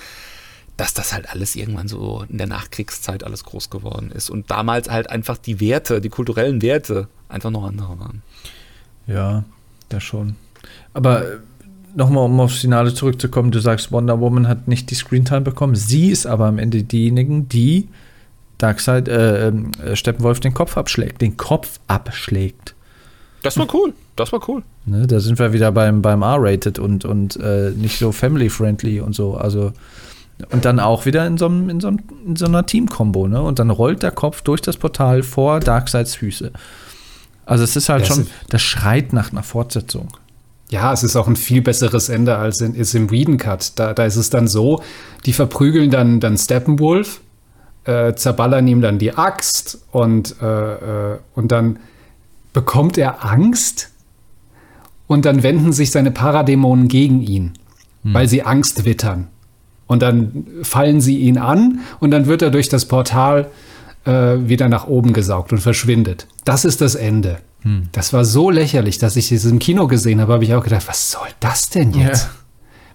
dass 0.77 0.93
das 0.93 1.13
halt 1.13 1.31
alles 1.31 1.57
irgendwann 1.57 1.89
so 1.89 2.25
in 2.29 2.39
der 2.39 2.47
Nachkriegszeit 2.47 3.25
alles 3.25 3.45
groß 3.45 3.71
geworden 3.71 4.11
ist 4.11 4.29
und 4.29 4.51
damals 4.51 4.91
halt 4.91 5.09
einfach 5.09 5.39
die 5.39 5.61
Werte, 5.61 6.01
die 6.01 6.09
kulturellen 6.09 6.63
Werte 6.63 7.09
einfach 7.29 7.51
noch 7.51 7.65
andere 7.65 7.99
waren. 7.99 8.23
Ja, 9.07 9.45
das 9.89 10.03
schon. 10.03 10.37
Aber 10.93 11.25
äh, 11.25 11.37
nochmal, 11.95 12.25
um 12.25 12.41
aufs 12.41 12.59
Finale 12.59 12.93
zurückzukommen, 12.93 13.51
du 13.51 13.61
sagst, 13.61 13.93
Wonder 13.93 14.21
Woman 14.21 14.49
hat 14.49 14.69
nicht 14.69 14.91
die 14.91 14.95
Screentime 14.95 15.43
bekommen. 15.43 15.75
Sie 15.77 16.11
ist 16.11 16.27
aber 16.27 16.47
am 16.47 16.59
Ende 16.59 16.83
diejenigen, 16.83 17.49
die 17.49 17.89
Darkseid, 18.59 19.09
äh, 19.09 19.49
ähm, 19.49 19.73
äh, 19.85 19.97
Steppenwolf 19.97 20.41
den 20.41 20.55
Kopf 20.55 20.77
abschlägt, 20.77 21.21
den 21.21 21.37
Kopf 21.37 21.81
abschlägt. 21.87 22.75
Das 23.43 23.59
war 23.59 23.67
cool, 23.75 23.93
das 24.17 24.33
war 24.33 24.41
cool. 24.49 24.63
Ne, 24.87 25.07
da 25.07 25.21
sind 25.21 25.39
wir 25.39 25.53
wieder 25.53 25.71
beim, 25.71 26.01
beim 26.01 26.23
R-Rated 26.23 26.79
und, 26.79 27.05
und 27.05 27.37
äh, 27.37 27.71
nicht 27.71 27.99
so 27.99 28.11
family-friendly 28.11 29.01
und 29.01 29.15
so. 29.15 29.35
Also, 29.35 29.73
und 30.51 30.65
dann 30.65 30.81
auch 30.81 31.05
wieder 31.05 31.27
in 31.27 31.37
so, 31.37 31.47
einem, 31.47 31.69
in 31.69 31.81
so, 31.81 31.89
einem, 31.89 32.01
in 32.27 32.37
so 32.37 32.47
einer 32.47 32.65
Team-Kombo, 32.65 33.29
ne? 33.29 33.43
Und 33.43 33.59
dann 33.59 33.69
rollt 33.71 34.03
der 34.03 34.13
Kopf 34.13 34.41
durch 34.43 34.63
das 34.63 34.79
Portal 34.79 35.23
vor 35.23 35.61
Darkseids 35.61 36.15
Füße. 36.15 36.53
Also 37.47 37.65
es 37.65 37.77
ist 37.77 37.89
halt 37.89 38.09
Das 38.09 38.09
schon, 38.09 38.27
das 38.49 38.63
schreit 38.63 39.13
nach 39.13 39.31
einer 39.31 39.43
Fortsetzung. 39.43 40.09
Ja, 40.71 40.93
es 40.93 41.03
ist 41.03 41.15
auch 41.15 41.29
ein 41.29 41.37
viel 41.37 41.61
besseres 41.61 42.09
Ende 42.09 42.37
als 42.37 42.61
in, 42.61 42.75
ist 42.75 42.95
im 42.95 43.11
Whedon 43.11 43.37
Cut. 43.37 43.79
Da, 43.79 43.93
da 43.93 44.07
ist 44.07 44.17
es 44.17 44.31
dann 44.31 44.49
so, 44.49 44.83
die 45.27 45.35
verprügeln 45.35 45.91
dann, 45.91 46.21
dann 46.21 46.39
Steppenwolf, 46.39 47.21
äh, 47.85 48.15
zerballern 48.15 48.67
ihm 48.67 48.81
dann 48.81 48.99
die 48.99 49.17
Axt 49.17 49.79
und, 49.93 50.37
äh, 50.41 51.13
äh, 51.15 51.19
und 51.35 51.53
dann 51.53 51.79
bekommt 52.53 52.99
er 52.99 53.25
Angst 53.25 53.91
und 55.07 55.25
dann 55.25 55.43
wenden 55.43 55.73
sich 55.73 55.91
seine 55.91 56.11
Paradämonen 56.11 56.89
gegen 56.89 57.21
ihn, 57.21 57.53
weil 58.05 58.29
sie 58.29 58.43
Angst 58.43 58.85
wittern. 58.85 59.29
Und 59.87 60.03
dann 60.03 60.47
fallen 60.63 61.01
sie 61.01 61.19
ihn 61.19 61.37
an 61.37 61.81
und 62.01 62.11
dann 62.11 62.27
wird 62.27 62.43
er 62.43 62.51
durch 62.51 62.69
das 62.69 62.87
Portal 62.87 63.51
äh, 64.05 64.37
wieder 64.39 64.69
nach 64.69 64.87
oben 64.87 65.13
gesaugt 65.13 65.53
und 65.53 65.59
verschwindet. 65.59 66.27
Das 66.45 66.65
ist 66.65 66.81
das 66.81 66.95
Ende. 66.95 67.39
Das 67.93 68.13
war 68.13 68.25
so 68.25 68.51
lächerlich, 68.51 68.99
dass 68.99 69.17
ich 69.17 69.31
das 69.31 69.45
im 69.45 69.59
Kino 69.59 69.87
gesehen 69.87 70.21
habe, 70.21 70.35
habe 70.35 70.45
ich 70.45 70.55
auch 70.55 70.63
gedacht, 70.63 70.87
was 70.87 71.11
soll 71.11 71.29
das 71.41 71.71
denn 71.71 71.93
jetzt? 71.93 72.25
Ja. 72.25 72.31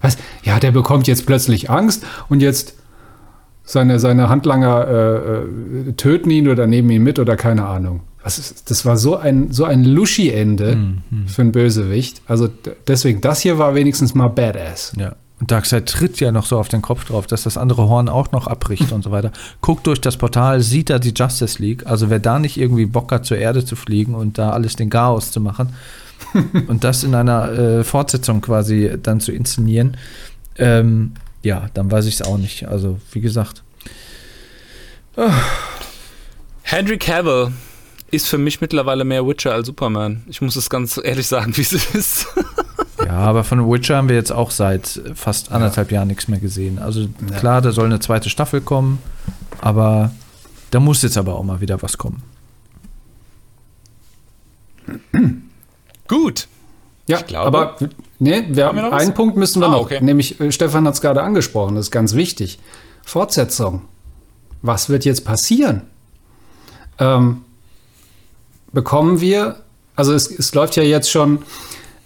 Was? 0.02 0.18
Ja, 0.44 0.60
der 0.60 0.72
bekommt 0.72 1.07
jetzt 1.07 1.26
plötzlich 1.26 1.70
Angst 1.70 2.06
und 2.30 2.41
jetzt 2.41 2.76
seine, 3.70 4.00
seine 4.00 4.30
Handlanger 4.30 4.88
äh, 4.88 5.90
äh, 5.90 5.94
töten 5.94 6.32
ihn 6.32 6.48
oder 6.48 6.66
nehmen 6.66 6.90
ihn 6.90 7.04
mit 7.04 7.20
oder 7.20 7.36
keine 7.36 7.66
Ahnung. 7.66 8.02
Ist, 8.26 8.70
das 8.70 8.84
war 8.84 8.98
so 8.98 9.16
ein, 9.16 9.52
so 9.52 9.64
ein 9.64 9.86
Luschi-Ende 9.86 10.78
für 11.26 11.41
einen 11.41 11.52
Bösewicht. 11.52 12.22
Also 12.28 12.50
deswegen, 12.88 13.22
das 13.22 13.41
hier 13.41 13.58
war 13.58 13.76
wenigstens 13.76 14.14
mal 14.14 14.28
badass. 14.28 14.94
Ja. 14.98 15.16
Und 15.40 15.52
Darkseid 15.52 15.88
tritt 15.88 16.20
ja 16.20 16.32
noch 16.32 16.46
so 16.46 16.60
auf 16.60 16.68
den 16.68 16.82
Kopf 16.82 17.06
drauf, 17.06 17.28
dass 17.28 17.44
das 17.44 17.58
andere 17.58 17.88
Horn 17.88 18.10
auch 18.10 18.32
noch 18.32 18.48
abbricht 18.48 18.91
und 18.91 19.04
so 19.04 19.12
weiter. 19.12 19.32
Guckt 19.62 19.88
durch 19.88 20.02
das 20.02 20.18
Portal, 20.18 20.62
sieht 20.62 20.90
da 20.90 21.00
die 21.00 21.14
Justice 21.16 21.62
League. 21.62 21.86
Also 21.86 22.10
wer 22.10 22.20
da 22.20 22.40
nicht 22.40 22.58
irgendwie 22.58 22.88
Bock 22.88 23.12
hat, 23.12 23.26
zur 23.26 23.38
Erde 23.38 23.64
zu 23.64 23.76
fliegen 23.76 24.16
und 24.16 24.38
da 24.38 24.50
alles 24.50 24.76
den 24.76 24.90
Chaos 24.90 25.32
zu 25.32 25.40
machen 25.40 25.74
und 26.68 26.84
das 26.84 27.04
in 27.04 27.16
einer 27.16 27.52
äh, 27.52 27.84
Fortsetzung 27.84 28.41
quasi 28.41 28.98
dann 29.02 29.22
zu 29.22 29.32
inszenieren, 29.32 29.96
ähm, 30.58 31.14
ja, 31.44 31.68
dann 31.74 31.91
weiß 31.91 32.06
ich 32.06 32.16
es 32.16 32.22
auch 32.22 32.38
nicht. 32.38 32.68
Also, 32.68 32.99
wie 33.11 33.22
gesagt. 33.22 33.64
Henry 36.64 36.98
Cavill 36.98 37.52
ist 38.11 38.28
für 38.28 38.38
mich 38.38 38.61
mittlerweile 38.61 39.03
mehr 39.03 39.26
Witcher 39.28 39.53
als 39.53 39.68
Superman. 39.68 40.24
Ich 40.28 40.41
muss 40.41 40.56
es 40.56 40.70
ganz 40.70 40.99
ehrlich 41.02 41.28
sagen, 41.28 41.56
wie 41.57 41.61
es 41.61 41.74
ist. 41.74 42.28
Ja, 43.06 43.18
aber 43.18 43.44
von 43.44 43.70
Witcher 43.72 43.98
haben 43.98 44.10
wir 44.10 44.16
jetzt 44.16 44.32
auch 44.32 44.52
seit 44.52 45.02
fast 45.16 45.52
anderthalb 45.52 45.91
Jahren 45.91 46.07
nichts 46.07 46.28
mehr 46.28 46.40
gesehen. 46.40 46.80
Also 46.80 47.07
klar, 47.38 47.61
da 47.61 47.72
soll 47.72 47.86
eine 47.86 47.99
zweite 47.99 48.30
Staffel 48.30 48.61
kommen, 48.61 48.99
aber 49.61 50.11
da 50.72 50.80
muss 50.80 51.02
jetzt 51.02 51.18
aber 51.18 51.36
auch 51.36 51.44
mal 51.44 51.61
wieder 51.61 51.82
was 51.82 51.98
kommen. 51.98 52.22
Gut. 56.07 56.48
Ja, 57.10 57.22
glaube- 57.22 57.48
aber 57.48 57.76
nee, 58.19 58.44
wir 58.49 58.65
Haben 58.68 58.77
wir 58.77 58.94
einen 58.94 59.14
Punkt 59.14 59.36
müssen 59.38 59.61
wir 59.61 59.68
Ah, 59.68 59.72
noch. 59.72 59.81
okay. 59.81 59.99
Nämlich, 60.02 60.40
äh, 60.40 60.52
Stefan 60.52 60.86
hat 60.88 60.94
es 60.94 61.02
gerade 61.02 61.22
angesprochen, 61.23 61.76
das 61.76 61.86
ist 61.88 61.91
ganz 61.91 62.14
wichtig. 62.15 62.60
Fortsetzung. 63.06 63.81
Was 64.61 64.90
wird 64.90 65.06
jetzt 65.06 65.26
passieren? 65.26 65.84
Ähm, 66.99 67.41
bekommen 68.72 69.22
wir, 69.22 69.57
also 69.95 70.14
es, 70.14 70.30
es 70.30 70.53
läuft 70.53 70.76
ja 70.76 70.84
jetzt 70.84 71.10
schon, 71.10 71.40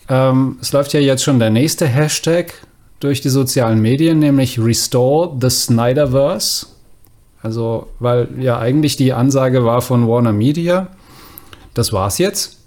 ähm, 0.10 0.58
es 0.62 0.72
läuft 0.72 0.94
ja 0.94 1.00
jetzt 1.00 1.24
schon 1.24 1.40
der 1.40 1.50
nächste 1.50 1.88
Hashtag 1.88 2.54
durch 3.00 3.22
die 3.22 3.30
sozialen 3.30 3.82
Medien, 3.82 4.20
nämlich 4.20 4.60
Restore 4.60 5.36
the 5.42 5.50
Snyderverse. 5.50 6.68
Also, 7.42 7.88
weil 8.00 8.30
ja 8.40 8.58
eigentlich 8.60 8.96
die 8.96 9.12
Ansage 9.12 9.66
war 9.66 9.82
von 9.82 10.08
Warner 10.08 10.32
Media, 10.32 10.88
das 11.74 11.92
war's 11.92 12.18
jetzt. 12.18 12.60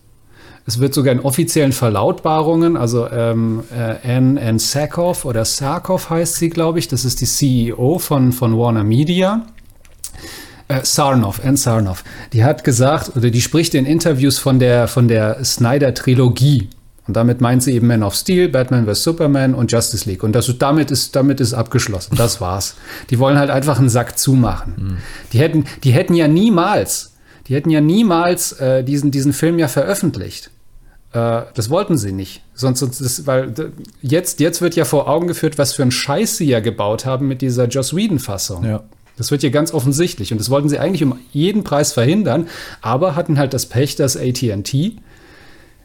Es 0.67 0.81
wird 0.81 0.95
sogar 0.95 1.13
in 1.13 1.21
offiziellen 1.21 1.71
Verlautbarungen, 1.71 2.77
also 2.77 3.09
ähm, 3.09 3.63
äh, 3.73 4.17
Anne, 4.17 4.41
Anne 4.41 4.59
Sarkoff 4.59 5.25
oder 5.25 5.45
Sarkoff 5.45 6.11
heißt 6.11 6.35
sie, 6.35 6.51
glaube 6.51 6.81
ich, 6.81 6.89
das 6.89 7.05
ist 7.05 7.21
die 7.21 7.27
CEO 7.27 8.01
von, 8.01 8.33
von 8.33 8.59
Warner 8.59 8.83
Media. 8.83 9.47
Äh, 10.67 10.81
Sarnoff, 10.83 11.41
Anne 11.45 11.57
Sarnoff, 11.57 12.03
die 12.33 12.43
hat 12.43 12.65
gesagt, 12.65 13.17
oder 13.17 13.31
die 13.31 13.41
spricht 13.41 13.77
in 13.77 13.87
Interviews 13.87 14.39
von 14.39 14.59
der, 14.59 14.89
von 14.89 15.07
der 15.07 15.45
Snyder-Trilogie. 15.45 16.69
Und 17.07 17.17
damit 17.17 17.41
meint 17.41 17.63
sie 17.63 17.73
eben 17.73 17.87
Man 17.87 18.03
of 18.03 18.17
Steel, 18.17 18.49
Batman 18.49 18.87
vs. 18.87 19.05
Superman 19.05 19.55
und 19.55 19.71
Justice 19.71 20.09
League. 20.11 20.25
Und 20.25 20.33
das, 20.33 20.53
damit, 20.59 20.91
ist, 20.91 21.15
damit 21.15 21.41
ist 21.41 21.55
abgeschlossen. 21.55 22.17
Das 22.17 22.41
war's. 22.41 22.75
Die 23.11 23.21
wollen 23.21 23.39
halt 23.39 23.51
einfach 23.51 23.79
einen 23.79 23.89
Sack 23.89 24.19
zumachen. 24.19 24.75
Mhm. 24.77 24.97
Die, 25.33 25.39
hätten, 25.39 25.67
die 25.85 25.93
hätten 25.93 26.15
ja 26.15 26.27
niemals, 26.27 27.15
die 27.47 27.55
hätten 27.55 27.71
ja 27.71 27.81
niemals 27.81 28.51
äh, 28.53 28.83
diesen, 28.83 29.13
diesen 29.13 29.33
Film 29.33 29.61
ja 29.61 29.69
veröffentlicht. 29.69 30.51
Äh, 31.13 31.43
das 31.55 31.71
wollten 31.71 31.97
sie 31.97 32.13
nicht. 32.13 32.43
Sonst, 32.55 32.81
sonst 32.81 33.01
das, 33.01 33.27
weil 33.27 33.55
jetzt, 34.03 34.41
jetzt 34.41 34.61
wird 34.61 34.77
ja 34.77 34.85
vor 34.85 35.09
Augen 35.09 35.27
geführt, 35.27 35.59
was 35.59 35.75
für 35.75 35.83
einen 35.83 35.91
Scheiß 35.91 36.37
sie 36.37 36.47
ja 36.47 36.61
gebaut 36.61 37.07
haben 37.07 37.29
mit 37.29 37.43
dieser 37.43 37.67
Joss 37.67 37.95
Whedon-Fassung. 37.95 38.65
Ja. 38.65 38.83
Das 39.17 39.31
wird 39.31 39.41
hier 39.41 39.51
ganz 39.51 39.73
offensichtlich. 39.73 40.33
Und 40.33 40.39
das 40.39 40.51
wollten 40.51 40.69
sie 40.69 40.79
eigentlich 40.79 41.03
um 41.03 41.19
jeden 41.33 41.65
Preis 41.65 41.93
verhindern, 41.93 42.49
aber 42.83 43.17
hatten 43.17 43.39
halt 43.39 43.55
das 43.55 43.67
Pech, 43.67 43.97
dass 43.97 44.17
ATT 44.17 44.75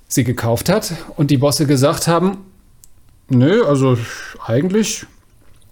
sie 0.07 0.23
gekauft 0.26 0.68
hat 0.68 0.93
und 1.15 1.31
die 1.31 1.38
Bosse 1.38 1.65
gesagt 1.65 2.07
haben, 2.07 2.39
nö, 3.30 3.64
also 3.64 3.98
eigentlich 4.45 5.06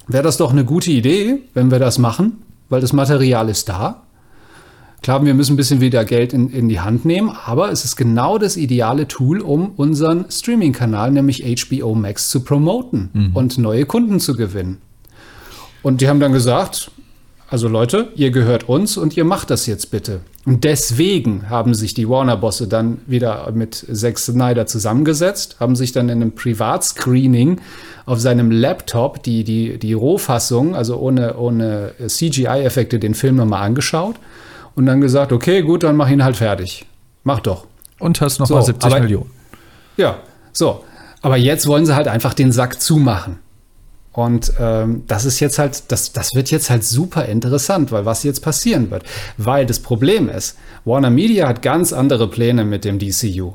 wäre 0.07 0.23
das 0.23 0.37
doch 0.37 0.51
eine 0.51 0.63
gute 0.63 0.91
Idee, 0.91 1.39
wenn 1.53 1.71
wir 1.71 1.79
das 1.79 1.97
machen, 1.97 2.43
weil 2.69 2.79
das 2.79 2.93
Material 2.93 3.49
ist 3.49 3.67
da. 3.67 4.03
Klar, 5.01 5.25
wir 5.25 5.33
müssen 5.33 5.53
ein 5.53 5.57
bisschen 5.57 5.79
wieder 5.79 6.03
Geld 6.03 6.33
in, 6.33 6.49
in 6.49 6.67
die 6.67 6.81
Hand 6.81 7.05
nehmen, 7.05 7.31
aber 7.45 7.71
es 7.71 7.85
ist 7.85 7.95
genau 7.95 8.37
das 8.37 8.57
ideale 8.57 9.07
Tool, 9.07 9.39
um 9.39 9.71
unseren 9.77 10.25
Streaming-Kanal, 10.29 11.11
nämlich 11.11 11.43
HBO 11.43 11.95
Max, 11.95 12.29
zu 12.29 12.43
promoten 12.43 13.09
mhm. 13.13 13.31
und 13.33 13.57
neue 13.57 13.85
Kunden 13.85 14.19
zu 14.19 14.35
gewinnen. 14.35 14.79
Und 15.83 16.01
die 16.01 16.09
haben 16.09 16.19
dann 16.19 16.33
gesagt, 16.33 16.91
also 17.49 17.69
Leute, 17.69 18.09
ihr 18.15 18.31
gehört 18.31 18.67
uns 18.67 18.97
und 18.97 19.15
ihr 19.15 19.23
macht 19.23 19.49
das 19.49 19.65
jetzt 19.65 19.89
bitte. 19.89 20.19
Und 20.45 20.65
deswegen 20.65 21.49
haben 21.49 21.73
sich 21.73 21.93
die 21.93 22.09
Warner-Bosse 22.09 22.67
dann 22.67 22.99
wieder 23.07 23.49
mit 23.53 23.85
Zack 23.91 24.19
Snyder 24.19 24.65
zusammengesetzt, 24.65 25.57
haben 25.61 25.77
sich 25.77 25.93
dann 25.93 26.09
in 26.09 26.21
einem 26.21 26.35
Privatscreening 26.35 27.61
auf 28.05 28.19
seinem 28.19 28.51
Laptop 28.51 29.23
die, 29.23 29.45
die, 29.45 29.79
die 29.79 29.93
Rohfassung, 29.93 30.75
also 30.75 30.97
ohne, 30.97 31.37
ohne 31.37 31.93
CGI-Effekte, 32.05 32.99
den 32.99 33.13
Film 33.13 33.37
nochmal 33.37 33.63
angeschaut 33.63 34.15
und 34.75 34.85
dann 34.85 35.01
gesagt, 35.01 35.31
okay, 35.31 35.61
gut, 35.61 35.83
dann 35.83 35.95
mach 35.95 36.09
ihn 36.09 36.23
halt 36.23 36.37
fertig. 36.37 36.85
Mach 37.23 37.39
doch. 37.39 37.65
Und 37.99 38.21
hast 38.21 38.39
noch 38.39 38.47
so, 38.47 38.55
mal 38.55 38.61
70 38.63 38.91
aber, 38.91 39.01
Millionen. 39.01 39.31
Ja, 39.97 40.19
so. 40.53 40.83
Aber 41.21 41.37
jetzt 41.37 41.67
wollen 41.67 41.85
sie 41.85 41.95
halt 41.95 42.07
einfach 42.07 42.33
den 42.33 42.51
Sack 42.51 42.81
zumachen. 42.81 43.39
Und 44.11 44.53
ähm, 44.59 45.03
das 45.07 45.25
ist 45.25 45.39
jetzt 45.39 45.59
halt, 45.59 45.91
das, 45.91 46.13
das 46.13 46.33
wird 46.33 46.49
jetzt 46.49 46.69
halt 46.69 46.83
super 46.83 47.25
interessant, 47.25 47.91
weil 47.91 48.05
was 48.05 48.23
jetzt 48.23 48.41
passieren 48.41 48.89
wird. 48.89 49.03
Weil 49.37 49.65
das 49.65 49.79
Problem 49.79 50.29
ist, 50.29 50.57
Warner 50.85 51.09
Media 51.09 51.47
hat 51.47 51.61
ganz 51.61 51.93
andere 51.93 52.27
Pläne 52.27 52.65
mit 52.65 52.85
dem 52.85 52.99
DCU. 52.99 53.53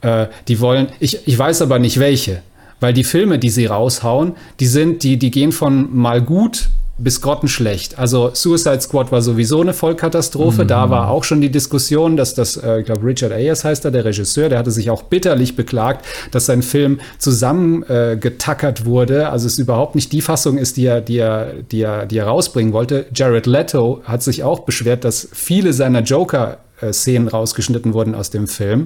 Äh, 0.00 0.26
die 0.48 0.60
wollen, 0.60 0.88
ich, 1.00 1.26
ich 1.28 1.38
weiß 1.38 1.62
aber 1.62 1.78
nicht 1.78 2.00
welche, 2.00 2.42
weil 2.80 2.94
die 2.94 3.04
Filme, 3.04 3.38
die 3.38 3.50
sie 3.50 3.66
raushauen, 3.66 4.34
die 4.58 4.66
sind, 4.66 5.02
die, 5.02 5.18
die 5.18 5.30
gehen 5.30 5.52
von 5.52 5.94
mal 5.94 6.22
gut 6.22 6.70
bis 7.02 7.20
grottenschlecht. 7.20 7.98
Also 7.98 8.30
Suicide 8.34 8.80
Squad 8.80 9.10
war 9.10 9.22
sowieso 9.22 9.60
eine 9.60 9.72
Vollkatastrophe. 9.72 10.64
Mhm. 10.64 10.68
Da 10.68 10.90
war 10.90 11.08
auch 11.08 11.24
schon 11.24 11.40
die 11.40 11.50
Diskussion, 11.50 12.16
dass 12.16 12.34
das, 12.34 12.56
äh, 12.56 12.80
ich 12.80 12.86
glaube, 12.86 13.06
Richard 13.06 13.32
Ayers 13.32 13.64
heißt 13.64 13.84
er, 13.84 13.90
der 13.90 14.04
Regisseur, 14.04 14.48
der 14.48 14.58
hatte 14.58 14.70
sich 14.70 14.90
auch 14.90 15.02
bitterlich 15.02 15.56
beklagt, 15.56 16.04
dass 16.30 16.46
sein 16.46 16.62
Film 16.62 17.00
zusammengetackert 17.18 18.80
äh, 18.80 18.84
wurde. 18.84 19.30
Also 19.30 19.46
es 19.46 19.58
überhaupt 19.58 19.94
nicht 19.94 20.12
die 20.12 20.20
Fassung 20.20 20.58
ist, 20.58 20.76
die 20.76 20.86
er, 20.86 21.00
die 21.00 21.18
er, 21.18 21.54
die 21.70 21.82
er, 21.82 22.06
die 22.06 22.18
er 22.18 22.26
rausbringen 22.26 22.72
wollte. 22.72 23.06
Jared 23.14 23.46
Leto 23.46 24.02
hat 24.04 24.22
sich 24.22 24.44
auch 24.44 24.60
beschwert, 24.60 25.04
dass 25.04 25.28
viele 25.32 25.72
seiner 25.72 26.02
Joker 26.02 26.58
Szenen 26.92 27.28
rausgeschnitten 27.28 27.92
wurden 27.92 28.14
aus 28.14 28.30
dem 28.30 28.48
Film. 28.48 28.84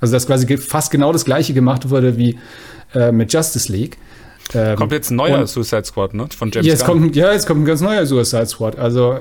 Also 0.00 0.14
dass 0.14 0.26
quasi 0.26 0.56
fast 0.56 0.90
genau 0.90 1.12
das 1.12 1.24
gleiche 1.24 1.54
gemacht 1.54 1.90
wurde 1.90 2.16
wie 2.16 2.38
äh, 2.94 3.12
mit 3.12 3.32
Justice 3.32 3.70
League. 3.70 3.98
Ähm, 4.54 4.76
kommt 4.76 4.92
jetzt 4.92 5.10
ein 5.10 5.16
neuer 5.16 5.40
und, 5.40 5.48
Suicide 5.48 5.84
Squad, 5.84 6.14
ne? 6.14 6.26
Von 6.36 6.50
James 6.50 6.66
jetzt 6.66 6.84
Gunn. 6.84 7.00
Kommt, 7.00 7.16
ja, 7.16 7.32
jetzt 7.32 7.46
kommt 7.46 7.62
ein 7.62 7.64
ganz 7.64 7.80
neuer 7.80 8.06
Suicide 8.06 8.46
Squad. 8.46 8.78
Also, 8.78 9.14
äh, 9.14 9.20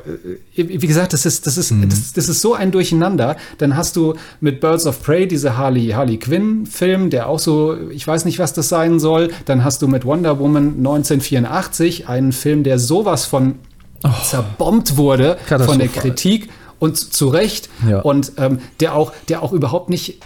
wie 0.55 0.87
gesagt, 0.87 1.13
das 1.13 1.25
ist, 1.25 1.47
das 1.47 1.57
ist, 1.57 1.71
mhm. 1.71 1.89
das, 1.89 2.13
das, 2.13 2.29
ist 2.29 2.41
so 2.41 2.53
ein 2.53 2.71
Durcheinander. 2.71 3.37
Dann 3.57 3.75
hast 3.75 3.95
du 3.95 4.15
mit 4.39 4.61
Birds 4.61 4.85
of 4.85 5.01
Prey 5.01 5.27
diese 5.27 5.57
Harley, 5.57 5.89
Harley 5.89 6.17
Quinn-Film, 6.17 7.09
der 7.09 7.29
auch 7.29 7.39
so, 7.39 7.77
ich 7.89 8.05
weiß 8.05 8.25
nicht, 8.25 8.39
was 8.39 8.53
das 8.53 8.69
sein 8.69 8.99
soll. 8.99 9.31
Dann 9.45 9.63
hast 9.63 9.81
du 9.81 9.87
mit 9.87 10.05
Wonder 10.05 10.39
Woman 10.39 10.75
1984 10.77 12.07
einen 12.07 12.31
Film, 12.31 12.63
der 12.63 12.79
sowas 12.79 13.25
von 13.25 13.55
oh. 14.03 14.09
zerbombt 14.23 14.97
wurde 14.97 15.37
von 15.47 15.79
der 15.79 15.87
Kritik 15.87 16.49
und 16.79 16.97
zu 16.97 17.27
Recht. 17.27 17.69
Ja. 17.87 18.01
Und 18.01 18.33
ähm, 18.37 18.59
der, 18.79 18.95
auch, 18.95 19.13
der 19.29 19.43
auch 19.43 19.53
überhaupt 19.53 19.89
nicht 19.89 20.19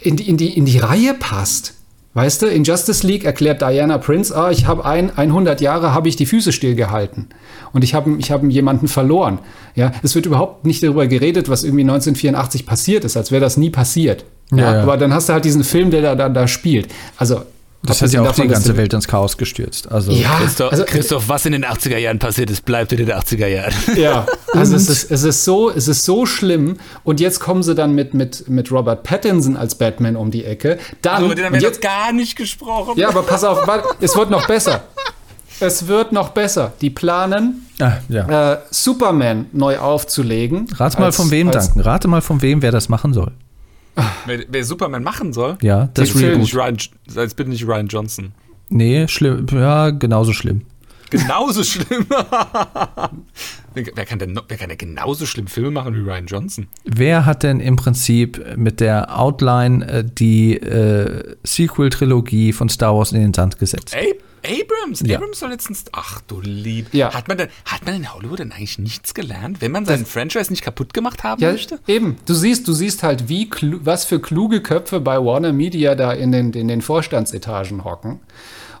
in 0.00 0.16
die, 0.16 0.28
in 0.28 0.36
die, 0.36 0.56
in 0.56 0.64
die 0.64 0.78
Reihe 0.78 1.14
passt. 1.14 1.74
Weißt 2.14 2.42
du, 2.42 2.46
in 2.46 2.64
Justice 2.64 3.06
League 3.06 3.24
erklärt 3.24 3.60
Diana 3.60 3.98
Prince, 3.98 4.34
ah, 4.34 4.50
ich 4.50 4.66
habe 4.66 4.84
ein, 4.84 5.16
100 5.16 5.60
Jahre 5.60 5.92
habe 5.94 6.08
ich 6.08 6.16
die 6.16 6.26
Füße 6.26 6.52
stillgehalten 6.52 7.28
und 7.72 7.84
ich 7.84 7.94
habe 7.94 8.16
ich 8.18 8.32
hab 8.32 8.42
jemanden 8.44 8.88
verloren. 8.88 9.38
Ja, 9.74 9.92
es 10.02 10.14
wird 10.14 10.26
überhaupt 10.26 10.64
nicht 10.64 10.82
darüber 10.82 11.06
geredet, 11.06 11.48
was 11.48 11.64
irgendwie 11.64 11.82
1984 11.82 12.66
passiert 12.66 13.04
ist, 13.04 13.16
als 13.16 13.30
wäre 13.30 13.42
das 13.42 13.56
nie 13.56 13.70
passiert. 13.70 14.24
Ja, 14.50 14.72
ja, 14.72 14.82
aber 14.82 14.96
dann 14.96 15.12
hast 15.12 15.28
du 15.28 15.34
halt 15.34 15.44
diesen 15.44 15.62
Film, 15.64 15.90
der 15.90 16.02
da, 16.02 16.14
da, 16.14 16.28
da 16.28 16.48
spielt. 16.48 16.88
Also 17.18 17.42
das 17.82 18.02
hat 18.02 18.12
ja 18.12 18.22
auch 18.22 18.26
davon, 18.26 18.42
die 18.42 18.48
ganze 18.48 18.76
Welt 18.76 18.92
ins 18.92 19.06
Chaos 19.06 19.36
gestürzt. 19.36 19.90
Also 19.90 20.10
ja, 20.10 20.36
Christoph, 20.38 20.72
also, 20.72 20.84
Christoph, 20.84 21.28
was 21.28 21.46
in 21.46 21.52
den 21.52 21.64
80er 21.64 21.96
Jahren 21.96 22.18
passiert 22.18 22.50
ist, 22.50 22.64
bleibt 22.64 22.92
in 22.92 22.98
den 22.98 23.10
80er 23.10 23.46
Jahren. 23.46 23.74
Ja, 23.96 24.26
also 24.52 24.76
es 24.76 24.88
ist, 24.88 25.10
es, 25.10 25.22
ist 25.24 25.44
so, 25.44 25.70
es 25.70 25.88
ist 25.88 26.04
so 26.04 26.26
schlimm. 26.26 26.76
Und 27.04 27.20
jetzt 27.20 27.40
kommen 27.40 27.62
sie 27.62 27.74
dann 27.74 27.94
mit, 27.94 28.14
mit, 28.14 28.48
mit 28.48 28.70
Robert 28.70 29.02
Pattinson 29.02 29.56
als 29.56 29.76
Batman 29.76 30.16
um 30.16 30.30
die 30.30 30.44
Ecke. 30.44 30.78
Dann, 31.02 31.22
also, 31.22 31.34
den 31.34 31.44
haben 31.44 31.54
wir 31.54 31.60
jetzt 31.60 31.80
gar 31.80 32.12
nicht 32.12 32.36
gesprochen. 32.36 32.94
Ja, 32.96 33.08
aber 33.08 33.22
pass 33.22 33.44
auf, 33.44 33.66
es 34.00 34.16
wird 34.16 34.30
noch 34.30 34.46
besser. 34.46 34.82
Es 35.60 35.88
wird 35.88 36.12
noch 36.12 36.30
besser. 36.30 36.72
Die 36.80 36.90
planen, 36.90 37.66
ah, 37.80 37.94
ja. 38.08 38.52
äh, 38.52 38.58
Superman 38.70 39.46
neu 39.52 39.78
aufzulegen. 39.78 40.66
Rate 40.74 41.00
mal 41.00 41.12
von 41.12 41.30
wem, 41.30 41.50
Danken. 41.50 41.80
Rate 41.80 42.06
mal 42.06 42.22
von 42.22 42.42
wem, 42.42 42.62
wer 42.62 42.70
das 42.70 42.88
machen 42.88 43.12
soll. 43.12 43.32
Wer, 44.26 44.44
wer, 44.48 44.64
Superman 44.64 45.02
machen 45.02 45.32
soll? 45.32 45.56
Ja, 45.62 45.88
das 45.94 46.10
ist 46.10 46.16
Nicht 46.16 46.54
Ryan, 46.54 46.76
als 47.16 47.34
bitte 47.34 47.50
nicht 47.50 47.66
Ryan 47.66 47.88
Johnson. 47.88 48.32
Nee, 48.68 49.08
schlimm. 49.08 49.46
Ja, 49.52 49.90
genauso 49.90 50.32
schlimm. 50.32 50.62
Genauso 51.10 51.64
schlimm. 51.64 52.06
wer, 53.74 54.04
kann 54.04 54.18
denn, 54.18 54.38
wer 54.46 54.56
kann 54.58 54.68
denn 54.68 54.78
genauso 54.78 55.24
schlimm 55.24 55.46
Filme 55.46 55.70
machen 55.70 55.94
wie 55.94 56.00
Ryan 56.00 56.26
Johnson? 56.26 56.66
Wer 56.84 57.24
hat 57.24 57.42
denn 57.42 57.60
im 57.60 57.76
Prinzip 57.76 58.56
mit 58.56 58.80
der 58.80 59.18
Outline 59.18 59.88
äh, 59.88 60.04
die 60.04 60.56
äh, 60.58 61.36
Sequel-Trilogie 61.44 62.52
von 62.52 62.68
Star 62.68 62.94
Wars 62.94 63.12
in 63.12 63.20
den 63.20 63.32
Sand 63.32 63.58
gesetzt? 63.58 63.94
Ey, 63.94 64.18
Abrams, 64.44 65.02
ja. 65.04 65.16
Abrams 65.16 65.40
soll 65.40 65.50
letztens. 65.50 65.84
Ach 65.92 66.20
du 66.26 66.40
lieb. 66.40 66.92
Ja. 66.92 67.12
Hat, 67.14 67.28
man 67.28 67.38
denn, 67.38 67.48
hat 67.64 67.84
man 67.84 67.94
in 67.94 68.12
Hollywood 68.12 68.38
denn 68.38 68.52
eigentlich 68.52 68.78
nichts 68.78 69.14
gelernt, 69.14 69.60
wenn 69.60 69.72
man 69.72 69.84
seinen 69.84 70.02
das, 70.02 70.10
Franchise 70.10 70.50
nicht 70.50 70.62
kaputt 70.62 70.94
gemacht 70.94 71.24
haben 71.24 71.42
ja, 71.42 71.52
möchte? 71.52 71.78
Eben. 71.86 72.16
Du 72.26 72.34
siehst, 72.34 72.68
du 72.68 72.72
siehst 72.72 73.02
halt, 73.02 73.28
wie 73.28 73.48
was 73.82 74.04
für 74.04 74.20
kluge 74.20 74.62
Köpfe 74.62 75.00
bei 75.00 75.16
Warner 75.18 75.52
Media 75.52 75.94
da 75.94 76.12
in 76.12 76.32
den, 76.32 76.52
in 76.52 76.68
den 76.68 76.82
Vorstandsetagen 76.82 77.84
hocken. 77.84 78.20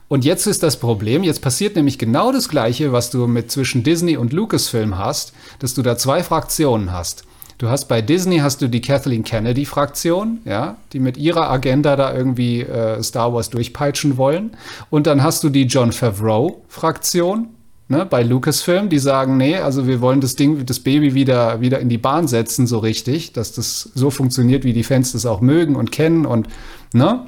Und 0.08 0.24
jetzt 0.24 0.46
ist 0.46 0.62
das 0.62 0.78
Problem, 0.78 1.22
jetzt 1.22 1.42
passiert 1.42 1.76
nämlich 1.76 1.98
genau 1.98 2.32
das 2.32 2.48
Gleiche, 2.48 2.92
was 2.92 3.10
du 3.10 3.26
mit 3.26 3.50
zwischen 3.50 3.82
Disney 3.82 4.16
und 4.16 4.32
Lucasfilm 4.32 4.96
hast, 4.96 5.34
dass 5.58 5.74
du 5.74 5.82
da 5.82 5.98
zwei 5.98 6.22
Fraktionen 6.22 6.92
hast. 6.92 7.24
Du 7.58 7.68
hast 7.68 7.86
bei 7.86 8.00
Disney 8.00 8.38
hast 8.38 8.62
du 8.62 8.68
die 8.68 8.80
Kathleen 8.80 9.24
Kennedy 9.24 9.64
Fraktion, 9.64 10.38
ja, 10.44 10.76
die 10.92 11.00
mit 11.00 11.16
ihrer 11.16 11.50
Agenda 11.50 11.96
da 11.96 12.14
irgendwie 12.14 12.62
äh, 12.62 13.02
Star 13.02 13.34
Wars 13.34 13.50
durchpeitschen 13.50 14.16
wollen. 14.16 14.52
Und 14.90 15.08
dann 15.08 15.24
hast 15.24 15.42
du 15.42 15.48
die 15.48 15.64
John 15.64 15.90
Favreau 15.90 16.62
Fraktion, 16.68 17.48
ne, 17.88 18.06
bei 18.06 18.22
Lucasfilm, 18.22 18.88
die 18.88 19.00
sagen, 19.00 19.36
nee, 19.36 19.56
also 19.56 19.88
wir 19.88 20.00
wollen 20.00 20.20
das 20.20 20.36
Ding, 20.36 20.64
das 20.66 20.78
Baby 20.78 21.14
wieder, 21.14 21.60
wieder 21.60 21.80
in 21.80 21.88
die 21.88 21.98
Bahn 21.98 22.28
setzen, 22.28 22.68
so 22.68 22.78
richtig, 22.78 23.32
dass 23.32 23.52
das 23.52 23.90
so 23.92 24.10
funktioniert, 24.10 24.62
wie 24.62 24.72
die 24.72 24.84
Fans 24.84 25.10
das 25.10 25.26
auch 25.26 25.40
mögen 25.40 25.74
und 25.74 25.90
kennen 25.90 26.26
und, 26.26 26.46
ne? 26.92 27.26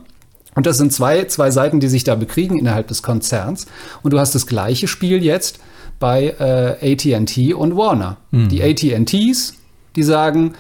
Und 0.57 0.67
das 0.67 0.79
sind 0.79 0.93
zwei, 0.93 1.25
zwei 1.25 1.51
Seiten, 1.53 1.79
die 1.79 1.89
sich 1.89 2.03
da 2.03 2.17
bekriegen 2.17 2.59
innerhalb 2.59 2.89
des 2.89 3.05
Konzerns. 3.05 3.67
Und 4.03 4.13
du 4.13 4.19
hast 4.19 4.35
das 4.35 4.49
gleiche 4.49 4.89
Spiel 4.89 5.23
jetzt 5.23 5.61
bei 6.01 6.35
äh, 6.41 6.93
AT&T 6.93 7.55
und 7.55 7.77
Warner. 7.77 8.17
Mhm. 8.33 8.49
Die 8.49 8.63
AT&Ts, 8.63 9.55
die 9.97 10.03
sagen, 10.03 10.55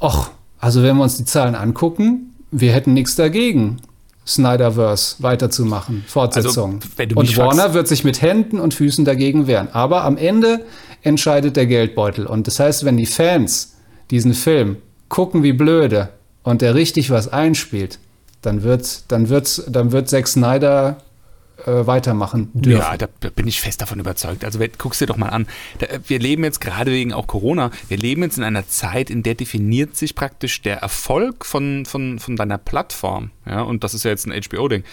ach, 0.00 0.30
also 0.58 0.82
wenn 0.82 0.96
wir 0.96 1.02
uns 1.02 1.16
die 1.16 1.24
Zahlen 1.24 1.54
angucken, 1.54 2.34
wir 2.50 2.72
hätten 2.72 2.92
nichts 2.92 3.16
dagegen, 3.16 3.78
Snyderverse 4.26 5.16
weiterzumachen, 5.18 6.04
Fortsetzung. 6.06 6.80
Also, 6.98 7.16
und 7.16 7.36
Warner 7.36 7.62
fragst, 7.62 7.74
wird 7.74 7.88
sich 7.88 8.04
mit 8.04 8.22
Händen 8.22 8.58
und 8.58 8.72
Füßen 8.72 9.04
dagegen 9.04 9.46
wehren. 9.46 9.68
Aber 9.72 10.04
am 10.04 10.16
Ende 10.16 10.64
entscheidet 11.02 11.56
der 11.56 11.66
Geldbeutel. 11.66 12.26
Und 12.26 12.46
das 12.46 12.58
heißt, 12.58 12.84
wenn 12.84 12.96
die 12.96 13.06
Fans 13.06 13.74
diesen 14.10 14.32
Film 14.32 14.76
gucken 15.08 15.42
wie 15.42 15.52
blöde 15.52 16.08
und 16.42 16.62
der 16.62 16.74
richtig 16.74 17.10
was 17.10 17.28
einspielt, 17.28 17.98
dann 18.40 18.62
wird, 18.62 19.04
dann 19.08 19.28
wird, 19.28 19.64
dann 19.68 19.92
wird 19.92 20.08
Zack 20.08 20.26
Snyder 20.28 20.98
äh, 21.66 21.86
weitermachen 21.86 22.50
dürfen. 22.52 22.80
Ja, 22.80 22.96
da 22.96 23.06
bin 23.30 23.46
ich 23.46 23.60
fest 23.60 23.80
davon 23.80 24.00
überzeugt. 24.00 24.44
Also 24.44 24.58
guckst 24.78 25.00
dir 25.00 25.06
doch 25.06 25.16
mal 25.16 25.28
an. 25.28 25.46
Da, 25.78 25.86
wir 26.06 26.18
leben 26.18 26.44
jetzt 26.44 26.60
gerade 26.60 26.90
wegen 26.90 27.12
auch 27.12 27.26
Corona, 27.26 27.70
wir 27.88 27.96
leben 27.96 28.22
jetzt 28.22 28.38
in 28.38 28.44
einer 28.44 28.68
Zeit, 28.68 29.10
in 29.10 29.22
der 29.22 29.34
definiert 29.34 29.96
sich 29.96 30.14
praktisch 30.14 30.62
der 30.62 30.78
Erfolg 30.78 31.44
von, 31.44 31.86
von, 31.86 32.18
von 32.18 32.36
deiner 32.36 32.58
Plattform. 32.58 33.30
Ja, 33.46 33.62
und 33.62 33.84
das 33.84 33.94
ist 33.94 34.04
ja 34.04 34.10
jetzt 34.10 34.26
ein 34.26 34.32
HBO-Ding. 34.32 34.84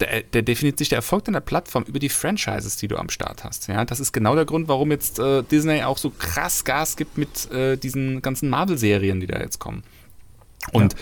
Der, 0.00 0.22
der, 0.22 0.42
definiert 0.42 0.78
sich 0.78 0.88
der 0.88 0.96
Erfolg 0.96 1.24
deiner 1.24 1.40
Plattform 1.40 1.84
über 1.84 1.98
die 1.98 2.08
Franchises, 2.08 2.76
die 2.76 2.88
du 2.88 2.96
am 2.96 3.10
Start 3.10 3.44
hast. 3.44 3.68
Ja, 3.68 3.84
das 3.84 4.00
ist 4.00 4.12
genau 4.12 4.34
der 4.34 4.44
Grund, 4.44 4.68
warum 4.68 4.90
jetzt 4.90 5.18
äh, 5.18 5.42
Disney 5.42 5.82
auch 5.82 5.98
so 5.98 6.10
krass 6.10 6.64
Gas 6.64 6.96
gibt 6.96 7.18
mit 7.18 7.50
äh, 7.50 7.76
diesen 7.76 8.22
ganzen 8.22 8.48
Marvel-Serien, 8.48 9.20
die 9.20 9.26
da 9.26 9.38
jetzt 9.40 9.58
kommen. 9.58 9.82
Und 10.72 10.94
ja 10.94 10.98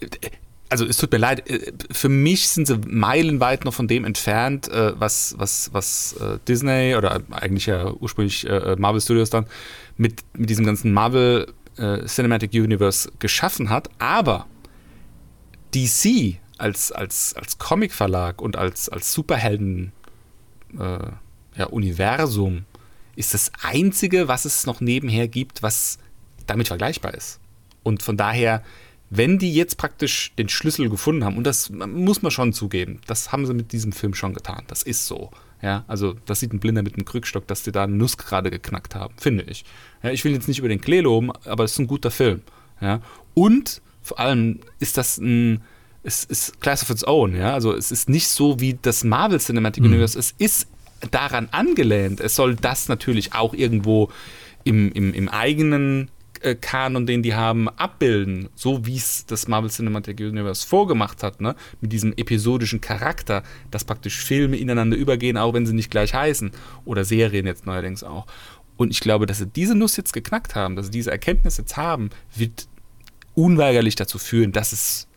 äh, 0.00 0.30
also 0.68 0.84
es 0.84 0.96
tut 0.96 1.12
mir 1.12 1.18
leid, 1.18 1.48
äh, 1.48 1.72
für 1.90 2.08
mich 2.08 2.48
sind 2.48 2.66
sie 2.66 2.78
meilenweit 2.86 3.64
noch 3.64 3.74
von 3.74 3.88
dem 3.88 4.04
entfernt, 4.04 4.68
äh, 4.68 4.98
was, 4.98 5.34
was, 5.38 5.70
was 5.72 6.14
äh, 6.14 6.38
Disney 6.46 6.94
oder 6.96 7.22
eigentlich 7.30 7.66
ja 7.66 7.92
ursprünglich 7.92 8.46
Marvel 8.78 9.00
Studios 9.00 9.30
dann 9.30 9.46
mit, 9.96 10.22
mit 10.34 10.50
diesem 10.50 10.64
ganzen 10.64 10.92
Marvel 10.92 11.52
Cinematic 12.06 12.54
Universe 12.54 13.10
geschaffen 13.18 13.68
hat. 13.68 13.90
Aber 13.98 14.46
DC 15.74 16.38
als, 16.56 16.90
als, 16.90 17.34
als 17.34 17.58
Comic-Verlag 17.58 18.40
und 18.40 18.56
als, 18.56 18.88
als 18.88 19.12
Superhelden 19.12 19.92
äh, 20.78 20.98
ja, 21.56 21.68
ist 23.14 23.34
das 23.34 23.52
einzige, 23.62 24.28
was 24.28 24.44
es 24.46 24.66
noch 24.66 24.80
nebenher 24.80 25.28
gibt, 25.28 25.62
was 25.62 25.98
damit 26.46 26.68
vergleichbar 26.68 27.14
ist. 27.14 27.40
Und 27.82 28.02
von 28.02 28.16
daher 28.16 28.62
wenn 29.10 29.38
die 29.38 29.52
jetzt 29.52 29.76
praktisch 29.76 30.32
den 30.36 30.48
Schlüssel 30.48 30.88
gefunden 30.88 31.24
haben, 31.24 31.36
und 31.36 31.44
das 31.44 31.70
muss 31.70 32.22
man 32.22 32.30
schon 32.30 32.52
zugeben, 32.52 33.00
das 33.06 33.32
haben 33.32 33.46
sie 33.46 33.54
mit 33.54 33.72
diesem 33.72 33.92
Film 33.92 34.14
schon 34.14 34.34
getan. 34.34 34.64
Das 34.66 34.82
ist 34.82 35.06
so. 35.06 35.30
Ja, 35.62 35.84
also 35.86 36.14
das 36.26 36.40
sieht 36.40 36.52
ein 36.52 36.60
Blinder 36.60 36.82
mit 36.82 36.94
einem 36.94 37.04
Krückstock, 37.04 37.46
dass 37.46 37.62
die 37.62 37.72
da 37.72 37.84
eine 37.84 37.94
Nuss 37.94 38.18
gerade 38.18 38.50
geknackt 38.50 38.94
haben, 38.94 39.14
finde 39.16 39.44
ich. 39.44 39.64
Ja, 40.02 40.10
ich 40.10 40.24
will 40.24 40.32
jetzt 40.32 40.48
nicht 40.48 40.58
über 40.58 40.68
den 40.68 40.80
Klee 40.80 41.00
loben, 41.00 41.30
aber 41.44 41.64
es 41.64 41.72
ist 41.72 41.78
ein 41.78 41.86
guter 41.86 42.10
Film. 42.10 42.42
Ja, 42.80 43.00
und 43.34 43.80
vor 44.02 44.20
allem 44.20 44.60
ist 44.78 44.98
das 44.98 45.18
ein, 45.18 45.62
es 46.02 46.24
ist 46.24 46.60
Class 46.60 46.82
of 46.82 46.90
its 46.90 47.06
Own. 47.06 47.34
Ja, 47.34 47.54
also 47.54 47.72
es 47.72 47.90
ist 47.90 48.08
nicht 48.08 48.28
so 48.28 48.60
wie 48.60 48.78
das 48.80 49.02
Marvel 49.02 49.40
Cinematic 49.40 49.82
mhm. 49.82 49.90
Universe. 49.90 50.18
Es 50.18 50.34
ist 50.36 50.68
daran 51.10 51.48
angelehnt. 51.52 52.20
Es 52.20 52.36
soll 52.36 52.54
das 52.54 52.88
natürlich 52.88 53.34
auch 53.34 53.54
irgendwo 53.54 54.10
im, 54.64 54.92
im, 54.92 55.14
im 55.14 55.28
eigenen 55.28 56.10
Kanon, 56.60 57.06
den 57.06 57.22
die 57.22 57.34
haben, 57.34 57.68
abbilden, 57.68 58.48
so 58.54 58.86
wie 58.86 58.96
es 58.96 59.26
das 59.26 59.48
Marvel 59.48 59.70
Cinematic 59.70 60.20
Universe 60.20 60.66
vorgemacht 60.66 61.22
hat, 61.22 61.40
ne? 61.40 61.54
mit 61.80 61.92
diesem 61.92 62.12
episodischen 62.16 62.80
Charakter, 62.80 63.42
dass 63.70 63.84
praktisch 63.84 64.20
Filme 64.20 64.56
ineinander 64.56 64.96
übergehen, 64.96 65.36
auch 65.36 65.54
wenn 65.54 65.66
sie 65.66 65.74
nicht 65.74 65.90
gleich 65.90 66.14
heißen, 66.14 66.50
oder 66.84 67.04
Serien 67.04 67.46
jetzt 67.46 67.66
neuerdings 67.66 68.02
auch. 68.02 68.26
Und 68.76 68.90
ich 68.90 69.00
glaube, 69.00 69.26
dass 69.26 69.38
sie 69.38 69.46
diese 69.46 69.74
Nuss 69.74 69.96
jetzt 69.96 70.12
geknackt 70.12 70.54
haben, 70.54 70.76
dass 70.76 70.86
sie 70.86 70.92
diese 70.92 71.10
Erkenntnis 71.10 71.56
jetzt 71.56 71.76
haben, 71.76 72.10
wird 72.34 72.68
unweigerlich 73.34 73.94
dazu 73.94 74.18
führen, 74.18 74.52
dass 74.52 74.72
es 74.72 75.08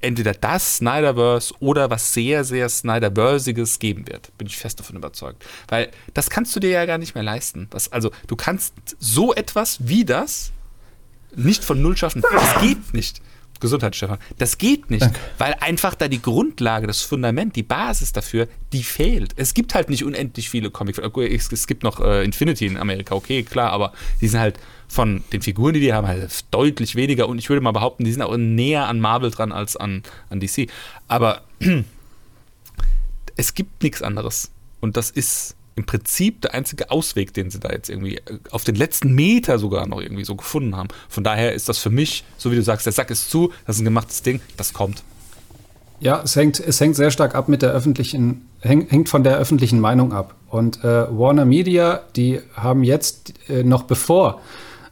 entweder 0.00 0.32
das 0.32 0.76
Snyderverse 0.76 1.54
oder 1.60 1.90
was 1.90 2.12
sehr, 2.12 2.44
sehr 2.44 2.68
Snyderversiges 2.68 3.78
geben 3.78 4.06
wird. 4.08 4.36
Bin 4.38 4.46
ich 4.46 4.56
fest 4.56 4.80
davon 4.80 4.96
überzeugt. 4.96 5.44
Weil 5.68 5.90
das 6.14 6.30
kannst 6.30 6.54
du 6.56 6.60
dir 6.60 6.70
ja 6.70 6.86
gar 6.86 6.98
nicht 6.98 7.14
mehr 7.14 7.24
leisten. 7.24 7.68
Das, 7.70 7.92
also 7.92 8.10
du 8.26 8.36
kannst 8.36 8.74
so 8.98 9.34
etwas 9.34 9.78
wie 9.80 10.04
das 10.04 10.52
nicht 11.36 11.64
von 11.64 11.80
Null 11.80 11.96
schaffen. 11.96 12.22
Das 12.32 12.60
geht 12.60 12.94
nicht. 12.94 13.20
Gesundheit, 13.60 13.94
Stefan. 13.94 14.18
Das 14.38 14.58
geht 14.58 14.90
nicht, 14.90 15.08
weil 15.38 15.54
einfach 15.60 15.94
da 15.94 16.08
die 16.08 16.20
Grundlage, 16.20 16.86
das 16.86 17.02
Fundament, 17.02 17.56
die 17.56 17.62
Basis 17.62 18.12
dafür, 18.12 18.48
die 18.72 18.82
fehlt. 18.82 19.34
Es 19.36 19.54
gibt 19.54 19.74
halt 19.74 19.90
nicht 19.90 20.04
unendlich 20.04 20.50
viele 20.50 20.70
Comics. 20.70 20.98
Es 20.98 21.66
gibt 21.66 21.82
noch 21.82 22.00
äh, 22.00 22.24
Infinity 22.24 22.66
in 22.66 22.76
Amerika, 22.76 23.14
okay, 23.14 23.42
klar, 23.42 23.70
aber 23.70 23.92
die 24.20 24.28
sind 24.28 24.40
halt 24.40 24.58
von 24.88 25.22
den 25.32 25.42
Figuren, 25.42 25.74
die 25.74 25.80
die 25.80 25.92
haben, 25.92 26.06
halt 26.06 26.44
deutlich 26.50 26.96
weniger 26.96 27.28
und 27.28 27.38
ich 27.38 27.48
würde 27.48 27.60
mal 27.60 27.70
behaupten, 27.70 28.04
die 28.04 28.12
sind 28.12 28.22
auch 28.22 28.36
näher 28.36 28.86
an 28.88 28.98
Marvel 28.98 29.30
dran 29.30 29.52
als 29.52 29.76
an, 29.76 30.02
an 30.30 30.40
DC. 30.40 30.68
Aber 31.06 31.42
es 33.36 33.54
gibt 33.54 33.82
nichts 33.82 34.02
anderes. 34.02 34.50
Und 34.80 34.96
das 34.96 35.10
ist 35.10 35.54
im 35.80 35.86
Prinzip 35.86 36.42
der 36.42 36.52
einzige 36.52 36.90
Ausweg, 36.90 37.32
den 37.32 37.50
sie 37.50 37.58
da 37.58 37.70
jetzt 37.70 37.88
irgendwie 37.88 38.16
äh, 38.16 38.38
auf 38.50 38.64
den 38.64 38.74
letzten 38.74 39.14
Meter 39.14 39.58
sogar 39.58 39.86
noch 39.86 40.00
irgendwie 40.00 40.24
so 40.24 40.36
gefunden 40.36 40.76
haben. 40.76 40.88
Von 41.08 41.24
daher 41.24 41.54
ist 41.54 41.68
das 41.68 41.78
für 41.78 41.90
mich, 41.90 42.24
so 42.36 42.52
wie 42.52 42.56
du 42.56 42.62
sagst, 42.62 42.84
der 42.84 42.92
Sack 42.92 43.10
ist 43.10 43.30
zu, 43.30 43.50
das 43.66 43.76
ist 43.76 43.82
ein 43.82 43.86
gemachtes 43.86 44.22
Ding, 44.22 44.40
das 44.56 44.74
kommt. 44.74 45.02
Ja, 46.00 46.22
es 46.22 46.36
hängt, 46.36 46.60
es 46.60 46.80
hängt 46.80 46.96
sehr 46.96 47.10
stark 47.10 47.34
ab 47.34 47.48
mit 47.48 47.62
der 47.62 47.72
öffentlichen, 47.72 48.48
hängt 48.60 49.08
von 49.08 49.22
der 49.22 49.36
öffentlichen 49.36 49.80
Meinung 49.80 50.12
ab. 50.12 50.34
Und 50.48 50.82
äh, 50.84 51.06
Warner 51.10 51.44
Media, 51.44 52.02
die 52.16 52.40
haben 52.54 52.84
jetzt 52.84 53.34
äh, 53.48 53.62
noch 53.62 53.82
bevor 53.82 54.40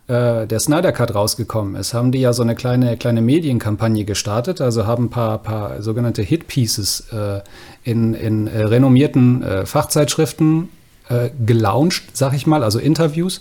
äh, 0.09 0.47
der 0.47 0.59
Snyder 0.59 0.93
Cut 0.93 1.15
rausgekommen 1.15 1.77
ist, 1.77 1.95
haben 1.95 2.13
die 2.13 2.21
ja 2.21 2.33
so 2.33 2.43
eine 2.43 2.55
kleine, 2.55 2.97
kleine 2.97 3.21
Medienkampagne 3.21 4.05
gestartet, 4.05 4.61
also 4.61 4.87
haben 4.87 5.05
ein 5.05 5.11
paar, 5.11 5.39
paar 5.39 5.83
sogenannte 5.83 6.23
Hit-Pieces 6.23 7.09
äh, 7.13 7.41
in, 7.85 8.15
in 8.15 8.47
äh, 8.47 8.63
renommierten 8.65 9.43
äh, 9.43 9.67
Fachzeitschriften 9.67 10.71
äh, 11.09 11.31
gelauncht, 11.45 12.05
sag 12.13 12.35
ich 12.35 12.47
mal, 12.47 12.63
also 12.63 12.79
Interviews, 12.79 13.41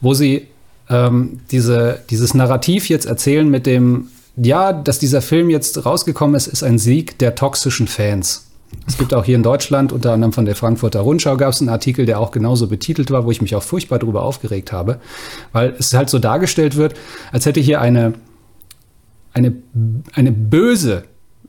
wo 0.00 0.14
sie 0.14 0.48
ähm, 0.88 1.40
diese, 1.50 2.00
dieses 2.10 2.34
Narrativ 2.34 2.88
jetzt 2.88 3.06
erzählen 3.06 3.48
mit 3.48 3.66
dem, 3.66 4.08
ja, 4.36 4.72
dass 4.72 4.98
dieser 4.98 5.22
Film 5.22 5.50
jetzt 5.50 5.86
rausgekommen 5.86 6.36
ist, 6.36 6.46
ist 6.46 6.62
ein 6.62 6.78
Sieg 6.78 7.18
der 7.18 7.34
toxischen 7.34 7.88
Fans. 7.88 8.46
Es 8.86 8.98
gibt 8.98 9.14
auch 9.14 9.24
hier 9.24 9.36
in 9.36 9.42
Deutschland, 9.42 9.92
unter 9.92 10.12
anderem 10.12 10.32
von 10.32 10.44
der 10.44 10.54
Frankfurter 10.54 11.00
Rundschau, 11.00 11.36
gab 11.36 11.52
es 11.52 11.60
einen 11.60 11.70
Artikel, 11.70 12.04
der 12.04 12.20
auch 12.20 12.30
genauso 12.30 12.66
betitelt 12.66 13.10
war, 13.10 13.24
wo 13.24 13.30
ich 13.30 13.40
mich 13.40 13.54
auch 13.54 13.62
furchtbar 13.62 13.98
darüber 13.98 14.22
aufgeregt 14.22 14.72
habe, 14.72 15.00
weil 15.52 15.74
es 15.78 15.94
halt 15.94 16.10
so 16.10 16.18
dargestellt 16.18 16.76
wird, 16.76 16.94
als 17.32 17.46
hätte 17.46 17.60
hier 17.60 17.80
eine, 17.80 18.14
eine, 19.32 19.54
eine 20.14 20.32
böse, 20.32 21.04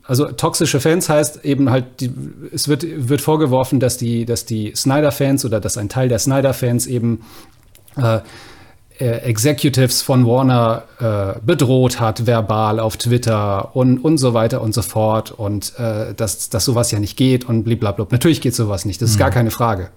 also 0.08 0.24
toxische 0.24 0.80
Fans 0.80 1.10
heißt 1.10 1.44
eben 1.44 1.70
halt, 1.70 2.00
die, 2.00 2.10
es 2.50 2.66
wird, 2.66 2.82
wird 3.08 3.20
vorgeworfen, 3.20 3.78
dass 3.78 3.98
die, 3.98 4.24
dass 4.24 4.46
die 4.46 4.72
Snyder-Fans 4.74 5.44
oder 5.44 5.60
dass 5.60 5.76
ein 5.76 5.90
Teil 5.90 6.08
der 6.08 6.18
Snyder-Fans 6.18 6.86
eben 6.86 7.24
äh, 7.96 8.20
äh, 8.98 9.04
Executives 9.18 10.00
von 10.00 10.26
Warner 10.26 10.84
äh, 10.98 11.38
bedroht 11.44 12.00
hat, 12.00 12.26
verbal 12.26 12.80
auf 12.80 12.96
Twitter 12.96 13.76
und, 13.76 13.98
und 13.98 14.16
so 14.16 14.32
weiter 14.32 14.62
und 14.62 14.72
so 14.72 14.80
fort 14.80 15.30
und 15.30 15.78
äh, 15.78 16.14
dass, 16.14 16.48
dass 16.48 16.64
sowas 16.64 16.90
ja 16.90 16.98
nicht 17.00 17.18
geht 17.18 17.44
und 17.46 17.64
blablabla. 17.64 18.06
Natürlich 18.10 18.40
geht 18.40 18.54
sowas 18.54 18.86
nicht, 18.86 19.02
das 19.02 19.10
ist 19.10 19.16
mhm. 19.16 19.20
gar 19.20 19.30
keine 19.30 19.50
Frage. 19.50 19.90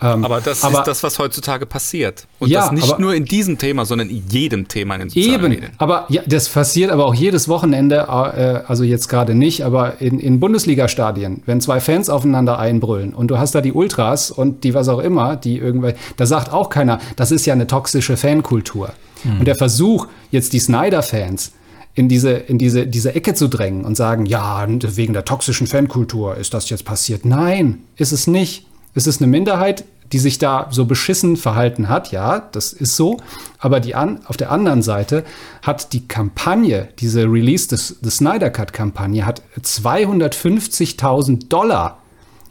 Ähm, 0.00 0.24
aber 0.24 0.40
das 0.40 0.62
aber, 0.62 0.80
ist 0.80 0.86
das, 0.86 1.02
was 1.02 1.18
heutzutage 1.18 1.64
passiert. 1.64 2.26
Und 2.38 2.50
ja, 2.50 2.62
das 2.62 2.72
nicht 2.72 2.92
aber, 2.92 3.00
nur 3.00 3.14
in 3.14 3.24
diesem 3.24 3.56
Thema, 3.56 3.86
sondern 3.86 4.10
in 4.10 4.22
jedem 4.28 4.68
Thema 4.68 4.94
in 4.94 5.00
den 5.00 5.08
sozialen 5.08 5.34
Eben, 5.34 5.48
Medien. 5.48 5.70
aber 5.78 6.04
ja, 6.10 6.22
das 6.26 6.50
passiert 6.50 6.90
aber 6.90 7.06
auch 7.06 7.14
jedes 7.14 7.48
Wochenende, 7.48 7.96
äh, 7.96 8.68
also 8.68 8.84
jetzt 8.84 9.08
gerade 9.08 9.34
nicht, 9.34 9.64
aber 9.64 10.00
in, 10.00 10.20
in 10.20 10.38
Bundesliga-Stadien, 10.38 11.42
wenn 11.46 11.62
zwei 11.62 11.80
Fans 11.80 12.10
aufeinander 12.10 12.58
einbrüllen 12.58 13.14
und 13.14 13.28
du 13.30 13.38
hast 13.38 13.54
da 13.54 13.62
die 13.62 13.72
Ultras 13.72 14.30
und 14.30 14.64
die 14.64 14.74
was 14.74 14.88
auch 14.88 14.98
immer, 14.98 15.36
die 15.36 15.56
irgendwelche, 15.56 15.96
da 16.18 16.26
sagt 16.26 16.52
auch 16.52 16.68
keiner, 16.68 16.98
das 17.16 17.30
ist 17.30 17.46
ja 17.46 17.54
eine 17.54 17.66
toxische 17.66 18.18
Fankultur. 18.18 18.90
Mhm. 19.24 19.40
Und 19.40 19.48
der 19.48 19.56
Versuch, 19.56 20.08
jetzt 20.30 20.52
die 20.52 20.58
Snyder-Fans 20.58 21.52
in 21.94 22.10
diese, 22.10 22.32
in 22.32 22.58
diese, 22.58 22.86
diese 22.86 23.14
Ecke 23.14 23.32
zu 23.32 23.48
drängen 23.48 23.86
und 23.86 23.96
sagen, 23.96 24.26
ja, 24.26 24.66
wegen 24.68 25.14
der 25.14 25.24
toxischen 25.24 25.66
Fankultur 25.66 26.36
ist 26.36 26.52
das 26.52 26.68
jetzt 26.68 26.84
passiert. 26.84 27.24
Nein, 27.24 27.78
ist 27.96 28.12
es 28.12 28.26
nicht. 28.26 28.66
Es 28.96 29.06
ist 29.06 29.20
eine 29.20 29.30
Minderheit, 29.30 29.84
die 30.10 30.18
sich 30.18 30.38
da 30.38 30.68
so 30.70 30.86
beschissen 30.86 31.36
verhalten 31.36 31.90
hat, 31.90 32.12
ja, 32.12 32.40
das 32.40 32.72
ist 32.72 32.96
so. 32.96 33.18
Aber 33.58 33.78
die 33.78 33.94
an, 33.94 34.20
auf 34.24 34.38
der 34.38 34.50
anderen 34.50 34.82
Seite 34.82 35.22
hat 35.60 35.92
die 35.92 36.08
Kampagne, 36.08 36.88
diese 36.98 37.24
Release 37.24 37.68
des, 37.68 38.00
des 38.00 38.16
Snyder 38.16 38.48
Cut 38.48 38.72
Kampagne, 38.72 39.26
hat 39.26 39.42
250.000 39.60 41.48
Dollar 41.48 41.98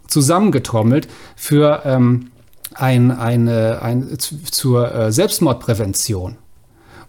zusammengetrommelt 0.05 1.07
für 1.35 1.81
ähm, 1.83 2.29
ein, 2.75 3.09
eine, 3.11 3.81
ein, 3.81 4.15
zur 4.19 4.93
äh, 4.93 5.11
Selbstmordprävention. 5.11 6.37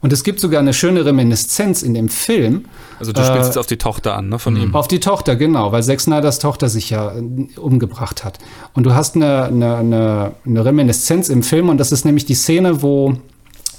Und 0.03 0.13
es 0.13 0.25
gibt 0.25 0.41
sogar 0.41 0.61
eine 0.61 0.73
schöne 0.73 1.05
Reminiszenz 1.05 1.83
in 1.83 1.95
dem 1.95 2.09
Film. 2.09 2.67
Also 2.99 3.13
du 3.13 3.23
spielst 3.23 3.43
äh, 3.43 3.47
jetzt 3.47 3.59
auf 3.59 3.67
die 3.67 3.79
Tochter 3.79 4.17
an, 4.17 4.29
ne, 4.29 4.39
von 4.39 4.57
ihm. 4.57 4.75
Auf 4.75 4.89
die 4.89 5.01
Tochter, 5.01 5.37
genau, 5.37 5.73
weil 5.73 5.83
Zack 5.83 6.01
Snyders 6.01 6.39
Tochter 6.39 6.69
sich 6.69 6.91
ja 6.91 7.13
äh, 7.13 7.59
umgebracht 7.59 8.25
hat. 8.25 8.39
Und 8.75 8.85
du 8.85 8.95
hast 8.95 9.17
eine, 9.17 9.45
eine, 9.45 9.77
eine, 9.77 10.33
eine 10.45 10.65
Reminiszenz 10.65 11.29
im 11.29 11.43
Film 11.43 11.69
und 11.69 11.79
das 11.79 11.93
ist 11.93 12.05
nämlich 12.05 12.25
die 12.25 12.35
Szene, 12.35 12.83
wo 12.83 13.15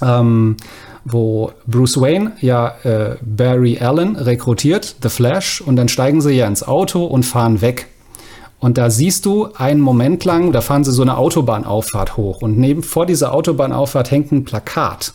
ähm, 0.02 0.56
wo 1.04 1.52
Bruce 1.66 2.00
Wayne 2.00 2.32
ja 2.40 2.74
äh, 2.82 3.16
Barry 3.22 3.78
Allen 3.78 4.16
rekrutiert, 4.16 4.96
The 5.02 5.08
Flash, 5.08 5.60
und 5.60 5.76
dann 5.76 5.88
steigen 5.88 6.20
sie 6.20 6.32
ja 6.32 6.46
ins 6.46 6.62
Auto 6.62 7.04
und 7.04 7.24
fahren 7.24 7.60
weg. 7.60 7.86
Und 8.60 8.76
da 8.76 8.90
siehst 8.90 9.24
du 9.24 9.48
einen 9.54 9.80
Moment 9.80 10.24
lang, 10.24 10.52
da 10.52 10.60
fahren 10.60 10.84
sie 10.84 10.92
so 10.92 11.02
eine 11.02 11.16
Autobahnauffahrt 11.16 12.16
hoch 12.16 12.42
und 12.42 12.58
neben 12.58 12.82
vor 12.82 13.06
dieser 13.06 13.32
Autobahnauffahrt 13.32 14.10
hängt 14.10 14.32
ein 14.32 14.44
Plakat 14.44 15.12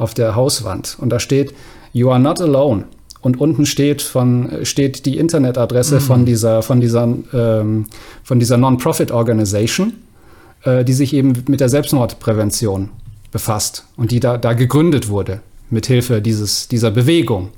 auf 0.00 0.14
der 0.14 0.34
Hauswand 0.34 0.96
und 1.00 1.10
da 1.10 1.20
steht 1.20 1.54
You 1.92 2.10
are 2.10 2.20
not 2.20 2.40
alone. 2.40 2.84
und 3.20 3.40
unten 3.40 3.66
steht 3.66 4.00
von 4.00 4.50
steht 4.62 5.04
die 5.06 5.18
Internetadresse 5.18 5.96
mhm. 5.96 6.00
von 6.00 6.24
dieser 6.24 6.62
von 6.62 6.80
dieser 6.80 7.08
ähm, 7.32 7.86
von 8.24 8.38
dieser 8.38 8.56
Non-Profit 8.56 9.10
Organization, 9.10 9.92
äh, 10.64 10.84
die 10.84 10.94
sich 10.94 11.12
eben 11.12 11.32
mit 11.48 11.60
der 11.60 11.68
Selbstmordprävention 11.68 12.90
befasst 13.30 13.84
und 13.96 14.10
die 14.10 14.20
da, 14.20 14.38
da 14.38 14.54
gegründet 14.54 15.08
wurde 15.08 15.40
mit 15.68 15.86
Hilfe 15.86 16.22
dieses 16.22 16.68
dieser 16.68 16.90
Bewegung. 16.90 17.50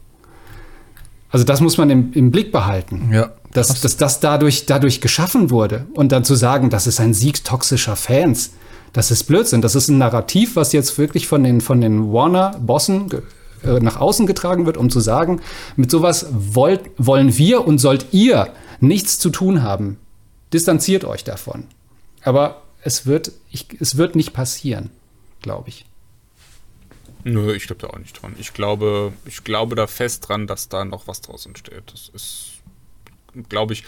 Also 1.30 1.46
das 1.46 1.60
muss 1.60 1.78
man 1.78 1.88
im, 1.90 2.12
im 2.12 2.30
Blick 2.30 2.52
behalten. 2.52 3.10
Ja. 3.10 3.30
Dass, 3.54 3.80
dass 3.80 3.96
das 3.96 4.20
dadurch, 4.20 4.66
dadurch 4.66 5.00
geschaffen 5.00 5.50
wurde. 5.50 5.86
Und 5.94 6.12
dann 6.12 6.24
zu 6.24 6.34
sagen, 6.34 6.70
das 6.70 6.86
ist 6.86 7.00
ein 7.00 7.12
Sieg 7.12 7.44
toxischer 7.44 7.96
Fans, 7.96 8.52
das 8.92 9.10
ist 9.10 9.24
Blödsinn. 9.24 9.62
Das 9.62 9.74
ist 9.74 9.88
ein 9.88 9.98
Narrativ, 9.98 10.56
was 10.56 10.72
jetzt 10.72 10.98
wirklich 10.98 11.26
von 11.26 11.42
den, 11.42 11.60
von 11.60 11.80
den 11.80 12.12
Warner-Bossen 12.12 13.10
äh, 13.64 13.80
nach 13.80 13.96
außen 13.96 14.26
getragen 14.26 14.66
wird, 14.66 14.76
um 14.76 14.90
zu 14.90 15.00
sagen, 15.00 15.40
mit 15.76 15.90
sowas 15.90 16.26
wollt, 16.30 16.90
wollen 16.98 17.36
wir 17.36 17.66
und 17.66 17.78
sollt 17.78 18.06
ihr 18.12 18.52
nichts 18.80 19.18
zu 19.18 19.30
tun 19.30 19.62
haben. 19.62 19.98
Distanziert 20.52 21.04
euch 21.04 21.24
davon. 21.24 21.64
Aber 22.22 22.62
es 22.82 23.06
wird, 23.06 23.32
ich, 23.50 23.68
es 23.80 23.96
wird 23.96 24.16
nicht 24.16 24.32
passieren, 24.32 24.90
glaube 25.40 25.70
ich. 25.70 25.86
Nö, 27.24 27.54
ich 27.54 27.66
glaube 27.66 27.82
da 27.82 27.88
auch 27.88 27.98
nicht 27.98 28.20
dran. 28.20 28.34
Ich 28.38 28.52
glaube, 28.52 29.12
ich 29.24 29.44
glaube 29.44 29.76
da 29.76 29.86
fest 29.86 30.28
dran, 30.28 30.46
dass 30.46 30.68
da 30.68 30.84
noch 30.84 31.06
was 31.06 31.20
draus 31.20 31.46
entsteht. 31.46 31.84
Das 31.92 32.10
ist, 32.12 32.62
glaube 33.48 33.74
ich, 33.74 33.84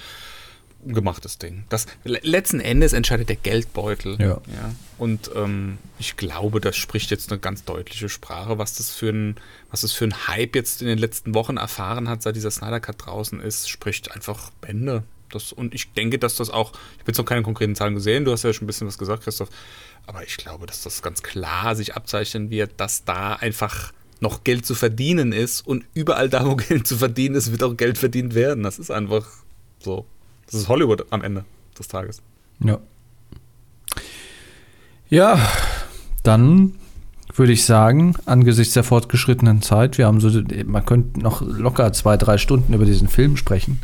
gemachtes 0.93 1.39
Ding. 1.39 1.65
Das, 1.69 1.87
letzten 2.05 2.61
Endes 2.61 2.93
entscheidet 2.93 3.29
der 3.29 3.37
Geldbeutel. 3.37 4.17
Ja. 4.21 4.27
ja. 4.27 4.75
Und 4.99 5.31
ähm, 5.35 5.79
ich 5.99 6.17
glaube, 6.17 6.61
das 6.61 6.77
spricht 6.77 7.11
jetzt 7.11 7.31
eine 7.31 7.41
ganz 7.41 7.65
deutliche 7.65 8.09
Sprache, 8.09 8.59
was 8.59 8.75
das 8.75 8.91
für 8.91 9.11
ein, 9.11 9.37
was 9.71 9.81
das 9.83 9.93
für 9.93 10.05
ein 10.05 10.29
Hype 10.29 10.55
jetzt 10.55 10.83
in 10.83 10.89
den 10.89 10.99
letzten 10.99 11.35
Wochen 11.35 11.57
erfahren 11.57 12.09
hat, 12.09 12.23
seit 12.23 12.37
dieser 12.37 12.51
Snyder 12.51 12.81
Cut 12.81 13.07
draußen 13.07 13.41
ist, 13.41 13.69
spricht 13.69 14.13
einfach 14.13 14.51
Bände. 14.61 15.05
Das, 15.31 15.53
und 15.53 15.75
ich 15.75 15.93
denke, 15.93 16.19
dass 16.19 16.37
das 16.37 16.51
auch, 16.51 16.73
ich 16.73 17.01
habe 17.01 17.09
jetzt 17.09 17.19
noch 17.19 17.25
keine 17.25 17.43
konkreten 17.43 17.75
Zahlen 17.75 17.95
gesehen, 17.95 18.25
du 18.25 18.33
hast 18.33 18.45
ja 18.45 18.53
schon 18.53 18.65
ein 18.65 18.67
bisschen 18.69 18.87
was 18.87 18.99
gesagt, 18.99 19.25
Christoph, 19.25 19.49
aber 20.07 20.23
ich 20.23 20.37
glaube, 20.37 20.67
dass 20.67 20.83
das 20.83 21.03
ganz 21.03 21.23
klar 21.23 21.75
sich 21.75 21.95
abzeichnen 21.97 22.51
wird, 22.51 22.73
dass 22.77 23.05
da 23.05 23.35
einfach 23.35 23.93
noch 24.21 24.45
Geld 24.45 24.65
zu 24.65 24.75
verdienen 24.75 25.33
ist 25.33 25.67
und 25.67 25.85
überall 25.95 26.29
da, 26.29 26.47
wo 26.47 26.57
Geld 26.57 26.87
zu 26.87 26.97
verdienen 26.97 27.35
ist, 27.35 27.51
wird 27.51 27.63
auch 27.63 27.77
Geld 27.77 27.99
verdient 27.99 28.35
werden. 28.35 28.63
Das 28.63 28.79
ist 28.79 28.91
einfach 28.91 29.27
so. 29.81 30.07
Das 30.47 30.55
ist 30.55 30.69
Hollywood 30.69 31.07
am 31.11 31.23
Ende 31.23 31.45
des 31.79 31.89
Tages. 31.89 32.23
Ja. 32.61 32.79
Ja, 35.09 35.39
dann 36.23 36.75
würde 37.35 37.53
ich 37.53 37.65
sagen, 37.65 38.15
angesichts 38.27 38.75
der 38.75 38.85
fortgeschrittenen 38.85 39.61
Zeit, 39.63 39.99
wir 39.99 40.07
haben 40.07 40.21
so, 40.21 40.31
man 40.67 40.87
könnte 40.87 41.21
noch 41.21 41.43
locker 41.43 41.93
zwei, 41.93 42.17
drei 42.17 42.39
Stunden 42.39 42.73
über 42.75 42.85
diesen 42.85 43.09
Film 43.09 43.37
sprechen. 43.37 43.81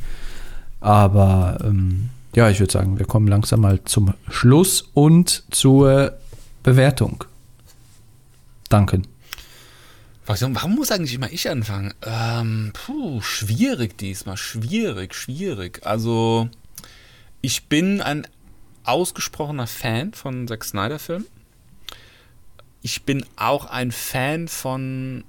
Aber 0.81 1.59
ähm, 1.62 2.11
ja, 2.35 2.49
ich 2.49 2.61
würde 2.61 2.73
sagen, 2.73 2.99
wir 2.99 3.07
kommen 3.07 3.27
langsam 3.27 3.61
mal 3.61 3.82
zum 3.85 4.15
Schluss 4.28 4.89
und 4.95 5.45
zur 5.51 6.12
Bewertung. 6.62 7.24
Danke. 8.69 9.03
Warum 10.39 10.77
muss 10.77 10.93
eigentlich 10.93 11.15
immer 11.15 11.32
ich 11.32 11.48
anfangen? 11.48 11.93
Ähm, 12.02 12.70
puh, 12.73 13.20
schwierig 13.20 13.98
diesmal, 13.98 14.36
schwierig, 14.36 15.15
schwierig. 15.15 15.85
Also, 15.85 16.48
ich 17.40 17.65
bin 17.65 18.01
ein 18.01 18.27
ausgesprochener 18.85 19.66
Fan 19.66 20.12
von 20.12 20.47
Zack 20.47 20.65
Snyder-Filmen. 20.65 21.27
Ich 22.82 23.02
bin 23.02 23.27
auch 23.36 23.66
ein 23.66 23.90
Fan 23.90 24.47
von 24.47 25.24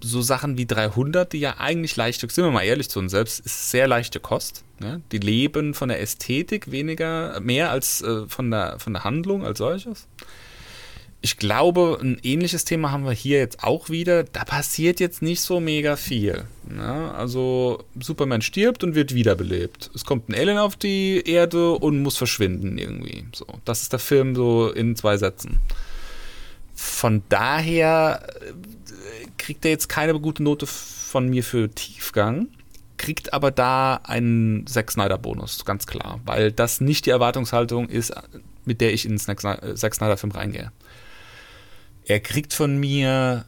so 0.00 0.22
Sachen 0.22 0.56
wie 0.56 0.66
300, 0.66 1.32
die 1.32 1.40
ja 1.40 1.56
eigentlich 1.58 1.96
leichte, 1.96 2.28
sind 2.28 2.44
wir 2.44 2.50
mal 2.50 2.62
ehrlich 2.62 2.88
zu 2.88 3.00
uns 3.00 3.10
selbst, 3.10 3.40
ist 3.40 3.70
sehr 3.70 3.88
leichte 3.88 4.20
Kost. 4.20 4.64
Ne? 4.80 5.00
Die 5.12 5.18
leben 5.18 5.74
von 5.74 5.88
der 5.88 6.00
Ästhetik 6.00 6.70
weniger, 6.70 7.38
mehr 7.40 7.70
als 7.70 8.02
äh, 8.02 8.26
von, 8.26 8.50
der, 8.50 8.78
von 8.78 8.92
der 8.92 9.04
Handlung 9.04 9.44
als 9.44 9.58
solches. 9.58 10.08
Ich 11.24 11.36
glaube, 11.36 11.98
ein 12.02 12.18
ähnliches 12.24 12.64
Thema 12.64 12.90
haben 12.90 13.04
wir 13.04 13.12
hier 13.12 13.38
jetzt 13.38 13.62
auch 13.62 13.88
wieder. 13.88 14.24
Da 14.24 14.44
passiert 14.44 14.98
jetzt 14.98 15.22
nicht 15.22 15.40
so 15.40 15.60
mega 15.60 15.94
viel. 15.94 16.44
Ne? 16.68 17.14
Also 17.14 17.84
Superman 18.00 18.42
stirbt 18.42 18.82
und 18.82 18.96
wird 18.96 19.14
wiederbelebt. 19.14 19.92
Es 19.94 20.04
kommt 20.04 20.28
ein 20.28 20.34
Alien 20.34 20.58
auf 20.58 20.74
die 20.74 21.22
Erde 21.24 21.74
und 21.74 22.02
muss 22.02 22.16
verschwinden 22.16 22.76
irgendwie. 22.76 23.24
So, 23.32 23.46
das 23.64 23.82
ist 23.82 23.92
der 23.92 24.00
Film 24.00 24.34
so 24.34 24.70
in 24.72 24.96
zwei 24.96 25.16
Sätzen. 25.16 25.60
Von 26.74 27.22
daher 27.28 28.26
kriegt 29.38 29.64
er 29.64 29.70
jetzt 29.70 29.88
keine 29.88 30.18
gute 30.18 30.42
Note 30.42 30.66
von 30.66 31.28
mir 31.28 31.44
für 31.44 31.70
Tiefgang, 31.70 32.48
kriegt 32.96 33.32
aber 33.32 33.52
da 33.52 34.00
einen 34.02 34.66
Zack 34.66 34.90
Snyder-Bonus, 34.90 35.64
ganz 35.64 35.86
klar, 35.86 36.18
weil 36.24 36.50
das 36.50 36.80
nicht 36.80 37.06
die 37.06 37.10
Erwartungshaltung 37.10 37.88
ist, 37.88 38.12
mit 38.64 38.80
der 38.80 38.92
ich 38.92 39.04
in 39.04 39.12
den 39.12 39.18
Zack 39.18 39.40
Snyder-Film 39.94 40.32
reingehe. 40.32 40.72
Er 42.06 42.20
kriegt 42.20 42.52
von 42.52 42.78
mir 42.78 43.46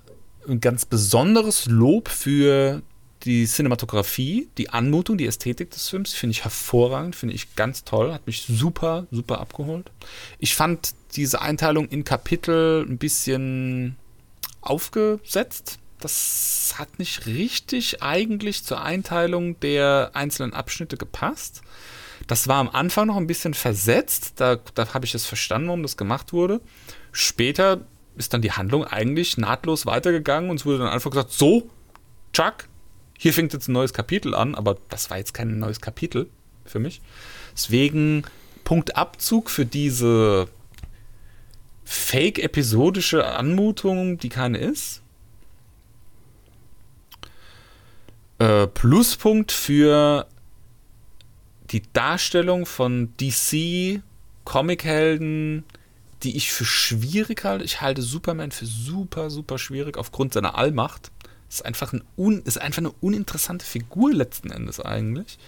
ein 0.48 0.60
ganz 0.60 0.84
besonderes 0.84 1.66
Lob 1.66 2.08
für 2.08 2.82
die 3.22 3.46
Cinematografie, 3.46 4.48
die 4.58 4.68
Anmutung, 4.68 5.16
die 5.16 5.26
Ästhetik 5.26 5.70
des 5.70 5.88
Films 5.88 6.12
finde 6.12 6.32
ich 6.32 6.44
hervorragend, 6.44 7.16
finde 7.16 7.34
ich 7.34 7.56
ganz 7.56 7.84
toll, 7.84 8.12
hat 8.12 8.26
mich 8.26 8.44
super, 8.46 9.06
super 9.10 9.40
abgeholt. 9.40 9.90
Ich 10.38 10.54
fand 10.54 10.94
diese 11.16 11.40
Einteilung 11.40 11.88
in 11.88 12.04
Kapitel 12.04 12.84
ein 12.86 12.98
bisschen 12.98 13.96
aufgesetzt 14.60 15.78
das 16.04 16.74
hat 16.76 16.98
nicht 16.98 17.24
richtig 17.24 18.02
eigentlich 18.02 18.62
zur 18.62 18.82
Einteilung 18.82 19.58
der 19.60 20.10
einzelnen 20.12 20.52
Abschnitte 20.52 20.98
gepasst. 20.98 21.62
Das 22.26 22.46
war 22.46 22.56
am 22.56 22.68
Anfang 22.68 23.06
noch 23.06 23.16
ein 23.16 23.26
bisschen 23.26 23.54
versetzt, 23.54 24.34
da, 24.36 24.56
da 24.74 24.92
habe 24.92 25.06
ich 25.06 25.14
es 25.14 25.24
verstanden, 25.24 25.68
warum 25.68 25.82
das 25.82 25.96
gemacht 25.96 26.34
wurde. 26.34 26.60
Später 27.10 27.86
ist 28.16 28.32
dann 28.32 28.42
die 28.42 28.52
Handlung 28.52 28.84
eigentlich 28.84 29.36
nahtlos 29.38 29.86
weitergegangen 29.86 30.50
und 30.50 30.60
es 30.60 30.66
wurde 30.66 30.78
dann 30.78 30.88
einfach 30.88 31.10
gesagt, 31.10 31.32
so, 31.32 31.68
Chuck, 32.32 32.68
hier 33.18 33.32
fängt 33.32 33.52
jetzt 33.52 33.68
ein 33.68 33.72
neues 33.72 33.92
Kapitel 33.92 34.34
an, 34.34 34.54
aber 34.54 34.76
das 34.88 35.10
war 35.10 35.18
jetzt 35.18 35.34
kein 35.34 35.58
neues 35.58 35.80
Kapitel 35.80 36.28
für 36.64 36.78
mich. 36.78 37.00
Deswegen 37.54 38.24
Punktabzug 38.64 39.50
für 39.50 39.66
diese 39.66 40.48
fake-episodische 41.84 43.26
Anmutung, 43.26 44.18
die 44.18 44.30
keine 44.30 44.58
ist. 44.58 45.02
Äh, 48.38 48.66
Pluspunkt 48.66 49.52
für 49.52 50.26
die 51.70 51.82
Darstellung 51.92 52.66
von 52.66 53.12
DC 53.20 54.00
Comichelden, 54.44 55.64
die 56.24 56.36
ich 56.36 56.52
für 56.52 56.64
schwierig 56.64 57.44
halte. 57.44 57.64
Ich 57.64 57.80
halte 57.80 58.02
Superman 58.02 58.50
für 58.50 58.66
super, 58.66 59.30
super 59.30 59.58
schwierig 59.58 59.96
aufgrund 59.96 60.32
seiner 60.32 60.56
Allmacht. 60.56 61.10
Ist 61.48 61.64
einfach, 61.64 61.92
ein 61.92 62.02
un, 62.16 62.42
ist 62.42 62.60
einfach 62.60 62.78
eine 62.78 62.92
uninteressante 63.00 63.64
Figur 63.64 64.12
letzten 64.12 64.50
Endes 64.50 64.80
eigentlich. 64.80 65.38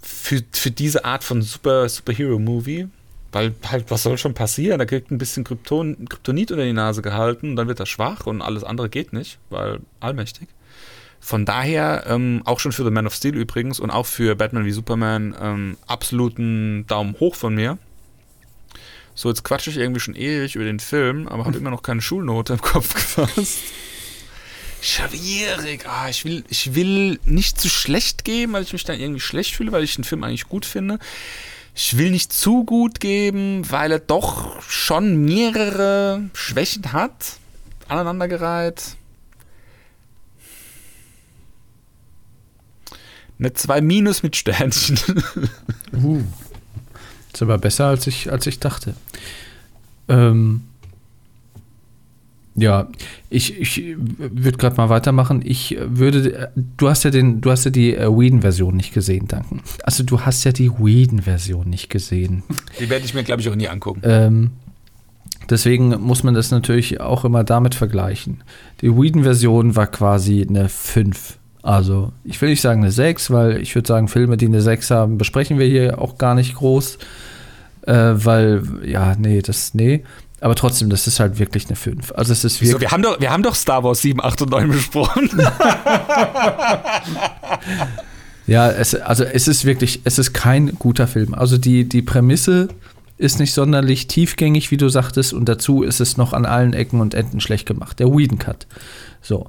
Für, 0.00 0.42
für 0.52 0.70
diese 0.70 1.04
Art 1.04 1.24
von 1.24 1.42
Super, 1.42 1.88
Superhero-Movie. 1.88 2.88
Weil 3.32 3.54
halt, 3.66 3.90
was 3.90 4.02
soll 4.02 4.18
schon 4.18 4.34
passieren? 4.34 4.78
Da 4.78 4.84
kriegt 4.84 5.10
ein 5.10 5.18
bisschen 5.18 5.42
Krypton, 5.42 6.06
Kryptonit 6.08 6.52
unter 6.52 6.64
die 6.64 6.72
Nase 6.74 7.00
gehalten 7.00 7.50
und 7.50 7.56
dann 7.56 7.66
wird 7.66 7.80
er 7.80 7.86
schwach 7.86 8.26
und 8.26 8.42
alles 8.42 8.62
andere 8.62 8.90
geht 8.90 9.12
nicht, 9.14 9.38
weil 9.48 9.80
allmächtig. 10.00 10.48
Von 11.18 11.46
daher, 11.46 12.04
ähm, 12.08 12.42
auch 12.44 12.60
schon 12.60 12.72
für 12.72 12.84
The 12.84 12.90
Man 12.90 13.06
of 13.06 13.14
Steel 13.14 13.34
übrigens 13.34 13.80
und 13.80 13.90
auch 13.90 14.06
für 14.06 14.34
Batman 14.34 14.66
wie 14.66 14.72
Superman, 14.72 15.34
ähm, 15.40 15.76
absoluten 15.86 16.84
Daumen 16.88 17.18
hoch 17.20 17.34
von 17.34 17.54
mir. 17.54 17.78
So, 19.14 19.28
jetzt 19.28 19.44
quatsche 19.44 19.70
ich 19.70 19.76
irgendwie 19.76 20.00
schon 20.00 20.14
ewig 20.14 20.54
über 20.54 20.64
den 20.64 20.80
Film, 20.80 21.28
aber 21.28 21.44
habe 21.44 21.58
immer 21.58 21.70
noch 21.70 21.82
keine 21.82 22.00
Schulnote 22.00 22.54
im 22.54 22.60
Kopf 22.60 22.94
gefasst. 23.16 23.58
Schwierig. 24.80 25.86
Ah, 25.86 26.08
ich, 26.08 26.24
will, 26.24 26.44
ich 26.48 26.74
will 26.74 27.20
nicht 27.24 27.60
zu 27.60 27.68
schlecht 27.68 28.24
geben, 28.24 28.54
weil 28.54 28.64
ich 28.64 28.72
mich 28.72 28.84
dann 28.84 28.98
irgendwie 28.98 29.20
schlecht 29.20 29.54
fühle, 29.54 29.70
weil 29.70 29.84
ich 29.84 29.94
den 29.94 30.04
Film 30.04 30.24
eigentlich 30.24 30.48
gut 30.48 30.66
finde. 30.66 30.98
Ich 31.74 31.96
will 31.98 32.10
nicht 32.10 32.32
zu 32.32 32.64
gut 32.64 33.00
geben, 33.00 33.70
weil 33.70 33.92
er 33.92 33.98
doch 34.00 34.60
schon 34.62 35.24
mehrere 35.24 36.30
Schwächen 36.34 36.92
hat, 36.92 37.36
aneinandergereiht. 37.88 38.96
Eine 43.38 43.52
2 43.52 43.80
minus 43.80 44.22
mit 44.22 44.36
Sternchen. 44.36 44.98
uh. 45.92 46.22
Ist 47.32 47.42
aber 47.42 47.58
besser, 47.58 47.86
als 47.86 48.06
ich, 48.06 48.30
als 48.30 48.46
ich 48.46 48.60
dachte. 48.60 48.94
Ähm, 50.08 50.62
ja, 52.54 52.88
ich, 53.30 53.58
ich 53.58 53.96
würde 54.18 54.58
gerade 54.58 54.76
mal 54.76 54.90
weitermachen. 54.90 55.40
Ich 55.42 55.76
würde, 55.80 56.52
du 56.76 56.88
hast 56.88 57.04
ja 57.04 57.10
den, 57.10 57.40
du 57.40 57.50
hast 57.50 57.64
ja 57.64 57.70
die 57.70 57.96
äh, 57.96 58.08
Whedon-Version 58.08 58.76
nicht 58.76 58.92
gesehen, 58.92 59.26
danken. 59.26 59.62
Also 59.84 60.02
du 60.04 60.20
hast 60.20 60.44
ja 60.44 60.52
die 60.52 60.70
Whedon-Version 60.70 61.68
nicht 61.68 61.88
gesehen. 61.88 62.42
Die 62.78 62.90
werde 62.90 63.06
ich 63.06 63.14
mir, 63.14 63.24
glaube 63.24 63.40
ich, 63.40 63.48
auch 63.48 63.54
nie 63.54 63.68
angucken. 63.68 64.02
Ähm, 64.04 64.50
Deswegen 65.50 65.88
muss 66.00 66.22
man 66.22 66.34
das 66.34 66.50
natürlich 66.50 67.00
auch 67.00 67.24
immer 67.24 67.44
damit 67.44 67.74
vergleichen. 67.74 68.42
Die 68.80 68.94
Whedon-Version 68.94 69.76
war 69.76 69.86
quasi 69.86 70.46
eine 70.48 70.68
5. 70.68 71.38
Also, 71.62 72.12
ich 72.24 72.40
will 72.42 72.50
nicht 72.50 72.60
sagen 72.60 72.82
eine 72.82 72.90
6, 72.90 73.30
weil 73.30 73.62
ich 73.62 73.74
würde 73.74 73.86
sagen, 73.86 74.08
Filme, 74.08 74.36
die 74.36 74.46
eine 74.46 74.60
6 74.60 74.90
haben, 74.90 75.16
besprechen 75.16 75.58
wir 75.58 75.66
hier 75.66 76.00
auch 76.00 76.18
gar 76.18 76.34
nicht 76.34 76.56
groß. 76.56 76.98
Äh, 77.86 77.92
weil, 77.92 78.62
ja, 78.84 79.14
nee, 79.16 79.42
das, 79.42 79.72
nee. 79.74 80.02
Aber 80.40 80.56
trotzdem, 80.56 80.90
das 80.90 81.06
ist 81.06 81.20
halt 81.20 81.38
wirklich 81.38 81.66
eine 81.66 81.76
5. 81.76 82.12
Also 82.16 82.32
es 82.32 82.42
ist 82.44 82.60
Wieso? 82.60 82.80
Wir 82.80 82.90
haben, 82.90 83.02
doch, 83.02 83.20
wir 83.20 83.30
haben 83.30 83.44
doch 83.44 83.54
Star 83.54 83.84
Wars 83.84 84.02
7, 84.02 84.20
8 84.20 84.42
und 84.42 84.50
9 84.50 84.68
besprochen. 84.70 85.30
ja, 88.48 88.68
es, 88.68 88.96
also 88.96 89.22
es 89.22 89.46
ist 89.46 89.64
wirklich, 89.64 90.00
es 90.02 90.18
ist 90.18 90.32
kein 90.32 90.74
guter 90.80 91.06
Film. 91.06 91.32
Also 91.32 91.58
die, 91.58 91.88
die 91.88 92.02
Prämisse 92.02 92.66
ist 93.18 93.38
nicht 93.38 93.54
sonderlich 93.54 94.08
tiefgängig, 94.08 94.72
wie 94.72 94.76
du 94.76 94.88
sagtest, 94.88 95.32
und 95.32 95.48
dazu 95.48 95.84
ist 95.84 96.00
es 96.00 96.16
noch 96.16 96.32
an 96.32 96.44
allen 96.44 96.72
Ecken 96.72 97.00
und 97.00 97.14
Enden 97.14 97.38
schlecht 97.38 97.66
gemacht. 97.66 98.00
Der 98.00 98.08
Whedon 98.08 98.38
Cut. 98.38 98.66
So. 99.20 99.48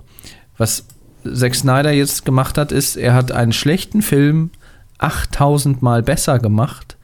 Was 0.59 0.85
Zack 1.32 1.56
Snyder 1.56 1.92
jetzt 1.92 2.26
gemacht 2.26 2.58
hat, 2.58 2.72
ist, 2.72 2.95
er 2.95 3.14
hat 3.14 3.32
einen 3.32 3.53
schlechten 3.53 4.02
Film 4.02 4.50
8000 5.00 5.82
Mal 5.82 6.03
besser 6.03 6.40
gemacht 6.40 6.98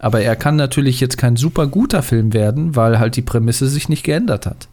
aber 0.00 0.22
er 0.22 0.34
kann 0.34 0.56
natürlich 0.56 0.98
jetzt 0.98 1.18
kein 1.18 1.36
super 1.36 1.66
guter 1.66 2.02
Film 2.02 2.32
werden, 2.32 2.74
weil 2.74 2.98
halt 2.98 3.16
die 3.16 3.22
Prämisse 3.22 3.68
sich 3.68 3.88
nicht 3.88 4.02
geändert 4.02 4.46
hat. 4.46 4.66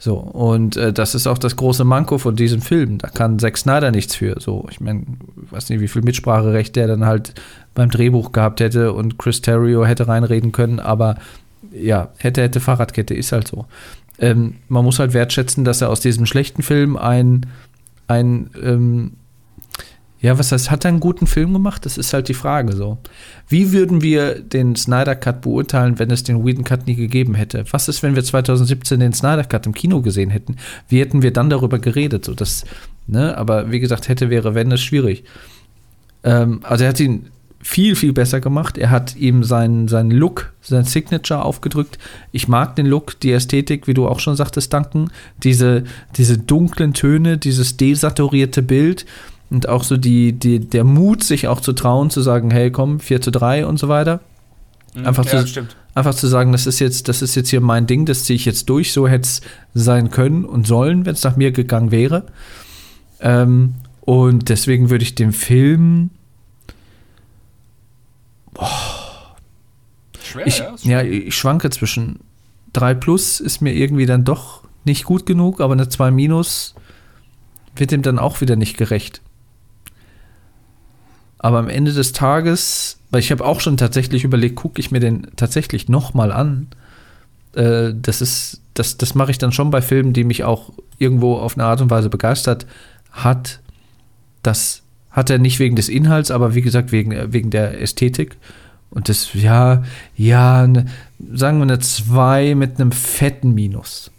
So, 0.00 0.16
und 0.16 0.76
äh, 0.76 0.92
das 0.92 1.14
ist 1.14 1.26
auch 1.28 1.38
das 1.38 1.56
große 1.56 1.84
Manko 1.84 2.18
von 2.18 2.34
diesem 2.36 2.60
Film. 2.60 2.98
Da 2.98 3.08
kann 3.08 3.38
Zack 3.38 3.56
Snyder 3.56 3.92
nichts 3.92 4.16
für. 4.16 4.40
So, 4.40 4.66
ich 4.70 4.80
meine, 4.80 5.04
weiß 5.50 5.70
nicht, 5.70 5.80
wie 5.80 5.88
viel 5.88 6.02
Mitspracherecht 6.02 6.74
der 6.74 6.88
dann 6.88 7.06
halt 7.06 7.34
beim 7.74 7.90
Drehbuch 7.90 8.32
gehabt 8.32 8.60
hätte 8.60 8.92
und 8.92 9.18
Chris 9.18 9.42
Terrio 9.42 9.84
hätte 9.84 10.08
reinreden 10.08 10.50
können, 10.50 10.80
aber 10.80 11.16
ja, 11.72 12.08
hätte, 12.18 12.42
hätte 12.42 12.60
Fahrradkette, 12.60 13.14
ist 13.14 13.32
halt 13.32 13.46
so. 13.46 13.66
Ähm, 14.18 14.56
man 14.68 14.84
muss 14.84 14.98
halt 14.98 15.14
wertschätzen, 15.14 15.64
dass 15.64 15.82
er 15.82 15.90
aus 15.90 16.00
diesem 16.00 16.26
schlechten 16.26 16.62
Film 16.62 16.96
ein, 16.96 17.46
ein 18.08 18.50
ähm, 18.60 19.12
ja, 20.20 20.36
was 20.36 20.50
heißt, 20.50 20.70
hat 20.70 20.84
er 20.84 20.88
einen 20.88 20.98
guten 21.00 21.28
Film 21.28 21.52
gemacht? 21.52 21.86
Das 21.86 21.96
ist 21.96 22.12
halt 22.12 22.28
die 22.28 22.34
Frage 22.34 22.74
so. 22.74 22.98
Wie 23.48 23.72
würden 23.72 24.02
wir 24.02 24.40
den 24.40 24.74
Snyder 24.74 25.14
Cut 25.14 25.42
beurteilen, 25.42 26.00
wenn 26.00 26.10
es 26.10 26.24
den 26.24 26.44
Whedon 26.44 26.64
Cut 26.64 26.88
nie 26.88 26.96
gegeben 26.96 27.34
hätte? 27.34 27.64
Was 27.70 27.88
ist, 27.88 28.02
wenn 28.02 28.16
wir 28.16 28.24
2017 28.24 28.98
den 28.98 29.12
Snyder 29.12 29.44
Cut 29.44 29.66
im 29.66 29.74
Kino 29.74 30.02
gesehen 30.02 30.30
hätten? 30.30 30.56
Wie 30.88 30.98
hätten 30.98 31.22
wir 31.22 31.32
dann 31.32 31.50
darüber 31.50 31.78
geredet? 31.78 32.24
So, 32.24 32.34
das, 32.34 32.64
ne? 33.06 33.38
Aber 33.38 33.70
wie 33.70 33.78
gesagt, 33.78 34.08
hätte, 34.08 34.28
wäre, 34.28 34.56
wenn, 34.56 34.72
ist 34.72 34.82
schwierig. 34.82 35.22
Ähm, 36.24 36.60
also 36.64 36.82
er 36.82 36.90
hat 36.90 36.98
ihn 36.98 37.26
viel, 37.60 37.96
viel 37.96 38.12
besser 38.12 38.40
gemacht. 38.40 38.78
Er 38.78 38.90
hat 38.90 39.16
ihm 39.16 39.42
seinen, 39.42 39.88
seinen 39.88 40.10
Look, 40.10 40.52
sein 40.60 40.84
Signature 40.84 41.44
aufgedrückt. 41.44 41.98
Ich 42.30 42.48
mag 42.48 42.76
den 42.76 42.86
Look, 42.86 43.18
die 43.20 43.32
Ästhetik, 43.32 43.86
wie 43.86 43.94
du 43.94 44.06
auch 44.06 44.20
schon 44.20 44.36
sagtest, 44.36 44.72
Duncan. 44.72 45.10
Diese, 45.42 45.84
diese 46.16 46.38
dunklen 46.38 46.94
Töne, 46.94 47.36
dieses 47.36 47.76
desaturierte 47.76 48.62
Bild 48.62 49.06
und 49.50 49.68
auch 49.68 49.82
so 49.82 49.96
die, 49.96 50.32
die, 50.32 50.60
der 50.60 50.84
Mut, 50.84 51.24
sich 51.24 51.48
auch 51.48 51.60
zu 51.60 51.72
trauen, 51.72 52.10
zu 52.10 52.20
sagen, 52.20 52.50
hey, 52.50 52.70
komm, 52.70 53.00
4 53.00 53.20
zu 53.20 53.30
3 53.30 53.66
und 53.66 53.78
so 53.78 53.88
weiter. 53.88 54.20
Mhm. 54.94 55.06
Einfach, 55.06 55.24
ja, 55.26 55.44
zu, 55.44 55.66
einfach 55.94 56.14
zu 56.14 56.26
sagen, 56.26 56.52
das 56.52 56.66
ist 56.66 56.78
jetzt, 56.78 57.08
das 57.08 57.22
ist 57.22 57.34
jetzt 57.34 57.48
hier 57.48 57.60
mein 57.60 57.86
Ding, 57.86 58.06
das 58.06 58.24
ziehe 58.24 58.36
ich 58.36 58.44
jetzt 58.44 58.68
durch, 58.68 58.92
so 58.92 59.08
hätte 59.08 59.26
es 59.26 59.40
sein 59.74 60.10
können 60.10 60.44
und 60.44 60.66
sollen, 60.66 61.06
wenn 61.06 61.14
es 61.14 61.24
nach 61.24 61.36
mir 61.36 61.50
gegangen 61.50 61.90
wäre. 61.90 62.24
Ähm, 63.20 63.74
und 64.02 64.48
deswegen 64.48 64.90
würde 64.90 65.02
ich 65.02 65.14
dem 65.14 65.32
Film. 65.32 66.10
Boah, 68.58 69.36
schwer, 70.22 70.46
ich, 70.46 70.58
ja, 70.58 70.74
ja, 70.82 71.02
ich 71.02 71.34
schwanke 71.36 71.70
zwischen 71.70 72.20
3 72.72 72.94
plus 72.94 73.40
ist 73.40 73.60
mir 73.60 73.72
irgendwie 73.72 74.06
dann 74.06 74.24
doch 74.24 74.62
nicht 74.84 75.04
gut 75.04 75.26
genug, 75.26 75.60
aber 75.60 75.72
eine 75.74 75.88
2 75.88 76.10
minus 76.10 76.74
wird 77.76 77.92
dem 77.92 78.02
dann 78.02 78.18
auch 78.18 78.40
wieder 78.40 78.56
nicht 78.56 78.76
gerecht. 78.76 79.22
Aber 81.38 81.58
am 81.58 81.68
Ende 81.68 81.92
des 81.92 82.12
Tages, 82.12 82.98
weil 83.10 83.20
ich 83.20 83.30
habe 83.30 83.44
auch 83.44 83.60
schon 83.60 83.76
tatsächlich 83.76 84.24
überlegt, 84.24 84.56
gucke 84.56 84.80
ich 84.80 84.90
mir 84.90 85.00
den 85.00 85.28
tatsächlich 85.36 85.88
nochmal 85.88 86.32
an. 86.32 86.66
Äh, 87.54 87.92
das 87.94 88.20
ist, 88.20 88.60
das, 88.74 88.98
das 88.98 89.14
mache 89.14 89.30
ich 89.30 89.38
dann 89.38 89.52
schon 89.52 89.70
bei 89.70 89.80
Filmen, 89.80 90.12
die 90.12 90.24
mich 90.24 90.42
auch 90.42 90.72
irgendwo 90.98 91.36
auf 91.36 91.56
eine 91.56 91.64
Art 91.64 91.80
und 91.80 91.90
Weise 91.90 92.10
begeistert 92.10 92.66
hat. 93.12 93.60
Das 94.42 94.82
hat 95.10 95.30
er 95.30 95.38
nicht 95.38 95.58
wegen 95.58 95.76
des 95.76 95.88
Inhalts, 95.88 96.30
aber 96.30 96.54
wie 96.54 96.62
gesagt, 96.62 96.92
wegen, 96.92 97.12
äh, 97.12 97.32
wegen 97.32 97.50
der 97.50 97.80
Ästhetik. 97.80 98.36
Und 98.90 99.08
das, 99.08 99.34
ja, 99.34 99.84
ja, 100.16 100.66
ne, 100.66 100.86
sagen 101.32 101.58
wir 101.58 101.64
eine 101.64 101.78
2 101.78 102.54
mit 102.54 102.80
einem 102.80 102.92
fetten 102.92 103.54
Minus. 103.54 104.10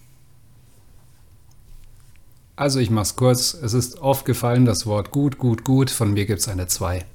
Also 2.55 2.79
ich 2.79 2.89
mach's 2.89 3.15
kurz. 3.15 3.53
Es 3.53 3.73
ist 3.73 3.99
oft 3.99 4.25
gefallen 4.25 4.65
das 4.65 4.85
Wort 4.85 5.11
gut, 5.11 5.37
gut, 5.37 5.63
gut. 5.63 5.89
Von 5.89 6.13
mir 6.13 6.25
gibt 6.25 6.41
es 6.41 6.49
eine 6.49 6.67
2. 6.67 7.05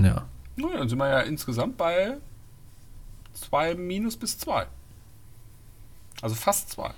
Ja. 0.00 0.26
Naja, 0.56 0.78
dann 0.78 0.88
sind 0.88 0.98
wir 0.98 1.08
ja 1.08 1.20
insgesamt 1.20 1.76
bei 1.76 2.16
2 3.34 3.76
minus 3.76 4.16
bis 4.16 4.38
2. 4.38 4.66
Also 6.20 6.34
fast 6.34 6.70
2. 6.70 6.90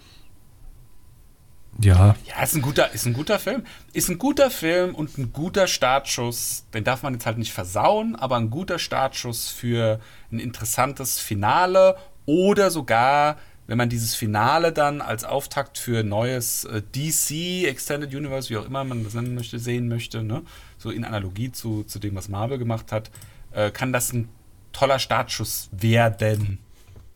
Ja. 1.81 2.17
Ja, 2.27 2.43
ist 2.43 2.55
ein, 2.55 2.63
guter, 2.63 2.93
ist 2.93 3.07
ein 3.07 3.13
guter 3.13 3.39
Film. 3.39 3.63
Ist 3.93 4.09
ein 4.09 4.19
guter 4.19 4.51
Film 4.51 4.95
und 4.95 5.17
ein 5.17 5.33
guter 5.33 5.67
Startschuss. 5.67 6.65
Den 6.75 6.85
darf 6.85 7.03
man 7.03 7.15
jetzt 7.15 7.27
halt 7.27 7.39
nicht 7.39 7.53
versauen, 7.53 8.17
aber 8.17 8.37
ein 8.37 8.51
guter 8.51 8.79
Startschuss 8.79 9.49
für 9.49 10.01
ein 10.33 10.41
interessantes 10.41 11.21
Finale 11.21 11.97
oder 12.27 12.71
sogar 12.71 13.37
wenn 13.69 13.77
man 13.77 13.91
dieses 13.91 14.15
Finale 14.15 14.73
dann 14.73 15.03
als 15.03 15.25
Auftakt 15.25 15.77
für 15.77 16.03
neues 16.03 16.65
äh, 16.65 16.81
DC, 16.81 17.69
Extended 17.69 18.15
Universe, 18.15 18.49
wie 18.49 18.57
auch 18.57 18.65
immer 18.65 18.83
man 18.83 19.05
das 19.05 19.13
nennen 19.13 19.35
möchte, 19.35 19.59
sehen 19.59 19.89
möchte, 19.89 20.23
ne? 20.23 20.43
so 20.79 20.91
in 20.91 21.05
Analogie 21.05 21.53
zu, 21.53 21.85
zu 21.85 21.99
dem, 21.99 22.15
was 22.17 22.31
Marvel 22.31 22.57
gemacht 22.57 22.93
hat, 22.93 23.11
äh, 23.53 23.71
kann 23.71 23.93
das 23.93 24.13
ein 24.15 24.31
toller 24.73 24.99
Startschuss 24.99 25.69
werden. 25.71 26.61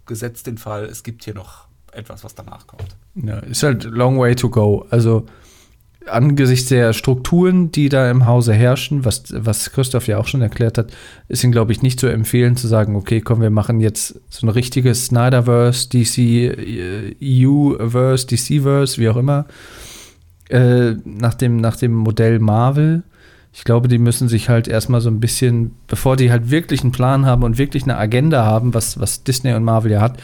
Gesetzt 0.04 0.46
den 0.46 0.58
Fall, 0.58 0.84
es 0.84 1.02
gibt 1.02 1.24
hier 1.24 1.34
noch 1.34 1.68
etwas, 1.92 2.24
was 2.24 2.34
danach 2.34 2.66
kommt. 2.66 2.96
Ja, 3.14 3.38
ist 3.38 3.62
halt 3.62 3.84
long 3.84 4.18
way 4.18 4.34
to 4.34 4.48
go. 4.48 4.86
Also 4.90 5.26
angesichts 6.06 6.68
der 6.68 6.92
Strukturen, 6.92 7.70
die 7.70 7.88
da 7.88 8.10
im 8.10 8.26
Hause 8.26 8.52
herrschen, 8.52 9.04
was, 9.04 9.24
was 9.30 9.70
Christoph 9.72 10.06
ja 10.06 10.18
auch 10.18 10.26
schon 10.26 10.42
erklärt 10.42 10.78
hat, 10.78 10.92
ist 11.28 11.44
ihm, 11.44 11.52
glaube 11.52 11.72
ich, 11.72 11.82
nicht 11.82 12.00
zu 12.00 12.06
empfehlen, 12.06 12.56
zu 12.56 12.66
sagen, 12.66 12.96
okay, 12.96 13.20
komm, 13.20 13.40
wir 13.40 13.50
machen 13.50 13.80
jetzt 13.80 14.20
so 14.28 14.46
ein 14.46 14.50
richtiges 14.50 15.06
Snyderverse, 15.06 15.88
DC, 15.90 17.16
EU-Verse, 17.22 18.26
DC-Verse, 18.26 19.00
wie 19.00 19.08
auch 19.08 19.16
immer, 19.16 19.46
äh, 20.48 20.92
nach, 21.04 21.34
dem, 21.34 21.58
nach 21.58 21.76
dem 21.76 21.92
Modell 21.92 22.38
Marvel. 22.38 23.02
Ich 23.52 23.64
glaube, 23.64 23.88
die 23.88 23.98
müssen 23.98 24.28
sich 24.28 24.48
halt 24.48 24.66
erstmal 24.66 25.02
so 25.02 25.10
ein 25.10 25.20
bisschen, 25.20 25.72
bevor 25.86 26.16
die 26.16 26.30
halt 26.30 26.50
wirklich 26.50 26.82
einen 26.82 26.92
Plan 26.92 27.26
haben 27.26 27.42
und 27.42 27.58
wirklich 27.58 27.82
eine 27.82 27.98
Agenda 27.98 28.44
haben, 28.44 28.72
was, 28.72 28.98
was 28.98 29.24
Disney 29.24 29.52
und 29.52 29.62
Marvel 29.62 29.92
ja 29.92 30.00
hat, 30.00 30.18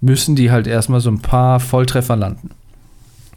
müssen 0.00 0.36
die 0.36 0.50
halt 0.50 0.66
erstmal 0.66 1.00
so 1.00 1.10
ein 1.10 1.20
paar 1.20 1.60
Volltreffer 1.60 2.16
landen. 2.16 2.50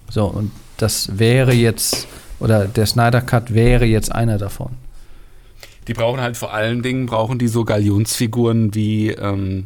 So, 0.09 0.25
und 0.25 0.51
das 0.77 1.17
wäre 1.17 1.53
jetzt, 1.53 2.07
oder 2.39 2.67
der 2.67 2.85
Snyder 2.85 3.21
Cut 3.21 3.53
wäre 3.53 3.85
jetzt 3.85 4.11
einer 4.11 4.37
davon. 4.37 4.71
Die 5.87 5.93
brauchen 5.93 6.21
halt 6.21 6.37
vor 6.37 6.53
allen 6.53 6.81
Dingen, 6.81 7.07
brauchen 7.07 7.39
die 7.39 7.47
so 7.47 7.65
Galionsfiguren 7.65 8.73
wie, 8.73 9.09
ähm, 9.09 9.65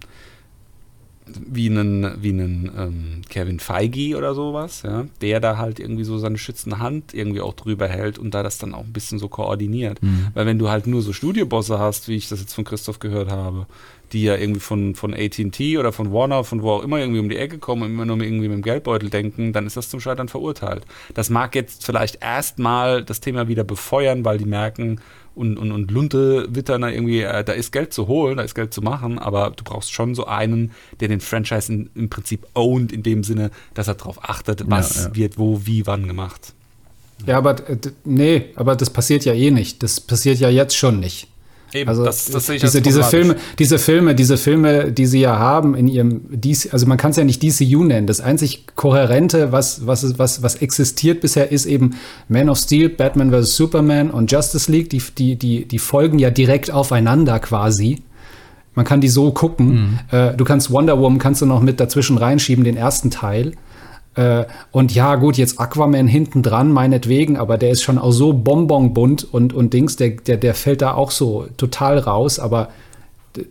wie 1.26 1.70
einen, 1.70 2.24
wie 2.24 2.30
einen 2.30 2.72
ähm, 2.78 3.22
Kevin 3.30 3.60
Feige 3.60 4.18
oder 4.18 4.34
sowas, 4.34 4.82
ja, 4.84 5.06
der 5.22 5.40
da 5.40 5.58
halt 5.58 5.80
irgendwie 5.80 6.04
so 6.04 6.18
seine 6.18 6.38
schützende 6.38 6.80
Hand 6.80 7.14
irgendwie 7.14 7.42
auch 7.42 7.54
drüber 7.54 7.88
hält 7.88 8.18
und 8.18 8.34
da 8.34 8.42
das 8.42 8.58
dann 8.58 8.74
auch 8.74 8.86
ein 8.86 8.94
bisschen 8.94 9.20
so 9.20 9.28
koordiniert. 9.28 10.02
Mhm. 10.02 10.28
Weil 10.34 10.46
wenn 10.46 10.60
du 10.60 10.70
halt 10.70 10.88
nur 10.88 11.02
so 11.02 11.14
Studiobosse 11.14 11.80
hast, 11.80 12.08
wie 12.08 12.16
ich 12.16 12.30
das 12.30 12.40
jetzt 12.40 12.54
von 12.54 12.64
Christoph 12.64 13.00
gehört 13.00 13.30
habe, 13.30 13.68
die 14.14 14.24
ja 14.24 14.36
irgendwie 14.36 14.60
von, 14.60 14.96
von 14.96 15.14
AT&T 15.14 15.78
oder 15.78 15.92
von 15.92 16.12
Warner, 16.14 16.44
von 16.44 16.62
wo 16.62 16.72
auch 16.72 16.84
immer 16.84 17.00
irgendwie 17.00 17.20
um 17.20 17.30
die 17.30 17.38
Ecke 17.38 17.58
kommen 17.58 17.84
und 17.84 17.92
immer 17.92 18.06
nur 18.06 18.22
irgendwie 18.22 18.48
mit 18.48 18.58
dem 18.58 18.62
Geldbeutel 18.62 19.10
denken, 19.10 19.54
dann 19.54 19.68
ist 19.68 19.78
das 19.78 19.90
zum 19.90 20.00
Scheitern 20.00 20.28
verurteilt. 20.28 20.86
Das 21.14 21.30
mag 21.30 21.56
jetzt 21.56 21.86
vielleicht 21.86 22.22
erstmal 22.22 23.04
das 23.04 23.20
Thema 23.20 23.48
wieder 23.48 23.64
befeuern, 23.64 24.26
weil 24.26 24.38
die 24.38 24.46
merken 24.46 25.02
und, 25.36 25.58
und, 25.58 25.72
und 25.72 25.92
Lunte 25.92 26.48
wittern 26.50 26.82
da 26.82 26.90
irgendwie, 26.90 27.22
äh, 27.22 27.44
da 27.44 27.54
ist 27.54 27.72
Geld 27.72 27.94
zu 27.94 28.08
holen, 28.08 28.38
da 28.38 28.44
ist 28.44 28.56
Geld 28.56 28.74
zu 28.74 28.82
machen, 28.82 29.20
aber 29.20 29.52
du 29.52 29.64
brauchst 29.64 29.94
schon 29.94 30.16
so 30.16 30.26
einen, 30.26 30.72
der 31.00 31.10
den 31.10 31.20
Franchise 31.20 31.72
in, 31.72 31.90
im 31.94 32.10
Prinzip 32.10 32.48
owned, 32.56 32.92
in 32.92 33.04
dem 33.04 33.24
Sinne, 33.24 33.52
dass 33.76 33.88
er 33.88 33.94
darauf 33.94 34.24
achtet, 34.28 34.64
was 34.66 34.96
ja, 34.96 35.02
ja. 35.04 35.16
wird 35.16 35.38
wo, 35.38 35.62
wie, 35.66 35.86
wann 35.86 36.08
gemacht. 36.08 36.54
Ja, 37.26 37.38
aber 37.38 37.56
nee, 38.04 38.46
aber 38.56 38.76
das 38.76 38.90
passiert 38.90 39.26
ja 39.26 39.34
eh 39.34 39.52
nicht. 39.52 39.82
Das 39.82 40.00
passiert 40.00 40.40
ja 40.40 40.50
jetzt 40.50 40.76
schon 40.76 41.00
nicht. 41.00 41.28
Eben, 41.74 41.90
also 41.90 42.06
das, 42.06 42.26
das 42.26 42.46
sehe 42.46 42.56
ich 42.56 42.62
diese, 42.62 42.82
diese 42.82 43.04
Filme, 43.04 43.36
diese 43.60 43.78
Filme, 43.78 44.16
diese 44.16 44.38
Filme, 44.38 44.92
die 44.92 45.06
sie 45.06 45.20
ja 45.20 45.38
haben 45.38 45.76
in 45.76 45.88
ihrem 45.88 46.22
DC, 46.30 46.74
also 46.74 46.86
man 46.86 46.98
kann 46.98 47.12
es 47.12 47.18
ja 47.18 47.24
nicht 47.24 47.44
DCU 47.44 47.84
nennen. 47.84 48.08
Das 48.08 48.22
einzig 48.22 48.66
kohärente, 48.76 49.52
was 49.52 49.86
was 49.86 50.18
was 50.18 50.44
was 50.44 50.56
existiert 50.56 51.22
bisher, 51.22 51.52
ist 51.52 51.66
eben 51.66 51.96
Man 52.30 52.50
of 52.50 52.58
Steel, 52.58 52.90
Batman 52.90 53.32
vs 53.32 53.56
Superman 53.56 54.12
und 54.12 54.32
Justice 54.32 54.72
League. 54.72 54.90
Die 54.90 55.02
die 55.18 55.36
die 55.36 55.66
die 55.66 55.80
folgen 55.80 56.20
ja 56.20 56.30
direkt 56.30 56.72
aufeinander 56.72 57.40
quasi. 57.40 58.02
Man 58.74 58.86
kann 58.86 59.02
die 59.02 59.10
so 59.10 59.32
gucken. 59.32 60.00
Äh, 60.12 60.36
du 60.36 60.46
kannst 60.46 60.72
Wonder 60.72 61.00
Woman 61.00 61.18
kannst 61.20 61.42
du 61.42 61.46
noch 61.46 61.62
mit 61.62 61.80
dazwischen 61.80 62.18
reinschieben, 62.18 62.64
den 62.64 62.78
ersten 62.78 63.10
Teil. 63.10 63.54
Äh, 64.18 64.46
und 64.72 64.94
ja, 64.94 65.16
gut, 65.16 65.38
jetzt 65.38 65.60
Aquaman 65.60 66.08
hinten 66.08 66.42
dran, 66.42 66.72
meinetwegen, 66.72 67.38
aber 67.38 67.58
der 67.58 67.70
ist 67.70 67.84
schon 67.84 67.98
auch 67.98 68.12
so 68.12 68.34
bonbonbunt 68.34 69.28
und, 69.32 69.54
und 69.54 69.74
Dings, 69.74 69.96
der, 69.96 70.10
der, 70.10 70.38
der 70.38 70.56
fällt 70.56 70.82
da 70.82 70.94
auch 70.96 71.12
so 71.12 71.48
total 71.56 72.00
raus, 72.00 72.40
aber 72.40 72.70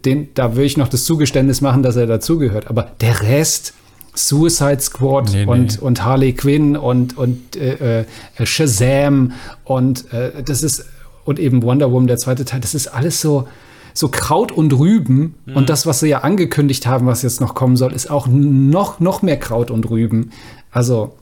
den, 0.05 0.29
da 0.35 0.57
will 0.57 0.65
ich 0.65 0.77
noch 0.77 0.89
das 0.89 1.05
Zugeständnis 1.05 1.61
machen, 1.61 1.85
dass 1.85 1.95
er 1.95 2.07
dazugehört. 2.07 2.69
Aber 2.69 2.91
der 3.01 3.23
Rest, 3.23 3.75
Suicide 4.15 4.81
Squad 4.81 5.31
Nee, 5.31 5.45
nee. 5.45 5.51
und, 5.51 5.81
und 5.81 6.05
Harley 6.05 6.33
Quinn 6.33 6.77
und, 6.77 7.17
und 7.17 7.55
äh, 7.55 8.01
äh, 8.01 8.05
Shazam 8.45 9.33
und 9.65 10.13
äh, 10.13 10.43
das 10.43 10.63
ist 10.63 10.87
und 11.25 11.39
eben 11.39 11.63
Wonder 11.63 11.93
Woman, 11.93 12.07
der 12.07 12.19
zweite 12.19 12.45
Teil, 12.45 12.61
das 12.61 12.75
ist 12.75 12.87
alles 12.87 13.21
so, 13.21 13.49
so 13.97 14.09
Kraut 14.09 14.53
und 14.53 14.73
Rüben. 14.79 15.35
Und 15.55 15.71
das, 15.71 15.87
was 15.87 16.01
sie 16.01 16.09
ja 16.09 16.21
angekündigt 16.21 16.87
haben, 16.87 17.07
was 17.07 17.23
jetzt 17.23 17.41
noch 17.41 17.55
kommen 17.55 17.77
soll, 17.77 17.93
ist 17.93 18.11
auch 18.11 18.27
noch, 18.27 19.01
noch 19.01 19.23
mehr 19.23 19.39
Kraut 19.39 19.71
und 19.71 19.89
Rüben. 19.89 20.31
Also, 20.71 21.15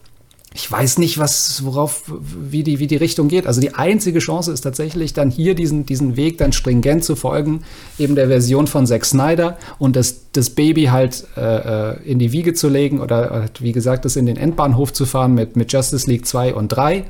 ich 0.56 0.70
weiß 0.70 0.98
nicht, 0.98 1.18
was, 1.18 1.64
worauf, 1.64 2.04
wie 2.08 2.62
die, 2.62 2.78
wie 2.78 2.86
die 2.86 2.96
Richtung 2.96 3.26
geht. 3.26 3.46
Also 3.48 3.60
die 3.60 3.74
einzige 3.74 4.20
Chance 4.20 4.52
ist 4.52 4.60
tatsächlich 4.60 5.12
dann 5.12 5.28
hier 5.28 5.56
diesen, 5.56 5.84
diesen 5.84 6.16
Weg 6.16 6.38
dann 6.38 6.52
stringent 6.52 7.02
zu 7.02 7.16
folgen, 7.16 7.64
eben 7.98 8.14
der 8.14 8.28
Version 8.28 8.68
von 8.68 8.86
Zack 8.86 9.04
Snyder 9.04 9.58
und 9.80 9.96
das, 9.96 10.30
das 10.30 10.50
Baby 10.50 10.84
halt 10.84 11.26
äh, 11.36 11.90
äh, 11.94 12.02
in 12.04 12.20
die 12.20 12.30
Wiege 12.30 12.54
zu 12.54 12.68
legen 12.68 13.00
oder 13.00 13.30
halt, 13.30 13.62
wie 13.62 13.72
gesagt, 13.72 14.04
das 14.04 14.14
in 14.14 14.26
den 14.26 14.36
Endbahnhof 14.36 14.92
zu 14.92 15.06
fahren 15.06 15.34
mit, 15.34 15.56
mit 15.56 15.72
Justice 15.72 16.08
League 16.08 16.24
2 16.24 16.54
und 16.54 16.68
3 16.68 17.04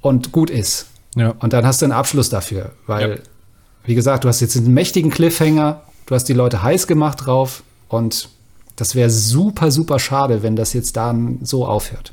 und 0.00 0.32
gut 0.32 0.50
ist. 0.50 0.86
Ja. 1.14 1.34
Und 1.38 1.52
dann 1.52 1.64
hast 1.64 1.82
du 1.82 1.86
einen 1.86 1.92
Abschluss 1.92 2.30
dafür, 2.30 2.72
weil, 2.88 3.10
Ja. 3.10 3.16
Wie 3.88 3.94
gesagt, 3.94 4.24
du 4.24 4.28
hast 4.28 4.40
jetzt 4.40 4.54
einen 4.54 4.74
mächtigen 4.74 5.10
Cliffhanger, 5.10 5.80
du 6.04 6.14
hast 6.14 6.24
die 6.24 6.34
Leute 6.34 6.62
heiß 6.62 6.86
gemacht 6.86 7.24
drauf 7.24 7.62
und 7.88 8.28
das 8.76 8.94
wäre 8.94 9.08
super, 9.08 9.70
super 9.70 9.98
schade, 9.98 10.42
wenn 10.42 10.56
das 10.56 10.74
jetzt 10.74 10.98
dann 10.98 11.38
so 11.42 11.64
aufhört. 11.66 12.12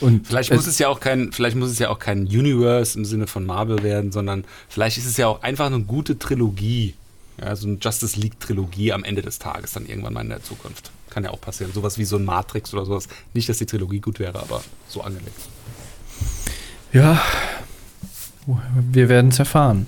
Und 0.00 0.26
Vielleicht 0.26 0.50
muss 0.50 0.66
es 0.66 0.78
ja 0.78 0.88
auch 0.88 0.98
kein, 0.98 1.30
vielleicht 1.30 1.56
muss 1.56 1.70
es 1.70 1.78
ja 1.78 1.90
auch 1.90 1.98
kein 1.98 2.22
Universe 2.22 2.98
im 2.98 3.04
Sinne 3.04 3.26
von 3.26 3.44
Marvel 3.44 3.82
werden, 3.82 4.12
sondern 4.12 4.44
vielleicht 4.70 4.96
ist 4.96 5.04
es 5.04 5.18
ja 5.18 5.28
auch 5.28 5.42
einfach 5.42 5.66
eine 5.66 5.80
gute 5.80 6.18
Trilogie. 6.18 6.94
Ja, 7.38 7.54
so 7.54 7.68
eine 7.68 7.76
Justice 7.78 8.18
League 8.18 8.40
Trilogie 8.40 8.94
am 8.94 9.04
Ende 9.04 9.20
des 9.20 9.38
Tages 9.38 9.72
dann 9.72 9.84
irgendwann 9.84 10.14
mal 10.14 10.22
in 10.22 10.30
der 10.30 10.42
Zukunft. 10.42 10.90
Kann 11.10 11.24
ja 11.24 11.30
auch 11.30 11.40
passieren. 11.40 11.70
Sowas 11.74 11.98
wie 11.98 12.06
so 12.06 12.16
ein 12.16 12.24
Matrix 12.24 12.72
oder 12.72 12.86
sowas. 12.86 13.08
Nicht, 13.34 13.46
dass 13.48 13.58
die 13.58 13.66
Trilogie 13.66 14.00
gut 14.00 14.18
wäre, 14.18 14.40
aber 14.40 14.62
so 14.88 15.02
angelegt. 15.02 15.38
Ja, 16.94 17.20
wir 18.90 19.10
werden 19.10 19.30
es 19.30 19.38
erfahren. 19.38 19.86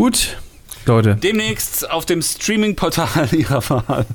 Gut, 0.00 0.38
Leute. 0.86 1.14
Demnächst 1.14 1.90
auf 1.90 2.06
dem 2.06 2.22
Streaming-Portal 2.22 3.28
ihrer 3.34 3.68
Wahl. 3.68 4.06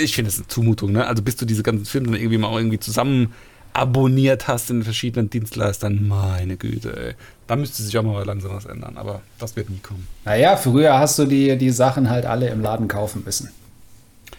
ich 0.00 0.14
finde 0.14 0.30
das 0.30 0.38
eine 0.38 0.46
Zumutung, 0.46 0.92
ne? 0.92 1.04
Also 1.04 1.20
bis 1.20 1.34
du 1.34 1.44
diese 1.44 1.64
ganzen 1.64 1.84
Filme 1.84 2.12
dann 2.12 2.20
irgendwie 2.20 2.38
mal 2.38 2.56
irgendwie 2.56 2.78
zusammen 2.78 3.34
abonniert 3.72 4.46
hast 4.46 4.70
in 4.70 4.78
den 4.78 4.84
verschiedenen 4.84 5.30
Dienstleistern, 5.30 6.06
meine 6.06 6.56
Güte, 6.56 6.96
ey. 6.96 7.14
Da 7.48 7.56
müsste 7.56 7.82
sich 7.82 7.98
auch 7.98 8.04
mal 8.04 8.24
langsam 8.24 8.52
was 8.52 8.66
ändern, 8.66 8.98
aber 8.98 9.20
das 9.40 9.56
wird 9.56 9.68
nie 9.68 9.80
kommen. 9.80 10.06
Naja, 10.24 10.56
früher 10.56 10.96
hast 10.96 11.18
du 11.18 11.24
die, 11.24 11.58
die 11.58 11.70
Sachen 11.70 12.08
halt 12.08 12.24
alle 12.24 12.48
im 12.50 12.60
Laden 12.60 12.86
kaufen 12.86 13.24
müssen. 13.24 13.50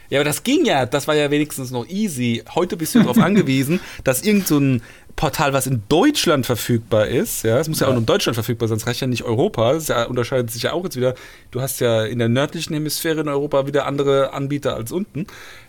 Ja, 0.10 0.20
aber 0.20 0.26
das 0.26 0.44
ging 0.44 0.64
ja, 0.64 0.86
das 0.86 1.08
war 1.10 1.16
ja 1.16 1.32
wenigstens 1.32 1.72
noch 1.72 1.86
easy. 1.90 2.44
Heute 2.54 2.78
bist 2.78 2.96
du 2.96 3.00
darauf 3.00 3.18
angewiesen, 3.22 3.82
dass 4.06 4.22
irgend 4.22 4.48
so 4.48 4.58
ein 4.58 4.82
Portal, 5.16 5.54
was 5.54 5.66
in 5.66 5.84
Deutschland 5.88 6.46
verfügbar 6.46 7.08
ist, 7.08 7.44
ja, 7.44 7.58
es 7.58 7.70
muss 7.70 7.80
ja, 7.80 7.88
auch 7.88 7.92
nur 7.92 8.00
in 8.02 8.06
Deutschland 8.06 8.36
verfügbar 8.36 8.68
sein, 8.68 8.78
es 8.78 8.86
reicht 8.86 9.00
ja 9.00 9.08
nicht 9.08 9.24
Europa, 9.24 9.72
das 9.74 9.88
ja, 9.88 10.04
unterscheidet 10.04 10.52
sich 10.52 10.64
ja 10.64 10.74
auch 10.74 10.84
jetzt 10.84 10.98
wieder. 10.98 11.16
Du 11.52 11.62
hast 11.62 11.80
ja 11.80 12.04
in 12.04 12.20
der 12.20 12.28
nördlichen 12.28 12.74
Hemisphäre 12.74 13.22
in 13.22 13.30
Europa 13.30 13.66
wieder 13.66 13.86
andere 13.86 14.34
Anbieter 14.34 14.76
als 14.76 14.92
unten. 14.92 15.22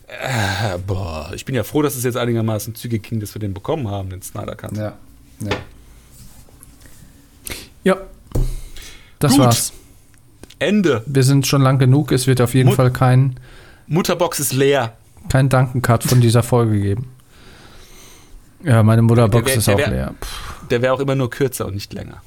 Äh, 0.09 0.79
boah, 0.85 1.31
ich 1.35 1.45
bin 1.45 1.55
ja 1.55 1.63
froh, 1.63 1.83
dass 1.83 1.95
es 1.95 2.03
jetzt 2.03 2.17
einigermaßen 2.17 2.75
zügig 2.75 3.05
ging, 3.05 3.21
dass 3.21 3.35
wir 3.35 3.41
den 3.41 3.55
bekommen 3.55 3.89
haben, 3.89 4.11
den 4.11 4.23
Snyder 4.23 4.57
Cut. 4.57 4.77
Ja. 4.77 4.95
ja. 5.41 5.51
Ja, 7.85 7.97
das 9.21 9.33
Gut. 9.33 9.41
war's. 9.41 9.73
Ende. 10.59 11.03
Wir 11.07 11.23
sind 11.23 11.47
schon 11.47 11.63
lang 11.63 11.79
genug. 11.79 12.11
Es 12.13 12.27
wird 12.27 12.41
auf 12.41 12.55
jeden 12.55 12.69
Mut- 12.71 12.77
Fall 12.77 12.91
kein, 12.91 13.39
Mutterbox 13.87 14.41
ist 14.41 14.53
leer. 14.53 14.97
kein 15.29 15.49
Dankencut 15.49 16.03
von 16.03 16.21
dieser 16.21 16.43
Folge 16.43 16.81
geben. 16.81 17.11
Ja, 18.65 18.83
meine 18.83 19.03
Mutterbox 19.03 19.45
Der 19.47 19.57
ist 19.57 19.67
der 19.69 19.75
auch 19.75 19.79
wär- 19.79 19.91
leer. 19.91 20.15
Puh. 20.19 20.27
Der 20.71 20.83
wäre 20.83 20.93
auch 20.93 21.01
immer 21.01 21.15
nur 21.15 21.31
kürzer 21.31 21.67
und 21.67 21.75
nicht 21.75 21.93
länger. 21.93 22.23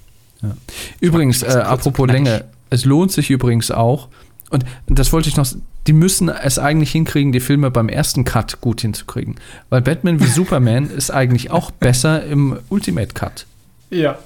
Übrigens, 1.02 1.44
äh, 1.44 1.48
apropos. 1.48 2.08
Länge, 2.08 2.46
es 2.70 2.86
lohnt 2.86 3.12
sich 3.12 3.30
übrigens 3.30 3.72
auch, 3.72 4.08
und 4.50 4.64
das 4.88 5.12
wollte 5.12 5.28
ich 5.30 5.36
noch, 5.36 5.46
die 5.88 5.94
müssen 5.94 6.30
es 6.30 6.58
eigentlich 6.58 6.92
hinkriegen, 6.92 7.32
die 7.34 7.40
Filme 7.42 7.72
beim 7.72 7.90
ersten 7.90 8.24
Cut 8.24 8.62
gut 8.62 8.82
hinzukriegen. 8.82 9.36
Weil 9.70 9.82
Batman 9.82 10.20
wie 10.22 10.28
Superman 10.28 10.90
ist 10.96 11.12
eigentlich 11.12 11.52
auch 11.52 11.72
besser 11.72 12.24
im 12.26 12.58
Ultimate 12.70 13.14
Cut. 13.14 13.46
Ja. 13.90 14.18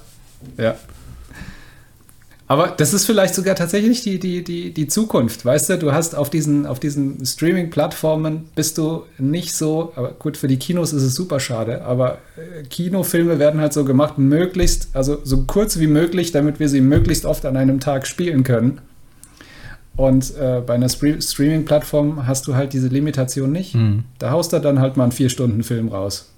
Ja. 0.56 0.76
Aber 2.54 2.68
das 2.76 2.94
ist 2.94 3.04
vielleicht 3.04 3.34
sogar 3.34 3.56
tatsächlich 3.56 4.02
die, 4.02 4.20
die, 4.20 4.44
die, 4.44 4.72
die 4.72 4.86
Zukunft, 4.86 5.44
weißt 5.44 5.70
du? 5.70 5.78
Du 5.78 5.92
hast 5.92 6.14
auf 6.14 6.30
diesen, 6.30 6.66
auf 6.66 6.78
diesen 6.78 7.26
Streaming-Plattformen 7.26 8.48
bist 8.54 8.78
du 8.78 9.02
nicht 9.18 9.56
so, 9.56 9.92
aber 9.96 10.12
gut, 10.12 10.36
für 10.36 10.46
die 10.46 10.56
Kinos 10.56 10.92
ist 10.92 11.02
es 11.02 11.14
super 11.14 11.40
schade, 11.40 11.82
aber 11.82 12.18
äh, 12.36 12.62
Kinofilme 12.62 13.40
werden 13.40 13.60
halt 13.60 13.72
so 13.72 13.84
gemacht, 13.84 14.18
möglichst, 14.18 14.88
also 14.92 15.18
so 15.24 15.42
kurz 15.42 15.80
wie 15.80 15.88
möglich, 15.88 16.30
damit 16.30 16.60
wir 16.60 16.68
sie 16.68 16.80
möglichst 16.80 17.24
oft 17.24 17.44
an 17.44 17.56
einem 17.56 17.80
Tag 17.80 18.06
spielen 18.06 18.44
können. 18.44 18.80
Und 19.96 20.36
äh, 20.36 20.62
bei 20.64 20.74
einer 20.74 20.88
Stre- 20.88 21.20
Streaming-Plattform 21.22 22.26
hast 22.26 22.46
du 22.46 22.54
halt 22.54 22.72
diese 22.72 22.88
Limitation 22.88 23.50
nicht. 23.50 23.76
Da 24.18 24.30
haust 24.30 24.52
du 24.52 24.60
dann 24.60 24.78
halt 24.78 24.96
mal 24.96 25.04
einen 25.04 25.12
Vier-Stunden-Film 25.12 25.88
raus. 25.88 26.30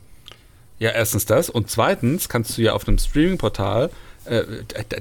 Ja, 0.79 0.91
erstens 0.91 1.25
das. 1.27 1.49
Und 1.49 1.71
zweitens 1.71 2.29
kannst 2.29 2.57
du 2.57 2.63
ja 2.63 2.75
auf 2.75 2.87
einem 2.87 2.99
Streaming-Portal, 2.99 3.91
äh, 4.27 4.45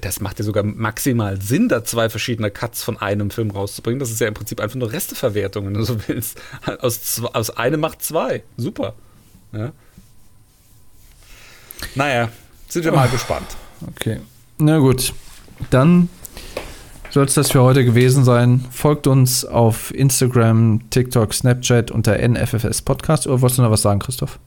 das 0.02 0.20
macht 0.20 0.40
ja 0.40 0.46
sogar 0.46 0.64
maximal 0.64 1.42
Sinn, 1.42 1.70
da 1.70 1.84
zwei 1.84 2.10
verschiedene 2.10 2.52
Cuts 2.52 2.84
von 2.84 2.98
einem 2.98 3.32
Film 3.32 3.52
rauszubringen. 3.52 4.00
Das 4.00 4.12
ist 4.12 4.20
ja 4.22 4.28
im 4.28 4.34
Prinzip 4.34 4.60
einfach 4.60 4.76
nur 4.76 4.92
Resteverwertung, 4.92 5.66
wenn 5.68 5.74
du 5.74 5.84
so 5.84 5.98
willst. 6.08 6.40
Aus, 6.80 7.22
aus 7.34 7.50
einem 7.52 7.80
macht 7.80 8.02
zwei. 8.02 8.44
Super. 8.58 8.94
Ja. 9.52 9.72
Naja, 11.96 12.30
sind 12.68 12.86
wir 12.86 12.92
mal 12.92 13.10
gespannt. 13.10 13.48
Okay. 13.88 14.20
Na 14.58 14.80
gut. 14.80 15.14
Dann 15.70 16.10
soll 17.10 17.26
es 17.26 17.34
das 17.34 17.52
für 17.52 17.62
heute 17.62 17.86
gewesen 17.86 18.24
sein. 18.24 18.66
Folgt 18.72 19.08
uns 19.08 19.46
auf 19.46 19.94
Instagram, 19.94 20.90
TikTok, 20.90 21.34
Snapchat 21.34 21.92
unter 21.92 22.18
NFFS 22.18 22.82
Podcast. 22.82 23.28
Oder 23.28 23.42
wolltest 23.42 23.60
du 23.60 23.64
noch 23.64 23.72
was 23.72 23.82
sagen, 23.82 24.00
Christoph? 24.00 24.40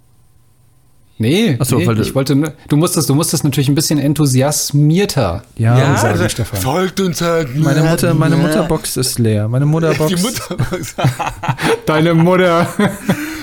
Nee, 1.21 1.57
Ach 1.59 1.67
so, 1.67 1.79
nee 1.79 1.87
weil 1.87 1.97
du- 1.97 2.03
ich 2.03 2.15
wollte, 2.15 2.37
nur- 2.37 2.53
du 2.69 2.77
musst 2.77 2.97
das, 2.97 3.07
du 3.07 3.15
musst 3.15 3.33
das 3.33 3.43
natürlich 3.43 3.69
ein 3.69 3.75
bisschen 3.75 3.99
enthusiasmierter. 3.99 5.43
Ja, 5.57 5.97
sagen, 5.97 6.13
also, 6.13 6.29
Stefan. 6.29 6.61
folgt 6.61 7.01
uns 7.01 7.21
halt. 7.21 7.57
Meine 7.57 7.83
Mutter, 7.83 8.15
meine 8.15 8.37
Mutterbox 8.37 8.97
ist 8.97 9.19
leer. 9.19 9.49
Meine 9.49 9.67
Mutterbox. 9.67 10.15
Die 10.15 10.23
Mutterbox. 10.23 10.95
Deine 11.87 12.15
Mutter. 12.15 12.69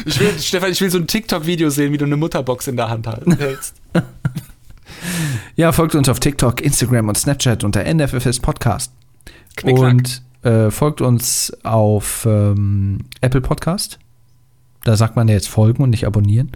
Ich 0.07 0.19
will, 0.19 0.29
Stefan, 0.39 0.71
ich 0.71 0.79
will 0.81 0.91
so 0.91 0.99
ein 0.99 1.07
TikTok-Video 1.07 1.71
sehen, 1.71 1.91
wie 1.91 1.97
du 1.97 2.05
eine 2.05 2.15
Mutterbox 2.15 2.67
in 2.67 2.75
der 2.77 2.89
Hand 2.91 3.07
hältst. 3.39 3.73
Ja, 5.55 5.71
folgt 5.71 5.95
uns 5.95 6.07
auf 6.09 6.19
TikTok, 6.19 6.61
Instagram 6.61 7.09
und 7.09 7.17
Snapchat 7.17 7.63
unter 7.63 7.83
NFFS 7.91 8.39
Podcast. 8.39 8.91
Knickknack. 9.55 9.91
Und 9.93 10.21
äh, 10.43 10.69
folgt 10.69 11.01
uns 11.01 11.51
auf 11.63 12.27
ähm, 12.29 12.99
Apple 13.21 13.41
Podcast. 13.41 13.97
Da 14.83 14.95
sagt 14.95 15.15
man 15.15 15.27
ja 15.27 15.33
jetzt 15.33 15.49
folgen 15.49 15.81
und 15.81 15.89
nicht 15.89 16.05
abonnieren. 16.05 16.51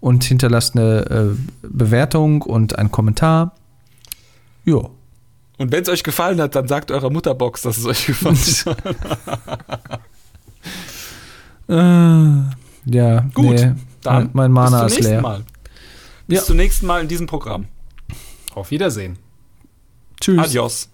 Und 0.00 0.24
hinterlasst 0.24 0.76
eine 0.76 1.00
äh, 1.10 1.36
Bewertung 1.62 2.42
und 2.42 2.78
einen 2.78 2.90
Kommentar. 2.90 3.54
Jo. 4.64 4.90
Und 5.58 5.72
wenn 5.72 5.82
es 5.82 5.88
euch 5.90 6.02
gefallen 6.02 6.40
hat, 6.40 6.54
dann 6.54 6.66
sagt 6.68 6.90
eurer 6.90 7.10
Mutterbox, 7.10 7.62
dass 7.62 7.76
es 7.76 7.84
euch 7.84 8.06
gefallen 8.06 8.36
hat. 8.36 10.00
Äh, 11.68 11.72
ja, 12.86 13.20
Gut, 13.32 13.44
nee, 13.54 13.72
Dann 14.02 14.30
mein, 14.32 14.50
mein 14.50 14.52
Mana 14.52 14.84
bis 14.84 14.94
ist 14.94 14.96
zum 14.96 15.02
nächsten 15.04 15.12
leer. 15.12 15.22
Mal. 15.22 15.44
Bis 16.26 16.38
Ja. 16.40 16.44
zum 16.44 16.56
nächsten 16.56 16.86
Mal 16.86 17.02
in 17.02 17.08
diesem 17.08 17.26
Programm. 17.26 17.66
Auf 18.54 18.70
Wiedersehen. 18.72 19.16
Tschüss. 20.20 20.38
Adios. 20.38 20.88